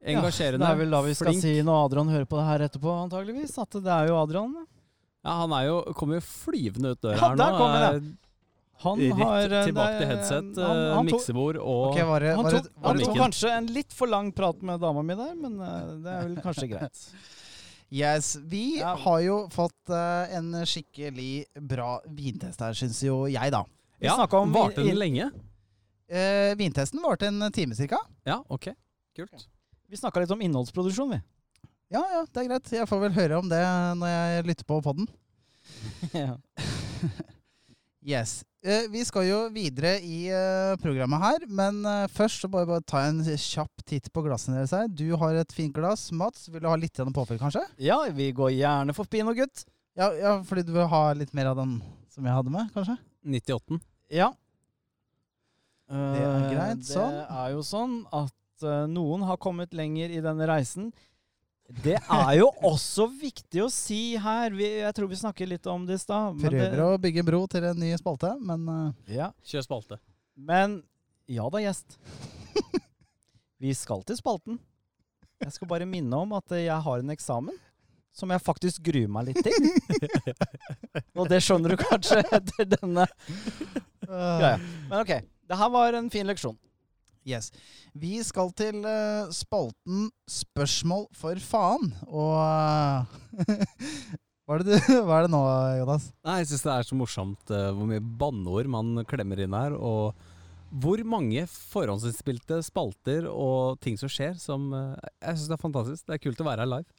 Engasjerende, 0.00 0.62
Ja, 0.64 0.70
det 0.70 0.76
er 0.76 0.82
vel 0.84 0.94
da 0.94 1.00
vi 1.04 1.14
skal 1.18 1.32
flink. 1.32 1.42
si 1.42 1.54
når 1.66 1.80
Adrian 1.88 2.12
hører 2.12 2.28
på 2.30 2.38
det 2.38 2.44
her 2.46 2.62
etterpå, 2.68 2.92
antageligvis. 3.08 3.56
At 3.60 3.74
det 3.84 3.90
er 3.96 4.06
jo 4.12 4.20
Adrian. 4.20 4.54
Ja, 5.26 5.34
han 5.42 5.52
er 5.52 5.66
jo, 5.66 5.80
kommer 5.98 6.16
jo 6.20 6.22
flyvende 6.24 6.94
ut 6.94 7.02
døra 7.04 7.18
Ja, 7.18 7.32
her 7.34 7.98
nå. 7.98 7.98
Han 8.80 9.00
Rett 9.00 9.18
har 9.20 9.52
eh, 9.52 9.64
tilbake 9.68 9.98
til 10.00 10.08
headset, 10.08 10.56
han- 10.56 10.78
eh, 10.86 10.94
han 10.96 11.04
miksebord 11.10 11.56
og 11.60 11.90
okay, 11.90 12.04
var 12.08 12.24
det, 12.24 12.30
var 12.36 12.50
det, 12.54 12.62
var 12.80 12.94
han 12.94 13.02
tok 13.04 13.18
kanskje 13.18 13.50
en 13.58 13.66
litt 13.74 13.92
for 13.92 14.08
lang 14.08 14.30
prat 14.32 14.62
med 14.64 14.80
dama 14.80 15.02
mi 15.04 15.16
der, 15.18 15.34
men 15.36 15.58
eh, 15.60 15.90
det 16.04 16.14
er 16.14 16.22
vel 16.28 16.36
kanskje 16.44 16.68
greit. 16.72 17.02
Yes, 17.90 18.36
Vi 18.46 18.78
Ja. 18.78 18.94
har 19.02 19.20
jo 19.20 19.36
fått 19.50 19.90
en 19.92 20.52
skikkelig 20.64 21.44
bra 21.68 21.98
vintest 22.06 22.60
her, 22.62 22.72
syns 22.78 23.02
jo 23.04 23.24
jeg, 23.26 23.50
da. 23.52 23.64
Vi 23.98 24.06
Ja, 24.06 24.16
om 24.38 24.52
Varte 24.54 24.84
den 24.86 24.96
lenge? 24.96 25.26
Eh, 26.08 26.54
vintesten 26.58 27.02
varte 27.02 27.26
en 27.28 27.50
time 27.52 27.74
cirka. 27.74 27.98
Ja, 28.24 28.40
ok. 28.48 28.70
Kult. 29.16 29.44
Vi 29.90 29.96
snakka 29.98 30.20
litt 30.22 30.30
om 30.30 30.40
innholdsproduksjon, 30.40 31.10
vi. 31.10 31.20
Ja, 31.90 32.00
ja, 32.14 32.22
det 32.32 32.40
er 32.44 32.48
greit. 32.48 32.70
Jeg 32.72 32.86
får 32.88 33.00
vel 33.02 33.12
høre 33.12 33.38
om 33.42 33.48
det 33.50 33.60
når 33.98 34.08
jeg 34.14 34.46
lytter 34.46 34.64
på 34.70 34.80
podden. 34.86 35.08
ja. 36.14 36.36
Yes. 38.00 38.44
Eh, 38.60 38.90
vi 38.92 39.00
skal 39.08 39.24
jo 39.24 39.36
videre 39.54 39.94
i 40.04 40.26
eh, 40.28 40.74
programmet 40.82 41.22
her, 41.22 41.44
men 41.48 41.78
eh, 41.88 42.10
først 42.12 42.42
så 42.44 42.48
bare, 42.52 42.68
bare 42.68 42.84
ta 42.84 43.00
en 43.08 43.22
kjapp 43.24 43.84
titt 43.88 44.10
på 44.12 44.20
glassene 44.26 44.58
deres 44.58 44.74
her. 44.76 44.90
Du 44.92 45.06
har 45.16 45.38
et 45.40 45.54
fint 45.56 45.72
glass. 45.72 46.10
Mats, 46.12 46.44
vil 46.52 46.60
du 46.60 46.68
ha 46.68 46.76
litt 46.76 47.00
påfyll, 47.16 47.40
kanskje? 47.40 47.64
ja, 47.80 47.96
vi 48.12 48.28
går 48.36 48.52
gjerne 48.58 48.92
for 48.96 49.08
Pinot 49.08 49.38
Gutt. 49.38 49.64
Ja, 49.96 50.10
ja, 50.12 50.34
fordi 50.44 50.66
du 50.68 50.74
vil 50.74 50.90
ha 50.92 51.02
litt 51.16 51.32
mer 51.36 51.54
av 51.54 51.56
den 51.62 51.78
som 52.12 52.26
jeg 52.28 52.36
hadde 52.36 52.52
med, 52.52 52.68
kanskje? 52.76 52.98
98. 53.24 53.80
Ja. 54.12 54.28
Det 55.90 56.20
er 56.20 56.44
greit, 56.52 56.84
sånn. 56.86 57.16
Det 57.16 57.24
er 57.40 57.54
jo 57.56 57.64
sånn 57.66 57.96
at 58.14 58.68
noen 58.92 59.24
har 59.24 59.40
kommet 59.40 59.72
lenger 59.74 60.12
i 60.12 60.20
denne 60.22 60.46
reisen. 60.46 60.92
Det 61.84 61.94
er 62.02 62.32
jo 62.40 62.48
også 62.66 63.06
viktig 63.20 63.62
å 63.62 63.68
si 63.70 64.16
her. 64.20 64.50
Vi, 64.56 64.66
jeg 64.82 64.94
tror 64.96 65.08
vi 65.10 65.18
snakker 65.20 65.46
litt 65.48 65.66
om 65.70 65.84
det 65.86 65.94
i 66.00 66.02
stad. 66.02 66.36
Prøver 66.42 66.74
det- 66.74 66.86
å 66.86 66.98
bygge 66.98 67.24
bro 67.24 67.44
til 67.46 67.64
en 67.64 67.78
ny 67.78 67.92
spalte, 68.00 68.32
men 68.42 68.66
eh, 68.68 69.16
Ja. 69.20 69.30
Kjør 69.46 69.62
spalte. 69.68 69.98
Men 70.36 70.82
ja 71.30 71.46
da, 71.52 71.58
gjest. 71.62 71.98
Vi 73.60 73.74
skal 73.76 74.02
til 74.08 74.16
spalten. 74.16 74.58
Jeg 75.40 75.52
skal 75.52 75.68
bare 75.68 75.86
minne 75.88 76.16
om 76.16 76.32
at 76.36 76.48
jeg 76.56 76.80
har 76.84 76.98
en 77.02 77.10
eksamen 77.14 77.54
som 78.12 78.28
jeg 78.34 78.42
faktisk 78.42 78.82
gruer 78.82 79.08
meg 79.08 79.28
litt 79.30 79.44
til. 79.44 79.70
Og 81.20 81.28
det 81.30 81.38
skjønner 81.44 81.72
du 81.76 81.76
kanskje 81.80 82.18
etter 82.26 82.66
denne 82.74 83.06
greia. 84.08 84.56
Men 84.90 84.98
ok, 85.04 85.12
Det 85.48 85.56
her 85.60 85.70
var 85.70 85.94
en 85.94 86.10
fin 86.12 86.26
leksjon. 86.26 86.56
Yes. 87.28 87.50
Vi 87.92 88.16
skal 88.24 88.52
til 88.56 88.80
uh, 88.86 89.28
spalten 89.34 90.08
Spørsmål 90.30 91.06
for 91.16 91.40
faen. 91.44 91.90
Og 92.08 92.34
eh, 92.40 93.64
hva, 94.46 94.56
er 94.56 94.64
det 94.64 94.78
du, 94.78 94.94
hva 95.04 95.18
er 95.18 95.26
det 95.26 95.32
nå, 95.34 95.42
Jonas? 95.82 96.10
Nei, 96.26 96.38
Jeg 96.40 96.50
syns 96.52 96.66
det 96.66 96.74
er 96.74 96.88
så 96.88 96.98
morsomt 96.98 97.52
uh, 97.52 97.70
hvor 97.76 97.90
mye 97.90 98.00
banneord 98.00 98.70
man 98.72 99.04
klemmer 99.10 99.42
inn 99.44 99.56
her. 99.56 99.76
Og 99.76 100.16
hvor 100.70 101.02
mange 101.04 101.44
forhåndsinnspilte 101.50 102.62
spalter 102.64 103.28
og 103.28 103.80
ting 103.84 103.98
som 104.00 104.10
skjer 104.10 104.38
som 104.38 104.70
uh, 104.72 104.96
Jeg 105.20 105.36
syns 105.36 105.52
det 105.52 105.58
er 105.58 105.64
fantastisk. 105.66 106.06
Det 106.08 106.16
er 106.16 106.24
kult 106.24 106.40
å 106.40 106.48
være 106.48 106.64
her 106.64 106.74
live. 106.78 106.98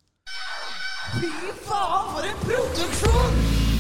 Fy 1.18 1.34
faen, 1.66 2.14
for 2.14 2.30
en 2.30 2.42
produksjon! 2.46 3.71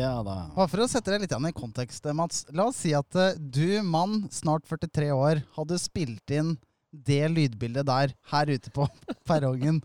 Ja 0.00 0.22
da. 0.24 0.38
Bare 0.54 0.70
for 0.72 0.82
å 0.84 0.88
sette 0.88 1.12
det 1.12 1.26
litt 1.26 1.34
i 1.36 1.52
kontekst, 1.56 2.06
Mats. 2.16 2.46
La 2.56 2.70
oss 2.70 2.80
si 2.80 2.94
at 2.96 3.16
eh, 3.20 3.36
du, 3.36 3.82
mann, 3.84 4.24
snart 4.32 4.64
43 4.68 5.10
år, 5.12 5.42
hadde 5.58 5.80
spilt 5.80 6.32
inn 6.34 6.56
det 6.90 7.22
lydbildet 7.30 7.86
der 7.86 8.14
her 8.32 8.50
ute 8.50 8.72
på 8.74 8.86
perrongen. 9.28 9.80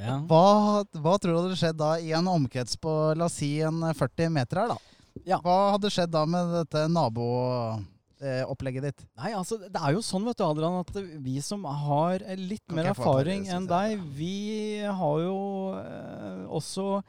Ja. 0.00 0.20
Hva, 0.28 0.84
hva 0.94 1.16
tror 1.18 1.34
du 1.34 1.40
hadde 1.42 1.58
skjedd 1.60 1.80
da 1.80 1.96
i 2.00 2.14
en 2.16 2.30
omkrets 2.32 2.78
på 2.80 2.92
la 3.18 3.28
oss 3.28 3.40
si 3.42 3.56
en 3.64 3.82
40 3.92 4.32
meter 4.38 4.62
her, 4.62 4.76
da? 4.76 5.02
Ja. 5.26 5.40
Hva 5.42 5.74
hadde 5.74 5.90
skjedd 5.92 6.12
da 6.12 6.24
med 6.28 6.54
dette 6.54 6.86
naboopplegget 6.92 8.88
ditt? 8.88 9.06
Nei, 9.18 9.32
altså, 9.36 9.58
det 9.64 9.80
er 9.80 9.96
jo 9.96 10.04
sånn, 10.04 10.26
vet 10.28 10.38
du, 10.40 10.46
Adrian, 10.46 10.80
at 10.84 11.20
vi 11.24 11.38
som 11.44 11.64
har 11.66 12.24
litt 12.38 12.64
mer 12.72 12.92
erfaring 12.92 13.48
enn 13.52 13.68
deg, 13.68 14.00
vi 14.16 14.84
har 14.84 15.22
jo 15.24 15.38
eh, 15.80 16.44
også 16.46 17.00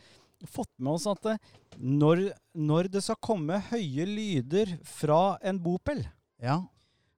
fått 0.46 0.70
med 0.78 0.94
oss 0.94 1.08
at 1.10 1.26
eh, 1.34 1.38
når, 1.78 2.28
når 2.54 2.90
det 2.94 3.02
skal 3.06 3.18
komme 3.24 3.58
høye 3.72 4.06
lyder 4.06 4.76
fra 4.86 5.38
en 5.42 5.58
bopel, 5.64 6.04
Ja. 6.42 6.60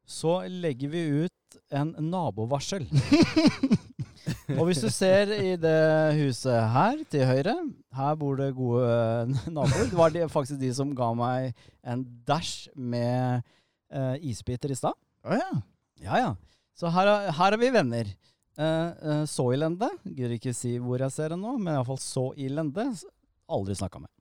så 0.07 0.39
legger 0.47 0.89
vi 0.93 1.01
ut 1.25 1.57
en 1.75 1.95
nabovarsel. 2.11 2.85
Og 4.59 4.65
hvis 4.67 4.81
du 4.83 4.89
ser 4.93 5.29
i 5.35 5.53
det 5.61 6.15
huset 6.19 6.57
her 6.73 6.99
til 7.11 7.25
høyre, 7.29 7.53
her 7.95 8.15
bor 8.19 8.37
det 8.39 8.49
gode 8.57 8.85
eh, 8.85 9.33
naboer. 9.53 9.89
Det 9.89 9.97
var 9.97 10.13
de, 10.13 10.23
faktisk 10.29 10.59
de 10.61 10.71
som 10.75 10.91
ga 10.97 11.11
meg 11.17 11.53
en 11.87 12.03
dash 12.27 12.67
med 12.75 13.41
eh, 13.93 14.15
isbiter 14.29 14.73
i 14.73 14.77
stad. 14.77 14.97
Oh, 15.25 15.35
ja. 15.37 15.49
Ja, 16.03 16.19
ja. 16.23 16.31
Så 16.77 16.91
her, 16.93 17.09
er- 17.11 17.31
her 17.35 17.55
er 17.55 17.61
vi 17.61 17.71
venner. 17.75 18.11
Eh, 18.59 19.25
så 19.29 19.45
i 19.53 19.59
lende, 19.59 19.87
Gidder 20.03 20.35
ikke 20.35 20.55
si 20.55 20.75
hvor 20.83 20.99
jeg 20.99 21.15
ser 21.15 21.33
det 21.33 21.39
nå, 21.39 21.55
men 21.57 21.77
iallfall 21.77 21.99
så 22.03 22.29
i 22.35 22.49
lende. 22.51 22.89
Aldri 23.49 23.77
snakka 23.79 24.01
med. 24.03 24.11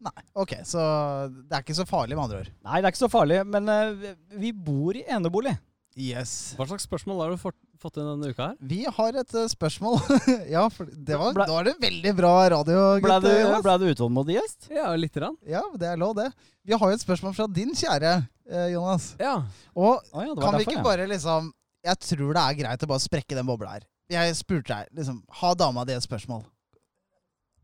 Nei, 0.00 0.22
ok, 0.40 0.54
så 0.64 0.82
det 1.28 1.52
er 1.52 1.64
ikke 1.64 1.76
så 1.76 1.84
farlig, 1.84 2.16
med 2.16 2.24
andre 2.24 2.38
ord. 2.40 2.54
Nei, 2.64 2.78
det 2.80 2.88
er 2.88 2.94
ikke 2.94 3.02
så 3.02 3.10
farlig, 3.12 3.42
men 3.44 3.68
eh, 3.68 4.14
vi 4.40 4.54
bor 4.56 4.96
i 4.96 5.04
enebolig. 5.04 5.52
Yes. 5.98 6.54
Hva 6.56 6.64
slags 6.70 6.86
spørsmål 6.86 7.20
har 7.20 7.34
du 7.34 7.40
fått, 7.42 7.58
inn 7.98 8.06
denne 8.06 8.30
uka 8.30 8.52
her? 8.52 8.56
Vi 8.62 8.80
har 8.86 9.18
et 9.20 9.34
uh, 9.36 9.44
spørsmål. 9.50 9.98
ja, 10.54 10.64
for 10.72 10.88
det 10.88 11.18
var, 11.18 11.34
Ble- 11.36 11.48
da 11.50 11.58
er 11.58 11.68
det 11.68 11.76
veldig 11.82 12.14
bra 12.16 12.32
radio, 12.54 12.84
Ble 13.02 13.20
du, 13.26 13.30
ble 13.66 13.76
du 13.82 13.86
utålmodig 13.90 14.38
gjest? 14.38 14.70
Ja, 14.72 14.88
lite 14.96 15.20
grann. 15.20 15.36
Ja, 15.44 15.64
det 15.76 15.90
er 15.90 16.00
lov, 16.00 16.14
det. 16.16 16.30
Vi 16.64 16.78
har 16.78 16.92
jo 16.92 16.96
et 16.96 17.04
spørsmål 17.04 17.36
fra 17.36 17.48
din 17.50 17.74
kjære 17.76 18.14
eh, 18.16 18.68
Jonas. 18.72 19.12
Ja. 19.20 19.40
Og 19.74 19.98
ah, 20.14 20.24
ja, 20.24 20.32
kan 20.32 20.44
derfor, 20.46 20.60
vi 20.62 20.68
ikke 20.68 20.78
ja. 20.78 20.86
bare 20.86 21.10
liksom 21.10 21.52
Jeg 21.86 21.96
tror 22.04 22.34
det 22.36 22.42
er 22.44 22.56
greit 22.58 22.82
å 22.84 22.88
bare 22.90 23.00
sprekke 23.04 23.36
den 23.38 23.46
bobla 23.48 23.76
her. 23.78 23.84
Jeg 24.10 24.34
spurte 24.36 24.74
deg 24.74 24.88
liksom 24.98 25.20
Har 25.40 25.54
dama 25.56 25.84
di 25.86 25.94
et 25.94 26.02
spørsmål? 26.04 26.42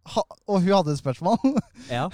Ha, 0.06 0.22
og 0.47 0.60
hun 0.62 0.70
hadde 0.70 0.93
et 0.94 1.01
spørsmål, 1.01 1.40
Ja. 1.90 2.05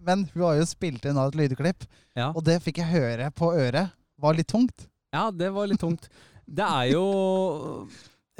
men 0.00 0.22
hun 0.32 0.44
har 0.46 0.54
jo 0.56 0.64
spilt 0.70 1.04
inn 1.04 1.18
et 1.20 1.34
lydklipp. 1.36 1.84
ja. 2.16 2.30
Og 2.32 2.40
det 2.46 2.56
fikk 2.64 2.78
jeg 2.80 2.88
høre 2.94 3.26
på 3.36 3.50
øret. 3.52 3.92
Var 4.20 4.38
litt 4.38 4.48
tungt. 4.48 4.86
Ja, 5.12 5.26
det 5.30 5.50
var 5.52 5.68
litt 5.68 5.80
tungt. 5.82 6.08
Det 6.48 6.64
er 6.64 6.94
jo 6.94 7.04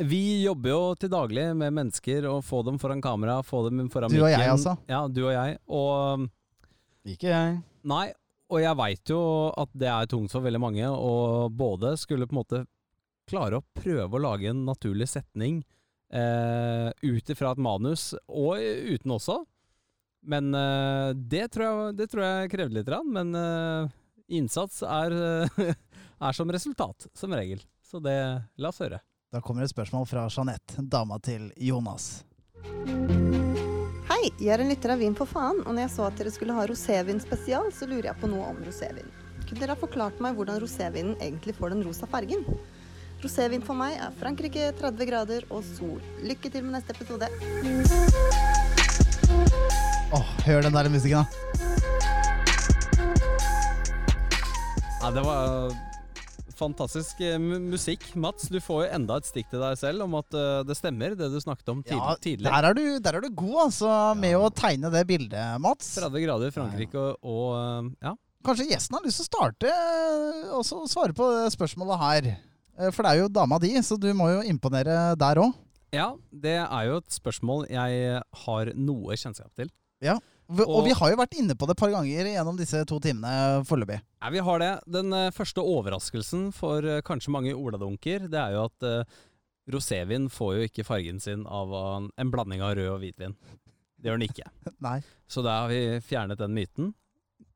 Vi 0.00 0.42
jobber 0.46 0.70
jo 0.72 0.80
til 0.96 1.12
daglig 1.12 1.44
med 1.60 1.74
mennesker 1.76 2.24
og 2.30 2.40
få 2.48 2.62
dem 2.64 2.78
foran 2.80 3.02
kamera, 3.04 3.42
få 3.44 3.66
dem 3.68 3.84
foran 3.92 4.08
mikken. 4.10 4.24
Du 4.24 4.24
og 4.24 4.32
jeg, 4.32 4.48
altså? 4.48 4.74
Ja, 4.88 5.02
du 5.12 5.20
og 5.26 5.32
jeg. 5.36 5.58
Og 5.68 6.24
Ikke 7.04 7.28
jeg. 7.28 7.58
Nei, 7.84 8.06
og 8.50 8.62
jeg 8.64 8.76
veit 8.80 9.12
jo 9.12 9.20
at 9.60 9.68
det 9.76 9.88
er 9.92 10.08
tungt 10.08 10.32
for 10.32 10.40
veldig 10.44 10.60
mange, 10.60 10.88
og 10.88 11.52
både 11.52 11.92
skulle 12.00 12.24
på 12.26 12.32
en 12.34 12.40
måte 12.40 12.64
klare 13.30 13.60
å 13.60 13.66
prøve 13.76 14.18
å 14.18 14.22
lage 14.22 14.50
en 14.50 14.64
naturlig 14.66 15.08
setning 15.10 15.62
eh, 16.12 16.90
ut 17.02 17.30
ifra 17.30 17.54
et 17.54 17.62
manus, 17.62 18.10
og 18.26 18.58
uten 18.60 19.16
også. 19.16 19.40
Men 20.26 20.54
eh, 20.54 21.10
det, 21.14 21.46
tror 21.54 21.66
jeg, 21.66 21.98
det 22.00 22.10
tror 22.12 22.26
jeg 22.26 22.52
krevde 22.56 22.80
litt, 22.80 22.90
men 23.06 23.34
eh, 23.38 23.92
innsats 24.40 24.82
er, 24.86 25.14
er 26.26 26.36
som 26.36 26.50
resultat, 26.52 27.08
som 27.14 27.34
regel. 27.34 27.62
Så 27.82 28.02
det 28.02 28.18
La 28.60 28.70
oss 28.70 28.82
høre. 28.82 29.00
Da 29.30 29.38
kommer 29.42 29.62
et 29.62 29.70
spørsmål 29.70 30.08
fra 30.10 30.26
Jeanette, 30.26 30.82
dama 30.90 31.20
til 31.22 31.52
Jonas. 31.54 32.24
Hei, 34.10 34.24
jeg 34.42 34.50
er 34.50 34.62
en 34.62 34.70
lytter 34.72 34.92
av 34.94 35.00
Vin 35.00 35.14
for 35.14 35.30
faen, 35.30 35.62
og 35.62 35.70
når 35.70 35.84
jeg 35.84 35.92
så 35.94 36.08
at 36.08 36.18
dere 36.18 36.32
skulle 36.34 36.56
ha 36.56 36.66
rosévin 36.66 37.22
spesial, 37.22 37.70
så 37.74 37.86
lurer 37.86 38.10
jeg 38.10 38.18
på 38.20 38.30
noe 38.30 38.48
om 38.50 38.58
rosévin. 38.66 39.06
Kunne 39.44 39.62
dere 39.62 39.76
ha 39.76 39.80
forklart 39.80 40.18
meg 40.22 40.34
hvordan 40.38 40.58
rosévinen 40.62 41.14
egentlig 41.22 41.54
får 41.56 41.76
den 41.76 41.86
rosa 41.86 42.10
fargen? 42.10 42.42
Rosévin 43.20 43.60
for 43.64 43.76
meg 43.76 43.98
er 44.00 44.12
Frankrike, 44.16 44.70
30 44.80 45.08
grader 45.10 45.44
og 45.52 45.60
sol. 45.76 45.98
Lykke 46.24 46.50
til 46.52 46.64
med 46.64 46.78
neste 46.78 46.94
episode. 46.96 47.28
Åh, 50.16 50.30
hør 50.46 50.64
den 50.64 50.74
der 50.78 50.88
musikken, 50.92 51.20
da. 51.20 51.26
Ja, 55.00 55.10
det 55.16 55.22
var 55.24 55.70
fantastisk 56.60 57.20
eh, 57.24 57.38
musikk. 57.40 58.02
Mats, 58.20 58.48
du 58.52 58.58
får 58.60 58.82
jo 58.84 58.88
enda 58.98 59.16
et 59.20 59.28
stikk 59.28 59.48
til 59.52 59.62
deg 59.64 59.78
selv 59.80 60.04
om 60.04 60.16
at 60.18 60.36
eh, 60.36 60.58
det 60.68 60.76
stemmer, 60.76 61.14
det 61.16 61.30
du 61.32 61.38
snakket 61.40 61.70
om 61.72 61.80
tid 61.84 61.96
Ja, 61.96 62.16
tidligere. 62.20 62.52
der 62.52 62.68
er, 62.68 62.76
du, 62.76 62.98
der 63.04 63.16
er 63.16 63.24
du 63.24 63.30
god, 63.32 63.56
altså, 63.68 63.92
med 64.20 64.36
å 64.36 64.50
tegne 64.52 64.90
det 64.92 65.06
bildet, 65.08 65.56
Mats. 65.64 65.94
30 65.96 66.24
grader 66.26 66.52
i 66.52 66.56
Frankrike 66.56 67.00
og, 67.00 67.16
og 67.24 67.48
eh, 67.60 67.88
ja. 68.08 68.16
Kanskje 68.44 68.70
gjesten 68.70 68.96
har 68.96 69.04
lyst 69.04 69.20
til 69.20 69.26
å 69.26 69.32
starte 69.32 69.72
eh, 69.72 70.52
og 70.56 70.88
svare 70.88 71.16
på 71.16 71.28
spørsmålet 71.56 72.00
her. 72.04 72.30
Eh, 72.80 72.90
For 72.94 73.04
det 73.04 73.12
er 73.12 73.22
jo 73.22 73.28
dama 73.28 73.58
di, 73.62 73.74
så 73.84 73.98
du 74.00 74.08
må 74.16 74.30
jo 74.32 74.40
imponere 74.48 75.14
der 75.20 75.40
òg. 75.42 75.52
ja, 75.92 76.12
det 76.32 76.56
er 76.62 76.84
jo 76.86 76.96
et 77.02 77.10
spørsmål 77.10 77.64
jeg 77.68 78.20
har 78.44 78.72
noe 78.78 79.16
kjennskap 79.18 79.50
til. 79.58 79.70
Ja. 80.00 80.18
Og, 80.50 80.60
Og- 80.66 80.84
vi 80.86 80.92
har 80.98 81.10
jo 81.12 81.16
vært 81.20 81.34
inne 81.38 81.54
på 81.54 81.66
det 81.66 81.76
et 81.76 81.78
par 81.82 81.90
ganger 81.92 82.26
gjennom 82.26 82.56
disse 82.58 82.84
to 82.86 82.98
timene 82.98 83.62
foreløpig. 83.68 84.00
Ja, 84.22 84.30
vi 84.30 84.38
har 84.42 84.58
det. 84.58 84.70
Den 84.90 85.12
eh, 85.12 85.30
første 85.30 85.62
overraskelsen 85.62 86.52
for 86.52 86.82
eh, 86.82 87.02
kanskje 87.02 87.30
mange 87.30 87.52
oladunker, 87.54 88.26
det 88.30 88.34
er 88.40 88.56
jo 88.56 88.64
at 88.64 88.82
eh, 88.82 89.04
rosévin 89.70 90.28
får 90.30 90.54
jo 90.56 90.66
ikke 90.66 90.84
fargen 90.86 91.20
sin 91.22 91.44
av 91.46 91.70
en 92.18 92.30
blanding 92.32 92.62
av 92.62 92.74
rød 92.74 92.88
og 92.96 93.00
hvitvin. 93.04 93.36
Det 94.00 94.08
gjør 94.10 94.18
den 94.18 94.28
ikke. 94.30 94.48
Nei. 94.88 94.96
Så 95.28 95.42
da 95.46 95.60
har 95.62 95.68
vi 95.70 96.00
fjernet 96.02 96.38
den 96.40 96.54
myten. 96.56 96.94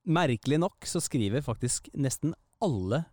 Merkelig 0.06 0.58
nok 0.60 0.84
så 0.86 1.00
skriver 1.02 1.42
faktisk 1.42 1.88
nesten 1.96 2.34
alle 2.62 3.04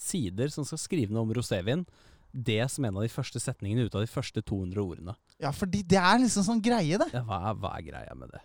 sider 0.00 0.48
som 0.52 0.64
skal 0.68 0.80
skrive 0.80 1.12
noe 1.14 1.26
om 1.26 1.34
rosévin, 1.36 1.84
det 2.32 2.62
som 2.70 2.84
en 2.86 2.96
av 3.00 3.02
de 3.04 3.10
første 3.10 3.40
setningene 3.42 3.88
ut 3.88 3.94
av 3.98 4.04
de 4.04 4.10
første 4.10 4.40
200 4.46 4.80
ordene. 4.82 5.14
Ja, 5.42 5.50
fordi 5.56 5.82
det 5.82 5.98
er 5.98 6.20
liksom 6.22 6.44
sånn 6.46 6.60
greie, 6.62 6.98
det. 7.00 7.08
Ja, 7.12 7.24
hva, 7.26 7.40
er, 7.50 7.56
hva 7.58 7.72
er 7.78 7.86
greia 7.88 8.14
med 8.18 8.30
det? 8.34 8.42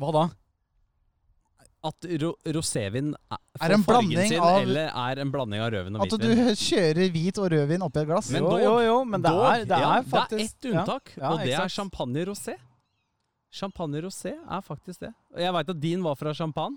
Hva 0.00 0.10
da? 0.16 0.24
At 1.80 2.04
ro 2.20 2.34
rosévin 2.52 3.14
er, 3.32 3.38
en 3.56 3.56
får 3.56 3.62
fargen 3.62 3.84
blanding 3.86 4.28
sin, 4.34 4.42
av- 4.44 4.58
eller 4.66 4.90
er 4.92 5.20
en 5.22 5.30
blanding 5.32 5.62
av 5.64 5.70
rødvin 5.72 5.96
og 5.96 6.02
At 6.04 6.16
du 6.20 6.26
kjører 6.66 7.12
hvit 7.14 7.38
og 7.40 7.46
rødvin 7.54 7.84
oppi 7.86 8.02
et 8.02 8.10
glass. 8.10 8.28
Men 8.34 8.42
jo, 8.44 8.50
dog- 8.50 8.64
jo, 8.66 8.74
jo, 8.84 8.96
men 9.08 9.22
det 9.24 9.32
Dog, 9.32 9.44
er, 9.48 9.64
det 9.70 9.78
ja, 9.80 9.92
er 9.96 10.10
faktisk 10.10 10.34
Det 10.34 10.42
er 10.42 10.50
ett 10.50 10.68
unntak, 10.74 11.14
Ja, 11.14 11.22
ja, 11.22 11.30
og 11.30 11.46
det 11.46 11.54
er 11.56 11.72
champagne 11.72 12.26
rosé. 12.28 12.56
Champagne 13.62 14.02
rosé 14.04 14.34
er 14.36 14.60
faktisk 14.66 15.06
det. 15.06 15.14
Og 15.32 15.40
jeg 15.46 15.54
veit 15.56 15.72
at 15.72 15.80
din 15.86 16.04
var 16.04 16.18
fra 16.20 16.34
champagne. 16.36 16.76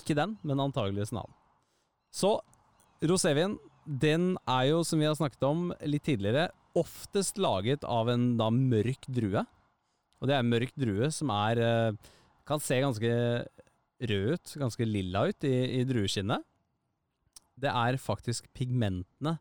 Ikke 0.00 0.16
den, 0.16 0.32
men 0.46 0.62
antageligvis 0.64 1.12
en 1.12 1.20
annen. 1.20 1.36
Så 2.14 2.32
rosévin, 3.02 3.58
den 3.86 4.34
er 4.48 4.68
jo, 4.70 4.82
som 4.84 5.00
vi 5.00 5.06
har 5.08 5.16
snakket 5.16 5.42
om 5.48 5.70
litt 5.88 6.04
tidligere, 6.04 6.50
oftest 6.78 7.38
laget 7.40 7.82
av 7.88 8.08
en 8.12 8.36
da 8.38 8.50
mørk 8.52 9.06
drue. 9.10 9.42
Og 10.20 10.28
det 10.28 10.34
er 10.36 10.42
en 10.44 10.50
mørk 10.52 10.74
drue 10.78 11.08
som 11.10 11.30
er 11.32 11.58
eh, 11.64 11.92
Kan 12.46 12.60
se 12.60 12.80
ganske 12.82 13.10
rød 14.00 14.32
ut, 14.34 14.52
ganske 14.58 14.86
lilla 14.88 15.26
ut 15.30 15.44
i, 15.46 15.80
i 15.80 15.84
drueskinnet. 15.86 16.42
Det 17.60 17.70
er 17.70 17.98
faktisk 18.00 18.48
pigmentene 18.56 19.36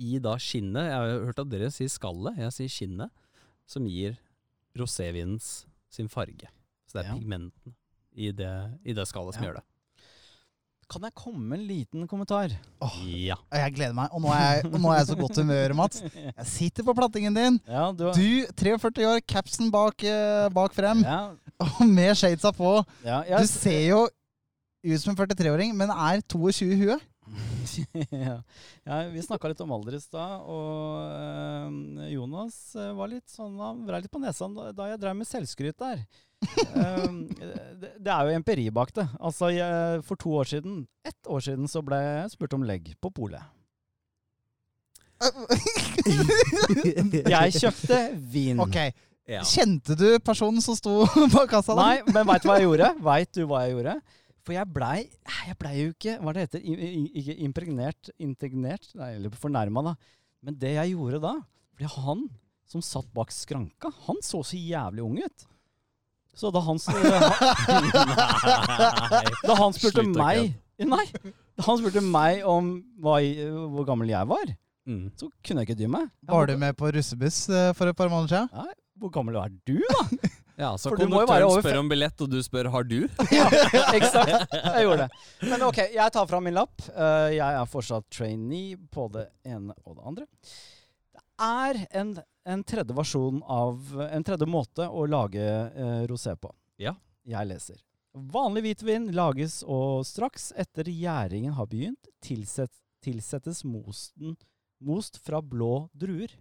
i 0.00 0.18
da 0.22 0.36
skinnet 0.40 0.88
Jeg 0.88 0.96
har 0.96 1.24
hørt 1.26 1.38
at 1.42 1.50
dere 1.52 1.68
sier 1.74 1.90
skallet, 1.92 2.38
jeg 2.38 2.54
sier 2.56 2.72
skinnet. 2.72 3.10
som 3.68 3.84
gir 3.84 4.16
rosévinens 4.78 5.66
sin 5.92 6.08
farge. 6.08 6.48
Så 6.88 6.96
det 6.98 7.04
er 7.04 7.08
Ja. 7.10 7.18
pigmentene 7.18 7.74
i 8.16 8.30
det, 8.32 8.52
i 8.84 8.92
det 8.96 9.06
skallet 9.06 9.34
som 9.34 9.42
Ja. 9.44 9.50
gjør 9.50 9.54
det. 9.60 9.64
Kan 10.88 11.04
jeg 11.04 11.12
komme 11.20 11.42
med 11.50 11.58
en 11.60 11.66
liten 11.68 12.06
kommentar? 12.08 12.52
Ja. 13.04 13.34
Jeg 13.52 13.74
gleder 13.76 13.92
meg. 13.96 14.08
Og 14.16 14.22
nå 14.24 14.30
er 14.32 14.44
jeg, 14.62 14.70
nå 14.72 14.88
er 14.88 15.02
jeg 15.02 15.08
så 15.10 15.16
godt 15.20 15.40
humør, 15.42 15.74
Mats. 15.76 16.00
Jeg 16.00 16.46
sitter 16.48 16.86
på 16.86 16.94
plattingen 16.96 17.36
din. 17.36 17.58
Ja, 17.68 17.90
du, 17.92 18.06
Du, 18.16 18.46
43 18.56 19.04
år, 19.10 19.20
capsen 19.28 19.68
bak, 19.74 20.00
eh, 20.08 20.46
bak 20.54 20.72
frem, 20.72 21.02
ja, 21.04 21.18
og 21.60 21.82
med 21.84 22.14
shadesa 22.16 22.54
på. 22.56 22.78
ja, 23.04 23.20
Du 23.28 23.50
ser 23.50 23.82
jo 23.90 24.06
ut 24.08 25.02
som 25.02 25.12
en 25.12 25.20
43-åring, 25.20 25.74
men 25.76 25.92
er 25.92 26.22
22 26.24 26.72
i 26.72 26.80
huet. 26.80 27.04
ja. 28.08 28.38
ja, 28.88 28.96
vi 29.12 29.20
snakka 29.20 29.50
litt 29.52 29.60
om 29.60 29.74
alder 29.76 29.98
i 29.98 30.00
stad, 30.00 30.40
og 30.48 31.02
øh, 31.12 32.06
Jonas 32.14 32.56
eh, 32.80 32.94
var 32.96 33.10
litt 33.12 33.28
sånn 33.28 33.58
Han 33.60 33.82
vrei 33.84 34.00
litt 34.00 34.12
på 34.14 34.22
nesa 34.22 34.48
da, 34.54 34.70
da 34.72 34.86
jeg 34.94 35.02
drev 35.02 35.18
med 35.20 35.28
selvskryt 35.28 35.76
der. 35.84 36.00
Um, 36.78 37.24
det, 37.34 37.90
det 37.98 38.12
er 38.14 38.28
jo 38.28 38.36
empiri 38.38 38.68
bak 38.74 38.92
det. 38.94 39.06
Altså, 39.18 39.48
jeg, 39.54 40.02
For 40.06 40.14
to 40.20 40.30
år 40.38 40.46
siden, 40.52 40.74
ett 41.06 41.22
år 41.26 41.40
siden, 41.44 41.66
så 41.70 41.82
ble 41.84 41.98
jeg 42.02 42.30
spurt 42.34 42.54
om 42.54 42.62
legg 42.66 42.92
på 43.02 43.10
polet. 43.14 43.42
Jeg 47.34 47.46
kjøpte 47.58 47.96
vin. 48.30 48.60
Ok, 48.62 48.76
ja. 49.28 49.42
Kjente 49.42 49.96
du 49.98 50.06
personen 50.24 50.62
som 50.64 50.74
sto 50.78 50.92
på 51.34 51.42
kassa? 51.50 51.74
da? 51.74 51.82
Nei, 51.82 51.96
men 52.14 52.22
veit 52.28 52.42
du 52.44 52.48
hva 52.48 52.56
jeg 52.60 52.68
gjorde? 52.68 52.88
Vet 53.08 53.30
du 53.34 53.42
hva 53.50 53.58
jeg 53.66 53.72
gjorde? 53.74 53.94
For 54.46 54.52
jeg 54.56 54.66
blei 54.72 54.98
Jeg 55.44 55.54
ble 55.60 55.70
jo 55.76 55.88
ikke 55.92 56.14
Hva 56.24 56.30
det 56.32 56.40
heter 56.46 56.60
Ikke 56.64 57.34
impregnert? 57.44 58.02
Integnert? 58.22 58.84
Nei, 58.96 59.10
eller 59.18 59.28
fornærma, 59.36 59.80
da. 59.90 59.94
Men 60.46 60.52
det 60.62 60.72
jeg 60.78 60.94
gjorde 60.94 61.18
da 61.26 61.34
ble 61.78 61.86
han 61.92 62.20
som 62.68 62.82
satt 62.84 63.08
bak 63.16 63.30
skranka, 63.32 63.88
han 64.06 64.18
så 64.24 64.42
så 64.44 64.56
jævlig 64.58 65.02
ung 65.04 65.16
ut. 65.18 65.46
Så 66.38 66.52
da 66.54 66.60
han, 66.62 66.78
da 69.48 69.54
han 69.58 69.74
spurte 69.76 70.02
Slutt 70.04 70.16
meg 70.18 70.54
Nei! 70.78 71.04
Da 71.58 71.64
han 71.66 71.80
spurte 71.80 72.02
meg 72.04 72.44
om 72.46 72.68
hva, 73.02 73.16
hvor 73.74 73.86
gammel 73.88 74.12
jeg 74.14 74.28
var, 74.30 74.54
Mm. 74.88 75.10
så 75.20 75.26
kunne 75.44 75.60
jeg 75.60 75.68
ikke 75.68 75.74
dy 75.82 75.84
meg. 75.92 76.06
Jeg 76.24 76.30
Var 76.32 76.46
du 76.48 76.54
med 76.56 76.72
på 76.80 76.88
russebuss 76.94 77.42
eh, 77.52 77.74
for 77.76 77.90
et 77.90 77.96
par 77.98 78.08
måneder 78.08 78.30
siden? 78.30 78.46
Nei, 78.56 78.72
hvor 79.02 79.10
gammel 79.12 79.34
er 79.36 79.50
du, 79.68 79.74
da? 79.84 80.30
ja, 80.62 80.70
så 80.80 80.94
konduktøren 80.94 81.44
over 81.44 81.60
spør 81.60 81.74
fem- 81.74 81.82
om 81.82 81.90
billett, 81.92 82.22
og 82.24 82.30
du 82.32 82.38
spør 82.46 82.70
har 82.72 82.86
du? 82.88 83.02
Ja, 83.36 83.50
eksakt. 83.98 84.48
Jeg 84.56 84.86
gjorde 84.86 85.02
det. 85.02 85.10
Men 85.50 85.66
ok, 85.68 85.82
jeg 85.92 86.14
tar 86.16 86.30
fram 86.30 86.48
min 86.48 86.56
lapp. 86.56 86.72
Eh, 86.88 87.34
jeg 87.36 87.44
er 87.60 87.68
fortsatt 87.68 88.08
trainee 88.16 88.78
på 88.96 89.10
det 89.12 89.26
ene 89.44 89.76
og 89.84 89.98
det 89.98 90.06
andre. 90.08 90.24
Det 91.12 91.22
er 91.50 91.82
en, 92.00 92.14
en 92.48 92.62
tredje 92.64 92.94
versjon 92.96 93.42
av 93.44 93.76
En 94.10 94.24
tredje 94.24 94.46
måte 94.48 94.86
å 94.88 95.04
lage 95.08 95.42
eh, 95.44 96.06
rosé 96.08 96.34
på. 96.40 96.50
Ja. 96.80 96.94
Jeg 97.28 97.48
leser. 97.50 97.80
Vanlig 98.14 98.62
hvitvin 98.64 99.10
lages 99.14 99.60
og 99.68 100.00
straks 100.08 100.48
etter 100.58 100.88
gjæringen 100.90 101.52
har 101.58 101.68
begynt, 101.70 102.08
tilsett, 102.24 102.72
tilsettes 103.04 103.60
mosten, 103.68 104.34
most 104.80 105.18
fra 105.22 105.42
blå 105.44 105.88
druer. 105.92 106.32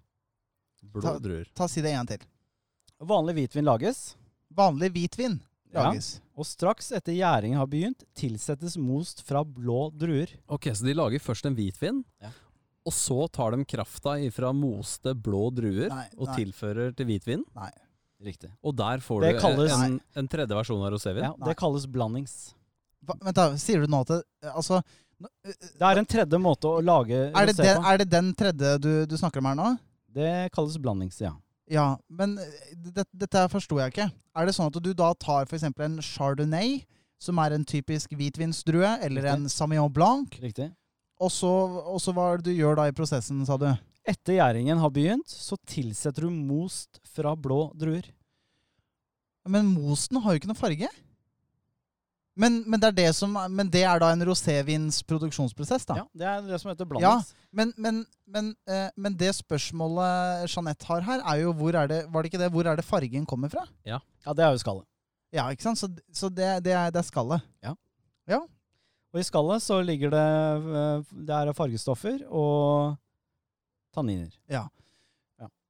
Blå 0.82 1.18
druer. 1.20 1.50
Ta 1.58 1.68
Si 1.68 1.82
det 1.84 1.92
en 1.92 2.00
gang 2.06 2.12
til. 2.16 2.26
Vanlig 3.04 3.36
hvitvin 3.38 3.66
lages. 3.68 4.16
Vanlig 4.56 4.92
hvitvin 4.96 5.40
Ja. 5.74 5.84
lages. 5.90 6.22
Og 6.38 6.46
straks 6.48 6.92
etter 6.96 7.12
gjæringen 7.14 7.58
har 7.60 7.68
begynt, 7.68 8.06
tilsettes 8.16 8.78
most 8.80 9.22
fra 9.28 9.44
blå 9.44 9.92
druer. 9.92 10.32
Ok, 10.48 10.70
så 10.72 10.86
de 10.88 10.94
lager 10.96 11.20
først 11.20 11.46
en 11.46 11.56
hvitvin, 11.58 12.04
Ja. 12.22 12.32
Og 12.88 12.94
så 12.96 13.18
tar 13.36 13.52
de 13.58 13.66
krafta 13.68 14.16
ifra 14.24 14.54
moste 14.56 15.12
blå 15.14 15.48
druer 15.54 15.90
Nei, 15.92 16.06
og 16.18 16.30
nei. 16.32 16.36
tilfører 16.40 16.96
til 16.96 17.10
hvitvin. 17.10 17.44
Nei. 17.58 17.72
Riktig. 18.24 18.50
Og 18.66 18.74
der 18.80 18.98
får 19.04 19.22
Det 19.28 19.34
du 19.36 19.42
kalles- 19.44 19.74
en, 19.86 20.00
en 20.18 20.28
tredje 20.32 20.56
versjon 20.58 20.82
av 20.88 20.94
rosévin. 20.96 21.22
Ja, 21.28 21.34
det 21.46 21.58
kalles 21.60 21.86
blandings. 21.86 22.38
Hva, 23.06 23.14
vent, 23.22 23.36
da. 23.38 23.50
Sier 23.62 23.84
du 23.84 23.92
nå 23.94 24.00
at 24.02 24.08
det, 24.16 24.24
Altså 24.56 24.80
nå- 25.22 25.30
Det 25.46 25.86
er 25.86 26.00
en 26.02 26.06
tredje 26.10 26.40
måte 26.42 26.66
å 26.72 26.80
lage 26.82 27.14
er 27.30 27.46
det, 27.46 27.54
rosé 27.54 27.68
den, 27.68 27.78
på. 27.84 27.92
er 27.92 27.98
det 28.02 28.10
den 28.10 28.32
tredje 28.34 28.72
du, 28.82 28.90
du 29.06 29.16
snakker 29.18 29.38
om 29.44 29.46
her 29.52 29.60
nå? 29.60 29.68
Det 30.18 30.32
kalles 30.56 30.80
blandings, 30.82 31.20
ja. 31.22 31.36
Ja, 31.70 31.98
men 32.10 32.38
det, 32.74 33.04
dette 33.14 33.44
forsto 33.52 33.78
jeg 33.84 33.92
ikke. 33.94 34.10
Er 34.40 34.46
det 34.48 34.56
sånn 34.56 34.72
at 34.72 34.82
du 34.82 34.94
da 34.98 35.12
tar 35.14 35.46
f.eks. 35.46 35.64
en 35.68 36.00
chardonnay, 36.02 36.86
som 37.20 37.38
er 37.44 37.54
en 37.54 37.66
typisk 37.66 38.10
hvitvinsdrue, 38.18 38.88
eller 39.04 39.22
Riktig. 39.26 39.34
en 39.36 39.50
samillon 39.52 39.92
blanc, 39.94 40.38
Riktig. 40.42 40.72
Og 41.18 41.32
så, 41.34 41.50
og 41.94 42.00
så 42.02 42.14
hva 42.14 42.32
er 42.32 42.42
det 42.42 42.52
du 42.52 42.60
gjør 42.60 42.78
da 42.80 42.88
i 42.90 42.96
prosessen, 42.96 43.42
sa 43.48 43.58
du? 43.60 43.70
Etter 44.08 44.38
gjæringen 44.38 44.80
har 44.80 44.94
begynt, 44.94 45.28
så 45.28 45.58
tilsetter 45.68 46.28
du 46.28 46.32
most 46.32 47.02
fra 47.12 47.34
blå 47.36 47.68
druer. 47.76 48.06
Men 49.48 49.68
mosten 49.72 50.20
har 50.22 50.34
jo 50.34 50.42
ikke 50.42 50.50
noe 50.52 50.60
farge. 50.60 50.90
Men, 52.38 52.60
men, 52.70 52.78
det, 52.78 52.92
er 52.92 52.98
det, 53.00 53.08
som, 53.18 53.34
men 53.34 53.70
det 53.74 53.82
er 53.90 53.98
da 54.02 54.12
en 54.14 54.22
rosévins 54.30 55.00
produksjonsprosess, 55.10 55.88
da? 55.90 56.04
Ja, 56.04 56.06
Det 56.14 56.28
er 56.30 56.44
det 56.46 56.60
som 56.62 56.70
heter 56.70 56.86
blandings. 56.86 57.32
Men, 57.50 57.72
men, 57.82 58.04
men, 58.30 58.52
eh, 58.70 58.92
men 58.94 59.16
det 59.18 59.32
spørsmålet 59.40 60.46
Jeanette 60.52 60.86
har 60.86 61.02
her, 61.08 61.24
er 61.26 61.42
jo 61.42 61.56
hvor 61.58 61.80
er 61.80 61.90
det, 61.90 62.04
var 62.14 62.22
det 62.22 62.30
ikke 62.30 62.44
det, 62.44 62.52
hvor 62.54 62.70
er 62.70 62.78
det 62.78 62.86
fargen 62.86 63.26
kommer 63.26 63.50
fra? 63.50 63.66
Ja, 64.22 64.36
det 64.38 64.46
er 64.46 64.54
jo 64.54 64.62
skallet. 64.62 64.86
Ja, 65.34 65.48
ikke 65.50 65.66
sant? 65.66 65.82
Så, 65.82 65.90
så 66.14 66.30
det, 66.30 66.52
det, 66.68 66.78
er, 66.78 66.94
det 66.94 67.02
er 67.02 67.10
skallet. 67.10 67.42
Og 69.18 69.24
i 69.24 69.26
skallet 69.26 69.64
så 69.66 69.80
ligger 69.82 70.14
det 70.14 70.26
eh, 70.78 71.14
Det 71.26 71.38
er 71.42 71.54
fargestoffer 71.58 72.22
og 72.30 72.98
tanniner. 73.98 74.30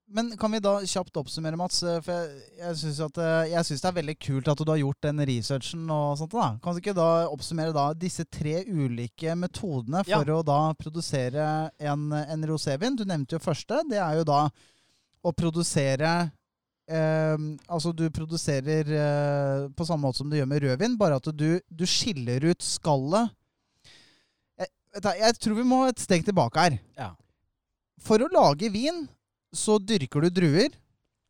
Men 0.08 0.30
kan 0.40 0.52
vi 0.56 0.60
da 0.64 0.78
kjapt 0.88 1.18
oppsummere, 1.20 1.58
Mats? 1.60 1.82
Eh, 1.84 1.98
For 2.04 2.16
jeg, 2.16 2.44
jeg 2.62 2.78
syns 2.80 3.02
eh, 3.04 3.82
det 3.84 3.90
er 3.90 3.98
veldig 3.98 4.16
kult 4.24 4.48
at 4.54 4.62
du 4.64 4.72
har 4.72 4.80
gjort 4.80 5.02
den 5.04 5.20
researchen 5.28 5.84
og 5.92 6.14
sånt. 6.22 6.32
da. 6.32 6.48
Kan 6.64 6.78
du 6.78 6.80
ikke 6.80 6.96
da 6.96 7.08
oppsummere 7.28 7.76
da 7.76 7.90
disse 7.92 8.24
tre 8.32 8.62
ulike 8.72 9.36
metodene 9.36 10.06
Ja. 10.08 10.22
for 10.22 10.32
å 10.38 10.46
da 10.48 10.60
produsere 10.80 11.48
en, 11.80 12.08
en 12.16 12.48
rosévin? 12.48 12.96
Du 12.96 13.04
nevnte 13.04 13.36
jo 13.36 13.44
første. 13.44 13.82
Det 13.92 14.00
er 14.00 14.22
jo 14.22 14.28
da 14.32 14.46
å 15.28 15.34
produsere 15.36 16.14
eh, 16.88 17.36
Altså 17.68 17.92
du 17.92 18.08
produserer 18.16 18.88
eh, 18.96 19.68
på 19.76 19.88
samme 19.90 20.08
måte 20.08 20.22
som 20.24 20.32
du 20.32 20.38
gjør 20.40 20.48
med 20.54 20.64
rødvin, 20.64 20.96
bare 20.96 21.20
at 21.20 21.28
du, 21.36 21.60
du 21.68 21.84
skiller 21.84 22.48
ut 22.48 22.64
skallet. 22.64 23.36
Jeg, 24.96 25.38
tror 25.42 25.56
vi 25.60 25.66
må 25.68 25.84
et 25.88 26.00
steg 26.02 26.24
tilbake 26.26 26.64
her. 26.64 26.78
Ja. 26.98 27.12
For 28.02 28.22
å 28.24 28.30
lage 28.34 28.70
vin 28.74 29.06
så 29.56 29.78
dyrker 29.80 30.26
du 30.26 30.30
druer, 30.42 30.74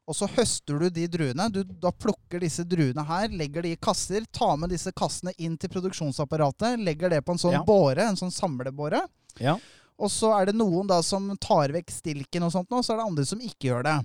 og 0.08 0.16
så 0.16 0.28
høster 0.38 0.80
du 0.80 0.90
de 0.94 1.06
druene. 1.12 1.50
Du 1.52 1.62
da 1.68 1.92
plukker 1.92 2.40
disse 2.44 2.64
druene 2.64 3.04
her, 3.08 3.28
legger 3.36 3.66
de 3.66 3.74
i 3.76 3.80
kasser, 3.80 4.24
tar 4.32 4.56
med 4.60 4.72
disse 4.72 4.92
kassene 4.96 5.34
inn 5.38 5.58
til 5.60 5.72
produksjonsapparatet, 5.74 6.80
legger 6.80 7.12
det 7.12 7.24
på 7.28 7.36
en 7.36 7.42
sånn 7.42 7.58
Ja. 7.58 7.64
båre, 7.68 8.08
en 8.08 8.16
sånn 8.20 8.32
samlebåre. 8.32 9.02
Ja. 9.40 9.58
Og 10.00 10.10
så 10.14 10.32
er 10.40 10.46
det 10.48 10.56
noen 10.56 10.88
da 10.88 11.02
som 11.04 11.28
tar 11.38 11.74
vekk 11.76 11.92
stilken 11.92 12.44
og 12.44 12.54
sånt, 12.54 12.72
og 12.72 12.86
så 12.86 12.94
er 12.94 13.02
det 13.02 13.08
andre 13.10 13.26
som 13.26 13.40
ikke 13.44 13.68
gjør 13.72 13.84
det. 13.84 13.98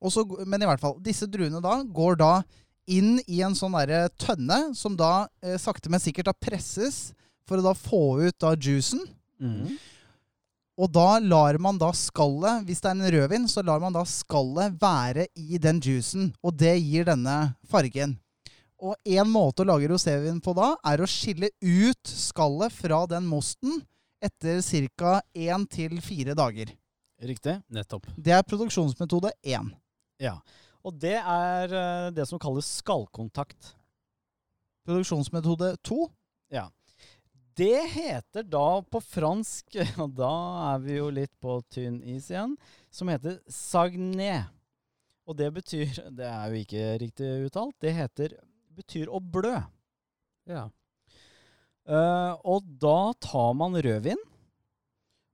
Og 0.00 0.12
så, 0.12 0.22
men 0.46 0.62
i 0.62 0.66
hvert 0.68 0.80
fall, 0.80 0.98
disse 1.00 1.26
druene 1.26 1.62
da 1.64 1.82
går 1.82 2.16
da 2.20 2.32
inn 2.86 3.16
i 3.26 3.40
en 3.42 3.54
sånn 3.56 3.72
derre 3.74 4.06
tønne, 4.20 4.74
som 4.76 4.94
da 4.94 5.26
eh, 5.42 5.56
sakte, 5.58 5.90
men 5.90 5.98
sikkert 5.98 6.28
da 6.30 6.32
presses 6.36 7.14
for 7.46 7.60
å 7.60 7.66
da 7.68 7.74
få 7.78 8.02
ut 8.26 8.38
da 8.42 8.54
juicen. 8.54 9.02
Mm. 9.40 9.76
Og 10.76 10.92
da 10.92 11.16
lar 11.24 11.56
man 11.62 11.78
da 11.80 11.88
skallet, 11.96 12.66
hvis 12.68 12.82
det 12.84 12.90
er 12.90 12.98
en 12.98 13.12
rødvin, 13.14 13.48
så 13.48 13.64
lar 13.64 13.80
man 13.80 13.94
da 13.96 14.02
skallet 14.08 14.76
være 14.80 15.24
i 15.40 15.60
den 15.62 15.80
juicen. 15.80 16.34
Og 16.44 16.56
det 16.60 16.74
gir 16.82 17.08
denne 17.08 17.36
fargen. 17.70 18.18
Og 18.76 18.92
en 19.08 19.30
måte 19.32 19.64
å 19.64 19.68
lage 19.70 19.88
rosévin 19.88 20.40
på 20.44 20.52
da, 20.56 20.74
er 20.84 21.00
å 21.00 21.08
skille 21.08 21.48
ut 21.64 22.10
skallet 22.10 22.74
fra 22.76 23.06
den 23.08 23.24
mosten 23.28 23.80
etter 24.20 24.60
ca. 24.98 25.22
én 25.32 25.64
til 25.68 25.96
fire 26.04 26.36
dager. 26.36 26.74
Riktig. 27.24 27.56
Nettopp. 27.72 28.04
Det 28.16 28.34
er 28.36 28.44
produksjonsmetode 28.44 29.32
én. 29.48 29.72
Ja. 30.20 30.36
Og 30.84 30.94
det 31.00 31.16
er 31.16 31.72
eh, 31.72 32.10
det 32.12 32.26
som 32.28 32.38
kalles 32.38 32.68
skallkontakt. 32.82 33.72
Produksjonsmetode 34.86 35.76
to 35.82 36.10
Ja. 36.52 36.68
Det 37.56 37.86
heter 37.88 38.44
da 38.44 38.82
på 38.84 39.00
fransk, 39.00 39.78
og 40.02 40.12
da 40.18 40.32
er 40.74 40.82
vi 40.84 40.98
jo 40.98 41.08
litt 41.14 41.32
på 41.40 41.56
tynn 41.72 42.02
is 42.04 42.28
igjen, 42.32 42.52
som 42.92 43.08
heter 43.08 43.38
sagné. 43.48 44.44
Og 45.26 45.38
det 45.38 45.48
betyr 45.56 45.94
Det 46.18 46.28
er 46.28 46.52
jo 46.52 46.60
ikke 46.60 46.90
riktig 47.02 47.30
uttalt. 47.48 47.76
Det 47.80 47.94
heter 47.96 48.36
betyr 48.76 49.08
å 49.08 49.20
blø. 49.20 49.56
Ja. 50.46 50.66
Uh, 51.86 52.34
og 52.44 52.66
da 52.82 53.14
tar 53.22 53.54
man 53.56 53.78
rødvin 53.78 54.20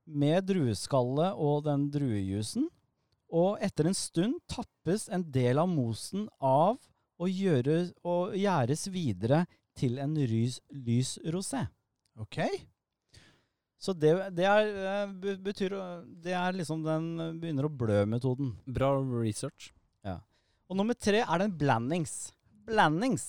med 0.05 0.47
drueskallet 0.47 1.35
og 1.35 1.65
den 1.67 1.89
druejusen. 1.91 2.69
Og 3.33 3.57
etter 3.65 3.89
en 3.89 3.97
stund 3.97 4.39
tappes 4.47 5.09
en 5.09 5.25
del 5.33 5.59
av 5.59 5.67
mosen 5.67 6.27
av 6.39 6.77
og, 7.19 7.27
gjøres, 7.27 7.91
og 8.05 8.35
gjæres 8.37 8.87
videre 8.93 9.43
til 9.75 9.97
en 9.99 10.13
rys, 10.29 10.59
lys 10.69 11.17
rosé. 11.33 11.65
Ok. 12.21 12.37
Så 13.83 13.93
det, 13.99 14.13
det 14.37 14.45
er, 14.47 14.69
eh, 14.87 15.37
betyr 15.43 15.73
Det 16.23 16.31
er 16.37 16.55
liksom 16.55 16.83
den 16.85 17.39
begynner 17.41 17.67
å 17.67 17.71
blø-metoden. 17.73 18.53
Bra 18.65 18.93
research. 19.01 19.71
Ja. 20.05 20.19
Og 20.69 20.77
nummer 20.79 20.95
tre 20.95 21.19
er 21.23 21.41
den 21.41 21.51
en 21.51 21.57
blandings. 21.59 22.31
Blandings. 22.67 23.25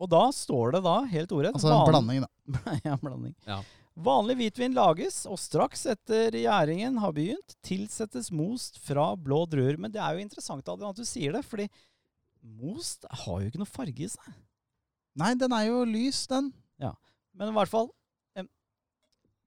Og 0.00 0.08
da 0.10 0.26
står 0.34 0.74
det 0.74 0.82
da, 0.86 0.96
helt 1.12 1.32
ordrett 1.32 1.54
Altså 1.54 1.70
en 1.70 1.80
van- 1.82 1.90
blanding, 1.92 2.24
da. 2.24 2.76
ja, 2.88 2.96
blanding. 3.00 3.34
Ja. 3.46 3.60
Vanlig 3.94 4.34
hvitvin 4.40 4.74
lages, 4.74 5.20
og 5.30 5.38
straks 5.38 5.84
etter 5.92 6.34
gjæringen 6.34 6.96
har 6.98 7.12
begynt, 7.14 7.54
tilsettes 7.62 8.32
most 8.34 8.80
fra 8.82 9.12
blå 9.14 9.44
druer. 9.46 9.76
Men 9.78 9.92
det 9.94 10.00
er 10.02 10.16
jo 10.16 10.24
interessant 10.24 10.66
Adrian, 10.66 10.90
at 10.90 10.98
du 10.98 11.06
sier 11.06 11.36
det, 11.36 11.44
fordi 11.46 11.68
most 12.58 13.06
har 13.22 13.38
jo 13.44 13.52
ikke 13.52 13.60
noe 13.62 13.70
farge 13.70 14.08
i 14.08 14.10
seg. 14.10 14.34
Nei, 15.20 15.30
den 15.38 15.54
er 15.54 15.68
jo 15.68 15.84
lys, 15.86 16.24
den. 16.32 16.50
Men 17.34 17.50
i 17.50 17.56
hvert 17.56 17.72
fall 17.72 17.90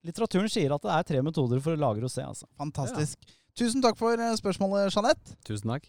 Litteraturen 0.07 0.49
sier 0.51 0.71
at 0.71 0.83
det 0.83 0.93
er 0.93 1.05
tre 1.09 1.21
metoder 1.25 1.61
for 1.63 1.75
å 1.75 1.81
lage 1.81 2.03
rosé. 2.03 2.23
Altså. 2.23 2.47
Fantastisk. 2.59 3.19
Tusen 3.57 3.83
takk 3.83 3.97
for 3.99 4.19
eh, 4.21 4.35
spørsmålet, 4.39 4.91
Jeanette. 4.93 5.37
Tusen 5.47 5.73
takk. 5.73 5.87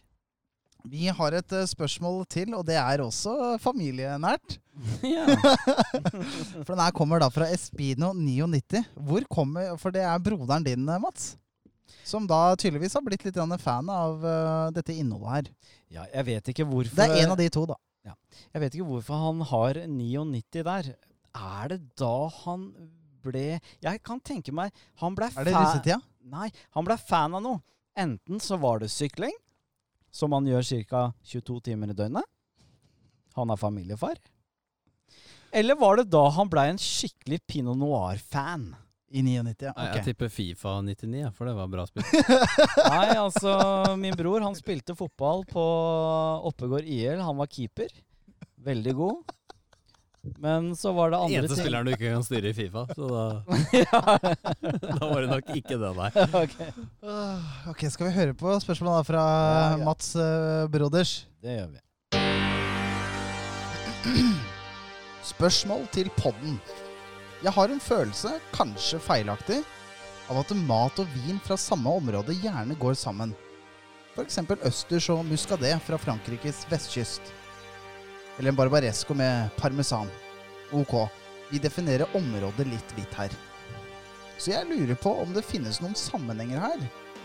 Vi 0.89 1.11
har 1.13 1.35
et 1.37 1.55
eh, 1.55 1.67
spørsmål 1.69 2.23
til, 2.31 2.55
og 2.57 2.65
det 2.67 2.79
er 2.81 3.03
også 3.05 3.59
familienært. 3.63 4.57
ja. 5.05 5.27
For 6.65 6.73
den 6.73 6.83
her 6.83 6.95
kommer 6.97 7.21
da 7.23 7.29
fra 7.35 7.49
Espino99. 7.51 8.85
Hvor 9.11 9.27
kommer, 9.31 9.75
For 9.79 9.95
det 9.95 10.05
er 10.07 10.23
broderen 10.23 10.67
din, 10.67 10.87
eh, 10.89 11.03
Mats. 11.03 11.35
Som 12.09 12.25
da 12.29 12.55
tydeligvis 12.57 12.97
har 12.97 13.05
blitt 13.05 13.27
litt 13.27 13.37
fan 13.61 13.89
av 13.93 14.23
dette 14.73 14.95
innholdet 14.97 15.29
her. 15.29 15.51
ja, 15.93 16.05
jeg 16.15 16.25
vet 16.25 16.49
ikke 16.53 16.65
hvorfor 16.65 16.97
Det 16.97 17.05
er 17.05 17.25
en 17.25 17.33
av 17.35 17.37
de 17.37 17.49
to, 17.53 17.67
da. 17.69 17.77
Ja. 18.09 18.15
Jeg 18.55 18.63
vet 18.63 18.77
ikke 18.79 18.89
hvorfor 18.89 19.21
han 19.21 19.43
har 19.51 19.81
99 19.85 20.65
der. 20.65 20.89
Er 21.39 21.75
det 21.75 21.81
da 21.99 22.29
han 22.43 22.71
ble 23.23 23.61
Jeg 23.83 24.01
kan 24.07 24.21
tenke 24.25 24.55
meg 24.55 24.75
Han 25.03 25.15
ble 25.19 25.29
Er 25.35 25.47
det 25.47 25.55
russetida? 25.55 26.01
Nei, 26.29 26.51
han 26.77 26.85
ble 26.85 26.97
fan 27.01 27.37
av 27.39 27.41
noe. 27.45 27.63
Enten 27.99 28.41
så 28.43 28.59
var 28.61 28.83
det 28.83 28.91
sykling, 28.93 29.33
som 30.13 30.35
han 30.37 30.47
gjør 30.47 30.67
ca. 30.91 31.01
22 31.25 31.57
timer 31.71 31.95
i 31.95 31.97
døgnet. 31.97 32.27
Han 33.39 33.51
er 33.51 33.57
familiefar. 33.57 34.21
Eller 35.51 35.79
var 35.81 35.97
det 35.97 36.11
da 36.13 36.27
han 36.37 36.51
blei 36.53 36.67
en 36.75 36.83
skikkelig 36.83 37.41
pinot 37.49 37.81
noir-fan? 37.81 38.69
I 39.09 39.23
99, 39.25 39.65
ja. 39.65 39.73
Okay. 39.73 39.95
Jeg 39.97 40.05
tipper 40.11 40.29
Fifa 40.29 40.75
99, 40.85 41.23
ja, 41.23 41.31
for 41.33 41.49
det 41.49 41.55
var 41.57 41.71
bra 41.73 41.87
spill. 41.89 42.05
Nei, 42.93 43.17
altså 43.17 43.55
Min 43.97 44.17
bror 44.19 44.45
han 44.45 44.57
spilte 44.59 44.93
fotball 44.99 45.47
på 45.49 45.65
Oppegård 46.51 46.85
IL. 46.85 47.23
Han 47.25 47.41
var 47.41 47.49
keeper. 47.49 47.95
Veldig 48.69 48.95
god. 48.99 49.38
Men 50.39 50.77
så 50.77 50.93
var 50.97 51.13
det 51.13 51.19
andre 51.19 51.41
Eneste 51.41 51.57
ting 51.57 51.65
spilleren 51.65 51.89
du 51.89 51.93
ikke 51.95 52.13
kan 52.13 52.25
styre 52.27 52.51
i 52.51 52.57
Fifa, 52.57 52.85
så 52.95 53.09
da, 53.11 53.25
da 54.99 55.01
var 55.03 55.25
det 55.25 55.31
nok 55.33 55.53
ikke 55.57 55.79
det, 55.81 55.93
nei. 55.99 56.11
Ok, 56.43 56.57
Åh, 57.03 57.49
ok, 57.73 57.87
skal 57.95 58.11
vi 58.11 58.13
høre 58.19 58.35
på 58.39 58.59
spørsmålet 58.65 59.01
da 59.01 59.07
fra 59.09 59.25
Ja, 59.29 59.65
ja. 59.79 59.85
Mats 59.87 60.13
uh, 60.19 60.69
Broders? 60.73 61.15
Det 61.43 61.57
gjør 61.61 61.73
vi. 61.73 61.81
Spørsmål 65.33 65.89
til 65.93 66.09
podden. 66.17 66.61
Jeg 67.45 67.53
har 67.55 67.71
en 67.71 67.81
følelse, 67.83 68.31
kanskje 68.55 68.99
feilaktig, 69.03 69.61
av 70.29 70.41
at 70.43 70.55
mat 70.69 70.99
og 71.01 71.13
vin 71.15 71.39
fra 71.45 71.57
samme 71.61 71.91
område 72.01 72.35
gjerne 72.43 72.77
går 72.81 72.97
sammen. 72.99 73.35
F.eks. 74.17 74.41
østers 74.67 75.07
og 75.15 75.23
muscadet 75.29 75.77
fra 75.87 75.97
Frankrikes 76.01 76.65
vestkyst. 76.71 77.23
Eller 78.39 78.53
en 78.53 78.57
barbaresco 78.57 79.15
med 79.15 79.49
parmesan. 79.59 80.11
Ok, 80.73 80.95
vi 81.51 81.59
definerer 81.59 82.17
området 82.17 82.67
litt 82.67 82.97
vidt 82.97 83.15
her. 83.19 83.33
Så 84.39 84.53
jeg 84.53 84.69
lurer 84.71 84.95
på 84.95 85.11
om 85.19 85.33
det 85.35 85.47
finnes 85.47 85.81
noen 85.83 85.97
sammenhenger 85.99 86.63
her, 86.63 86.83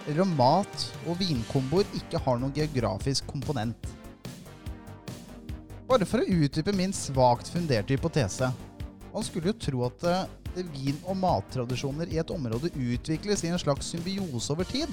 eller 0.08 0.24
om 0.24 0.32
mat 0.38 0.85
og 1.06 1.19
vinkomboer 1.19 1.85
ikke 2.00 2.22
har 2.25 2.40
noen 2.42 2.56
geografisk 2.56 3.27
komponent. 3.30 3.92
Bare 5.85 6.08
for 6.09 6.24
å 6.24 6.40
utdype 6.42 6.74
min 6.74 6.95
svakt 6.95 7.51
funderte 7.53 7.93
hypotese. 7.93 8.50
Man 9.14 9.25
skulle 9.27 9.51
jo 9.51 9.59
tro 9.61 9.83
at 9.85 10.06
eh, 10.09 10.64
vin- 10.74 11.03
og 11.06 11.19
mattradisjoner 11.22 12.09
i 12.09 12.17
et 12.24 12.33
område 12.33 12.72
utvikles 12.74 13.43
i 13.43 13.51
en 13.53 13.61
slags 13.61 13.92
symbiose 13.93 14.56
over 14.56 14.66
tid. 14.66 14.90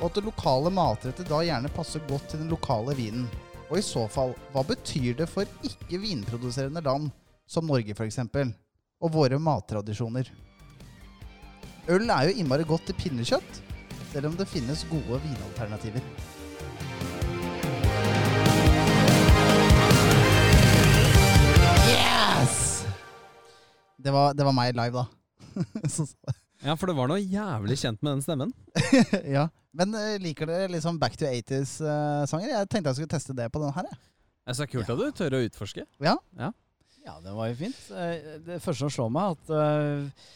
Og 0.00 0.08
at 0.08 0.18
det 0.18 0.24
lokale 0.26 0.72
matrettet 0.74 1.28
da 1.30 1.38
gjerne 1.46 1.70
passer 1.76 2.02
godt 2.08 2.32
til 2.32 2.42
den 2.42 2.50
lokale 2.50 2.96
vinen. 2.98 3.28
Og 3.70 3.78
i 3.78 3.84
så 3.86 4.02
fall, 4.10 4.32
hva 4.50 4.64
betyr 4.66 5.14
det 5.20 5.28
for 5.30 5.46
ikke-vinproduserende 5.66 6.82
land, 6.82 7.10
som 7.46 7.68
Norge 7.70 7.94
f.eks., 7.94 8.18
og 9.00 9.12
våre 9.14 9.38
mattradisjoner? 9.38 10.26
Øl 11.90 12.10
er 12.10 12.28
jo 12.28 12.34
innmari 12.42 12.66
godt 12.66 12.88
til 12.90 12.98
pinnekjøtt, 12.98 13.60
selv 14.10 14.26
om 14.26 14.34
det 14.38 14.48
finnes 14.50 14.82
gode 14.90 15.20
vinalternativer. 15.22 16.02
Yes! 21.86 22.84
Det 24.02 24.10
var, 24.10 24.34
det 24.34 24.50
var 24.50 24.56
meg 24.58 24.74
live, 24.74 25.06
da. 25.06 25.06
Ja, 26.60 26.74
for 26.76 26.90
det 26.90 26.98
var 26.98 27.08
noe 27.08 27.22
jævlig 27.22 27.78
kjent 27.80 28.02
med 28.04 28.18
den 28.18 28.26
stemmen. 28.26 28.50
ja. 29.36 29.46
Men 29.76 29.94
eh, 29.94 30.16
liker 30.22 30.50
dere 30.50 30.70
liksom 30.72 30.98
Back 30.98 31.16
to 31.20 31.28
80s-sanger? 31.28 32.48
jeg 32.50 32.70
tenkte 32.70 32.90
jeg 32.90 32.98
skulle 32.98 33.12
teste 33.12 33.36
det 33.38 33.46
på 33.52 33.62
den 33.62 33.74
her. 33.76 33.86
jeg. 33.90 34.00
Det 34.40 34.54
er 34.54 34.58
så 34.58 34.66
kult 34.66 34.90
at 34.90 34.98
du 34.98 35.06
tør 35.14 35.36
å 35.38 35.44
utforske. 35.46 35.86
Ja. 36.02 36.16
Ja, 37.04 37.16
det 37.22 37.32
var 37.36 37.50
jo 37.52 37.58
fint. 37.60 37.78
Eh, 37.94 38.40
Det 38.44 38.58
første 38.62 38.84
som 38.84 38.92
slår 38.92 39.12
meg, 39.14 39.36
at 39.36 39.52
uh, 39.54 40.26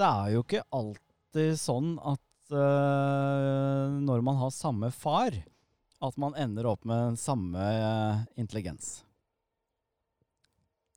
det 0.00 0.08
er 0.08 0.32
jo 0.34 0.42
ikke 0.46 0.64
alltid 0.74 1.60
sånn 1.60 1.92
at 2.00 2.54
uh, 2.54 4.00
når 4.00 4.24
man 4.26 4.40
har 4.40 4.54
samme 4.54 4.90
far, 4.94 5.36
at 6.00 6.16
man 6.16 6.34
ender 6.40 6.70
opp 6.70 6.88
med 6.88 7.20
samme 7.20 7.60
uh, 7.60 8.24
intelligens. 8.40 9.02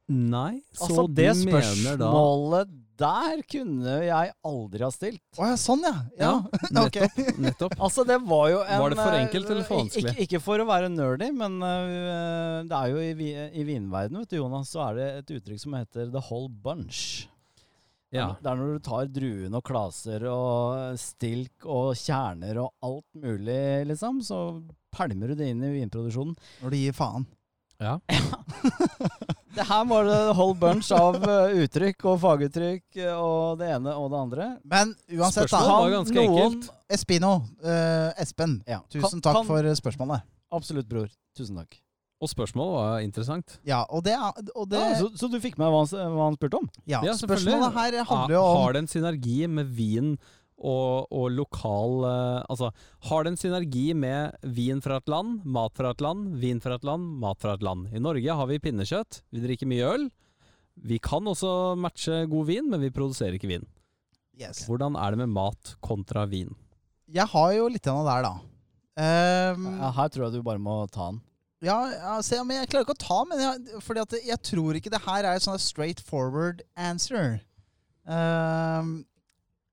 Nei, 0.08 0.62
så 0.72 0.88
Altså, 0.88 1.06
du 1.08 1.20
det 1.20 1.30
mener 1.44 2.00
da 2.00 2.10
spørsmålet 2.10 2.74
der 3.00 3.42
kunne 3.50 3.96
jeg 4.06 4.32
aldri 4.46 4.86
ha 4.86 4.90
stilt. 4.94 5.22
Å 5.40 5.50
ja, 5.50 5.58
sånn, 5.60 5.84
ja. 5.86 5.94
Ja, 6.20 6.32
ja 6.46 6.60
nettopp. 6.78 7.20
nettopp. 7.42 7.76
Altså, 7.80 8.06
det 8.08 8.20
var 8.22 8.48
jo 8.52 8.62
en 8.64 8.84
Var 8.84 8.94
det 8.94 9.00
for 9.02 9.18
eh, 9.18 9.26
enkelt 9.26 9.52
eller 9.52 9.68
for 9.68 9.82
vanskelig? 9.82 10.14
Ikke, 10.14 10.28
ikke 10.28 10.42
for 10.46 10.64
å 10.64 10.70
være 10.70 10.92
nerdy, 10.94 11.30
men 11.36 11.60
uh, 11.64 12.62
det 12.70 12.80
er 12.80 12.94
jo 12.94 13.04
i, 13.04 13.34
i 13.62 13.68
vinverdenen, 13.68 14.24
vet 14.24 14.36
du, 14.36 14.40
Jonas, 14.42 14.74
så 14.74 14.86
er 14.90 15.00
det 15.00 15.12
et 15.22 15.38
uttrykk 15.40 15.64
som 15.66 15.78
heter 15.80 16.10
'the 16.14 16.26
whole 16.30 16.52
bunch'. 16.52 17.30
Ja. 18.14 18.36
Det 18.38 18.50
er 18.50 18.60
når 18.60 18.76
du 18.76 18.84
tar 18.86 19.10
druene 19.10 19.58
og 19.58 19.66
klaser 19.66 20.28
og 20.30 21.00
stilk 21.02 21.66
og 21.66 21.96
kjerner 21.98 22.60
og 22.62 22.76
alt 22.86 23.08
mulig, 23.18 23.88
liksom, 23.90 24.22
så 24.22 24.44
pælmer 24.94 25.34
du 25.34 25.40
det 25.40 25.50
inn 25.50 25.64
i 25.66 25.72
vinproduksjonen. 25.80 26.36
Når 26.62 26.76
du 26.76 26.78
gir 26.78 26.94
faen. 26.94 27.26
Ja. 27.88 28.00
Det 29.54 29.64
her 29.70 29.84
var 29.86 30.08
det 30.08 30.20
whole 30.34 30.56
bunch 30.58 30.88
av 30.96 31.18
eh, 31.30 31.60
uttrykk 31.62 32.06
og 32.10 32.16
faguttrykk 32.24 32.98
eh, 33.04 33.14
og 33.14 33.60
det 33.60 33.68
ene 33.76 33.94
og 33.94 34.08
det 34.10 34.18
andre. 34.24 34.48
Men 34.66 34.96
uansett, 35.14 35.46
da. 35.46 35.60
Spørsmålet 35.60 35.84
var 35.84 35.94
ganske 35.94 36.24
enkelt. 36.24 36.70
Espino. 36.98 37.34
Uh, 37.62 38.10
Espen. 38.24 38.56
Ja, 38.70 38.80
Tusen 38.90 39.20
kan- 39.20 39.22
takk 39.28 39.38
kan- 39.42 39.50
for 39.52 39.70
spørsmålet. 39.78 40.26
Absolutt, 40.54 40.90
bror. 40.90 41.12
Tusen 41.38 41.60
takk. 41.62 41.78
Og 42.24 42.30
spørsmålet 42.32 42.74
var 42.80 43.00
interessant. 43.04 43.58
Ja, 43.68 43.84
og 43.92 44.04
det, 44.06 44.16
og 44.56 44.70
det 44.72 44.80
Ja, 44.80 44.96
så, 45.02 45.10
så 45.20 45.28
du 45.30 45.38
fikk 45.44 45.58
med 45.60 45.68
hva 45.70 45.84
han, 45.84 46.14
hva 46.16 46.28
han 46.32 46.38
spurte 46.40 46.62
om? 46.62 46.70
ja, 46.88 47.02
Ja. 47.04 47.14
Spørsmålet 47.20 47.74
her 47.76 47.98
handler 48.08 48.36
jo 48.38 48.42
om 48.48 48.62
Har 48.64 48.74
det 48.74 48.84
en 48.86 48.88
synergi 48.88 49.42
med 49.48 49.68
vin 49.76 50.16
og, 50.58 51.10
og 51.12 51.30
lokal 51.34 52.06
eh, 52.08 52.44
Altså, 52.52 52.70
har 53.10 53.24
det 53.24 53.34
en 53.34 53.40
synergi 53.40 53.86
med 53.98 54.36
vin 54.56 54.82
fra 54.84 55.00
et 55.02 55.10
land, 55.12 55.42
mat 55.46 55.74
fra 55.78 55.92
et 55.94 56.04
land, 56.04 56.36
vin 56.42 56.62
fra 56.64 56.78
et 56.78 56.88
land, 56.88 57.08
mat 57.24 57.42
fra 57.42 57.56
et 57.58 57.66
land? 57.66 57.90
I 57.94 58.02
Norge 58.04 58.38
har 58.40 58.50
vi 58.50 58.62
pinnekjøtt, 58.64 59.24
vi 59.34 59.44
drikker 59.44 59.70
mye 59.70 59.90
øl. 59.96 60.08
Vi 60.84 60.98
kan 61.04 61.28
også 61.30 61.76
matche 61.78 62.24
god 62.32 62.48
vin, 62.50 62.70
men 62.70 62.82
vi 62.82 62.94
produserer 62.94 63.38
ikke 63.38 63.52
vin. 63.52 63.68
yes. 64.40 64.66
Hvordan 64.66 64.96
er 64.98 65.14
det 65.14 65.22
med 65.26 65.34
mat 65.36 65.76
kontra 65.86 66.26
vin? 66.26 66.56
Jeg 67.14 67.30
har 67.30 67.52
jo 67.54 67.68
litt 67.70 67.88
av 67.88 68.00
det 68.02 68.10
der, 68.10 68.26
da. 68.26 68.34
Um, 68.94 69.68
Ja, 69.82 69.92
her 69.98 70.10
tror 70.10 70.28
jeg 70.28 70.38
du 70.38 70.46
bare 70.46 70.62
må 70.62 70.84
ta 70.90 71.12
den. 71.12 71.22
Ja, 71.64 71.78
ja 71.90 72.44
men 72.44 72.58
jeg 72.58 72.70
klarer 72.72 72.86
ikke 72.88 72.98
å 72.98 73.04
ta 73.04 73.20
den. 73.30 73.42
jeg, 73.44 73.82
fordi 73.86 74.02
at 74.04 74.16
jeg 74.28 74.40
tror 74.44 74.78
ikke 74.78 74.92
det 74.92 75.04
her 75.06 75.24
er 75.24 75.38
et 75.38 75.46
sånn 75.46 75.62
straight 75.62 76.02
forward 76.04 76.64
answer. 76.76 77.40
Ehm, 78.04 79.06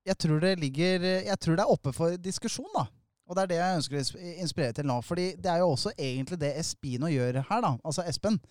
jeg 0.05 0.17
tror 0.17 0.39
det 0.41 0.55
ligger 0.59 1.03
Jeg 1.25 1.37
tror 1.39 1.55
det 1.57 1.63
er 1.63 1.73
oppe 1.73 1.93
for 1.93 2.17
diskusjon, 2.17 2.69
da. 2.75 2.87
Og 3.29 3.37
det 3.37 3.43
er 3.43 3.51
det 3.51 3.59
jeg 3.61 3.77
ønsker 3.79 3.99
å 4.01 4.31
inspirere 4.43 4.75
til 4.75 4.87
nå. 4.89 4.97
Fordi 5.07 5.27
det 5.39 5.51
er 5.51 5.61
jo 5.61 5.69
også 5.71 5.93
egentlig 5.95 6.39
det 6.41 6.51
Espino 6.59 7.07
gjør 7.07 7.39
her, 7.47 7.61
da. 7.63 7.75
Altså 7.79 8.03
Espen. 8.09 8.41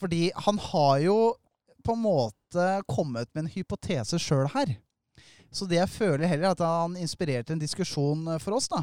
Fordi 0.00 0.28
han 0.46 0.58
har 0.58 0.98
jo 1.04 1.18
på 1.86 1.94
en 1.94 2.02
måte 2.02 2.66
kommet 2.90 3.30
med 3.32 3.44
en 3.44 3.52
hypotese 3.52 4.18
sjøl 4.18 4.48
her. 4.54 4.74
Så 5.54 5.68
det 5.68 5.78
jeg 5.78 5.92
føler 5.92 6.26
heller, 6.26 6.50
er 6.50 6.56
at 6.56 6.64
han 6.64 6.96
inspirerte 6.98 7.54
en 7.54 7.62
diskusjon 7.62 8.26
for 8.42 8.58
oss, 8.58 8.68
da. 8.72 8.82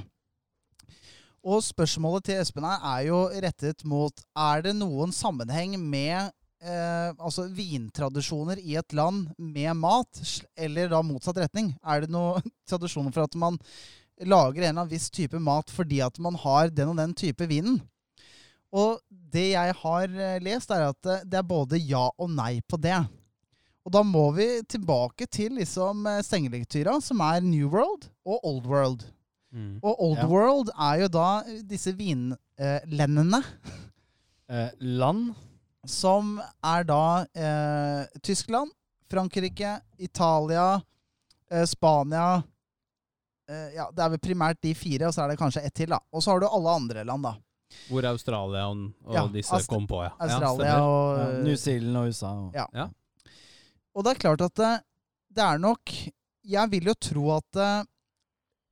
Og 1.46 1.62
spørsmålet 1.62 2.26
til 2.26 2.40
Espen 2.42 2.66
her 2.66 2.82
er 2.96 3.04
jo 3.06 3.20
rettet 3.30 3.84
mot 3.86 4.24
Er 4.34 4.64
det 4.66 4.74
noen 4.80 5.12
sammenheng 5.14 5.76
med 5.78 6.32
eh, 6.66 7.12
altså 7.16 7.46
vintradisjoner 7.54 8.60
i 8.60 8.76
et 8.80 8.96
land 8.98 9.30
med 9.38 9.78
mat, 9.78 10.22
eller 10.58 10.90
da 10.92 11.02
motsatt 11.06 11.40
retning? 11.46 11.74
Er 11.86 12.04
det 12.04 12.12
noen 12.14 12.46
tradisjoner 12.70 13.14
for 13.16 13.28
at 13.30 13.38
man 13.40 13.60
lager 14.22 14.62
en 14.62 14.70
eller 14.70 14.74
annen 14.82 14.94
viss 14.94 15.10
type 15.12 15.40
mat 15.44 15.72
fordi 15.74 16.00
at 16.06 16.18
man 16.24 16.38
har 16.40 16.72
den 16.72 16.94
og 16.94 17.00
den 17.02 17.14
type 17.18 17.48
vinen. 17.52 17.82
Og 18.76 19.00
det 19.10 19.52
jeg 19.54 19.76
har 19.82 20.16
eh, 20.16 20.40
lest, 20.44 20.72
er 20.72 20.90
at 20.90 21.12
eh, 21.12 21.24
det 21.24 21.40
er 21.40 21.48
både 21.48 21.80
ja 21.80 22.08
og 22.18 22.32
nei 22.32 22.60
på 22.68 22.80
det. 22.82 22.98
Og 23.86 23.94
da 23.94 24.02
må 24.04 24.30
vi 24.36 24.48
tilbake 24.68 25.28
til 25.32 25.60
liksom 25.60 26.08
eh, 26.10 26.24
sengelektyra, 26.26 26.98
som 27.04 27.22
er 27.24 27.44
New 27.46 27.70
World 27.72 28.10
og 28.26 28.40
Old 28.42 28.68
World. 28.72 29.06
Mm. 29.56 29.78
Og 29.80 30.02
Old 30.10 30.20
Ja. 30.20 30.28
World 30.28 30.72
er 30.76 31.06
jo 31.06 31.12
da 31.14 31.28
disse 31.64 31.94
vinlendene, 31.96 33.44
Eh, 34.46 34.70
land. 34.78 35.34
Som 35.88 36.36
er 36.64 36.84
da 36.88 37.26
eh, 37.34 38.20
Tyskland, 38.24 38.72
Frankrike, 39.12 39.80
Italia, 39.98 40.82
eh, 41.52 41.66
Spania 41.70 42.44
eh, 43.50 43.76
Ja, 43.76 43.90
det 43.94 44.04
er 44.04 44.14
vel 44.16 44.22
primært 44.24 44.62
de 44.66 44.74
fire, 44.78 45.10
og 45.10 45.16
så 45.16 45.26
er 45.26 45.34
det 45.34 45.40
kanskje 45.42 45.64
ett 45.66 45.76
til, 45.78 45.92
da. 45.94 46.00
Og 46.12 46.24
så 46.24 46.34
har 46.34 46.42
du 46.42 46.48
alle 46.50 46.76
andre 46.82 47.06
land, 47.08 47.28
da. 47.28 47.36
Hvor 47.90 48.06
Australia 48.08 48.68
og, 48.70 48.86
og 49.06 49.16
Ja, 49.18 49.26
disse 49.32 49.56
Ast 49.58 49.70
kom 49.70 49.88
på, 49.90 50.04
ja. 50.06 50.14
Australia 50.22 50.70
ja, 50.70 50.84
og 50.84 51.18
Ja, 51.20 51.26
New 51.46 51.58
Zealand 51.60 51.98
og 51.98 52.12
USA. 52.12 52.32
Og. 52.46 52.56
Ja. 52.56 52.68
Ja. 52.74 52.88
Og 53.96 54.06
det 54.06 54.14
er 54.14 54.22
klart 54.22 54.44
at 54.46 54.56
det, 54.60 54.72
det 55.36 55.44
er 55.44 55.60
nok 55.62 55.92
Jeg 56.46 56.72
vil 56.72 56.90
jo 56.92 56.96
tro 57.02 57.26
at 57.36 57.60
eh, 57.62 57.84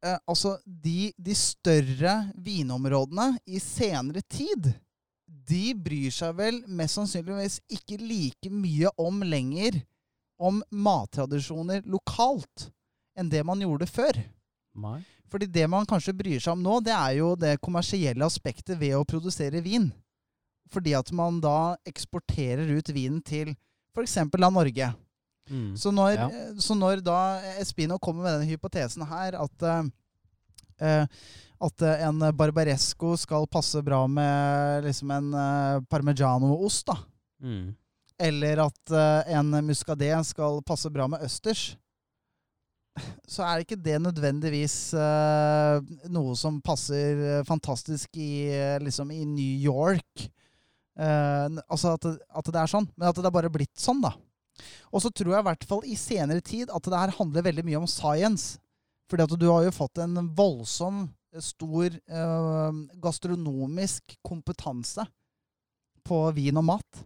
eh, 0.06 0.17
altså 0.30 0.56
de, 0.66 1.11
de 1.17 1.35
større 1.35 2.16
vinområdene 2.35 3.33
i 3.48 3.59
senere 3.64 4.22
tid 4.30 4.74
De 5.49 5.73
bryr 5.75 6.11
seg 6.13 6.35
vel 6.38 6.61
mest 6.67 6.95
sannsynligvis 6.99 7.59
ikke 7.73 7.97
like 7.99 8.51
mye 8.53 8.91
om 9.01 9.19
lenger 9.27 9.81
om 10.39 10.61
mattradisjoner 10.72 11.83
lokalt 11.89 12.69
enn 13.19 13.30
det 13.30 13.43
man 13.45 13.61
gjorde 13.61 13.88
før. 13.89 14.17
Nei. 14.73 14.99
Fordi 15.30 15.47
det 15.49 15.65
man 15.69 15.85
kanskje 15.89 16.13
bryr 16.15 16.39
seg 16.41 16.53
om 16.55 16.63
nå, 16.63 16.80
det 16.85 16.93
er 16.93 17.17
jo 17.19 17.33
det 17.39 17.57
kommersielle 17.63 18.25
aspektet 18.25 18.77
ved 18.80 18.95
å 18.97 19.05
produsere 19.07 19.61
vin. 19.65 19.89
Fordi 20.73 20.93
at 20.97 21.11
man 21.13 21.39
da 21.41 21.75
eksporterer 21.89 22.69
ut 22.77 22.89
vinen 22.93 23.22
til 23.25 23.53
f.eks. 23.93 24.17
av 24.23 24.53
Norge. 24.53 24.93
Mm. 25.49 25.73
Så 25.77 25.91
når, 25.91 26.13
Ja. 26.17 26.30
så 26.57 26.73
når 26.77 27.01
da 27.03 27.17
Espino 27.59 27.97
kommer 27.99 28.23
med 28.23 28.39
denne 28.39 28.49
hypotesen 28.49 29.05
her, 29.09 29.35
at, 29.35 29.63
eh, 29.63 29.83
at 31.64 31.82
eh, 31.82 32.03
en 32.08 32.19
barbaresco 32.35 33.14
skal 33.18 33.48
passe 33.52 33.82
bra 33.85 34.03
med 34.08 34.84
liksom 34.88 35.11
en 35.16 35.32
eh, 35.34 35.77
parmigiano-ost, 35.90 36.88
da. 36.90 36.98
Mm. 37.43 37.72
Eller 38.24 38.64
at 38.66 38.93
eh, 38.93 39.34
en 39.38 39.56
muscadé 39.66 40.11
skal 40.27 40.61
passe 40.68 40.92
bra 40.93 41.08
med 41.11 41.24
østers. 41.26 41.74
Så 43.26 43.42
er 43.42 43.64
ikke 43.64 43.80
det 43.80 43.95
nødvendigvis 44.03 44.93
noe 46.14 46.35
som 46.38 46.60
passer 46.61 47.42
fantastisk 47.48 48.19
i, 48.22 48.53
liksom 48.85 49.10
i 49.10 49.24
New 49.26 49.64
York. 49.66 50.27
Altså 50.93 51.95
at 51.95 52.06
at 52.06 52.52
det 52.53 52.61
er 52.61 52.69
sånn. 52.69 52.85
Men 52.93 53.08
at 53.10 53.18
det 53.18 53.26
er 53.26 53.34
bare 53.34 53.50
blitt 53.50 53.74
sånn, 53.82 53.98
da. 54.03 54.14
Og 54.93 55.02
så 55.02 55.10
tror 55.10 55.34
jeg 55.34 55.42
i 55.42 55.48
hvert 55.50 55.66
fall 55.66 55.82
i 55.90 55.98
senere 55.98 56.45
tid 56.45 56.69
at 56.69 56.85
det 56.85 57.02
her 57.02 57.18
handler 57.18 57.48
veldig 57.50 57.66
mye 57.66 57.82
om 57.82 57.90
science. 57.90 58.61
Fordi 59.11 59.25
at 59.25 59.35
du 59.40 59.48
har 59.49 59.65
jo 59.65 59.75
fått 59.75 59.99
en 60.03 60.17
voldsom, 60.35 61.07
stor 61.41 61.95
eh, 61.95 62.72
gastronomisk 63.01 64.17
kompetanse 64.22 65.06
på 66.06 66.19
vin 66.35 66.59
og 66.59 66.67
mat. 66.67 66.99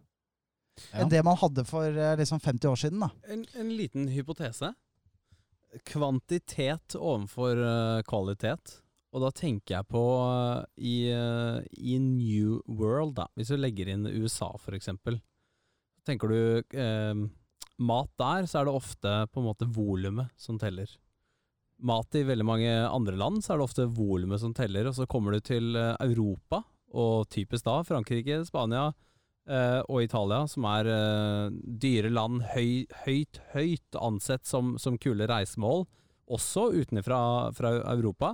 Ja. 0.91 1.01
Enn 1.01 1.11
det 1.11 1.23
man 1.25 1.37
hadde 1.39 1.63
for 1.67 1.87
eh, 1.87 2.17
liksom 2.19 2.41
50 2.43 2.71
år 2.71 2.81
siden. 2.81 3.05
da. 3.05 3.09
En, 3.31 3.45
en 3.57 3.71
liten 3.77 4.09
hypotese. 4.11 4.73
Kvantitet 5.87 6.95
overfor 6.95 7.59
uh, 7.59 8.03
kvalitet. 8.07 8.77
Og 9.15 9.23
da 9.23 9.31
tenker 9.35 9.77
jeg 9.77 9.87
på 9.91 10.03
uh, 10.21 10.63
i, 10.77 11.09
uh, 11.11 11.59
i 11.77 11.97
New 12.01 12.59
World, 12.67 13.17
da. 13.19 13.27
Hvis 13.35 13.51
du 13.51 13.57
legger 13.59 13.91
inn 13.91 14.07
USA, 14.07 14.53
for 14.61 14.77
eksempel. 14.77 15.19
Tenker 16.07 16.31
du 16.31 16.39
mat 17.83 18.11
der, 18.15 18.45
så 18.47 18.61
er 18.61 18.69
det 18.69 18.77
ofte 18.79 19.11
på 19.27 19.41
en 19.41 19.47
måte 19.49 19.67
volumet 19.75 20.31
som 20.39 20.55
teller. 20.61 20.87
Mat 21.85 22.15
i 22.17 22.23
veldig 22.25 22.45
mange 22.47 22.71
andre 22.87 23.17
land, 23.19 23.43
så 23.43 23.53
er 23.53 23.59
det 23.59 23.67
ofte 23.67 23.89
volumet 23.93 24.41
som 24.41 24.53
teller. 24.57 24.89
Og 24.89 24.95
så 24.97 25.05
kommer 25.09 25.35
du 25.35 25.43
til 25.45 25.75
eh, 25.77 25.93
Europa, 26.07 26.63
og 26.97 27.27
typisk 27.33 27.67
da 27.67 27.81
Frankrike, 27.85 28.39
Spania, 28.47 28.87
eh, 29.49 29.81
og 29.85 30.01
Italia, 30.05 30.45
som 30.49 30.65
er 30.71 30.89
eh, 30.89 31.59
dyre 31.83 32.11
land, 32.13 32.41
høy, 32.55 32.87
høyt, 33.05 33.41
høyt 33.53 33.99
ansett 34.01 34.47
som, 34.49 34.75
som 34.81 34.97
kule 35.01 35.29
reisemål, 35.29 35.85
også 36.27 36.71
utenfra 36.75 37.19
fra 37.55 37.77
Europa, 37.93 38.33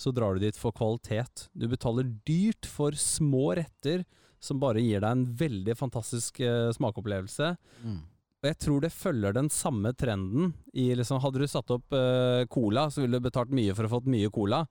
så 0.00 0.12
drar 0.16 0.34
du 0.34 0.46
dit 0.46 0.56
for 0.56 0.74
kvalitet. 0.74 1.50
Du 1.52 1.68
betaler 1.68 2.08
dyrt 2.26 2.66
for 2.66 2.96
små 2.96 3.52
retter 3.58 4.06
som 4.40 4.60
bare 4.60 4.80
gir 4.80 5.02
deg 5.04 5.10
en 5.12 5.26
veldig 5.36 5.76
fantastisk 5.76 6.40
eh, 6.40 6.70
smakopplevelse. 6.72 7.52
Mm. 7.84 8.00
Og 8.40 8.48
jeg 8.48 8.56
tror 8.64 8.80
det 8.80 8.92
følger 8.94 9.34
den 9.36 9.50
samme 9.52 9.92
trenden 9.92 10.54
i 10.72 10.88
liksom 10.96 11.20
Hadde 11.20 11.42
du 11.42 11.48
satt 11.50 11.72
opp 11.74 11.92
uh, 11.92 12.46
cola, 12.52 12.86
så 12.88 13.02
ville 13.02 13.20
du 13.20 13.26
betalt 13.26 13.52
mye 13.52 13.74
for 13.76 13.84
å 13.86 13.92
få 13.92 14.00
mye 14.08 14.30
cola. 14.32 14.62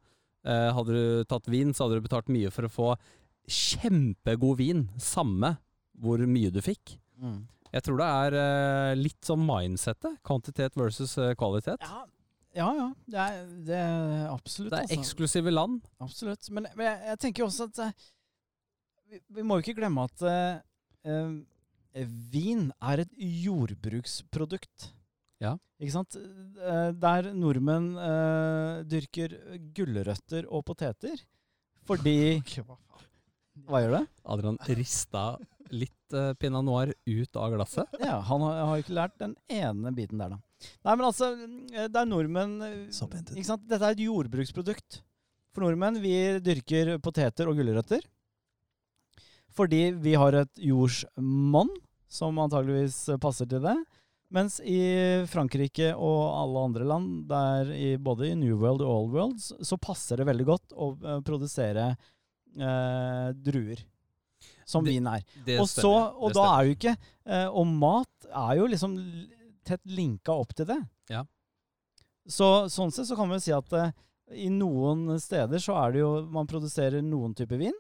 Uh, 0.42 0.72
hadde 0.74 0.96
du 0.96 1.28
tatt 1.30 1.50
vin, 1.52 1.74
så 1.76 1.86
hadde 1.86 2.00
du 2.00 2.08
betalt 2.08 2.32
mye 2.34 2.50
for 2.54 2.66
å 2.66 2.72
få 2.74 2.88
kjempegod 3.50 4.58
vin. 4.58 4.88
Samme 4.98 5.54
hvor 6.02 6.24
mye 6.26 6.50
du 6.54 6.64
fikk. 6.66 6.96
Mm. 7.22 7.44
Jeg 7.70 7.86
tror 7.86 8.02
det 8.02 8.08
er 8.24 8.38
uh, 8.40 8.94
litt 8.98 9.30
sånn 9.30 9.46
mindsettet. 9.46 10.18
Kvantitet 10.26 10.80
versus 10.80 11.14
kvalitet. 11.38 11.86
Ja, 11.86 12.02
ja. 12.58 12.72
ja. 12.74 12.90
Det, 13.06 13.28
er, 13.28 13.46
det 13.70 13.84
er 13.84 14.26
absolutt. 14.32 14.74
Det 14.74 14.82
er 14.82 14.90
altså. 14.90 14.98
eksklusive 14.98 15.54
land. 15.54 15.86
Absolutt. 16.02 16.50
Men, 16.50 16.72
men 16.74 16.90
jeg, 16.90 17.06
jeg 17.12 17.22
tenker 17.28 17.46
også 17.46 17.70
at 17.70 17.84
vi, 17.86 19.22
vi 19.38 19.46
må 19.46 19.60
jo 19.60 19.68
ikke 19.68 19.78
glemme 19.78 20.10
at 20.10 20.26
vin 22.06 22.70
er 22.82 23.04
et 23.06 23.12
jordbruksprodukt. 23.18 24.90
Ja. 25.40 25.56
Ikke 25.80 25.94
sant? 25.96 26.16
Eh, 26.20 26.90
Der 27.00 27.30
nordmenn 27.34 27.94
eh, 27.96 28.82
dyrker 28.92 29.36
gulrøtter 29.76 30.48
og 30.52 30.66
poteter 30.68 31.22
fordi 31.90 32.42
Hva 33.70 33.80
gjør 33.82 33.96
det? 33.98 34.04
Adrian 34.30 34.60
rista 34.78 35.24
litt 35.74 36.14
eh, 36.16 36.34
pinot 36.40 36.64
noir 36.66 36.92
ut 37.08 37.40
av 37.40 37.56
glasset. 37.56 37.98
Ja, 38.02 38.20
han 38.26 38.44
har, 38.46 38.60
har 38.70 38.84
ikke 38.84 38.96
lært 38.98 39.18
den 39.20 39.36
ene 39.52 39.92
biten 39.96 40.22
der, 40.22 40.36
da. 40.36 40.40
Nei, 40.86 40.94
men 40.96 41.08
altså, 41.08 41.32
eh, 41.74 41.88
det 41.92 42.00
er 42.00 42.08
nordmenn. 42.10 42.56
Ikke 42.90 43.48
sant? 43.48 43.66
Dette 43.70 43.84
er 43.84 43.96
et 43.96 44.06
jordbruksprodukt. 44.06 45.02
For 45.56 45.66
nordmenn, 45.66 46.00
vi 46.04 46.14
dyrker 46.46 46.98
poteter 47.04 47.50
og 47.50 47.60
gulrøtter. 47.60 48.06
Fordi 49.58 49.82
vi 50.00 50.14
har 50.20 50.38
et 50.44 50.62
jordsmonn 50.62 51.72
som 52.10 52.38
antageligvis 52.42 52.98
passer 53.22 53.46
til 53.50 53.62
det. 53.64 53.76
Mens 54.34 54.60
i 54.62 54.78
Frankrike 55.30 55.92
og 55.98 56.20
alle 56.38 56.64
andre 56.68 56.86
land, 56.86 57.08
der 57.30 57.72
i, 57.74 57.96
både 57.98 58.28
i 58.30 58.36
New 58.38 58.58
World 58.62 58.84
og 58.86 58.92
Old 58.94 59.14
World, 59.16 59.40
så- 59.42 59.78
passer 59.82 60.18
det 60.22 60.28
veldig 60.30 60.46
godt 60.46 60.74
å 60.78 60.92
eh, 61.02 61.22
produsere 61.26 61.88
eh, 62.58 63.32
druer. 63.34 63.82
Som 64.66 64.84
Det- 64.86 64.94
vin 64.94 65.08
er. 65.08 65.24
Og, 65.60 65.68
så, 65.68 65.92
og 66.14 66.34
da 66.34 66.44
er 66.60 66.66
jo 66.70 66.76
ikke 66.76 66.94
eh, 67.26 67.48
Og 67.50 67.66
mat 67.68 68.28
er 68.30 68.58
jo 68.60 68.68
liksom 68.70 68.94
tett 69.66 69.82
linka 69.86 70.32
opp 70.32 70.54
til 70.56 70.66
det. 70.70 70.78
Ja. 71.10 71.24
Så 72.30 72.70
sånn 72.70 72.92
sett 72.94 73.08
så 73.10 73.16
kan 73.18 73.30
vi 73.34 73.40
si 73.42 73.52
at 73.52 73.74
eh, 73.74 73.92
i 74.38 74.50
noen 74.54 75.18
steder 75.20 75.58
så 75.58 75.74
er 75.88 75.92
det 75.96 76.00
jo 76.04 76.12
Man 76.30 76.46
produserer 76.48 77.02
noen 77.02 77.34
typer 77.36 77.58
vin, 77.58 77.74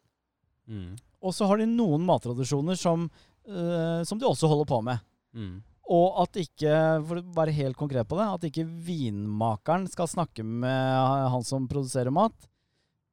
Mm. 0.69 0.95
og 1.25 1.33
så 1.33 1.48
har 1.49 1.58
de 1.58 1.66
noen 1.66 2.03
mattradisjoner 2.06 2.77
som, 2.77 3.08
eh, 3.49 4.03
som 4.07 4.19
de 4.21 4.27
også 4.29 4.49
holder 4.51 4.69
på 4.69 4.79
med. 4.85 5.01
Mm. 5.35 5.57
Og 5.89 6.19
at 6.21 6.37
ikke, 6.37 6.73
for 7.09 7.17
å 7.17 7.25
være 7.33 7.55
helt 7.57 7.77
konkret 7.77 8.07
på 8.09 8.17
det, 8.19 8.27
at 8.29 8.45
ikke 8.45 8.67
vinmakeren 8.85 9.87
skal 9.89 10.09
snakke 10.11 10.45
med 10.45 11.31
han 11.33 11.45
som 11.47 11.65
produserer 11.69 12.13
mat, 12.13 12.35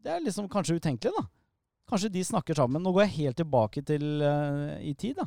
det 0.04 0.12
er 0.12 0.20
liksom 0.22 0.48
kanskje 0.52 0.76
utenkelig, 0.76 1.14
da. 1.16 1.24
Kanskje 1.88 2.10
de 2.12 2.24
snakker 2.26 2.58
sammen. 2.58 2.82
Nå 2.82 2.92
går 2.92 3.06
jeg 3.06 3.14
helt 3.16 3.38
tilbake 3.40 3.80
til 3.86 4.04
uh, 4.20 4.74
i 4.82 4.92
tid, 4.98 5.16
da. 5.18 5.26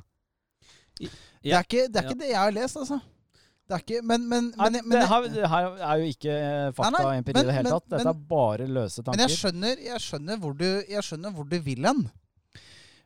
Det 1.00 1.54
er 1.56 1.64
ikke 1.64 1.88
det, 1.88 2.02
er 2.02 2.10
ikke 2.10 2.20
det 2.20 2.30
jeg 2.34 2.40
har 2.40 2.54
lest, 2.54 2.78
altså. 2.78 3.00
Det 3.70 3.76
er 3.78 3.84
ikke 3.86 4.00
Men, 4.04 4.24
men, 4.28 4.48
Nei, 4.58 4.70
men, 4.74 4.86
men, 4.86 4.96
det, 4.98 5.08
her, 5.10 5.28
det 5.34 5.50
her 5.52 5.68
er 5.88 6.00
jo 6.02 6.08
ikke 6.10 6.34
eh, 6.36 6.72
fakta 6.76 7.04
og 7.06 7.12
empiri 7.14 7.38
men- 7.38 7.44
i 7.44 7.50
det 7.50 7.58
hele 7.60 7.74
tatt. 7.76 7.86
Dette 7.86 8.00
men- 8.04 8.10
er 8.12 8.24
bare 8.32 8.68
løse 8.68 9.02
men 9.04 9.06
tanker. 9.12 9.22
jeg 9.26 9.38
skjønner, 9.38 9.84
jeg 9.86 10.04
skjønner 10.06 10.40
hvor 10.42 10.56
du, 10.58 10.66
jeg 10.90 11.06
skjønner 11.06 11.36
hvor 11.36 11.50
du 11.50 11.56
vil 11.68 11.86
hen. 11.86 12.02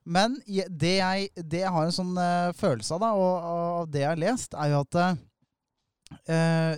Men 0.04 0.36
det 0.46 0.98
jeg, 1.00 1.30
det 1.36 1.62
jeg 1.64 1.72
har 1.72 1.88
en 1.88 1.96
sånn 1.96 2.16
uh, 2.18 2.52
følelse 2.58 2.96
av, 2.96 3.04
da, 3.04 3.12
og 3.16 3.52
og 3.84 3.92
det 3.92 4.04
jeg 4.04 4.12
har 4.12 4.20
lest, 4.20 4.58
er 4.60 4.74
jo 4.74 4.82
at 4.84 4.98
eh, 6.28 6.74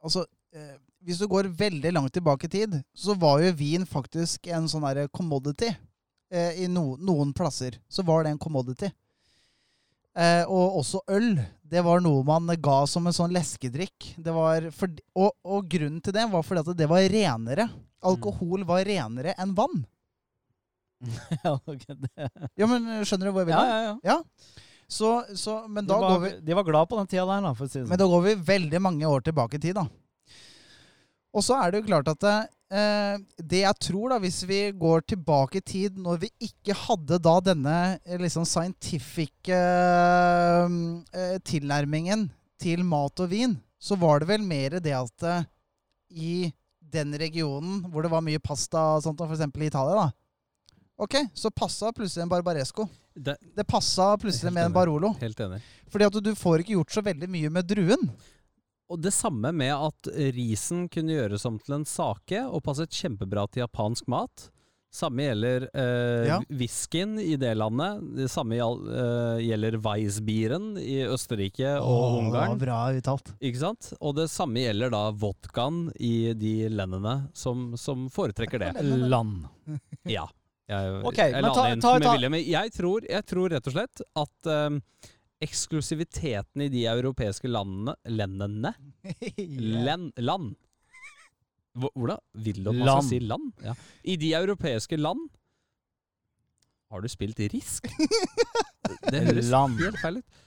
Altså 0.00 0.24
uh, 0.24 0.76
Hvis 1.04 1.20
du 1.20 1.26
går 1.28 1.50
veldig 1.56 1.92
langt 1.92 2.12
tilbake 2.16 2.48
i 2.48 2.52
tid, 2.52 2.78
så 2.96 3.14
var 3.16 3.42
jo 3.44 3.52
vin 3.56 3.84
faktisk 3.88 4.48
en 4.48 4.68
sånn 4.68 4.84
derre 4.84 5.08
commodity. 5.12 5.70
I 6.30 6.68
no, 6.70 6.94
noen 6.94 7.32
plasser 7.34 7.74
så 7.90 8.04
var 8.06 8.22
det 8.22 8.30
en 8.30 8.38
commodity. 8.38 8.86
Og 10.46 10.76
også 10.78 11.00
øl. 11.10 11.32
Det 11.66 11.82
var 11.82 12.04
noe 12.04 12.22
man 12.22 12.52
ga 12.62 12.76
som 12.86 13.08
en 13.08 13.16
sånn 13.16 13.34
leskedrikk. 13.34 14.12
Det 14.14 14.34
var 14.36 14.68
fordi, 14.76 15.02
og, 15.18 15.32
og 15.42 15.66
grunnen 15.72 15.98
til 16.04 16.14
det 16.14 16.28
var 16.30 16.44
fordi 16.46 16.62
at 16.62 16.78
det 16.78 16.86
var 16.92 17.08
renere. 17.10 17.66
Alkohol 18.06 18.62
var 18.68 18.84
renere 18.86 19.34
enn 19.42 19.56
vann. 19.58 19.82
ja, 22.60 22.66
men 22.68 22.90
Skjønner 23.08 23.30
du 23.30 23.32
hvor 23.32 23.44
jeg 23.44 23.50
vil 23.50 23.56
ja, 23.56 23.64
ja, 23.64 23.80
ja. 23.86 23.94
Ja. 24.04 24.18
Så, 24.90 25.10
så, 25.38 25.60
men 25.70 25.86
De 25.86 25.94
var, 25.94 26.16
går 26.16 26.22
vi 26.24 26.30
de 26.48 26.54
var 26.58 26.66
glad 26.66 26.88
på 26.90 26.98
den 26.98 27.08
tida 27.08 27.24
der, 27.28 27.44
da, 27.46 27.52
si 27.54 27.78
Men 27.78 27.92
sånn. 27.92 28.00
da 28.02 28.08
går 28.10 28.24
vi 28.24 28.38
veldig 28.48 28.80
mange 28.82 29.06
år 29.06 29.22
tilbake 29.22 29.60
i 29.60 29.62
tid, 29.62 29.78
da. 29.78 29.86
Og 31.30 31.44
så 31.46 31.60
er 31.60 31.70
det 31.70 31.80
jo 31.80 31.86
klart 31.86 32.10
at 32.10 32.26
eh, 32.26 33.20
det 33.38 33.60
jeg 33.62 33.78
tror, 33.86 34.10
da, 34.10 34.18
hvis 34.18 34.40
vi 34.50 34.58
går 34.74 35.04
tilbake 35.12 35.60
i 35.60 35.66
tid, 35.66 35.98
når 36.02 36.24
vi 36.24 36.32
ikke 36.48 36.74
hadde 36.74 37.20
da 37.22 37.36
denne 37.52 37.76
eh, 38.02 38.18
liksom 38.18 38.42
scientific 38.48 39.52
eh, 39.54 40.66
eh, 41.14 41.36
tilnærmingen 41.46 42.26
til 42.60 42.82
mat 42.82 43.22
og 43.22 43.30
vin, 43.30 43.54
så 43.80 43.94
var 43.96 44.20
det 44.20 44.32
vel 44.32 44.42
mer 44.42 44.80
det 44.82 44.96
at 44.98 45.28
eh, 45.30 45.46
i 46.10 46.34
den 46.90 47.14
regionen 47.14 47.84
hvor 47.92 48.02
det 48.02 48.10
var 48.10 48.26
mye 48.26 48.42
pasta, 48.42 48.96
og 48.96 49.06
sånt, 49.06 49.22
f.eks. 49.22 49.46
i 49.46 49.70
Italia, 49.70 50.02
da. 50.02 50.08
Ok, 51.00 51.16
så 51.34 51.50
passa 51.50 51.92
plutselig 51.96 52.26
en 52.26 52.32
barbaresco. 52.32 52.84
Det, 53.16 53.36
Det 53.56 53.64
passa 53.68 54.12
plutselig 54.20 54.52
med 54.52 54.68
en. 54.68 54.72
Barolo. 54.76 55.14
helt 55.20 55.40
enig. 55.40 55.62
Fordi 55.90 56.06
at 56.10 56.18
du 56.22 56.34
får 56.36 56.60
ikke 56.62 56.76
gjort 56.76 56.92
så 56.94 57.02
veldig 57.02 57.28
mye 57.32 57.50
med 57.50 57.66
druen. 57.66 58.10
Og 58.90 58.98
det 59.00 59.12
samme 59.14 59.52
med 59.54 59.70
at 59.72 60.08
risen 60.34 60.88
kunne 60.90 61.14
gjøres 61.14 61.44
om 61.46 61.58
til 61.62 61.76
en 61.78 61.84
sake 61.86 62.40
og 62.46 62.62
passet 62.66 62.90
kjempebra 62.90 63.44
til 63.50 63.62
japansk 63.64 64.08
mat. 64.10 64.48
Samme 64.90 65.22
gjelder 65.22 65.68
eh, 65.70 66.24
Ja. 66.26 66.40
whiskyen 66.50 67.12
i 67.22 67.36
det 67.38 67.52
landet. 67.56 68.00
Det 68.16 68.26
samme 68.32 68.56
eh, 68.58 69.38
gjelder 69.46 69.76
Weissbieren 69.84 70.72
i 70.82 70.96
Østerrike 71.06 71.76
og 71.78 71.92
Åh, 71.94 72.16
Ungarn. 72.24 72.58
Bra 72.58 72.80
uttalt. 72.98 73.30
Ikke 73.38 73.62
sant? 73.62 73.92
Og 74.02 74.16
det 74.18 74.26
samme 74.32 74.58
gjelder 74.64 74.90
da 74.90 75.04
vodkaen 75.14 75.92
i 76.02 76.32
de 76.34 76.56
landene 76.74 77.28
som, 77.38 77.76
som 77.78 78.08
foretrekker 78.10 78.58
det. 78.66 78.72
Land. 78.82 79.46
Ja. 80.10 80.26
Jeg, 80.70 81.00
Ok, 81.10 81.18
jeg 81.18 81.32
men 81.42 81.50
ta- 81.50 81.68
ta- 81.82 81.98
ta- 81.98 82.12
vilje. 82.14 82.30
Men 82.30 82.44
jeg 82.46 82.72
tror, 82.76 83.06
jeg 83.10 83.26
tror 83.26 83.50
rett 83.50 83.66
og 83.70 83.74
slett 83.74 84.02
at 84.22 84.50
um, 84.70 84.76
eksklusiviteten 85.42 86.62
i 86.66 86.68
de 86.72 86.84
europeiske 86.90 87.48
landene 87.50 87.94
Lennene 88.06 88.72
Len, 89.86 90.10
land. 90.20 90.52
Hvordan 91.80 92.18
vil 92.34 92.62
du 92.64 92.70
at 92.70 92.76
man 92.76 92.86
Land. 92.86 93.04
skal 93.06 93.08
si 93.08 93.20
land? 93.24 93.50
Ja. 93.64 93.74
I 94.04 94.16
de 94.20 94.32
europeiske 94.36 94.98
land 94.98 95.28
Har 96.90 97.00
du 97.04 97.08
spilt 97.12 97.38
Risk? 97.54 97.86
Det 99.10 99.20
høres 99.28 99.50
Land. 99.52 99.78
helt 99.78 99.98
feil 100.02 100.16
ut. 100.22 100.38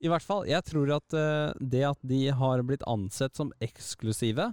I 0.00 0.08
hvert 0.08 0.24
fall, 0.24 0.46
jeg 0.48 0.64
tror 0.64 0.90
at 0.96 1.14
uh, 1.16 1.52
det 1.60 1.82
at 1.90 1.98
de 2.08 2.18
har 2.32 2.62
blitt 2.64 2.84
ansett 2.88 3.36
som 3.36 3.50
eksklusive, 3.60 4.46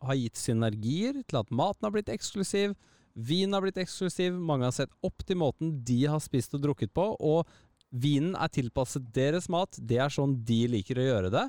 har 0.00 0.16
gitt 0.16 0.36
synergier 0.40 1.18
til 1.28 1.38
at 1.42 1.50
maten 1.52 1.84
har 1.84 1.92
blitt 1.92 2.08
eksklusiv, 2.12 2.72
vinen 3.16 3.56
har 3.56 3.64
blitt 3.64 3.78
eksklusiv, 3.80 4.36
mange 4.36 4.68
har 4.68 4.74
sett 4.76 4.92
opp 5.06 5.24
til 5.26 5.38
måten 5.40 5.72
de 5.88 6.02
har 6.06 6.20
spist 6.20 6.54
og 6.56 6.62
drukket 6.66 6.92
på, 6.96 7.08
og 7.16 7.48
vinen 7.96 8.34
er 8.36 8.50
tilpasset 8.52 9.08
deres 9.16 9.48
mat, 9.52 9.78
det 9.80 9.98
er 10.04 10.12
sånn 10.12 10.34
de 10.44 10.62
liker 10.68 11.00
å 11.00 11.06
gjøre 11.08 11.32
det. 11.32 11.46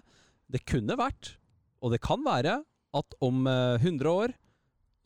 Det 0.47 0.63
kunne 0.69 0.95
vært, 0.99 1.33
og 1.83 1.91
det 1.91 1.99
kan 2.05 2.23
være, 2.25 2.61
at 2.97 3.17
om 3.21 3.43
eh, 3.51 3.83
100 3.83 4.07
år 4.09 4.31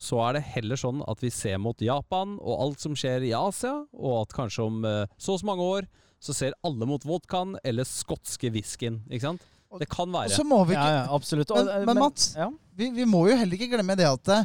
så 0.02 0.18
er 0.24 0.36
det 0.38 0.44
heller 0.54 0.78
sånn 0.78 1.02
at 1.10 1.20
vi 1.22 1.28
ser 1.34 1.58
mot 1.62 1.78
Japan 1.82 2.36
og 2.40 2.60
alt 2.62 2.82
som 2.82 2.94
skjer 2.98 3.26
i 3.26 3.34
Asia, 3.36 3.74
og 3.92 4.20
at 4.22 4.36
kanskje 4.38 4.64
om 4.66 4.84
eh, 4.86 5.10
så 5.18 5.34
og 5.36 5.42
så 5.42 5.48
mange 5.50 5.66
år 5.66 5.88
så 6.22 6.34
ser 6.36 6.54
alle 6.62 6.86
mot 6.86 7.02
vodkaen 7.02 7.56
eller 7.66 7.86
skotske 7.86 8.52
whiskyen. 8.54 9.00
Ikke 9.10 9.32
sant? 9.32 9.46
Det 9.80 9.88
kan 9.90 10.06
Og 10.10 10.14
være. 10.14 10.34
så 10.36 10.44
må 10.46 10.60
vi 10.68 10.74
Ja, 10.76 10.82
ikke 10.84 10.94
ja, 10.94 11.04
absolutt. 11.16 11.50
Men, 11.56 11.66
Men, 11.66 11.74
eh, 11.80 11.86
men 11.90 12.00
Mats, 12.04 12.26
ja. 12.38 12.48
vi, 12.78 12.90
vi 12.94 13.06
må 13.08 13.24
jo 13.30 13.36
heller 13.40 13.58
ikke 13.58 13.70
glemme 13.74 13.96
det 13.98 14.06
at 14.06 14.32
eh, 14.36 14.44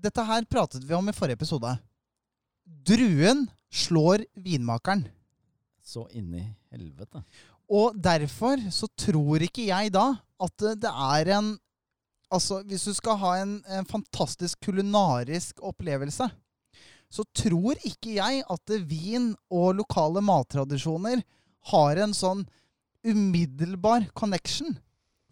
Dette 0.00 0.24
her 0.24 0.44
pratet 0.48 0.84
vi 0.86 0.96
om 0.96 1.08
i 1.10 1.14
forrige 1.14 1.36
episode. 1.36 1.70
Druen 2.64 3.46
slår 3.70 4.24
vinmakeren. 4.34 5.04
Så 5.84 6.06
inni 6.16 6.44
helvete. 6.72 7.22
Og 7.70 7.96
derfor 7.98 8.60
så 8.72 8.88
tror 8.98 9.44
ikke 9.44 9.68
jeg 9.68 9.92
da 9.94 10.12
at 10.40 10.70
det 10.80 10.92
er 10.92 11.36
en 11.38 11.58
Altså, 12.30 12.60
hvis 12.62 12.84
du 12.86 12.92
skal 12.94 13.16
ha 13.18 13.30
en, 13.40 13.56
en 13.66 13.86
fantastisk 13.90 14.60
kulinarisk 14.62 15.58
opplevelse, 15.66 16.28
så 17.10 17.24
tror 17.34 17.74
ikke 17.82 18.12
jeg 18.20 18.44
at 18.46 18.74
vin 18.86 19.32
og 19.50 19.80
lokale 19.80 20.22
mattradisjoner 20.22 21.24
har 21.72 22.02
en 22.04 22.14
sånn 22.14 22.44
umiddelbar 23.02 24.06
connection. 24.14 24.76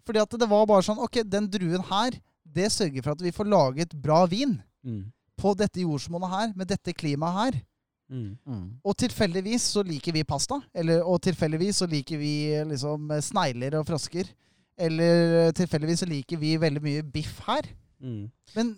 Fordi 0.03 0.25
at 0.25 0.35
det 0.43 0.51
var 0.51 0.67
bare 0.67 0.89
sånn 0.89 0.99
Ok, 0.99 1.21
den 1.23 1.47
druen 1.53 1.87
her, 1.87 2.19
det 2.55 2.71
sørger 2.73 3.03
for 3.05 3.13
at 3.17 3.23
vi 3.25 3.33
får 3.35 3.49
laget 3.51 3.95
bra 4.03 4.25
vin 4.27 4.59
Mm. 4.87 5.05
på 5.37 5.55
dette 5.59 5.81
jordsmonnet 5.83 6.31
her, 6.31 6.53
med 6.57 6.69
dette 6.71 6.93
klimaet 6.95 7.35
her. 7.55 7.61
Mm. 8.11 8.39
Mm. 8.47 8.67
Og 8.85 8.95
tilfeldigvis 8.97 9.63
så 9.75 9.83
liker 9.85 10.13
vi 10.17 10.23
pasta. 10.25 10.61
Eller, 10.75 11.03
og 11.05 11.21
tilfeldigvis 11.23 11.77
så 11.83 11.87
liker 11.91 12.17
vi 12.19 12.33
liksom 12.71 13.11
snegler 13.23 13.75
og 13.79 13.87
frosker. 13.87 14.31
Eller 14.79 15.51
tilfeldigvis 15.59 16.05
så 16.05 16.09
liker 16.09 16.39
vi 16.41 16.55
veldig 16.63 16.83
mye 16.83 17.03
biff 17.03 17.41
her. 17.47 17.67
Mm. 18.01 18.31
Men 18.55 18.71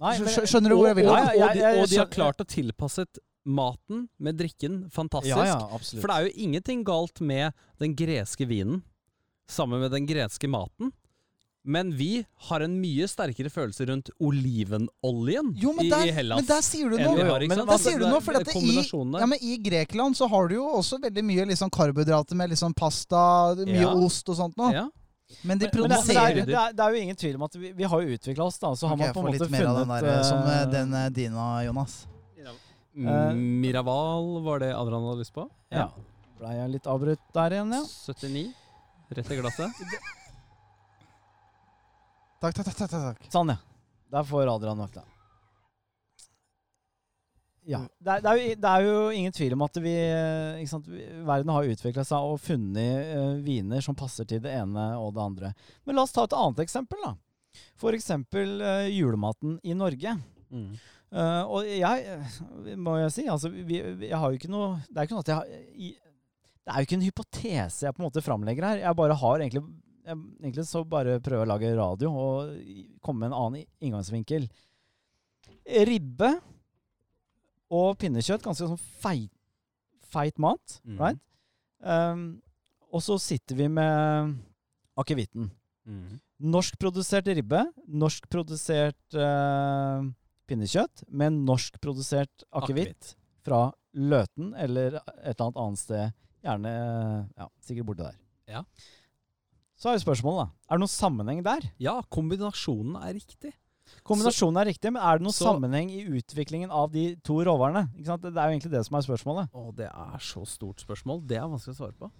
Nei, 0.00 0.18
men- 0.18 0.46
skjønner 0.48 0.72
du 0.72 0.76
hvor 0.80 0.88
jeg 0.88 0.96
vil? 0.96 1.08
og, 1.12 1.16
hen? 1.16 1.28
Og, 1.28 1.42
og, 1.48 1.54
de, 1.54 1.66
og 1.82 1.88
de 1.92 1.96
har 2.00 2.08
klart 2.10 2.40
å 2.42 2.48
tilpasset 2.48 3.18
maten 3.44 4.08
med 4.18 4.38
drikken 4.38 4.88
fantastisk. 4.90 5.36
Ja, 5.36 5.44
ja. 5.60 5.78
For 5.78 6.08
det 6.08 6.16
er 6.16 6.26
jo 6.26 6.34
ingenting 6.48 6.82
galt 6.86 7.20
med 7.20 7.52
den 7.78 7.94
greske 7.94 8.48
vinen 8.48 8.82
sammen 9.50 9.80
med 9.84 9.92
den 9.92 10.06
greske 10.08 10.48
maten. 10.50 10.90
Men 11.64 11.92
vi 11.94 12.24
har 12.48 12.64
en 12.64 12.72
mye 12.80 13.06
sterkere 13.06 13.50
følelse 13.50 13.86
rundt 13.86 14.08
olivenoljen 14.18 15.52
Jo, 15.62 15.70
men 15.76 15.90
der, 15.92 16.08
i 16.08 16.14
Hellas. 16.16 16.40
men 16.40 16.48
der 16.48 16.64
sier 16.66 16.90
du 16.90 16.96
noe. 16.98 17.12
har, 17.22 17.44
Men? 17.46 17.60
Der 17.60 17.62
Altså, 17.62 17.90
sier 17.90 18.00
du 18.02 18.08
noe, 18.08 18.18
for 18.20 18.34
at 18.34 18.50
i, 18.58 18.72
ja, 18.82 19.28
men 19.30 19.38
I 19.38 19.58
Grekland 19.62 20.18
så 20.18 20.26
har 20.32 20.50
du 20.50 20.56
jo 20.56 20.66
også 20.80 20.98
veldig 21.04 21.22
mye 21.28 21.46
liksom 21.52 21.70
karbohydrater 21.70 22.38
med 22.38 22.50
liksom 22.50 22.74
pasta, 22.74 23.54
mye 23.62 23.78
Ja. 23.84 23.94
ost 23.94 24.28
og 24.28 24.40
sånt 24.40 24.58
noe. 24.58 24.72
ja. 24.74 24.88
Men 25.40 25.58
de 25.58 25.68
produserer 25.72 26.34
det, 26.34 26.42
det, 26.42 26.46
det, 26.50 26.58
er, 26.60 26.72
det 26.76 26.84
er 26.84 26.92
jo 26.92 27.02
ingen 27.06 27.16
tvil 27.16 27.36
om 27.38 27.44
at 27.46 27.54
vi, 27.56 27.70
vi 27.72 27.86
har 27.88 28.02
jo 28.02 28.16
utvikla 28.18 28.44
oss, 28.44 28.58
da. 28.60 28.74
Så 28.76 28.90
har 28.90 28.98
okay, 28.98 29.06
man 29.06 29.14
på 29.14 29.20
en 29.20 29.24
får 29.24 29.32
måte 29.32 29.46
litt 29.46 29.54
mer 29.54 29.68
av 29.70 29.78
den 29.78 29.88
funnet 29.88 30.08
der, 30.10 30.24
som 30.28 30.42
eh, 30.42 30.56
eh, 30.58 30.66
den 30.74 30.96
eh, 30.98 31.10
dina, 31.14 31.46
Jonas. 31.64 32.00
Uh, 32.92 33.32
Miraval 33.32 34.42
var 34.44 34.60
det 34.60 34.74
Adrian 34.76 35.06
hadde 35.08 35.22
lyst 35.22 35.32
på. 35.32 35.46
Ja. 35.72 35.86
Blei 36.36 36.58
jeg 36.58 36.74
litt 36.74 36.88
avbrutt 36.92 37.22
der 37.32 37.56
igjen, 37.56 37.72
ja? 37.72 37.80
79. 37.88 38.50
Rett 39.16 39.30
i 39.32 39.38
glasset. 39.40 39.86
Takk, 42.42 42.56
takk, 42.58 42.74
takk. 42.74 42.90
takk. 42.90 43.26
Sånn, 43.30 43.52
ja. 43.54 43.60
Der 44.10 44.24
får 44.26 44.48
Adrian 44.50 44.80
da. 44.82 45.04
Ja. 47.62 47.78
Det 48.02 48.16
er, 48.16 48.24
det, 48.24 48.30
er 48.32 48.40
jo, 48.40 48.54
det 48.58 48.70
er 48.72 48.86
jo 48.88 48.96
ingen 49.14 49.34
tvil 49.36 49.54
om 49.54 49.62
at 49.62 49.78
vi, 49.84 49.92
eh, 49.94 50.58
ikke 50.58 50.72
sant? 50.72 50.88
Verden 51.28 51.52
har 51.54 51.70
utvikla 51.70 52.04
seg 52.08 52.32
og 52.32 52.40
funnet 52.42 53.12
uh, 53.14 53.36
viner 53.44 53.84
som 53.86 53.94
passer 53.94 54.26
til 54.26 54.42
det 54.42 54.56
ene 54.58 54.88
og 54.98 55.12
det 55.14 55.22
andre. 55.22 55.52
Men 55.86 56.00
la 56.00 56.02
oss 56.02 56.14
ta 56.16 56.26
et 56.26 56.34
annet 56.34 56.64
eksempel, 56.64 56.98
da. 57.06 57.14
For 57.78 57.94
eksempel 57.94 58.58
uh, 58.58 58.90
julematen 58.90 59.60
i 59.62 59.78
Norge. 59.78 60.16
Mm. 60.50 60.74
Uh, 61.14 61.42
og 61.46 61.70
jeg, 61.70 62.74
må 62.74 62.96
jeg 63.04 63.14
si, 63.14 63.28
altså 63.30 63.52
vi, 63.52 63.62
vi, 63.70 64.08
jeg 64.08 64.18
har 64.18 64.32
jo 64.32 64.38
ikke 64.38 64.48
noe 64.48 64.78
Det 64.88 64.96
er 64.96 65.06
ikke 65.06 65.14
noe 65.14 65.24
at 65.24 65.30
jeg 65.30 65.36
har 65.36 65.50
i, 65.76 65.90
Det 66.64 66.72
er 66.72 66.78
jo 66.80 66.86
ikke 66.86 66.96
en 66.96 67.04
hypotese 67.04 67.84
jeg 67.84 67.94
på 67.94 68.00
en 68.02 68.06
måte 68.08 68.24
framlegger 68.24 68.66
her. 68.66 68.82
Jeg 68.82 68.98
bare 68.98 69.18
har 69.22 69.44
egentlig 69.44 69.62
jeg, 70.06 70.16
Egentlig 70.42 70.64
så 70.68 70.82
bare 70.88 71.20
prøve 71.24 71.44
å 71.44 71.50
lage 71.52 71.74
radio 71.78 72.10
og 72.12 72.54
komme 73.04 73.24
med 73.24 73.32
en 73.32 73.38
annen 73.38 73.66
inngangsvinkel. 73.80 74.48
Ribbe 75.88 76.32
og 77.72 77.94
pinnekjøtt, 78.02 78.42
ganske 78.44 78.66
sånn 78.68 78.80
feit, 79.02 79.30
feit 80.12 80.38
mat, 80.42 80.80
Mm. 80.84 80.98
right? 81.00 81.20
Um, 81.80 82.42
og 82.92 83.00
så 83.02 83.16
sitter 83.18 83.56
vi 83.56 83.68
med 83.68 84.34
akevitten. 84.98 85.50
Mm. 85.88 86.20
Norskprodusert 86.52 87.26
ribbe, 87.26 87.62
norskprodusert 87.88 89.16
uh, 89.16 90.02
pinnekjøtt 90.46 91.04
med 91.08 91.32
norskprodusert 91.46 92.44
akevitt 92.52 93.14
fra 93.42 93.72
Løten 93.94 94.52
eller 94.54 94.98
et 95.00 95.32
eller 95.34 95.46
annet 95.46 95.56
annet 95.62 95.78
sted. 95.80 96.12
Gjerne 96.42 96.70
ja, 97.38 97.48
sikkert 97.62 97.86
borte 97.86 98.06
der. 98.10 98.18
Ja. 98.50 98.62
Så 99.82 99.90
er 99.90 99.96
jo 99.98 100.04
spørsmålet, 100.04 100.46
da. 100.46 100.70
Er 100.70 100.78
det 100.78 100.84
noen 100.84 100.92
sammenheng 100.94 101.40
der? 101.42 101.64
ja, 101.82 101.96
kombinasjonen 102.14 102.96
er 103.02 103.16
riktig. 103.18 103.50
Kombinasjonen 104.06 104.60
er 104.62 104.68
riktig, 104.70 104.92
men 104.94 105.02
er 105.02 105.18
det 105.18 105.26
noen 105.26 105.34
så- 105.34 105.48
sammenheng 105.50 105.90
i 105.90 106.04
utviklingen 106.06 106.70
av 106.70 106.92
de 106.94 107.16
to 107.26 107.40
råvarene? 107.44 107.88
Det 107.98 108.08
er 108.08 108.46
jo 108.46 108.54
egentlig 108.54 108.70
det 108.70 108.84
som 108.86 108.96
er 108.96 109.02
spørsmålet. 109.02 109.50
Å, 109.52 109.74
det 109.74 109.88
er 109.90 110.18
så 110.22 110.44
stort 110.46 110.78
spørsmål. 110.80 111.26
Det 111.26 111.36
er 111.36 111.50
vanskelig 111.50 111.74
å 111.74 111.80
svare 111.82 111.98
på. 111.98 112.10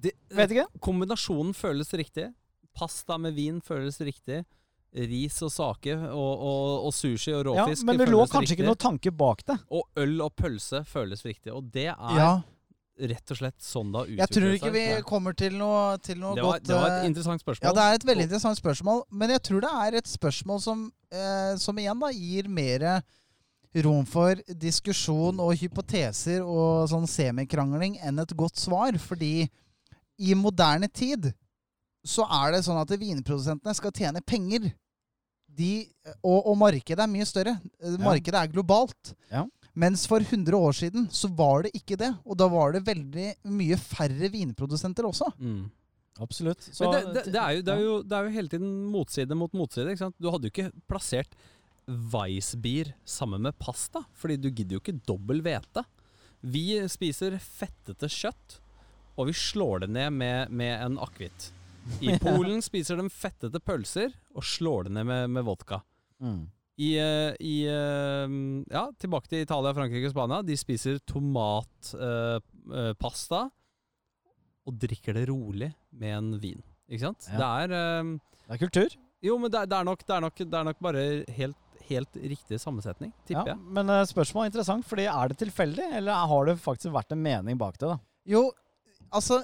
Det, 0.00 0.12
Vet 0.30 0.50
ikke. 0.54 0.68
Kombinasjonen 0.80 1.52
føles 1.58 1.90
riktig. 1.98 2.28
Pasta 2.72 3.18
med 3.18 3.34
vin 3.34 3.60
føles 3.60 3.98
riktig. 4.00 4.44
Ris 4.94 5.42
og 5.44 5.50
sake 5.52 5.92
og, 5.92 6.14
og, 6.40 6.86
og 6.88 6.92
sushi 6.96 7.34
og 7.34 7.42
Ja, 7.44 7.66
råfisk 7.66 7.84
men 7.84 7.98
det 7.98 8.06
lå 8.08 8.22
kanskje 8.24 8.40
riktig. 8.54 8.56
ikke 8.62 8.68
noen 8.70 8.80
tanke 8.80 9.10
bak 9.12 9.42
det. 9.44 9.58
Og 9.74 9.82
øl 10.00 10.22
og 10.24 10.32
pølse 10.38 10.80
føles 10.88 11.24
riktig. 11.26 11.52
Og 11.52 11.66
det 11.74 11.88
er 11.90 12.16
Ja, 12.16 12.30
rett 12.98 13.32
og 13.32 13.38
slett 13.38 13.62
sånn 13.62 13.92
det 13.92 14.00
har 14.00 14.10
Jeg 14.22 14.32
tror 14.34 14.54
ikke 14.56 14.72
vi 14.74 14.84
kommer 15.06 15.36
til 15.38 15.54
noe, 15.58 15.98
til 16.02 16.18
noe 16.20 16.34
Det 16.36 16.44
var, 16.44 16.58
godt 16.58 16.66
det 16.68 16.78
var 16.78 16.88
et 16.90 17.02
eh, 17.02 17.08
interessant 17.10 17.44
spørsmål. 17.44 17.68
Ja, 17.68 17.74
det 17.76 17.84
er 17.84 17.98
et 18.00 18.06
veldig 18.08 18.26
interessant 18.26 18.60
spørsmål. 18.60 19.02
Men 19.22 19.34
jeg 19.34 19.44
tror 19.48 19.64
det 19.64 19.72
er 19.84 19.98
et 20.00 20.10
spørsmål 20.10 20.60
som, 20.64 20.84
eh, 21.12 21.54
som 21.62 21.78
igjen 21.78 22.02
da 22.02 22.10
gir 22.14 22.50
mer 22.50 22.88
rom 23.84 24.06
for 24.08 24.40
diskusjon 24.48 25.40
og 25.44 25.54
hypoteser 25.60 26.42
og 26.42 26.88
sånn 26.90 27.06
semikrangling 27.10 27.98
enn 28.02 28.22
et 28.22 28.34
godt 28.36 28.58
svar. 28.58 28.96
Fordi 28.98 29.46
i 30.18 30.34
moderne 30.34 30.88
tid 30.88 31.30
så 32.08 32.26
er 32.40 32.56
det 32.56 32.64
sånn 32.66 32.80
at 32.80 32.94
vinprodusentene 32.98 33.74
skal 33.76 33.94
tjene 33.94 34.24
penger. 34.24 34.70
De, 35.58 35.88
og, 36.22 36.52
og 36.52 36.54
markedet 36.60 37.02
er 37.02 37.10
mye 37.10 37.26
større. 37.26 37.56
Ja. 37.82 37.94
Markedet 38.02 38.40
er 38.40 38.50
globalt. 38.52 39.14
Ja. 39.30 39.44
Mens 39.78 40.06
for 40.10 40.24
100 40.24 40.56
år 40.58 40.74
siden 40.74 41.06
så 41.14 41.30
var 41.38 41.66
det 41.66 41.74
ikke 41.78 41.98
det. 42.00 42.10
Og 42.26 42.38
da 42.40 42.48
var 42.50 42.74
det 42.74 42.86
veldig 42.86 43.28
mye 43.54 43.78
færre 43.78 44.30
vinprodusenter 44.32 45.06
også. 45.06 45.30
Mm. 45.38 45.68
Absolutt. 46.18 46.64
Så, 46.72 46.88
Men 46.88 46.96
det, 46.96 47.12
det, 47.14 47.22
det, 47.32 47.42
er 47.42 47.52
jo, 47.54 47.62
det, 47.62 47.74
er 47.74 47.84
jo, 47.84 47.94
det 48.02 48.16
er 48.16 48.26
jo 48.26 48.34
hele 48.34 48.50
tiden 48.50 48.72
motside 48.90 49.38
mot 49.38 49.54
motside. 49.54 49.92
ikke 49.92 50.02
sant? 50.08 50.18
Du 50.18 50.30
hadde 50.32 50.50
jo 50.50 50.54
ikke 50.54 50.72
plassert 50.90 51.38
Weissbier 51.88 52.92
sammen 53.08 53.44
med 53.46 53.56
pasta, 53.58 54.02
fordi 54.18 54.36
du 54.42 54.50
gidder 54.50 54.76
jo 54.76 54.82
ikke 54.82 54.98
dobbel 55.08 55.44
hvete. 55.46 55.84
Vi 56.40 56.66
spiser 56.90 57.38
fettete 57.42 58.10
kjøtt, 58.12 58.58
og 59.18 59.30
vi 59.30 59.34
slår 59.34 59.86
det 59.86 59.92
ned 59.94 60.12
med, 60.18 60.52
med 60.54 60.74
en 60.74 60.98
akevitt. 61.02 61.52
I 62.04 62.18
Polen 62.22 62.60
spiser 62.66 62.98
de 63.00 63.08
fettete 63.10 63.62
pølser 63.62 64.12
og 64.34 64.44
slår 64.46 64.88
det 64.88 64.98
ned 64.98 65.08
med, 65.08 65.30
med 65.38 65.46
vodka. 65.46 65.80
Mm. 66.18 66.48
I, 66.78 66.92
eh, 67.02 67.32
i 67.42 67.54
eh, 67.66 68.30
Ja, 68.70 68.84
tilbake 69.02 69.26
til 69.32 69.42
Italia, 69.42 69.72
Frankrike 69.74 70.06
og 70.06 70.12
Spania. 70.14 70.38
De 70.46 70.54
spiser 70.58 71.00
tomatpasta 71.10 73.40
og 74.68 74.76
drikker 74.82 75.16
det 75.16 75.24
rolig 75.30 75.70
med 75.96 76.12
en 76.18 76.28
vin. 76.42 76.60
Ikke 76.88 77.06
sant? 77.08 77.24
Ja. 77.32 77.38
Det 77.40 77.48
er 77.64 77.68
eh, 77.78 78.04
Det 78.46 78.52
er 78.56 78.60
kultur. 78.66 78.90
Jo, 79.24 79.34
men 79.42 79.50
det, 79.50 79.58
er- 79.64 79.70
det, 79.72 79.78
er 79.80 79.86
nok, 79.88 80.02
det, 80.06 80.14
er 80.14 80.22
nok, 80.22 80.36
det 80.38 80.58
er 80.60 80.66
nok 80.68 80.78
bare 80.84 81.02
helt, 81.34 81.58
helt 81.88 82.18
riktig 82.22 82.60
sammensetning, 82.62 83.10
tipper 83.26 83.48
Ja, 83.50 83.54
jeg. 83.56 83.64
men 83.74 83.90
eh, 83.90 84.04
spørsmålet 84.06 84.46
er 84.46 84.50
interessant, 84.52 84.86
fordi 84.86 85.08
er 85.10 85.32
det 85.32 85.38
tilfeldig, 85.40 85.86
eller 85.98 86.14
har 86.30 86.42
det 86.46 86.54
faktisk 86.62 86.92
vært 86.94 87.10
en 87.16 87.22
mening 87.24 87.58
bak 87.58 87.74
det? 87.80 87.88
da? 87.90 87.96
Jo, 88.28 88.44
altså 89.10 89.40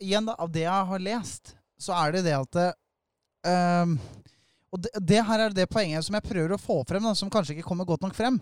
Igjen, 0.00 0.24
da, 0.28 0.34
av 0.40 0.48
det 0.52 0.62
jeg 0.66 0.84
har 0.90 1.00
lest, 1.04 1.54
så 1.80 1.92
er 1.92 2.12
det 2.14 2.22
det 2.24 2.32
at 2.32 2.52
det, 2.56 2.68
ehm, 3.50 3.98
Og 4.70 4.82
det, 4.84 4.92
det 5.02 5.20
her 5.26 5.46
er 5.46 5.54
det 5.54 5.68
poenget 5.70 6.06
som 6.06 6.16
jeg 6.16 6.26
prøver 6.28 6.54
å 6.54 6.60
få 6.60 6.80
frem, 6.88 7.02
da, 7.02 7.14
som 7.18 7.30
kanskje 7.32 7.56
ikke 7.56 7.66
kommer 7.66 7.88
godt 7.88 8.04
nok 8.06 8.14
frem. 8.16 8.38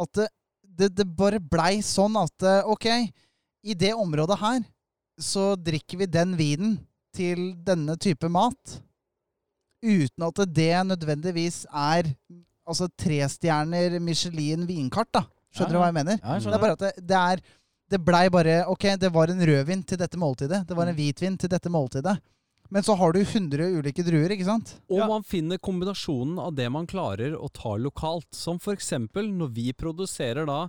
At 0.00 0.12
det, 0.16 0.28
det, 0.62 0.90
det 0.96 1.08
bare 1.18 1.40
blei 1.42 1.78
sånn 1.84 2.16
at 2.20 2.46
eh, 2.46 2.68
OK, 2.70 2.88
i 3.68 3.76
det 3.76 3.92
området 3.96 4.38
her 4.40 4.60
så 5.18 5.52
drikker 5.58 6.04
vi 6.04 6.10
den 6.10 6.36
vinen 6.38 6.76
til 7.16 7.50
denne 7.66 7.96
type 8.00 8.30
mat. 8.30 8.78
Uten 9.82 10.26
at 10.26 10.40
det 10.54 10.72
nødvendigvis 10.88 11.64
er 11.68 12.08
altså 12.68 12.88
tre 12.98 13.20
stjerner 13.30 13.98
Michelin 14.02 14.66
vinkart, 14.68 15.10
da. 15.14 15.24
Skjønner 15.54 15.74
du 15.74 15.78
Ja, 15.78 15.82
hva 15.82 15.88
jeg 15.88 15.96
mener? 15.96 16.18
Ja, 16.20 16.34
jeg 16.36 16.44
Det 16.44 16.56
er 16.56 16.62
bare 16.64 16.76
at 16.76 16.82
det, 16.84 17.06
det 17.08 17.18
er 17.18 17.40
Det 17.88 17.98
blei 18.04 18.26
bare 18.28 18.56
Ok, 18.68 18.84
det 19.00 19.08
var 19.14 19.30
en 19.32 19.40
rødvin 19.40 19.82
til 19.82 19.96
dette 19.96 20.18
måltidet. 20.20 20.66
Det 20.68 20.76
var 20.76 20.90
en 20.90 20.96
hvitvin 20.98 21.38
til 21.40 21.48
dette 21.48 21.70
måltidet. 21.72 22.18
Men 22.68 22.84
så 22.84 22.94
har 23.00 23.12
du 23.16 23.20
100 23.22 23.70
ulike 23.78 24.04
druer, 24.04 24.32
ikke 24.34 24.44
sant? 24.44 24.74
Og 24.90 24.98
Ja. 25.00 25.06
man 25.08 25.24
finner 25.24 25.58
kombinasjonen 25.58 26.38
av 26.38 26.54
det 26.54 26.68
man 26.70 26.86
klarer 26.86 27.34
å 27.34 27.48
ta 27.52 27.76
lokalt. 27.80 28.28
Som 28.34 28.58
eksempel 28.58 29.30
når 29.32 29.54
vi 29.54 29.72
produserer 29.72 30.46
da 30.46 30.68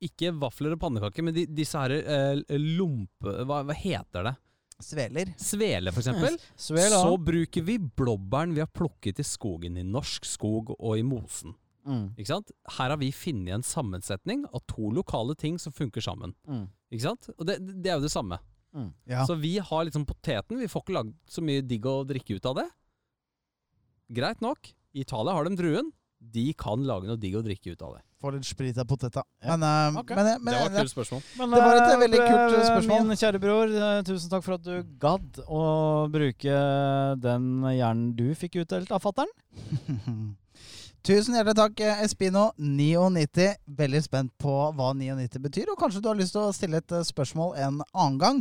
ikke 0.00 0.32
vafler 0.38 0.72
og 0.72 0.80
pannekaker, 0.80 1.22
men 1.22 1.34
de, 1.34 1.46
disse 1.46 1.76
her 1.78 1.90
eh, 1.90 2.42
lompe... 2.56 3.44
Hva, 3.44 3.62
hva 3.66 3.74
heter 3.74 4.30
det? 4.30 4.34
Sveler. 4.80 5.32
Svele, 5.36 5.92
for 5.92 6.00
eksempel. 6.00 6.38
Svel. 6.56 6.92
Så 6.94 7.16
bruker 7.18 7.64
vi 7.66 7.78
blåbæren 7.78 8.54
vi 8.54 8.62
har 8.62 8.70
plukket 8.70 9.18
i 9.18 9.26
skogen, 9.26 9.76
i 9.76 9.82
norsk 9.82 10.24
skog 10.24 10.70
og 10.78 10.98
i 10.98 11.02
mosen. 11.02 11.56
Mm. 11.88 12.12
Ikke 12.16 12.30
sant? 12.30 12.52
Her 12.76 12.92
har 12.94 13.00
vi 13.00 13.10
funnet 13.12 13.56
en 13.56 13.66
sammensetning 13.66 14.44
av 14.52 14.62
to 14.70 14.90
lokale 14.94 15.34
ting 15.38 15.58
som 15.58 15.74
funker 15.74 16.04
sammen. 16.04 16.34
Mm. 16.46 16.68
Ikke 16.92 17.06
sant? 17.08 17.30
Og 17.36 17.48
det, 17.48 17.58
det 17.82 17.90
er 17.90 17.98
jo 17.98 18.06
det 18.06 18.12
samme. 18.14 18.38
Ja. 19.08 19.24
Så 19.26 19.34
vi 19.40 19.56
har 19.58 19.86
liksom 19.88 20.04
poteten. 20.06 20.58
Vi 20.60 20.68
får 20.70 20.84
ikke 20.84 20.96
lagd 20.98 21.14
så 21.30 21.44
mye 21.44 21.64
digg 21.64 21.86
å 21.88 22.02
drikke 22.08 22.36
ut 22.38 22.50
av 22.50 22.58
det. 22.60 22.66
Greit 24.18 24.42
nok. 24.44 24.72
I 24.96 25.04
Italia 25.04 25.34
har 25.36 25.48
de 25.48 25.56
druen. 25.58 25.90
De 26.18 26.50
kan 26.58 26.82
lage 26.82 27.06
noe 27.06 27.20
digg 27.20 27.36
å 27.38 27.44
drikke 27.44 27.74
ut 27.76 27.82
av 27.84 27.96
det. 27.98 28.02
Få 28.18 28.32
litt 28.34 28.46
sprit 28.48 28.78
av 28.82 28.88
poteta. 28.90 29.22
Ja. 29.44 29.54
Men, 29.54 29.62
eh, 29.62 30.00
okay. 30.00 30.16
men, 30.18 30.26
eh, 30.26 30.40
men 30.42 30.50
det 30.50 30.58
var 30.58 30.72
et 30.72 30.74
eh, 30.74 30.82
kult 30.82 30.94
spørsmål. 30.94 31.22
Men, 31.38 31.52
Det 31.54 31.60
var 31.62 31.76
et 31.78 32.00
veldig 32.00 32.22
kult, 32.24 32.56
spørsmål. 32.66 33.04
Min 33.06 33.20
kjære 33.20 33.40
bror, 33.44 33.76
tusen 34.08 34.32
takk 34.32 34.44
for 34.46 34.56
at 34.56 34.64
du 34.66 34.74
gadd 34.98 35.38
å 35.46 35.62
bruke 36.10 36.58
den 37.22 37.46
hjernen 37.70 38.10
du 38.18 38.26
fikk 38.34 38.58
utdelt 38.64 38.90
av 38.90 39.04
fattern. 39.06 39.30
Tusen 41.06 41.36
hjertelig 41.36 41.54
takk, 41.54 41.80
eh, 41.80 42.00
Espino99. 42.02 43.44
Veldig 43.78 44.00
spent 44.02 44.32
på 44.42 44.54
hva 44.74 44.90
99 44.92 45.38
betyr, 45.40 45.70
og 45.70 45.78
kanskje 45.78 46.02
du 46.02 46.08
har 46.10 46.18
lyst 46.18 46.34
til 46.34 46.42
å 46.42 46.52
stille 46.52 46.80
et 46.82 46.92
eh, 46.92 47.04
spørsmål 47.06 47.54
en 47.56 47.78
annen 47.94 48.18
gang. 48.18 48.40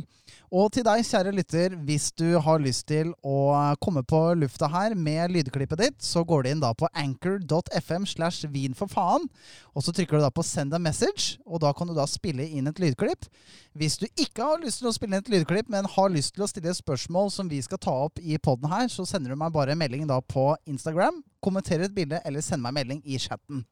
Og 0.51 0.71
til 0.73 0.83
deg, 0.83 1.03
kjære 1.05 1.35
lytter, 1.37 1.75
hvis 1.85 2.09
du 2.17 2.39
har 2.41 2.59
lyst 2.59 2.87
til 2.89 3.13
å 3.21 3.53
eh, 3.53 3.75
komme 3.79 4.01
på 4.03 4.19
lufta 4.41 4.67
her 4.73 4.97
med 4.97 5.35
lydklippet 5.35 5.83
ditt, 5.83 5.99
så 6.01 6.25
går 6.27 6.43
du 6.43 6.49
inn 6.49 6.63
da 6.63 6.73
på 6.73 6.89
anchor.fm 6.97 8.09
slash 8.09 8.49
vin 8.51 8.75
for 8.75 8.89
faen, 8.89 9.29
og 9.77 9.85
så 9.85 9.93
trykker 9.93 10.17
du 10.17 10.25
da 10.25 10.33
på 10.33 10.43
send 10.43 10.73
a 10.73 10.81
message, 10.81 11.37
og 11.45 11.61
da 11.63 11.71
kan 11.77 11.87
du 11.87 11.93
da 11.95 12.09
spille 12.09 12.49
inn 12.57 12.67
et 12.67 12.81
lydklipp. 12.81 13.29
Hvis 13.77 13.99
du 14.01 14.07
ikke 14.09 14.43
har 14.43 14.63
lyst 14.65 14.81
til 14.81 14.89
å 14.89 14.95
spille 14.97 15.13
inn 15.13 15.21
et 15.21 15.31
lydklipp, 15.31 15.69
men 15.69 15.87
har 15.93 16.11
lyst 16.11 16.33
til 16.35 16.43
å 16.43 16.49
stille 16.49 16.73
et 16.73 16.81
spørsmål 16.81 17.29
som 17.31 17.47
vi 17.53 17.61
skal 17.61 17.79
ta 17.79 17.93
opp 18.09 18.17
i 18.17 18.41
podden 18.41 18.73
her, 18.73 18.89
så 18.89 19.05
sender 19.05 19.31
du 19.31 19.39
meg 19.39 19.53
bare 19.53 19.77
en 19.77 19.83
melding 19.85 20.07
da 20.09 20.17
på 20.25 20.49
Instagram, 20.65 21.21
kommenterer 21.43 21.87
et 21.87 21.95
bilde, 21.95 22.21
eller 22.25 22.41
send 22.41 22.61
meg 22.63 22.73
en 22.73 22.79
melding 22.81 23.01
i 23.05 23.17
chatten. 23.21 23.65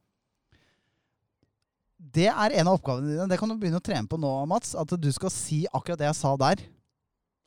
Det 2.15 2.27
er 2.27 2.57
en 2.59 2.67
av 2.69 2.77
oppgavene 2.77 3.13
dine. 3.13 3.27
Det 3.31 3.37
kan 3.39 3.49
du 3.49 3.55
begynne 3.59 3.79
å 3.79 3.83
trene 3.85 4.07
på 4.09 4.19
nå, 4.19 4.31
Mats. 4.51 4.75
At 4.77 4.91
du 4.99 5.07
skal 5.15 5.31
si 5.33 5.63
akkurat 5.73 5.99
det 6.01 6.09
jeg 6.09 6.17
sa 6.19 6.35
der. 6.39 6.61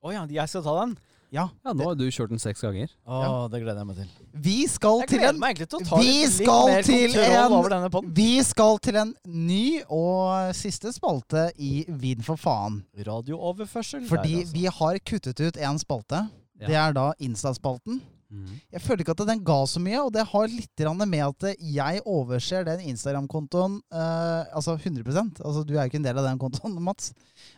Å 0.03 0.15
ja, 0.15 0.25
jeg 0.41 0.51
skal 0.51 0.65
ta 0.65 0.75
den? 0.81 0.97
Ja. 1.29 1.43
Ja, 1.61 1.75
nå 1.77 1.85
har 1.91 1.97
du 1.99 2.07
kjørt 2.09 2.31
den 2.33 2.41
seks 2.41 2.63
ganger. 2.65 2.89
Å, 3.05 3.49
det 3.53 3.59
gleder 3.61 3.83
jeg 3.83 3.89
meg 3.91 3.99
til. 3.99 4.13
Vi 4.47 4.55
skal 4.73 5.03
Jeg 5.03 5.11
til 5.11 5.19
gleder 5.21 5.35
en 5.35 5.41
meg 5.43 5.51
egentlig 5.53 5.69
til 5.69 5.83
å 5.83 5.89
ta 5.91 5.99
Vi 6.01 6.07
litt, 6.07 6.23
litt 6.23 6.37
skal 6.39 6.71
mer 6.71 6.87
til 6.87 7.03
kontroll 7.13 7.37
en- 7.37 7.57
over 7.59 7.75
denne. 7.75 8.15
Vi 8.17 8.29
skal 8.49 8.79
til 8.89 8.97
en 9.03 9.11
ny 9.27 9.65
og 9.93 10.55
siste 10.57 10.93
spalte 10.97 11.43
i 11.61 11.73
Vin 12.01 12.25
for 12.25 12.41
faen. 12.41 12.81
Radiooverførsel. 12.97 14.07
Fordi 14.09 14.33
der, 14.39 14.41
altså. 14.47 14.57
vi 14.57 14.65
har 14.81 14.99
kuttet 15.13 15.41
ut 15.45 15.61
en 15.69 15.79
spalte. 15.85 16.23
Ja. 16.59 16.67
Det 16.67 16.81
er 16.87 16.97
da 16.97 17.13
Insta-spalten. 17.21 18.01
Jeg 18.29 18.83
føler 18.85 19.01
ikke 19.03 19.15
at 19.17 19.23
den 19.31 19.41
ga 19.47 19.57
så 19.69 19.81
mye, 19.81 20.01
og 20.05 20.11
det 20.13 20.27
har 20.29 20.51
litt 20.53 20.83
med 21.01 21.23
at 21.25 21.47
jeg 21.65 22.03
overser 22.05 22.67
den 22.67 22.83
Instagram-kontoen 22.91 23.79
eh, 23.89 24.51
altså 24.53 24.77
100% 24.77 25.41
Altså 25.41 25.65
Du 25.65 25.73
er 25.75 25.87
jo 25.87 25.89
ikke 25.89 26.01
en 26.03 26.09
del 26.09 26.21
av 26.21 26.27
den 26.29 26.41
kontoen, 26.41 26.77
Mats. 26.89 27.15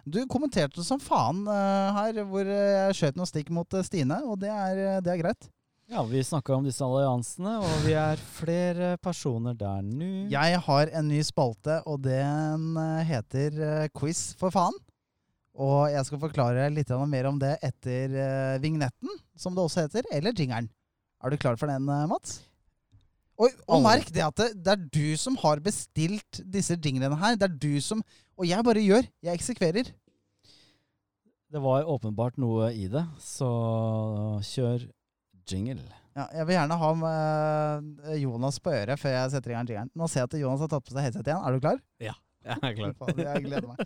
Du 0.07 0.23
kommenterte 0.31 0.85
som 0.87 1.03
faen 1.03 1.43
eh, 1.51 1.97
her, 1.97 2.21
hvor 2.31 2.47
eh, 2.47 2.87
jeg 2.87 2.99
skjøt 3.01 3.19
noen 3.19 3.31
stikk 3.31 3.51
mot 3.55 3.75
eh, 3.75 3.87
Stine, 3.87 4.21
og 4.27 4.39
det 4.45 4.53
er, 4.53 4.85
eh, 4.85 5.01
det 5.03 5.15
er 5.15 5.25
greit. 5.25 5.51
Ja, 5.91 6.05
vi 6.07 6.23
snakka 6.23 6.55
om 6.55 6.63
disse 6.63 6.87
alliansene, 6.87 7.57
og 7.67 7.81
vi 7.83 7.97
er 7.99 8.21
flere 8.37 8.93
personer 9.03 9.57
der 9.59 9.83
nå. 9.83 10.29
Jeg 10.31 10.61
har 10.69 10.93
en 10.95 11.09
ny 11.11 11.19
spalte, 11.27 11.81
og 11.83 12.05
den 12.05 12.79
heter 13.09 13.89
Quiz 13.99 14.29
for 14.39 14.55
faen. 14.55 14.79
Og 15.61 15.91
jeg 15.93 16.07
skal 16.09 16.23
forklare 16.23 16.69
litt 16.73 16.91
mer 17.11 17.29
om 17.29 17.41
det 17.41 17.57
etter 17.67 18.15
eh, 18.17 18.61
vignetten, 18.63 19.11
som 19.37 19.57
det 19.57 19.65
også 19.65 19.85
heter, 19.85 20.07
eller 20.15 20.33
jingeren. 20.33 20.71
Er 21.21 21.33
du 21.33 21.37
klar 21.37 21.59
for 21.61 21.69
den, 21.69 21.85
eh, 21.85 22.07
Mats? 22.09 22.39
Og, 23.41 23.53
og 23.73 23.81
merk 23.85 24.11
det 24.13 24.21
at 24.25 24.37
det, 24.37 24.49
det 24.61 24.73
er 24.73 24.83
du 24.93 25.17
som 25.21 25.37
har 25.41 25.63
bestilt 25.65 26.43
disse 26.53 26.77
jinglene 26.77 27.17
her. 27.21 27.39
Det 27.41 27.49
er 27.49 27.57
du 27.57 27.81
som 27.81 28.03
Og 28.37 28.45
jeg 28.49 28.65
bare 28.65 28.83
gjør. 28.85 29.07
Jeg 29.25 29.37
eksekverer. 29.37 29.89
Det 31.51 31.61
var 31.61 31.89
åpenbart 31.89 32.37
noe 32.39 32.69
i 32.73 32.87
det, 32.89 33.03
så 33.21 33.49
kjør 34.47 34.85
jingle. 35.51 35.83
Ja, 36.15 36.29
jeg 36.37 36.47
vil 36.47 36.57
gjerne 36.57 36.79
ha 36.79 36.91
med 37.01 38.15
Jonas 38.21 38.61
på 38.63 38.73
øret 38.75 39.01
før 39.01 39.17
jeg 39.17 39.33
setter 39.35 39.53
i 39.53 39.57
gang 39.57 39.69
jingeren. 39.69 39.91
Nå 39.99 40.09
ser 40.09 40.23
jeg 40.25 40.31
at 40.31 40.39
Jonas 40.45 40.63
har 40.65 40.71
tatt 40.71 40.87
på 40.87 40.95
seg 40.95 41.09
headset 41.09 41.27
igjen. 41.27 41.43
Er 41.43 41.57
du 41.57 41.65
klar? 41.65 41.83
Ja, 42.03 42.15
Jeg 42.47 42.71
er 42.71 42.79
klar. 42.79 43.13
Jeg 43.19 43.45
gleder 43.49 43.69
meg. 43.73 43.85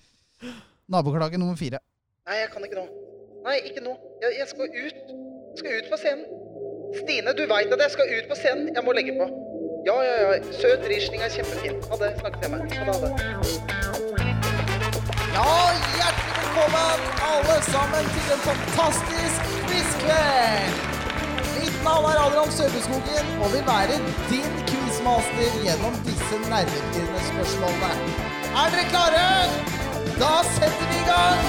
Naboklage 0.89 1.39
nummer 1.39 1.57
fire. 1.57 1.79
Nei, 2.29 2.37
jeg 2.43 2.49
kan 2.53 2.65
ikke 2.65 2.77
nå. 2.77 2.87
Nei, 3.47 3.57
ikke 3.69 3.83
nå. 3.85 3.93
Jeg, 4.23 4.31
jeg 4.41 4.47
skal 4.53 4.65
ut. 4.85 4.99
Jeg 5.51 5.59
skal 5.61 5.71
ut 5.79 5.91
på 5.93 5.99
scenen. 6.03 6.25
Stine, 7.01 7.31
du 7.39 7.45
veit 7.53 7.73
at 7.77 7.81
jeg 7.85 7.93
skal 7.97 8.07
ut 8.17 8.27
på 8.31 8.37
scenen. 8.41 8.71
Jeg 8.77 8.85
må 8.87 8.93
legge 8.99 9.15
på. 9.21 9.27
Ja, 9.89 9.97
ja, 10.09 10.15
ja. 10.25 10.31
Søt 10.61 10.85
Riesling 10.89 11.23
er 11.25 11.33
kjempefin. 11.37 11.77
Ha 11.91 12.01
det. 12.03 12.11
Snakkes 12.21 12.41
hjemme. 12.45 12.59
Ha 12.89 12.95
det. 13.05 13.11
Ja, 15.37 15.53
hjertelig 15.99 16.35
velkommen 16.41 17.07
alle 17.29 17.57
sammen 17.75 18.11
til 18.17 18.35
en 18.37 18.43
fantastisk 18.49 19.39
quizkveld. 19.69 20.83
Mitt 21.55 21.79
navn 21.87 22.11
er 22.11 22.21
Adrian 22.25 22.53
Søbeskogen 22.59 23.33
og 23.43 23.49
vil 23.55 23.65
være 23.69 23.97
din 24.33 24.53
quizmaster 24.69 25.57
gjennom 25.65 25.97
disse 26.09 26.43
nervepirrende 26.53 27.25
spørsmålene. 27.31 28.21
Er 28.63 28.77
dere 28.77 28.87
klare? 28.93 29.84
Da 30.19 30.35
setter 30.47 30.87
vi 30.91 30.99
i 30.99 31.05
gang 31.09 31.41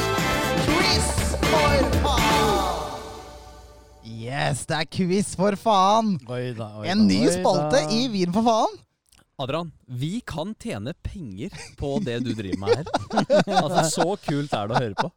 quiz 0.65 1.09
for 1.45 1.83
faen! 2.01 2.71
Yes, 4.25 4.63
det 4.69 4.79
er 4.79 4.87
quiz 4.89 5.33
for 5.37 5.57
faen. 5.59 6.15
Oi 6.31 6.49
da, 6.57 6.71
oi 6.81 6.89
En 6.91 7.05
ny 7.09 7.21
oi 7.27 7.33
spalte 7.35 7.83
da. 7.83 7.93
i 7.93 8.07
Vin 8.13 8.33
for 8.35 8.45
faen. 8.47 8.75
Adrian, 9.43 9.69
vi 9.91 10.21
kan 10.23 10.53
tjene 10.63 10.93
penger 11.03 11.51
på 11.79 11.97
det 12.05 12.21
du 12.23 12.31
driver 12.37 12.61
med 12.63 12.77
her. 12.79 12.85
Altså, 13.65 13.83
Så 13.91 14.07
kult 14.23 14.53
er 14.55 14.69
det 14.71 14.77
å 14.77 14.83
høre 14.85 14.95
på. 15.01 15.11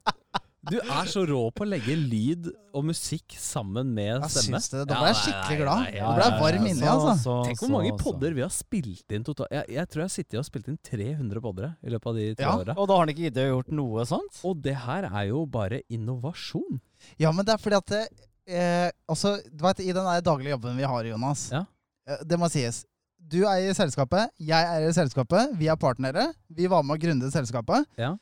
Du 0.67 0.75
er 0.83 1.07
så 1.07 1.23
rå 1.29 1.39
på 1.55 1.63
å 1.63 1.69
legge 1.71 1.95
lyd 1.95 2.49
og 2.75 2.83
musikk 2.89 3.37
sammen 3.39 3.93
med 3.95 4.09
Jeg 4.25 4.31
stemme. 4.35 4.59
syns 4.59 4.69
det. 4.73 4.81
Da 4.91 4.97
ble 4.99 5.13
jeg 5.13 5.19
skikkelig 5.21 5.59
glad. 5.61 5.85
Da 5.95 6.09
ble 6.17 6.25
jeg 6.25 6.41
varm 6.43 6.67
inni, 6.67 6.83
altså. 6.83 7.13
så- 7.23 7.45
Tenk 7.47 7.59
hvor 7.63 7.71
mange 7.71 7.93
podder 7.99 8.35
vi 8.35 8.41
har 8.43 8.51
spilt 8.51 9.13
inn 9.15 9.23
totalt. 9.25 9.49
Jeg, 9.55 9.65
jeg 9.69 9.87
tror 9.89 10.03
jeg 10.03 10.09
har 10.09 10.17
sittet 10.17 10.39
og 10.39 10.45
spilt 10.49 10.69
inn 10.69 10.79
300 10.83 11.41
podder 11.41 11.77
i 11.85 11.89
løpet 11.95 12.07
av 12.11 12.15
de 12.17 12.35
tre 12.35 12.45
Ja. 12.45 12.57
åra. 12.59 12.75
Og 12.77 12.89
da 12.89 12.95
har 12.95 13.07
han 13.07 13.09
ikke 13.15 13.31
giddet 13.31 13.47
å 13.47 13.55
gjort 13.63 13.73
noe 13.73 14.05
sånt? 14.05 14.41
Og 14.45 14.61
det 14.61 14.75
her 14.75 15.05
er 15.05 15.27
jo 15.29 15.47
bare 15.47 15.81
innovasjon. 15.89 16.81
Ja, 17.19 17.31
men 17.31 17.45
det 17.45 17.55
er 17.55 17.59
fordi 17.59 17.77
at 17.77 17.87
det, 17.87 18.09
eh, 18.49 18.91
altså, 19.09 19.39
du 19.49 19.63
vet, 19.63 19.79
I 19.81 19.93
den 19.93 20.05
der 20.05 20.21
daglige 20.21 20.59
jobben 20.59 20.77
vi 20.77 20.83
har, 20.83 21.05
Jonas 21.05 21.51
Ja. 21.53 21.65
eh, 22.07 22.17
Det 22.27 22.37
må 22.39 22.51
sies. 22.51 22.85
Du 23.29 23.43
eier 23.47 23.73
selskapet, 23.75 24.31
jeg 24.41 24.67
eier 24.67 24.91
selskapet. 24.93 25.57
Vi 25.57 25.67
er 25.69 25.77
partnere. 25.77 26.35
Vi 26.51 26.67
var 26.67 26.83
med 26.83 26.99
å 26.99 27.01
grunne 27.01 27.31
selskapet. 27.31 27.87
Ja. 27.97 28.17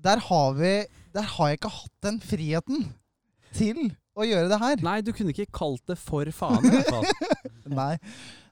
Der 0.00 0.16
har 0.18 0.52
vi 0.54 0.86
Der 1.14 1.26
har 1.36 1.50
jeg 1.50 1.60
ikke 1.60 1.72
hatt 1.74 1.96
den 2.06 2.20
friheten 2.22 2.84
til 3.56 3.88
å 4.18 4.26
gjøre 4.26 4.50
det 4.50 4.60
her. 4.60 4.84
Nei, 4.84 5.00
du 5.04 5.10
kunne 5.16 5.34
ikke 5.34 5.50
kalt 5.54 5.82
det 5.90 5.98
for 6.00 6.28
faen. 6.34 6.66
i 6.66 6.74
hvert 6.74 6.92
fall. 6.92 7.40
Nei, 7.80 7.94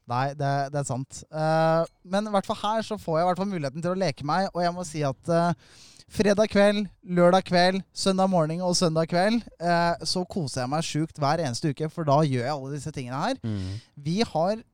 Nei 0.09 0.33
det, 0.39 0.55
det 0.73 0.81
er 0.81 0.89
sant. 0.89 1.23
Uh, 1.29 1.85
men 2.09 2.29
i 2.29 2.33
hvert 2.33 2.49
fall 2.49 2.61
her 2.63 2.87
så 2.87 2.99
får 3.01 3.21
jeg 3.21 3.29
hvert 3.29 3.43
fall 3.43 3.53
muligheten 3.53 3.85
til 3.85 3.93
å 3.93 4.01
leke 4.01 4.27
meg, 4.29 4.49
og 4.55 4.65
jeg 4.65 4.75
må 4.75 4.85
si 4.89 5.03
at 5.05 5.33
uh, 5.33 5.75
fredag 6.09 6.49
kveld, 6.53 6.87
lørdag 7.05 7.45
kveld, 7.51 7.83
søndag 7.93 8.31
morgen 8.33 8.63
og 8.65 8.77
søndag 8.79 9.11
kveld, 9.13 9.45
uh, 9.61 10.01
så 10.09 10.25
koser 10.31 10.65
jeg 10.65 10.73
meg 10.73 10.87
sjukt 10.89 11.21
hver 11.21 11.45
eneste 11.45 11.75
uke, 11.75 11.91
for 11.93 12.09
da 12.09 12.23
gjør 12.25 12.47
jeg 12.47 12.55
alle 12.55 12.73
disse 12.77 12.95
tingene 12.95 13.21
her. 13.27 13.43
Mm. 13.45 13.77
Vi 14.09 14.23
har 14.25 14.65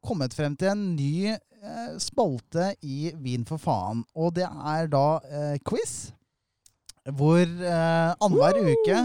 kommet 0.00 0.32
frem 0.32 0.54
til 0.56 0.70
en 0.70 0.84
ny 0.96 1.34
spalte 2.00 2.70
i 2.80 3.10
Vin 3.20 3.42
for 3.44 3.60
faen, 3.60 4.00
og 4.16 4.32
det 4.38 4.46
er 4.48 4.88
da 4.88 5.04
quiz. 5.68 5.92
Hvor 7.08 7.40
eh, 7.40 8.10
annenhver 8.20 8.58
uke 8.60 8.96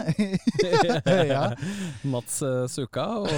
ja, 1.29 1.43
Mats 2.11 2.41
uh, 2.43 2.65
Suka 2.67 3.05
og 3.23 3.29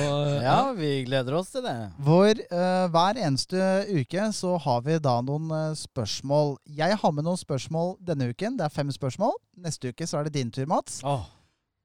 Ja, 0.42 0.72
vi 0.74 1.04
gleder 1.06 1.36
oss 1.38 1.52
til 1.54 1.62
det. 1.62 1.76
Hvor 2.02 2.32
eh, 2.34 2.88
hver 2.90 3.20
eneste 3.22 3.60
uke 3.94 4.32
så 4.34 4.56
har 4.64 4.82
vi 4.88 4.98
da 4.98 5.20
noen 5.22 5.52
eh, 5.54 5.76
spørsmål. 5.78 6.56
Jeg 6.74 6.98
har 6.98 7.14
med 7.14 7.28
noen 7.28 7.38
spørsmål 7.38 8.00
denne 8.02 8.32
uken. 8.34 8.58
Det 8.58 8.66
er 8.66 8.74
fem 8.74 8.90
spørsmål. 8.94 9.38
Neste 9.62 9.94
uke 9.94 10.10
så 10.10 10.24
er 10.24 10.26
det 10.26 10.40
din 10.40 10.50
tur, 10.50 10.66
Mats. 10.74 11.04
Åh, 11.06 11.30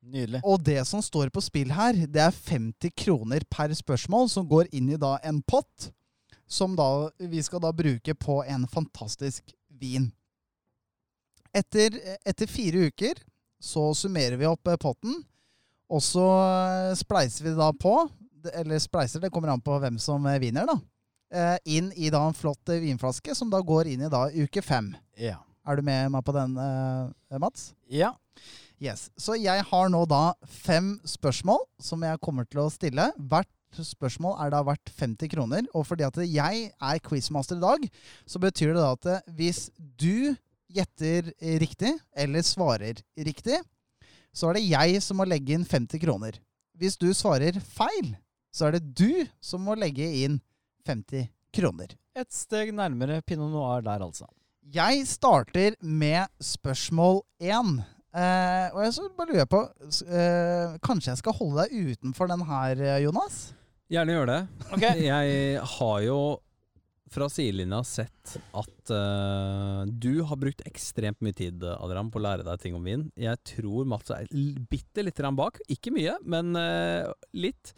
nydelig. 0.09 0.41
Og 0.41 0.65
det 0.65 0.81
som 0.89 1.05
står 1.05 1.28
på 1.28 1.44
spill 1.44 1.76
her, 1.76 2.07
det 2.09 2.25
er 2.25 2.33
50 2.33 2.97
kroner 3.05 3.44
per 3.52 3.76
spørsmål, 3.76 4.33
som 4.33 4.49
går 4.49 4.73
inn 4.73 4.89
i 4.97 5.01
da 5.01 5.18
en 5.28 5.44
pott, 5.44 5.92
som 6.49 6.73
da 6.78 7.10
vi 7.20 7.44
skal 7.44 7.60
da 7.60 7.76
bruke 7.76 8.17
på 8.17 8.41
en 8.49 8.65
fantastisk 8.65 9.52
vin. 9.68 10.09
Etter, 11.52 11.98
etter 12.24 12.48
fire 12.48 12.89
uker 12.89 13.18
så 13.62 13.92
summerer 13.94 14.39
vi 14.40 14.48
opp 14.48 14.66
eh, 14.66 14.78
potten, 14.81 15.20
og 15.92 16.02
så 16.02 16.24
eh, 16.40 16.94
spleiser 16.98 17.47
vi 17.47 17.55
da 17.58 17.68
på, 17.76 17.94
eller 18.56 18.81
spleiser, 18.82 19.22
det 19.22 19.31
kommer 19.31 19.52
an 19.52 19.62
på 19.62 19.76
hvem 19.84 20.00
som 20.02 20.24
eh, 20.26 20.40
vinner 20.42 20.66
da, 20.66 20.81
inn 21.64 21.86
i 21.97 22.10
da 22.12 22.26
en 22.28 22.36
flott 22.36 22.68
vinflaske, 22.68 23.32
som 23.36 23.48
da 23.48 23.62
går 23.64 23.89
inn 23.89 24.02
i 24.05 24.10
da 24.12 24.26
uke 24.34 24.60
fem. 24.64 24.90
Ja. 25.16 25.39
Er 25.64 25.78
du 25.78 25.86
med 25.86 26.10
meg 26.12 26.24
på 26.26 26.34
den, 26.36 26.58
Mats? 27.40 27.70
Ja. 27.89 28.10
Yes. 28.82 29.06
Så 29.16 29.39
jeg 29.40 29.64
har 29.64 29.89
nå 29.89 30.02
da 30.10 30.34
fem 30.44 30.98
spørsmål 31.08 31.62
som 31.81 32.05
jeg 32.05 32.20
kommer 32.20 32.44
til 32.50 32.60
å 32.64 32.68
stille. 32.74 33.06
Hvert 33.16 33.48
spørsmål 33.81 34.36
er 34.44 34.52
da 34.52 34.60
verdt 34.66 34.92
50 34.98 35.32
kroner. 35.32 35.64
Og 35.72 35.86
fordi 35.89 36.05
at 36.05 36.20
jeg 36.26 36.66
er 36.68 37.02
quizmaster 37.06 37.56
i 37.56 37.64
dag, 37.64 37.89
så 38.28 38.42
betyr 38.42 38.74
det 38.74 38.82
da 38.82 38.92
at 38.92 39.31
hvis 39.39 39.70
du 39.78 40.34
gjetter 40.75 41.33
riktig, 41.60 41.92
eller 42.17 42.44
svarer 42.47 43.02
riktig, 43.17 43.60
så 44.33 44.49
er 44.49 44.59
det 44.59 44.67
jeg 44.67 45.02
som 45.05 45.20
må 45.20 45.26
legge 45.28 45.55
inn 45.57 45.67
50 45.68 46.01
kroner. 46.02 46.39
Hvis 46.81 46.97
du 47.01 47.10
svarer 47.15 47.59
feil, 47.60 48.15
så 48.52 48.68
er 48.68 48.78
det 48.78 48.92
du 48.97 49.25
som 49.44 49.65
må 49.65 49.76
legge 49.78 50.07
inn 50.25 50.41
50 50.89 51.28
kroner. 51.55 51.92
Et 52.17 52.28
steg 52.33 52.73
nærmere 52.76 53.20
pinot 53.25 53.52
noir 53.52 53.84
der, 53.84 54.05
altså. 54.05 54.26
Jeg 54.73 55.07
starter 55.09 55.76
med 55.81 56.28
spørsmål 56.41 57.23
én. 57.42 57.81
Eh, 58.12 58.67
og 58.75 58.83
jeg 58.84 58.94
så 58.94 59.07
bare 59.17 59.33
lurer 59.33 59.47
på 59.49 59.60
eh, 60.05 60.75
Kanskje 60.84 61.15
jeg 61.15 61.20
skal 61.23 61.33
holde 61.39 61.65
deg 61.65 61.94
utenfor 61.94 62.28
den 62.28 62.44
her, 62.44 62.83
eh, 62.84 62.99
Jonas? 63.07 63.39
Gjerne 63.92 64.17
gjør 64.17 64.28
det. 64.28 64.41
Okay. 64.76 65.07
Jeg 65.07 65.62
har 65.76 66.02
jo 66.05 66.18
fra 67.12 67.28
sidelinja 67.31 67.82
sett 67.86 68.34
at 68.57 68.92
uh, 68.92 69.82
du 69.86 70.23
har 70.26 70.39
brukt 70.41 70.65
ekstremt 70.68 71.20
mye 71.24 71.36
tid 71.36 71.62
Adrian, 71.76 72.10
på 72.12 72.20
å 72.20 72.24
lære 72.24 72.47
deg 72.47 72.62
ting 72.62 72.76
om 72.78 72.86
vin. 72.86 73.07
Jeg 73.18 73.41
tror 73.55 73.89
Mats 73.89 74.12
er 74.15 74.31
bitte 74.70 75.05
litt 75.05 75.18
grann 75.18 75.39
bak. 75.39 75.60
Ikke 75.73 75.92
mye, 75.94 76.16
men 76.24 76.57
uh, 76.58 77.12
litt. 77.36 77.74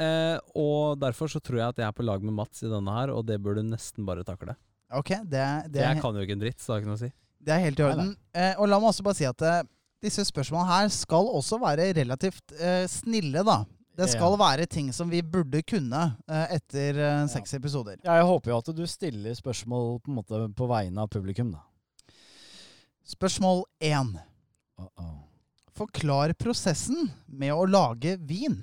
Uh, 0.00 0.38
og 0.58 1.00
derfor 1.02 1.30
så 1.30 1.40
tror 1.44 1.60
jeg 1.60 1.74
at 1.74 1.82
jeg 1.82 1.88
er 1.88 1.96
på 1.96 2.06
lag 2.06 2.24
med 2.24 2.36
Mats 2.36 2.64
i 2.64 2.70
denne 2.72 2.96
her, 2.96 3.12
og 3.14 3.26
det 3.28 3.38
bør 3.42 3.60
du 3.60 3.66
nesten 3.66 4.08
bare 4.08 4.24
takle. 4.26 4.56
Ok, 4.92 5.14
det, 5.24 5.44
det, 5.72 5.84
jeg 5.84 5.98
er, 5.98 6.00
kan 6.02 6.16
jo 6.16 6.24
ikke 6.24 6.36
en 6.36 6.42
dritt, 6.42 6.60
så 6.60 6.72
det 6.72 6.74
har 6.74 6.82
ikke 6.82 6.92
noe 6.92 7.00
å 7.00 7.04
si. 7.04 7.12
det 7.40 7.54
er 7.54 7.62
helt 7.66 7.78
i 7.80 7.86
orden. 7.86 8.10
Eh, 8.36 8.56
og 8.60 8.68
la 8.68 8.80
meg 8.80 8.90
også 8.90 9.06
bare 9.06 9.16
si 9.16 9.28
at 9.28 9.44
disse 10.02 10.26
spørsmålene 10.28 10.68
her 10.68 10.90
skal 10.92 11.30
også 11.32 11.56
være 11.62 11.92
relativt 11.96 12.52
snille, 12.90 13.44
da. 13.46 13.62
Det 13.96 14.08
skal 14.08 14.38
være 14.40 14.66
ting 14.70 14.88
som 14.96 15.10
vi 15.12 15.20
burde 15.22 15.60
kunne 15.68 16.02
eh, 16.24 16.54
etter 16.56 16.96
eh, 16.96 17.24
seks 17.28 17.52
episoder. 17.58 17.98
Ja, 18.00 18.16
jeg 18.20 18.28
håper 18.30 18.52
jo 18.54 18.60
at 18.62 18.70
du 18.76 18.86
stiller 18.88 19.36
spørsmål 19.36 19.98
på 20.00 20.14
måte 20.16 20.46
på 20.56 20.68
vegne 20.70 21.04
av 21.04 21.10
publikum, 21.12 21.52
da. 21.52 21.60
Spørsmål 23.12 23.64
én. 23.84 24.14
Uh-oh. 24.80 25.18
Forklar 25.76 26.32
prosessen 26.38 27.10
med 27.26 27.52
å 27.52 27.66
lage 27.68 28.16
vin. 28.24 28.60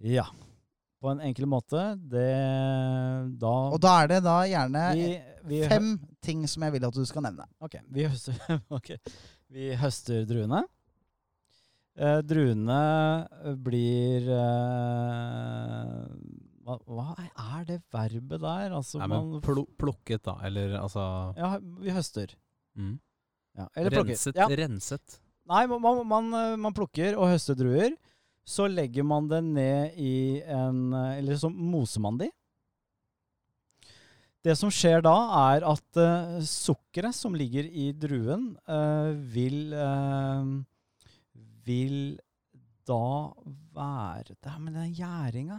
Ja. 0.00 0.26
På 1.00 1.08
en 1.14 1.22
enkel 1.24 1.46
måte. 1.48 1.94
Det 1.96 2.28
Da 3.40 3.52
Og 3.72 3.80
da 3.80 3.94
er 4.02 4.10
det 4.10 4.20
da 4.24 4.36
gjerne 4.48 4.84
vi, 4.98 5.06
vi, 5.48 5.62
fem 5.68 5.94
ting 6.20 6.44
som 6.48 6.66
jeg 6.66 6.76
vil 6.76 6.88
at 6.90 6.96
du 6.96 7.04
skal 7.08 7.24
nevne. 7.24 7.48
Ok, 7.64 7.78
vi 7.88 8.04
høster, 8.04 8.36
okay. 8.76 9.00
Vi 9.48 9.72
høster 9.80 10.28
druene. 10.28 10.66
Eh, 11.98 12.20
druene 12.22 12.80
blir 13.60 14.28
eh, 14.30 16.04
hva, 16.64 16.76
hva 16.86 17.06
er 17.18 17.64
det 17.66 17.80
verbet 17.90 18.42
der? 18.44 18.76
Altså, 18.76 19.00
Nei, 19.00 19.08
men 19.10 19.32
man 19.34 19.42
pl 19.44 19.64
plukket, 19.80 20.22
da. 20.28 20.36
Eller 20.46 20.76
altså 20.80 21.02
Ja, 21.38 21.56
vi 21.58 21.94
høster. 21.94 22.36
mm. 22.78 22.98
Ja, 23.58 23.66
eller 23.74 23.90
plukker. 23.90 24.14
Renset. 24.14 24.36
Ja. 24.38 24.46
Renset. 24.46 25.20
Nei, 25.50 25.64
man, 25.66 25.82
man, 25.82 26.04
man, 26.06 26.34
eh, 26.70 26.74
plukker 26.76 27.18
og 27.18 27.32
høster 27.32 27.58
druer. 27.58 27.96
Så 28.46 28.68
legger 28.70 29.04
man 29.04 29.26
det 29.28 29.42
ned 29.44 29.98
i 30.00 30.40
en 30.46 30.94
eh, 30.96 31.18
Eller 31.18 31.36
så 31.38 31.50
moser 31.50 32.02
man 32.06 32.20
de. 32.22 32.30
Det 34.40 34.54
som 34.56 34.70
skjer 34.72 35.02
da, 35.04 35.14
er 35.52 35.66
at 35.68 35.98
uh, 36.00 36.38
sukkeret 36.48 37.12
som 37.12 37.34
ligger 37.36 37.66
i 37.66 37.90
druen, 37.92 38.54
uh, 38.64 39.12
vil 39.34 39.74
eh, 39.76 40.52
Vil 41.66 42.18
da 42.88 43.32
være 43.76 44.34
Det 44.34 44.50
er 44.50 44.58
med 44.58 44.74
den 44.74 44.94
gjæringa. 44.96 45.58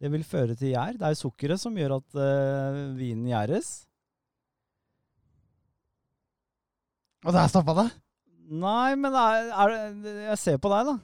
Det 0.00 0.10
vil 0.12 0.24
føre 0.24 0.54
til 0.54 0.74
gjær. 0.74 0.98
Det 1.00 1.08
er 1.08 1.16
sukkeret 1.18 1.60
som 1.60 1.76
gjør 1.78 1.96
at 1.96 2.16
uh, 2.18 2.78
vinen 2.98 3.26
gjæres. 3.30 3.86
Og 7.24 7.32
der 7.32 7.48
stoppa 7.48 7.72
det. 7.78 7.88
Nei, 8.52 8.94
men 9.00 9.14
er, 9.16 9.48
er, 9.64 9.74
jeg 10.28 10.38
ser 10.38 10.58
på 10.60 10.68
deg, 10.68 10.90
da. 10.90 10.96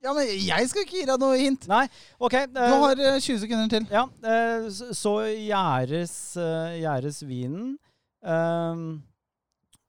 Ja, 0.00 0.12
men 0.16 0.28
jeg 0.30 0.68
skal 0.70 0.84
ikke 0.86 1.00
gi 1.00 1.06
deg 1.08 1.20
noe 1.20 1.36
hint. 1.36 1.66
Nei, 1.68 1.82
OK. 2.22 2.36
Du 2.54 2.60
har 2.62 3.02
uh, 3.02 3.18
20 3.18 3.40
sekunder 3.42 3.66
til. 3.72 3.88
Ja, 3.92 4.06
eh, 4.24 4.68
så 4.96 5.16
gjæres, 5.26 6.14
eh, 6.40 6.78
gjæres 6.80 7.20
vinen. 7.26 7.74
ehm, 8.24 9.02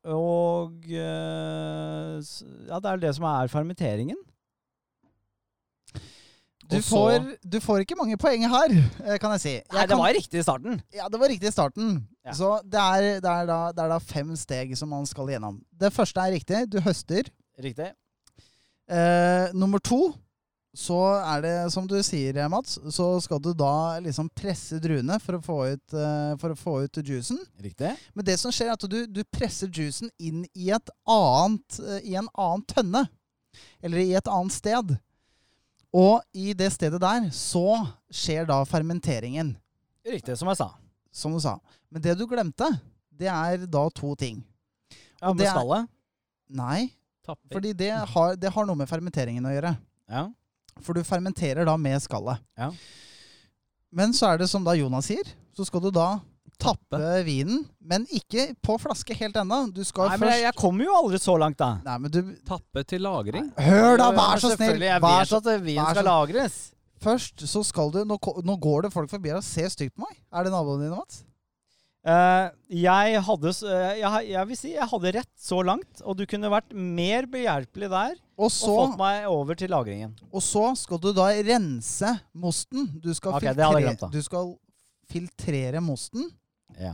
og 0.05 0.85
eh, 0.89 2.17
Ja, 2.69 2.79
det 2.81 2.89
er 2.91 3.01
det 3.03 3.15
som 3.17 3.25
er 3.29 3.47
fermenteringen. 3.51 4.17
Du, 6.71 6.77
får, 6.79 7.25
du 7.43 7.57
får 7.59 7.81
ikke 7.83 7.97
mange 7.99 8.15
poeng 8.21 8.45
her, 8.47 8.71
eh, 9.03 9.17
kan 9.19 9.33
jeg 9.35 9.41
si. 9.43 9.51
Jeg 9.57 9.65
Nei, 9.73 9.81
det 9.81 9.89
kan- 9.91 9.99
var 9.99 10.13
riktig 10.15 10.39
i 10.39 10.43
starten. 10.45 10.77
Ja, 10.95 11.09
det 11.11 11.19
var 11.19 11.27
riktig 11.27 11.49
i 11.49 11.51
starten. 11.51 12.07
Ja. 12.23 12.31
Så 12.37 12.51
det 12.63 12.79
er, 12.79 13.01
det, 13.19 13.27
er 13.31 13.45
da, 13.49 13.57
det 13.75 13.83
er 13.83 13.89
da 13.91 13.97
fem 13.99 14.31
steg 14.39 14.71
som 14.79 14.87
man 14.89 15.05
skal 15.05 15.27
gjennom. 15.33 15.57
Det 15.75 15.91
første 15.91 16.21
er 16.23 16.31
riktig. 16.37 16.61
Du 16.71 16.79
høster. 16.79 17.27
Riktig. 17.59 17.89
Eh, 18.87 19.51
nummer 19.53 19.79
to 19.83 20.13
så 20.71 20.97
er 21.19 21.41
det, 21.43 21.55
som 21.73 21.87
du 21.87 21.97
sier, 22.03 22.37
Mats, 22.49 22.77
så 22.95 23.05
skal 23.19 23.41
du 23.43 23.49
da 23.57 23.99
liksom 23.99 24.29
presse 24.31 24.79
druene 24.79 25.17
for 25.19 25.35
å 25.35 25.43
få 25.43 25.57
ut, 25.73 25.95
eh, 25.99 26.33
for 26.39 26.53
å 26.53 26.59
få 26.59 26.75
ut 26.85 27.01
juicen. 27.03 27.41
Riktig. 27.59 27.91
Men 28.15 28.27
det 28.27 28.37
som 28.39 28.53
skjer, 28.55 28.71
er 28.71 28.77
at 28.77 28.87
du, 28.87 29.01
du 29.03 29.19
presser 29.27 29.67
juicen 29.67 30.07
inn 30.15 30.45
i, 30.55 30.69
et 30.71 30.93
annet, 31.11 31.79
eh, 31.83 32.07
i 32.13 32.15
en 32.15 32.31
annen 32.31 32.63
tønne. 32.71 33.03
Eller 33.83 34.05
i 34.05 34.15
et 34.15 34.31
annet 34.31 34.55
sted. 34.55 34.95
Og 35.91 36.23
i 36.31 36.53
det 36.55 36.71
stedet 36.71 37.01
der 37.03 37.27
så 37.35 37.81
skjer 38.07 38.47
da 38.47 38.61
fermenteringen. 38.63 39.51
Riktig, 40.07 40.39
som 40.39 40.47
jeg 40.53 40.61
sa. 40.61 40.71
Som 41.11 41.35
du 41.35 41.43
sa. 41.43 41.57
Men 41.91 42.05
det 42.05 42.15
du 42.15 42.23
glemte, 42.31 42.69
det 43.11 43.27
er 43.27 43.67
da 43.67 43.89
to 43.91 44.15
ting. 44.15 44.39
Ja, 45.19 45.33
med 45.33 45.43
det 45.43 45.51
skallet? 45.51 45.91
Nei, 46.51 46.91
Tapper. 47.27 47.51
fordi 47.53 47.73
det 47.77 47.91
har, 47.91 48.37
det 48.39 48.51
har 48.55 48.65
noe 48.67 48.79
med 48.79 48.89
fermenteringen 48.89 49.45
å 49.45 49.51
gjøre. 49.51 49.75
Ja. 50.11 50.29
For 50.83 50.93
du 50.97 51.03
fermenterer 51.07 51.65
da 51.65 51.77
med 51.77 52.01
skallet. 52.03 52.41
Ja. 52.57 52.71
Men 53.91 54.13
så 54.15 54.31
er 54.33 54.37
det 54.41 54.49
som 54.51 54.63
da 54.63 54.73
Jonas 54.77 55.09
sier, 55.11 55.27
så 55.57 55.65
skal 55.67 55.83
du 55.83 55.89
da 55.91 56.19
tappe 56.61 56.99
vinen, 57.25 57.63
men 57.81 58.03
ikke 58.13 58.51
på 58.63 58.75
flaske 58.79 59.15
helt 59.17 59.35
ennå. 59.41 59.63
Du 59.73 59.81
skal 59.83 60.11
Nei, 60.11 60.17
men 60.21 60.29
jeg, 60.29 60.35
først 60.37 60.45
jeg 60.45 60.57
kommer 60.61 60.85
jo 60.85 60.93
aldri 60.99 61.19
så 61.23 61.33
langt, 61.41 61.57
da. 61.57 61.71
Nei, 61.87 61.95
men 62.03 62.11
du 62.13 62.19
Tappe 62.45 62.83
til 62.87 63.01
lagring. 63.01 63.47
Hør 63.57 63.97
da, 63.97 64.11
vær 64.13 64.37
så 64.37 64.51
snill! 64.51 64.57
selvfølgelig, 64.59 64.91
Jeg 64.91 65.01
Vær 65.01 65.17
vet 65.17 65.31
så, 65.31 65.39
at 65.41 65.65
vin 65.65 65.79
vær 65.81 65.89
skal 65.95 66.03
så- 66.03 66.11
lagres. 66.11 66.59
Først 67.01 67.41
så 67.49 67.63
skal 67.65 67.89
du 67.89 68.03
Nå, 68.05 68.19
ko- 68.21 68.41
nå 68.45 68.55
går 68.61 68.83
det 68.85 68.93
folk 68.93 69.09
forbi 69.09 69.31
her 69.31 69.39
og 69.39 69.43
ser 69.43 69.69
stygt 69.73 69.95
på 69.97 70.05
meg. 70.05 70.15
Er 70.31 70.43
det 70.45 70.51
naboene 70.53 70.85
dine, 70.85 70.95
Mats? 71.01 71.23
Eh, 72.05 72.49
jeg 72.81 73.21
hadde 73.25 73.49
s- 73.53 73.63
eh, 73.65 73.97
jeg, 73.99 74.09
har- 74.09 74.21
jeg 74.25 74.47
vil 74.47 74.57
si 74.57 74.71
jeg 74.73 74.87
hadde 74.89 75.11
rett 75.17 75.33
så 75.37 75.63
langt, 75.65 76.01
og 76.05 76.15
du 76.17 76.25
kunne 76.29 76.49
vært 76.49 76.71
mer 76.73 77.25
behjelpelig 77.25 77.89
der 77.89 78.15
Og 78.41 78.49
og 78.49 78.77
fått 78.79 78.97
meg 78.97 79.25
over 79.29 79.55
til 79.59 79.69
lagringen. 79.69 80.15
og 80.33 80.41
så 80.41 80.63
skal 80.79 80.97
du 81.03 81.11
da 81.13 81.27
rense 81.45 82.11
mosten. 82.33 82.87
Du 82.99 83.11
skal, 83.13 83.35
Ok, 83.37 83.41
det 83.41 83.55
hadde 83.61 83.81
jeg 83.83 83.97
filtre- 83.97 84.11
du 84.11 84.21
skal 84.25 84.51
filtrere 85.11 85.81
mosten. 85.83 86.29
Ja, 86.79 86.93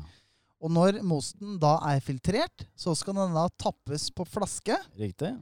Og 0.59 0.71
når 0.73 1.01
mosten 1.05 1.59
da 1.61 1.75
er 1.85 1.99
filtrert, 2.01 2.65
så 2.75 2.95
skal 2.97 3.13
den 3.13 3.33
da 3.37 3.47
tappes 3.61 4.09
på 4.09 4.25
flaske. 4.25 4.75
Riktig. 4.97 5.35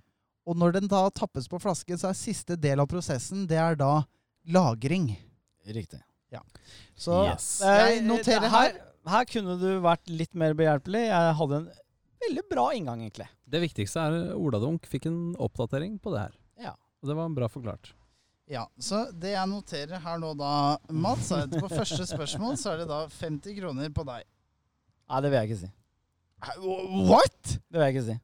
Og 0.45 0.57
når 0.59 0.73
den 0.73 0.87
da 0.91 1.05
tappes 1.09 1.47
på 1.47 1.57
flaske, 1.63 1.95
så 1.97 2.09
er 2.09 2.13
siste 2.19 2.57
del 2.59 2.79
av 2.83 2.87
prosessen 2.91 3.47
det 3.47 3.57
er 3.57 3.75
da 3.79 4.03
lagring. 4.45 5.15
Riktig. 5.65 6.01
Ja. 6.31 6.41
Så 6.97 7.23
Yes. 7.31 7.61
jeg 7.63 7.97
Eh, 7.99 8.03
noterer 8.03 8.49
her. 8.49 8.81
Her 9.07 9.23
kunne 9.25 9.57
du 9.59 9.79
vært 9.81 10.05
litt 10.09 10.35
mer 10.35 10.53
behjelpelig. 10.53 11.07
Jeg 11.07 11.35
hadde 11.35 11.55
en 11.61 11.71
veldig 12.27 12.45
bra 12.51 12.69
inngang, 12.75 13.03
egentlig. 13.05 13.27
Det 13.45 13.61
viktigste 13.63 14.07
er 14.07 14.33
Ola 14.35 14.59
Dunk 14.61 14.87
fikk 14.89 15.07
en 15.09 15.21
oppdatering 15.41 15.99
på 16.01 16.13
det 16.15 16.25
her. 16.27 16.35
Ja. 16.67 16.73
Og 17.01 17.11
det 17.11 17.17
var 17.17 17.31
bra 17.37 17.49
forklart. 17.51 17.93
Ja, 18.45 18.67
så 18.77 19.07
det 19.09 19.33
jeg 19.33 19.49
noterer 19.49 20.01
her 20.03 20.19
nå 20.21 20.35
da, 20.37 20.51
Mats, 20.93 21.31
er 21.33 21.47
at 21.47 21.55
på 21.55 21.69
første 21.71 22.05
spørsmål 22.05 22.59
så 22.61 22.75
er 22.75 22.83
det 22.83 22.91
da 22.91 23.01
50 23.09 23.57
kroner 23.57 23.89
på 23.93 24.05
deg. 24.05 24.27
Nei, 25.09 25.21
det 25.21 25.31
vil 25.31 25.39
jeg 25.39 25.49
ikke 25.49 25.63
si. 25.63 25.71
What?! 27.09 27.55
Det 27.57 27.79
vil 27.79 27.85
jeg 27.87 27.95
ikke 27.95 28.07
si. 28.11 28.17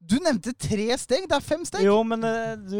Du 0.00 0.16
nevnte 0.24 0.54
tre 0.56 0.86
steg, 0.96 1.26
det 1.28 1.36
er 1.36 1.44
fem 1.44 1.64
steg! 1.68 1.84
Jo, 1.84 1.98
men 2.08 2.24
eh, 2.24 2.54
du, 2.56 2.78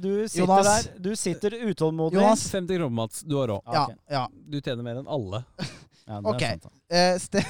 du 0.00 0.10
sitter 0.24 0.46
Jonas. 0.46 0.70
der. 0.70 1.02
Du 1.04 1.10
sitter 1.20 1.56
utålmodig. 1.68 2.16
Jonas. 2.16 2.46
50 2.48 2.80
kroner, 2.80 2.96
Mats. 2.96 3.20
Du 3.28 3.36
har 3.36 3.52
råd. 3.52 3.66
Ja, 3.66 3.82
okay. 3.84 3.98
ja. 4.16 4.22
Du 4.32 4.56
tjener 4.62 4.86
mer 4.86 5.02
enn 5.02 5.10
alle. 5.12 5.44
Ja, 6.06 6.18
det 6.18 6.30
Ok. 6.32 6.42
sant. 6.42 6.68
Eh, 6.90 7.18
ste 7.22 7.42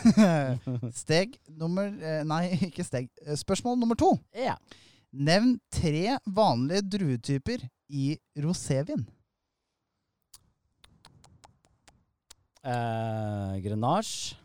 steg 1.03 1.39
nummer 1.57 1.89
eh, 1.89 2.21
Nei, 2.29 2.43
ikke 2.69 2.85
steg. 2.85 3.09
Eh, 3.25 3.37
Spørsmål 3.41 3.79
nummer 3.81 3.97
to. 3.99 4.13
Ja. 4.37 4.59
Nevn 5.13 5.57
tre 5.73 6.19
vanlige 6.27 6.83
druetyper 6.95 7.65
i 7.93 8.13
rosévin. 8.41 9.03
Eh, 12.63 13.57
Grenache. 13.65 14.37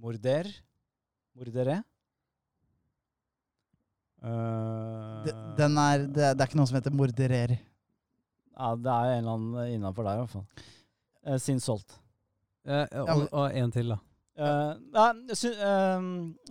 Morder. 0.00 0.48
Mordere. 1.36 1.82
Uh, 4.20 5.22
De- 5.24 5.32
Den 5.56 5.76
er, 5.80 6.02
det, 6.04 6.26
det 6.36 6.42
er 6.44 6.48
ikke 6.50 6.58
noe 6.60 6.68
som 6.68 6.76
heter 6.76 6.92
morderer. 6.92 7.54
Ja, 8.52 8.74
det 8.76 8.90
er 8.92 9.12
en 9.14 9.22
eller 9.22 9.36
annen 9.38 9.70
innafor 9.78 10.04
der, 10.04 10.18
i 10.18 10.24
hvert 10.24 10.34
fall. 10.34 10.66
Uh, 11.26 11.36
Sin 11.38 11.60
solgt. 11.60 11.98
Uh, 12.68 12.86
og, 13.04 13.26
og 13.32 13.56
en 13.56 13.72
til, 13.74 13.94
da. 13.94 14.00
Eh, 14.40 14.74
nei, 14.94 15.36
sy, 15.36 15.50
eh, 15.52 16.04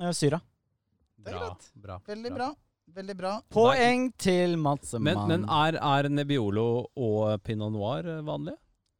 eh, 0.05 0.11
Syra. 0.13 0.39
Det 1.17 1.31
er 1.31 1.37
Bra. 1.37 1.45
greit. 1.47 1.69
bra. 1.75 1.99
Veldig 2.07 2.31
bra. 2.35 2.49
Veldig 2.89 3.15
bra. 3.17 3.31
Poeng 3.53 4.07
til 4.17 4.55
Mats 4.57 4.95
Men, 4.97 5.19
men 5.29 5.43
er, 5.45 5.77
er 5.77 6.09
Nebbiolo 6.09 6.87
og 6.97 7.43
Pinot 7.45 7.73
Noir 7.73 8.07
eh, 8.07 8.21
vanlige? 8.25 8.57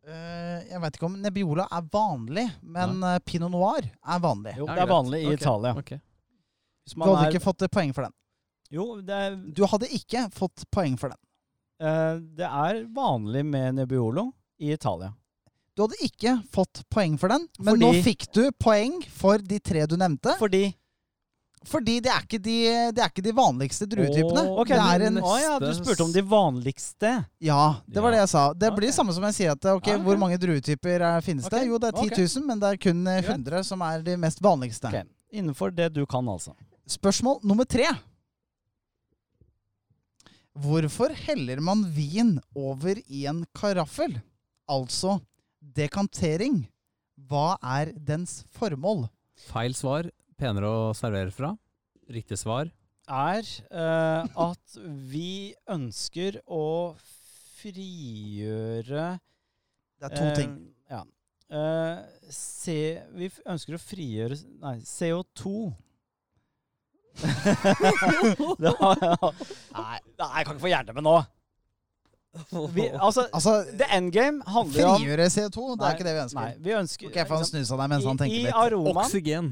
Eh, 0.10 0.68
jeg 0.72 0.82
veit 0.82 0.98
ikke 0.98 1.08
om 1.10 1.18
Nebbiolo 1.22 1.66
er 1.66 1.88
vanlig, 1.94 2.46
men 2.62 3.00
nei. 3.04 3.16
Pinot 3.26 3.54
Noir 3.54 3.86
er 3.86 4.22
vanlig. 4.24 4.56
Jo, 4.58 4.70
det 4.70 4.84
er 4.84 4.92
vanlig 4.94 5.22
i 5.22 5.30
okay. 5.30 5.42
Italia. 5.42 5.74
Okay. 5.84 6.02
Hvis 6.86 6.98
Du 6.98 7.06
hadde 7.06 7.26
er, 7.28 7.34
ikke 7.34 7.46
fått 7.46 7.66
eh, 7.66 7.74
poeng 7.78 7.94
for 7.94 8.08
den. 8.08 8.18
jo, 8.74 8.90
det 9.06 9.22
er, 9.28 9.40
Du 9.54 9.66
hadde 9.70 9.94
ikke 10.00 10.26
fått 10.34 10.66
poeng 10.74 10.98
for 11.02 11.14
den. 11.14 11.22
Uh, 11.80 12.18
det 12.36 12.44
er 12.44 12.82
vanlig 12.92 13.46
med 13.48 13.78
Nebbiolo 13.78 14.32
i 14.60 14.74
Italia. 14.74 15.14
Du 15.80 15.86
hadde 15.86 15.96
ikke 16.04 16.34
fått 16.52 16.82
poeng 16.92 17.14
for 17.22 17.32
den, 17.32 17.46
men 17.58 17.78
Fordi- 17.78 17.86
nå 17.86 18.04
fikk 18.04 18.26
du 18.36 18.42
poeng 18.60 18.98
for 19.16 19.38
de 19.40 19.60
tre 19.64 19.86
du 19.88 19.96
nevnte. 19.96 20.34
Fordi 20.38 20.74
Fordi 21.70 21.98
det 22.04 22.12
er 22.12 22.22
ikke 22.24 22.40
de, 22.44 22.56
det 22.96 23.00
er 23.04 23.10
ikke 23.12 23.24
de 23.24 23.32
vanligste 23.36 23.86
druetypene. 23.88 24.44
Oh, 24.48 24.60
okay, 24.62 24.76
det 24.80 24.94
er 24.96 25.06
en, 25.10 25.18
å 25.24 25.34
ja, 25.40 25.58
du 25.60 25.68
spurte 25.76 26.04
om 26.06 26.12
de 26.16 26.22
vanligste. 26.24 27.26
ja, 27.40 27.82
det 27.88 28.02
var 28.04 28.12
Ja. 28.12 28.16
det 28.16 28.22
jeg 28.22 28.30
sa. 28.32 28.44
Det 28.54 28.70
blir 28.76 28.88
det 28.88 28.96
samme 28.96 29.14
som 29.16 29.24
jeg 29.28 29.34
sier 29.36 29.52
at 29.52 29.66
okay, 29.74 29.94
Ja, 29.98 30.04
hvor 30.04 30.18
mange 30.18 30.38
druetyper 30.40 31.00
er, 31.04 31.22
finnes 31.22 31.48
det? 31.52 31.66
Jo, 31.68 31.78
det 31.78 31.94
er 31.94 32.00
10 32.00 32.16
000, 32.40 32.46
men 32.48 32.60
det 32.60 32.68
er 32.74 32.78
kun 32.78 33.08
eh, 33.08 33.22
Greit. 33.22 33.36
100 33.44 33.64
som 33.66 33.82
er 33.82 34.02
de 34.02 34.16
mest 34.18 34.40
vanligste. 34.42 35.04
Innenfor 35.32 35.72
det 35.76 35.94
du 35.94 36.06
kan, 36.06 36.26
altså. 36.28 36.56
Spørsmål 36.88 37.40
nummer 37.44 37.66
tre. 37.68 37.88
Hvorfor 40.60 41.14
heller 41.28 41.60
man 41.62 41.84
vin 41.94 42.40
over 42.56 42.96
i 43.08 43.26
en 43.30 43.46
karaffel? 43.56 44.18
Altså 44.70 45.20
dekantering. 45.62 46.62
Hva 47.30 47.58
er 47.80 47.92
dens 47.96 48.44
formål? 48.56 49.08
Feil 49.50 49.76
svar. 49.76 50.08
Penere 50.40 50.68
å 50.72 50.92
servere 50.96 51.32
fra. 51.36 51.54
Riktig 52.10 52.38
svar. 52.40 52.70
Er 53.10 53.42
eh, 53.44 54.28
at 54.40 54.76
vi 55.10 55.54
ønsker 55.74 56.38
å 56.46 56.94
frigjøre 57.60 59.06
Det 60.00 60.06
er 60.08 60.14
to 60.16 60.24
eh, 60.28 60.36
ting. 60.38 60.54
Ja. 60.90 61.02
Eh, 61.50 61.98
C, 62.32 62.76
vi 63.18 63.26
f- 63.32 63.42
ønsker 63.50 63.76
å 63.76 63.82
frigjøre 63.82 64.38
Nei, 64.62 64.76
CO2. 64.86 65.56
det 68.64 68.72
har, 68.80 69.02
nei, 69.02 69.98
nei, 69.98 70.30
jeg 70.38 70.46
kan 70.46 70.54
ikke 70.54 70.64
få 70.64 70.72
hjertet 70.72 70.96
med 70.96 71.04
nå. 71.10 71.18
Vi, 72.74 72.90
altså, 73.08 73.26
Altså, 73.34 73.64
the 73.78 73.88
endgame 73.96 74.44
handler 74.46 74.86
om 74.92 75.00
frigjøre 75.02 75.26
CO2, 75.34 75.64
det 75.74 75.82
Nei, 75.82 75.90
er 75.90 75.96
ikke 75.98 76.06
det 76.08 76.14
vi 76.14 76.20
Nei, 76.20 76.26
ønsker. 76.28 76.60
vi 76.68 76.76
ønsker 76.78 77.10
Ok, 77.10 77.16
jeg 77.18 77.28
får 77.30 77.42
han 77.42 77.82
deg 77.82 77.90
mens 77.96 78.06
han 78.06 78.22
tenker 78.22 78.36
i 78.38 78.44
litt. 78.46 78.54
Aroman, 78.56 79.02
Oksygen. 79.06 79.50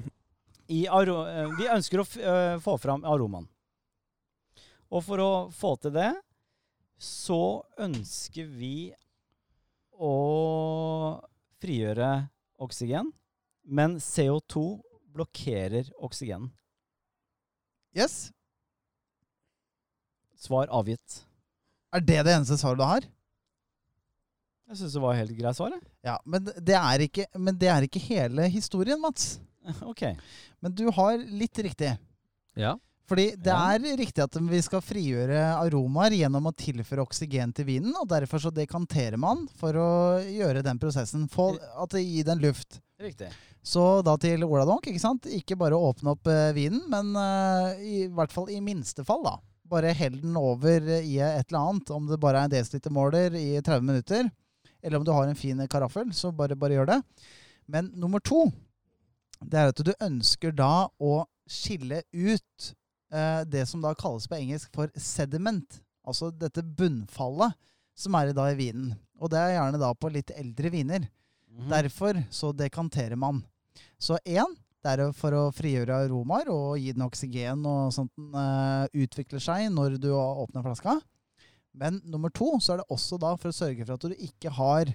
i 0.69 0.81
aro, 0.87 1.15
eh, 1.25 1.51
Vi 1.57 1.69
ønsker 1.73 2.03
å 2.03 2.05
f 2.05 2.17
eh, 2.21 2.57
få 2.61 2.77
fram 2.81 3.03
aromaen. 3.07 3.47
Og 4.93 5.03
for 5.03 5.19
å 5.19 5.31
få 5.51 5.73
til 5.81 5.91
det, 5.97 6.11
så 7.01 7.63
ønsker 7.81 8.45
vi 8.47 8.93
å 9.97 10.13
frigjøre 11.59 12.11
oksygen, 12.61 13.09
men 13.65 13.97
CO2 13.99 14.63
blokkerer 15.17 15.89
oksygen. 16.05 16.51
Yes. 17.97 18.29
Svar 20.37 20.69
avgitt. 20.69 21.23
Er 21.97 22.03
det 22.05 22.19
det 22.27 22.33
eneste 22.35 22.57
svaret 22.61 22.77
du 22.81 22.85
har? 22.85 23.05
Jeg 24.67 24.81
syns 24.81 24.95
det 24.97 25.01
var 25.01 25.15
helt 25.15 25.37
greit 25.37 25.57
svar. 25.57 25.75
Ja, 26.05 26.17
men 26.27 26.43
det, 26.45 26.75
er 26.75 27.03
ikke, 27.05 27.25
men 27.39 27.55
det 27.57 27.69
er 27.71 27.85
ikke 27.87 28.01
hele 28.03 28.49
historien, 28.51 28.99
Mats. 29.01 29.37
OK. 29.91 30.03
Men 30.63 30.75
du 30.75 30.85
har 30.93 31.17
litt 31.17 31.61
riktig. 31.63 31.93
Ja. 32.59 32.75
Fordi 33.07 33.29
det 33.39 33.53
Ja. 33.53 33.71
er 33.77 33.97
riktig 33.97 34.19
at 34.25 34.35
vi 34.35 34.59
skal 34.65 34.83
frigjøre 34.83 35.39
aromaer 35.61 36.11
gjennom 36.17 36.49
å 36.49 36.55
tilføre 36.59 37.05
oksygen 37.07 37.53
til 37.55 37.69
vinen, 37.69 37.93
og 37.95 38.09
derfor 38.11 38.43
så 38.43 38.51
dekanterer 38.51 39.15
man 39.17 39.45
for 39.55 39.79
å 39.79 39.89
gjøre 40.27 40.65
den 40.65 40.79
prosessen. 40.81 41.29
Få 41.31 41.53
at 41.55 41.95
det 41.95 42.03
gir 42.03 42.27
den 42.27 42.43
luft. 42.43 42.81
Riktig. 42.99 43.29
Så 43.63 44.01
da 44.03 44.17
til 44.19 44.43
Oladonk, 44.43 44.89
ikke 44.91 44.99
sant? 44.99 45.25
Ikke 45.31 45.55
bare 45.59 45.79
åpne 45.79 46.11
opp 46.17 46.27
eh, 46.27 46.51
vinen, 46.55 46.83
men 46.91 47.15
uh, 47.15 47.79
i 47.79 48.05
hvert 48.11 48.31
fall 48.35 48.51
i 48.51 48.59
minste 48.63 49.03
fall, 49.07 49.23
da. 49.23 49.37
Bare 49.67 49.93
hell 49.97 50.19
den 50.21 50.37
over 50.39 50.85
i 51.01 51.17
et 51.19 51.49
eller 51.49 51.59
annet, 51.59 51.91
om 51.91 52.07
det 52.07 52.19
bare 52.21 52.41
er 52.41 52.47
en 52.47 52.53
desilitermåler 52.53 53.35
i 53.35 53.49
30 53.59 53.83
minutter, 53.83 54.29
eller 54.81 54.99
om 54.99 55.05
du 55.05 55.11
har 55.11 55.27
en 55.27 55.35
fin 55.35 55.59
karaffel, 55.67 56.13
så 56.15 56.31
bare, 56.31 56.55
bare 56.55 56.77
gjør 56.77 56.91
det. 56.93 57.01
Men 57.67 57.91
nummer 57.99 58.23
to, 58.23 58.45
det 59.43 59.59
er 59.59 59.73
at 59.73 59.83
du 59.83 59.91
ønsker 59.99 60.55
da 60.55 60.87
å 61.03 61.25
skille 61.47 62.01
ut 62.13 62.69
eh, 63.11 63.41
det 63.47 63.65
som 63.67 63.83
da 63.83 63.93
kalles 63.97 64.27
på 64.27 64.39
engelsk 64.39 64.71
for 64.75 64.91
sediment. 64.95 65.81
altså 66.07 66.29
dette 66.31 66.63
bunnfallet 66.63 67.51
som 67.97 68.15
er 68.15 68.29
i 68.29 68.35
da 68.37 68.45
i 68.51 68.55
vinen. 68.55 68.93
Og 69.19 69.31
det 69.33 69.39
er 69.41 69.57
gjerne 69.57 69.81
da 69.81 69.91
på 69.97 70.11
litt 70.13 70.31
eldre 70.31 70.71
viner. 70.71 71.07
Mhm. 71.49 71.69
Derfor 71.71 72.23
så 72.31 72.53
dekanterer 72.53 73.15
man. 73.15 73.43
Så 73.99 74.17
én, 74.25 74.55
det 74.85 74.93
er 74.93 75.13
for 75.17 75.35
å 75.35 75.47
frigjøre 75.55 76.03
aromaer 76.05 76.51
og 76.53 76.77
gi 76.79 76.93
den 76.95 77.05
oksygen 77.07 77.65
og 77.67 77.93
sånt 77.95 78.13
den 78.17 78.35
eh, 78.37 79.03
utvikler 79.05 79.41
seg 79.43 79.71
når 79.73 79.97
du 80.01 80.11
åpner 80.13 80.65
flaska. 80.65 80.99
Men 81.77 81.99
nummer 82.05 82.31
to 82.33 82.55
så 82.63 82.75
er 82.75 82.81
det 82.81 82.93
også 82.93 83.19
da 83.21 83.33
for 83.37 83.51
å 83.51 83.57
sørge 83.57 83.85
for 83.85 83.97
at 83.97 84.05
du 84.05 84.27
ikke 84.27 84.53
har 84.57 84.93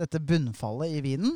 dette 0.00 0.20
bunnfallet 0.22 0.94
i 0.96 1.00
vinen. 1.04 1.34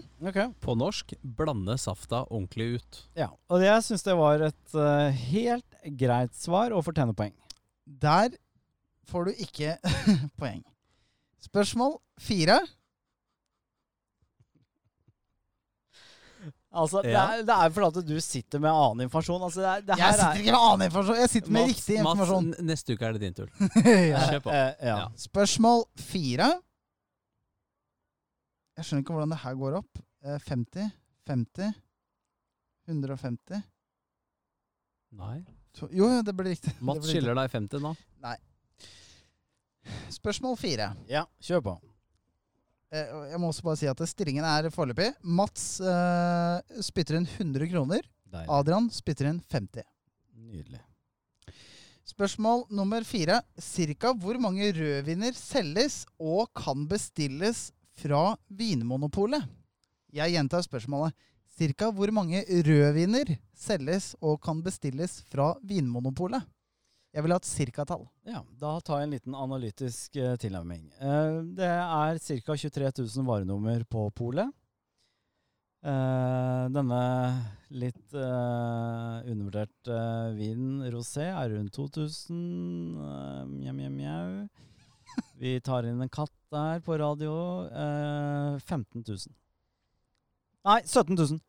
På 0.63 0.77
norsk 0.79 1.13
blande 1.23 1.77
safta 1.81 2.23
ordentlig 2.31 2.79
ut. 2.79 3.01
Ja, 3.19 3.29
og 3.53 3.65
jeg 3.65 3.85
syns 3.85 4.07
det 4.07 4.15
var 4.17 4.45
et 4.47 4.77
uh, 4.79 5.11
helt 5.33 5.81
greit 6.01 6.33
svar 6.39 6.73
og 6.73 6.85
fortjener 6.87 7.17
poeng. 7.17 7.35
Der 7.85 8.37
får 9.11 9.29
du 9.29 9.43
ikke 9.45 9.77
poeng. 10.41 10.63
Spørsmål 11.45 11.99
fire. 12.23 12.63
Altså, 16.75 17.03
det, 17.05 17.13
Ja. 17.15 17.23
er, 17.39 17.43
det 17.47 17.55
er 17.55 17.71
fordi 17.71 17.99
at 18.03 18.07
du 18.09 18.17
sitter 18.21 18.59
med 18.61 18.71
annen 18.71 19.05
informasjon. 19.07 19.43
Altså, 19.47 19.61
det, 19.63 19.69
er- 19.71 19.81
det 19.87 19.99
Jeg 19.99 20.15
sitter 20.15 20.27
er- 20.29 20.41
ikke 20.43 20.53
med 20.57 20.61
annen 20.61 20.85
informasjon, 20.89 21.17
jeg 21.21 21.31
sitter 21.31 21.51
med 21.55 21.63
Mats- 21.63 21.75
riktig 21.75 21.97
informasjon. 22.01 22.47
Mats, 22.51 22.61
neste 22.71 22.93
uke 22.97 23.07
er 23.09 23.13
det 23.13 23.21
din 23.21 23.35
tur. 23.35 23.49
ja. 24.13 24.23
Kjør 24.31 24.43
på. 24.47 24.51
Eh, 24.51 24.75
ja. 24.83 24.97
Ja. 24.99 25.09
Spørsmål 25.17 25.85
fire. 25.99 26.49
Jeg 28.77 28.85
skjønner 28.89 29.05
ikke 29.05 29.15
hvordan 29.15 29.31
det 29.37 29.39
her 29.45 29.55
går 29.55 29.77
opp. 29.79 30.03
Eh, 30.25 30.39
50, 30.49 30.91
50, 31.31 31.75
150 32.89 33.63
Nei. 35.15 35.37
Jo, 35.79 35.89
jo, 36.11 36.23
det 36.27 36.35
blir 36.35 36.51
riktig. 36.57 36.73
Mats 36.83 37.05
ble 37.05 37.13
skylder 37.15 37.35
deg 37.39 37.51
50 37.53 37.81
nå. 37.85 37.95
Nei. 38.25 38.37
Spørsmål 40.11 40.57
fire. 40.59 40.91
Ja, 41.11 41.25
kjør 41.45 41.63
på. 41.69 41.75
Eh, 42.95 43.15
jeg 43.33 43.41
må 43.43 43.51
også 43.51 43.65
bare 43.67 43.81
si 43.81 43.89
at 43.91 44.03
stillingen 44.07 44.47
er 44.47 44.71
foreløpig. 44.73 45.11
Mats 45.27 45.81
uh, 45.83 46.61
spytter 46.85 47.19
inn 47.19 47.27
100 47.27 47.67
kroner. 47.73 48.05
Deilig. 48.31 48.51
Adrian 48.55 48.87
spytter 48.95 49.31
inn 49.33 49.41
50. 49.51 49.87
Nydelig. 50.45 50.83
Spørsmål 52.07 52.67
nummer 52.71 53.03
fire. 53.09 53.41
Cirka 53.59 54.13
hvor 54.21 54.39
mange 54.43 54.71
rødviner 54.77 55.35
selges 55.35 56.05
og 56.21 56.53
kan 56.55 56.87
bestilles 56.91 57.71
fra 57.99 58.37
Vinmonopolet? 58.53 59.43
Jeg 60.15 60.37
gjentar 60.37 60.63
spørsmålet. 60.67 61.17
Cirka 61.55 61.91
hvor 61.95 62.11
mange 62.15 62.45
rødviner 62.47 63.37
selges 63.59 64.13
og 64.21 64.39
kan 64.45 64.63
bestilles 64.63 65.21
fra 65.31 65.55
Vinmonopolet? 65.67 66.47
Jeg 67.15 67.23
vil 67.23 67.31
ha 67.31 67.39
et 67.39 67.47
cirkatall. 67.47 68.09
Ja, 68.27 68.41
da 68.59 68.73
tar 68.83 69.01
jeg 69.01 69.07
en 69.07 69.15
liten 69.15 69.37
analytisk 69.39 70.17
eh, 70.19 70.35
tilnærming. 70.43 70.89
Eh, 70.99 71.37
det 71.61 71.71
er 71.71 72.19
ca. 72.19 72.57
23 72.59 72.91
000 72.99 73.29
varenummer 73.29 73.85
på 73.87 74.09
polet. 74.19 74.51
Eh, 75.85 76.65
denne 76.75 77.01
litt 77.77 78.17
eh, 78.17 79.31
undervurderte 79.31 79.95
uh, 79.95 80.35
vinen 80.35 80.83
rosé 80.91 81.29
er 81.29 81.53
rundt 81.53 81.77
2000. 81.77 82.39
Uh, 82.99 83.43
mjau, 83.53 83.75
mjau, 83.79 83.93
mjau. 83.95 84.29
Vi 85.43 85.59
tar 85.63 85.87
inn 85.87 86.03
en 86.03 86.11
katt 86.11 86.35
der 86.51 86.83
på 86.83 86.99
radio. 86.99 87.35
eh, 87.71 88.59
15 88.59 89.05
000. 89.07 89.35
Nei, 90.65 90.81
17 90.83 91.15
000. 91.15 91.43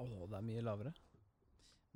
Å, 0.00 0.06
det 0.30 0.38
er 0.38 0.46
mye 0.46 0.64
lavere. 0.64 0.94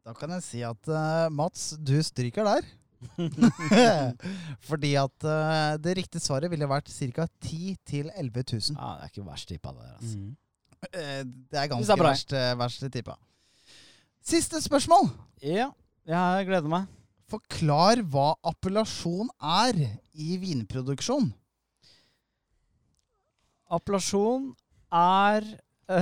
Da 0.05 0.15
kan 0.17 0.33
jeg 0.37 0.45
si 0.47 0.63
at 0.65 0.89
eh, 0.89 1.27
Mats, 1.33 1.73
du 1.81 1.97
stryker 2.05 2.47
der. 2.47 2.69
Fordi 4.71 4.93
at 5.01 5.25
uh, 5.25 5.77
det 5.81 5.97
riktige 5.97 6.23
svaret 6.23 6.51
ville 6.53 6.69
vært 6.69 6.91
ca. 6.93 7.27
10 7.47 7.77
000-11 7.89 8.13
000. 8.13 8.77
Ja, 8.77 8.91
det 8.99 9.07
er 9.07 9.13
ikke 9.13 9.27
verst 9.27 9.49
tippa, 9.49 9.73
det. 9.77 9.89
Altså. 9.97 10.19
Mm. 10.19 10.37
Uh, 10.81 11.23
Det 11.51 11.59
er 11.61 11.69
ganske 11.73 11.87
det 11.89 11.97
er 11.97 12.05
verst, 12.05 12.33
uh, 12.37 12.59
verst 12.61 12.87
tippa. 12.93 13.17
Siste 14.31 14.61
spørsmål. 14.63 15.09
Ja, 15.43 15.71
jeg 16.09 16.47
gleder 16.49 16.69
meg. 16.69 16.89
Forklar 17.31 18.03
hva 18.11 18.35
appellasjon 18.51 19.31
er 19.39 19.77
i 20.19 20.37
vinproduksjon. 20.43 21.31
Appellasjon 23.71 24.51
er 24.91 25.47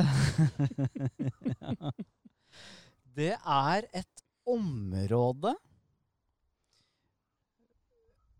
Det 3.18 3.33
er 3.36 3.86
et 3.97 4.23
område 4.49 5.52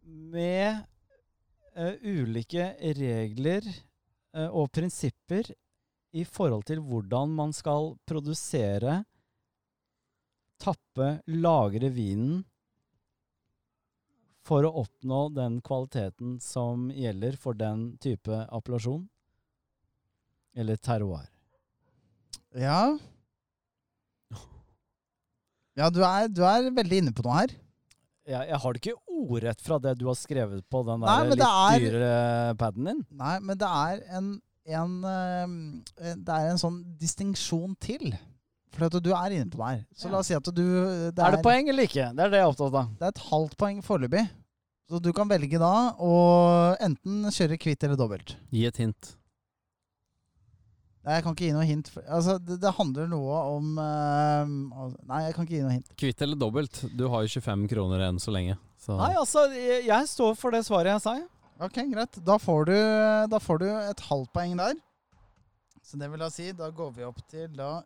med 0.09 0.83
uh, 1.77 1.95
ulike 2.03 2.73
regler 2.99 3.65
uh, 4.37 4.49
og 4.49 4.71
prinsipper 4.75 5.51
i 6.17 6.25
forhold 6.25 6.65
til 6.69 6.81
hvordan 6.85 7.33
man 7.37 7.53
skal 7.53 7.93
produsere, 8.09 9.03
tappe, 10.59 11.19
lagre 11.31 11.91
vinen 11.95 12.41
for 14.49 14.65
å 14.65 14.73
oppnå 14.83 15.29
den 15.37 15.61
kvaliteten 15.65 16.39
som 16.41 16.89
gjelder 16.95 17.37
for 17.41 17.59
den 17.59 17.91
type 18.01 18.45
appellasjon. 18.49 19.05
Eller 20.59 20.81
terroir. 20.81 21.29
Ja 22.57 22.97
Ja, 25.79 25.91
du 25.95 26.01
er, 26.03 26.27
du 26.33 26.41
er 26.49 26.73
veldig 26.75 27.03
inne 27.03 27.13
på 27.15 27.23
noe 27.23 27.43
her. 27.43 27.53
Jeg, 28.29 28.49
jeg 28.51 28.59
har 28.63 28.75
det 28.77 28.81
ikke 28.83 28.97
ordrett 29.09 29.63
fra 29.65 29.79
det 29.81 29.95
du 29.99 30.07
har 30.11 30.17
skrevet 30.21 30.65
på 30.69 30.83
den 30.87 31.01
Nei, 31.01 31.15
der 31.25 31.31
litt 31.33 31.45
er- 31.47 31.85
dyre 31.85 32.11
paden 32.61 32.91
din. 32.91 32.99
Nei, 33.17 33.37
men 33.41 33.57
det 33.61 33.69
er 33.73 34.03
en, 34.19 34.27
en 34.69 34.97
eh, 35.09 36.15
Det 36.15 36.35
er 36.35 36.51
en 36.53 36.61
sånn 36.61 36.83
distinksjon 37.01 37.77
til. 37.81 38.13
For 38.77 38.85
at 38.87 38.99
du 39.03 39.09
er 39.17 39.33
inne 39.35 39.49
på 39.51 39.59
det 39.63 39.71
her. 39.73 39.81
Så 39.97 40.11
la 40.13 40.21
oss 40.21 40.29
si 40.29 40.37
at 40.37 40.45
du 40.53 40.61
det 40.61 41.17
er, 41.25 41.39
det 41.39 41.43
poeng 41.43 41.71
eller 41.73 41.89
ikke? 41.89 42.11
Det 42.15 42.27
er 42.27 42.35
det 42.35 42.43
jeg 42.43 42.47
er 42.47 42.53
opptatt 42.53 42.77
av. 42.77 42.91
Det 43.01 43.09
er 43.09 43.15
et 43.17 43.25
halvt 43.31 43.57
poeng 43.59 43.81
foreløpig. 43.83 44.27
Så 44.89 45.01
du 45.05 45.09
kan 45.17 45.29
velge 45.29 45.59
da 45.61 45.73
å 46.01 46.13
enten 46.85 47.27
kjøre 47.33 47.59
kvitt 47.61 47.83
eller 47.85 47.99
dobbelt. 48.01 48.37
Gi 48.53 48.63
et 48.69 48.79
hint. 48.81 49.15
Nei, 51.09 51.15
jeg 51.17 51.25
kan 51.25 51.33
ikke 51.33 51.47
gi 51.47 51.55
noe 51.57 51.65
hint. 51.65 51.87
Altså, 52.05 52.35
det, 52.37 52.59
det 52.61 52.73
handler 52.77 53.07
noe 53.09 53.37
om 53.55 53.69
altså- 53.81 54.99
Nei, 55.09 55.23
jeg 55.25 55.37
kan 55.39 55.47
ikke 55.47 55.55
gi 55.57 55.63
noe 55.65 55.77
hint. 55.79 55.93
Kvitt 55.97 56.25
eller 56.27 56.37
dobbelt? 56.37 56.83
Du 56.93 57.07
har 57.09 57.25
jo 57.25 57.31
25 57.41 57.65
kroner 57.71 58.05
enn 58.11 58.21
så 58.21 58.35
lenge. 58.35 58.59
Så. 58.77 58.93
Nei, 58.99 59.15
altså, 59.17 59.47
jeg, 59.57 59.87
jeg 59.89 60.11
står 60.13 60.37
for 60.37 60.53
det 60.53 60.67
svaret 60.69 60.93
jeg 60.93 61.05
sa. 61.07 61.17
Ok, 61.65 61.81
greit. 61.95 62.21
Da 62.29 62.37
får 62.39 62.69
du, 62.69 62.77
da 63.33 63.41
får 63.41 63.63
du 63.65 63.67
et 63.73 64.03
halvt 64.11 64.35
poeng 64.37 64.53
der. 64.61 64.77
Så 65.83 65.97
det 65.97 66.11
vil 66.13 66.21
da 66.21 66.29
si, 66.29 66.51
da 66.53 66.69
går 66.69 66.93
vi 66.99 67.07
opp 67.09 67.23
til 67.33 67.49
da 67.57 67.79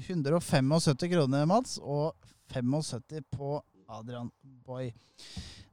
175 0.00 1.10
kroner, 1.12 1.44
Mats, 1.46 1.76
og 1.78 2.16
75 2.54 3.20
på 3.36 3.58
Adrian 3.92 4.30
Boy. 4.64 4.88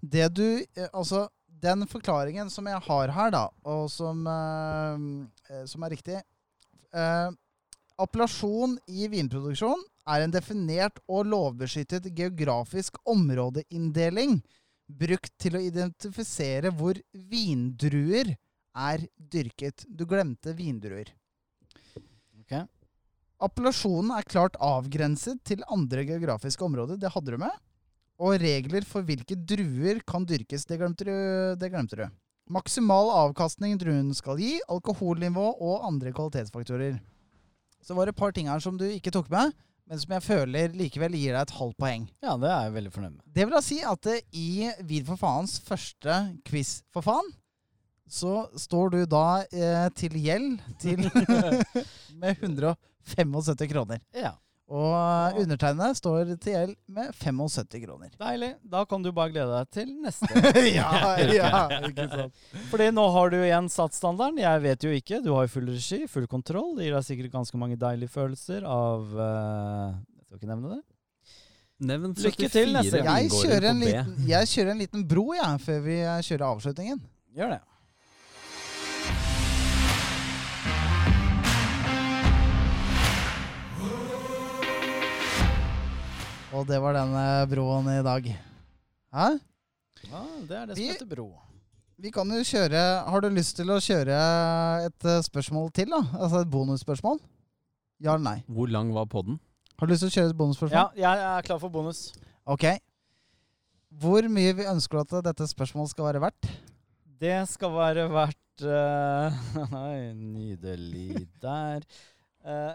Det 0.01 0.27
du 0.35 0.45
eh, 0.59 0.89
Altså, 0.91 1.27
den 1.47 1.87
forklaringen 1.87 2.51
som 2.51 2.67
jeg 2.67 2.83
har 2.85 3.13
her, 3.15 3.31
da, 3.31 3.45
og 3.67 3.87
som, 3.91 4.21
eh, 4.27 5.63
som 5.67 5.83
er 5.87 5.95
riktig 5.95 6.19
eh, 6.95 7.29
Appellasjon 7.99 8.77
i 8.87 9.09
vinproduksjon 9.11 9.81
er 10.09 10.23
en 10.23 10.33
definert 10.33 11.01
og 11.11 11.27
lovbeskyttet 11.27 12.07
geografisk 12.15 12.95
områdeinndeling 13.09 14.39
brukt 14.89 15.33
til 15.41 15.57
å 15.57 15.63
identifisere 15.63 16.71
hvor 16.73 16.97
vindruer 17.11 18.33
er 18.79 19.03
dyrket. 19.17 19.83
Du 19.85 20.05
glemte 20.09 20.55
vindruer. 20.55 21.11
Ok. 22.39 22.55
Appellasjonen 23.43 24.15
er 24.17 24.27
klart 24.27 24.57
avgrenset 24.63 25.43
til 25.47 25.63
andre 25.71 26.05
geografiske 26.07 26.65
områder. 26.65 26.99
Det 26.99 27.11
hadde 27.13 27.35
du 27.35 27.43
med. 27.43 27.59
Og 28.19 28.39
regler 28.41 28.87
for 28.87 29.05
hvilke 29.07 29.37
druer 29.37 30.01
kan 30.07 30.25
dyrkes. 30.27 30.65
Det 30.67 30.79
glemte 30.79 31.07
du. 31.07 31.13
Det 31.59 31.69
glemte 31.71 32.01
du. 32.01 32.07
Maksimal 32.49 33.11
avkastning 33.13 33.77
druen 33.77 34.07
skal 34.17 34.39
gi, 34.41 34.55
alkoholnivå 34.73 35.51
og 35.61 35.83
andre 35.85 36.09
kvalitetsfaktorer. 36.17 36.95
Så 37.85 37.93
var 37.93 38.07
det 38.09 38.15
et 38.15 38.19
par 38.21 38.33
ting 38.33 38.49
her 38.49 38.61
som 38.63 38.77
du 38.79 38.87
ikke 38.89 39.13
tok 39.13 39.29
med, 39.29 39.53
men 39.89 40.01
som 40.01 40.15
jeg 40.15 40.25
føler 40.25 40.73
likevel 40.77 41.13
gir 41.17 41.35
deg 41.35 41.43
et 41.43 41.53
halvt 41.59 41.77
poeng. 41.81 42.07
Ja, 42.25 42.33
det 42.41 42.49
er 42.49 42.65
jeg 42.65 42.75
veldig 42.79 42.93
fornøyd 42.95 43.13
med. 43.13 43.21
Det 43.37 43.45
vil 43.45 43.55
da 43.55 43.61
si 43.65 43.77
at 43.85 44.09
eh, 44.09 44.25
i 44.33 44.49
Vid 44.89 45.05
for 45.07 45.21
faens 45.21 45.59
første 45.65 46.17
quiz 46.49 46.79
for 46.93 47.05
faen, 47.05 47.29
så 48.09 48.47
står 48.57 48.95
du 48.95 48.99
da 49.05 49.25
eh, 49.45 49.85
til 49.97 50.17
gjeld 50.17 50.57
til 50.81 51.05
med 52.21 52.33
175 52.41 53.69
kroner. 53.69 54.01
Ja. 54.17 54.33
Og 54.69 55.37
undertegnede 55.41 55.95
står 55.97 56.35
til 56.37 56.53
gjeld 56.53 56.75
med 56.93 57.09
75 57.17 57.79
kroner. 57.87 58.11
Deilig. 58.21 58.51
Da 58.69 58.83
kan 58.85 59.01
du 59.01 59.09
bare 59.15 59.33
glede 59.33 59.49
deg 59.55 59.71
til 59.73 59.95
neste. 60.03 60.29
ja, 60.77 61.15
ja, 61.25 61.63
ikke 61.87 62.05
sant. 62.11 62.43
Fordi 62.69 62.91
nå 62.93 63.07
har 63.15 63.33
du 63.33 63.39
igjen 63.39 63.69
satt 63.73 63.97
standarden. 63.97 64.37
Jeg 64.43 64.61
vet 64.67 64.85
jo 64.85 64.93
ikke. 64.93 65.23
Du 65.25 65.31
har 65.33 65.47
jo 65.47 65.53
full 65.55 65.71
regi, 65.73 66.03
full 66.11 66.29
kontroll. 66.29 66.75
Det 66.77 66.85
gir 66.85 66.99
deg 66.99 67.07
sikkert 67.07 67.33
ganske 67.39 67.61
mange 67.61 67.79
deilige 67.81 68.13
følelser 68.13 68.67
av 68.69 69.09
uh, 69.17 69.97
Jeg 70.19 70.27
skal 70.27 70.41
ikke 70.41 70.51
nevne 70.53 70.75
det. 70.75 70.81
Nevn 71.89 72.13
Lykke 72.13 72.51
til 72.51 72.73
neste 72.75 73.01
gang. 73.01 73.23
Jeg 73.23 73.33
kjører, 73.33 73.69
en 73.71 73.81
liten, 73.81 74.15
jeg 74.27 74.53
kjører 74.53 74.73
en 74.75 74.81
liten 74.83 75.05
bro 75.07 75.29
jeg, 75.33 75.61
før 75.65 75.83
vi 75.85 75.97
kjører 76.27 76.47
avslutningen. 76.51 77.01
Gjør 77.39 77.55
det. 77.55 77.61
Og 86.53 86.65
det 86.67 86.79
var 86.81 86.95
den 86.97 87.11
eh, 87.13 87.43
broen 87.51 87.89
i 87.93 87.99
dag. 88.05 88.25
Hæ? 89.13 89.27
Ja, 90.09 90.21
det 90.47 90.55
er 90.57 90.65
det 90.69 90.75
som 90.75 90.81
Vi- 90.83 90.89
heter 90.91 91.05
bro. 91.09 91.27
Vi 91.99 92.11
kan 92.15 92.29
jo 92.31 92.39
kjøre 92.47 93.03
Har 93.09 93.19
du 93.21 93.27
lyst 93.29 93.57
til 93.57 93.67
å 93.69 93.75
kjøre 93.83 94.15
et 94.85 95.05
eh, 95.05 95.21
spørsmål 95.21 95.71
til, 95.75 95.89
da? 95.91 95.99
Altså 96.15 96.41
et 96.45 96.49
bonusspørsmål? 96.49 97.19
Ja 97.99 98.13
eller 98.15 98.23
nei? 98.23 98.43
Hvor 98.47 98.69
lang 98.71 98.93
var 98.95 99.05
podden? 99.05 99.39
Har 99.77 99.87
du 99.87 99.91
lyst 99.93 100.05
til 100.05 100.09
å 100.09 100.15
kjøre 100.15 100.29
et 100.31 100.37
bonusspørsmål? 100.39 100.77
Ja, 100.95 101.11
jeg 101.11 101.25
er 101.37 101.41
klar 101.41 101.59
for 101.59 101.69
bonus. 101.69 102.13
Ok. 102.47 102.63
Hvor 103.99 104.23
mye 104.31 104.53
vi 104.55 104.63
ønsker 104.69 105.01
at 105.01 105.11
dette 105.25 105.47
spørsmålet 105.49 105.91
skal 105.91 106.05
være 106.05 106.21
verdt? 106.23 106.49
Det 107.19 107.35
skal 107.51 107.73
være 107.75 108.07
verdt 108.09 108.63
uh, 108.63 109.35
Nei, 109.75 110.13
Nydelig 110.15 111.27
der. 111.43 111.83
Uh, 112.45 112.73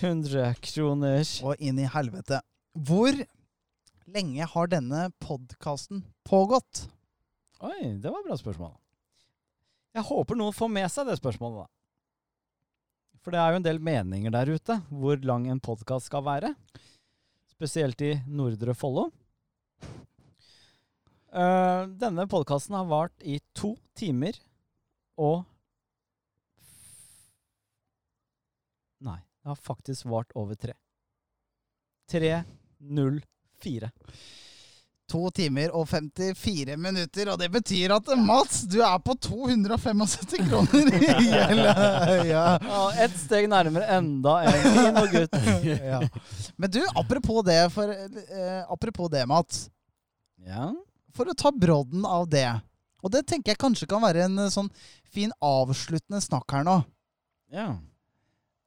100 0.00 0.54
kroners. 0.64 1.42
Og 1.44 1.60
inn 1.60 1.78
i 1.78 1.88
helvete. 1.92 2.40
Hvor 2.74 3.14
lenge 4.10 4.46
har 4.50 4.70
denne 4.70 5.06
podkasten 5.22 6.02
pågått? 6.26 6.88
Oi, 7.62 7.94
det 8.02 8.10
var 8.10 8.18
et 8.18 8.26
bra 8.26 8.38
spørsmål. 8.38 8.72
Jeg 9.94 10.06
håper 10.08 10.38
noen 10.38 10.56
får 10.56 10.72
med 10.74 10.90
seg 10.90 11.06
det 11.06 11.14
spørsmålet, 11.20 11.62
da. 11.62 11.70
For 13.22 13.32
det 13.32 13.40
er 13.40 13.52
jo 13.54 13.60
en 13.60 13.66
del 13.68 13.78
meninger 13.80 14.34
der 14.34 14.50
ute 14.50 14.80
hvor 14.90 15.22
lang 15.22 15.46
en 15.48 15.62
podkast 15.62 16.10
skal 16.10 16.24
være. 16.26 16.50
Spesielt 17.54 18.02
i 18.02 18.16
Nordre 18.26 18.74
Follo. 18.76 19.06
Uh, 21.34 21.86
denne 21.94 22.26
podkasten 22.30 22.74
har 22.76 22.90
vart 22.90 23.14
i 23.22 23.38
to 23.56 23.72
timer 23.98 24.36
og 25.18 25.46
Nei, 29.04 29.18
det 29.20 29.50
har 29.50 29.58
faktisk 29.60 30.06
vart 30.10 30.30
over 30.38 30.56
tre. 30.58 30.74
3.04. 32.90 33.90
To 35.12 35.28
timer 35.36 35.68
og 35.76 35.84
54 35.90 36.78
minutter, 36.80 37.28
og 37.28 37.36
det 37.38 37.50
betyr 37.52 37.92
at 37.92 38.06
Mats, 38.18 38.62
du 38.72 38.78
er 38.82 38.96
på 39.04 39.12
275 39.26 40.32
kroner 40.48 40.94
i 40.96 41.00
gjeld. 41.28 41.60
Ja. 42.30 42.44
Ja, 42.64 42.80
Ett 43.04 43.14
steg 43.20 43.46
nærmere 43.52 43.84
enda 43.98 44.38
en 44.48 44.64
fin 44.64 44.96
og 45.02 45.12
gutt. 45.12 45.36
ja. 45.84 46.00
Men 46.56 46.72
du, 46.72 46.80
apropos 46.96 47.44
det, 47.46 47.60
for, 47.74 47.92
eh, 47.92 48.62
apropos 48.72 49.12
det, 49.12 49.26
Mats. 49.28 49.66
Ja. 50.40 50.70
For 51.14 51.28
å 51.30 51.36
ta 51.36 51.52
brodden 51.52 52.08
av 52.08 52.24
det. 52.32 52.48
Og 53.04 53.12
det 53.12 53.26
tenker 53.28 53.52
jeg 53.52 53.60
kanskje 53.60 53.86
kan 53.90 54.02
være 54.02 54.24
en 54.24 54.46
eh, 54.46 54.50
sånn 54.52 54.72
fin 55.14 55.30
avsluttende 55.44 56.24
snakk 56.24 56.48
her 56.56 56.64
nå. 56.66 56.80
ja. 57.52 57.74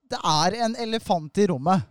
Det 0.07 0.15
er 0.23 0.53
en 0.63 0.77
elefant 0.79 1.35
i 1.41 1.49
rommet. 1.51 1.81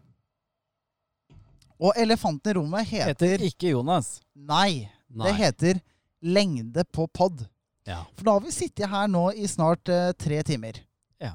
Og 1.83 1.97
elefanten 2.01 2.53
i 2.53 2.57
rommet 2.57 2.89
heter, 2.89 3.13
Heter 3.13 3.45
ikke 3.51 3.75
Jonas. 3.75 4.17
Nei, 4.35 4.89
Nei. 5.13 5.27
det 5.29 5.35
heter 5.41 5.81
lengde 6.25 6.85
på 6.89 7.07
pod. 7.13 7.45
Ja. 7.87 8.03
For 8.17 8.27
da 8.27 8.37
har 8.39 8.45
vi 8.47 8.55
sittet 8.55 8.91
her 8.91 9.09
nå 9.11 9.29
i 9.37 9.47
snart 9.51 9.89
eh, 9.93 10.11
tre 10.19 10.41
timer. 10.47 10.81
Ja. 11.23 11.35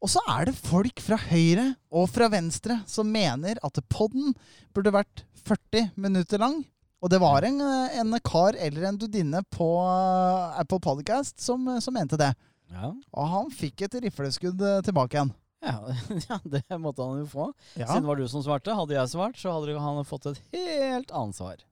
Og 0.00 0.08
så 0.12 0.22
er 0.30 0.48
det 0.48 0.56
folk 0.56 1.02
fra 1.04 1.18
høyre 1.28 1.72
og 1.92 2.06
fra 2.12 2.30
venstre 2.32 2.78
som 2.88 3.10
mener 3.12 3.60
at 3.66 3.82
podden 3.92 4.32
burde 4.72 4.94
vært 4.94 5.24
40 5.44 5.90
minutter 6.00 6.40
lang. 6.40 6.62
Og 7.00 7.08
det 7.12 7.20
var 7.20 7.44
en, 7.48 7.60
eh, 7.64 7.98
en 8.00 8.16
kar 8.24 8.56
eller 8.60 8.88
en 8.88 8.98
dudinne 9.00 9.42
på 9.52 9.68
eh, 9.82 10.60
Apple 10.62 10.80
Podcast 10.84 11.40
som, 11.40 11.66
eh, 11.68 11.82
som 11.84 11.96
mente 11.96 12.18
det. 12.20 12.32
Ja. 12.70 12.92
Og 13.18 13.30
han 13.34 13.50
fikk 13.50 13.82
et 13.88 13.98
rifleskudd 14.06 14.60
eh, 14.62 14.80
tilbake 14.86 15.18
igjen. 15.18 15.34
Ja, 16.28 16.38
det 16.44 16.78
måtte 16.80 17.04
han 17.04 17.20
jo 17.20 17.26
få. 17.28 17.50
Ja. 17.74 17.86
Siden 17.86 18.06
det 18.06 18.10
var 18.10 18.20
du 18.20 18.28
som 18.28 18.44
svarte. 18.44 18.76
Hadde 18.76 18.96
jeg 18.96 19.12
svart, 19.12 19.36
så 19.40 19.52
hadde 19.54 19.76
han 19.80 20.00
fått 20.08 20.30
et 20.30 20.40
helt 20.54 21.12
annet 21.12 21.36
svar. 21.36 21.66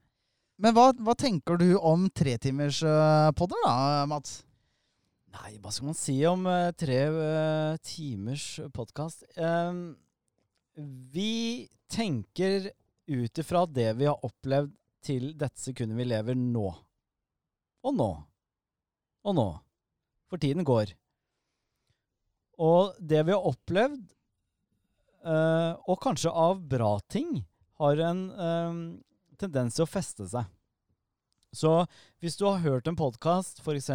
Men 0.58 0.74
hva, 0.74 0.90
hva 1.06 1.14
tenker 1.18 1.58
du 1.60 1.70
om 1.76 2.08
tretimerspodder, 2.10 3.64
da, 3.64 4.04
Mats? 4.10 4.42
Nei, 5.38 5.54
hva 5.62 5.70
skal 5.70 5.90
man 5.90 5.98
si 5.98 6.16
om 6.26 6.46
eh, 6.50 6.72
tre 6.76 6.98
eh, 7.08 7.78
timers 7.84 8.56
podkast? 8.74 9.26
vi 10.78 11.66
tenker 11.90 12.70
ut 13.10 13.38
ifra 13.38 13.64
det 13.66 13.92
vi 13.98 14.06
har 14.06 14.24
opplevd 14.24 14.70
til 15.02 15.32
dette 15.38 15.58
sekundet 15.58 15.98
vi 15.98 16.06
lever 16.06 16.38
nå. 16.38 16.68
Og 17.86 17.94
nå. 17.96 18.08
Og 19.26 19.34
nå. 19.34 19.48
For 20.30 20.40
tiden 20.42 20.66
går. 20.66 20.92
Og 22.58 22.96
det 22.98 23.22
vi 23.26 23.34
har 23.34 23.46
opplevd, 23.46 24.00
uh, 25.26 25.78
og 25.86 26.00
kanskje 26.02 26.32
av 26.34 26.60
bra 26.66 26.96
ting, 27.10 27.44
har 27.78 28.00
en 28.02 28.22
eh, 28.34 28.78
tendens 29.38 29.76
til 29.76 29.84
å 29.84 29.86
feste 29.86 30.24
seg. 30.26 30.48
Så 31.54 31.70
hvis 32.18 32.34
du 32.34 32.42
har 32.48 32.64
hørt 32.64 32.88
en 32.90 32.96
podkast, 32.98 33.60
f.eks. 33.62 33.92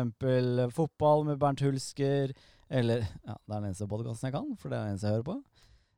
fotball 0.72 1.26
med 1.28 1.42
Bernt 1.42 1.60
Hulsker, 1.60 2.32
eller 2.72 3.04
ja, 3.04 3.36
Det 3.36 3.52
er 3.52 3.58
den 3.58 3.68
eneste 3.68 3.90
podkasten 3.92 4.30
jeg 4.30 4.38
kan, 4.38 4.48
for 4.56 4.72
det 4.72 4.78
er 4.78 4.86
den 4.86 4.94
eneste 4.94 5.10
jeg 5.10 5.18
hører 5.18 5.28
på. 5.28 5.36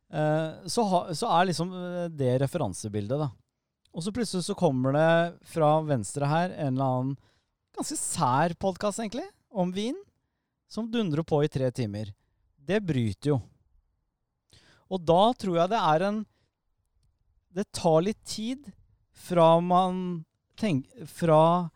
Uh, 0.09 0.65
så, 0.65 0.87
ha, 0.89 1.03
så 1.13 1.29
er 1.37 1.51
liksom 1.51 1.77
det 2.17 2.33
referansebildet, 2.41 3.21
da. 3.21 3.29
Og 3.93 4.03
så 4.03 4.15
plutselig 4.17 4.49
så 4.49 4.57
kommer 4.57 4.97
det 4.97 5.13
fra 5.53 5.75
venstre 5.85 6.27
her 6.27 6.57
en 6.57 6.73
eller 6.73 6.89
annen 6.89 7.15
ganske 7.77 8.01
sær 8.01 8.57
podkast, 8.57 9.03
egentlig, 9.03 9.29
om 9.53 9.69
vin, 9.77 9.97
som 10.65 10.89
dundrer 10.91 11.21
på 11.21 11.43
i 11.45 11.53
tre 11.53 11.69
timer. 11.69 12.09
Det 12.65 12.81
bryter 12.81 13.35
jo. 13.35 13.39
Og 14.89 15.01
da 15.01 15.21
tror 15.37 15.59
jeg 15.61 15.71
det 15.73 15.81
er 15.81 16.05
en 16.09 16.17
Det 17.55 17.65
tar 17.73 18.01
litt 18.03 18.21
tid 18.27 18.67
fra 19.15 19.55
man 19.63 20.25
tenker 20.59 21.07
Fra 21.07 21.69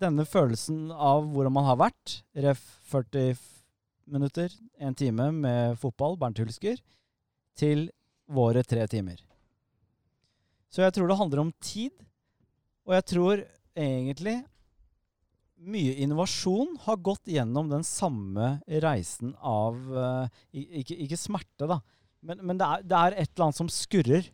denne 0.00 0.24
følelsen 0.24 0.88
av 0.92 1.26
hvordan 1.28 1.52
man 1.52 1.66
har 1.68 1.76
vært, 1.76 2.20
ref 2.32 2.60
40 2.88 3.34
minutter, 4.10 4.52
en 4.80 4.94
time 4.96 5.26
med 5.34 5.76
fotball, 5.78 6.16
Bernt 6.16 6.40
Hulsker, 6.40 6.78
til 7.52 7.90
våre 8.24 8.62
tre 8.64 8.86
timer. 8.88 9.20
Så 10.72 10.80
jeg 10.86 10.94
tror 10.96 11.10
det 11.10 11.18
handler 11.20 11.42
om 11.42 11.52
tid, 11.60 11.92
og 12.88 12.96
jeg 12.96 13.06
tror 13.12 13.44
egentlig 13.76 14.38
mye 15.60 15.92
innovasjon 16.00 16.76
har 16.86 16.96
gått 17.04 17.28
gjennom 17.28 17.68
den 17.70 17.82
samme 17.84 18.54
reisen 18.82 19.34
av 19.44 19.76
eh, 19.92 20.42
ikke, 20.80 20.96
ikke 21.04 21.18
smerte, 21.20 21.68
da, 21.68 21.80
men, 22.24 22.40
men 22.48 22.60
det, 22.60 22.66
er, 22.66 22.84
det 22.88 22.96
er 23.00 23.16
et 23.22 23.30
eller 23.34 23.46
annet 23.48 23.58
som 23.60 23.68
skurrer. 23.72 24.28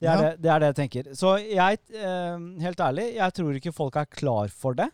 Det 0.00 0.08
er, 0.08 0.14
Ja. 0.16 0.20
det, 0.20 0.28
det 0.40 0.50
er 0.52 0.60
det 0.62 0.68
jeg 0.70 0.78
tenker. 0.78 1.08
Så 1.16 1.34
jeg, 1.44 1.80
eh, 1.92 2.44
helt 2.64 2.80
ærlig, 2.80 3.06
jeg 3.18 3.36
tror 3.36 3.56
ikke 3.58 3.72
folk 3.76 3.96
er 4.00 4.08
klar 4.08 4.48
for 4.48 4.76
det. 4.78 4.88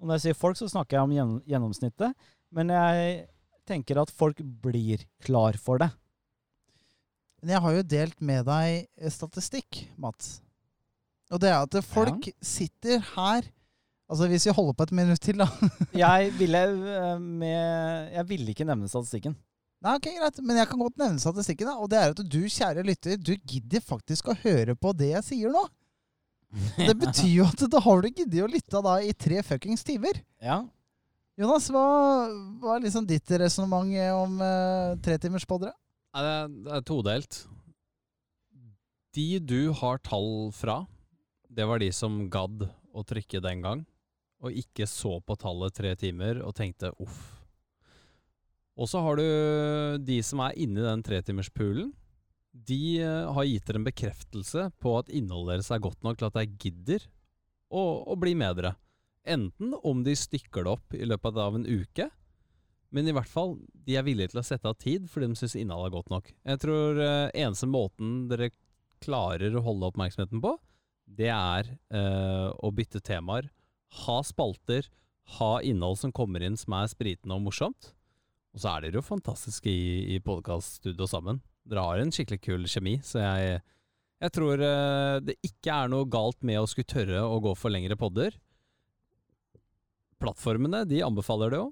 Og 0.00 0.08
når 0.08 0.18
jeg 0.18 0.24
sier 0.26 0.38
folk, 0.40 0.58
så 0.58 0.66
snakker 0.70 0.98
jeg 0.98 1.22
om 1.22 1.36
gjennomsnittet. 1.46 2.16
Men 2.50 2.72
jeg 2.74 3.28
tenker 3.70 4.00
at 4.02 4.10
folk 4.10 4.40
blir 4.42 5.04
klar 5.22 5.54
for 5.54 5.78
det. 5.78 5.92
Men 7.42 7.54
jeg 7.54 7.62
har 7.62 7.76
jo 7.76 7.84
delt 7.94 8.18
med 8.22 8.44
deg 8.50 8.88
eh, 8.98 9.10
statistikk, 9.14 9.84
Mats. 10.02 10.40
Og 11.32 11.40
det 11.40 11.50
er 11.50 11.62
at 11.64 11.76
folk 11.86 12.28
sitter 12.44 13.02
her 13.14 13.48
Altså 14.12 14.26
hvis 14.28 14.44
vi 14.44 14.52
holder 14.52 14.74
på 14.76 14.84
et 14.84 14.90
minutt 14.92 15.22
til, 15.24 15.38
da. 15.40 15.46
Jeg 15.96 16.32
ville, 16.36 16.58
eh, 16.68 17.20
med, 17.20 18.10
jeg 18.12 18.28
ville 18.28 18.52
ikke 18.52 18.66
nevne 18.68 18.90
statistikken. 18.90 19.32
Nei, 19.82 19.94
ok, 19.96 20.08
greit. 20.18 20.40
Men 20.44 20.58
jeg 20.60 20.68
kan 20.68 20.82
godt 20.82 20.98
nevne 21.00 21.22
statistikken. 21.22 21.70
da 21.70 21.78
Og 21.80 21.88
det 21.88 21.98
er 21.98 22.12
at 22.12 22.20
du, 22.20 22.42
kjære 22.44 22.84
lytter, 22.84 23.16
du 23.16 23.32
gidder 23.48 23.80
faktisk 23.80 24.28
å 24.28 24.36
høre 24.42 24.76
på 24.76 24.92
det 24.98 25.14
jeg 25.14 25.26
sier 25.30 25.54
nå. 25.54 25.64
Det 26.76 26.92
betyr 27.00 27.32
jo 27.38 27.48
at 27.48 27.64
da 27.72 27.80
har 27.80 28.04
du 28.04 28.10
giddet 28.10 28.44
å 28.44 28.50
lytte 28.52 28.84
da 28.84 28.98
i 29.00 29.14
tre 29.16 29.40
fuckings 29.46 29.80
timer. 29.88 30.20
Ja. 30.44 30.60
Jonas, 31.40 31.70
hva, 31.72 31.86
hva 32.60 32.76
er 32.76 32.84
liksom 32.84 33.08
ditt 33.08 33.30
resonnement 33.40 33.88
om 34.12 34.36
uh, 34.44 34.92
tretimerspoddere? 35.00 35.72
Nei, 36.12 36.24
er, 36.28 36.50
det 36.66 36.74
er 36.76 36.84
todelt. 36.84 37.38
De 39.16 39.26
du 39.40 39.72
har 39.80 40.00
tall 40.04 40.52
fra, 40.52 40.82
det 41.52 41.66
var 41.68 41.82
de 41.82 41.90
som 41.92 42.24
gadd 42.32 42.64
å 42.92 43.04
trykke 43.04 43.42
den 43.44 43.62
gang, 43.64 43.84
og 44.42 44.56
ikke 44.56 44.88
så 44.90 45.18
på 45.22 45.36
tallet 45.38 45.74
tre 45.76 45.92
timer 45.98 46.40
og 46.42 46.54
tenkte 46.58 46.92
uff. 47.02 47.20
Og 48.80 48.88
så 48.88 49.02
har 49.04 49.20
du 49.20 49.26
de 50.00 50.18
som 50.24 50.40
er 50.46 50.56
inni 50.60 50.80
den 50.82 51.02
tretimerspoolen. 51.04 51.90
De 52.52 53.00
eh, 53.00 53.28
har 53.32 53.48
gitt 53.48 53.66
dere 53.68 53.80
en 53.80 53.88
bekreftelse 53.88 54.70
på 54.80 54.94
at 54.98 55.12
innholdet 55.12 55.58
deres 55.58 55.70
er 55.72 55.84
godt 55.84 56.00
nok 56.04 56.18
til 56.20 56.28
at 56.28 56.38
jeg 56.40 56.56
gidder 56.66 57.04
å, 57.72 57.82
å 58.12 58.16
bli 58.20 58.34
med 58.36 58.58
dere. 58.58 58.74
Enten 59.28 59.76
om 59.84 60.02
de 60.04 60.16
stykker 60.18 60.64
det 60.64 60.72
opp 60.72 60.96
i 60.96 61.06
løpet 61.06 61.38
av 61.38 61.60
en 61.60 61.68
uke, 61.68 62.10
Men 62.92 63.06
i 63.08 63.12
hvert 63.16 63.30
fall, 63.30 63.54
de 63.72 63.94
er 63.96 64.04
villige 64.04 64.34
til 64.34 64.42
å 64.42 64.44
sette 64.44 64.68
av 64.68 64.74
tid 64.76 65.06
fordi 65.08 65.30
de 65.30 65.36
syns 65.40 65.54
innholdet 65.56 65.88
er 65.88 65.94
godt 65.94 66.10
nok. 66.12 66.26
Jeg 66.44 66.60
tror 66.60 66.98
eh, 67.00 67.30
eneste 67.40 67.64
måten 67.64 68.26
dere 68.28 68.50
klarer 69.00 69.56
å 69.56 69.62
holde 69.64 69.88
oppmerksomheten 69.88 70.42
på, 70.44 70.52
det 71.18 71.30
er 71.32 71.72
eh, 71.92 72.48
å 72.52 72.70
bytte 72.74 73.02
temaer. 73.04 73.50
Ha 74.04 74.20
spalter, 74.24 74.88
ha 75.38 75.52
innhold 75.64 76.00
som 76.00 76.14
kommer 76.14 76.44
inn 76.44 76.56
som 76.58 76.74
er 76.78 76.90
spritende 76.90 77.36
og 77.36 77.44
morsomt. 77.48 77.92
Og 78.52 78.62
så 78.62 78.74
er 78.74 78.86
dere 78.86 79.00
jo 79.00 79.04
fantastiske 79.06 79.70
i, 79.70 80.16
i 80.16 80.20
podkaststudio 80.24 81.08
sammen. 81.08 81.40
Dere 81.68 81.84
har 81.86 82.02
en 82.02 82.12
skikkelig 82.12 82.40
kul 82.44 82.66
kjemi, 82.68 82.96
så 83.06 83.22
jeg, 83.22 83.60
jeg 84.24 84.34
tror 84.34 84.64
eh, 84.66 85.18
det 85.24 85.36
ikke 85.46 85.76
er 85.84 85.92
noe 85.92 86.08
galt 86.10 86.40
med 86.46 86.60
å 86.60 86.66
skulle 86.68 86.90
tørre 86.90 87.22
å 87.24 87.38
gå 87.44 87.54
for 87.58 87.72
lengre 87.72 87.96
podder. 88.00 88.34
Plattformene 90.22 90.84
de 90.88 91.00
anbefaler 91.04 91.52
det 91.54 91.62
jo. 91.62 91.70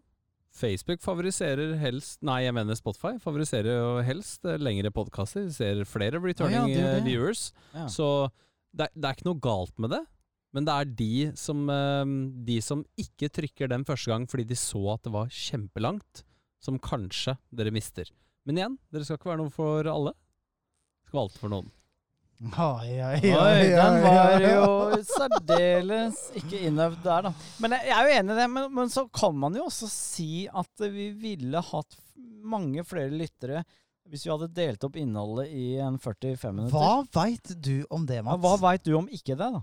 Facebook 0.50 0.98
favoriserer 0.98 1.76
helst 1.78 2.18
Nei, 2.26 2.40
jeg 2.42 2.54
mener 2.56 2.74
Spotify 2.74 3.12
favoriserer 3.22 3.76
jo 3.76 3.90
helst 4.02 4.46
eh, 4.48 4.58
lengre 4.58 4.90
podkaster. 4.94 5.46
Ser 5.54 5.84
flere 5.86 6.18
returning 6.22 6.64
Å 6.64 6.64
ja, 6.66 6.70
det 6.74 6.80
er 6.80 6.88
eh, 6.88 6.96
det. 6.98 7.04
viewers. 7.06 7.44
Ja. 7.74 7.86
Så 7.92 8.08
det, 8.76 8.86
er- 8.88 8.94
det 8.96 9.04
er 9.10 9.16
ikke 9.18 9.28
noe 9.30 9.40
galt 9.42 9.76
med 9.82 9.90
det. 9.96 10.02
Men 10.52 10.64
det 10.66 10.74
er 10.74 10.88
de 10.98 11.10
som, 11.38 11.60
eh, 11.70 12.14
de 12.46 12.56
som 12.64 12.80
ikke 12.98 13.28
trykker 13.30 13.68
den 13.70 13.84
første 13.86 14.10
gang 14.10 14.24
fordi 14.30 14.44
de 14.50 14.56
så 14.58 14.80
at 14.96 15.04
det 15.06 15.12
var 15.14 15.28
kjempelangt, 15.30 16.24
som 16.60 16.78
kanskje 16.82 17.36
dere 17.54 17.70
mister. 17.72 18.10
Men 18.46 18.58
igjen, 18.58 18.78
dere 18.92 19.04
skal 19.06 19.18
ikke 19.20 19.30
være 19.30 19.42
noe 19.44 19.52
for 19.54 19.86
alle. 19.90 20.12
Det 20.16 21.10
skal 21.12 21.18
være 21.20 21.28
alt 21.28 21.38
for 21.38 21.52
noen. 21.54 21.70
Oi, 22.40 22.92
oi, 23.04 23.32
Oi, 23.36 23.64
den 23.76 23.96
var 24.00 24.40
jo 24.40 25.00
særdeles 25.04 26.20
ikke 26.40 26.62
innøvd 26.70 27.02
der, 27.04 27.26
da. 27.28 27.32
Men 27.60 27.74
jeg, 27.76 27.90
jeg 27.90 27.96
er 27.98 28.06
jo 28.08 28.14
enig 28.20 28.32
i 28.34 28.38
det. 28.40 28.46
Men, 28.54 28.70
men 28.78 28.92
så 28.92 29.04
kan 29.12 29.36
man 29.36 29.58
jo 29.58 29.66
også 29.68 29.88
si 29.92 30.28
at 30.48 30.86
vi 30.94 31.10
ville 31.20 31.60
hatt 31.70 31.98
mange 32.40 32.82
flere 32.88 33.12
lyttere 33.12 33.62
hvis 34.08 34.24
vi 34.26 34.30
hadde 34.32 34.48
delt 34.54 34.84
opp 34.86 34.96
innholdet 34.96 35.50
i 35.52 35.76
en 35.82 35.98
45 35.98 36.54
minutter. 36.54 36.74
Hva 36.78 37.04
veit 37.14 37.52
du 37.62 37.84
om 37.90 38.06
det, 38.06 38.16
Ja, 38.20 38.22
Mats? 38.26 38.40
hva 38.42 38.56
veit 38.62 38.82
du 38.84 38.94
om 38.98 39.06
ikke 39.08 39.36
det, 39.36 39.50
da? 39.58 39.62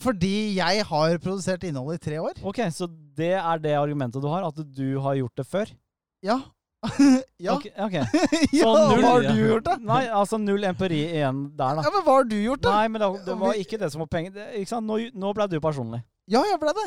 Fordi 0.00 0.54
jeg 0.54 0.84
har 0.86 1.16
produsert 1.18 1.64
innholdet 1.66 1.98
i 1.98 2.04
tre 2.10 2.18
år. 2.22 2.36
Ok, 2.46 2.60
Så 2.70 2.86
det 3.18 3.32
er 3.34 3.58
det 3.58 3.72
argumentet 3.74 4.22
du 4.22 4.28
har? 4.28 4.44
At 4.46 4.54
du 4.54 4.98
har 5.00 5.14
gjort 5.18 5.34
det 5.36 5.46
før? 5.46 5.72
Ja. 6.22 6.40
ja. 7.42 7.56
Ok, 7.56 7.66
ok. 7.74 7.96
ja, 8.54 8.68
null- 8.70 9.02
hva 9.02 9.08
har 9.16 9.24
du 9.26 9.40
gjort, 9.40 9.64
da? 9.66 9.74
Nei, 9.82 10.04
altså 10.06 10.38
null 10.38 10.62
empiri 10.68 11.00
igjen 11.08 11.40
der, 11.58 11.80
da. 11.80 11.82
Ja, 11.82 11.90
men 11.90 12.04
hva 12.06 12.14
har 12.20 12.28
du 12.30 12.36
gjort, 12.38 12.62
da? 12.62 12.76
Nei, 12.76 12.86
men 12.94 13.02
det, 13.02 13.10
det 13.26 13.36
var 13.40 13.58
ikke 13.58 13.80
det 13.82 13.90
som 13.90 14.04
var 14.04 14.10
penger. 14.12 14.46
Nå, 14.86 15.00
nå 15.18 15.32
ble 15.34 15.48
du 15.50 15.58
personlig. 15.64 16.04
Ja, 16.30 16.44
jeg 16.46 16.60
ble 16.62 16.74
det. 16.78 16.86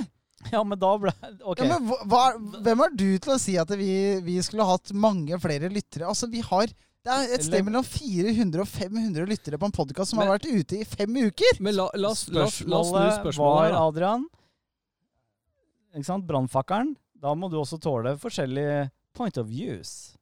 Ja, 0.51 0.63
men 0.67 0.79
da 0.79 0.91
ble 0.99 1.11
Ok. 1.47 1.61
Ja, 1.61 1.77
men 1.79 1.87
hva, 2.09 2.23
hvem 2.65 2.81
er 2.85 2.95
du 2.97 3.07
til 3.21 3.33
å 3.35 3.39
si 3.39 3.57
at 3.61 3.69
vi, 3.77 3.91
vi 4.25 4.37
skulle 4.43 4.65
hatt 4.67 4.91
mange 4.93 5.37
flere 5.43 5.69
lyttere? 5.71 6.07
Altså, 6.09 6.27
vi 6.31 6.41
har 6.45 6.67
Det 7.01 7.09
er 7.13 7.31
et 7.37 7.45
sted 7.45 7.63
mellom 7.65 7.85
400 7.85 8.61
og 8.61 8.67
500 8.69 9.25
lyttere 9.29 9.57
på 9.61 9.65
en 9.69 9.73
podkast 9.73 10.11
som 10.13 10.19
Men- 10.19 10.27
har 10.29 10.37
vært 10.39 10.49
ute 10.51 10.81
i 10.81 10.85
fem 10.85 11.15
uker! 11.29 11.57
Men 11.59 11.75
la, 11.79 11.87
la, 11.95 12.11
la, 12.29 12.41
la 12.41 12.45
oss 12.45 12.59
snu 12.61 13.05
Spørsmålet 13.21 13.39
var, 13.39 13.71
da. 13.73 13.85
Adrian 13.87 14.27
Ikke 15.95 16.05
sant? 16.07 16.27
Brannfakkelen. 16.27 16.95
Da 17.21 17.33
må 17.37 17.49
du 17.51 17.57
også 17.59 17.79
tåle 17.81 18.15
forskjellige 18.21 18.89
point 19.17 19.37
of 19.37 19.49
views. 19.49 20.15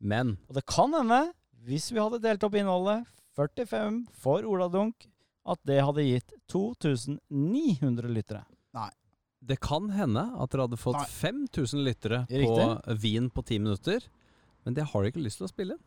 Men 0.00 0.36
Og 0.48 0.54
det 0.58 0.64
kan 0.66 0.92
hende, 0.96 1.20
hvis 1.66 1.90
vi 1.92 2.00
hadde 2.02 2.22
delt 2.22 2.42
opp 2.46 2.54
innholdet, 2.58 3.04
45 3.36 4.04
for 4.22 4.46
Ola 4.46 4.68
Dunk, 4.70 5.08
at 5.44 5.58
det 5.66 5.80
hadde 5.84 6.04
gitt 6.06 6.32
2900 6.48 8.08
lyttere. 8.14 8.44
Det 9.46 9.58
kan 9.60 9.90
hende 9.92 10.22
at 10.40 10.50
dere 10.54 10.64
hadde 10.68 10.78
fått 10.80 10.96
Nei. 10.96 11.08
5000 11.20 11.84
lyttere 11.84 12.22
Riktig. 12.30 12.46
på 12.48 12.98
Vin 13.02 13.30
på 13.30 13.44
ti 13.44 13.58
minutter. 13.60 14.00
Men 14.64 14.74
det 14.74 14.84
har 14.88 15.02
dere 15.02 15.12
ikke 15.12 15.24
lyst 15.24 15.36
til 15.42 15.46
å 15.48 15.52
spille 15.52 15.74
inn. 15.76 15.82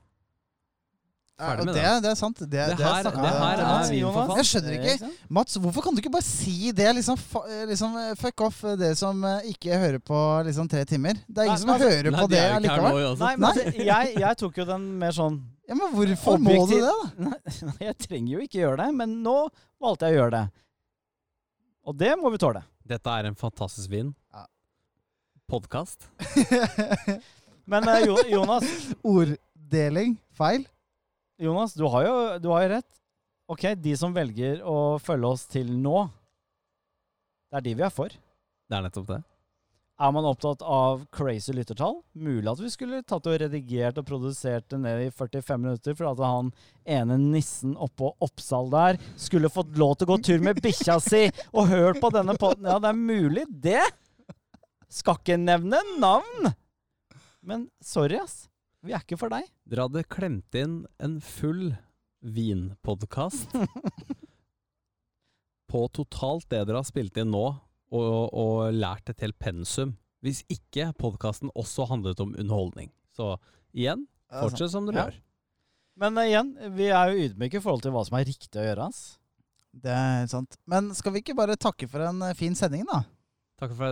Ferdig 1.38 1.66
med 1.68 1.76
det, 1.78 1.82
det. 1.86 1.98
det 2.02 2.10
er 2.10 2.16
sant. 2.18 2.40
Det, 2.40 2.48
Det 2.50 2.64
det 2.78 2.82
her- 2.82 3.04
det 3.06 3.12
vi 3.14 3.20
om. 3.20 3.26
her 3.38 3.60
er 3.62 3.90
vin 3.92 4.06
for 4.08 4.14
faen. 4.26 4.38
Jeg 4.40 4.46
skjønner 4.50 4.74
Eh, 4.74 4.94
ikke. 4.96 5.10
Mats, 5.30 5.58
hvorfor 5.62 5.84
kan 5.86 5.94
du 5.94 6.02
ikke 6.02 6.12
bare 6.16 6.26
si 6.26 6.72
det? 6.72 6.88
Liksom, 6.98 7.18
eh, 7.46 7.66
liksom 7.70 7.98
eh, 8.02 8.16
Fuck 8.18 8.42
off 8.42 8.64
dere 8.64 8.76
det 8.80 8.98
som 8.98 9.24
eh, 9.24 9.42
ikke 9.52 9.78
hører 9.78 10.00
på 10.02 10.18
liksom 10.48 10.68
tre 10.68 10.82
timer. 10.90 11.14
Det 11.30 11.38
er 11.38 11.44
ingen 11.46 11.54
Nei, 11.54 11.62
som 11.62 11.70
altså- 11.70 11.90
hører 11.94 12.12
Nei, 12.12 12.22
på 12.24 12.30
det 12.32 12.40
er 12.40 12.56
allikevel. 12.56 13.06
altså. 13.12 13.20
Nei, 13.26 13.36
men 13.38 13.50
altså, 13.52 13.86
jeg, 13.86 14.16
jeg 14.18 14.38
tok 14.38 14.58
jo 14.58 14.66
den 14.66 14.88
mer 15.00 15.12
sånn 15.12 15.38
Ja, 15.70 15.76
men 15.76 15.94
hvorfor 15.94 16.38
må 16.42 16.68
du 16.68 16.74
det, 16.74 16.82
da? 16.82 16.98
Nei, 17.70 17.78
jeg 17.86 17.98
trenger 18.00 18.32
jo 18.34 18.40
ikke 18.40 18.60
gjøre 18.66 18.78
det, 18.86 18.96
men 18.96 19.22
nå 19.22 19.38
valgte 19.80 20.10
jeg 20.10 20.18
å 20.18 20.22
gjøre 20.24 20.32
det. 20.32 20.46
Og 21.86 21.98
det 22.02 22.16
må 22.18 22.32
vi 22.34 22.38
tåle. 22.42 22.64
Dette 22.88 23.12
er 23.20 23.28
en 23.30 23.36
fantastisk 23.38 23.90
vin. 23.92 24.14
Ja. 24.34 24.46
Podkast. 25.52 26.08
Men 27.72 27.88
eh, 27.92 28.06
Jo- 28.08 28.24
Jonas, 28.32 28.68
Orddeling 29.04 30.16
feil? 30.38 30.66
Jonas, 31.40 31.74
du 31.78 31.84
har, 31.92 32.06
jo, 32.08 32.14
du 32.42 32.48
har 32.54 32.64
jo 32.66 32.70
rett. 32.78 33.02
Ok, 33.52 33.64
de 33.80 33.94
som 34.00 34.16
velger 34.16 34.64
å 34.68 34.98
følge 35.00 35.30
oss 35.36 35.46
til 35.52 35.70
nå, 35.80 36.06
det 37.52 37.60
er 37.62 37.66
de 37.68 37.76
vi 37.80 37.86
er 37.86 37.94
for. 37.94 38.12
Det 38.68 38.76
er 38.76 38.84
nettopp 38.88 39.08
det. 39.12 39.20
Er 39.98 40.12
man 40.14 40.28
opptatt 40.30 40.62
av 40.62 41.08
crazy 41.10 41.56
lyttertall? 41.58 41.96
Mulig 42.14 42.52
at 42.52 42.60
vi 42.62 42.70
skulle 42.70 43.00
tatt 43.02 43.26
og 43.26 43.40
redigert 43.42 43.98
og 43.98 44.06
produsert 44.06 44.68
det 44.70 44.78
ned 44.84 45.08
i 45.08 45.10
45 45.10 45.64
minutter 45.64 45.98
for 45.98 46.12
at 46.12 46.22
han 46.22 46.52
ene 46.86 47.18
nissen 47.18 47.74
oppå 47.82 48.12
Oppsal 48.22 48.70
der 48.70 49.00
skulle 49.18 49.50
fått 49.50 49.74
lov 49.82 49.96
til 49.98 50.06
å 50.06 50.12
gå 50.12 50.20
tur 50.28 50.46
med 50.46 50.62
bikkja 50.62 51.00
si 51.02 51.24
og 51.50 51.72
hørt 51.74 51.98
på 52.04 52.14
denne 52.14 52.38
podden. 52.38 52.70
Ja, 52.70 52.78
det 52.84 52.94
er 52.94 53.00
mulig, 53.00 53.48
det. 53.50 53.82
Skal 54.86 55.18
ikke 55.18 55.40
nevne 55.42 55.82
navn. 55.98 56.52
Men 57.42 57.66
sorry, 57.82 58.22
ass. 58.22 58.46
Vi 58.86 58.94
er 58.94 59.02
ikke 59.02 59.18
for 59.18 59.34
deg. 59.34 59.50
Dere 59.66 59.90
hadde 59.90 60.06
klemt 60.14 60.62
inn 60.62 60.84
en 61.02 61.18
full 61.26 61.72
vinpodkast 62.22 63.50
på 65.72 65.82
totalt 65.94 66.46
det 66.50 66.68
dere 66.68 66.80
har 66.80 66.88
spilt 66.88 67.18
inn 67.20 67.34
nå, 67.34 67.50
og, 67.92 68.34
og 68.34 68.74
lært 68.76 69.10
et 69.14 69.22
helt 69.24 69.38
pensum. 69.40 69.94
Hvis 70.26 70.42
ikke 70.52 70.90
podkasten 70.98 71.50
også 71.56 71.86
handlet 71.92 72.20
om 72.24 72.34
underholdning. 72.38 72.90
Så 73.16 73.36
igjen, 73.74 74.08
fortsett 74.34 74.72
som 74.74 74.86
dere 74.90 74.98
Ja. 74.98 75.04
gjør. 75.08 75.16
Men 75.98 76.18
uh, 76.18 76.24
igjen, 76.28 76.50
vi 76.78 76.86
er 76.94 77.10
jo 77.14 77.24
ydmyke 77.30 77.58
i 77.58 77.62
forhold 77.64 77.82
til 77.86 77.92
hva 77.96 78.04
som 78.06 78.18
er 78.20 78.28
riktig 78.30 78.60
å 78.62 78.66
gjøre. 78.68 78.84
ass. 78.92 79.00
Det 79.78 79.92
er 79.94 80.20
helt 80.24 80.32
sant. 80.34 80.52
Men 80.70 80.92
skal 80.98 81.12
vi 81.16 81.20
ikke 81.24 81.36
bare 81.38 81.56
takke 81.58 81.88
for 81.90 82.00
en 82.06 82.22
eh, 82.28 82.34
fin 82.38 82.56
sending, 82.58 82.84
da? 82.90 83.00
Takk 83.62 83.72
for 83.78 83.90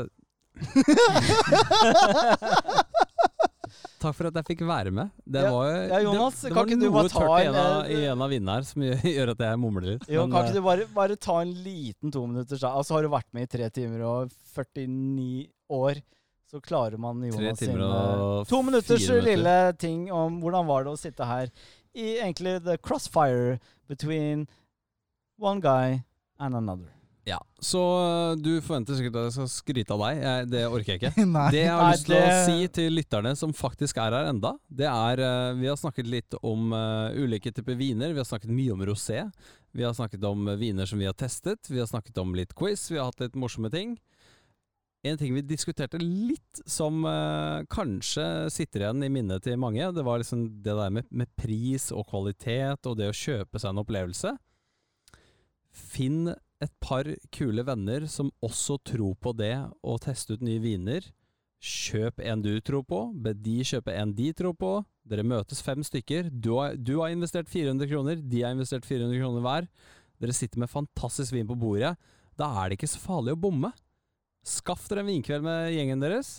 Takk 4.00 4.16
for 4.18 4.28
at 4.30 4.36
jeg 4.40 4.46
fikk 4.50 4.64
være 4.68 4.92
med. 4.96 5.12
Det 5.26 5.42
Ja, 5.46 5.52
var, 5.52 5.70
ja, 5.90 6.00
Jonas, 6.06 6.42
det, 6.42 6.50
det 6.50 6.56
kan 6.56 6.92
var 6.94 7.08
noe 7.08 7.14
tørt 7.14 7.36
i 7.42 7.46
en, 7.50 7.56
av, 7.62 7.76
eh, 7.86 7.92
i 7.96 8.06
en 8.12 8.22
av 8.26 8.30
vinnene 8.34 8.56
her 8.58 8.68
som 8.70 8.82
gjør, 9.16 9.32
at 9.36 9.44
jeg 9.46 9.60
mumler 9.62 9.88
litt. 9.94 10.08
Jo, 10.10 10.26
Men, 10.26 10.32
kan 10.36 10.42
eh, 10.42 10.50
ikke 10.50 10.58
du 10.60 10.66
bare, 10.70 10.88
bare 10.96 11.16
ta 11.28 11.38
en 11.42 11.54
liten 11.66 12.12
to 12.16 12.26
minutter 12.28 12.58
sa- 12.62 12.74
Altså 12.78 12.98
har 12.98 13.04
du 13.08 13.10
vært 13.14 13.30
med 13.34 13.48
i 13.48 13.52
tre 13.58 13.70
timer 13.70 14.02
og 14.08 14.32
49 14.56 15.48
år, 15.76 16.02
så 16.52 16.62
klarer 16.62 16.98
man 17.02 17.24
Jonas 17.26 17.60
sin 17.60 17.74
To 17.76 18.62
minutters 18.64 19.02
minutter. 19.10 19.22
lille 19.26 19.56
ting 19.82 20.12
om 20.14 20.40
hvordan 20.44 20.68
var 20.70 20.84
det 20.86 20.94
å 20.94 21.00
sitte 21.00 21.26
her 21.26 21.50
i 21.96 22.18
egentlig 22.20 22.62
the 22.64 22.78
crossfire 22.78 23.58
between 23.88 24.48
one 25.40 25.60
guy 25.62 26.04
and 26.40 26.56
another. 26.56 26.92
Ja, 27.26 27.40
Så 27.58 27.80
øh, 27.82 28.38
du 28.38 28.52
forventer 28.62 28.94
sikkert 28.94 29.16
at 29.18 29.24
jeg 29.26 29.34
skal 29.34 29.48
skryte 29.50 29.96
av 29.96 30.02
deg. 30.04 30.20
Jeg, 30.22 30.50
det 30.52 30.62
orker 30.70 30.92
jeg 30.94 31.00
ikke. 31.02 31.26
Nei. 31.36 31.48
Det 31.56 31.64
jeg 31.64 31.74
har 31.74 31.82
Nei, 31.82 31.96
lyst 31.96 32.10
til 32.12 32.18
å 32.20 32.36
si 32.46 32.68
til 32.78 32.98
lytterne 33.00 33.32
som 33.40 33.56
faktisk 33.58 33.98
er 34.04 34.14
her 34.14 34.30
enda, 34.30 34.54
det 34.70 34.86
er 34.92 35.24
uh, 35.26 35.58
Vi 35.58 35.70
har 35.72 35.80
snakket 35.82 36.12
litt 36.12 36.38
om 36.46 36.70
uh, 36.76 37.10
ulike 37.18 37.50
typer 37.56 37.80
viner. 37.80 38.14
Vi 38.14 38.22
har 38.22 38.30
snakket 38.30 38.54
mye 38.54 38.76
om 38.76 38.86
rosé. 38.86 39.24
Vi 39.76 39.84
har 39.84 39.98
snakket 39.98 40.24
om 40.30 40.54
viner 40.62 40.86
som 40.86 41.02
vi 41.02 41.10
har 41.10 41.18
testet. 41.18 41.66
Vi 41.72 41.82
har 41.82 41.90
snakket 41.90 42.22
om 42.22 42.38
litt 42.38 42.54
quiz. 42.56 42.86
Vi 42.94 43.02
har 43.02 43.10
hatt 43.10 43.26
litt 43.26 43.42
morsomme 43.42 43.74
ting. 43.74 43.98
En 45.06 45.18
ting 45.18 45.34
vi 45.34 45.42
diskuterte 45.46 45.98
litt 46.02 46.62
som 46.70 47.04
uh, 47.10 47.66
kanskje 47.74 48.52
sitter 48.54 48.86
igjen 48.86 49.06
i 49.06 49.14
minnet 49.14 49.44
til 49.46 49.58
mange, 49.62 49.90
det 49.94 50.06
var 50.06 50.22
liksom 50.22 50.48
det 50.66 50.74
der 50.78 50.94
med, 50.94 51.10
med 51.10 51.30
pris 51.38 51.92
og 51.94 52.08
kvalitet 52.10 52.86
og 52.86 52.98
det 53.02 53.10
å 53.10 53.18
kjøpe 53.18 53.62
seg 53.62 53.74
en 53.74 53.82
opplevelse. 53.82 54.38
Finn 55.76 56.34
et 56.64 56.72
par 56.84 57.08
kule 57.36 57.66
venner 57.68 58.06
som 58.12 58.32
også 58.46 58.78
tror 58.88 59.16
på 59.20 59.34
det 59.36 59.56
å 59.84 59.98
teste 60.02 60.36
ut 60.36 60.46
nye 60.46 60.62
viner. 60.64 61.08
Kjøp 61.66 62.22
en 62.22 62.44
du 62.46 62.54
tror 62.64 62.84
på, 62.88 63.00
be 63.14 63.34
de 63.34 63.62
kjøpe 63.66 63.94
en 63.96 64.14
de 64.16 64.30
tror 64.38 64.56
på. 64.60 64.72
Dere 65.06 65.26
møtes 65.26 65.62
fem 65.66 65.84
stykker. 65.86 66.30
Du 66.32 66.56
har, 66.60 66.76
du 66.78 66.98
har 67.02 67.14
investert 67.14 67.50
400 67.52 67.90
kroner, 67.90 68.22
de 68.22 68.44
har 68.44 68.56
investert 68.56 68.86
400 68.88 69.20
kroner 69.22 69.46
hver. 69.46 69.70
Dere 70.22 70.36
sitter 70.36 70.62
med 70.62 70.72
fantastisk 70.72 71.36
vin 71.36 71.50
på 71.50 71.58
bordet. 71.60 71.96
Da 72.40 72.50
er 72.62 72.70
det 72.70 72.80
ikke 72.80 72.92
så 72.92 73.02
farlig 73.04 73.36
å 73.36 73.42
bomme. 73.48 73.72
Skaff 74.46 74.86
dere 74.90 75.02
en 75.02 75.10
vinkveld 75.10 75.46
med 75.46 75.74
gjengen 75.74 76.04
deres, 76.04 76.38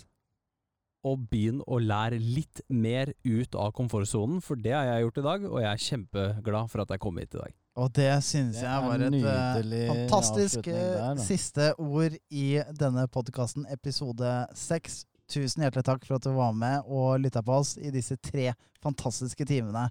og 1.07 1.27
begynn 1.31 1.59
å 1.67 1.79
lære 1.81 2.19
litt 2.21 2.61
mer 2.71 3.11
ut 3.27 3.55
av 3.59 3.73
komfortsonen, 3.75 4.39
for 4.43 4.59
det 4.59 4.73
har 4.73 4.87
jeg 4.87 5.05
gjort 5.05 5.19
i 5.19 5.25
dag, 5.27 5.47
og 5.51 5.59
jeg 5.61 5.71
er 5.71 5.85
kjempeglad 5.87 6.71
for 6.71 6.83
at 6.83 6.93
jeg 6.93 7.03
kom 7.03 7.19
hit 7.19 7.35
i 7.35 7.41
dag. 7.43 7.57
Og 7.77 7.91
det 7.93 8.09
synes 8.25 8.57
Det 8.57 8.63
jeg 8.65 8.81
var 8.81 9.03
et 9.05 9.17
eh, 9.21 9.89
fantastisk 9.91 10.65
der, 10.65 11.19
siste 11.21 11.67
ord 11.77 12.15
i 12.33 12.47
denne 12.79 13.05
podkasten, 13.07 13.67
episode 13.69 14.31
seks. 14.57 15.03
tusen 15.27 15.61
hjertelig 15.61 15.83
takk 15.83 16.05
for 16.07 16.15
at 16.15 16.23
du 16.23 16.31
var 16.31 16.53
med 16.55 16.87
og 16.87 17.19
lytta 17.19 17.41
på 17.43 17.57
oss 17.59 17.75
i 17.77 17.91
disse 17.91 18.15
tre 18.23 18.53
fantastiske 18.81 19.45
timene. 19.45 19.89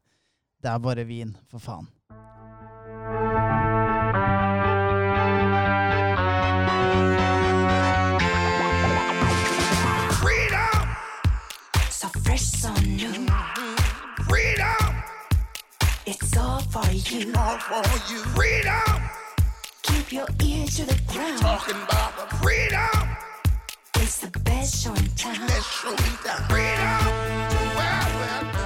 Det 0.64 0.70
er 0.72 0.78
bare 0.80 1.04
vin, 1.04 1.36
for 1.52 1.60
faen. 1.60 1.86
Freedom! 10.16 10.96
So 11.90 12.08
fresh, 12.24 12.48
so 12.64 12.72
new. 12.80 13.12
Freedom! 14.26 14.85
It's 16.08 16.36
all 16.36 16.60
for 16.60 16.88
you. 16.92 17.32
All 17.34 17.58
for 17.58 18.12
you. 18.12 18.20
Freedom! 18.36 19.02
Keep 19.82 20.12
your 20.12 20.26
ear 20.44 20.64
to 20.64 20.84
the 20.84 20.96
ground. 21.12 21.40
Talking 21.40 21.74
about 21.82 22.12
the 22.16 22.36
freedom. 22.36 23.16
It's 23.96 24.18
the 24.18 24.30
best 24.40 24.84
show 24.84 24.94
in 24.94 25.04
town. 25.16 25.44
Best 25.48 25.68
show 25.68 25.90
in 25.90 25.96
town. 25.96 26.48
Freedom! 26.48 27.06
Well, 27.74 28.06
well, 28.20 28.65